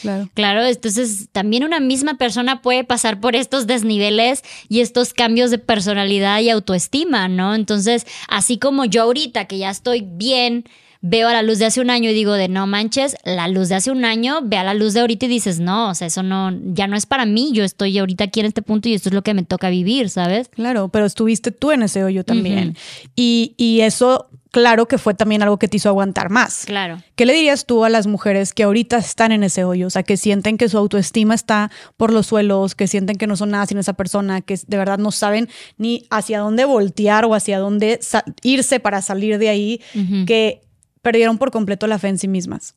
Claro. 0.00 0.28
Claro, 0.34 0.64
entonces 0.64 1.28
también 1.30 1.64
una 1.64 1.78
misma 1.78 2.18
persona 2.18 2.62
puede 2.62 2.84
pasar 2.84 3.20
por 3.20 3.36
estos 3.36 3.66
desniveles 3.66 4.42
y 4.68 4.80
estos 4.80 5.14
cambios 5.14 5.50
de 5.50 5.58
personalidad 5.58 6.40
y 6.40 6.50
autoestima, 6.50 7.28
¿no? 7.28 7.54
Entonces, 7.54 8.06
así 8.28 8.58
como 8.58 8.84
yo 8.84 9.02
ahorita 9.02 9.46
que 9.46 9.58
ya 9.58 9.70
estoy 9.70 10.00
bien, 10.06 10.64
veo 11.08 11.28
a 11.28 11.32
la 11.32 11.42
luz 11.42 11.58
de 11.58 11.66
hace 11.66 11.80
un 11.80 11.90
año 11.90 12.10
y 12.10 12.14
digo 12.14 12.32
de 12.32 12.48
no 12.48 12.66
manches, 12.66 13.16
la 13.24 13.48
luz 13.48 13.68
de 13.68 13.76
hace 13.76 13.90
un 13.90 14.04
año, 14.04 14.40
ve 14.42 14.56
a 14.56 14.64
la 14.64 14.74
luz 14.74 14.94
de 14.94 15.00
ahorita 15.00 15.26
y 15.26 15.28
dices, 15.28 15.60
no, 15.60 15.90
o 15.90 15.94
sea, 15.94 16.08
eso 16.08 16.22
no, 16.22 16.52
ya 16.72 16.86
no 16.86 16.96
es 16.96 17.06
para 17.06 17.26
mí, 17.26 17.50
yo 17.52 17.64
estoy 17.64 17.96
ahorita 17.98 18.24
aquí 18.24 18.40
en 18.40 18.46
este 18.46 18.62
punto 18.62 18.88
y 18.88 18.94
esto 18.94 19.08
es 19.08 19.14
lo 19.14 19.22
que 19.22 19.34
me 19.34 19.44
toca 19.44 19.70
vivir, 19.70 20.10
¿sabes? 20.10 20.48
Claro, 20.48 20.88
pero 20.88 21.06
estuviste 21.06 21.52
tú 21.52 21.70
en 21.70 21.82
ese 21.82 22.02
hoyo 22.04 22.24
también. 22.24 22.76
y, 23.14 23.54
y 23.56 23.80
eso 23.82 24.28
claro 24.56 24.88
que 24.88 24.96
fue 24.96 25.12
también 25.12 25.42
algo 25.42 25.58
que 25.58 25.68
te 25.68 25.76
hizo 25.76 25.90
aguantar 25.90 26.30
más. 26.30 26.64
Claro. 26.64 27.02
¿Qué 27.14 27.26
le 27.26 27.34
dirías 27.34 27.66
tú 27.66 27.84
a 27.84 27.90
las 27.90 28.06
mujeres 28.06 28.54
que 28.54 28.62
ahorita 28.62 28.96
están 28.96 29.30
en 29.32 29.42
ese 29.42 29.64
hoyo? 29.64 29.86
O 29.86 29.90
sea, 29.90 30.02
que 30.02 30.16
sienten 30.16 30.56
que 30.56 30.70
su 30.70 30.78
autoestima 30.78 31.34
está 31.34 31.70
por 31.98 32.10
los 32.10 32.28
suelos, 32.28 32.74
que 32.74 32.86
sienten 32.86 33.18
que 33.18 33.26
no 33.26 33.36
son 33.36 33.50
nada 33.50 33.66
sin 33.66 33.76
esa 33.76 33.92
persona, 33.92 34.40
que 34.40 34.58
de 34.66 34.76
verdad 34.78 34.96
no 34.96 35.12
saben 35.12 35.50
ni 35.76 36.06
hacia 36.08 36.38
dónde 36.38 36.64
voltear 36.64 37.26
o 37.26 37.34
hacia 37.34 37.58
dónde 37.58 38.00
irse 38.42 38.80
para 38.80 39.02
salir 39.02 39.36
de 39.36 39.50
ahí, 39.50 39.82
que 40.26 40.62
perdieron 41.06 41.38
por 41.38 41.52
completo 41.52 41.86
la 41.86 42.00
fe 42.00 42.08
en 42.08 42.18
sí 42.18 42.26
mismas. 42.26 42.74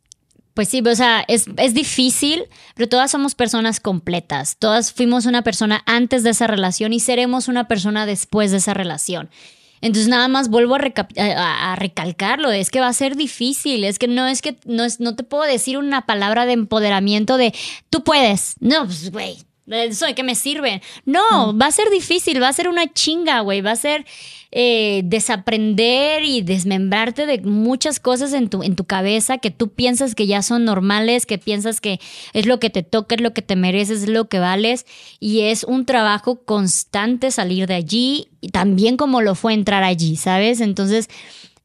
Pues 0.53 0.69
sí, 0.69 0.84
o 0.85 0.95
sea, 0.95 1.26
es, 1.27 1.47
es, 1.57 1.73
difícil, 1.73 2.43
pero 2.76 2.88
todas 2.88 3.10
somos 3.10 3.34
personas 3.34 3.80
completas. 3.80 4.57
Todas 4.60 4.93
fuimos 4.93 5.26
una 5.26 5.41
persona 5.41 5.81
antes 5.88 6.22
de 6.22 6.30
esa 6.30 6.45
relación 6.45 6.93
y 6.93 6.99
seremos 6.99 7.47
una 7.47 7.68
persona 7.68 8.06
después 8.06 8.51
de 8.51 8.57
esa 8.57 8.76
relación. 8.76 9.31
Entonces 9.81 10.10
nada 10.10 10.27
más 10.27 10.49
vuelvo 10.49 10.76
a, 10.76 11.76
recalcarlo, 11.76 12.51
es 12.51 12.69
que 12.69 12.81
va 12.81 12.88
a 12.88 12.93
ser 12.93 13.15
difícil, 13.15 13.84
es 13.84 13.97
que 13.97 14.07
no 14.07 14.27
es 14.27 14.43
que 14.43 14.57
no, 14.65 14.84
es, 14.84 14.99
no 14.99 15.15
te 15.15 15.23
puedo 15.23 15.43
decir 15.43 15.80
una 15.80 16.06
palabra 16.06 16.45
de 16.45 16.53
empoderamiento 16.53 17.38
de 17.38 17.51
tú 17.89 18.03
puedes. 18.03 18.53
No, 18.60 18.85
pues 18.85 19.11
güey, 19.11 19.38
eso 19.69 20.05
de 20.05 20.15
qué 20.15 20.23
me 20.23 20.35
sirve. 20.35 20.81
No, 21.05 21.57
va 21.57 21.67
a 21.67 21.71
ser 21.71 21.89
difícil, 21.89 22.41
va 22.41 22.47
a 22.47 22.53
ser 22.53 22.67
una 22.67 22.91
chinga, 22.91 23.41
güey, 23.41 23.61
va 23.61 23.71
a 23.71 23.75
ser 23.75 24.05
eh, 24.51 25.01
desaprender 25.03 26.23
y 26.23 26.41
desmembrarte 26.41 27.27
de 27.27 27.39
muchas 27.41 27.99
cosas 27.99 28.33
en 28.33 28.49
tu, 28.49 28.63
en 28.63 28.75
tu 28.75 28.85
cabeza 28.85 29.37
que 29.37 29.51
tú 29.51 29.69
piensas 29.69 30.15
que 30.15 30.25
ya 30.25 30.41
son 30.41 30.65
normales, 30.65 31.27
que 31.27 31.37
piensas 31.37 31.81
que 31.81 31.99
es 32.33 32.47
lo 32.47 32.59
que 32.59 32.71
te 32.71 32.81
toca, 32.81 33.13
es 33.13 33.21
lo 33.21 33.33
que 33.33 33.43
te 33.43 33.55
mereces, 33.55 34.03
es 34.03 34.09
lo 34.09 34.27
que 34.27 34.39
vales. 34.39 34.87
Y 35.19 35.41
es 35.41 35.63
un 35.63 35.85
trabajo 35.85 36.43
constante 36.45 37.29
salir 37.29 37.67
de 37.67 37.75
allí, 37.75 38.29
y 38.41 38.49
también 38.49 38.97
como 38.97 39.21
lo 39.21 39.35
fue 39.35 39.53
entrar 39.53 39.83
allí, 39.83 40.15
¿sabes? 40.15 40.61
Entonces, 40.61 41.09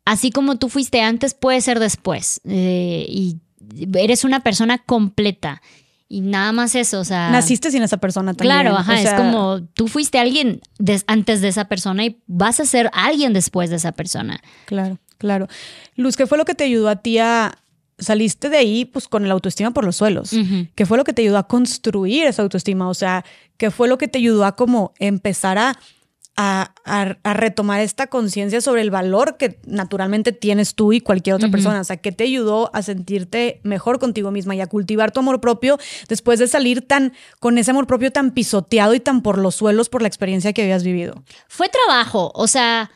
así 0.05 0.31
como 0.31 0.57
tú 0.57 0.69
fuiste 0.69 1.01
antes, 1.01 1.33
puede 1.33 1.61
ser 1.63 1.81
después. 1.81 2.41
Eh, 2.45 3.07
y 3.09 3.37
eres 3.95 4.25
una 4.25 4.41
persona 4.41 4.79
completa. 4.79 5.63
Y 6.09 6.21
nada 6.21 6.53
más 6.53 6.75
eso, 6.75 7.01
o 7.01 7.05
sea. 7.05 7.31
Naciste 7.31 7.71
sin 7.71 7.83
esa 7.83 7.97
persona 7.97 8.35
también. 8.35 8.61
Claro, 8.61 8.77
ajá. 8.77 9.01
es 9.01 9.13
como 9.15 9.63
tú 9.75 9.89
fuiste 9.89 10.19
alguien 10.19 10.61
antes 11.07 11.41
de 11.41 11.49
esa 11.49 11.65
persona 11.67 12.05
y 12.05 12.21
vas 12.27 12.61
a 12.61 12.67
ser 12.67 12.91
alguien 12.93 13.33
después 13.33 13.71
de 13.71 13.77
esa 13.77 13.93
persona. 13.93 14.41
Claro, 14.67 14.99
claro. 15.19 15.49
Luz, 15.97 16.17
¿qué 16.17 16.27
fue 16.27 16.39
lo 16.39 16.45
que 16.45 16.55
te 16.55 16.65
ayudó 16.65 16.89
a 16.89 16.97
ti 16.97 17.19
a. 17.19 17.59
Saliste 17.97 18.49
de 18.49 18.57
ahí 18.57 18.85
pues 18.87 19.07
con 19.07 19.25
el 19.25 19.31
autoestima 19.31 19.71
por 19.71 19.85
los 19.85 19.95
suelos. 19.95 20.33
¿Qué 20.75 20.85
fue 20.85 20.99
lo 20.99 21.05
que 21.05 21.13
te 21.13 21.23
ayudó 21.23 21.39
a 21.39 21.47
construir 21.47 22.27
esa 22.27 22.43
autoestima? 22.43 22.89
O 22.89 22.95
sea, 22.95 23.25
¿qué 23.57 23.71
fue 23.71 23.87
lo 23.87 23.99
que 23.99 24.09
te 24.09 24.19
ayudó 24.19 24.45
a 24.45 24.57
como 24.57 24.93
empezar 24.99 25.59
a 25.59 25.79
a, 26.37 26.71
retomar 27.23 27.81
esta 27.81 28.09
conciencia 28.09 28.61
sobre 28.61 28.83
el 28.83 28.91
valor 28.91 29.37
que 29.37 29.59
naturalmente 29.67 30.33
tienes 30.33 30.75
tú 30.75 30.93
y 30.93 31.01
cualquier 31.01 31.37
otra 31.37 31.51
persona. 31.51 31.81
O 31.81 31.85
sea, 31.85 31.97
¿qué 31.97 32.13
te 32.13 32.25
ayudó 32.25 32.71
a 32.75 32.83
sentirte 32.83 33.61
mejor 33.63 33.99
contigo 33.99 34.31
misma 34.31 34.55
y 34.55 34.61
a 34.61 34.67
cultivar 34.67 35.13
tu 35.13 35.21
amor 35.21 35.41
propio 35.41 35.79
después 36.09 36.39
de 36.39 36.49
salir 36.49 36.87
tan 36.87 37.13
con 37.41 37.59
ese 37.59 37.71
amor 37.71 37.87
propio 37.87 38.11
tan 38.11 38.33
pisoteado 38.33 38.95
y 38.95 39.01
tan 39.01 39.23
por 39.23 39.39
los 39.39 39.55
suelos 39.55 39.89
por 39.89 40.03
la 40.03 40.09
experiencia 40.09 40.53
que 40.53 40.63
habías 40.63 40.85
vivido? 40.85 41.23
Fue 41.49 41.69
trabajo, 41.69 42.33
o 42.35 42.47
sea, 42.47 42.91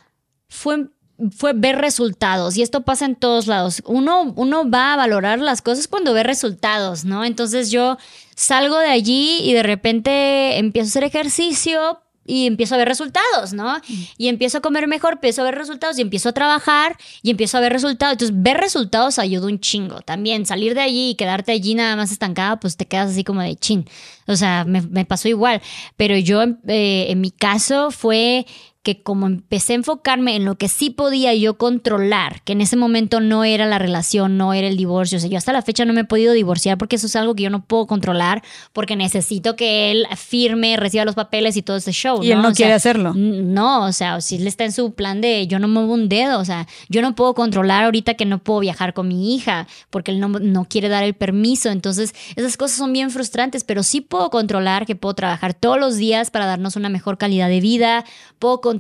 fue 0.49 0.89
fue 1.37 1.53
ver 1.53 1.79
resultados 1.79 2.57
y 2.57 2.63
esto 2.63 2.83
pasa 2.83 3.05
en 3.05 3.17
todos 3.17 3.49
lados. 3.49 3.83
Uno, 3.87 4.33
uno 4.37 4.71
va 4.71 4.93
a 4.93 4.97
valorar 4.97 5.41
las 5.41 5.63
cosas 5.63 5.89
cuando 5.89 6.13
ve 6.13 6.23
resultados, 6.23 7.05
¿no? 7.05 7.25
Entonces 7.25 7.71
yo 7.71 7.99
salgo 8.37 8.79
de 8.79 8.89
allí 8.89 9.41
y 9.43 9.53
de 9.53 9.65
repente 9.65 10.59
empiezo 10.59 10.87
a 10.87 10.91
hacer 10.91 11.05
ejercicio, 11.05 12.01
y 12.29 12.47
empiezo 12.47 12.75
a 12.75 12.79
ver 12.79 12.87
resultados, 12.87 13.55
¿no? 13.55 13.81
Y 14.19 14.29
empiezo 14.29 14.59
a 14.59 14.61
comer 14.61 14.87
mejor, 14.87 15.15
empiezo 15.15 15.41
a 15.41 15.45
ver 15.47 15.55
resultados 15.57 15.99
y 15.99 16.03
empiezo 16.03 16.29
a 16.29 16.33
trabajar 16.33 16.97
y 17.23 17.31
empiezo 17.31 17.57
a 17.57 17.61
ver 17.61 17.73
resultados. 17.73 18.13
Entonces, 18.13 18.43
ver 18.43 18.59
resultados 18.59 19.19
ayuda 19.19 19.47
un 19.47 19.59
chingo. 19.59 20.03
También 20.03 20.45
salir 20.45 20.75
de 20.75 20.83
allí 20.83 21.11
y 21.11 21.15
quedarte 21.15 21.53
allí 21.53 21.75
nada 21.75 21.97
más 21.97 22.13
estancada, 22.13 22.61
pues 22.61 22.77
te 22.77 22.87
quedas 22.87 23.11
así 23.11 23.25
como 23.25 23.41
de 23.41 23.57
chin. 23.57 23.89
O 24.27 24.37
sea, 24.37 24.65
me, 24.67 25.05
pasó 25.07 25.29
igual. 25.29 25.63
Pero 25.97 26.17
yo, 26.19 26.43
eh, 26.67 27.07
en 27.09 27.21
mi 27.23 27.31
caso, 27.31 27.91
fue 27.91 28.47
que 28.89 29.03
como 29.03 29.27
empecé 29.27 29.75
a 29.75 29.77
enfocarme 29.77 30.35
en 30.35 30.47
lo 30.47 30.55
que 30.55 30.67
sí 30.67 30.89
podía 30.89 31.35
yo 31.35 31.59
controlar, 31.59 32.41
que 32.45 32.55
en 32.55 32.63
ese 32.63 32.75
momento 32.75 33.21
no 33.21 33.45
era 33.45 33.67
la 33.67 33.79
relación, 33.79 34.39
no 34.39 34.55
era 34.55 34.67
el 34.67 34.79
divorcio, 34.79 35.19
o 35.19 35.21
sea, 35.21 35.29
yo 35.29 35.37
hasta 35.37 35.53
la 35.53 35.61
fecha 35.61 35.85
no 35.85 35.93
me 35.93 36.01
he 36.01 36.05
podido 36.05 36.33
divorciar 36.33 36.79
porque 36.79 36.97
eso 36.97 37.07
es 37.07 37.15
algo 37.15 37.35
que 37.35 37.43
yo 37.43 37.51
no 37.51 37.63
puedo 37.63 37.87
controlar, 37.87 38.43
porque 38.73 38.97
necesito 38.97 39.57
que 39.57 39.91
él 39.91 40.07
firme, 40.17 40.79
reciba 40.79 41.05
los 41.05 41.17
papeles 41.17 41.59
y 41.59 41.63
todo 41.63 41.77
ese 41.77 41.93
show. 41.93 42.25
Y 42.25 42.33
él 42.33 42.41
no 42.41 42.55
quiere 42.55 42.73
hacerlo. 42.73 43.13
No, 43.15 43.85
o 43.85 43.93
sea, 43.93 44.23
si 44.23 44.37
él 44.37 44.47
está 44.47 44.65
en 44.65 44.73
su 44.73 44.95
plan 44.95 45.21
de 45.21 45.47
yo 45.47 45.59
no 45.59 45.69
muevo 45.69 45.93
un 45.93 46.09
dedo, 46.09 46.41
o 46.41 46.45
sea, 46.47 46.67
yo 46.89 47.03
no 47.03 47.15
puedo 47.15 47.35
controlar 47.35 47.85
ahorita 47.85 48.15
que 48.15 48.25
no 48.25 48.39
puedo 48.39 48.61
viajar 48.61 48.95
con 48.95 49.07
mi 49.07 49.35
hija 49.35 49.67
porque 49.91 50.13
él 50.13 50.19
no, 50.19 50.29
no 50.31 50.65
quiere 50.65 50.89
dar 50.89 51.05
el 51.05 51.13
permiso, 51.13 51.69
entonces 51.69 52.15
esas 52.37 52.57
cosas 52.57 52.79
son 52.79 52.95
bien 52.95 53.11
frustrantes, 53.11 53.65
pero 53.65 53.83
sí 53.83 54.01
puedo 54.01 54.31
controlar 54.31 54.87
que 54.87 54.97
puedo 54.97 55.13
trabajar 55.13 55.53
todos 55.53 55.79
los 55.79 55.97
días 55.97 56.31
para 56.31 56.47
darnos 56.47 56.77
una 56.77 56.89
mejor 56.89 57.19
calidad 57.19 57.51
de 57.51 57.61
vida, 57.61 58.07
puedo 58.39 58.63
controlar 58.63 58.78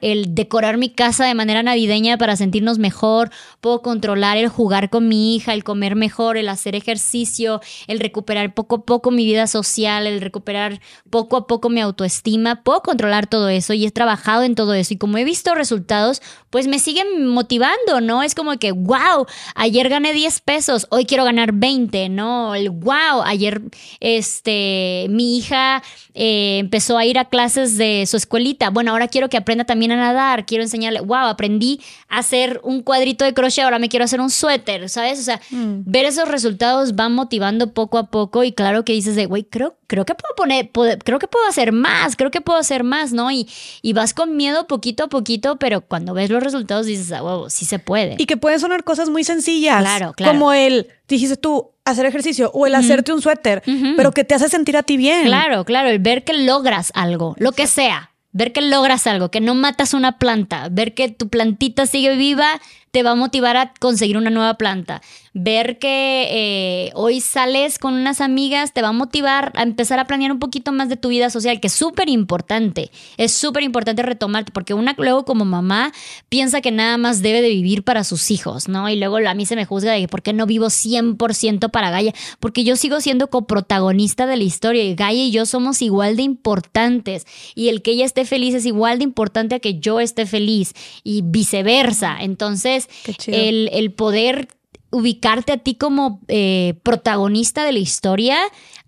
el 0.00 0.34
decorar 0.34 0.76
mi 0.76 0.90
casa 0.90 1.24
de 1.24 1.34
manera 1.34 1.62
navideña 1.62 2.18
para 2.18 2.36
sentirnos 2.36 2.78
mejor, 2.78 3.30
puedo 3.60 3.82
controlar 3.82 4.36
el 4.36 4.48
jugar 4.48 4.90
con 4.90 5.08
mi 5.08 5.34
hija, 5.34 5.54
el 5.54 5.64
comer 5.64 5.96
mejor, 5.96 6.36
el 6.36 6.48
hacer 6.48 6.74
ejercicio, 6.74 7.60
el 7.86 8.00
recuperar 8.00 8.54
poco 8.54 8.76
a 8.76 8.84
poco 8.84 9.10
mi 9.10 9.24
vida 9.24 9.46
social, 9.46 10.06
el 10.06 10.20
recuperar 10.20 10.80
poco 11.08 11.36
a 11.36 11.46
poco 11.46 11.70
mi 11.70 11.80
autoestima, 11.80 12.62
puedo 12.62 12.82
controlar 12.82 13.26
todo 13.26 13.48
eso 13.48 13.72
y 13.72 13.86
he 13.86 13.90
trabajado 13.90 14.42
en 14.42 14.54
todo 14.54 14.74
eso 14.74 14.94
y 14.94 14.98
como 14.98 15.18
he 15.18 15.24
visto 15.24 15.54
resultados, 15.54 16.20
pues 16.50 16.66
me 16.66 16.78
siguen 16.78 17.26
motivando, 17.26 18.00
¿no? 18.02 18.22
Es 18.22 18.34
como 18.34 18.58
que, 18.58 18.72
wow, 18.72 19.26
ayer 19.54 19.88
gané 19.88 20.12
10 20.12 20.40
pesos, 20.40 20.86
hoy 20.90 21.06
quiero 21.06 21.24
ganar 21.24 21.52
20, 21.52 22.08
¿no? 22.10 22.54
El 22.54 22.70
wow, 22.70 23.22
ayer 23.24 23.62
este, 24.00 25.06
mi 25.08 25.38
hija 25.38 25.82
eh, 26.14 26.58
empezó 26.58 26.98
a 26.98 27.06
ir 27.06 27.18
a 27.18 27.24
clases 27.24 27.78
de 27.78 28.04
su 28.06 28.16
escuelita, 28.16 28.70
bueno, 28.70 28.90
ahora 28.92 29.08
quiero 29.08 29.28
que 29.30 29.38
aprenda 29.38 29.64
también 29.64 29.92
a 29.92 29.96
nadar, 29.96 30.44
quiero 30.44 30.62
enseñarle, 30.62 31.00
wow, 31.00 31.26
aprendí 31.26 31.80
a 32.08 32.18
hacer 32.18 32.60
un 32.62 32.82
cuadrito 32.82 33.24
de 33.24 33.32
crochet, 33.32 33.64
ahora 33.64 33.78
me 33.78 33.88
quiero 33.88 34.04
hacer 34.04 34.20
un 34.20 34.30
suéter, 34.30 34.88
¿sabes? 34.88 35.18
O 35.20 35.22
sea, 35.22 35.40
mm. 35.50 35.84
ver 35.86 36.04
esos 36.04 36.28
resultados 36.28 36.94
va 36.94 37.08
motivando 37.08 37.72
poco 37.72 37.96
a 37.98 38.10
poco 38.10 38.44
y 38.44 38.52
claro 38.52 38.84
que 38.84 38.92
dices 38.92 39.16
de, 39.16 39.26
güey, 39.26 39.44
creo, 39.44 39.76
creo 39.86 40.04
que 40.04 40.14
puedo 40.14 40.34
poner, 40.36 40.70
creo 40.70 41.18
que 41.18 41.28
puedo 41.28 41.46
hacer 41.48 41.72
más, 41.72 42.16
creo 42.16 42.30
que 42.30 42.40
puedo 42.40 42.58
hacer 42.58 42.84
más, 42.84 43.12
¿no? 43.12 43.30
Y, 43.30 43.48
y 43.80 43.92
vas 43.92 44.12
con 44.12 44.36
miedo 44.36 44.66
poquito 44.66 45.04
a 45.04 45.08
poquito, 45.08 45.56
pero 45.56 45.80
cuando 45.80 46.12
ves 46.12 46.30
los 46.30 46.42
resultados 46.42 46.86
dices, 46.86 47.10
ah, 47.12 47.22
wow, 47.22 47.48
sí 47.48 47.64
se 47.64 47.78
puede. 47.78 48.16
Y 48.18 48.26
que 48.26 48.36
pueden 48.36 48.60
sonar 48.60 48.84
cosas 48.84 49.08
muy 49.08 49.24
sencillas. 49.24 49.80
Claro, 49.80 50.12
claro. 50.12 50.32
Como 50.32 50.52
el, 50.52 50.88
dijiste 51.08 51.36
tú, 51.36 51.70
hacer 51.84 52.06
ejercicio 52.06 52.50
o 52.52 52.66
el 52.66 52.74
hacerte 52.74 53.12
un 53.12 53.22
suéter, 53.22 53.62
pero 53.96 54.12
que 54.12 54.24
te 54.24 54.34
hace 54.34 54.48
sentir 54.48 54.76
a 54.76 54.82
ti 54.82 54.96
bien. 54.96 55.26
Claro, 55.26 55.64
claro, 55.64 55.88
el 55.88 55.98
ver 55.98 56.24
que 56.24 56.32
logras 56.32 56.92
algo, 56.94 57.34
lo 57.38 57.52
que 57.52 57.66
sea 57.66 58.09
ver 58.32 58.52
que 58.52 58.60
logras 58.60 59.06
algo, 59.06 59.30
que 59.30 59.40
no 59.40 59.54
matas 59.54 59.94
una 59.94 60.18
planta, 60.18 60.68
ver 60.70 60.94
que 60.94 61.08
tu 61.08 61.28
plantita 61.28 61.86
sigue 61.86 62.16
viva, 62.16 62.60
te 62.90 63.02
va 63.02 63.12
a 63.12 63.14
motivar 63.14 63.56
a 63.56 63.72
conseguir 63.78 64.16
una 64.16 64.30
nueva 64.30 64.54
planta 64.54 65.00
ver 65.32 65.78
que 65.78 66.26
eh, 66.30 66.92
hoy 66.94 67.20
sales 67.20 67.78
con 67.78 67.94
unas 67.94 68.20
amigas 68.20 68.72
te 68.72 68.82
va 68.82 68.88
a 68.88 68.92
motivar 68.92 69.52
a 69.54 69.62
empezar 69.62 70.00
a 70.00 70.06
planear 70.06 70.32
un 70.32 70.40
poquito 70.40 70.72
más 70.72 70.88
de 70.88 70.96
tu 70.96 71.08
vida 71.08 71.30
social, 71.30 71.60
que 71.60 71.68
es 71.68 71.72
súper 71.72 72.08
importante. 72.08 72.90
Es 73.16 73.32
súper 73.32 73.62
importante 73.62 74.02
retomarte, 74.02 74.50
porque 74.52 74.74
una 74.74 74.94
luego 74.98 75.24
como 75.24 75.44
mamá 75.44 75.92
piensa 76.28 76.60
que 76.60 76.72
nada 76.72 76.98
más 76.98 77.22
debe 77.22 77.42
de 77.42 77.48
vivir 77.48 77.84
para 77.84 78.02
sus 78.02 78.30
hijos, 78.30 78.68
¿no? 78.68 78.88
Y 78.88 78.96
luego 78.96 79.18
a 79.18 79.34
mí 79.34 79.46
se 79.46 79.56
me 79.56 79.64
juzga 79.64 79.92
de 79.92 80.08
por 80.08 80.22
qué 80.22 80.32
no 80.32 80.46
vivo 80.46 80.66
100% 80.66 81.70
para 81.70 81.90
Gaia, 81.90 82.12
porque 82.40 82.64
yo 82.64 82.74
sigo 82.74 83.00
siendo 83.00 83.28
coprotagonista 83.28 84.26
de 84.26 84.36
la 84.36 84.44
historia 84.44 84.82
y 84.82 84.94
Gaia 84.94 85.24
y 85.24 85.30
yo 85.30 85.46
somos 85.46 85.80
igual 85.80 86.16
de 86.16 86.22
importantes 86.22 87.26
y 87.54 87.68
el 87.68 87.82
que 87.82 87.92
ella 87.92 88.04
esté 88.04 88.24
feliz 88.24 88.54
es 88.54 88.66
igual 88.66 88.98
de 88.98 89.04
importante 89.04 89.54
a 89.54 89.60
que 89.60 89.78
yo 89.78 90.00
esté 90.00 90.26
feliz 90.26 90.74
y 91.04 91.22
viceversa. 91.22 92.16
Entonces, 92.20 92.79
el, 93.26 93.68
el 93.72 93.92
poder 93.92 94.48
ubicarte 94.90 95.52
a 95.52 95.58
ti 95.58 95.74
como 95.76 96.20
eh, 96.28 96.74
protagonista 96.82 97.64
de 97.64 97.72
la 97.72 97.78
historia 97.78 98.38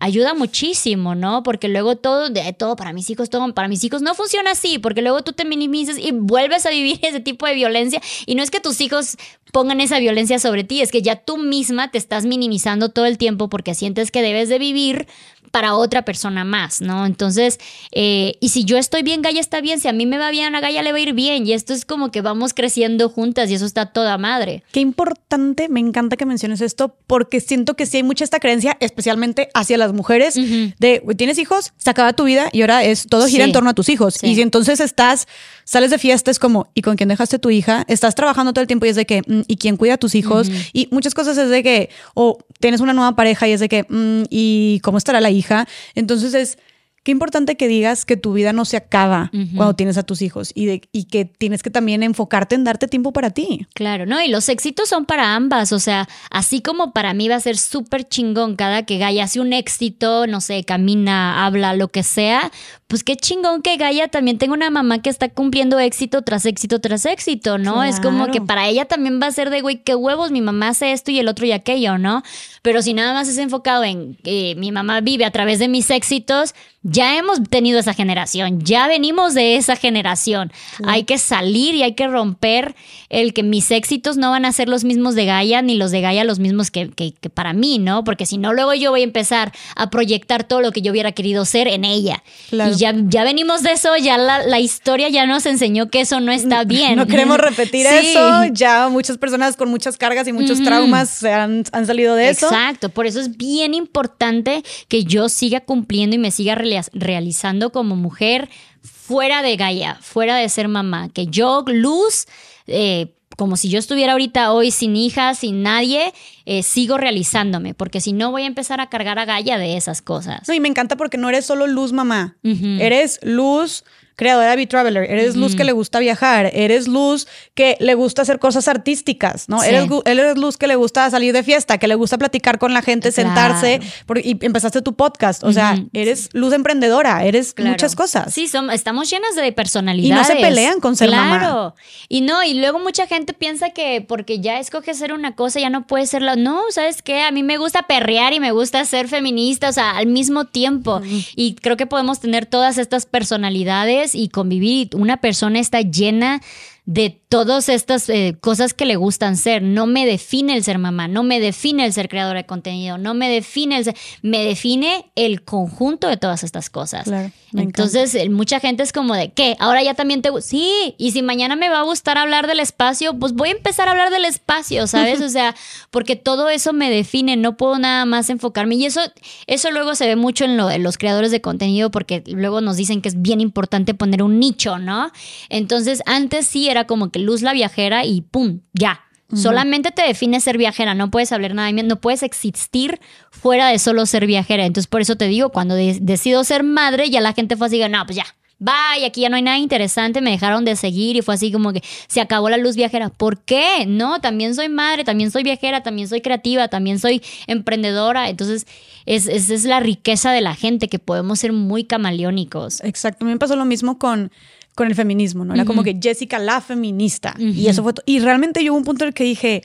ayuda 0.00 0.34
muchísimo, 0.34 1.14
¿no? 1.14 1.44
Porque 1.44 1.68
luego 1.68 1.96
todo, 1.96 2.28
de, 2.28 2.52
todo 2.52 2.74
para 2.74 2.92
mis 2.92 3.08
hijos, 3.08 3.30
todo 3.30 3.54
para 3.54 3.68
mis 3.68 3.84
hijos 3.84 4.02
no 4.02 4.14
funciona 4.14 4.50
así, 4.50 4.80
porque 4.80 5.00
luego 5.00 5.22
tú 5.22 5.32
te 5.32 5.44
minimizas 5.44 5.96
y 5.98 6.10
vuelves 6.10 6.66
a 6.66 6.70
vivir 6.70 6.98
ese 7.02 7.20
tipo 7.20 7.46
de 7.46 7.54
violencia 7.54 8.02
y 8.26 8.34
no 8.34 8.42
es 8.42 8.50
que 8.50 8.60
tus 8.60 8.80
hijos 8.80 9.16
pongan 9.52 9.80
esa 9.80 10.00
violencia 10.00 10.40
sobre 10.40 10.64
ti, 10.64 10.80
es 10.80 10.90
que 10.90 11.02
ya 11.02 11.16
tú 11.16 11.38
misma 11.38 11.90
te 11.90 11.98
estás 11.98 12.26
minimizando 12.26 12.88
todo 12.88 13.06
el 13.06 13.16
tiempo 13.16 13.48
porque 13.48 13.74
sientes 13.74 14.10
que 14.10 14.22
debes 14.22 14.48
de 14.48 14.58
vivir 14.58 15.06
para 15.52 15.76
otra 15.76 16.04
persona 16.04 16.44
más, 16.44 16.80
¿no? 16.80 17.06
Entonces, 17.06 17.60
eh, 17.92 18.36
y 18.40 18.48
si 18.48 18.64
yo 18.64 18.78
estoy 18.78 19.02
bien, 19.02 19.20
Gaia 19.20 19.40
está 19.40 19.60
bien, 19.60 19.78
si 19.78 19.86
a 19.86 19.92
mí 19.92 20.06
me 20.06 20.18
va 20.18 20.30
bien, 20.30 20.54
a 20.54 20.60
Gaia 20.60 20.82
le 20.82 20.92
va 20.92 20.98
a 20.98 21.00
ir 21.00 21.12
bien, 21.12 21.46
y 21.46 21.52
esto 21.52 21.74
es 21.74 21.84
como 21.84 22.10
que 22.10 22.22
vamos 22.22 22.54
creciendo 22.54 23.10
juntas 23.10 23.50
y 23.50 23.54
eso 23.54 23.66
está 23.66 23.86
toda 23.86 24.16
madre. 24.16 24.64
Qué 24.72 24.80
importante, 24.80 25.68
me 25.68 25.78
encanta 25.78 26.16
que 26.16 26.24
menciones 26.24 26.62
esto, 26.62 26.96
porque 27.06 27.40
siento 27.40 27.74
que 27.74 27.84
sí 27.84 27.98
hay 27.98 28.02
mucha 28.02 28.24
esta 28.24 28.40
creencia, 28.40 28.78
especialmente 28.80 29.50
hacia 29.52 29.76
las 29.76 29.92
mujeres, 29.92 30.34
de, 30.34 31.02
tienes 31.16 31.38
hijos, 31.38 31.74
se 31.76 31.90
acaba 31.90 32.14
tu 32.14 32.24
vida 32.24 32.48
y 32.50 32.62
ahora 32.62 32.82
es, 32.82 33.06
todo 33.06 33.26
gira 33.26 33.44
en 33.44 33.52
torno 33.52 33.70
a 33.70 33.74
tus 33.74 33.90
hijos. 33.90 34.24
Y 34.24 34.34
si 34.34 34.40
entonces 34.40 34.80
estás, 34.80 35.28
sales 35.72 35.90
de 35.90 35.96
fiesta, 35.96 36.30
es 36.30 36.38
como, 36.38 36.68
¿y 36.74 36.82
con 36.82 36.96
quién 36.96 37.08
dejaste 37.08 37.38
tu 37.38 37.48
hija? 37.48 37.86
Estás 37.88 38.14
trabajando 38.14 38.52
todo 38.52 38.60
el 38.60 38.66
tiempo 38.66 38.84
y 38.84 38.90
es 38.90 38.96
de 38.96 39.06
que, 39.06 39.22
mm, 39.26 39.40
¿y 39.46 39.56
quién 39.56 39.78
cuida 39.78 39.94
a 39.94 39.96
tus 39.96 40.14
hijos? 40.14 40.50
Y 40.74 40.86
muchas 40.90 41.14
cosas 41.14 41.38
es 41.38 41.48
de 41.48 41.62
que, 41.62 41.88
o 42.12 42.36
tienes 42.60 42.82
una 42.82 42.92
nueva 42.92 43.16
pareja 43.16 43.48
y 43.48 43.52
es 43.52 43.60
de 43.60 43.70
que, 43.70 43.86
mm, 43.88 44.24
¿y 44.28 44.80
cómo 44.80 44.98
estará 44.98 45.22
la 45.22 45.30
hija? 45.30 45.66
Entonces 45.94 46.34
es 46.34 46.58
Qué 47.02 47.10
importante 47.10 47.56
que 47.56 47.66
digas 47.66 48.04
que 48.04 48.16
tu 48.16 48.32
vida 48.32 48.52
no 48.52 48.64
se 48.64 48.76
acaba 48.76 49.30
cuando 49.56 49.74
tienes 49.74 49.98
a 49.98 50.04
tus 50.04 50.22
hijos 50.22 50.52
y, 50.54 50.66
de, 50.66 50.82
y 50.92 51.04
que 51.04 51.24
tienes 51.24 51.62
que 51.62 51.70
también 51.70 52.04
enfocarte 52.04 52.54
en 52.54 52.62
darte 52.62 52.86
tiempo 52.86 53.12
para 53.12 53.30
ti. 53.30 53.66
Claro, 53.74 54.06
¿no? 54.06 54.22
Y 54.22 54.28
los 54.28 54.48
éxitos 54.48 54.88
son 54.88 55.04
para 55.04 55.34
ambas, 55.34 55.72
o 55.72 55.80
sea, 55.80 56.08
así 56.30 56.60
como 56.60 56.92
para 56.92 57.12
mí 57.12 57.28
va 57.28 57.36
a 57.36 57.40
ser 57.40 57.58
súper 57.58 58.08
chingón 58.08 58.54
cada 58.54 58.84
que 58.84 58.98
Gaia 58.98 59.24
hace 59.24 59.40
un 59.40 59.52
éxito, 59.52 60.28
no 60.28 60.40
sé, 60.40 60.62
camina, 60.62 61.44
habla, 61.44 61.74
lo 61.74 61.88
que 61.88 62.04
sea, 62.04 62.52
pues 62.86 63.02
qué 63.02 63.16
chingón 63.16 63.62
que 63.62 63.76
Gaia 63.78 64.08
también 64.08 64.38
tenga 64.38 64.52
una 64.52 64.70
mamá 64.70 65.00
que 65.00 65.10
está 65.10 65.28
cumpliendo 65.28 65.80
éxito 65.80 66.22
tras 66.22 66.46
éxito 66.46 66.78
tras 66.78 67.06
éxito, 67.06 67.58
¿no? 67.58 67.82
Es 67.82 68.00
como 68.00 68.26
que 68.26 68.40
para 68.40 68.68
ella 68.68 68.84
también 68.84 69.18
va 69.20 69.26
a 69.26 69.32
ser 69.32 69.50
de, 69.50 69.60
güey, 69.60 69.82
qué 69.82 69.94
huevos, 69.94 70.30
mi 70.30 70.40
mamá 70.40 70.68
hace 70.68 70.92
esto 70.92 71.10
y 71.10 71.18
el 71.18 71.26
otro 71.26 71.46
y 71.46 71.52
aquello, 71.52 71.98
¿no? 71.98 72.22
Pero 72.60 72.82
si 72.82 72.92
nada 72.94 73.14
más 73.14 73.28
es 73.28 73.38
enfocado 73.38 73.82
en 73.84 74.14
que 74.16 74.54
mi 74.56 74.70
mamá 74.72 75.00
vive 75.00 75.24
a 75.24 75.30
través 75.30 75.58
de 75.58 75.68
mis 75.68 75.90
éxitos, 75.90 76.54
ya 76.84 77.16
hemos 77.16 77.40
tenido 77.48 77.78
esa 77.78 77.94
generación, 77.94 78.60
ya 78.62 78.88
venimos 78.88 79.34
de 79.34 79.56
esa 79.56 79.76
generación. 79.76 80.52
Hay 80.84 81.04
que 81.04 81.16
salir 81.16 81.76
y 81.76 81.82
hay 81.84 81.94
que 81.94 82.08
romper 82.08 82.74
el 83.08 83.34
que 83.34 83.44
mis 83.44 83.70
éxitos 83.70 84.16
no 84.16 84.30
van 84.30 84.44
a 84.44 84.52
ser 84.52 84.68
los 84.68 84.82
mismos 84.82 85.14
de 85.14 85.26
Gaia, 85.26 85.62
ni 85.62 85.76
los 85.76 85.92
de 85.92 86.00
Gaia 86.00 86.24
los 86.24 86.40
mismos 86.40 86.70
que, 86.70 86.90
para 87.34 87.52
mí, 87.52 87.78
¿no? 87.78 88.02
Porque 88.02 88.26
si 88.26 88.36
no, 88.36 88.52
luego 88.52 88.74
yo 88.74 88.90
voy 88.90 89.02
a 89.02 89.04
empezar 89.04 89.52
a 89.76 89.90
proyectar 89.90 90.44
todo 90.44 90.60
lo 90.60 90.72
que 90.72 90.82
yo 90.82 90.90
hubiera 90.90 91.12
querido 91.12 91.44
ser 91.44 91.68
en 91.68 91.84
ella. 91.84 92.24
Y 92.50 92.74
ya, 92.76 92.94
ya 92.96 93.22
venimos 93.22 93.62
de 93.62 93.72
eso, 93.72 93.96
ya 93.96 94.18
la, 94.18 94.58
historia 94.58 95.08
ya 95.08 95.26
nos 95.26 95.46
enseñó 95.46 95.88
que 95.88 96.00
eso 96.00 96.20
no 96.20 96.32
está 96.32 96.64
bien. 96.64 96.96
No 96.96 97.06
queremos 97.06 97.38
repetir 97.38 97.86
eso, 97.86 98.44
ya 98.52 98.88
muchas 98.88 99.18
personas 99.18 99.56
con 99.56 99.68
muchas 99.68 99.96
cargas 99.96 100.26
y 100.26 100.32
muchos 100.32 100.62
traumas 100.62 101.22
han, 101.22 101.64
han, 101.70 101.86
salido 101.86 102.16
de 102.16 102.30
eso. 102.30 102.46
Exacto, 102.46 102.88
por 102.88 103.06
eso 103.06 103.20
es 103.20 103.36
bien 103.36 103.74
importante 103.74 104.64
que 104.88 105.04
yo 105.04 105.28
siga 105.28 105.60
cumpliendo 105.60 106.16
y 106.16 106.18
me 106.18 106.30
siga 106.32 106.54
realizando 106.54 106.71
realizando 106.92 107.70
como 107.70 107.96
mujer 107.96 108.48
fuera 108.82 109.42
de 109.42 109.56
Gaia, 109.56 109.98
fuera 110.00 110.36
de 110.36 110.48
ser 110.48 110.68
mamá. 110.68 111.08
Que 111.08 111.26
yo, 111.26 111.64
Luz, 111.66 112.26
eh, 112.66 113.14
como 113.36 113.56
si 113.56 113.68
yo 113.68 113.78
estuviera 113.78 114.12
ahorita 114.12 114.52
hoy 114.52 114.70
sin 114.70 114.96
hija, 114.96 115.34
sin 115.34 115.62
nadie, 115.62 116.12
eh, 116.46 116.62
sigo 116.62 116.98
realizándome, 116.98 117.74
porque 117.74 118.00
si 118.00 118.12
no 118.12 118.30
voy 118.30 118.42
a 118.42 118.46
empezar 118.46 118.80
a 118.80 118.88
cargar 118.88 119.18
a 119.18 119.24
Gaia 119.24 119.58
de 119.58 119.76
esas 119.76 120.02
cosas. 120.02 120.46
No, 120.48 120.54
y 120.54 120.60
me 120.60 120.68
encanta 120.68 120.96
porque 120.96 121.18
no 121.18 121.28
eres 121.28 121.44
solo 121.46 121.66
luz 121.66 121.92
mamá, 121.92 122.36
eres 122.42 123.18
luz 123.22 123.84
creadora 124.16 124.56
de 124.56 124.66
Traveler, 124.66 125.10
eres 125.10 125.36
luz 125.36 125.56
que 125.56 125.64
le 125.64 125.72
gusta 125.72 125.98
viajar, 125.98 126.50
eres 126.52 126.88
luz 126.88 127.26
que 127.54 127.76
le 127.80 127.94
gusta 127.94 128.22
hacer 128.22 128.38
cosas 128.38 128.68
artísticas, 128.68 129.48
¿no? 129.48 129.62
Eres, 129.62 129.88
luz 130.36 130.56
que 130.56 130.66
le 130.66 130.76
gusta 130.76 131.10
salir 131.10 131.32
de 131.32 131.42
fiesta, 131.42 131.78
que 131.78 131.88
le 131.88 131.94
gusta 131.94 132.18
platicar 132.18 132.58
con 132.58 132.72
la 132.72 132.82
gente, 132.82 133.12
sentarse 133.12 133.80
y 134.22 134.44
empezaste 134.44 134.82
tu 134.82 134.94
podcast. 134.94 135.44
O 135.44 135.52
sea, 135.52 135.76
eres 135.92 136.28
luz 136.32 136.52
emprendedora, 136.52 137.24
eres 137.24 137.54
muchas 137.58 137.96
cosas. 137.96 138.32
Sí, 138.32 138.50
estamos 138.72 139.10
llenas 139.10 139.34
de 139.34 139.52
personalidades. 139.52 140.28
Y 140.28 140.34
no 140.34 140.40
se 140.40 140.42
pelean 140.42 140.80
con 140.80 140.96
ser 140.96 141.08
claro. 141.08 141.74
Y 142.08 142.20
no, 142.22 142.42
y 142.42 142.54
luego 142.54 142.78
mucha 142.78 143.06
gente 143.06 143.32
piensa 143.32 143.70
que 143.70 144.04
porque 144.06 144.40
ya 144.40 144.58
escoges 144.58 144.98
ser 144.98 145.12
una 145.12 145.34
cosa, 145.34 145.60
ya 145.60 145.70
no 145.70 145.86
puede 145.86 146.06
ser 146.06 146.22
la. 146.22 146.36
No, 146.36 146.62
¿sabes 146.70 147.02
qué? 147.02 147.22
A 147.22 147.30
mí 147.30 147.42
me 147.42 147.56
gusta 147.56 147.82
perrear 147.82 148.32
y 148.32 148.40
me 148.40 148.52
gusta 148.52 148.84
ser 148.84 149.08
feminista, 149.08 149.68
o 149.68 149.72
sea, 149.72 149.96
al 149.96 150.06
mismo 150.06 150.46
tiempo. 150.46 151.00
Y 151.36 151.54
creo 151.54 151.76
que 151.76 151.86
podemos 151.86 152.20
tener 152.20 152.46
todas 152.46 152.78
estas 152.78 153.06
personalidades 153.06 154.01
y 154.14 154.28
convivir. 154.28 154.90
Una 154.94 155.18
persona 155.18 155.60
está 155.60 155.80
llena 155.80 156.40
de 156.84 157.21
todas 157.32 157.70
estas 157.70 158.10
eh, 158.10 158.36
cosas 158.38 158.74
que 158.74 158.84
le 158.84 158.96
gustan 158.96 159.38
ser. 159.38 159.62
No 159.62 159.86
me 159.86 160.04
define 160.04 160.54
el 160.54 160.62
ser 160.62 160.76
mamá, 160.76 161.08
no 161.08 161.22
me 161.22 161.40
define 161.40 161.86
el 161.86 161.94
ser 161.94 162.10
creadora 162.10 162.40
de 162.40 162.46
contenido, 162.46 162.98
no 162.98 163.14
me 163.14 163.30
define 163.30 163.78
el 163.78 163.84
ser, 163.84 163.96
me 164.20 164.44
define 164.44 165.10
el 165.14 165.42
conjunto 165.42 166.08
de 166.08 166.18
todas 166.18 166.44
estas 166.44 166.68
cosas. 166.68 167.10
Entonces, 167.54 168.28
mucha 168.28 168.60
gente 168.60 168.82
es 168.82 168.92
como 168.92 169.14
de, 169.14 169.32
¿qué? 169.32 169.56
Ahora 169.60 169.82
ya 169.82 169.94
también 169.94 170.20
te... 170.20 170.30
Sí, 170.42 170.94
y 170.98 171.12
si 171.12 171.22
mañana 171.22 171.56
me 171.56 171.70
va 171.70 171.80
a 171.80 171.84
gustar 171.84 172.18
hablar 172.18 172.46
del 172.46 172.60
espacio, 172.60 173.18
pues 173.18 173.32
voy 173.32 173.48
a 173.48 173.52
empezar 173.52 173.88
a 173.88 173.92
hablar 173.92 174.10
del 174.10 174.26
espacio, 174.26 174.86
¿sabes? 174.86 175.20
o 175.22 175.28
sea, 175.30 175.54
porque 175.90 176.16
todo 176.16 176.50
eso 176.50 176.74
me 176.74 176.90
define, 176.90 177.36
no 177.36 177.56
puedo 177.56 177.78
nada 177.78 178.04
más 178.04 178.28
enfocarme. 178.28 178.74
Y 178.74 178.84
eso, 178.84 179.00
eso 179.46 179.70
luego 179.70 179.94
se 179.94 180.06
ve 180.06 180.16
mucho 180.16 180.44
en 180.44 180.58
lo 180.58 180.70
los 180.78 180.98
creadores 180.98 181.30
de 181.30 181.40
contenido, 181.40 181.90
porque 181.90 182.22
luego 182.26 182.60
nos 182.60 182.76
dicen 182.76 183.00
que 183.00 183.08
es 183.08 183.20
bien 183.20 183.40
importante 183.40 183.94
poner 183.94 184.22
un 184.22 184.38
nicho, 184.38 184.78
¿no? 184.78 185.10
Entonces, 185.48 186.02
antes 186.06 186.46
sí 186.46 186.68
era 186.68 186.86
como 186.86 187.10
que 187.10 187.21
luz 187.22 187.42
la 187.42 187.52
viajera 187.52 188.04
y 188.04 188.20
¡pum! 188.22 188.60
Ya. 188.72 189.00
Solamente 189.34 189.92
te 189.92 190.02
define 190.02 190.40
ser 190.40 190.58
viajera, 190.58 190.94
no 190.94 191.10
puedes 191.10 191.32
hablar 191.32 191.54
nada, 191.54 191.72
no 191.72 191.96
puedes 192.02 192.22
existir 192.22 193.00
fuera 193.30 193.68
de 193.68 193.78
solo 193.78 194.04
ser 194.04 194.26
viajera. 194.26 194.66
Entonces, 194.66 194.88
por 194.88 195.00
eso 195.00 195.16
te 195.16 195.26
digo, 195.26 195.48
cuando 195.48 195.74
decido 195.74 196.44
ser 196.44 196.64
madre, 196.64 197.08
ya 197.08 197.22
la 197.22 197.32
gente 197.32 197.56
fue 197.56 197.68
así, 197.68 197.80
no, 197.88 198.04
pues 198.04 198.16
ya, 198.16 198.26
bye, 198.58 199.04
aquí 199.04 199.22
ya 199.22 199.28
no 199.28 199.36
hay 199.36 199.42
nada 199.42 199.58
interesante, 199.58 200.20
me 200.20 200.30
dejaron 200.30 200.64
de 200.64 200.76
seguir 200.76 201.16
y 201.16 201.22
fue 201.22 201.34
así 201.34 201.50
como 201.50 201.72
que 201.72 201.82
se 202.06 202.20
acabó 202.20 202.48
la 202.48 202.58
luz 202.58 202.76
viajera. 202.76 203.08
¿Por 203.08 203.42
qué? 203.42 203.86
No, 203.86 204.20
también 204.20 204.54
soy 204.54 204.68
madre, 204.68 205.02
también 205.02 205.30
soy 205.30 205.42
viajera, 205.42 205.82
también 205.82 206.08
soy 206.08 206.20
creativa, 206.20 206.68
también 206.68 206.98
soy 207.00 207.22
emprendedora. 207.46 208.28
Entonces, 208.28 208.66
esa 209.04 209.32
es, 209.32 209.50
es 209.50 209.64
la 209.64 209.80
riqueza 209.80 210.30
de 210.30 210.42
la 210.42 210.54
gente, 210.54 210.88
que 210.88 210.98
podemos 210.98 211.40
ser 211.40 211.52
muy 211.52 211.84
camaleónicos. 211.84 212.82
Exacto, 212.84 213.24
a 213.24 213.26
mí 213.26 213.32
me 213.32 213.38
pasó 213.38 213.56
lo 213.56 213.64
mismo 213.64 213.98
con 213.98 214.30
con 214.74 214.86
el 214.86 214.94
feminismo, 214.94 215.44
¿no? 215.44 215.54
Era 215.54 215.64
como 215.64 215.82
que 215.82 215.98
Jessica 216.00 216.38
la 216.38 216.60
feminista. 216.60 217.34
Y 217.38 217.68
eso 217.68 217.82
fue. 217.82 217.92
Y 218.06 218.20
realmente 218.20 218.64
yo 218.64 218.72
hubo 218.72 218.78
un 218.78 218.84
punto 218.84 219.04
en 219.04 219.08
el 219.08 219.14
que 219.14 219.24
dije, 219.24 219.62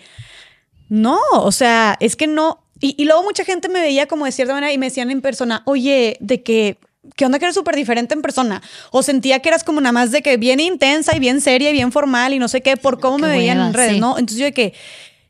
no, 0.89 1.19
o 1.33 1.51
sea, 1.51 1.97
es 1.99 2.15
que 2.15 2.27
no. 2.27 2.63
Y, 2.79 3.05
luego 3.05 3.23
mucha 3.23 3.43
gente 3.43 3.69
me 3.69 3.81
veía 3.81 4.07
como 4.07 4.25
de 4.25 4.31
cierta 4.31 4.53
manera 4.53 4.71
y 4.71 4.77
me 4.77 4.87
decían 4.87 5.09
en 5.09 5.21
persona, 5.21 5.63
oye, 5.65 6.17
de 6.19 6.43
que. 6.43 6.77
¿Qué 7.15 7.25
onda 7.25 7.39
que 7.39 7.45
eres 7.45 7.55
súper 7.55 7.77
diferente 7.77 8.13
en 8.13 8.21
persona? 8.21 8.61
O 8.91 9.01
sentía 9.01 9.39
que 9.39 9.47
eras 9.47 9.63
como 9.63 9.79
nada 9.79 9.93
más 9.93 10.11
de 10.11 10.21
que 10.21 10.35
bien 10.35 10.59
intensa 10.59 11.15
y 11.15 11.19
bien 11.19 11.39
seria 11.39 11.69
y 11.69 11.73
bien 11.73 11.93
formal 11.93 12.33
y 12.33 12.39
no 12.39 12.49
sé 12.49 12.61
qué, 12.61 12.75
por 12.75 12.99
cómo 12.99 13.17
me 13.17 13.29
veían 13.29 13.61
en 13.61 13.73
redes, 13.73 13.97
¿no? 13.97 14.17
Entonces 14.17 14.39
yo 14.39 14.43
de 14.43 14.51
que, 14.51 14.73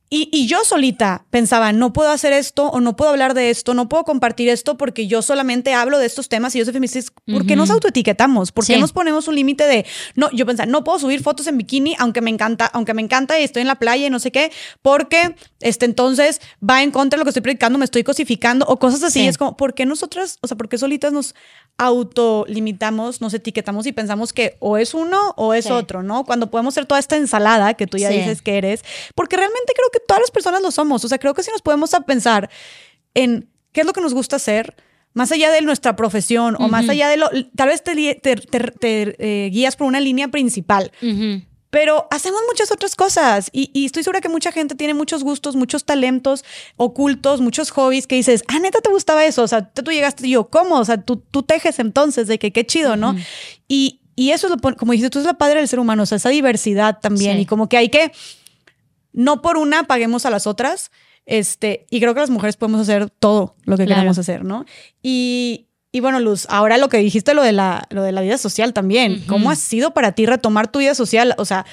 y, 0.09 0.47
yo 0.47 0.63
solita 0.63 1.25
pensaba, 1.31 1.73
no 1.73 1.91
puedo 1.91 2.09
hacer 2.09 2.31
esto 2.31 2.67
o 2.67 2.79
no 2.79 2.95
puedo 2.95 3.11
hablar 3.11 3.33
de 3.33 3.49
esto, 3.49 3.73
no 3.73 3.89
puedo 3.89 4.05
compartir 4.05 4.47
esto 4.47 4.77
porque 4.77 5.05
yo 5.07 5.21
solamente 5.21 5.73
hablo 5.73 5.99
de 5.99 6.05
estos 6.05 6.29
temas 6.29 6.55
y 6.55 6.59
yo 6.59 6.65
soy 6.65 6.73
feminista. 6.73 7.11
¿Por 7.25 7.45
qué 7.45 7.57
nos 7.57 7.69
autoetiquetamos? 7.69 8.53
¿Por 8.53 8.65
qué 8.65 8.77
nos 8.77 8.93
ponemos 8.93 9.27
un 9.27 9.35
límite 9.35 9.65
de, 9.65 9.85
no, 10.15 10.31
yo 10.31 10.45
pensaba, 10.45 10.65
no 10.65 10.85
puedo 10.85 10.99
subir 10.99 11.21
fotos 11.21 11.47
en 11.47 11.57
bikini 11.57 11.95
aunque 11.99 12.21
me 12.21 12.29
encanta, 12.29 12.67
aunque 12.67 12.93
me 12.93 13.01
encanta 13.01 13.37
y 13.37 13.43
estoy 13.43 13.63
en 13.63 13.67
la 13.67 13.75
playa 13.75 14.07
y 14.07 14.09
no 14.09 14.19
sé 14.19 14.31
qué, 14.31 14.51
porque 14.81 15.35
este, 15.59 15.85
entonces 15.85 16.39
va 16.67 16.83
en 16.83 16.91
contra 16.91 17.17
de 17.17 17.19
lo 17.19 17.25
que 17.25 17.31
estoy 17.31 17.41
predicando, 17.41 17.77
me 17.77 17.85
estoy 17.85 18.05
cosificando 18.05 18.65
o 18.65 18.79
cosas 18.79 19.03
así. 19.03 19.27
Es 19.27 19.37
como, 19.37 19.57
¿por 19.57 19.73
qué 19.73 19.85
nosotras, 19.85 20.37
o 20.41 20.47
sea, 20.47 20.55
por 20.55 20.69
qué 20.69 20.77
solitas 20.77 21.11
nos 21.11 21.35
autolimitamos, 21.77 23.21
nos 23.21 23.33
etiquetamos 23.33 23.85
y 23.85 23.91
pensamos 23.91 24.33
que 24.33 24.57
o 24.59 24.77
es 24.77 24.93
uno 24.93 25.33
o 25.37 25.53
es 25.53 25.69
otro, 25.69 26.01
¿no? 26.01 26.25
Cuando 26.25 26.49
podemos 26.49 26.73
ser 26.73 26.85
toda 26.85 26.99
esta 26.99 27.17
ensalada 27.17 27.75
que 27.75 27.85
tú 27.85 27.97
ya 27.97 28.09
dices 28.09 28.41
que 28.41 28.57
eres, 28.57 28.83
porque 29.13 29.37
realmente 29.37 29.73
creo 29.75 29.89
que 29.91 29.99
todas 29.99 30.21
las 30.21 30.31
personas 30.31 30.61
lo 30.61 30.71
somos. 30.71 31.05
O 31.05 31.07
sea, 31.07 31.19
creo 31.19 31.33
que 31.33 31.43
si 31.43 31.51
nos 31.51 31.61
podemos 31.61 31.93
a 31.93 32.01
pensar 32.01 32.49
en 33.13 33.47
qué 33.71 33.81
es 33.81 33.87
lo 33.87 33.93
que 33.93 34.01
nos 34.01 34.13
gusta 34.13 34.37
hacer, 34.37 34.75
más 35.13 35.31
allá 35.31 35.51
de 35.51 35.61
nuestra 35.61 35.95
profesión 35.95 36.55
o 36.59 36.67
más 36.67 36.89
allá 36.89 37.09
de 37.09 37.17
lo, 37.17 37.29
tal 37.55 37.69
vez 37.69 37.83
te, 37.83 37.95
eh, 38.81 39.49
guías 39.51 39.75
por 39.75 39.87
una 39.87 39.99
línea 39.99 40.29
principal. 40.29 40.91
Pero 41.77 42.07
hacemos 42.09 42.41
muchas 42.47 42.71
otras 42.71 42.95
cosas 42.95 43.51
y, 43.53 43.85
estoy 43.85 44.01
segura 44.01 44.19
que 44.19 44.29
mucha 44.29 44.51
gente 44.51 44.73
tiene 44.73 44.95
muchos 44.95 45.23
gustos, 45.23 45.55
muchos 45.55 45.85
talentos 45.85 46.43
ocultos, 46.75 47.39
muchos 47.39 47.69
hobbies 47.69 48.07
que 48.07 48.15
dices, 48.15 48.43
ah, 48.47 48.57
neta, 48.57 48.81
te 48.81 48.89
gustaba 48.89 49.23
eso. 49.23 49.43
O 49.43 49.47
sea, 49.47 49.69
tú 49.69 49.91
llegaste 49.91 50.25
y 50.25 50.31
yo, 50.31 50.49
¿cómo? 50.49 50.79
O 50.79 50.85
sea, 50.85 50.99
tú, 50.99 51.17
tú 51.17 51.43
tejes 51.43 51.77
entonces, 51.77 52.25
de 52.25 52.39
que 52.39 52.51
qué 52.51 52.65
chido, 52.65 52.95
¿no? 52.95 53.15
Y, 53.67 54.01
y 54.15 54.31
eso, 54.31 54.47
es 54.47 54.53
lo, 54.59 54.75
como 54.75 54.93
dijiste, 54.93 55.11
tú 55.11 55.19
es 55.19 55.25
la 55.25 55.37
padre 55.37 55.59
del 55.59 55.67
ser 55.67 55.79
humano, 55.79 56.01
o 56.01 56.05
sea, 56.07 56.15
esa 56.15 56.29
diversidad 56.29 56.97
también. 56.99 57.37
Y 57.37 57.45
como 57.45 57.69
que 57.69 57.77
hay 57.77 57.89
que 57.89 58.11
no 59.13 59.43
por 59.43 59.57
una 59.57 59.83
paguemos 59.83 60.25
a 60.25 60.31
las 60.31 60.47
otras. 60.47 60.89
Este, 61.27 61.85
y 61.91 61.99
creo 61.99 62.15
que 62.15 62.21
las 62.21 62.31
mujeres 62.31 62.57
podemos 62.57 62.81
hacer 62.81 63.11
todo 63.11 63.55
lo 63.65 63.77
que 63.77 63.85
queramos 63.85 64.17
hacer, 64.17 64.43
¿no? 64.43 64.65
Y, 65.03 65.66
y 65.91 65.99
bueno, 66.01 66.19
Luz, 66.19 66.45
ahora 66.49 66.77
lo 66.77 66.89
que 66.89 66.97
dijiste, 66.97 67.33
lo 67.33 67.41
de 67.41 67.53
la, 67.53 67.87
lo 67.89 68.03
de 68.03 68.11
la 68.11 68.21
vida 68.21 68.37
social 68.37 68.73
también. 68.73 69.23
¿Cómo 69.27 69.49
ha 69.49 69.55
sido 69.55 69.91
para 69.91 70.11
ti 70.11 70.25
retomar 70.25 70.67
tu 70.69 70.79
vida 70.79 70.93
social? 70.93 71.33
O 71.37 71.45
sea, 71.45 71.65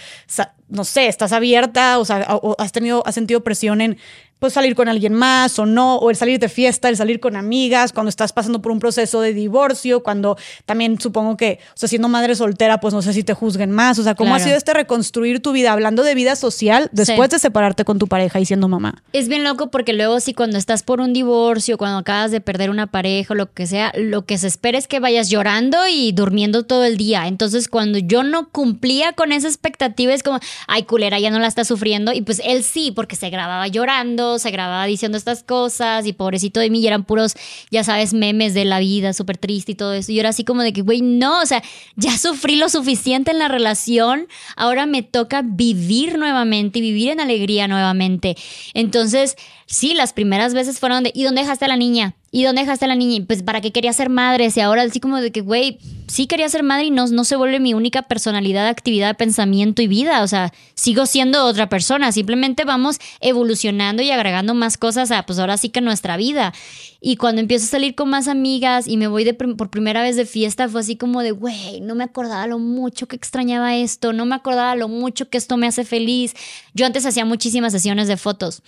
no 0.69 0.85
sé, 0.85 1.09
estás 1.09 1.33
abierta, 1.33 1.99
o 1.99 2.05
sea, 2.05 2.39
has 2.59 2.73
tenido, 2.73 3.03
has 3.07 3.15
sentido 3.15 3.43
presión 3.43 3.81
en 3.81 3.99
pues 4.39 4.53
salir 4.53 4.75
con 4.75 4.89
alguien 4.89 5.15
más 5.15 5.59
o 5.59 5.67
no, 5.67 5.97
o 5.97 6.11
el 6.11 6.17
salir 6.17 6.39
de 6.39 6.49
fiesta, 6.49 6.89
el 6.89 6.97
salir 6.97 7.21
con 7.21 7.37
amigas, 7.37 7.93
cuando 7.93 8.11
estás 8.11 8.33
pasando 8.33 8.61
por 8.61 8.73
un 8.73 8.79
proceso 8.79 9.21
de 9.21 9.33
divorcio, 9.33 10.03
cuando 10.03 10.37
también 10.67 11.01
supongo 11.01 11.37
que, 11.37 11.61
o 11.69 11.77
sea, 11.77 11.89
siendo 11.89 12.09
madre 12.09 12.35
soltera, 12.35 12.81
pues 12.81 12.93
no 12.93 13.03
sé 13.03 13.13
si 13.13 13.23
te 13.23 13.35
juzguen 13.35 13.71
más, 13.71 13.99
o 13.99 14.03
sea, 14.03 14.15
¿cómo 14.15 14.35
ha 14.35 14.41
sido 14.41 14.57
este 14.57 14.75
reconstruir 14.75 15.41
tu 15.41 15.53
vida 15.53 15.73
hablando 15.73 16.03
de 16.03 16.15
vida 16.15 16.37
social 16.37 16.91
después 16.93 17.31
de 17.31 17.39
separarte 17.39 17.85
con 17.85 17.99
tu 17.99 18.07
pareja 18.07 18.41
y 18.41 18.45
siendo 18.45 18.69
mamá? 18.69 19.03
Es 19.13 19.29
bien 19.29 19.45
loco 19.45 19.71
porque 19.71 19.93
luego 19.93 20.21
si 20.21 20.35
cuando 20.35 20.59
estás 20.59 20.83
por 20.83 21.01
un 21.01 21.13
divorcio, 21.13 21.79
cuando 21.79 21.99
acabas 21.99 22.31
de 22.31 22.41
perder 22.41 22.71
una 22.71 22.87
pareja 22.87 23.35
o 23.35 23.37
lo 23.37 23.53
que 23.53 23.67
sea, 23.67 23.93
lo 23.97 24.25
que 24.25 24.39
se 24.39 24.47
espera 24.47 24.79
es 24.79 24.89
que 24.89 25.01
vayas 25.01 25.31
llorando 25.31 25.79
y 25.89 26.13
durmiendo 26.13 26.65
todo 26.65 26.85
el 26.85 26.97
día. 26.97 27.27
Entonces, 27.27 27.69
cuando 27.69 27.99
yo 27.99 28.23
no 28.23 28.49
cumplía 28.51 29.13
con 29.13 29.33
esa 29.33 29.49
expectativa, 29.49 30.13
es 30.13 30.23
como, 30.23 30.39
ay, 30.67 30.85
culera, 30.85 31.19
ya 31.19 31.31
no 31.31 31.39
la 31.39 31.47
está 31.47 31.65
sufriendo. 31.65 32.13
Y 32.13 32.23
pues 32.23 32.41
él 32.45 32.63
sí, 32.63 32.93
porque 32.93 33.17
se 33.17 33.31
grababa 33.31 33.67
llorando 33.69 34.34
se 34.39 34.51
grababa 34.51 34.87
diciendo 34.87 35.19
estas 35.19 35.43
cosas 35.43 36.07
y 36.07 36.13
pobrecito 36.13 36.61
de 36.61 36.71
mí 36.71 36.81
y 36.81 36.87
eran 36.87 37.05
puros, 37.05 37.35
ya 37.71 37.85
sabes, 37.85 38.15
memes 38.15 38.55
de 38.55 38.65
la 38.65 38.79
vida, 38.79 39.13
súper 39.13 39.39
triste 39.39 39.73
y 39.73 39.75
todo 39.75 39.95
eso. 39.95 40.13
Y 40.13 40.17
yo 40.17 40.21
era 40.21 40.31
así 40.31 40.45
como 40.45 40.63
de 40.63 40.73
que, 40.73 40.83
güey, 40.83 41.03
no, 41.03 41.41
o 41.41 41.47
sea, 41.47 41.63
ya 41.97 42.17
sufrí 42.19 42.57
lo 42.57 42.69
suficiente 42.69 43.31
en 43.31 43.39
la 43.39 43.49
relación, 43.49 44.29
ahora 44.57 44.87
me 44.87 45.03
toca 45.03 45.43
vivir 45.45 46.19
nuevamente 46.19 46.79
y 46.79 46.83
vivir 46.83 47.11
en 47.11 47.21
alegría 47.21 47.69
nuevamente. 47.69 48.37
Entonces, 48.75 49.37
sí, 49.67 49.95
las 49.95 50.13
primeras 50.13 50.55
veces 50.55 50.79
fueron 50.79 51.05
de, 51.05 51.13
¿y 51.15 51.25
dónde 51.25 51.43
dejaste 51.43 51.65
a 51.65 51.69
la 51.69 51.77
niña? 51.77 52.15
¿Y 52.35 52.43
dónde 52.43 52.63
dejaste 52.63 52.87
a 52.87 52.89
la 52.89 52.97
niña? 52.97 53.25
pues 53.29 53.45
para 53.45 53.61
qué 53.61 53.71
quería 53.71 53.93
ser 53.93 54.11
madre. 54.11 54.49
Y 54.53 54.59
ahora 54.59 54.83
así 54.83 54.99
como 54.99 55.21
de 55.21 55.31
que, 55.31 55.41
güey, 55.41 55.79
sí 56.09 56.27
quería 56.27 56.49
ser 56.49 56.65
madre 56.65 56.87
y 56.87 56.91
no, 56.91 57.07
no 57.07 57.23
se 57.23 57.37
vuelve 57.37 57.61
mi 57.61 57.75
única 57.75 58.03
personalidad, 58.03 58.67
actividad, 58.67 59.17
pensamiento 59.17 59.83
y 59.83 59.87
vida. 59.87 60.21
O 60.25 60.27
sea, 60.27 60.53
sigo 60.75 61.07
siendo 61.07 61.45
otra 61.45 61.69
persona. 61.69 62.11
Simplemente 62.11 62.65
vamos 62.65 62.99
evolucionando 63.21 64.03
y 64.03 64.11
agregando 64.11 64.53
más 64.53 64.77
cosas 64.79 65.13
a, 65.13 65.25
pues 65.25 65.39
ahora 65.39 65.57
sí 65.59 65.69
que 65.69 65.81
nuestra 65.81 66.17
vida. 66.17 66.53
Y 67.01 67.15
cuando 67.15 67.41
empiezo 67.41 67.67
a 67.67 67.69
salir 67.69 67.95
con 67.95 68.11
más 68.11 68.27
amigas 68.27 68.89
y 68.89 68.97
me 68.97 69.07
voy 69.07 69.23
de, 69.23 69.35
por 69.35 69.71
primera 69.71 70.03
vez 70.03 70.17
de 70.17 70.27
fiesta, 70.27 70.69
fue 70.69 70.81
así 70.81 70.97
como 70.97 71.23
de, 71.23 71.31
güey, 71.31 71.83
no 71.83 71.95
me 71.95 72.03
acordaba 72.03 72.49
lo 72.49 72.59
mucho 72.59 73.07
que 73.07 73.15
extrañaba 73.15 73.77
esto, 73.77 74.13
no 74.13 74.27
me 74.27 74.35
acordaba 74.35 74.75
lo 74.75 74.89
mucho 74.89 75.29
que 75.29 75.39
esto 75.39 75.57
me 75.57 75.69
hace 75.69 75.85
feliz. 75.85 76.35
Yo 76.73 76.85
antes 76.85 77.07
hacía 77.07 77.25
muchísimas 77.25 77.73
sesiones 77.73 78.09
de 78.09 78.17
fotos 78.17 78.65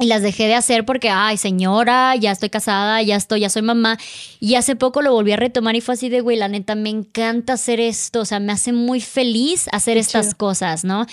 y 0.00 0.06
las 0.06 0.22
dejé 0.22 0.46
de 0.46 0.54
hacer 0.54 0.86
porque, 0.86 1.10
ay, 1.10 1.36
señora, 1.36 2.16
ya 2.16 2.32
estoy 2.32 2.48
casada, 2.48 3.02
ya 3.02 3.14
estoy, 3.14 3.40
ya 3.40 3.50
soy 3.50 3.60
mamá. 3.60 3.98
Y 4.40 4.54
hace 4.54 4.74
poco 4.74 5.02
lo 5.02 5.12
volví 5.12 5.32
a 5.32 5.36
retomar 5.36 5.76
y 5.76 5.82
fue 5.82 5.94
así 5.94 6.08
de, 6.08 6.22
güey, 6.22 6.38
la 6.38 6.48
neta, 6.48 6.74
me 6.74 6.88
encanta 6.88 7.52
hacer 7.52 7.78
esto. 7.78 8.20
O 8.20 8.24
sea, 8.24 8.40
me 8.40 8.52
hace 8.52 8.72
muy 8.72 9.00
feliz 9.02 9.68
hacer 9.70 9.98
estas 9.98 10.34
cosas, 10.34 10.84
¿no? 10.84 11.06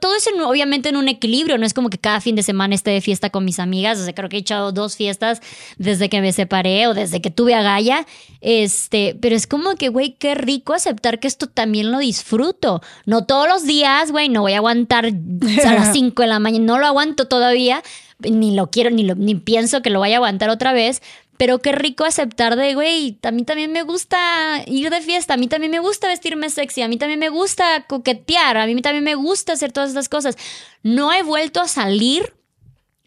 todo 0.00 0.16
eso, 0.16 0.30
obviamente, 0.48 0.88
en 0.88 0.96
un 0.96 1.08
equilibrio. 1.08 1.58
No 1.58 1.66
es 1.66 1.74
como 1.74 1.90
que 1.90 1.98
cada 1.98 2.20
fin 2.22 2.34
de 2.34 2.42
semana 2.42 2.74
esté 2.74 2.90
de 2.90 3.02
fiesta 3.02 3.28
con 3.28 3.44
mis 3.44 3.58
amigas. 3.58 4.00
O 4.00 4.04
sea, 4.04 4.14
creo 4.14 4.30
que 4.30 4.38
he 4.38 4.40
echado 4.40 4.72
dos 4.72 4.96
fiestas 4.96 5.40
desde 5.76 6.08
que 6.08 6.22
me 6.22 6.32
separé 6.32 6.86
o 6.86 6.94
desde 6.94 7.20
que 7.20 7.30
tuve 7.30 7.54
a 7.54 7.62
Gaia. 7.62 8.06
Este, 8.40 9.16
pero 9.20 9.36
es 9.36 9.46
como 9.46 9.74
que, 9.76 9.90
güey, 9.90 10.16
qué 10.18 10.34
rico 10.34 10.72
aceptar 10.72 11.20
que 11.20 11.28
esto 11.28 11.48
también 11.48 11.92
lo 11.92 11.98
disfruto. 11.98 12.80
No 13.04 13.26
todos 13.26 13.46
los 13.46 13.64
días, 13.64 14.10
güey, 14.10 14.30
no 14.30 14.40
voy 14.40 14.54
a 14.54 14.56
aguantar 14.56 15.04
a 15.04 15.70
las 15.70 15.92
5 15.92 16.22
de 16.22 16.28
la 16.28 16.38
mañana. 16.38 16.64
No 16.64 16.78
lo 16.78 16.86
aguanto 16.86 17.28
todavía 17.28 17.82
ni 18.30 18.54
lo 18.54 18.70
quiero, 18.70 18.90
ni, 18.90 19.02
lo, 19.02 19.14
ni 19.14 19.34
pienso 19.34 19.82
que 19.82 19.90
lo 19.90 20.00
vaya 20.00 20.16
a 20.16 20.18
aguantar 20.18 20.50
otra 20.50 20.72
vez, 20.72 21.02
pero 21.36 21.58
qué 21.58 21.72
rico 21.72 22.04
aceptar 22.04 22.56
de, 22.56 22.74
güey, 22.74 23.18
a 23.22 23.30
mí 23.30 23.44
también 23.44 23.72
me 23.72 23.82
gusta 23.82 24.62
ir 24.66 24.90
de 24.90 25.00
fiesta, 25.00 25.34
a 25.34 25.36
mí 25.36 25.48
también 25.48 25.72
me 25.72 25.80
gusta 25.80 26.08
vestirme 26.08 26.50
sexy, 26.50 26.82
a 26.82 26.88
mí 26.88 26.98
también 26.98 27.18
me 27.18 27.30
gusta 27.30 27.84
coquetear, 27.88 28.56
a 28.56 28.66
mí 28.66 28.80
también 28.80 29.04
me 29.04 29.14
gusta 29.14 29.54
hacer 29.54 29.72
todas 29.72 29.88
estas 29.88 30.08
cosas. 30.08 30.36
No 30.82 31.12
he 31.12 31.22
vuelto 31.22 31.60
a 31.60 31.68
salir 31.68 32.34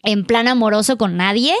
en 0.02 0.24
plan 0.24 0.48
amoroso 0.48 0.98
con 0.98 1.16
nadie, 1.16 1.54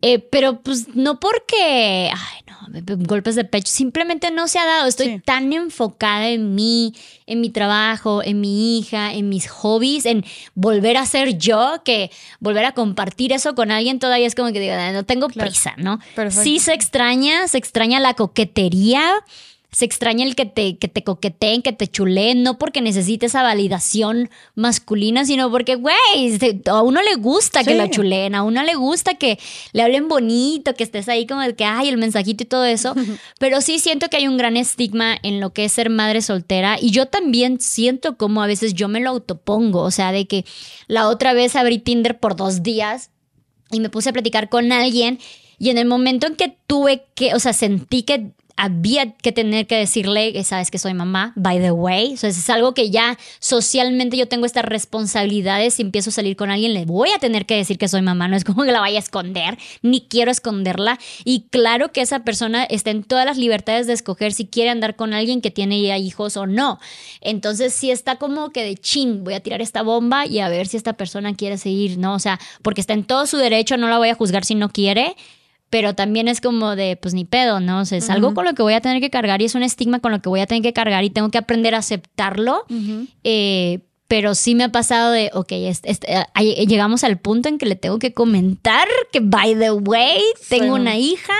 eh, 0.00 0.20
pero 0.20 0.60
pues 0.60 0.94
no 0.94 1.18
porque, 1.18 2.10
ay, 2.14 2.44
no, 2.46 2.56
golpes 2.98 3.34
de 3.34 3.44
pecho, 3.44 3.72
simplemente 3.72 4.30
no 4.30 4.46
se 4.46 4.60
ha 4.60 4.64
dado. 4.64 4.86
Estoy 4.86 5.18
tan 5.20 5.52
enfocada 5.52 6.28
en 6.28 6.54
mí, 6.54 6.94
en 7.26 7.40
mi 7.40 7.50
trabajo, 7.50 8.22
en 8.22 8.40
mi 8.40 8.78
hija, 8.78 9.12
en 9.12 9.28
mis 9.28 9.48
hobbies, 9.48 10.06
en 10.06 10.24
volver 10.54 10.96
a 10.96 11.04
ser 11.04 11.36
yo, 11.36 11.82
que 11.84 12.12
volver 12.38 12.64
a 12.64 12.72
compartir 12.72 13.32
eso 13.32 13.56
con 13.56 13.72
alguien 13.72 13.98
todavía 13.98 14.26
es 14.26 14.36
como 14.36 14.52
que 14.52 14.60
digo, 14.60 14.74
no 14.92 15.04
tengo 15.04 15.28
prisa, 15.28 15.74
¿no? 15.78 15.98
Sí 16.30 16.60
se 16.60 16.74
extraña, 16.74 17.48
se 17.48 17.58
extraña 17.58 17.98
la 17.98 18.14
coquetería 18.14 19.02
se 19.70 19.84
extraña 19.84 20.24
el 20.24 20.34
que 20.34 20.46
te, 20.46 20.78
que 20.78 20.88
te 20.88 21.04
coqueteen, 21.04 21.60
que 21.60 21.72
te 21.72 21.86
chuleen, 21.86 22.42
no 22.42 22.58
porque 22.58 22.80
necesite 22.80 23.26
esa 23.26 23.42
validación 23.42 24.30
masculina, 24.54 25.26
sino 25.26 25.50
porque, 25.50 25.74
güey, 25.74 25.94
a 26.66 26.82
uno 26.82 27.02
le 27.02 27.16
gusta 27.16 27.62
que 27.62 27.74
lo 27.74 27.86
chuleen, 27.88 28.34
a 28.34 28.44
uno 28.44 28.62
le 28.62 28.74
gusta 28.76 29.14
que 29.14 29.38
le 29.72 29.82
hablen 29.82 30.08
bonito, 30.08 30.74
que 30.74 30.84
estés 30.84 31.08
ahí 31.10 31.26
como 31.26 31.42
el 31.42 31.54
que, 31.54 31.66
ay, 31.66 31.88
el 31.88 31.98
mensajito 31.98 32.44
y 32.44 32.46
todo 32.46 32.64
eso. 32.64 32.94
Pero 33.38 33.60
sí 33.60 33.78
siento 33.78 34.08
que 34.08 34.16
hay 34.16 34.26
un 34.26 34.38
gran 34.38 34.56
estigma 34.56 35.18
en 35.22 35.38
lo 35.38 35.52
que 35.52 35.66
es 35.66 35.72
ser 35.72 35.90
madre 35.90 36.22
soltera 36.22 36.78
y 36.80 36.90
yo 36.90 37.06
también 37.06 37.60
siento 37.60 38.16
como 38.16 38.42
a 38.42 38.46
veces 38.46 38.72
yo 38.72 38.88
me 38.88 39.00
lo 39.00 39.10
autopongo, 39.10 39.82
o 39.82 39.90
sea, 39.90 40.12
de 40.12 40.26
que 40.26 40.46
la 40.86 41.08
otra 41.08 41.34
vez 41.34 41.56
abrí 41.56 41.78
Tinder 41.78 42.18
por 42.18 42.36
dos 42.36 42.62
días 42.62 43.10
y 43.70 43.80
me 43.80 43.90
puse 43.90 44.08
a 44.08 44.12
platicar 44.14 44.48
con 44.48 44.72
alguien. 44.72 45.18
Y 45.58 45.70
en 45.70 45.78
el 45.78 45.86
momento 45.86 46.26
en 46.26 46.36
que 46.36 46.56
tuve 46.66 47.04
que, 47.14 47.34
o 47.34 47.40
sea, 47.40 47.52
sentí 47.52 48.04
que 48.04 48.30
había 48.58 49.12
que 49.12 49.30
tener 49.30 49.68
que 49.68 49.76
decirle 49.76 50.32
que 50.32 50.42
sabes 50.42 50.72
que 50.72 50.78
soy 50.78 50.92
mamá, 50.92 51.32
by 51.36 51.60
the 51.60 51.70
way. 51.70 52.14
O 52.14 52.16
sea, 52.16 52.28
es 52.28 52.50
algo 52.50 52.74
que 52.74 52.90
ya 52.90 53.16
socialmente 53.38 54.16
yo 54.16 54.26
tengo 54.26 54.46
estas 54.46 54.64
responsabilidades. 54.64 55.74
Si 55.74 55.82
empiezo 55.82 56.10
a 56.10 56.12
salir 56.12 56.34
con 56.34 56.50
alguien, 56.50 56.74
le 56.74 56.84
voy 56.84 57.10
a 57.10 57.20
tener 57.20 57.46
que 57.46 57.54
decir 57.54 57.78
que 57.78 57.86
soy 57.86 58.02
mamá. 58.02 58.26
No 58.26 58.34
es 58.34 58.42
como 58.42 58.64
que 58.64 58.72
la 58.72 58.80
vaya 58.80 58.98
a 58.98 58.98
esconder, 58.98 59.58
ni 59.82 60.00
quiero 60.00 60.32
esconderla. 60.32 60.98
Y 61.24 61.46
claro 61.50 61.92
que 61.92 62.00
esa 62.00 62.24
persona 62.24 62.64
está 62.64 62.90
en 62.90 63.04
todas 63.04 63.24
las 63.24 63.38
libertades 63.38 63.86
de 63.86 63.92
escoger 63.92 64.32
si 64.32 64.46
quiere 64.46 64.70
andar 64.70 64.96
con 64.96 65.14
alguien 65.14 65.40
que 65.40 65.52
tiene 65.52 65.80
ya 65.80 65.96
hijos 65.96 66.36
o 66.36 66.48
no. 66.48 66.80
Entonces, 67.20 67.72
si 67.72 67.92
está 67.92 68.16
como 68.16 68.50
que 68.50 68.64
de 68.64 68.74
chin, 68.74 69.22
voy 69.22 69.34
a 69.34 69.40
tirar 69.40 69.62
esta 69.62 69.82
bomba 69.82 70.26
y 70.26 70.40
a 70.40 70.48
ver 70.48 70.66
si 70.66 70.76
esta 70.76 70.94
persona 70.94 71.32
quiere 71.36 71.58
seguir, 71.58 71.96
¿no? 71.98 72.14
O 72.14 72.18
sea, 72.18 72.40
porque 72.62 72.80
está 72.80 72.92
en 72.92 73.04
todo 73.04 73.28
su 73.28 73.36
derecho, 73.36 73.76
no 73.76 73.86
la 73.86 73.98
voy 73.98 74.08
a 74.08 74.16
juzgar 74.16 74.44
si 74.44 74.56
no 74.56 74.68
quiere 74.70 75.14
pero 75.70 75.94
también 75.94 76.28
es 76.28 76.40
como 76.40 76.76
de, 76.76 76.96
pues 76.96 77.14
ni 77.14 77.24
pedo, 77.24 77.60
¿no? 77.60 77.80
O 77.80 77.84
sea, 77.84 77.98
es 77.98 78.08
algo 78.10 78.34
con 78.34 78.44
lo 78.44 78.54
que 78.54 78.62
voy 78.62 78.74
a 78.74 78.80
tener 78.80 79.00
que 79.00 79.10
cargar 79.10 79.42
y 79.42 79.44
es 79.44 79.54
un 79.54 79.62
estigma 79.62 80.00
con 80.00 80.12
lo 80.12 80.22
que 80.22 80.28
voy 80.28 80.40
a 80.40 80.46
tener 80.46 80.62
que 80.62 80.72
cargar 80.72 81.04
y 81.04 81.10
tengo 81.10 81.30
que 81.30 81.38
aprender 81.38 81.74
a 81.74 81.78
aceptarlo. 81.78 82.64
Eh, 83.24 83.80
pero 84.08 84.34
sí 84.34 84.54
me 84.54 84.64
ha 84.64 84.72
pasado 84.72 85.12
de, 85.12 85.30
ok, 85.34 85.52
llegamos 86.66 87.04
al 87.04 87.18
punto 87.18 87.50
en 87.50 87.58
que 87.58 87.66
le 87.66 87.76
tengo 87.76 87.98
que 87.98 88.14
comentar 88.14 88.88
que, 89.12 89.20
by 89.20 89.58
the 89.58 89.70
way, 89.72 90.22
tengo 90.48 90.74
una 90.74 90.96
hija 90.96 91.34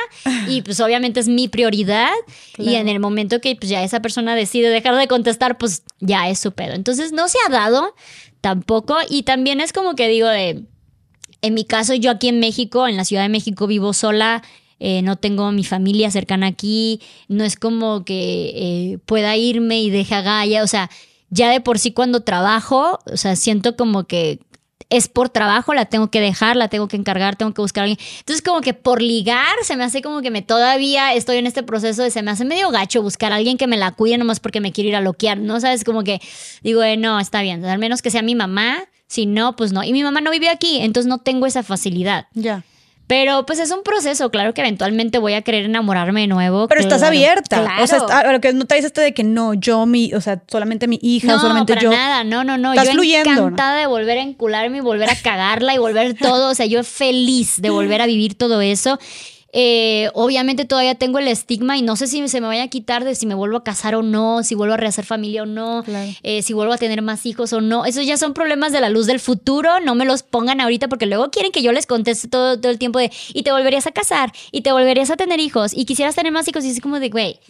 y 0.47 0.61
pues 0.61 0.79
obviamente 0.81 1.19
es 1.19 1.29
mi 1.29 1.49
prioridad 1.49 2.13
y 2.59 2.75
en 2.75 2.91
el 2.91 3.01
momento 3.01 3.41
que 3.41 3.57
pues 3.57 3.71
ya 3.71 3.83
esa 3.83 4.03
persona 4.03 4.35
decide 4.35 4.69
dejar 4.69 4.97
de 4.97 5.09
contestar, 5.09 5.57
pues 5.57 5.83
ya 6.01 6.29
es 6.29 6.39
su 6.39 6.53
pedo. 6.53 6.75
Entonces 6.75 7.13
no 7.13 7.29
se 7.29 7.39
ha 7.47 7.51
dado 7.51 7.95
tampoco 8.43 8.99
y 9.09 9.23
también 9.23 9.61
es 9.63 9.73
como 9.73 9.95
que 9.95 10.07
digo 10.07 10.29
de 10.29 10.65
en 11.43 11.55
mi 11.55 11.65
caso, 11.65 11.95
yo 11.95 12.11
aquí 12.11 12.29
en 12.29 12.41
México, 12.41 12.89
en 12.89 12.97
la 12.97 13.05
Ciudad 13.05 13.23
de 13.23 13.29
México, 13.29 13.67
vivo 13.67 13.93
sola. 13.93 14.43
Eh, 14.81 15.03
no 15.03 15.17
tengo 15.17 15.51
mi 15.51 15.65
familia 15.65 16.09
cercana 16.11 16.47
aquí, 16.47 17.01
no 17.27 17.43
es 17.43 17.57
como 17.57 18.05
que 18.05 18.53
eh, 18.55 18.99
pueda 19.07 19.37
irme 19.37 19.81
y 19.81 19.91
deje 19.91 20.15
a 20.15 20.23
Gaia, 20.23 20.63
o 20.63 20.69
sea, 20.69 20.89
ya 21.31 21.51
de 21.51 21.61
por 21.61 21.81
sí 21.81 21.91
cuando 21.91 22.21
trabajo, 22.21 23.01
o 23.13 23.17
sea, 23.17 23.35
siento 23.35 23.77
como 23.77 24.05
que 24.05 24.39
es 24.91 25.09
por 25.09 25.29
trabajo, 25.29 25.75
la 25.75 25.87
tengo 25.87 26.11
que 26.11 26.21
dejar, 26.21 26.57
la 26.57 26.69
tengo 26.69 26.89
que 26.89 26.97
encargar, 26.97 27.37
tengo 27.37 27.53
que 27.53 27.61
buscar 27.61 27.83
a 27.83 27.85
alguien. 27.85 27.99
Entonces, 28.21 28.43
como 28.43 28.61
que 28.61 28.73
por 28.73 29.03
ligar, 29.03 29.55
se 29.63 29.77
me 29.77 29.85
hace 29.85 30.01
como 30.01 30.23
que 30.23 30.31
me 30.31 30.43
todavía 30.43 31.13
estoy 31.13 31.37
en 31.37 31.47
este 31.47 31.63
proceso 31.63 32.03
de 32.03 32.11
se 32.11 32.23
me 32.23 32.31
hace 32.31 32.45
medio 32.45 32.71
gacho 32.71 33.03
buscar 33.03 33.33
a 33.33 33.37
alguien 33.37 33.59
que 33.59 33.67
me 33.67 33.77
la 33.77 33.91
cuide 33.93 34.17
nomás 34.17 34.41
porque 34.41 34.61
me 34.61 34.73
quiero 34.73 34.89
ir 34.89 34.97
a 34.97 35.01
loquear, 35.01 35.39
¿no? 35.39 35.61
Sabes, 35.61 35.85
como 35.85 36.05
que 36.05 36.21
digo, 36.63 36.83
eh, 36.83 36.97
no, 36.97 37.21
está 37.21 37.43
bien, 37.43 37.65
al 37.65 37.79
menos 37.79 38.01
que 38.01 38.11
sea 38.11 38.23
mi 38.23 38.35
mamá, 38.35 38.79
si 39.09 39.27
no, 39.27 39.57
pues 39.57 39.73
no. 39.73 39.83
Y 39.83 39.93
mi 39.93 40.03
mamá 40.03 40.21
no 40.21 40.31
vive 40.31 40.49
aquí, 40.49 40.79
entonces 40.81 41.09
no 41.09 41.19
tengo 41.19 41.47
esa 41.47 41.63
facilidad. 41.63 42.27
Ya. 42.35 42.63
Pero 43.09 43.47
pues 43.47 43.59
es 43.59 43.71
un 43.71 43.83
proceso, 43.83 44.31
claro 44.31 44.53
que 44.53 44.61
eventualmente 44.61 45.17
voy 45.17 45.33
a 45.33 45.41
querer 45.41 45.65
enamorarme 45.65 46.21
de 46.21 46.27
nuevo. 46.27 46.69
Pero 46.69 46.83
estás 46.83 47.03
abierta. 47.03 47.63
Claro. 47.63 47.83
O 47.83 47.87
sea, 47.87 48.31
lo 48.31 48.41
que 48.41 48.53
no 48.53 48.67
te 48.67 48.75
dices 48.75 48.89
este 48.89 49.01
de 49.01 49.15
que 49.15 49.25
no, 49.25 49.55
yo, 49.55 49.87
mi, 49.87 50.13
o 50.13 50.21
sea, 50.21 50.43
solamente 50.47 50.87
mi 50.87 50.99
hija, 51.01 51.29
no, 51.29 51.41
solamente 51.41 51.73
para 51.73 51.83
yo. 51.83 51.91
nada, 51.91 52.23
no, 52.23 52.45
no, 52.45 52.59
no. 52.59 52.75
Estás 52.75 52.89
yo 52.89 52.93
fluyendo, 52.93 53.31
encantada 53.31 53.79
de 53.79 53.87
volver 53.87 54.19
a 54.19 54.21
encularme 54.21 54.77
y 54.77 54.81
volver 54.81 55.09
a 55.09 55.17
cagarla 55.17 55.75
y 55.75 55.79
volver 55.79 56.19
todo. 56.19 56.51
O 56.51 56.55
sea, 56.55 56.67
yo 56.67 56.85
feliz 56.85 57.63
de 57.63 57.71
volver 57.71 58.03
a 58.03 58.07
vivir 58.07 58.37
todo 58.37 58.61
eso. 58.61 58.99
Eh, 59.53 60.11
obviamente 60.13 60.67
todavía 60.67 60.95
tengo 60.95 61.19
el 61.19 61.27
estigma 61.27 61.79
y 61.79 61.83
no 61.83 61.97
sé 61.97 62.07
si 62.07 62.27
se 62.29 62.41
me 62.41 62.47
vaya 62.47 62.65
a 62.65 62.69
quitar 62.69 63.05
de 63.05 63.15
si 63.15 63.25
me 63.27 63.35
vuelvo 63.35 63.57
a 63.57 63.65
casar 63.65 63.95
o 63.95 64.03
no, 64.03 64.43
si 64.43 64.55
vuelvo 64.55 64.75
a 64.75 64.77
rehacer 64.77 65.07
familia 65.07 65.45
o 65.45 65.47
no, 65.47 65.85
eh, 66.23 66.43
si 66.43 66.53
vuelvo 66.53 66.75
a 66.75 66.79
tener 66.79 67.01
más 67.01 67.25
hijos 67.25 67.53
o 67.53 67.61
no. 67.61 67.87
Esos 67.87 68.07
ya 68.07 68.19
son 68.19 68.35
problemas 68.35 68.73
de 68.73 68.81
la 68.81 68.91
luz 68.91 69.07
del 69.07 69.21
futuro, 69.21 69.81
no 69.81 69.95
me 69.95 70.05
los 70.05 70.23
pongan 70.23 70.61
ahorita 70.61 70.89
porque 70.89 71.07
luego 71.07 71.31
quieren 71.31 71.51
que 71.51 71.63
yo 71.63 71.73
les 71.73 71.87
conteste 71.87 72.29
todo, 72.29 72.61
todo 72.61 72.71
el 72.71 72.79
tiempo 72.79 72.99
de 72.99 73.11
y 73.33 73.43
te 73.43 73.53
volverías 73.53 73.87
a 73.87 73.93
casar 73.93 74.33
y 74.53 74.61
te 74.61 74.73
volverías 74.73 75.11
a 75.11 75.17
tener 75.17 75.41
hijos 75.41 75.73
y 75.75 75.87
quisieras 75.87 76.15
tener 76.15 76.33
más 76.33 76.47
hijos 76.49 76.65
y 76.65 76.71
es 76.71 76.81
como 76.81 77.01
de, 77.01 77.09
güey 77.09 77.41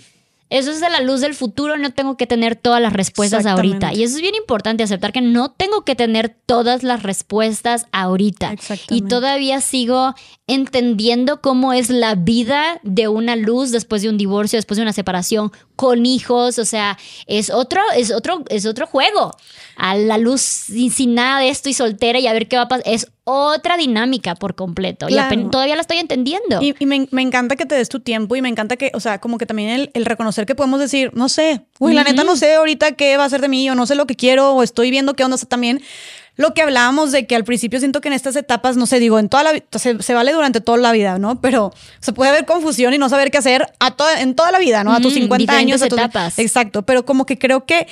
Eso 0.51 0.71
es 0.71 0.81
de 0.81 0.89
la 0.89 1.01
luz 1.01 1.21
del 1.21 1.35
futuro, 1.35 1.77
no 1.77 1.93
tengo 1.93 2.17
que 2.17 2.27
tener 2.27 2.57
todas 2.57 2.81
las 2.81 2.93
respuestas 2.93 3.45
ahorita. 3.45 3.93
Y 3.93 4.03
eso 4.03 4.17
es 4.17 4.23
bien 4.23 4.35
importante, 4.35 4.83
aceptar 4.83 5.13
que 5.13 5.21
no 5.21 5.51
tengo 5.51 5.85
que 5.85 5.95
tener 5.95 6.35
todas 6.47 6.83
las 6.83 7.03
respuestas 7.03 7.87
ahorita. 7.93 8.55
Y 8.89 9.03
todavía 9.03 9.61
sigo 9.61 10.15
entendiendo 10.47 11.43
cómo 11.43 11.75
es 11.75 11.91
la 11.91 12.15
vida 12.15 12.81
de 12.83 13.09
una 13.09 13.37
luz 13.37 13.71
después 13.71 14.01
de 14.03 14.09
un 14.09 14.17
divorcio, 14.17 14.57
después 14.57 14.77
de 14.77 14.83
una 14.83 14.95
separación, 14.95 15.53
con 15.77 16.07
hijos, 16.07 16.59
o 16.59 16.65
sea, 16.65 16.99
es 17.27 17.51
otro, 17.51 17.83
es 17.95 18.11
otro, 18.11 18.43
es 18.49 18.65
otro 18.67 18.87
juego. 18.87 19.37
A 19.77 19.97
la 19.97 20.19
luz 20.19 20.41
sin, 20.41 21.15
nada 21.15 21.41
de 21.41 21.51
esto 21.51 21.69
y 21.69 21.75
soltera 21.75 22.19
y 22.19 22.27
a 22.27 22.33
ver 22.33 22.49
qué 22.49 22.57
va 22.57 22.63
a 22.63 22.69
pasar. 22.69 22.83
Es 22.87 23.11
otra 23.31 23.77
dinámica 23.77 24.35
por 24.35 24.55
completo. 24.55 25.07
Y 25.09 25.17
todavía 25.51 25.75
la 25.75 25.83
estoy 25.83 25.99
entendiendo. 25.99 26.61
Y, 26.63 26.75
me, 26.87 27.23
encanta 27.23 27.57
que 27.57 27.67
te 27.67 27.75
des 27.75 27.91
tu 27.91 28.01
tiempo 28.01 28.37
y 28.37 28.43
me 28.43 28.49
encanta 28.49 28.77
que, 28.77 28.91
o 28.95 29.01
sea, 29.01 29.21
como 29.21 29.37
que 29.37 29.45
también 29.45 29.91
el, 29.93 30.05
reconocer 30.07 30.47
que 30.47 30.55
podemos 30.55 30.81
decir, 30.81 31.11
no 31.15 31.29
sé, 31.29 31.67
uy, 31.79 31.93
la 31.93 32.05
neta 32.05 32.25
no 32.25 32.37
sé 32.37 32.55
ahorita 32.55 32.93
qué 32.93 33.19
va 33.19 33.25
a 33.25 33.29
ser 33.29 33.43
de 33.43 33.49
mí 33.49 33.69
o 33.69 33.75
no 33.75 33.87
sé 33.87 33.97
lo 33.97 34.07
que 34.07 34.17
quiero 34.17 34.53
o 34.53 34.63
estoy 34.63 34.91
viendo 34.91 35.13
qué 35.15 35.25
onda. 35.25 35.35
O 35.35 35.39
sea, 35.39 35.49
también 35.49 35.83
lo 36.37 36.55
que 36.55 36.63
hablábamos 36.63 37.13
de 37.13 37.27
que 37.27 37.37
al 37.37 37.45
principio 37.45 37.81
siento 37.81 38.01
que 38.01 38.09
en 38.09 38.15
estas 38.15 38.35
etapas, 38.37 38.77
no 38.77 38.87
sé, 38.87 38.99
digo, 39.01 39.19
en 39.19 39.29
toda 39.29 39.43
la 39.43 39.53
vida, 39.53 39.67
se, 39.77 40.15
vale 40.15 40.33
durante 40.33 40.63
toda 40.63 40.79
la 40.79 40.93
vida, 40.93 41.19
¿no? 41.19 41.41
Pero 41.41 41.75
se 42.01 42.15
puede 42.15 42.31
haber 42.31 42.47
confusión 42.47 42.95
y 42.95 42.99
no 42.99 43.11
saber 43.11 43.31
qué 43.31 43.39
hacer 43.39 43.67
a 43.79 43.91
toda, 43.91 44.23
en 44.23 44.35
toda 44.35 44.53
la 44.53 44.59
vida, 44.59 44.85
¿no? 44.85 44.95
A 44.95 45.01
tus 45.01 45.13
50 45.13 45.53
años. 45.53 45.83
A 45.83 45.89
tus, 45.89 45.99
etapas. 45.99 46.39
Exacto, 46.39 46.83
pero 46.83 47.05
como 47.05 47.27
que 47.27 47.39
creo 47.39 47.67
que 47.67 47.89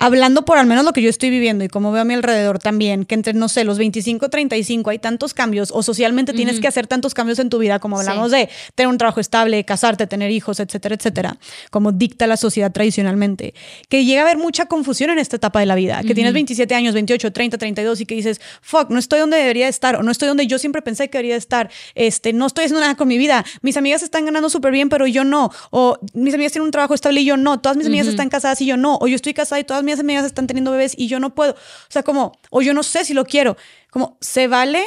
hablando 0.00 0.46
por 0.46 0.56
al 0.56 0.66
menos 0.66 0.84
lo 0.86 0.94
que 0.94 1.02
yo 1.02 1.10
estoy 1.10 1.28
viviendo 1.28 1.62
y 1.62 1.68
como 1.68 1.92
veo 1.92 2.00
a 2.02 2.04
mi 2.06 2.14
alrededor 2.14 2.58
también, 2.58 3.04
que 3.04 3.14
entre, 3.14 3.34
no 3.34 3.50
sé, 3.50 3.64
los 3.64 3.76
25 3.76 4.26
y 4.26 4.28
35 4.30 4.90
hay 4.90 4.98
tantos 4.98 5.34
cambios 5.34 5.70
o 5.72 5.82
socialmente 5.82 6.32
tienes 6.32 6.58
que 6.58 6.66
hacer 6.66 6.86
tantos 6.86 7.12
cambios 7.12 7.38
en 7.38 7.50
tu 7.50 7.58
vida, 7.58 7.78
como 7.80 7.98
hablamos 7.98 8.30
de 8.30 8.48
tener 8.74 8.88
un 8.88 8.96
trabajo 8.96 9.20
estable, 9.20 9.62
casarte, 9.64 10.06
tener 10.06 10.30
hijos, 10.30 10.58
etcétera, 10.58 10.94
etcétera, 10.94 11.38
como 11.70 11.92
dicta 11.92 12.26
la 12.26 12.38
sociedad 12.38 12.72
tradicionalmente, 12.72 13.52
que 13.90 14.06
llega 14.06 14.22
a 14.22 14.24
haber 14.24 14.38
mucha 14.38 14.64
confusión 14.66 15.10
en 15.10 15.18
esta 15.18 15.36
etapa 15.36 15.60
de 15.60 15.66
la 15.66 15.74
vida, 15.74 16.00
que 16.02 16.14
tienes 16.14 16.32
27 16.32 16.74
años, 16.74 16.94
28, 16.94 17.30
30, 17.30 17.58
32 17.58 18.00
y 18.00 18.06
que 18.06 18.14
dices, 18.14 18.40
fuck, 18.62 18.88
no 18.88 18.98
estoy 18.98 19.20
donde 19.20 19.36
debería 19.36 19.68
estar 19.68 19.96
o 19.96 20.02
no 20.02 20.10
estoy 20.10 20.28
donde 20.28 20.46
yo 20.46 20.58
siempre 20.58 20.80
pensé 20.80 21.10
que 21.10 21.18
debería 21.18 21.36
estar, 21.36 21.70
este, 21.94 22.32
no 22.32 22.46
estoy 22.46 22.64
haciendo 22.64 22.80
nada 22.80 22.94
con 22.94 23.06
mi 23.06 23.18
vida, 23.18 23.44
mis 23.60 23.76
amigas 23.76 24.02
están 24.02 24.24
ganando 24.24 24.48
súper 24.48 24.72
bien, 24.72 24.88
pero 24.88 25.06
yo 25.06 25.24
no, 25.24 25.52
o 25.68 25.98
mis 26.14 26.32
amigas 26.32 26.52
tienen 26.52 26.64
un 26.64 26.72
trabajo 26.72 26.94
estable 26.94 27.20
y 27.20 27.26
yo 27.26 27.36
no, 27.36 27.60
todas 27.60 27.76
mis 27.76 27.86
amigas 27.86 28.06
están 28.06 28.30
casadas 28.30 28.62
y 28.62 28.66
yo 28.66 28.78
no, 28.78 28.96
o 28.98 29.06
yo 29.06 29.16
estoy 29.16 29.34
casada 29.34 29.60
y 29.60 29.64
todas 29.64 29.84
mis 29.84 29.89
amigas 29.98 30.24
están 30.24 30.46
teniendo 30.46 30.70
bebés 30.70 30.94
y 30.96 31.08
yo 31.08 31.18
no 31.18 31.34
puedo. 31.34 31.52
O 31.52 31.90
sea, 31.90 32.02
como, 32.02 32.32
o 32.50 32.62
yo 32.62 32.74
no 32.74 32.82
sé 32.82 33.04
si 33.04 33.14
lo 33.14 33.24
quiero. 33.24 33.56
Como, 33.90 34.18
se 34.20 34.46
vale 34.46 34.84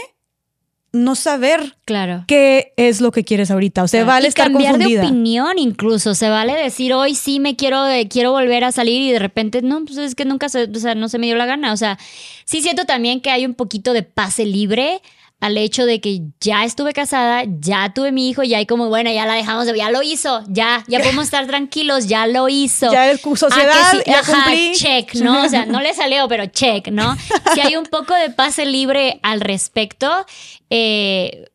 no 0.94 1.16
saber 1.16 1.76
claro. 1.86 2.24
qué 2.28 2.74
es 2.78 3.02
lo 3.02 3.12
que 3.12 3.24
quieres 3.24 3.50
ahorita. 3.50 3.84
O 3.84 3.88
sea, 3.88 4.06
vale 4.06 4.28
estar 4.28 4.52
cambiar 4.52 4.78
de 4.78 5.00
opinión 5.00 5.58
incluso. 5.58 6.14
Se 6.14 6.30
vale 6.30 6.54
decir, 6.54 6.94
hoy 6.94 7.16
sí 7.16 7.40
me 7.40 7.56
quiero, 7.56 7.88
eh, 7.88 8.08
quiero 8.08 8.32
volver 8.32 8.64
a 8.64 8.72
salir 8.72 9.02
y 9.02 9.12
de 9.12 9.20
repente, 9.20 9.64
no, 9.64 9.84
pues 9.84 9.98
es 9.98 10.14
que 10.14 10.24
nunca 10.24 10.50
se, 10.50 10.66
o 10.66 10.80
sea, 10.80 10.94
no 10.94 11.10
se 11.10 11.18
me 11.18 11.26
dio 11.26 11.36
la 11.36 11.48
gana. 11.48 11.74
O 11.74 11.78
sea, 11.78 11.98
sí 12.46 12.62
siento 12.62 12.86
también 12.86 13.22
que 13.22 13.32
hay 13.32 13.46
un 13.46 13.56
poquito 13.56 13.92
de 13.92 14.04
pase 14.04 14.46
libre 14.46 15.02
al 15.44 15.58
hecho 15.58 15.86
de 15.86 16.00
que 16.00 16.22
ya 16.40 16.64
estuve 16.64 16.94
casada, 16.94 17.44
ya 17.46 17.94
tuve 17.94 18.14
mi 18.14 18.30
hijo, 18.30 18.44
ya 18.44 18.60
hay 18.60 18.66
como, 18.66 18.88
bueno, 18.88 19.12
ya 19.12 19.26
la 19.26 19.34
dejamos, 19.34 19.68
ya 19.76 19.92
lo 19.92 20.02
hizo, 20.02 20.42
ya, 20.48 20.86
ya 20.88 21.00
podemos 21.04 21.26
estar 21.26 21.46
tranquilos, 21.48 22.08
ya 22.08 22.28
lo 22.28 22.48
hizo. 22.48 22.90
Ya 22.90 23.12
el 23.12 23.20
sociedad, 23.20 23.74
ah, 23.76 23.98
ya 24.06 24.24
cumplí. 24.24 24.72
check, 24.74 25.16
¿no? 25.16 25.44
O 25.44 25.50
sea, 25.50 25.66
no 25.66 25.82
le 25.82 25.94
salió, 25.94 26.30
pero 26.30 26.46
check, 26.46 26.88
¿no? 26.88 27.18
Si 27.54 27.60
hay 27.60 27.76
un 27.76 27.86
poco 27.86 28.16
de 28.16 28.30
pase 28.30 28.66
libre 28.66 29.20
al 29.22 29.42
respecto, 29.42 30.26
eh, 30.70 31.52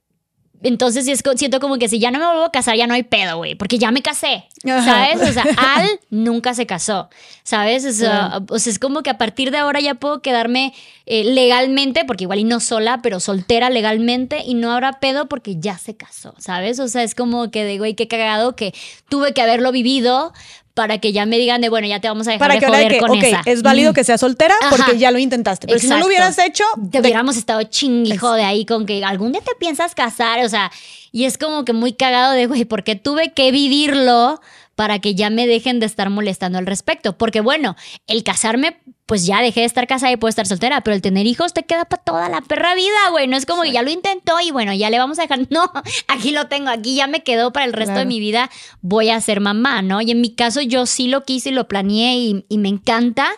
entonces 0.63 1.05
siento 1.37 1.61
como 1.61 1.79
que 1.79 1.89
si 1.89 1.99
ya 1.99 2.11
no 2.11 2.19
me 2.19 2.27
vuelvo 2.27 2.45
a 2.45 2.53
casar, 2.53 2.77
ya 2.77 2.87
no 2.87 2.95
hay 2.95 3.03
pedo, 3.03 3.39
güey, 3.39 3.55
porque 3.55 3.79
ya 3.79 3.91
me 3.91 4.03
casé, 4.03 4.45
¿sabes? 4.65 5.21
O 5.23 5.33
sea, 5.33 5.45
Al 5.77 5.89
nunca 6.11 6.55
se 6.55 6.67
casó, 6.67 7.09
¿sabes? 7.43 7.85
O 7.85 7.93
sea, 7.93 8.41
es 8.55 8.79
como 8.79 9.03
que 9.03 9.11
a 9.11 9.19
partir 9.19 9.51
de 9.51 9.59
ahora 9.59 9.81
ya 9.81 9.95
puedo 9.95 10.21
quedarme 10.21 10.75
eh, 11.07 11.25
legalmente, 11.25 12.05
porque 12.05 12.25
igual 12.25 12.41
y 12.41 12.45
no 12.45 12.61
sola, 12.61 13.01
pero 13.03 13.21
soltera 13.21 13.71
legalmente, 13.71 14.43
y 14.45 14.55
no 14.55 14.73
habrá 14.73 15.01
pedo 15.01 15.29
porque 15.29 15.57
ya 15.59 15.79
se 15.79 15.97
casó, 15.97 16.35
¿sabes? 16.39 16.81
O 16.81 16.89
sea, 16.89 17.03
es 17.03 17.15
como 17.15 17.51
que 17.51 17.65
de, 17.65 17.79
güey, 17.79 17.95
qué 17.95 18.09
cagado 18.09 18.57
que 18.57 18.75
tuve 19.09 19.33
que 19.33 19.43
haberlo 19.43 19.73
vivido 19.73 20.33
para 20.79 20.99
que 20.99 21.13
ya 21.13 21.27
me 21.27 21.39
digan 21.39 21.61
de, 21.61 21.71
bueno, 21.71 21.89
ya 21.89 21.99
te 21.99 22.07
vamos 22.07 22.29
a 22.29 22.31
dejar 22.31 22.53
de 22.53 22.65
joder 22.65 22.99
con 22.99 23.19
esa. 23.19 23.43
es 23.47 23.63
válido 23.63 23.93
que 23.93 24.05
seas 24.05 24.21
soltera 24.21 24.55
porque 24.71 24.97
ya 24.97 25.11
lo 25.11 25.19
intentaste. 25.19 25.67
Pero 25.67 25.81
si 25.81 25.89
no 25.89 25.99
lo 25.99 26.07
hubieras 26.07 26.39
hecho... 26.39 26.63
Te 26.93 27.01
hubiéramos 27.01 27.37
estado 27.37 27.65
chingijo 27.65 28.33
de 28.35 28.45
ahí 28.45 28.65
con 28.65 28.87
que 28.87 29.05
algún 29.05 29.33
día 29.33 29.41
te 29.41 29.57
piensas 29.59 29.97
casar, 29.97 30.45
o 30.45 30.49
sea, 30.49 30.71
y 31.11 31.25
es 31.25 31.37
como 31.37 31.65
que 31.65 31.73
muy 31.73 31.95
cagado 31.95 32.33
de, 32.33 32.47
güey, 32.47 32.65
porque 32.65 32.95
tuve 32.95 33.33
que 33.33 33.51
vivirlo 33.51 34.41
para 34.77 35.01
que 35.01 35.17
ya 35.17 35.31
me 35.31 35.49
dejen 35.49 35.81
de 35.81 35.87
estar 35.87 36.11
molestando 36.11 36.59
al 36.59 36.67
respecto. 36.67 37.19
Porque 37.19 37.41
bueno, 37.41 37.75
el 38.07 38.23
casarme, 38.23 38.79
pues 39.09 39.25
ya 39.25 39.41
dejé 39.41 39.61
de 39.61 39.67
estar 39.67 39.87
casada 39.87 40.13
y 40.13 40.19
puedo 40.19 40.29
estar 40.29 40.47
soltera, 40.47 40.83
pero 40.83 40.95
el 40.95 41.01
tener 41.01 41.27
hijos 41.27 41.55
te 41.55 41.63
queda 41.63 41.87
para 41.87 42.03
toda 42.03 42.29
la 42.29 42.43
perra 42.43 42.75
vida, 42.75 43.09
güey. 43.11 43.27
No 43.27 43.39
es 43.39 43.47
como 43.47 43.63
que 43.63 43.73
ya 43.73 43.81
lo 43.81 43.91
intentó 43.91 44.39
y 44.39 44.51
bueno, 44.51 44.75
ya 44.75 44.91
le 44.91 44.99
vamos 44.99 45.19
a 45.19 45.23
dejar. 45.23 45.39
No, 45.51 45.73
aquí 46.09 46.33
lo 46.33 46.47
tengo, 46.49 46.69
aquí 46.69 46.97
ya 46.97 47.07
me 47.07 47.23
quedó 47.23 47.51
para 47.51 47.65
el 47.65 47.73
resto 47.73 47.95
de 47.95 48.05
mi 48.05 48.21
vida, 48.21 48.51
voy 48.83 49.09
a 49.09 49.19
ser 49.23 49.41
mamá, 49.41 49.81
¿no? 49.81 50.03
Y 50.03 50.11
en 50.11 50.21
mi 50.21 50.35
caso 50.35 50.61
yo 50.61 50.85
sí 50.85 51.09
lo 51.09 51.25
quise 51.25 51.49
y 51.49 51.53
lo 51.53 51.69
planeé 51.69 52.17
y, 52.17 52.59
me 52.59 52.69
encanta. 52.69 53.31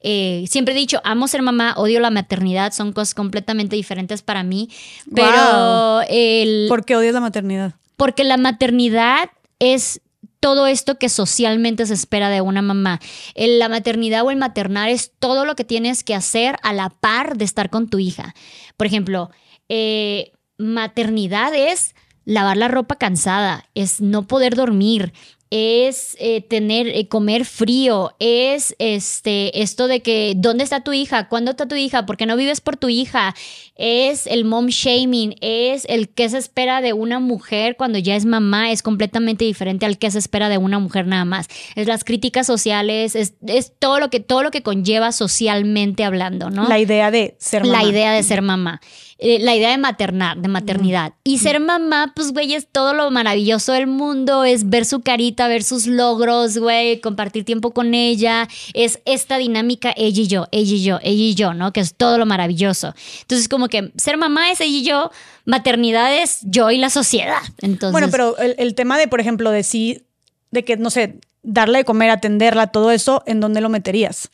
Eh, 0.00 0.44
siempre 0.48 0.74
he 0.74 0.76
dicho, 0.76 1.00
amo 1.04 1.28
ser 1.28 1.42
mamá, 1.42 1.74
odio 1.76 2.00
la 2.00 2.10
maternidad, 2.10 2.72
son 2.72 2.92
cosas 2.92 3.14
completamente 3.14 3.76
diferentes 3.76 4.22
para 4.22 4.42
mí. 4.42 4.70
Pero 5.14 6.00
el... 6.08 6.66
¿Por 6.68 6.84
qué 6.84 6.96
odias 6.96 7.14
la 7.14 7.20
maternidad? 7.20 7.74
Porque 7.96 8.24
la 8.24 8.38
maternidad 8.38 9.30
es 9.60 10.00
todo 10.42 10.66
esto 10.66 10.98
que 10.98 11.08
socialmente 11.08 11.86
se 11.86 11.94
espera 11.94 12.28
de 12.28 12.40
una 12.40 12.62
mamá. 12.62 12.98
La 13.36 13.68
maternidad 13.68 14.24
o 14.24 14.30
el 14.32 14.36
maternar 14.36 14.88
es 14.88 15.12
todo 15.20 15.44
lo 15.44 15.54
que 15.54 15.62
tienes 15.62 16.02
que 16.02 16.16
hacer 16.16 16.56
a 16.64 16.72
la 16.72 16.90
par 16.90 17.36
de 17.36 17.44
estar 17.44 17.70
con 17.70 17.88
tu 17.88 18.00
hija. 18.00 18.34
Por 18.76 18.88
ejemplo, 18.88 19.30
eh, 19.68 20.32
maternidad 20.58 21.54
es 21.54 21.94
lavar 22.24 22.56
la 22.56 22.66
ropa 22.66 22.96
cansada, 22.96 23.66
es 23.74 24.00
no 24.00 24.26
poder 24.26 24.56
dormir, 24.56 25.12
es 25.54 26.16
eh, 26.18 26.40
tener, 26.40 26.88
eh, 26.88 27.08
comer 27.08 27.44
frío, 27.44 28.14
es 28.18 28.74
este, 28.78 29.60
esto 29.60 29.86
de 29.86 30.00
que, 30.00 30.32
¿dónde 30.34 30.64
está 30.64 30.82
tu 30.82 30.94
hija? 30.94 31.28
¿Cuándo 31.28 31.50
está 31.50 31.68
tu 31.68 31.74
hija? 31.74 32.06
¿Por 32.06 32.16
qué 32.16 32.24
no 32.24 32.38
vives 32.38 32.62
por 32.62 32.78
tu 32.78 32.88
hija? 32.88 33.34
Es 33.76 34.26
el 34.26 34.46
mom 34.46 34.68
shaming, 34.68 35.36
es 35.42 35.84
el 35.90 36.08
que 36.08 36.30
se 36.30 36.38
espera 36.38 36.80
de 36.80 36.94
una 36.94 37.20
mujer 37.20 37.76
cuando 37.76 37.98
ya 37.98 38.16
es 38.16 38.24
mamá, 38.24 38.72
es 38.72 38.82
completamente 38.82 39.44
diferente 39.44 39.84
al 39.84 39.98
que 39.98 40.10
se 40.10 40.20
espera 40.20 40.48
de 40.48 40.56
una 40.56 40.78
mujer 40.78 41.06
nada 41.06 41.26
más. 41.26 41.48
Es 41.76 41.86
las 41.86 42.02
críticas 42.02 42.46
sociales, 42.46 43.14
es, 43.14 43.34
es 43.46 43.74
todo, 43.78 44.00
lo 44.00 44.08
que, 44.08 44.20
todo 44.20 44.42
lo 44.42 44.50
que 44.50 44.62
conlleva 44.62 45.12
socialmente 45.12 46.02
hablando, 46.02 46.48
¿no? 46.48 46.66
La 46.66 46.78
idea 46.78 47.10
de 47.10 47.36
ser 47.38 47.66
mamá. 47.66 47.82
La 47.82 47.88
idea 47.90 48.12
de 48.12 48.22
ser 48.22 48.40
mamá. 48.40 48.80
Eh, 49.24 49.38
la 49.38 49.54
idea 49.54 49.70
de 49.70 49.78
maternar, 49.78 50.38
de 50.38 50.48
maternidad. 50.48 51.12
Y 51.22 51.38
ser 51.38 51.60
mamá, 51.60 52.12
pues, 52.16 52.32
güey, 52.32 52.54
es 52.54 52.66
todo 52.66 52.92
lo 52.92 53.08
maravilloso 53.12 53.72
del 53.72 53.86
mundo, 53.86 54.42
es 54.42 54.68
ver 54.68 54.84
su 54.84 55.00
carita, 55.00 55.46
ver 55.46 55.62
sus 55.62 55.86
logros, 55.86 56.58
güey, 56.58 57.00
compartir 57.00 57.44
tiempo 57.44 57.70
con 57.70 57.94
ella, 57.94 58.48
es 58.74 58.98
esta 59.04 59.38
dinámica 59.38 59.94
ella 59.96 60.22
y 60.22 60.26
yo, 60.26 60.48
ella 60.50 60.74
y 60.74 60.82
yo, 60.82 60.98
ella 61.02 61.22
y 61.22 61.34
yo, 61.36 61.54
¿no? 61.54 61.72
Que 61.72 61.78
es 61.78 61.94
todo 61.94 62.18
lo 62.18 62.26
maravilloso. 62.26 62.96
Entonces, 63.20 63.48
como 63.48 63.68
que 63.68 63.92
ser 63.96 64.16
mamá 64.16 64.50
es 64.50 64.60
ella 64.60 64.76
y 64.76 64.82
yo, 64.82 65.12
maternidad 65.44 66.12
es 66.20 66.40
yo 66.42 66.72
y 66.72 66.78
la 66.78 66.90
sociedad. 66.90 67.42
Entonces, 67.58 67.92
bueno, 67.92 68.08
pero 68.10 68.36
el, 68.38 68.74
tema 68.74 68.98
de, 68.98 69.06
por 69.06 69.20
ejemplo, 69.20 69.52
de 69.52 69.62
sí, 69.62 70.02
de 70.50 70.64
que, 70.64 70.76
no 70.76 70.90
sé, 70.90 71.20
darle 71.44 71.78
de 71.78 71.84
comer, 71.84 72.10
atenderla, 72.10 72.72
todo 72.72 72.90
eso, 72.90 73.22
¿en 73.26 73.38
dónde 73.38 73.60
lo 73.60 73.68
meterías? 73.68 74.30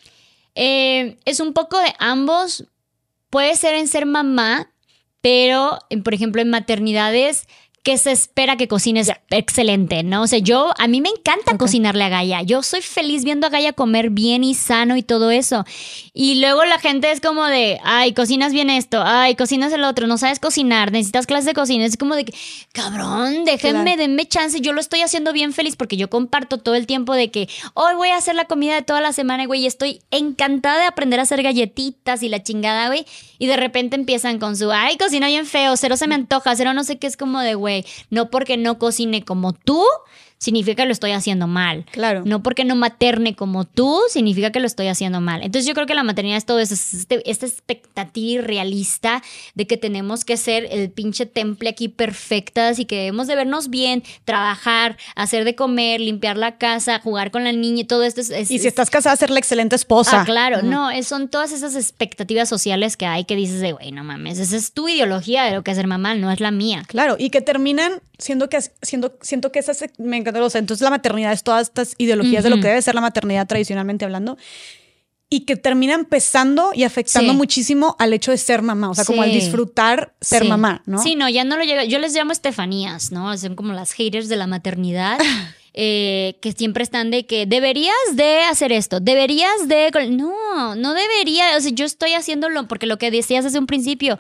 Eh, 0.55 1.19
es 1.27 1.41
un 1.41 1.53
poco 1.53 1.79
de 1.79 1.93
ambos. 1.99 2.65
Puede 3.29 3.55
ser 3.57 3.75
en 3.75 3.87
ser 3.87 4.07
mamá, 4.07 4.71
pero, 5.21 5.79
por 6.05 6.15
ejemplo, 6.15 6.43
en 6.43 6.51
maternidades 6.51 7.47
que 7.89 7.97
se 7.97 8.13
espera 8.13 8.57
que 8.57 8.69
cocines 8.69 9.11
excelente, 9.31 10.03
¿no? 10.03 10.21
O 10.21 10.27
sea, 10.27 10.41
yo, 10.41 10.75
a 10.77 10.89
mí 10.89 11.01
me 11.01 11.09
encanta 11.09 11.57
cocinarle 11.57 12.05
a 12.05 12.11
Gaia. 12.11 12.43
Yo 12.43 12.63
soy 12.63 12.83
feliz 12.83 13.25
viendo 13.25 13.47
a 13.47 13.51
Gaia 13.51 13.73
comer 13.73 14.11
bien 14.11 14.45
y 14.45 14.55
sano 14.55 14.97
y 14.97 15.03
todo 15.03 15.31
eso. 15.31 15.65
Y 16.13 16.41
luego 16.41 16.67
la 16.67 16.79
gente 16.79 17.11
es 17.11 17.23
como 17.23 17.47
de, 17.47 17.81
ay, 17.85 18.13
cocinas 18.13 18.53
bien 18.53 18.69
esto, 18.69 19.03
ay, 19.03 19.37
cocinas 19.37 19.73
el 19.73 19.85
otro, 19.85 20.07
no 20.07 20.19
sabes 20.19 20.39
cocinar, 20.39 20.93
necesitas 20.93 21.27
clases 21.27 21.47
de 21.47 21.55
cocina. 21.55 21.87
Es 21.87 21.97
como 21.97 22.15
de, 22.15 22.27
cabrón, 22.73 23.47
déjenme, 23.47 23.97
denme 23.97 24.27
chance. 24.27 24.61
Yo 24.61 24.75
lo 24.75 24.81
estoy 24.81 25.01
haciendo 25.01 25.33
bien 25.33 25.55
feliz 25.55 25.77
porque 25.77 25.97
yo 25.97 26.11
comparto 26.11 26.59
todo 26.59 26.75
el 26.75 26.87
tiempo 26.87 27.15
de 27.15 27.31
que 27.31 27.49
hoy 27.73 27.95
voy 27.95 28.11
a 28.11 28.17
hacer 28.17 28.35
la 28.35 28.45
comida 28.45 28.75
de 28.75 28.83
toda 28.83 29.01
la 29.01 29.15
semana, 29.15 29.47
güey, 29.47 29.63
y 29.63 29.67
estoy 29.67 30.03
encantada 30.11 30.81
de 30.81 30.87
aprender 30.87 31.21
a 31.21 31.23
hacer 31.23 31.43
galletitas 31.43 32.23
y 32.23 32.29
la 32.29 32.43
chingada, 32.43 32.89
güey. 32.89 33.07
Y 33.39 33.47
de 33.47 33.57
repente 33.57 33.97
empiezan 33.97 34.39
con 34.39 34.57
su, 34.57 34.71
ay, 34.73 34.97
cocina 34.97 35.29
bien 35.29 35.47
feo, 35.47 35.77
cero 35.77 35.97
se 35.97 36.09
me 36.09 36.15
antoja, 36.15 36.57
cero 36.57 36.75
no 36.75 36.85
sé 36.85 36.99
qué, 36.99 37.07
es 37.07 37.17
como 37.17 37.41
de, 37.41 37.55
güey 37.55 37.85
no 38.11 38.31
porque 38.31 38.57
no 38.57 38.79
cocine 38.79 39.25
como 39.25 39.53
tú, 39.53 39.83
significa 40.39 40.83
que 40.83 40.87
lo 40.87 40.93
estoy 40.93 41.11
haciendo 41.11 41.47
mal. 41.47 41.85
Claro. 41.91 42.23
No 42.25 42.43
porque 42.43 42.65
no 42.65 42.77
materne 42.77 43.35
como 43.35 43.65
tú, 43.65 44.01
significa 44.09 44.51
que 44.53 44.61
lo 44.61 44.67
estoy 44.67 44.87
haciendo 44.87 45.21
mal. 45.21 45.43
Entonces 45.43 45.67
yo 45.67 45.75
creo 45.75 45.87
que 45.87 45.95
la 45.95 46.05
maternidad 46.05 46.37
es 46.39 46.47
todo 46.47 46.61
eso, 46.61 46.75
es 46.75 46.95
este- 46.95 47.29
esta 47.31 47.47
expectativa 47.47 48.43
irrealista 48.43 49.23
de 49.55 49.67
que 49.67 49.77
tenemos 49.77 50.25
que 50.25 50.37
ser 50.37 50.67
el 50.71 50.91
pinche 50.91 51.27
temple 51.27 51.69
aquí 51.69 51.89
perfectas 51.89 52.79
y 52.79 52.85
que 52.85 52.97
debemos 52.97 53.27
de 53.27 53.35
vernos 53.37 53.69
bien, 53.69 54.03
trabajar, 54.25 54.97
hacer 55.17 55.45
de 55.45 55.55
comer, 55.55 56.01
limpiar 56.01 56.37
la 56.37 56.57
casa, 56.59 57.01
jugar 57.01 57.31
con 57.31 57.45
la 57.45 57.53
niña, 57.53 57.85
todo 57.87 58.05
esto 58.05 58.21
es... 58.21 58.31
es- 58.31 58.51
Y 58.51 58.59
si 58.59 58.69
estás 58.69 58.91
casada, 58.91 59.17
ser 59.17 59.31
la 59.31 59.39
excelente 59.39 59.77
esposa. 59.77 60.21
Ah, 60.21 60.25
claro, 60.25 60.63
no, 60.63 60.91
es- 60.91 61.07
son 61.09 61.29
todas 61.29 61.53
esas 61.53 61.75
expectativas 61.75 62.49
sociales 62.49 62.97
que 62.97 63.07
hay 63.07 63.25
que 63.25 63.35
dices 63.37 63.61
de, 63.61 63.73
güey, 63.73 63.93
no 63.93 64.05
mames, 64.05 64.39
esa 64.39 64.57
es 64.57 64.73
tu 64.73 64.89
ideología 64.89 65.45
de 65.45 65.53
lo 65.55 65.63
que 65.65 65.71
es 65.73 65.77
ser 65.77 65.87
mamá, 65.87 66.15
no 66.15 66.31
es 66.31 66.41
la 66.41 66.51
mía. 66.51 66.85
Claro, 66.87 67.17
y 67.19 67.31
que 67.31 67.41
terminan 67.41 68.01
siendo 68.19 68.49
que 68.49 68.59
siendo, 68.83 69.17
siento 69.23 69.53
que 69.53 69.59
esas 69.61 69.85
me 69.99 70.17
encantó. 70.17 70.45
O 70.45 70.51
sea, 70.51 70.59
entonces 70.59 70.83
la 70.85 70.91
maternidad 70.91 71.33
es 71.33 71.43
todas 71.43 71.69
estas 71.69 71.95
ideologías 71.99 72.45
de 72.45 72.51
lo 72.51 72.57
que 72.57 72.69
debe 72.69 72.83
ser 72.83 72.95
la 72.95 73.01
maternidad 73.01 73.47
tradicionalmente 73.47 74.05
hablando. 74.05 74.37
Y 75.31 75.41
que 75.41 75.57
termina 75.57 75.93
empezando 75.95 76.71
y 76.75 76.85
afectando 76.85 77.33
Sí. 77.33 77.37
muchísimo 77.37 77.97
al 77.99 78.15
hecho 78.15 78.31
de 78.31 78.39
ser 78.39 78.63
mamá. 78.63 78.89
O 78.89 78.95
sea, 78.95 79.05
como 79.05 79.21
al 79.23 79.31
disfrutar 79.31 80.15
ser 80.23 80.43
Sí. 80.45 80.49
mamá, 80.49 80.83
¿no? 80.87 81.03
Sí, 81.03 81.17
no, 81.17 81.29
ya 81.29 81.45
no 81.45 81.59
lo 81.59 81.65
llega. 81.65 81.85
Yo 81.85 81.99
les 81.99 82.15
llamo 82.15 82.33
Estefanías, 82.33 83.13
¿no? 83.13 83.37
Son 83.37 83.55
como 83.55 83.75
las 83.75 83.93
haters 83.93 84.29
de 84.31 84.37
la 84.37 84.47
maternidad. 84.47 85.19
eh, 85.75 86.39
que 86.41 86.53
siempre 86.53 86.83
están 86.83 87.11
de 87.11 87.27
que 87.27 87.47
deberías 87.47 87.95
de 88.15 88.41
hacer 88.43 88.73
esto, 88.73 89.01
deberías 89.01 89.69
de... 89.69 89.91
No, 90.11 90.75
no 90.75 90.95
debería, 90.95 91.57
o 91.57 91.61
sea, 91.61 91.71
yo 91.73 91.85
estoy 91.85 92.15
haciéndolo 92.15 92.67
porque 92.69 92.87
lo 92.87 92.99
que 92.99 93.11
decías 93.11 93.45
desde 93.45 93.59
un 93.59 93.67
principio, 93.67 94.19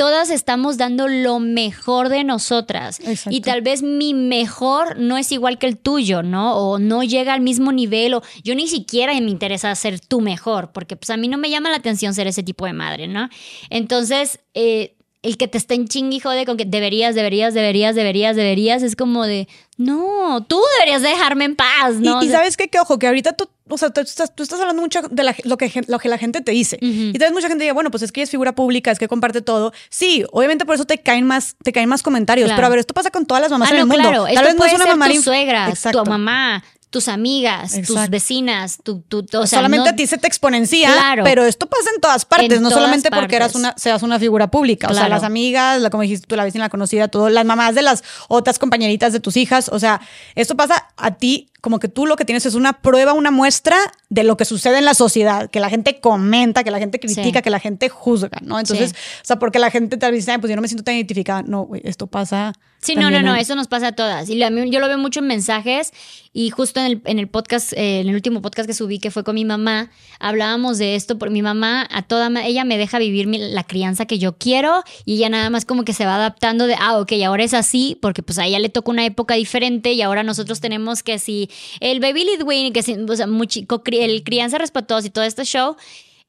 todas 0.00 0.30
estamos 0.30 0.78
dando 0.78 1.08
lo 1.08 1.40
mejor 1.40 2.08
de 2.08 2.24
nosotras 2.24 3.00
Exacto. 3.00 3.36
y 3.36 3.42
tal 3.42 3.60
vez 3.60 3.82
mi 3.82 4.14
mejor 4.14 4.98
no 4.98 5.18
es 5.18 5.30
igual 5.30 5.58
que 5.58 5.66
el 5.66 5.76
tuyo, 5.76 6.22
¿no? 6.22 6.56
O 6.56 6.78
no 6.78 7.02
llega 7.02 7.34
al 7.34 7.42
mismo 7.42 7.70
nivel 7.70 8.14
o 8.14 8.22
yo 8.42 8.54
ni 8.54 8.66
siquiera 8.66 9.12
me 9.12 9.30
interesa 9.30 9.74
ser 9.74 10.00
tu 10.00 10.22
mejor 10.22 10.72
porque 10.72 10.96
pues 10.96 11.10
a 11.10 11.18
mí 11.18 11.28
no 11.28 11.36
me 11.36 11.50
llama 11.50 11.68
la 11.68 11.76
atención 11.76 12.14
ser 12.14 12.26
ese 12.26 12.42
tipo 12.42 12.64
de 12.64 12.72
madre, 12.72 13.08
¿no? 13.08 13.28
Entonces, 13.68 14.40
eh, 14.54 14.96
el 15.22 15.36
que 15.36 15.48
te 15.48 15.58
estén 15.58 15.86
chingui 15.86 16.16
y 16.16 16.20
jode 16.20 16.46
con 16.46 16.56
que 16.56 16.64
deberías, 16.64 17.14
deberías, 17.14 17.52
deberías, 17.52 17.94
deberías, 17.94 18.36
deberías, 18.36 18.82
es 18.82 18.96
como 18.96 19.26
de, 19.26 19.48
no, 19.80 20.44
tú 20.46 20.60
deberías 20.78 21.00
dejarme 21.00 21.46
en 21.46 21.56
paz, 21.56 21.94
¿no? 21.94 22.22
Y, 22.22 22.28
sabes 22.28 22.58
qué, 22.58 22.68
que 22.68 22.78
ojo, 22.78 22.98
que 22.98 23.06
ahorita 23.06 23.32
tú, 23.32 23.48
o 23.66 23.78
sea, 23.78 23.88
tú 23.88 24.02
estás, 24.02 24.34
tú 24.34 24.42
estás 24.42 24.60
hablando 24.60 24.82
mucho 24.82 25.00
de 25.10 25.22
la- 25.22 25.34
lo, 25.44 25.56
que, 25.56 25.82
lo 25.86 25.98
que 25.98 26.10
la 26.10 26.18
gente 26.18 26.42
te 26.42 26.52
dice. 26.52 26.76
Y 26.82 27.12
tal 27.14 27.28
vez 27.28 27.32
mucha 27.32 27.48
gente 27.48 27.64
diga, 27.64 27.72
bueno, 27.72 27.90
pues 27.90 28.02
es 28.02 28.12
que 28.12 28.20
ella 28.20 28.24
es 28.24 28.30
figura 28.30 28.54
pública, 28.54 28.90
es 28.90 28.98
que 28.98 29.08
comparte 29.08 29.40
todo. 29.40 29.72
Sí, 29.88 30.22
obviamente 30.32 30.66
por 30.66 30.74
eso 30.74 30.84
te 30.84 30.98
caen 30.98 31.26
más, 31.26 31.56
te 31.64 31.72
caen 31.72 31.88
más 31.88 32.02
comentarios. 32.02 32.48
Claro. 32.48 32.58
Pero 32.58 32.66
a 32.66 32.70
ver, 32.70 32.78
esto 32.80 32.92
pasa 32.92 33.10
con 33.10 33.24
todas 33.24 33.40
las 33.40 33.50
mamás 33.50 33.70
ah, 33.70 33.74
en 33.74 33.80
el 33.80 33.86
mundo. 33.86 34.02
claro, 34.02 34.24
Tal 34.24 34.32
esto 34.34 34.44
vez 34.44 34.54
no 34.58 34.64
es 34.66 34.74
una 34.74 34.84
ser 34.84 34.96
mamá 34.98 35.14
suegras, 35.22 35.70
Exacto. 35.70 36.02
tu 36.04 36.10
mamá, 36.10 36.62
tus 36.90 37.06
amigas, 37.06 37.72
tus 37.86 38.08
vecinas, 38.10 38.78
tu, 38.82 39.00
tu, 39.02 39.18
o 39.20 39.46
sea, 39.46 39.58
solamente 39.58 39.88
no- 39.90 39.94
a 39.94 39.96
ti 39.96 40.06
se 40.08 40.18
te 40.18 40.26
exponencia, 40.26 40.92
Claro. 40.92 41.22
pero 41.24 41.44
esto 41.44 41.66
pasa 41.66 41.88
en 41.94 42.00
todas 42.00 42.24
partes, 42.24 42.50
En 42.50 42.62
no 42.62 42.68
todas 42.68 42.82
solamente 42.82 43.10
porque 43.10 43.36
eras 43.36 43.54
una, 43.54 43.74
seas 43.76 44.02
una 44.02 44.18
figura 44.18 44.50
pública, 44.50 44.88
o 44.88 44.94
sea, 44.94 45.08
las 45.08 45.22
amigas, 45.22 45.80
la, 45.80 45.90
como 45.90 46.02
dijiste 46.02 46.26
tú, 46.26 46.34
la 46.36 46.44
vecina, 46.44 46.64
la 46.64 46.68
conocida, 46.68 47.06
todo, 47.08 47.28
las 47.28 47.44
mamás 47.44 47.74
de 47.76 47.82
las 47.82 48.02
otras 48.28 48.58
compañeritas 48.58 49.12
de 49.12 49.20
tus 49.20 49.36
hijas, 49.36 49.68
o 49.68 49.78
sea, 49.78 50.00
esto 50.34 50.56
pasa 50.56 50.88
a 50.96 51.12
ti 51.14 51.49
como 51.60 51.78
que 51.78 51.88
tú 51.88 52.06
lo 52.06 52.16
que 52.16 52.24
tienes 52.24 52.46
es 52.46 52.54
una 52.54 52.74
prueba, 52.80 53.12
una 53.12 53.30
muestra 53.30 53.76
de 54.08 54.24
lo 54.24 54.36
que 54.36 54.44
sucede 54.44 54.78
en 54.78 54.84
la 54.84 54.94
sociedad, 54.94 55.50
que 55.50 55.60
la 55.60 55.70
gente 55.70 56.00
comenta, 56.00 56.64
que 56.64 56.70
la 56.70 56.78
gente 56.78 56.98
critica, 56.98 57.38
Sí. 57.38 57.42
que 57.42 57.50
la 57.50 57.60
gente 57.60 57.88
juzga, 57.88 58.38
¿no? 58.42 58.58
Entonces, 58.58 58.90
Sí. 58.90 58.96
o 59.22 59.24
sea, 59.24 59.38
porque 59.38 59.58
la 59.58 59.70
gente 59.70 59.96
tal 59.96 60.12
vez 60.12 60.22
dice, 60.22 60.32
"Ay, 60.32 60.38
pues 60.38 60.50
yo 60.50 60.56
no 60.56 60.62
me 60.62 60.68
siento 60.68 60.82
tan 60.84 60.94
identificada, 60.96 61.42
no, 61.42 61.62
güey, 61.62 61.80
esto 61.84 62.06
pasa. 62.06 62.52
Sí, 62.82 62.94
no, 62.96 63.10
no, 63.10 63.20
no, 63.22 63.34
en- 63.34 63.40
eso 63.40 63.54
nos 63.54 63.68
pasa 63.68 63.88
a 63.88 63.92
todas. 63.92 64.30
Y 64.30 64.36
la- 64.36 64.48
yo 64.48 64.80
lo 64.80 64.88
veo 64.88 64.96
mucho 64.98 65.20
en 65.20 65.26
mensajes 65.26 65.92
y 66.32 66.48
justo 66.48 66.80
en 66.80 66.86
el, 66.86 67.02
en 67.04 67.18
el 67.18 67.28
podcast, 67.28 67.74
eh, 67.74 68.00
en 68.00 68.08
el 68.08 68.14
último 68.14 68.40
podcast 68.40 68.66
que 68.66 68.72
subí, 68.74 68.98
que 68.98 69.10
fue 69.10 69.22
con 69.22 69.34
mi 69.34 69.44
mamá, 69.44 69.90
hablábamos 70.18 70.78
de 70.78 70.94
esto, 70.94 71.18
porque 71.18 71.32
mi 71.32 71.42
mamá, 71.42 71.86
a 71.90 72.02
toda, 72.02 72.30
ella 72.42 72.64
me 72.64 72.78
deja 72.78 72.98
vivir 72.98 73.26
mi- 73.26 73.38
la 73.38 73.64
crianza 73.64 74.06
que 74.06 74.18
yo 74.18 74.38
quiero 74.38 74.82
y 75.04 75.16
ella 75.16 75.28
nada 75.28 75.50
más 75.50 75.66
como 75.66 75.84
que 75.84 75.92
se 75.92 76.06
va 76.06 76.14
adaptando 76.16 76.66
de, 76.66 76.74
ah, 76.78 76.98
ok, 76.98 77.12
ahora 77.26 77.44
es 77.44 77.52
así, 77.54 77.98
porque 78.00 78.22
pues 78.22 78.38
a 78.38 78.46
ella 78.46 78.58
le 78.58 78.70
toca 78.70 78.90
una 78.90 79.04
época 79.04 79.34
diferente 79.34 79.92
y 79.92 80.00
ahora 80.00 80.22
nosotros 80.22 80.60
tenemos 80.60 81.02
que 81.02 81.18
si 81.18 81.49
el 81.80 82.00
baby 82.00 82.24
lead 82.24 82.42
win, 82.44 82.72
que 82.72 82.82
si, 82.82 82.94
o 82.94 83.16
sea, 83.16 83.26
muchi- 83.26 83.66
co- 83.66 83.82
cri- 83.84 84.00
el 84.02 84.22
crianza 84.24 84.58
respetuosa 84.58 85.06
y 85.06 85.10
todo 85.10 85.24
este 85.24 85.44
show. 85.44 85.76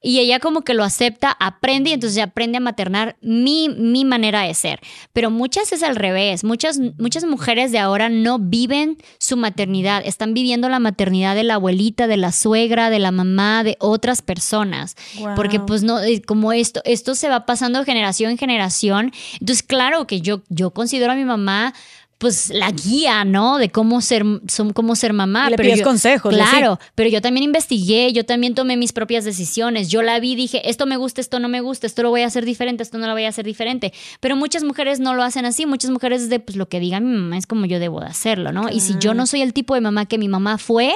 Y 0.04 0.18
ella 0.18 0.40
como 0.40 0.62
que 0.62 0.74
lo 0.74 0.84
acepta, 0.84 1.38
aprende 1.40 1.92
y 1.92 1.94
entonces 1.94 2.18
aprende 2.24 2.58
a 2.58 2.60
maternar 2.60 3.18
mi, 3.22 3.70
mi 3.70 4.04
manera 4.04 4.42
de 4.42 4.54
ser. 4.56 4.80
Pero 5.14 5.30
muchas 5.30 5.72
es 5.74 5.84
al 5.84 5.96
revés. 5.96 6.44
Muchas, 6.44 6.80
muchas 6.98 7.24
mujeres 7.24 7.72
de 7.72 7.78
ahora 7.78 8.10
no 8.10 8.40
viven 8.40 8.98
su 9.20 9.38
maternidad. 9.38 10.02
Están 10.04 10.34
viviendo 10.34 10.70
la 10.70 10.80
maternidad 10.80 11.36
de 11.36 11.44
la 11.44 11.54
abuelita, 11.54 12.08
de 12.08 12.18
la 12.18 12.32
suegra, 12.32 12.90
de 12.90 12.98
la 12.98 13.12
mamá, 13.12 13.64
de 13.64 13.78
otras 13.80 14.24
personas. 14.24 14.96
Porque 15.36 15.60
pues 15.68 15.84
no, 15.84 16.00
eh, 16.00 16.20
como 16.24 16.52
esto, 16.52 16.82
esto 16.84 17.14
se 17.14 17.30
va 17.30 17.46
pasando 17.46 17.78
de 17.78 17.86
generación 17.86 18.32
en 18.32 18.40
generación. 18.40 19.12
Entonces 19.34 19.62
claro 19.62 20.08
que 20.08 20.20
yo, 20.20 20.42
yo 20.50 20.72
considero 20.72 21.12
a 21.12 21.16
mi 21.16 21.26
mamá 21.26 21.76
pues 22.22 22.52
la 22.52 22.70
guía, 22.70 23.26
¿no? 23.26 23.58
De 23.58 23.72
cómo 23.72 24.00
ser, 24.00 24.24
son- 24.48 24.74
cómo 24.74 24.96
ser 24.96 25.12
mamá. 25.12 25.48
Y 25.48 25.50
le 25.50 25.58
pero 25.58 25.68
pides 25.68 25.80
yo- 25.80 25.86
consejos. 25.86 26.32
Claro, 26.36 26.80
pero 26.94 27.10
yo 27.10 27.20
también 27.20 27.44
investigué, 27.44 28.14
yo 28.14 28.24
también 28.26 28.54
tomé 28.54 28.78
mis 28.78 28.94
propias 28.94 29.26
decisiones. 29.26 29.90
Yo 29.90 30.04
la 30.04 30.20
vi, 30.20 30.36
dije, 30.36 30.70
esto 30.70 30.86
me 30.86 30.98
gusta, 30.98 31.20
esto 31.20 31.40
no 31.40 31.50
me 31.50 31.62
gusta, 31.62 31.88
esto 31.88 32.04
lo 32.04 32.12
voy 32.12 32.22
a 32.22 32.28
hacer 32.28 32.46
diferente, 32.46 32.84
esto 32.84 33.00
no 33.00 33.08
lo 33.08 33.14
voy 33.14 33.24
a 33.24 33.30
hacer 33.30 33.44
diferente. 33.44 33.92
Pero 34.20 34.36
muchas 34.36 34.64
mujeres 34.64 35.00
no 35.00 35.16
lo 35.16 35.24
hacen 35.24 35.46
así, 35.46 35.66
muchas 35.66 35.90
mujeres 35.90 36.30
de 36.30 36.40
pues 36.40 36.56
lo 36.58 36.70
que 36.70 36.80
diga 36.80 37.00
mi 37.00 37.18
mamá 37.18 37.40
es 37.40 37.48
como 37.48 37.66
yo 37.66 37.80
debo 37.80 38.02
de 38.02 38.06
hacerlo, 38.08 38.52
¿no? 38.52 38.70
Y 38.70 38.82
si 38.82 38.94
yo 39.00 39.16
no 39.16 39.26
soy 39.26 39.42
el 39.42 39.54
tipo 39.54 39.74
de 39.74 39.82
mamá 39.82 40.06
que 40.06 40.20
mi 40.20 40.28
mamá 40.28 40.60
fue, 40.60 40.94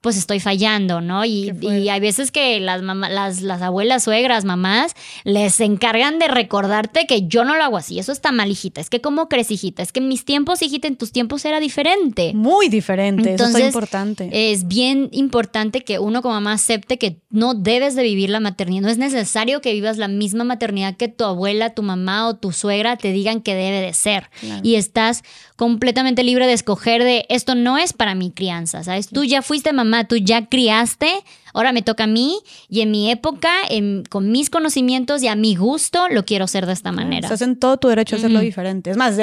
pues 0.00 0.16
estoy 0.16 0.38
fallando, 0.38 1.00
¿no? 1.00 1.24
Y, 1.24 1.50
hay 1.88 2.00
veces 2.00 2.30
que 2.30 2.60
las, 2.60 2.82
mamá, 2.82 3.08
las, 3.08 3.40
las 3.40 3.62
abuelas, 3.62 4.04
suegras, 4.04 4.44
mamás, 4.44 4.94
les 5.24 5.58
encargan 5.60 6.18
de 6.18 6.28
recordarte 6.28 7.06
que 7.06 7.26
yo 7.26 7.44
no 7.44 7.56
lo 7.56 7.64
hago 7.64 7.76
así. 7.76 7.98
Eso 7.98 8.12
está 8.12 8.30
mal, 8.30 8.50
hijita. 8.50 8.80
Es 8.80 8.90
que 8.90 9.00
cómo 9.00 9.28
crees, 9.28 9.50
hijita. 9.50 9.82
Es 9.82 9.92
que 9.92 10.00
en 10.00 10.08
mis 10.08 10.24
tiempos, 10.24 10.62
hijita, 10.62 10.86
en 10.86 10.96
tus 10.96 11.10
tiempos 11.10 11.44
era 11.44 11.58
diferente. 11.58 12.32
Muy 12.34 12.68
diferente, 12.68 13.34
eso 13.34 13.44
Entonces, 13.44 13.60
es 13.60 13.66
importante. 13.66 14.52
Es 14.52 14.68
bien 14.68 15.08
importante 15.12 15.82
que 15.82 15.98
uno 15.98 16.22
como 16.22 16.34
mamá 16.34 16.52
acepte 16.52 16.98
que 16.98 17.20
no 17.30 17.54
debes 17.54 17.96
de 17.96 18.02
vivir 18.02 18.30
la 18.30 18.40
maternidad. 18.40 18.82
No 18.82 18.88
es 18.88 18.98
necesario 18.98 19.60
que 19.60 19.72
vivas 19.72 19.98
la 19.98 20.08
misma 20.08 20.44
maternidad 20.44 20.96
que 20.96 21.08
tu 21.08 21.24
abuela, 21.24 21.74
tu 21.74 21.82
mamá 21.82 22.28
o 22.28 22.36
tu 22.36 22.52
suegra 22.52 22.96
te 22.96 23.10
digan 23.10 23.40
que 23.40 23.54
debe 23.54 23.80
de 23.80 23.94
ser. 23.94 24.30
Claro. 24.40 24.60
Y 24.62 24.76
estás 24.76 25.24
completamente 25.58 26.22
libre 26.22 26.46
de 26.46 26.52
escoger 26.52 27.02
de 27.02 27.26
esto 27.28 27.56
no 27.56 27.78
es 27.78 27.92
para 27.92 28.14
mi 28.14 28.30
crianza, 28.30 28.84
¿sabes? 28.84 29.08
Tú 29.08 29.24
ya 29.24 29.42
fuiste 29.42 29.72
mamá, 29.72 30.04
tú 30.04 30.14
ya 30.16 30.46
criaste, 30.46 31.10
ahora 31.52 31.72
me 31.72 31.82
toca 31.82 32.04
a 32.04 32.06
mí 32.06 32.38
y 32.68 32.82
en 32.82 32.92
mi 32.92 33.10
época, 33.10 33.50
en- 33.68 34.04
con 34.08 34.30
mis 34.30 34.50
conocimientos 34.50 35.20
y 35.24 35.26
a 35.26 35.34
mi 35.34 35.56
gusto, 35.56 36.08
lo 36.10 36.24
quiero 36.24 36.44
hacer 36.44 36.64
de 36.64 36.72
esta 36.74 36.92
manera. 36.92 37.26
Estás 37.26 37.42
en 37.42 37.56
todo 37.56 37.76
tu 37.76 37.88
derecho 37.88 38.14
a 38.14 38.18
hacerlo 38.18 38.38
diferente. 38.38 38.90
Es 38.92 38.96
más, 38.96 39.16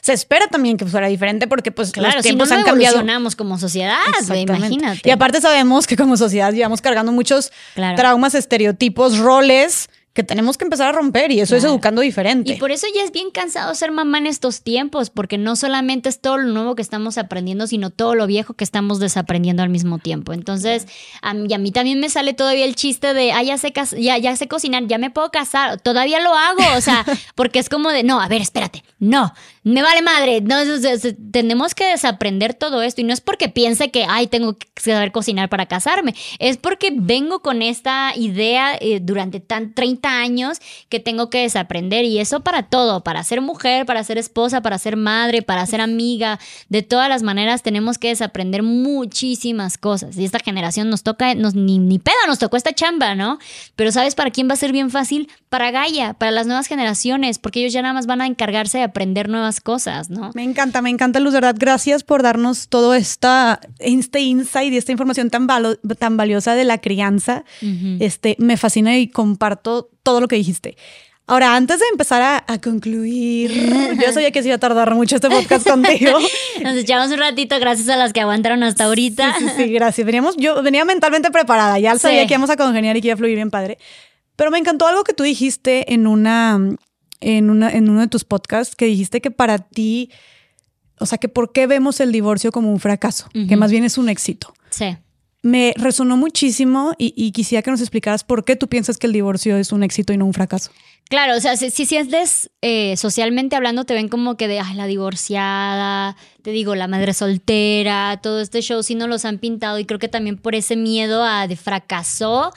se 0.00 0.12
espera 0.14 0.46
también 0.48 0.78
que 0.78 0.86
fuera 0.86 1.08
diferente 1.08 1.46
porque 1.46 1.70
pues 1.72 1.92
Claro, 1.92 2.14
los 2.16 2.22
si 2.22 2.30
no, 2.30 2.36
tiempos 2.36 2.48
no 2.48 2.54
han 2.56 2.64
cambiado. 2.64 2.94
evolucionamos 2.96 3.36
como 3.36 3.58
sociedad, 3.58 3.98
imagínate. 4.34 5.06
Y 5.06 5.10
aparte 5.12 5.42
sabemos 5.42 5.86
que 5.86 5.98
como 5.98 6.16
sociedad 6.16 6.54
llevamos 6.54 6.80
cargando 6.80 7.12
muchos 7.12 7.52
Claro. 7.74 7.96
traumas, 7.96 8.34
estereotipos, 8.34 9.18
roles 9.18 9.90
que 10.12 10.22
tenemos 10.22 10.58
que 10.58 10.64
empezar 10.64 10.88
a 10.88 10.92
romper 10.92 11.32
y 11.32 11.40
eso 11.40 11.56
es 11.56 11.64
educando 11.64 12.02
diferente. 12.02 12.52
Y 12.52 12.56
por 12.56 12.70
eso 12.70 12.86
ya 12.94 13.02
es 13.02 13.12
bien 13.12 13.30
cansado 13.30 13.74
ser 13.74 13.92
mamá 13.92 14.18
en 14.18 14.26
estos 14.26 14.62
tiempos, 14.62 15.08
porque 15.08 15.38
no 15.38 15.56
solamente 15.56 16.10
es 16.10 16.20
todo 16.20 16.36
lo 16.36 16.48
nuevo 16.48 16.74
que 16.74 16.82
estamos 16.82 17.16
aprendiendo, 17.16 17.66
sino 17.66 17.88
todo 17.88 18.14
lo 18.14 18.26
viejo 18.26 18.52
que 18.52 18.64
estamos 18.64 18.98
desaprendiendo 18.98 19.62
al 19.62 19.70
mismo 19.70 19.98
tiempo. 19.98 20.34
Entonces, 20.34 20.86
a 21.22 21.32
mí, 21.32 21.46
y 21.48 21.54
a 21.54 21.58
mí 21.58 21.72
también 21.72 21.98
me 21.98 22.10
sale 22.10 22.34
todavía 22.34 22.66
el 22.66 22.74
chiste 22.74 23.14
de, 23.14 23.32
ah, 23.32 23.42
ya 23.42 23.56
sé, 23.56 23.72
ya, 23.98 24.18
ya 24.18 24.36
sé 24.36 24.48
cocinar, 24.48 24.86
ya 24.86 24.98
me 24.98 25.10
puedo 25.10 25.30
casar, 25.30 25.80
todavía 25.80 26.20
lo 26.20 26.34
hago, 26.34 26.62
o 26.76 26.80
sea, 26.82 27.06
porque 27.34 27.58
es 27.58 27.70
como 27.70 27.90
de, 27.90 28.02
no, 28.02 28.20
a 28.20 28.28
ver, 28.28 28.42
espérate, 28.42 28.84
no, 28.98 29.32
me 29.64 29.80
vale 29.80 30.02
madre, 30.02 30.40
no, 30.40 30.56
tenemos 31.30 31.74
que 31.74 31.86
desaprender 31.86 32.54
todo 32.54 32.82
esto 32.82 33.00
y 33.00 33.04
no 33.04 33.12
es 33.12 33.20
porque 33.20 33.48
piense 33.48 33.92
que, 33.92 34.04
ay, 34.08 34.26
tengo 34.26 34.58
que 34.58 34.66
saber 34.76 35.12
cocinar 35.12 35.48
para 35.48 35.66
casarme, 35.66 36.14
es 36.40 36.56
porque 36.56 36.92
vengo 36.92 37.42
con 37.42 37.62
esta 37.62 38.12
idea 38.16 38.76
eh, 38.80 38.98
durante 39.00 39.38
tan 39.38 39.72
30 39.72 40.08
años 40.18 40.58
que 40.88 40.98
tengo 40.98 41.30
que 41.30 41.42
desaprender 41.42 42.04
y 42.04 42.18
eso 42.18 42.40
para 42.40 42.64
todo, 42.64 43.04
para 43.04 43.22
ser 43.22 43.40
mujer, 43.40 43.86
para 43.86 44.02
ser 44.02 44.18
esposa, 44.18 44.62
para 44.62 44.78
ser 44.78 44.96
madre, 44.96 45.42
para 45.42 45.64
ser 45.66 45.80
amiga, 45.80 46.40
de 46.68 46.82
todas 46.82 47.08
las 47.08 47.22
maneras 47.22 47.62
tenemos 47.62 47.98
que 47.98 48.08
desaprender 48.08 48.64
muchísimas 48.64 49.78
cosas 49.78 50.18
y 50.18 50.24
esta 50.24 50.40
generación 50.40 50.90
nos 50.90 51.04
toca, 51.04 51.36
nos, 51.36 51.54
ni, 51.54 51.78
ni 51.78 52.00
pedo, 52.00 52.16
nos 52.26 52.40
tocó 52.40 52.56
esta 52.56 52.72
chamba, 52.72 53.14
¿no? 53.14 53.38
Pero 53.76 53.92
¿sabes 53.92 54.16
para 54.16 54.30
quién 54.30 54.48
va 54.48 54.54
a 54.54 54.56
ser 54.56 54.72
bien 54.72 54.90
fácil? 54.90 55.30
Para 55.48 55.70
Gaia, 55.70 56.14
para 56.14 56.32
las 56.32 56.46
nuevas 56.46 56.66
generaciones, 56.66 57.38
porque 57.38 57.60
ellos 57.60 57.72
ya 57.72 57.82
nada 57.82 57.94
más 57.94 58.06
van 58.06 58.22
a 58.22 58.26
encargarse 58.26 58.78
de 58.78 58.84
aprender 58.84 59.28
nuevas 59.28 59.51
cosas, 59.60 60.10
¿no? 60.10 60.30
Me 60.34 60.42
encanta, 60.42 60.80
me 60.82 60.90
encanta 60.90 61.20
Luz, 61.20 61.32
de 61.32 61.38
verdad. 61.40 61.56
Gracias 61.58 62.04
por 62.04 62.22
darnos 62.22 62.68
todo 62.68 62.94
esta, 62.94 63.60
este 63.78 64.20
insight 64.20 64.72
y 64.72 64.76
esta 64.76 64.92
información 64.92 65.30
tan, 65.30 65.46
valo- 65.46 65.78
tan 65.98 66.16
valiosa 66.16 66.54
de 66.54 66.64
la 66.64 66.78
crianza. 66.78 67.44
Este, 68.00 68.36
me 68.38 68.56
fascina 68.56 68.96
y 68.98 69.08
comparto 69.08 69.90
todo 70.02 70.20
lo 70.20 70.28
que 70.28 70.36
dijiste. 70.36 70.76
Ahora, 71.28 71.54
antes 71.54 71.78
de 71.78 71.86
empezar 71.92 72.42
a, 72.46 72.58
concluir, 72.60 73.52
yo 74.04 74.12
sabía 74.12 74.32
que 74.32 74.42
se 74.42 74.48
iba 74.48 74.56
a 74.56 74.58
tardar 74.58 74.94
mucho 74.94 75.14
este 75.16 75.30
podcast 75.30 75.66
contigo. 75.66 76.18
Nos 76.62 76.74
echamos 76.76 77.10
un 77.12 77.18
ratito 77.18 77.58
gracias 77.60 77.88
a 77.88 77.96
las 77.96 78.12
que 78.12 78.20
aguantaron 78.20 78.62
hasta 78.64 78.84
ahorita. 78.84 79.36
Sí, 79.38 79.46
sí, 79.56 79.64
gracias. 79.72 80.04
Veníamos, 80.04 80.36
yo 80.36 80.62
venía 80.62 80.84
mentalmente 80.84 81.30
preparada, 81.30 81.78
ya 81.78 81.96
sabía 81.98 82.26
que 82.26 82.34
íbamos 82.34 82.50
a 82.50 82.56
congeniar 82.56 82.96
y 82.96 83.00
que 83.00 83.08
iba 83.08 83.14
a 83.14 83.16
fluir 83.16 83.36
bien 83.36 83.50
padre. 83.50 83.78
Pero 84.34 84.50
me 84.50 84.58
encantó 84.58 84.86
algo 84.88 85.04
que 85.04 85.12
tú 85.12 85.22
dijiste 85.22 85.92
en 85.94 86.06
una, 86.06 86.58
en 87.22 87.50
una, 87.50 87.70
en 87.70 87.88
uno 87.88 88.00
de 88.00 88.08
tus 88.08 88.24
podcasts, 88.24 88.76
que 88.76 88.86
dijiste 88.86 89.20
que 89.20 89.30
para 89.30 89.58
ti, 89.58 90.10
o 90.98 91.06
sea, 91.06 91.18
que 91.18 91.28
por 91.28 91.52
qué 91.52 91.66
vemos 91.66 92.00
el 92.00 92.12
divorcio 92.12 92.52
como 92.52 92.70
un 92.70 92.80
fracaso, 92.80 93.28
que 93.48 93.56
más 93.56 93.70
bien 93.70 93.84
es 93.84 93.96
un 93.96 94.08
éxito. 94.08 94.52
Sí 94.70 94.96
me 95.42 95.74
resonó 95.76 96.16
muchísimo 96.16 96.94
y, 96.98 97.32
quisiera 97.32 97.62
que 97.62 97.70
nos 97.72 97.80
explicaras 97.80 98.22
por 98.22 98.44
qué 98.44 98.54
tú 98.54 98.68
piensas 98.68 98.96
que 98.96 99.08
el 99.08 99.12
divorcio 99.12 99.56
es 99.56 99.72
un 99.72 99.82
éxito 99.82 100.12
y 100.12 100.16
no 100.16 100.24
un 100.24 100.32
fracaso. 100.32 100.70
Claro, 101.10 101.36
o 101.36 101.40
sea, 101.40 101.56
si, 101.56 101.70
si 101.70 101.96
es 101.96 102.50
eh, 102.62 102.96
socialmente 102.96 103.56
hablando, 103.56 103.84
te 103.84 103.92
ven 103.92 104.08
como 104.08 104.36
que 104.36 104.46
de 104.46 104.60
Ay, 104.60 104.76
la 104.76 104.86
divorciada, 104.86 106.16
te 106.42 106.52
digo, 106.52 106.76
la 106.76 106.86
madre 106.86 107.12
soltera, 107.12 108.20
todo 108.22 108.40
este 108.40 108.62
show, 108.62 108.82
sí 108.84 108.94
no 108.94 109.08
los 109.08 109.24
han 109.24 109.38
pintado 109.38 109.80
y 109.80 109.84
creo 109.84 109.98
que 109.98 110.08
también 110.08 110.38
por 110.38 110.54
ese 110.54 110.76
miedo 110.76 111.24
a 111.24 111.48
de 111.48 111.56
fracaso, 111.56 112.52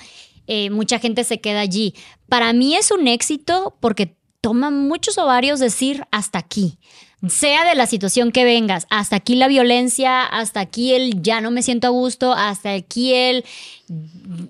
eh, 0.46 0.70
mucha 0.70 1.00
gente 1.00 1.24
se 1.24 1.42
queda 1.42 1.62
allí. 1.62 1.96
Para 2.30 2.54
mí 2.54 2.76
es 2.76 2.92
un 2.92 3.08
éxito 3.08 3.78
porque 3.80 4.16
toma 4.46 4.70
muchos 4.70 5.18
ovarios 5.18 5.60
decir 5.60 6.06
hasta 6.12 6.38
aquí 6.38 6.78
sea 7.30 7.68
de 7.68 7.74
la 7.74 7.88
situación 7.88 8.32
que 8.32 8.44
vengas, 8.44 8.86
hasta 8.92 9.16
aquí 9.16 9.34
la 9.34 9.48
violencia, 9.48 10.24
hasta 10.24 10.60
aquí 10.60 10.94
el 10.94 11.24
ya 11.24 11.42
no 11.42 11.50
me 11.50 11.64
siento 11.64 11.88
a 11.88 11.90
gusto, 11.90 12.32
hasta 12.32 12.74
aquí 12.74 13.16
el, 13.16 13.44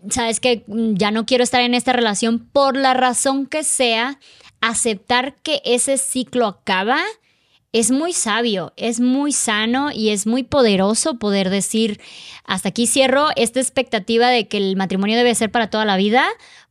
sabes 0.10 0.42
que 0.42 0.66
ya 0.68 1.12
no 1.12 1.26
quiero 1.26 1.46
estar 1.46 1.62
en 1.62 1.74
esta 1.74 1.94
relación 1.94 2.40
por 2.40 2.76
la 2.76 2.94
razón 2.94 3.46
que 3.46 3.64
sea, 3.64 4.20
aceptar 4.60 5.36
que 5.36 5.62
ese 5.64 5.98
ciclo 5.98 6.46
acaba 6.46 7.00
es 7.76 7.92
muy 7.92 8.14
sabio, 8.14 8.72
es 8.78 9.02
muy 9.02 9.34
sano 9.34 9.92
y 9.94 10.12
es 10.12 10.28
muy 10.28 10.44
poderoso 10.44 11.20
poder 11.20 11.50
decir, 11.50 12.00
hasta 12.46 12.70
aquí 12.70 12.88
cierro 12.88 13.28
esta 13.36 13.60
expectativa 13.60 14.30
de 14.30 14.48
que 14.48 14.56
el 14.56 14.78
matrimonio 14.78 15.18
debe 15.18 15.36
ser 15.36 15.52
para 15.52 15.70
toda 15.70 15.84
la 15.84 15.98
vida, 15.98 16.26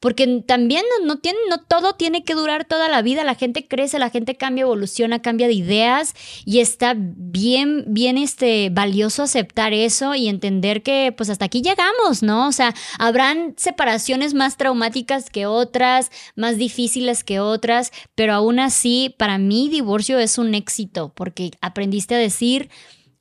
porque 0.04 0.42
también 0.46 0.84
no, 1.06 1.16
tiene, 1.16 1.38
no 1.48 1.62
todo 1.62 1.94
tiene 1.94 2.24
que 2.24 2.34
durar 2.34 2.66
toda 2.66 2.90
la 2.90 3.00
vida, 3.00 3.24
la 3.24 3.36
gente 3.36 3.66
crece, 3.66 3.98
la 3.98 4.10
gente 4.10 4.34
cambia, 4.34 4.60
evoluciona, 4.64 5.22
cambia 5.22 5.46
de 5.46 5.54
ideas 5.54 6.12
y 6.44 6.60
está 6.60 6.94
bien, 6.94 7.86
bien 7.86 8.18
este, 8.18 8.68
valioso 8.68 9.22
aceptar 9.22 9.72
eso 9.72 10.14
y 10.14 10.28
entender 10.28 10.82
que 10.82 11.14
pues 11.16 11.30
hasta 11.30 11.46
aquí 11.46 11.62
llegamos, 11.62 12.22
¿no? 12.22 12.48
O 12.48 12.52
sea, 12.52 12.74
habrán 12.98 13.54
separaciones 13.56 14.34
más 14.34 14.58
traumáticas 14.58 15.30
que 15.30 15.46
otras, 15.46 16.10
más 16.36 16.58
difíciles 16.58 17.24
que 17.24 17.40
otras, 17.40 17.90
pero 18.14 18.34
aún 18.34 18.58
así, 18.58 19.14
para 19.16 19.38
mí 19.38 19.70
divorcio 19.70 20.18
es 20.18 20.36
un 20.36 20.54
éxito 20.54 21.14
porque 21.14 21.52
aprendiste 21.62 22.14
a 22.14 22.18
decir 22.18 22.68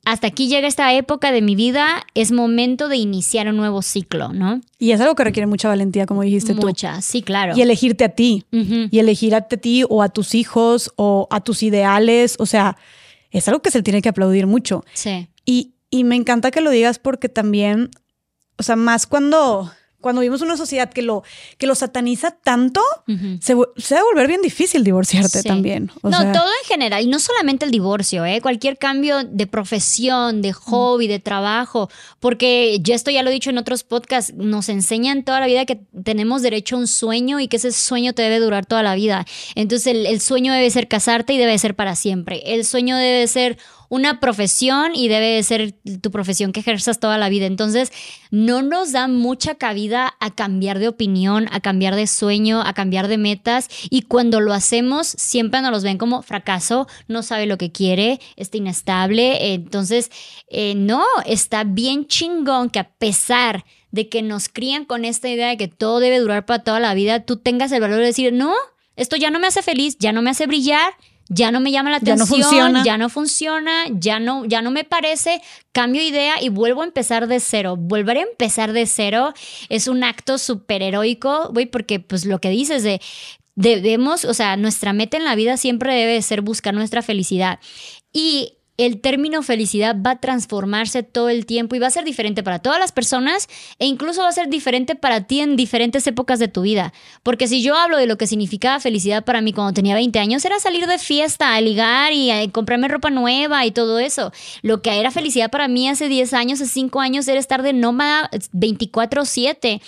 hasta 0.04 0.26
aquí 0.26 0.48
llega 0.48 0.68
esta 0.68 0.92
época 0.94 1.32
de 1.32 1.42
mi 1.42 1.54
vida, 1.54 2.04
es 2.14 2.32
momento 2.32 2.88
de 2.88 2.96
iniciar 2.96 3.48
un 3.48 3.56
nuevo 3.56 3.82
ciclo, 3.82 4.32
¿no? 4.32 4.60
Y 4.78 4.92
es 4.92 5.00
algo 5.00 5.14
que 5.14 5.24
requiere 5.24 5.46
mucha 5.46 5.68
valentía, 5.68 6.06
como 6.06 6.22
dijiste 6.22 6.54
tú. 6.54 6.66
Mucha, 6.66 7.00
sí, 7.00 7.22
claro. 7.22 7.54
Y 7.56 7.62
elegirte 7.62 8.04
a 8.04 8.10
ti, 8.10 8.44
y 8.50 8.98
elegir 8.98 9.34
a 9.34 9.42
ti 9.42 9.84
o 9.88 10.02
a 10.02 10.08
tus 10.08 10.34
hijos 10.34 10.92
o 10.96 11.26
a 11.30 11.40
tus 11.40 11.62
ideales, 11.62 12.36
o 12.38 12.46
sea, 12.46 12.76
es 13.30 13.48
algo 13.48 13.62
que 13.62 13.70
se 13.70 13.82
tiene 13.82 14.02
que 14.02 14.08
aplaudir 14.08 14.46
mucho. 14.46 14.84
Sí. 14.92 15.28
Y, 15.44 15.74
y 15.90 16.04
me 16.04 16.16
encanta 16.16 16.50
que 16.50 16.60
lo 16.60 16.70
digas 16.70 16.98
porque 16.98 17.28
también, 17.28 17.90
o 18.58 18.62
sea, 18.62 18.76
más 18.76 19.06
cuando 19.06 19.72
cuando 20.04 20.20
vivimos 20.20 20.42
una 20.42 20.58
sociedad 20.58 20.92
que 20.92 21.00
lo, 21.00 21.22
que 21.56 21.66
lo 21.66 21.74
sataniza 21.74 22.32
tanto, 22.32 22.82
se, 23.40 23.54
va 23.54 23.64
a 23.64 24.04
volver 24.04 24.28
bien 24.28 24.42
difícil 24.42 24.84
divorciarte 24.84 25.42
también. 25.42 25.90
no, 26.02 26.10
todo 26.10 26.46
en 26.62 26.68
general, 26.68 27.02
y 27.02 27.06
no 27.06 27.18
solamente 27.18 27.64
el 27.64 27.70
divorcio, 27.70 28.22
¿eh? 28.26 28.42
cualquier 28.42 28.76
cambio 28.76 29.24
de 29.24 29.46
profesión, 29.46 30.42
de 30.42 30.52
hobby, 30.52 31.06
de 31.06 31.20
trabajo, 31.20 31.88
porque 32.20 32.80
yo 32.82 32.94
esto 32.94 33.10
ya 33.10 33.22
lo 33.22 33.30
he 33.30 33.32
dicho 33.32 33.48
en 33.48 33.56
otros 33.56 33.82
podcasts, 33.82 34.34
nos 34.34 34.68
enseñan 34.68 35.24
toda 35.24 35.40
la 35.40 35.46
vida 35.46 35.64
que 35.64 35.80
tenemos 36.04 36.42
derecho 36.42 36.76
a 36.76 36.80
un 36.80 36.86
sueño 36.86 37.40
y 37.40 37.48
que 37.48 37.56
ese 37.56 37.72
sueño 37.72 38.12
te 38.12 38.20
debe 38.20 38.40
durar 38.40 38.66
toda 38.66 38.82
la 38.82 38.94
vida. 38.94 39.24
Entonces 39.54 39.86
el, 39.86 40.04
el 40.04 40.20
sueño 40.20 40.52
debe 40.52 40.68
ser 40.68 40.86
casarte 40.86 41.32
y 41.32 41.38
debe 41.38 41.56
ser 41.56 41.74
para 41.74 41.96
siempre. 41.96 42.42
El 42.44 42.66
sueño 42.66 42.98
debe 42.98 43.26
ser 43.26 43.56
una 43.94 44.18
profesión 44.18 44.96
y 44.96 45.06
debe 45.06 45.40
ser 45.44 45.72
tu 46.00 46.10
profesión 46.10 46.50
que 46.50 46.58
ejerzas 46.58 46.98
toda 46.98 47.16
la 47.16 47.28
vida. 47.28 47.46
Entonces, 47.46 47.92
no 48.32 48.60
nos 48.60 48.90
da 48.90 49.06
mucha 49.06 49.54
cabida 49.54 50.16
a 50.18 50.34
cambiar 50.34 50.80
de 50.80 50.88
opinión, 50.88 51.46
a 51.52 51.60
cambiar 51.60 51.94
de 51.94 52.08
sueño, 52.08 52.60
a 52.60 52.72
cambiar 52.72 53.06
de 53.06 53.18
metas 53.18 53.68
y 53.90 54.02
cuando 54.02 54.40
lo 54.40 54.52
hacemos 54.52 55.06
siempre 55.06 55.62
nos 55.62 55.70
los 55.70 55.84
ven 55.84 55.96
como 55.96 56.22
fracaso, 56.22 56.88
no 57.06 57.22
sabe 57.22 57.46
lo 57.46 57.56
que 57.56 57.70
quiere, 57.70 58.18
está 58.34 58.56
inestable. 58.56 59.54
Entonces, 59.54 60.10
eh, 60.48 60.74
no, 60.74 61.04
está 61.24 61.62
bien 61.62 62.08
chingón 62.08 62.70
que 62.70 62.80
a 62.80 62.90
pesar 62.90 63.64
de 63.92 64.08
que 64.08 64.22
nos 64.22 64.48
crían 64.48 64.86
con 64.86 65.04
esta 65.04 65.28
idea 65.28 65.50
de 65.50 65.56
que 65.56 65.68
todo 65.68 66.00
debe 66.00 66.18
durar 66.18 66.46
para 66.46 66.64
toda 66.64 66.80
la 66.80 66.94
vida, 66.94 67.20
tú 67.20 67.36
tengas 67.36 67.70
el 67.70 67.80
valor 67.80 68.00
de 68.00 68.06
decir, 68.06 68.32
no, 68.32 68.54
esto 68.96 69.14
ya 69.14 69.30
no 69.30 69.38
me 69.38 69.46
hace 69.46 69.62
feliz, 69.62 69.96
ya 70.00 70.10
no 70.10 70.20
me 70.20 70.30
hace 70.30 70.48
brillar, 70.48 70.94
ya 71.34 71.50
no 71.50 71.60
me 71.60 71.72
llama 71.72 71.90
la 71.90 71.96
atención, 71.96 72.16
ya 72.16 72.24
no 72.24 72.26
funciona, 72.26 72.84
ya 72.84 72.98
no, 72.98 73.08
funciona, 73.08 73.84
ya 73.90 74.20
no, 74.20 74.44
ya 74.44 74.62
no 74.62 74.70
me 74.70 74.84
parece, 74.84 75.42
cambio 75.72 76.02
idea 76.02 76.40
y 76.40 76.48
vuelvo 76.48 76.82
a 76.82 76.84
empezar 76.84 77.26
de 77.26 77.40
cero. 77.40 77.76
Volver 77.76 78.18
a 78.18 78.22
empezar 78.22 78.72
de 78.72 78.86
cero 78.86 79.34
es 79.68 79.88
un 79.88 80.04
acto 80.04 80.38
súper 80.38 80.82
heroico, 80.82 81.50
güey, 81.52 81.66
porque 81.66 81.98
pues 81.98 82.24
lo 82.24 82.38
que 82.38 82.50
dices 82.50 82.82
de 82.82 83.00
debemos, 83.56 84.24
o 84.24 84.34
sea, 84.34 84.56
nuestra 84.56 84.92
meta 84.92 85.16
en 85.16 85.24
la 85.24 85.34
vida 85.34 85.56
siempre 85.56 85.94
debe 85.94 86.20
ser 86.22 86.40
buscar 86.40 86.74
nuestra 86.74 87.02
felicidad. 87.02 87.58
Y 88.12 88.54
el 88.76 89.00
término 89.00 89.42
felicidad 89.42 89.96
va 90.04 90.12
a 90.12 90.20
transformarse 90.20 91.02
todo 91.02 91.28
el 91.28 91.46
tiempo 91.46 91.76
y 91.76 91.78
va 91.78 91.86
a 91.86 91.90
ser 91.90 92.04
diferente 92.04 92.42
para 92.42 92.58
todas 92.58 92.80
las 92.80 92.92
personas 92.92 93.48
e 93.78 93.86
incluso 93.86 94.22
va 94.22 94.28
a 94.28 94.32
ser 94.32 94.48
diferente 94.48 94.94
para 94.94 95.22
ti 95.22 95.40
en 95.40 95.56
diferentes 95.56 96.06
épocas 96.06 96.38
de 96.38 96.48
tu 96.48 96.62
vida. 96.62 96.92
Porque 97.22 97.46
si 97.46 97.62
yo 97.62 97.76
hablo 97.76 97.96
de 97.96 98.06
lo 98.06 98.18
que 98.18 98.26
significaba 98.26 98.80
felicidad 98.80 99.24
para 99.24 99.40
mí 99.40 99.52
cuando 99.52 99.72
tenía 99.72 99.94
20 99.94 100.18
años, 100.18 100.44
era 100.44 100.58
salir 100.58 100.86
de 100.86 100.98
fiesta, 100.98 101.54
a 101.54 101.60
ligar 101.60 102.12
y 102.12 102.30
a 102.30 102.50
comprarme 102.50 102.88
ropa 102.88 103.10
nueva 103.10 103.64
y 103.64 103.70
todo 103.70 103.98
eso. 103.98 104.32
Lo 104.62 104.82
que 104.82 104.98
era 104.98 105.10
felicidad 105.10 105.50
para 105.50 105.68
mí 105.68 105.88
hace 105.88 106.08
10 106.08 106.32
años, 106.32 106.60
hace 106.60 106.70
5 106.70 107.00
años, 107.00 107.28
era 107.28 107.38
estar 107.38 107.62
de 107.62 107.72
nómada 107.72 108.30
24/7 108.52 109.80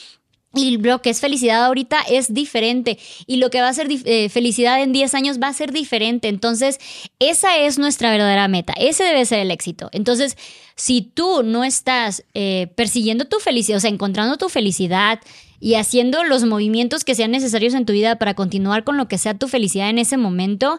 y 0.57 0.79
lo 0.79 1.03
que 1.03 1.11
es 1.11 1.21
felicidad 1.21 1.65
ahorita 1.65 2.01
es 2.09 2.33
diferente. 2.33 2.99
Y 3.27 3.37
lo 3.37 3.51
que 3.51 3.61
va 3.61 3.69
a 3.69 3.75
ser 3.75 3.89
eh, 3.91 4.29
felicidad 4.29 4.83
en 4.83 4.93
10 4.93 5.15
años 5.15 5.39
va 5.41 5.49
a 5.49 5.53
ser 5.53 5.73
diferente. 5.73 6.29
Entonces, 6.29 6.79
esa 7.19 7.59
es 7.59 7.79
nuestra 7.79 8.11
verdadera 8.11 8.49
meta. 8.49 8.73
Ese 8.77 9.05
debe 9.05 9.25
ser 9.27 9.41
el 9.41 9.51
éxito. 9.51 9.89
Entonces, 9.93 10.37
si 10.75 11.03
tú 11.03 11.43
no 11.43 11.65
estás 11.65 12.25
eh, 12.35 12.69
persiguiendo 12.77 13.27
tu 13.27 13.39
felicidad, 13.39 13.79
o 13.79 13.81
sea, 13.81 13.91
encontrando 13.91 14.37
tu 14.37 14.49
felicidad 14.49 15.21
y 15.61 15.75
haciendo 15.75 16.25
los 16.25 16.45
movimientos 16.45 17.05
que 17.05 17.15
sean 17.15 17.31
necesarios 17.31 17.75
en 17.75 17.87
tu 17.87 17.93
vida 17.93 18.17
para 18.17 18.35
continuar 18.35 18.85
con 18.85 18.97
lo 18.97 19.09
que 19.09 19.19
sea 19.19 19.35
tu 19.35 19.49
felicidad 19.49 19.89
en 19.89 19.99
ese 19.99 20.17
momento, 20.17 20.79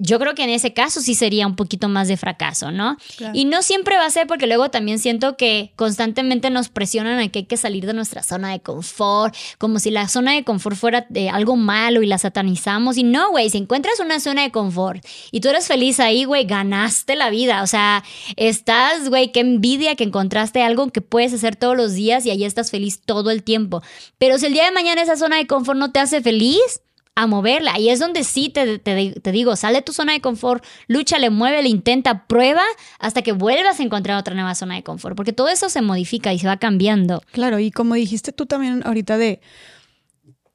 yo 0.00 0.20
creo 0.20 0.36
que 0.36 0.44
en 0.44 0.50
ese 0.50 0.72
caso 0.72 1.00
sí 1.00 1.14
sería 1.14 1.44
un 1.46 1.56
poquito 1.56 1.88
más 1.88 2.06
de 2.06 2.16
fracaso, 2.16 2.70
¿no? 2.70 2.96
Y 3.32 3.46
no 3.46 3.62
siempre 3.62 3.96
va 3.96 4.06
a 4.06 4.10
ser 4.10 4.28
porque 4.28 4.46
luego 4.46 4.70
también 4.70 5.00
siento 5.00 5.36
que 5.36 5.72
constantemente 5.74 6.50
nos 6.50 6.68
presionan 6.68 7.18
a 7.18 7.28
que 7.28 7.40
hay 7.40 7.44
que 7.46 7.56
salir 7.56 7.84
de 7.84 7.94
nuestra 7.94 8.22
zona 8.22 8.52
de 8.52 8.60
confort, 8.60 9.34
como 9.58 9.80
si 9.80 9.90
la 9.90 10.06
zona 10.06 10.34
de 10.34 10.44
confort 10.44 10.76
fuera 10.76 11.06
de 11.08 11.30
algo 11.30 11.56
malo 11.56 12.00
y 12.02 12.06
la 12.06 12.18
satanizamos. 12.18 12.96
Y 12.96 13.02
no, 13.02 13.30
güey, 13.30 13.50
si 13.50 13.58
encuentras 13.58 13.98
una 13.98 14.20
zona 14.20 14.42
de 14.42 14.52
confort 14.52 15.04
y 15.32 15.40
tú 15.40 15.48
eres 15.48 15.66
feliz 15.66 15.98
ahí, 15.98 16.24
güey, 16.24 16.44
ganaste 16.44 17.16
la 17.16 17.28
vida. 17.28 17.64
O 17.64 17.66
sea, 17.66 18.04
estás, 18.36 19.08
güey, 19.08 19.32
qué 19.32 19.40
envidia 19.40 19.96
que 19.96 20.04
encontraste 20.04 20.62
algo 20.62 20.90
que 20.90 21.00
puedes 21.00 21.32
hacer 21.32 21.56
todos 21.56 21.76
los 21.76 21.94
días 21.94 22.24
y 22.24 22.30
ahí 22.30 22.44
estás 22.44 22.70
feliz 22.70 23.00
todo 23.04 23.32
el 23.32 23.42
tiempo. 23.42 23.82
Pero 24.18 24.38
si 24.38 24.46
el 24.46 24.52
día 24.52 24.64
de 24.64 24.70
mañana 24.70 25.02
esa 25.02 25.16
zona 25.16 25.38
de 25.38 25.48
confort 25.48 25.76
no 25.76 25.90
te 25.90 25.98
hace 25.98 26.22
feliz, 26.22 26.82
a 27.18 27.26
moverla. 27.26 27.76
Y 27.80 27.88
es 27.88 27.98
donde 27.98 28.22
sí 28.22 28.48
te, 28.48 28.78
te, 28.78 29.32
digo, 29.32 29.56
sale 29.56 29.78
de 29.78 29.82
tu 29.82 29.92
zona 29.92 30.12
de 30.12 30.20
confort, 30.20 30.64
lúchale, 30.86 31.30
muévele, 31.30 31.68
intenta, 31.68 32.28
prueba 32.28 32.62
hasta 33.00 33.22
que 33.22 33.32
vuelvas 33.32 33.80
a 33.80 33.82
encontrar 33.82 34.18
otra 34.18 34.34
nueva 34.34 34.54
zona 34.54 34.76
de 34.76 34.84
confort, 34.84 35.16
porque 35.16 35.32
todo 35.32 35.48
eso 35.48 35.68
se 35.68 35.82
modifica 35.82 36.32
y 36.32 36.38
se 36.38 36.46
va 36.46 36.58
cambiando. 36.58 37.20
Claro, 37.32 37.58
y 37.58 37.72
como 37.72 37.96
dijiste 37.96 38.30
tú 38.30 38.46
también 38.46 38.82
ahorita 38.86 39.18
de, 39.18 39.40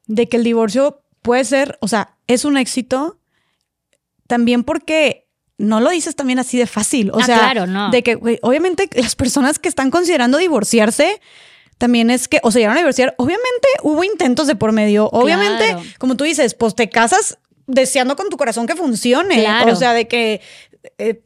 de 0.07 0.29
que 0.29 0.37
el 0.37 0.45
divorcio 0.45 1.03
puede 1.21 1.43
ser, 1.43 1.77
o 1.81 1.89
sea, 1.89 2.15
es 2.27 2.45
un 2.45 2.55
éxito, 2.55 3.19
también 4.27 4.63
porque 4.63 5.27
no 5.57 5.81
lo 5.81 5.89
dices 5.89 6.15
también 6.15 6.39
así 6.39 6.57
de 6.57 6.65
fácil. 6.65 7.11
O 7.11 7.19
ah, 7.19 7.25
sea, 7.25 7.39
claro, 7.39 7.67
no. 7.67 7.91
de 7.91 8.03
que, 8.03 8.17
obviamente 8.41 8.89
las 8.95 9.17
personas 9.17 9.59
que 9.59 9.67
están 9.67 9.91
considerando 9.91 10.37
divorciarse, 10.37 11.19
también 11.77 12.09
es 12.09 12.27
que, 12.27 12.39
o 12.43 12.51
sea, 12.51 12.59
llegaron 12.59 12.77
a 12.77 12.81
divorciar, 12.81 13.15
obviamente 13.17 13.67
hubo 13.81 14.03
intentos 14.03 14.47
de 14.47 14.55
por 14.55 14.71
medio, 14.71 15.09
obviamente, 15.11 15.75
como 15.97 16.15
tú 16.15 16.23
dices, 16.23 16.53
pues 16.53 16.75
te 16.75 16.89
casas 16.89 17.37
deseando 17.67 18.15
con 18.15 18.29
tu 18.29 18.37
corazón 18.37 18.67
que 18.67 18.75
funcione, 18.75 19.45
o 19.67 19.75
sea, 19.75 19.93
de 19.93 20.07
que... 20.07 20.41
Eh, 20.97 21.21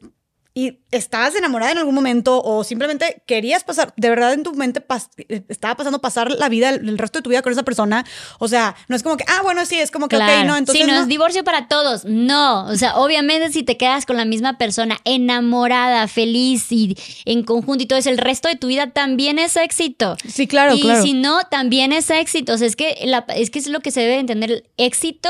y 0.58 0.80
estabas 0.90 1.36
enamorada 1.36 1.74
en 1.74 1.78
algún 1.78 1.94
momento 1.94 2.42
o 2.42 2.64
simplemente 2.64 3.22
querías 3.28 3.64
pasar, 3.64 3.94
de 3.96 4.10
verdad 4.10 4.34
en 4.34 4.42
tu 4.42 4.56
mente 4.56 4.84
eh, 5.30 5.44
estaba 5.50 5.78
pasando 5.78 6.02
pasar 6.02 6.32
la 6.32 6.50
vida, 6.50 6.70
el, 6.72 6.98
resto 6.98 7.20
de 7.20 7.22
tu 7.22 7.30
vida 7.30 7.44
con 7.44 7.54
esa 7.54 7.62
persona. 7.62 8.04
O 8.40 8.48
sea, 8.48 8.76
no 8.88 8.96
es 8.96 9.04
como 9.04 9.18
que, 9.18 9.26
ah, 9.28 9.42
bueno, 9.44 9.68
sí, 9.68 9.78
es 9.78 9.92
como 9.92 10.08
que, 10.08 10.16
ok, 10.16 10.24
no, 10.48 10.58
entonces. 10.58 10.84
Sí, 10.84 10.92
no, 10.92 11.00
es 11.00 11.08
divorcio 11.08 11.44
para 11.44 11.68
todos. 11.68 12.06
No, 12.06 12.66
o 12.66 12.76
sea, 12.76 12.98
obviamente 12.98 13.52
si 13.52 13.62
te 13.62 13.78
quedas 13.78 14.08
con 14.08 14.18
la 14.18 14.26
misma 14.26 14.58
persona, 14.58 14.98
enamorada, 15.06 16.08
feliz 16.08 16.72
y 16.72 16.98
en 17.26 17.44
conjunto 17.44 17.84
y 17.84 17.86
todo 17.86 18.00
eso, 18.00 18.10
el 18.10 18.18
resto 18.18 18.48
de 18.48 18.56
tu 18.56 18.66
vida 18.66 18.90
también 18.90 19.38
es 19.38 19.58
éxito. 19.58 20.18
Sí, 20.28 20.48
claro, 20.48 20.74
y 20.74 20.82
claro. 20.82 21.04
si 21.04 21.14
no, 21.14 21.42
también 21.52 21.94
es 21.94 22.10
éxito. 22.10 22.54
O 22.54 22.58
sea, 22.58 22.66
es 22.66 22.76
que, 22.76 22.98
es 23.36 23.52
que 23.52 23.60
es 23.60 23.68
lo 23.68 23.82
que 23.82 23.92
se 23.92 24.02
debe 24.02 24.18
entender. 24.18 24.50
El 24.50 24.64
éxito 24.78 25.30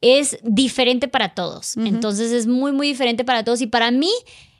es 0.00 0.38
diferente 0.42 1.08
para 1.08 1.34
todos. 1.34 1.76
Entonces 1.76 2.32
es 2.32 2.46
muy, 2.46 2.72
muy 2.72 2.88
diferente 2.88 3.24
para 3.24 3.44
todos. 3.44 3.60
Y 3.60 3.66
para 3.66 3.90
mí, 3.90 4.12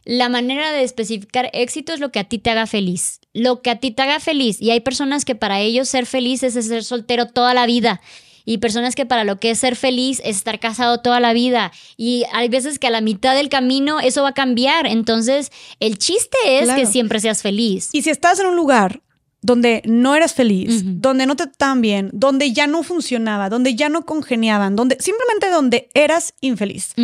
la 0.06 0.28
manera 0.28 0.70
de 0.70 0.84
especificar 0.84 1.50
éxito 1.52 1.92
es 1.92 1.98
lo 1.98 2.12
que 2.12 2.20
a 2.20 2.24
ti 2.24 2.38
te 2.38 2.50
haga 2.50 2.68
feliz. 2.68 3.18
Lo 3.34 3.60
que 3.60 3.70
a 3.70 3.80
ti 3.80 3.90
te 3.90 4.02
haga 4.02 4.20
feliz. 4.20 4.62
Y 4.62 4.70
hay 4.70 4.78
personas 4.78 5.24
que 5.24 5.34
para 5.34 5.60
ellos 5.60 5.88
ser 5.88 6.06
feliz 6.06 6.44
es 6.44 6.54
ser 6.54 6.84
soltero 6.84 7.26
toda 7.26 7.54
la 7.54 7.66
vida. 7.66 8.00
Y 8.44 8.58
personas 8.58 8.94
que 8.94 9.04
para 9.04 9.24
lo 9.24 9.40
que 9.40 9.50
es 9.50 9.58
ser 9.58 9.74
feliz 9.74 10.20
es 10.24 10.36
estar 10.36 10.60
casado 10.60 11.00
toda 11.00 11.18
la 11.18 11.32
vida. 11.32 11.72
Y 11.96 12.22
hay 12.32 12.48
veces 12.48 12.78
que 12.78 12.86
a 12.86 12.90
la 12.90 13.00
mitad 13.00 13.34
del 13.34 13.48
camino 13.48 13.98
eso 13.98 14.22
va 14.22 14.28
a 14.28 14.34
cambiar. 14.34 14.86
Entonces, 14.86 15.50
el 15.80 15.98
chiste 15.98 16.38
es 16.44 16.70
que 16.70 16.86
siempre 16.86 17.18
seas 17.18 17.42
feliz. 17.42 17.90
Y 17.92 18.02
si 18.02 18.10
estás 18.10 18.38
en 18.38 18.46
un 18.46 18.54
lugar 18.54 19.02
donde 19.42 19.82
no 19.86 20.14
eras 20.14 20.34
feliz, 20.34 20.82
donde 20.84 21.26
no 21.26 21.34
te 21.34 21.48
trataban 21.48 21.80
bien, 21.80 22.10
donde 22.12 22.52
ya 22.52 22.68
no 22.68 22.84
funcionaba, 22.84 23.48
donde 23.48 23.74
ya 23.74 23.88
no 23.88 24.06
congeniaban, 24.06 24.76
donde 24.76 24.96
simplemente 25.00 25.50
donde 25.50 25.88
eras 25.94 26.32
infeliz. 26.40 26.94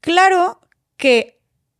Claro 0.00 0.60
que 0.96 1.35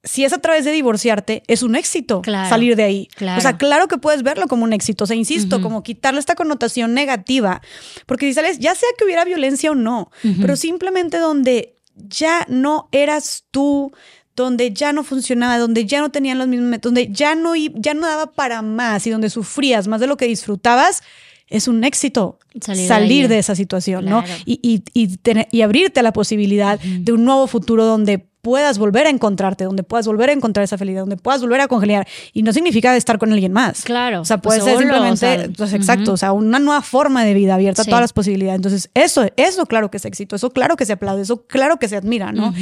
si 0.06 0.24
es 0.24 0.32
a 0.32 0.38
través 0.38 0.64
de 0.64 0.70
divorciarte, 0.70 1.42
es 1.48 1.62
un 1.62 1.76
éxito 1.76 2.22
salir 2.24 2.76
de 2.76 2.84
ahí. 2.84 3.08
O 3.36 3.40
sea, 3.40 3.58
claro 3.58 3.88
que 3.88 3.98
puedes 3.98 4.22
verlo 4.22 4.46
como 4.46 4.64
un 4.64 4.72
éxito. 4.72 5.04
O 5.04 5.06
sea, 5.06 5.16
insisto, 5.16 5.60
como 5.60 5.82
quitarle 5.82 6.20
esta 6.20 6.34
connotación 6.34 6.94
negativa. 6.94 7.60
Porque 8.06 8.26
si 8.26 8.34
sales, 8.34 8.58
ya 8.58 8.74
sea 8.74 8.88
que 8.96 9.04
hubiera 9.04 9.24
violencia 9.24 9.70
o 9.70 9.74
no, 9.74 10.10
pero 10.40 10.56
simplemente 10.56 11.18
donde 11.18 11.76
ya 11.94 12.46
no 12.48 12.88
eras 12.92 13.44
tú, 13.50 13.92
donde 14.36 14.72
ya 14.72 14.92
no 14.92 15.02
funcionaba, 15.02 15.58
donde 15.58 15.86
ya 15.86 16.00
no 16.00 16.10
tenían 16.10 16.38
los 16.38 16.46
mismos 16.46 16.68
métodos, 16.68 16.94
donde 16.94 17.12
ya 17.12 17.34
no, 17.34 17.54
ya 17.56 17.94
no 17.94 18.06
daba 18.06 18.32
para 18.32 18.62
más 18.62 19.06
y 19.06 19.10
donde 19.10 19.30
sufrías 19.30 19.88
más 19.88 20.00
de 20.00 20.06
lo 20.06 20.16
que 20.16 20.26
disfrutabas, 20.26 21.02
es 21.48 21.68
un 21.68 21.84
éxito 21.84 22.38
salir, 22.60 23.28
de, 23.28 23.38
esa 23.38 23.54
situación, 23.54 24.04
¿no? 24.06 24.24
Y, 24.44 24.82
y, 24.94 25.18
y, 25.50 25.62
abrirte 25.62 26.00
a 26.00 26.02
la 26.02 26.12
posibilidad 26.12 26.80
de 26.80 27.12
un 27.12 27.24
nuevo 27.24 27.46
futuro 27.46 27.84
donde 27.84 28.26
puedas 28.46 28.78
volver 28.78 29.08
a 29.08 29.10
encontrarte, 29.10 29.64
donde 29.64 29.82
puedas 29.82 30.06
volver 30.06 30.30
a 30.30 30.32
encontrar 30.32 30.62
esa 30.62 30.78
felicidad, 30.78 31.02
donde 31.02 31.16
puedas 31.16 31.40
volver 31.40 31.60
a 31.60 31.66
congeniar. 31.66 32.06
Y 32.32 32.44
no 32.44 32.52
significa 32.52 32.94
estar 32.94 33.18
con 33.18 33.32
alguien 33.32 33.52
más. 33.52 33.82
Claro. 33.82 34.20
O 34.20 34.24
sea, 34.24 34.38
puede 34.38 34.60
ser 34.60 34.78
simplemente, 34.78 35.50
pues, 35.56 35.72
exacto, 35.72 36.12
o 36.12 36.16
sea, 36.16 36.30
una 36.30 36.60
nueva 36.60 36.80
forma 36.82 37.24
de 37.24 37.34
vida 37.34 37.56
abierta 37.56 37.82
a 37.82 37.84
todas 37.84 38.02
las 38.02 38.12
posibilidades. 38.12 38.56
Entonces, 38.56 38.88
eso, 38.94 39.26
eso 39.36 39.66
claro 39.66 39.90
que 39.90 39.96
es 39.96 40.04
éxito, 40.04 40.36
eso 40.36 40.50
claro 40.50 40.76
que 40.76 40.86
se 40.86 40.92
aplaude, 40.92 41.22
eso 41.22 41.44
claro 41.46 41.78
que 41.78 41.88
se 41.88 41.96
admira, 41.96 42.30
¿no? 42.30 42.54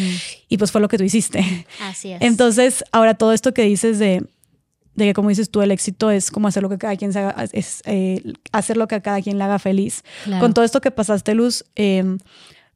Y 0.48 0.56
pues 0.56 0.72
fue 0.72 0.80
lo 0.80 0.88
que 0.88 0.96
tú 0.96 1.04
hiciste. 1.04 1.66
Así 1.82 2.12
es. 2.12 2.22
Entonces, 2.22 2.82
ahora 2.90 3.12
todo 3.12 3.34
esto 3.34 3.52
que 3.52 3.64
dices 3.64 3.98
de, 3.98 4.24
de 4.94 5.06
que 5.06 5.14
como 5.14 5.28
dices 5.28 5.50
tú, 5.50 5.62
el 5.62 5.70
éxito 5.70 6.10
es 6.10 6.30
como 6.30 6.48
hacer 6.48 6.62
lo 6.62 6.68
que 6.68 6.78
cada 6.78 6.96
quien 6.96 7.12
se 7.12 7.20
haga, 7.20 7.44
es 7.52 7.82
eh, 7.86 8.22
hacer 8.52 8.76
lo 8.76 8.88
que 8.88 8.96
a 8.96 9.00
cada 9.00 9.20
quien 9.20 9.38
le 9.38 9.44
haga 9.44 9.58
feliz. 9.58 10.04
Con 10.40 10.54
todo 10.54 10.64
esto 10.64 10.80
que 10.80 10.90
pasaste, 10.90 11.34
Luz, 11.34 11.64
eh, 11.76 12.18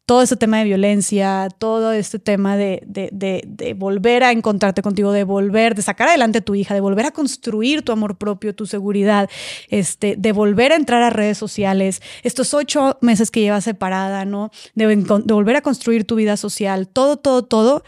todo 0.09 0.23
este 0.23 0.37
tema 0.37 0.57
de 0.57 0.65
violencia, 0.65 1.49
todo 1.59 1.93
este 1.93 2.19
tema 2.19 2.57
de, 2.57 2.83
de, 2.87 3.75
volver 3.75 4.25
a 4.25 4.33
encontrarte 4.33 4.81
contigo, 4.81 5.13
de 5.13 5.23
volver, 5.23 5.75
de 5.75 5.83
sacar 5.83 6.09
adelante 6.09 6.39
a 6.39 6.41
tu 6.41 6.55
hija, 6.55 6.73
de 6.73 6.81
volver 6.81 7.05
a 7.05 7.11
construir 7.11 7.83
tu 7.83 7.93
amor 7.93 8.17
propio, 8.17 8.55
tu 8.55 8.65
seguridad, 8.65 9.29
este, 9.69 10.17
de 10.17 10.33
volver 10.33 10.73
a 10.73 10.77
entrar 10.77 11.03
a 11.03 11.11
redes 11.11 11.37
sociales, 11.37 12.01
estos 12.23 12.55
ocho 12.55 12.97
meses 13.03 13.31
que 13.31 13.43
llevas 13.43 13.65
separada, 13.65 14.25
¿no? 14.25 14.51
De, 14.75 14.87
de 14.87 15.35
volver 15.35 15.57
a 15.57 15.61
construir 15.61 16.07
tu 16.07 16.15
vida 16.15 16.39
social, 16.39 16.89
todo, 16.89 17.19
todo, 17.19 17.45
todo. 17.45 17.85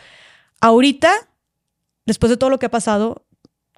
Ahorita, 0.60 1.10
después 2.04 2.28
de 2.28 2.36
todo 2.36 2.50
lo 2.50 2.58
que 2.58 2.66
ha 2.66 2.70
pasado, 2.70 3.24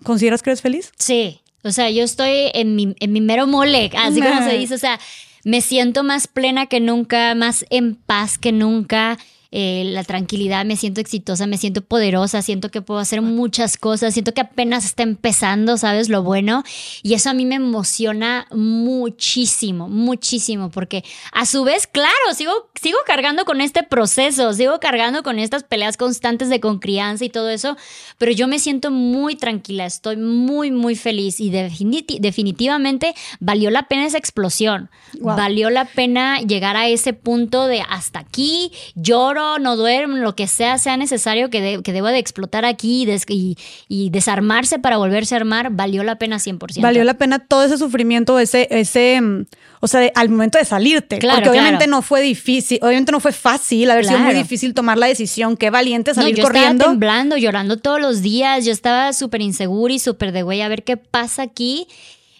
¿consideras 0.02 0.42
que 0.42 0.50
eres 0.50 0.62
feliz? 0.62 0.92
Sí. 0.98 1.40
O 1.64 1.70
sea, 1.70 1.90
yo 1.90 2.02
estoy 2.02 2.50
en 2.54 2.74
mi, 2.74 2.94
en 2.98 3.12
mi 3.12 3.20
mero 3.20 3.46
mole, 3.46 3.90
así 3.96 4.20
como 4.20 4.42
se 4.42 4.58
dice. 4.58 4.74
O 4.74 4.78
sea, 4.78 4.98
me 5.44 5.60
siento 5.60 6.02
más 6.02 6.26
plena 6.26 6.66
que 6.66 6.80
nunca, 6.80 7.34
más 7.34 7.64
en 7.70 7.94
paz 7.94 8.38
que 8.38 8.52
nunca. 8.52 9.18
Eh, 9.54 9.82
la 9.84 10.02
tranquilidad, 10.02 10.64
me 10.64 10.76
siento 10.76 11.02
exitosa, 11.02 11.46
me 11.46 11.58
siento 11.58 11.82
poderosa, 11.82 12.40
siento 12.40 12.70
que 12.70 12.80
puedo 12.80 13.00
hacer 13.00 13.20
muchas 13.20 13.76
cosas, 13.76 14.14
siento 14.14 14.32
que 14.32 14.40
apenas 14.40 14.86
está 14.86 15.02
empezando, 15.02 15.76
¿sabes? 15.76 16.08
Lo 16.08 16.22
bueno. 16.22 16.64
Y 17.02 17.12
eso 17.12 17.28
a 17.28 17.34
mí 17.34 17.44
me 17.44 17.56
emociona 17.56 18.46
muchísimo, 18.50 19.90
muchísimo, 19.90 20.70
porque 20.70 21.04
a 21.32 21.44
su 21.44 21.64
vez, 21.64 21.86
claro, 21.86 22.12
sigo, 22.34 22.70
sigo 22.80 22.96
cargando 23.06 23.44
con 23.44 23.60
este 23.60 23.82
proceso, 23.82 24.54
sigo 24.54 24.80
cargando 24.80 25.22
con 25.22 25.38
estas 25.38 25.64
peleas 25.64 25.98
constantes 25.98 26.48
de 26.48 26.58
concrianza 26.58 27.26
y 27.26 27.28
todo 27.28 27.50
eso, 27.50 27.76
pero 28.16 28.32
yo 28.32 28.48
me 28.48 28.58
siento 28.58 28.90
muy 28.90 29.36
tranquila, 29.36 29.84
estoy 29.84 30.16
muy, 30.16 30.70
muy 30.70 30.96
feliz 30.96 31.40
y 31.40 31.50
definitivamente 31.50 33.14
valió 33.38 33.70
la 33.70 33.82
pena 33.82 34.06
esa 34.06 34.16
explosión, 34.16 34.88
valió 35.20 35.68
la 35.68 35.84
pena 35.84 36.40
llegar 36.40 36.78
a 36.78 36.88
ese 36.88 37.12
punto 37.12 37.66
de 37.66 37.82
hasta 37.82 38.20
aquí, 38.20 38.72
lloro 38.94 39.41
no 39.58 39.76
duermo, 39.76 40.16
lo 40.16 40.34
que 40.34 40.46
sea, 40.46 40.78
sea 40.78 40.96
necesario 40.96 41.50
que, 41.50 41.80
que 41.82 41.92
deba 41.92 42.10
de 42.10 42.18
explotar 42.18 42.64
aquí 42.64 43.06
y, 43.28 44.10
desarmarse 44.10 44.78
para 44.78 44.96
volverse 44.96 45.34
a 45.34 45.38
armar, 45.38 45.70
valió 45.70 46.02
la 46.04 46.16
pena 46.16 46.36
100%. 46.36 46.80
Valió 46.80 47.04
la 47.04 47.14
pena 47.14 47.38
todo 47.38 47.64
ese 47.64 47.78
sufrimiento, 47.78 48.38
ese, 48.38 48.68
ese 48.70 49.20
mm, 49.20 49.44
o 49.80 49.88
sea, 49.88 50.10
al 50.14 50.28
momento 50.28 50.58
de 50.58 50.64
salirte. 50.64 51.18
Claro, 51.18 51.42
porque 51.42 51.50
obviamente 51.50 51.86
no 51.86 52.02
fue 52.02 52.22
difícil, 52.22 52.78
obviamente 52.82 53.10
no 53.10 53.20
fue 53.20 53.32
fácil, 53.32 53.90
haber 53.90 54.06
sido 54.06 54.20
muy 54.20 54.34
difícil 54.34 54.74
tomar 54.74 54.96
la 54.98 55.06
decisión, 55.06 55.56
qué 55.56 55.70
valiente 55.70 56.14
salir 56.14 56.36
yo 56.36 56.44
corriendo. 56.44 56.84
Estaba 56.84 56.90
temblando, 56.92 57.36
llorando 57.36 57.78
todos 57.78 58.00
los 58.00 58.22
días, 58.22 58.64
yo 58.64 58.72
estaba 58.72 59.12
súper 59.12 59.42
insegura 59.42 59.92
y 59.92 59.98
súper 59.98 60.32
de 60.32 60.42
güey, 60.42 60.62
a 60.62 60.68
ver 60.68 60.84
qué 60.84 60.96
pasa 60.96 61.42
aquí. 61.42 61.88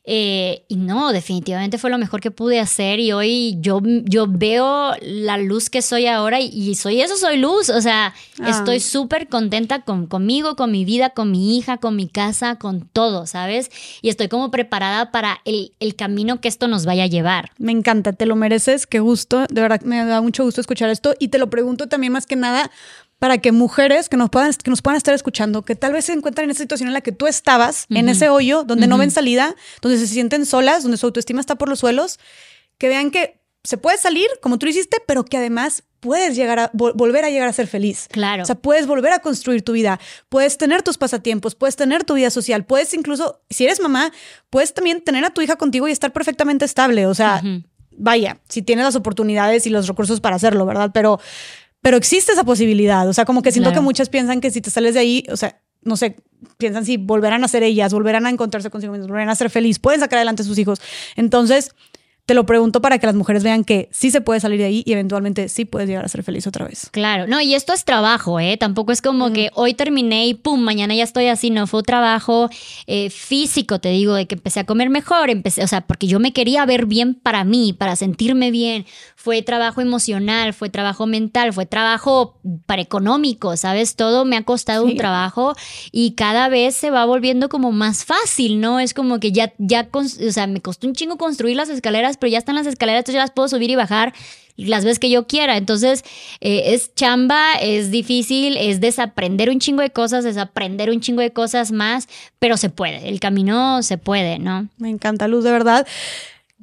Eh, 0.04 0.64
y 0.66 0.76
no, 0.76 1.12
definitivamente 1.12 1.78
fue 1.78 1.88
lo 1.88 1.96
mejor 1.96 2.20
que 2.20 2.32
pude 2.32 2.58
hacer 2.58 2.98
y 2.98 3.12
hoy 3.12 3.56
yo, 3.60 3.80
yo 3.84 4.26
veo 4.28 4.94
la 5.00 5.38
luz 5.38 5.70
que 5.70 5.80
soy 5.80 6.06
ahora 6.06 6.40
y, 6.40 6.74
soy 6.74 7.00
eso, 7.00 7.16
soy 7.16 7.36
luz. 7.36 7.68
O 7.68 7.80
sea, 7.80 8.12
ah. 8.40 8.50
estoy 8.50 8.80
súper 8.80 9.28
contenta 9.28 9.82
con, 9.82 10.06
conmigo, 10.06 10.56
con 10.56 10.72
mi 10.72 10.84
vida, 10.84 11.10
con 11.10 11.30
mi 11.30 11.56
hija, 11.56 11.78
con 11.78 11.94
mi 11.94 12.08
casa, 12.08 12.56
con 12.56 12.88
todo, 12.88 13.26
¿sabes? 13.26 13.70
Y 14.00 14.08
estoy 14.08 14.28
como 14.28 14.50
preparada 14.50 15.12
para 15.12 15.40
el, 15.44 15.72
el 15.78 15.94
camino 15.94 16.40
que 16.40 16.48
esto 16.48 16.66
nos 16.66 16.84
vaya 16.84 17.04
a 17.04 17.08
llevar. 17.08 17.50
Me 17.58 17.72
encanta, 17.72 18.12
te 18.12 18.26
lo 18.26 18.34
mereces, 18.34 18.86
qué 18.86 18.98
gusto, 18.98 19.46
de 19.48 19.60
verdad 19.60 19.82
me 19.82 20.04
da 20.04 20.20
mucho 20.20 20.42
gusto 20.44 20.60
escuchar 20.60 20.90
esto 20.90 21.14
y 21.18 21.28
te 21.28 21.38
lo 21.38 21.48
pregunto 21.48 21.88
también 21.88 22.12
más 22.12 22.26
que 22.26 22.36
nada 22.36 22.70
para 23.22 23.38
que 23.38 23.52
mujeres 23.52 24.08
que 24.08 24.16
nos 24.16 24.30
puedan, 24.30 24.52
que 24.52 24.68
nos 24.68 24.82
puedan 24.82 24.96
estar 24.96 25.14
escuchando, 25.14 25.62
que 25.62 25.76
tal 25.76 25.92
vez 25.92 26.06
se 26.06 26.12
encuentran 26.12 26.46
en 26.46 26.50
esa 26.50 26.64
situación 26.64 26.88
en 26.88 26.92
la 26.92 27.02
que 27.02 27.12
tú 27.12 27.28
estabas, 27.28 27.86
en 27.88 28.08
ese 28.08 28.28
hoyo, 28.28 28.64
donde 28.64 28.88
no 28.88 28.98
ven 28.98 29.12
salida, 29.12 29.54
donde 29.80 29.96
se 29.96 30.08
sienten 30.08 30.44
solas, 30.44 30.82
donde 30.82 30.96
su 30.96 31.06
autoestima 31.06 31.38
está 31.38 31.54
por 31.54 31.68
los 31.68 31.78
suelos, 31.78 32.18
que 32.78 32.88
vean 32.88 33.12
que 33.12 33.38
se 33.62 33.76
puede 33.76 33.96
salir, 33.96 34.26
como 34.40 34.58
tú 34.58 34.66
hiciste, 34.66 34.96
pero 35.06 35.24
que 35.24 35.36
además 35.36 35.84
puedes 36.00 36.34
llegar 36.34 36.58
a 36.58 36.70
volver 36.74 37.24
a 37.24 37.30
llegar 37.30 37.46
a 37.46 37.52
ser 37.52 37.68
feliz. 37.68 38.08
Claro. 38.10 38.42
O 38.42 38.44
sea, 38.44 38.56
puedes 38.56 38.88
volver 38.88 39.12
a 39.12 39.20
construir 39.20 39.62
tu 39.62 39.70
vida, 39.70 40.00
puedes 40.28 40.58
tener 40.58 40.82
tus 40.82 40.98
pasatiempos, 40.98 41.54
puedes 41.54 41.76
tener 41.76 42.02
tu 42.02 42.14
vida 42.14 42.28
social, 42.28 42.64
puedes 42.64 42.92
incluso, 42.92 43.40
si 43.50 43.62
eres 43.62 43.78
mamá, 43.78 44.10
puedes 44.50 44.74
también 44.74 45.00
tener 45.00 45.24
a 45.24 45.30
tu 45.30 45.42
hija 45.42 45.54
contigo 45.54 45.86
y 45.86 45.92
estar 45.92 46.12
perfectamente 46.12 46.64
estable. 46.64 47.06
O 47.06 47.14
sea, 47.14 47.40
vaya, 47.96 48.40
si 48.48 48.62
tienes 48.62 48.84
las 48.84 48.96
oportunidades 48.96 49.64
y 49.68 49.70
los 49.70 49.86
recursos 49.86 50.20
para 50.20 50.34
hacerlo, 50.34 50.66
¿verdad? 50.66 50.90
Pero 50.92 51.20
pero 51.82 51.96
existe 51.96 52.32
esa 52.32 52.44
posibilidad. 52.44 53.06
O 53.08 53.12
sea, 53.12 53.24
como 53.24 53.42
que 53.42 53.52
siento 53.52 53.72
que 53.72 53.80
muchas 53.80 54.08
piensan 54.08 54.40
que 54.40 54.50
si 54.50 54.60
te 54.60 54.70
sales 54.70 54.94
de 54.94 55.00
ahí, 55.00 55.24
o 55.30 55.36
sea, 55.36 55.60
no 55.82 55.96
sé, 55.96 56.16
piensan 56.56 56.84
si 56.86 56.96
volverán 56.96 57.44
a 57.44 57.48
ser 57.48 57.64
ellas, 57.64 57.92
volverán 57.92 58.24
a 58.24 58.30
encontrarse 58.30 58.70
consigo 58.70 58.92
mismas, 58.92 59.08
volverán 59.08 59.28
a 59.28 59.34
ser 59.34 59.50
feliz, 59.50 59.78
pueden 59.78 60.00
sacar 60.00 60.18
adelante 60.18 60.42
a 60.42 60.44
sus 60.44 60.58
hijos. 60.58 60.80
Entonces, 61.16 61.74
te 62.24 62.34
lo 62.34 62.46
pregunto 62.46 62.80
para 62.80 62.98
que 62.98 63.06
las 63.06 63.16
mujeres 63.16 63.42
vean 63.42 63.64
que 63.64 63.88
sí 63.90 64.12
se 64.12 64.20
puede 64.20 64.38
salir 64.38 64.58
de 64.58 64.66
ahí 64.66 64.82
y 64.86 64.92
eventualmente 64.92 65.48
sí 65.48 65.64
puedes 65.64 65.88
llegar 65.88 66.04
a 66.04 66.08
ser 66.08 66.22
feliz 66.22 66.46
otra 66.46 66.64
vez. 66.64 66.88
Claro, 66.92 67.26
no, 67.26 67.40
y 67.40 67.54
esto 67.54 67.72
es 67.72 67.84
trabajo, 67.84 68.38
¿eh? 68.38 68.56
Tampoco 68.56 68.92
es 68.92 69.02
como 69.02 69.32
que 69.32 69.50
hoy 69.54 69.74
terminé 69.74 70.26
y 70.28 70.34
pum, 70.34 70.60
mañana 70.60 70.94
ya 70.94 71.02
estoy 71.02 71.26
así, 71.26 71.50
no, 71.50 71.66
fue 71.66 71.82
trabajo 71.82 72.48
eh, 72.86 73.10
físico, 73.10 73.80
te 73.80 73.88
digo, 73.88 74.14
de 74.14 74.26
que 74.26 74.36
empecé 74.36 74.60
a 74.60 74.66
comer 74.66 74.88
mejor, 74.88 75.30
empecé, 75.30 75.64
o 75.64 75.66
sea, 75.66 75.80
porque 75.80 76.06
yo 76.06 76.20
me 76.20 76.32
quería 76.32 76.64
ver 76.64 76.86
bien 76.86 77.14
para 77.14 77.42
mí, 77.42 77.72
para 77.72 77.96
sentirme 77.96 78.52
bien, 78.52 78.86
fue 79.16 79.42
trabajo 79.42 79.80
emocional, 79.80 80.52
fue 80.54 80.70
trabajo 80.70 81.06
mental, 81.06 81.52
fue 81.52 81.66
trabajo 81.66 82.40
para 82.66 82.82
económico, 82.82 83.56
¿sabes? 83.56 83.96
Todo 83.96 84.24
me 84.24 84.36
ha 84.36 84.44
costado 84.44 84.84
un 84.84 84.96
trabajo 84.96 85.54
y 85.90 86.12
cada 86.12 86.48
vez 86.48 86.76
se 86.76 86.90
va 86.90 87.04
volviendo 87.04 87.48
como 87.48 87.72
más 87.72 88.04
fácil, 88.04 88.60
¿no? 88.60 88.78
Es 88.78 88.94
como 88.94 89.18
que 89.18 89.32
ya, 89.32 89.52
ya, 89.58 89.88
o 89.92 90.04
sea, 90.04 90.46
me 90.46 90.60
costó 90.60 90.86
un 90.86 90.94
chingo 90.94 91.18
construir 91.18 91.56
las 91.56 91.68
escaleras 91.68 92.11
pero 92.16 92.30
ya 92.30 92.38
están 92.38 92.54
las 92.54 92.66
escaleras, 92.66 93.00
entonces 93.00 93.14
yo 93.14 93.20
las 93.20 93.30
puedo 93.30 93.48
subir 93.48 93.70
y 93.70 93.76
bajar 93.76 94.12
las 94.56 94.84
veces 94.84 94.98
que 94.98 95.10
yo 95.10 95.26
quiera. 95.26 95.56
Entonces, 95.56 96.04
eh, 96.40 96.74
es 96.74 96.94
chamba, 96.94 97.54
es 97.54 97.90
difícil, 97.90 98.56
es 98.56 98.80
desaprender 98.80 99.50
un 99.50 99.58
chingo 99.58 99.82
de 99.82 99.90
cosas, 99.90 100.24
desaprender 100.24 100.90
un 100.90 101.00
chingo 101.00 101.22
de 101.22 101.32
cosas 101.32 101.72
más, 101.72 102.08
pero 102.38 102.56
se 102.56 102.70
puede, 102.70 103.08
el 103.08 103.20
camino 103.20 103.82
se 103.82 103.98
puede, 103.98 104.38
¿no? 104.38 104.68
Me 104.78 104.90
encanta, 104.90 105.28
Luz, 105.28 105.44
de 105.44 105.52
verdad. 105.52 105.86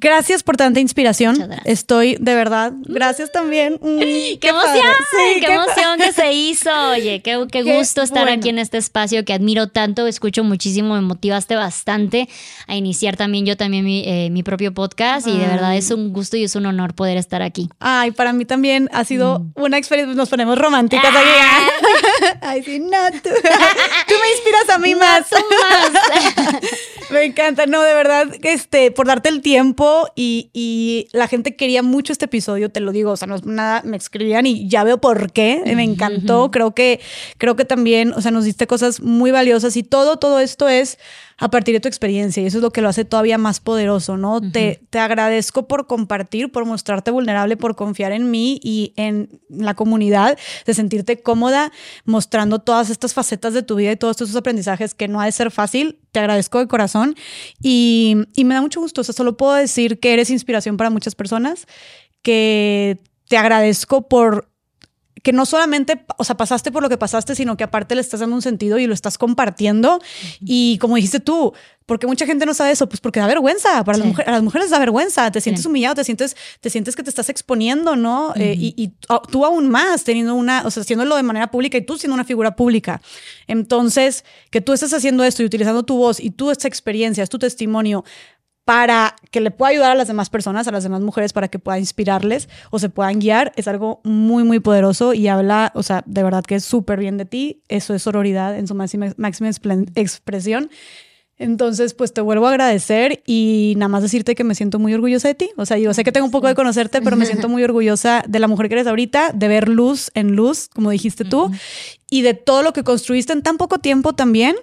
Gracias 0.00 0.42
por 0.42 0.56
tanta 0.56 0.80
inspiración. 0.80 1.50
Estoy 1.66 2.16
de 2.18 2.34
verdad. 2.34 2.72
Gracias 2.86 3.30
también. 3.32 3.74
Mm, 3.74 3.98
qué, 4.40 4.48
emoción, 4.48 4.94
qué, 5.40 5.52
emoción 5.52 5.98
que 5.98 6.12
se 6.12 6.32
hizo. 6.32 6.70
Oye, 6.92 7.20
qué, 7.20 7.36
gusto 7.36 8.00
estar 8.00 8.26
aquí 8.30 8.48
en 8.48 8.58
este 8.58 8.78
espacio 8.78 9.26
que 9.26 9.34
admiro 9.34 9.68
tanto, 9.68 10.06
escucho 10.06 10.42
muchísimo, 10.42 10.94
me 10.94 11.02
motivaste 11.02 11.54
bastante 11.54 12.30
a 12.66 12.76
iniciar 12.76 13.18
también 13.18 13.44
yo 13.44 13.58
también 13.58 13.84
mi, 13.84 14.02
eh, 14.06 14.42
propio 14.42 14.72
podcast 14.72 15.26
y 15.26 15.36
de 15.36 15.46
verdad 15.46 15.76
es 15.76 15.90
un 15.90 16.14
gusto 16.14 16.38
y 16.38 16.44
es 16.44 16.56
un 16.56 16.64
honor 16.64 16.94
poder 16.94 17.18
estar 17.18 17.42
aquí. 17.42 17.68
Ay, 17.78 18.10
para 18.10 18.32
mí 18.32 18.46
también 18.46 18.88
ha 18.92 19.04
sido 19.04 19.40
mm. 19.40 19.52
una 19.56 19.76
experiencia. 19.76 20.16
Nos 20.16 20.30
ponemos 20.30 20.58
románticas 20.58 21.14
aquí. 21.14 21.28
Ah. 21.38 21.68
Ay, 22.40 22.62
sí, 22.62 22.80
no, 22.80 23.10
tú, 23.22 23.28
tú 24.08 24.14
me 24.14 24.30
inspiras 24.32 24.70
a 24.72 24.78
mí 24.78 24.94
más. 24.94 25.26
más. 25.30 26.62
me 27.10 27.24
encanta, 27.24 27.66
no, 27.66 27.82
de 27.82 27.92
verdad, 27.92 28.28
este, 28.42 28.90
por 28.90 29.06
darte 29.06 29.28
el 29.28 29.42
tiempo 29.42 29.89
y, 30.14 31.08
la 31.12 31.28
gente 31.28 31.56
quería 31.56 31.82
mucho 31.82 32.12
este 32.12 32.26
episodio, 32.26 32.70
te 32.70 32.80
lo 32.80 32.92
digo, 32.92 33.12
o 33.12 33.16
sea, 33.16 33.26
no 33.26 33.34
es 33.34 33.44
nada, 33.44 33.82
me 33.84 33.96
escribían 33.96 34.46
y 34.46 34.68
ya 34.68 34.84
veo 34.84 34.98
por 34.98 35.32
qué, 35.32 35.62
me 35.74 35.84
encantó, 35.84 36.50
creo 36.50 36.74
que, 36.74 37.00
creo 37.38 37.56
que 37.56 37.64
también, 37.64 38.12
o 38.12 38.20
sea, 38.20 38.30
nos 38.30 38.44
diste 38.44 38.66
cosas 38.66 39.00
muy 39.00 39.30
valiosas 39.30 39.76
y 39.76 39.82
todo, 39.82 40.18
todo 40.18 40.40
esto 40.40 40.68
es 40.68 40.98
a 41.40 41.50
partir 41.50 41.74
de 41.74 41.80
tu 41.80 41.88
experiencia 41.88 42.42
y 42.42 42.46
eso 42.46 42.58
es 42.58 42.62
lo 42.62 42.70
que 42.70 42.82
lo 42.82 42.88
hace 42.88 43.06
todavía 43.06 43.38
más 43.38 43.60
poderoso, 43.60 44.18
¿no? 44.18 44.40
te, 44.42 44.82
te 44.90 44.98
agradezco 44.98 45.66
por 45.66 45.86
compartir, 45.86 46.52
por 46.52 46.66
mostrarte 46.66 47.10
vulnerable, 47.10 47.56
por 47.56 47.76
confiar 47.76 48.12
en 48.12 48.30
mí 48.30 48.60
y 48.62 48.92
en 48.96 49.40
la 49.48 49.74
comunidad, 49.74 50.38
de 50.66 50.74
sentirte 50.74 51.22
cómoda 51.22 51.72
mostrando 52.04 52.58
todas 52.58 52.90
estas 52.90 53.14
facetas 53.14 53.54
de 53.54 53.62
tu 53.62 53.76
vida 53.76 53.92
y 53.92 53.96
todos 53.96 54.20
estos 54.20 54.36
aprendizajes 54.36 54.94
que 54.94 55.08
no 55.08 55.20
ha 55.20 55.24
de 55.24 55.32
ser 55.32 55.50
fácil. 55.50 55.98
Te 56.12 56.20
agradezco 56.20 56.58
de 56.58 56.66
corazón 56.66 57.14
y, 57.62 58.16
y 58.34 58.44
me 58.44 58.54
da 58.54 58.60
mucho 58.60 58.80
gusto, 58.80 59.00
o 59.00 59.04
sea, 59.04 59.14
solo 59.14 59.36
puedo 59.36 59.54
decir 59.54 59.69
que 59.74 60.12
eres 60.12 60.30
inspiración 60.30 60.76
para 60.76 60.90
muchas 60.90 61.14
personas, 61.14 61.66
que 62.22 62.98
te 63.28 63.36
agradezco 63.36 64.08
por 64.08 64.50
que 65.22 65.32
no 65.32 65.44
solamente, 65.44 66.04
o 66.16 66.24
sea, 66.24 66.36
pasaste 66.36 66.72
por 66.72 66.82
lo 66.82 66.88
que 66.88 66.96
pasaste, 66.96 67.34
sino 67.34 67.56
que 67.56 67.64
aparte 67.64 67.94
le 67.94 68.00
estás 68.00 68.20
dando 68.20 68.36
un 68.36 68.42
sentido 68.42 68.78
y 68.78 68.86
lo 68.86 68.94
estás 68.94 69.18
compartiendo. 69.18 70.00
Y 70.40 70.78
como 70.78 70.96
dijiste 70.96 71.20
tú, 71.20 71.52
porque 71.84 72.06
mucha 72.06 72.24
gente 72.24 72.46
no 72.46 72.54
sabe 72.54 72.70
eso, 72.70 72.88
pues 72.88 73.00
porque 73.00 73.20
da 73.20 73.26
vergüenza, 73.26 73.84
para 73.84 73.98
las, 73.98 74.06
mujeres, 74.06 74.28
a 74.28 74.32
las 74.32 74.42
mujeres 74.42 74.70
da 74.70 74.78
vergüenza, 74.78 75.30
te 75.30 75.40
sientes 75.40 75.66
humillado, 75.66 75.96
te 75.96 76.04
sientes, 76.04 76.36
te 76.60 76.70
sientes 76.70 76.96
que 76.96 77.02
te 77.02 77.10
estás 77.10 77.28
exponiendo, 77.28 77.96
¿no? 77.96 78.32
Eh, 78.36 78.54
y, 78.56 78.92
tú 79.30 79.44
aún 79.44 79.68
más 79.68 80.04
teniendo 80.04 80.34
una, 80.34 80.62
o 80.64 80.70
sea, 80.70 80.82
haciéndolo 80.82 81.16
de 81.16 81.22
manera 81.22 81.50
pública 81.50 81.76
y 81.76 81.82
tú 81.82 81.98
siendo 81.98 82.14
una 82.14 82.24
figura 82.24 82.56
pública. 82.56 83.02
Entonces, 83.46 84.24
que 84.50 84.60
tú 84.60 84.72
estés 84.72 84.94
haciendo 84.94 85.24
esto 85.24 85.42
y 85.42 85.46
utilizando 85.46 85.82
tu 85.82 85.96
voz 85.96 86.20
y 86.20 86.30
tú 86.30 86.50
esta 86.50 86.68
experiencia, 86.68 87.24
es 87.24 87.28
tu 87.28 87.38
testimonio 87.38 88.04
para 88.70 89.16
que 89.32 89.40
le 89.40 89.50
pueda 89.50 89.70
ayudar 89.70 89.90
a 89.90 89.94
las 89.96 90.06
demás 90.06 90.30
personas, 90.30 90.68
a 90.68 90.70
las 90.70 90.84
demás 90.84 91.00
mujeres, 91.00 91.32
para 91.32 91.48
que 91.48 91.58
pueda 91.58 91.80
inspirarles 91.80 92.48
o 92.70 92.78
se 92.78 92.88
puedan 92.88 93.18
guiar, 93.18 93.50
es 93.56 93.66
algo 93.66 94.00
muy, 94.04 94.44
muy 94.44 94.60
poderoso 94.60 95.12
y 95.12 95.26
habla, 95.26 95.72
o 95.74 95.82
sea, 95.82 96.04
de 96.06 96.22
verdad 96.22 96.44
que 96.44 96.54
es 96.54 96.64
súper 96.64 97.00
bien 97.00 97.16
de 97.16 97.24
ti. 97.24 97.64
Eso 97.66 97.94
es 97.94 98.02
sororidad 98.04 98.56
en 98.56 98.68
su 98.68 98.76
máxima, 98.76 99.12
máxima 99.16 99.50
expresión. 99.96 100.70
Entonces, 101.36 101.94
pues 101.94 102.14
te 102.14 102.20
vuelvo 102.20 102.46
a 102.46 102.50
agradecer 102.50 103.24
y 103.26 103.74
nada 103.76 103.88
más 103.88 104.02
decirte 104.02 104.36
que 104.36 104.44
me 104.44 104.54
siento 104.54 104.78
muy 104.78 104.94
orgullosa 104.94 105.26
de 105.26 105.34
ti. 105.34 105.50
O 105.56 105.66
sea, 105.66 105.76
yo 105.76 105.92
sé 105.92 106.04
que 106.04 106.12
tengo 106.12 106.26
un 106.26 106.30
poco 106.30 106.46
de 106.46 106.54
conocerte, 106.54 107.02
pero 107.02 107.16
me 107.16 107.26
siento 107.26 107.48
muy 107.48 107.64
orgullosa 107.64 108.22
de 108.28 108.38
la 108.38 108.46
mujer 108.46 108.68
que 108.68 108.74
eres 108.74 108.86
ahorita, 108.86 109.32
de 109.32 109.48
ver 109.48 109.68
luz 109.68 110.12
en 110.14 110.36
luz, 110.36 110.68
como 110.72 110.90
dijiste 110.90 111.24
tú, 111.24 111.50
y 112.08 112.22
de 112.22 112.34
todo 112.34 112.62
lo 112.62 112.72
que 112.72 112.84
construiste 112.84 113.32
en 113.32 113.42
tan 113.42 113.56
poco 113.56 113.78
tiempo 113.78 114.12
también 114.12 114.54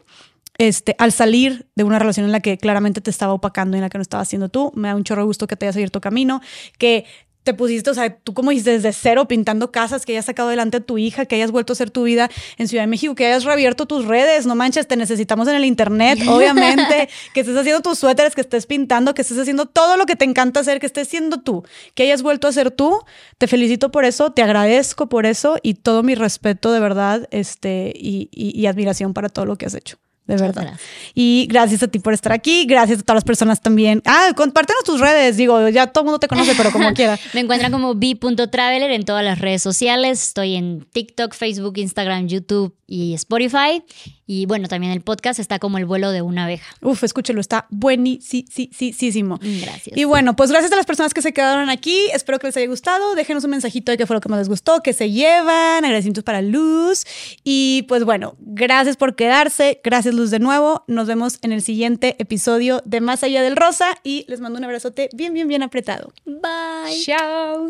este, 0.58 0.96
al 0.98 1.12
salir 1.12 1.68
de 1.76 1.84
una 1.84 2.00
relación 2.00 2.26
en 2.26 2.32
la 2.32 2.40
que 2.40 2.58
claramente 2.58 3.02
te 3.02 3.10
estaba 3.10 3.34
opacando 3.34 3.78
y 3.78 3.80
en 3.80 3.84
la 3.84 3.90
que 3.90 3.98
no 3.98 4.02
estaba 4.02 4.22
haciendo 4.22 4.50
tú, 4.50 4.72
me 4.76 4.88
da 4.88 4.96
un 4.96 5.04
chorro 5.04 5.22
de 5.22 5.28
gusto 5.28 5.48
que 5.48 5.56
te 5.56 5.66
hayas 5.66 5.76
abierto 5.76 6.02
camino, 6.02 6.42
que 6.78 7.06
te 7.48 7.54
pusiste, 7.54 7.90
o 7.90 7.94
sea, 7.94 8.14
tú 8.14 8.34
como 8.34 8.52
desde 8.52 8.92
cero 8.92 9.26
pintando 9.30 9.72
casas, 9.72 10.06
que 10.06 10.12
hayas 10.12 10.26
sacado 10.26 10.50
adelante 10.50 10.78
a 10.78 10.80
tu 10.82 10.98
hija, 10.98 11.26
que 11.26 11.36
hayas 11.36 11.52
vuelto 11.52 11.72
a 11.72 11.76
hacer 11.76 11.90
tu 11.90 12.04
vida 12.04 12.30
en 12.58 12.68
Ciudad 12.68 12.84
de 12.84 12.88
México, 12.88 13.16
que 13.16 13.26
hayas 13.26 13.46
reabierto 13.46 13.86
tus 13.86 14.04
redes, 14.04 14.46
no 14.46 14.54
manches, 14.54 14.86
te 14.86 14.98
necesitamos 14.98 15.48
en 15.48 15.56
el 15.56 15.64
internet, 15.64 16.20
obviamente, 16.28 17.08
que 17.34 17.40
estés 17.40 17.56
haciendo 17.56 17.82
tus 17.82 18.00
suéteres, 18.00 18.36
que 18.36 18.42
estés 18.42 18.66
pintando, 18.66 19.14
que 19.14 19.22
estés 19.22 19.38
haciendo 19.38 19.66
todo 19.66 19.96
lo 19.96 20.06
que 20.06 20.18
te 20.18 20.26
encanta 20.26 20.60
hacer, 20.60 20.82
que 20.82 20.88
estés 20.88 21.08
siendo 21.08 21.40
tú, 21.40 21.64
que 21.96 22.04
hayas 22.04 22.22
vuelto 22.22 22.50
a 22.50 22.52
ser 22.52 22.70
tú. 22.70 23.00
Te 23.38 23.48
felicito 23.48 23.92
por 23.92 24.04
eso, 24.04 24.34
te 24.34 24.44
agradezco 24.44 25.08
por 25.08 25.26
eso 25.26 25.58
y 25.64 25.76
todo 25.76 26.04
mi 26.04 26.16
respeto 26.16 26.74
de 26.74 26.82
verdad 26.82 27.30
este, 27.32 27.94
y 27.96 28.66
admiración 28.66 29.14
para 29.14 29.30
todo 29.30 29.46
lo 29.46 29.56
que 29.56 29.68
has 29.68 29.74
hecho 29.74 29.98
de 30.28 30.36
verdad. 30.36 30.78
Y 31.14 31.48
gracias 31.50 31.82
a 31.84 31.88
ti 31.88 32.00
por 32.00 32.14
estar 32.14 32.32
aquí, 32.32 32.66
gracias 32.66 33.00
a 33.00 33.02
todas 33.04 33.18
las 33.18 33.24
personas 33.24 33.62
también. 33.62 34.02
Ah, 34.06 34.32
compártenos 34.36 34.84
tus 34.84 35.00
redes, 35.00 35.38
digo, 35.38 35.70
ya 35.70 35.88
todo 35.88 36.04
el 36.04 36.06
mundo 36.06 36.20
te 36.20 36.28
conoce, 36.28 36.54
pero 36.56 36.72
como 36.72 36.94
quiera. 36.94 37.18
Me 37.34 37.40
encuentran 37.40 37.72
como 37.72 37.96
b.traveler 37.96 38.92
en 38.92 39.06
todas 39.06 39.24
las 39.24 39.40
redes 39.40 39.64
sociales, 39.64 40.22
estoy 40.22 40.56
en 40.56 40.86
TikTok, 40.92 41.34
Facebook, 41.34 41.78
Instagram, 41.78 42.28
YouTube 42.28 42.76
y 42.86 43.14
Spotify. 43.14 43.84
Y 44.30 44.46
bueno, 44.46 44.68
también 44.68 44.92
el 44.92 45.00
podcast 45.00 45.40
está 45.40 45.58
como 45.58 45.78
el 45.78 45.86
vuelo 45.86 46.12
de 46.12 46.22
una 46.22 46.44
abeja. 46.44 46.76
Uf, 46.82 47.02
escúchelo, 47.04 47.40
está 47.40 47.66
buenísimo. 47.70 49.40
Gracias. 49.42 49.98
Y 49.98 50.04
bueno, 50.04 50.36
pues 50.36 50.52
gracias 50.52 50.74
a 50.74 50.76
las 50.76 50.86
personas 50.86 51.14
que 51.14 51.22
se 51.22 51.32
quedaron 51.32 51.70
aquí. 51.70 51.98
Espero 52.14 52.38
que 52.38 52.48
les 52.48 52.58
haya 52.58 52.68
gustado. 52.68 53.16
Déjenos 53.16 53.46
un 53.46 53.52
mensajito 53.52 53.90
de 53.90 53.98
qué 53.98 54.06
fue 54.06 54.18
lo 54.18 54.22
que 54.22 54.28
más 54.28 54.40
les 54.40 54.50
gustó, 54.50 54.82
qué 54.84 54.92
se 54.92 55.12
llevan, 55.12 55.86
agradecimientos 55.86 56.26
para 56.26 56.42
Luz. 56.42 57.06
Y 57.46 57.86
pues 57.88 58.04
bueno, 58.04 58.36
gracias 58.40 58.98
por 58.98 59.16
quedarse. 59.16 59.80
Gracias, 59.82 60.14
Luz, 60.14 60.30
de 60.30 60.40
nuevo. 60.40 60.84
Nos 60.88 61.08
vemos 61.08 61.40
en 61.42 61.54
el 61.54 61.62
siguiente 61.62 62.18
episodio 62.20 62.82
de 62.84 63.00
Más 63.00 63.24
Allá 63.24 63.42
del 63.42 63.56
Rosa 63.56 63.96
y 64.04 64.26
les 64.28 64.42
mando 64.42 64.60
un 64.60 64.66
abrazote 64.66 65.10
bien, 65.16 65.34
bien, 65.34 65.48
bien 65.48 65.64
apretado. 65.64 66.12
Bye. 66.26 67.02
Chao. 67.06 67.70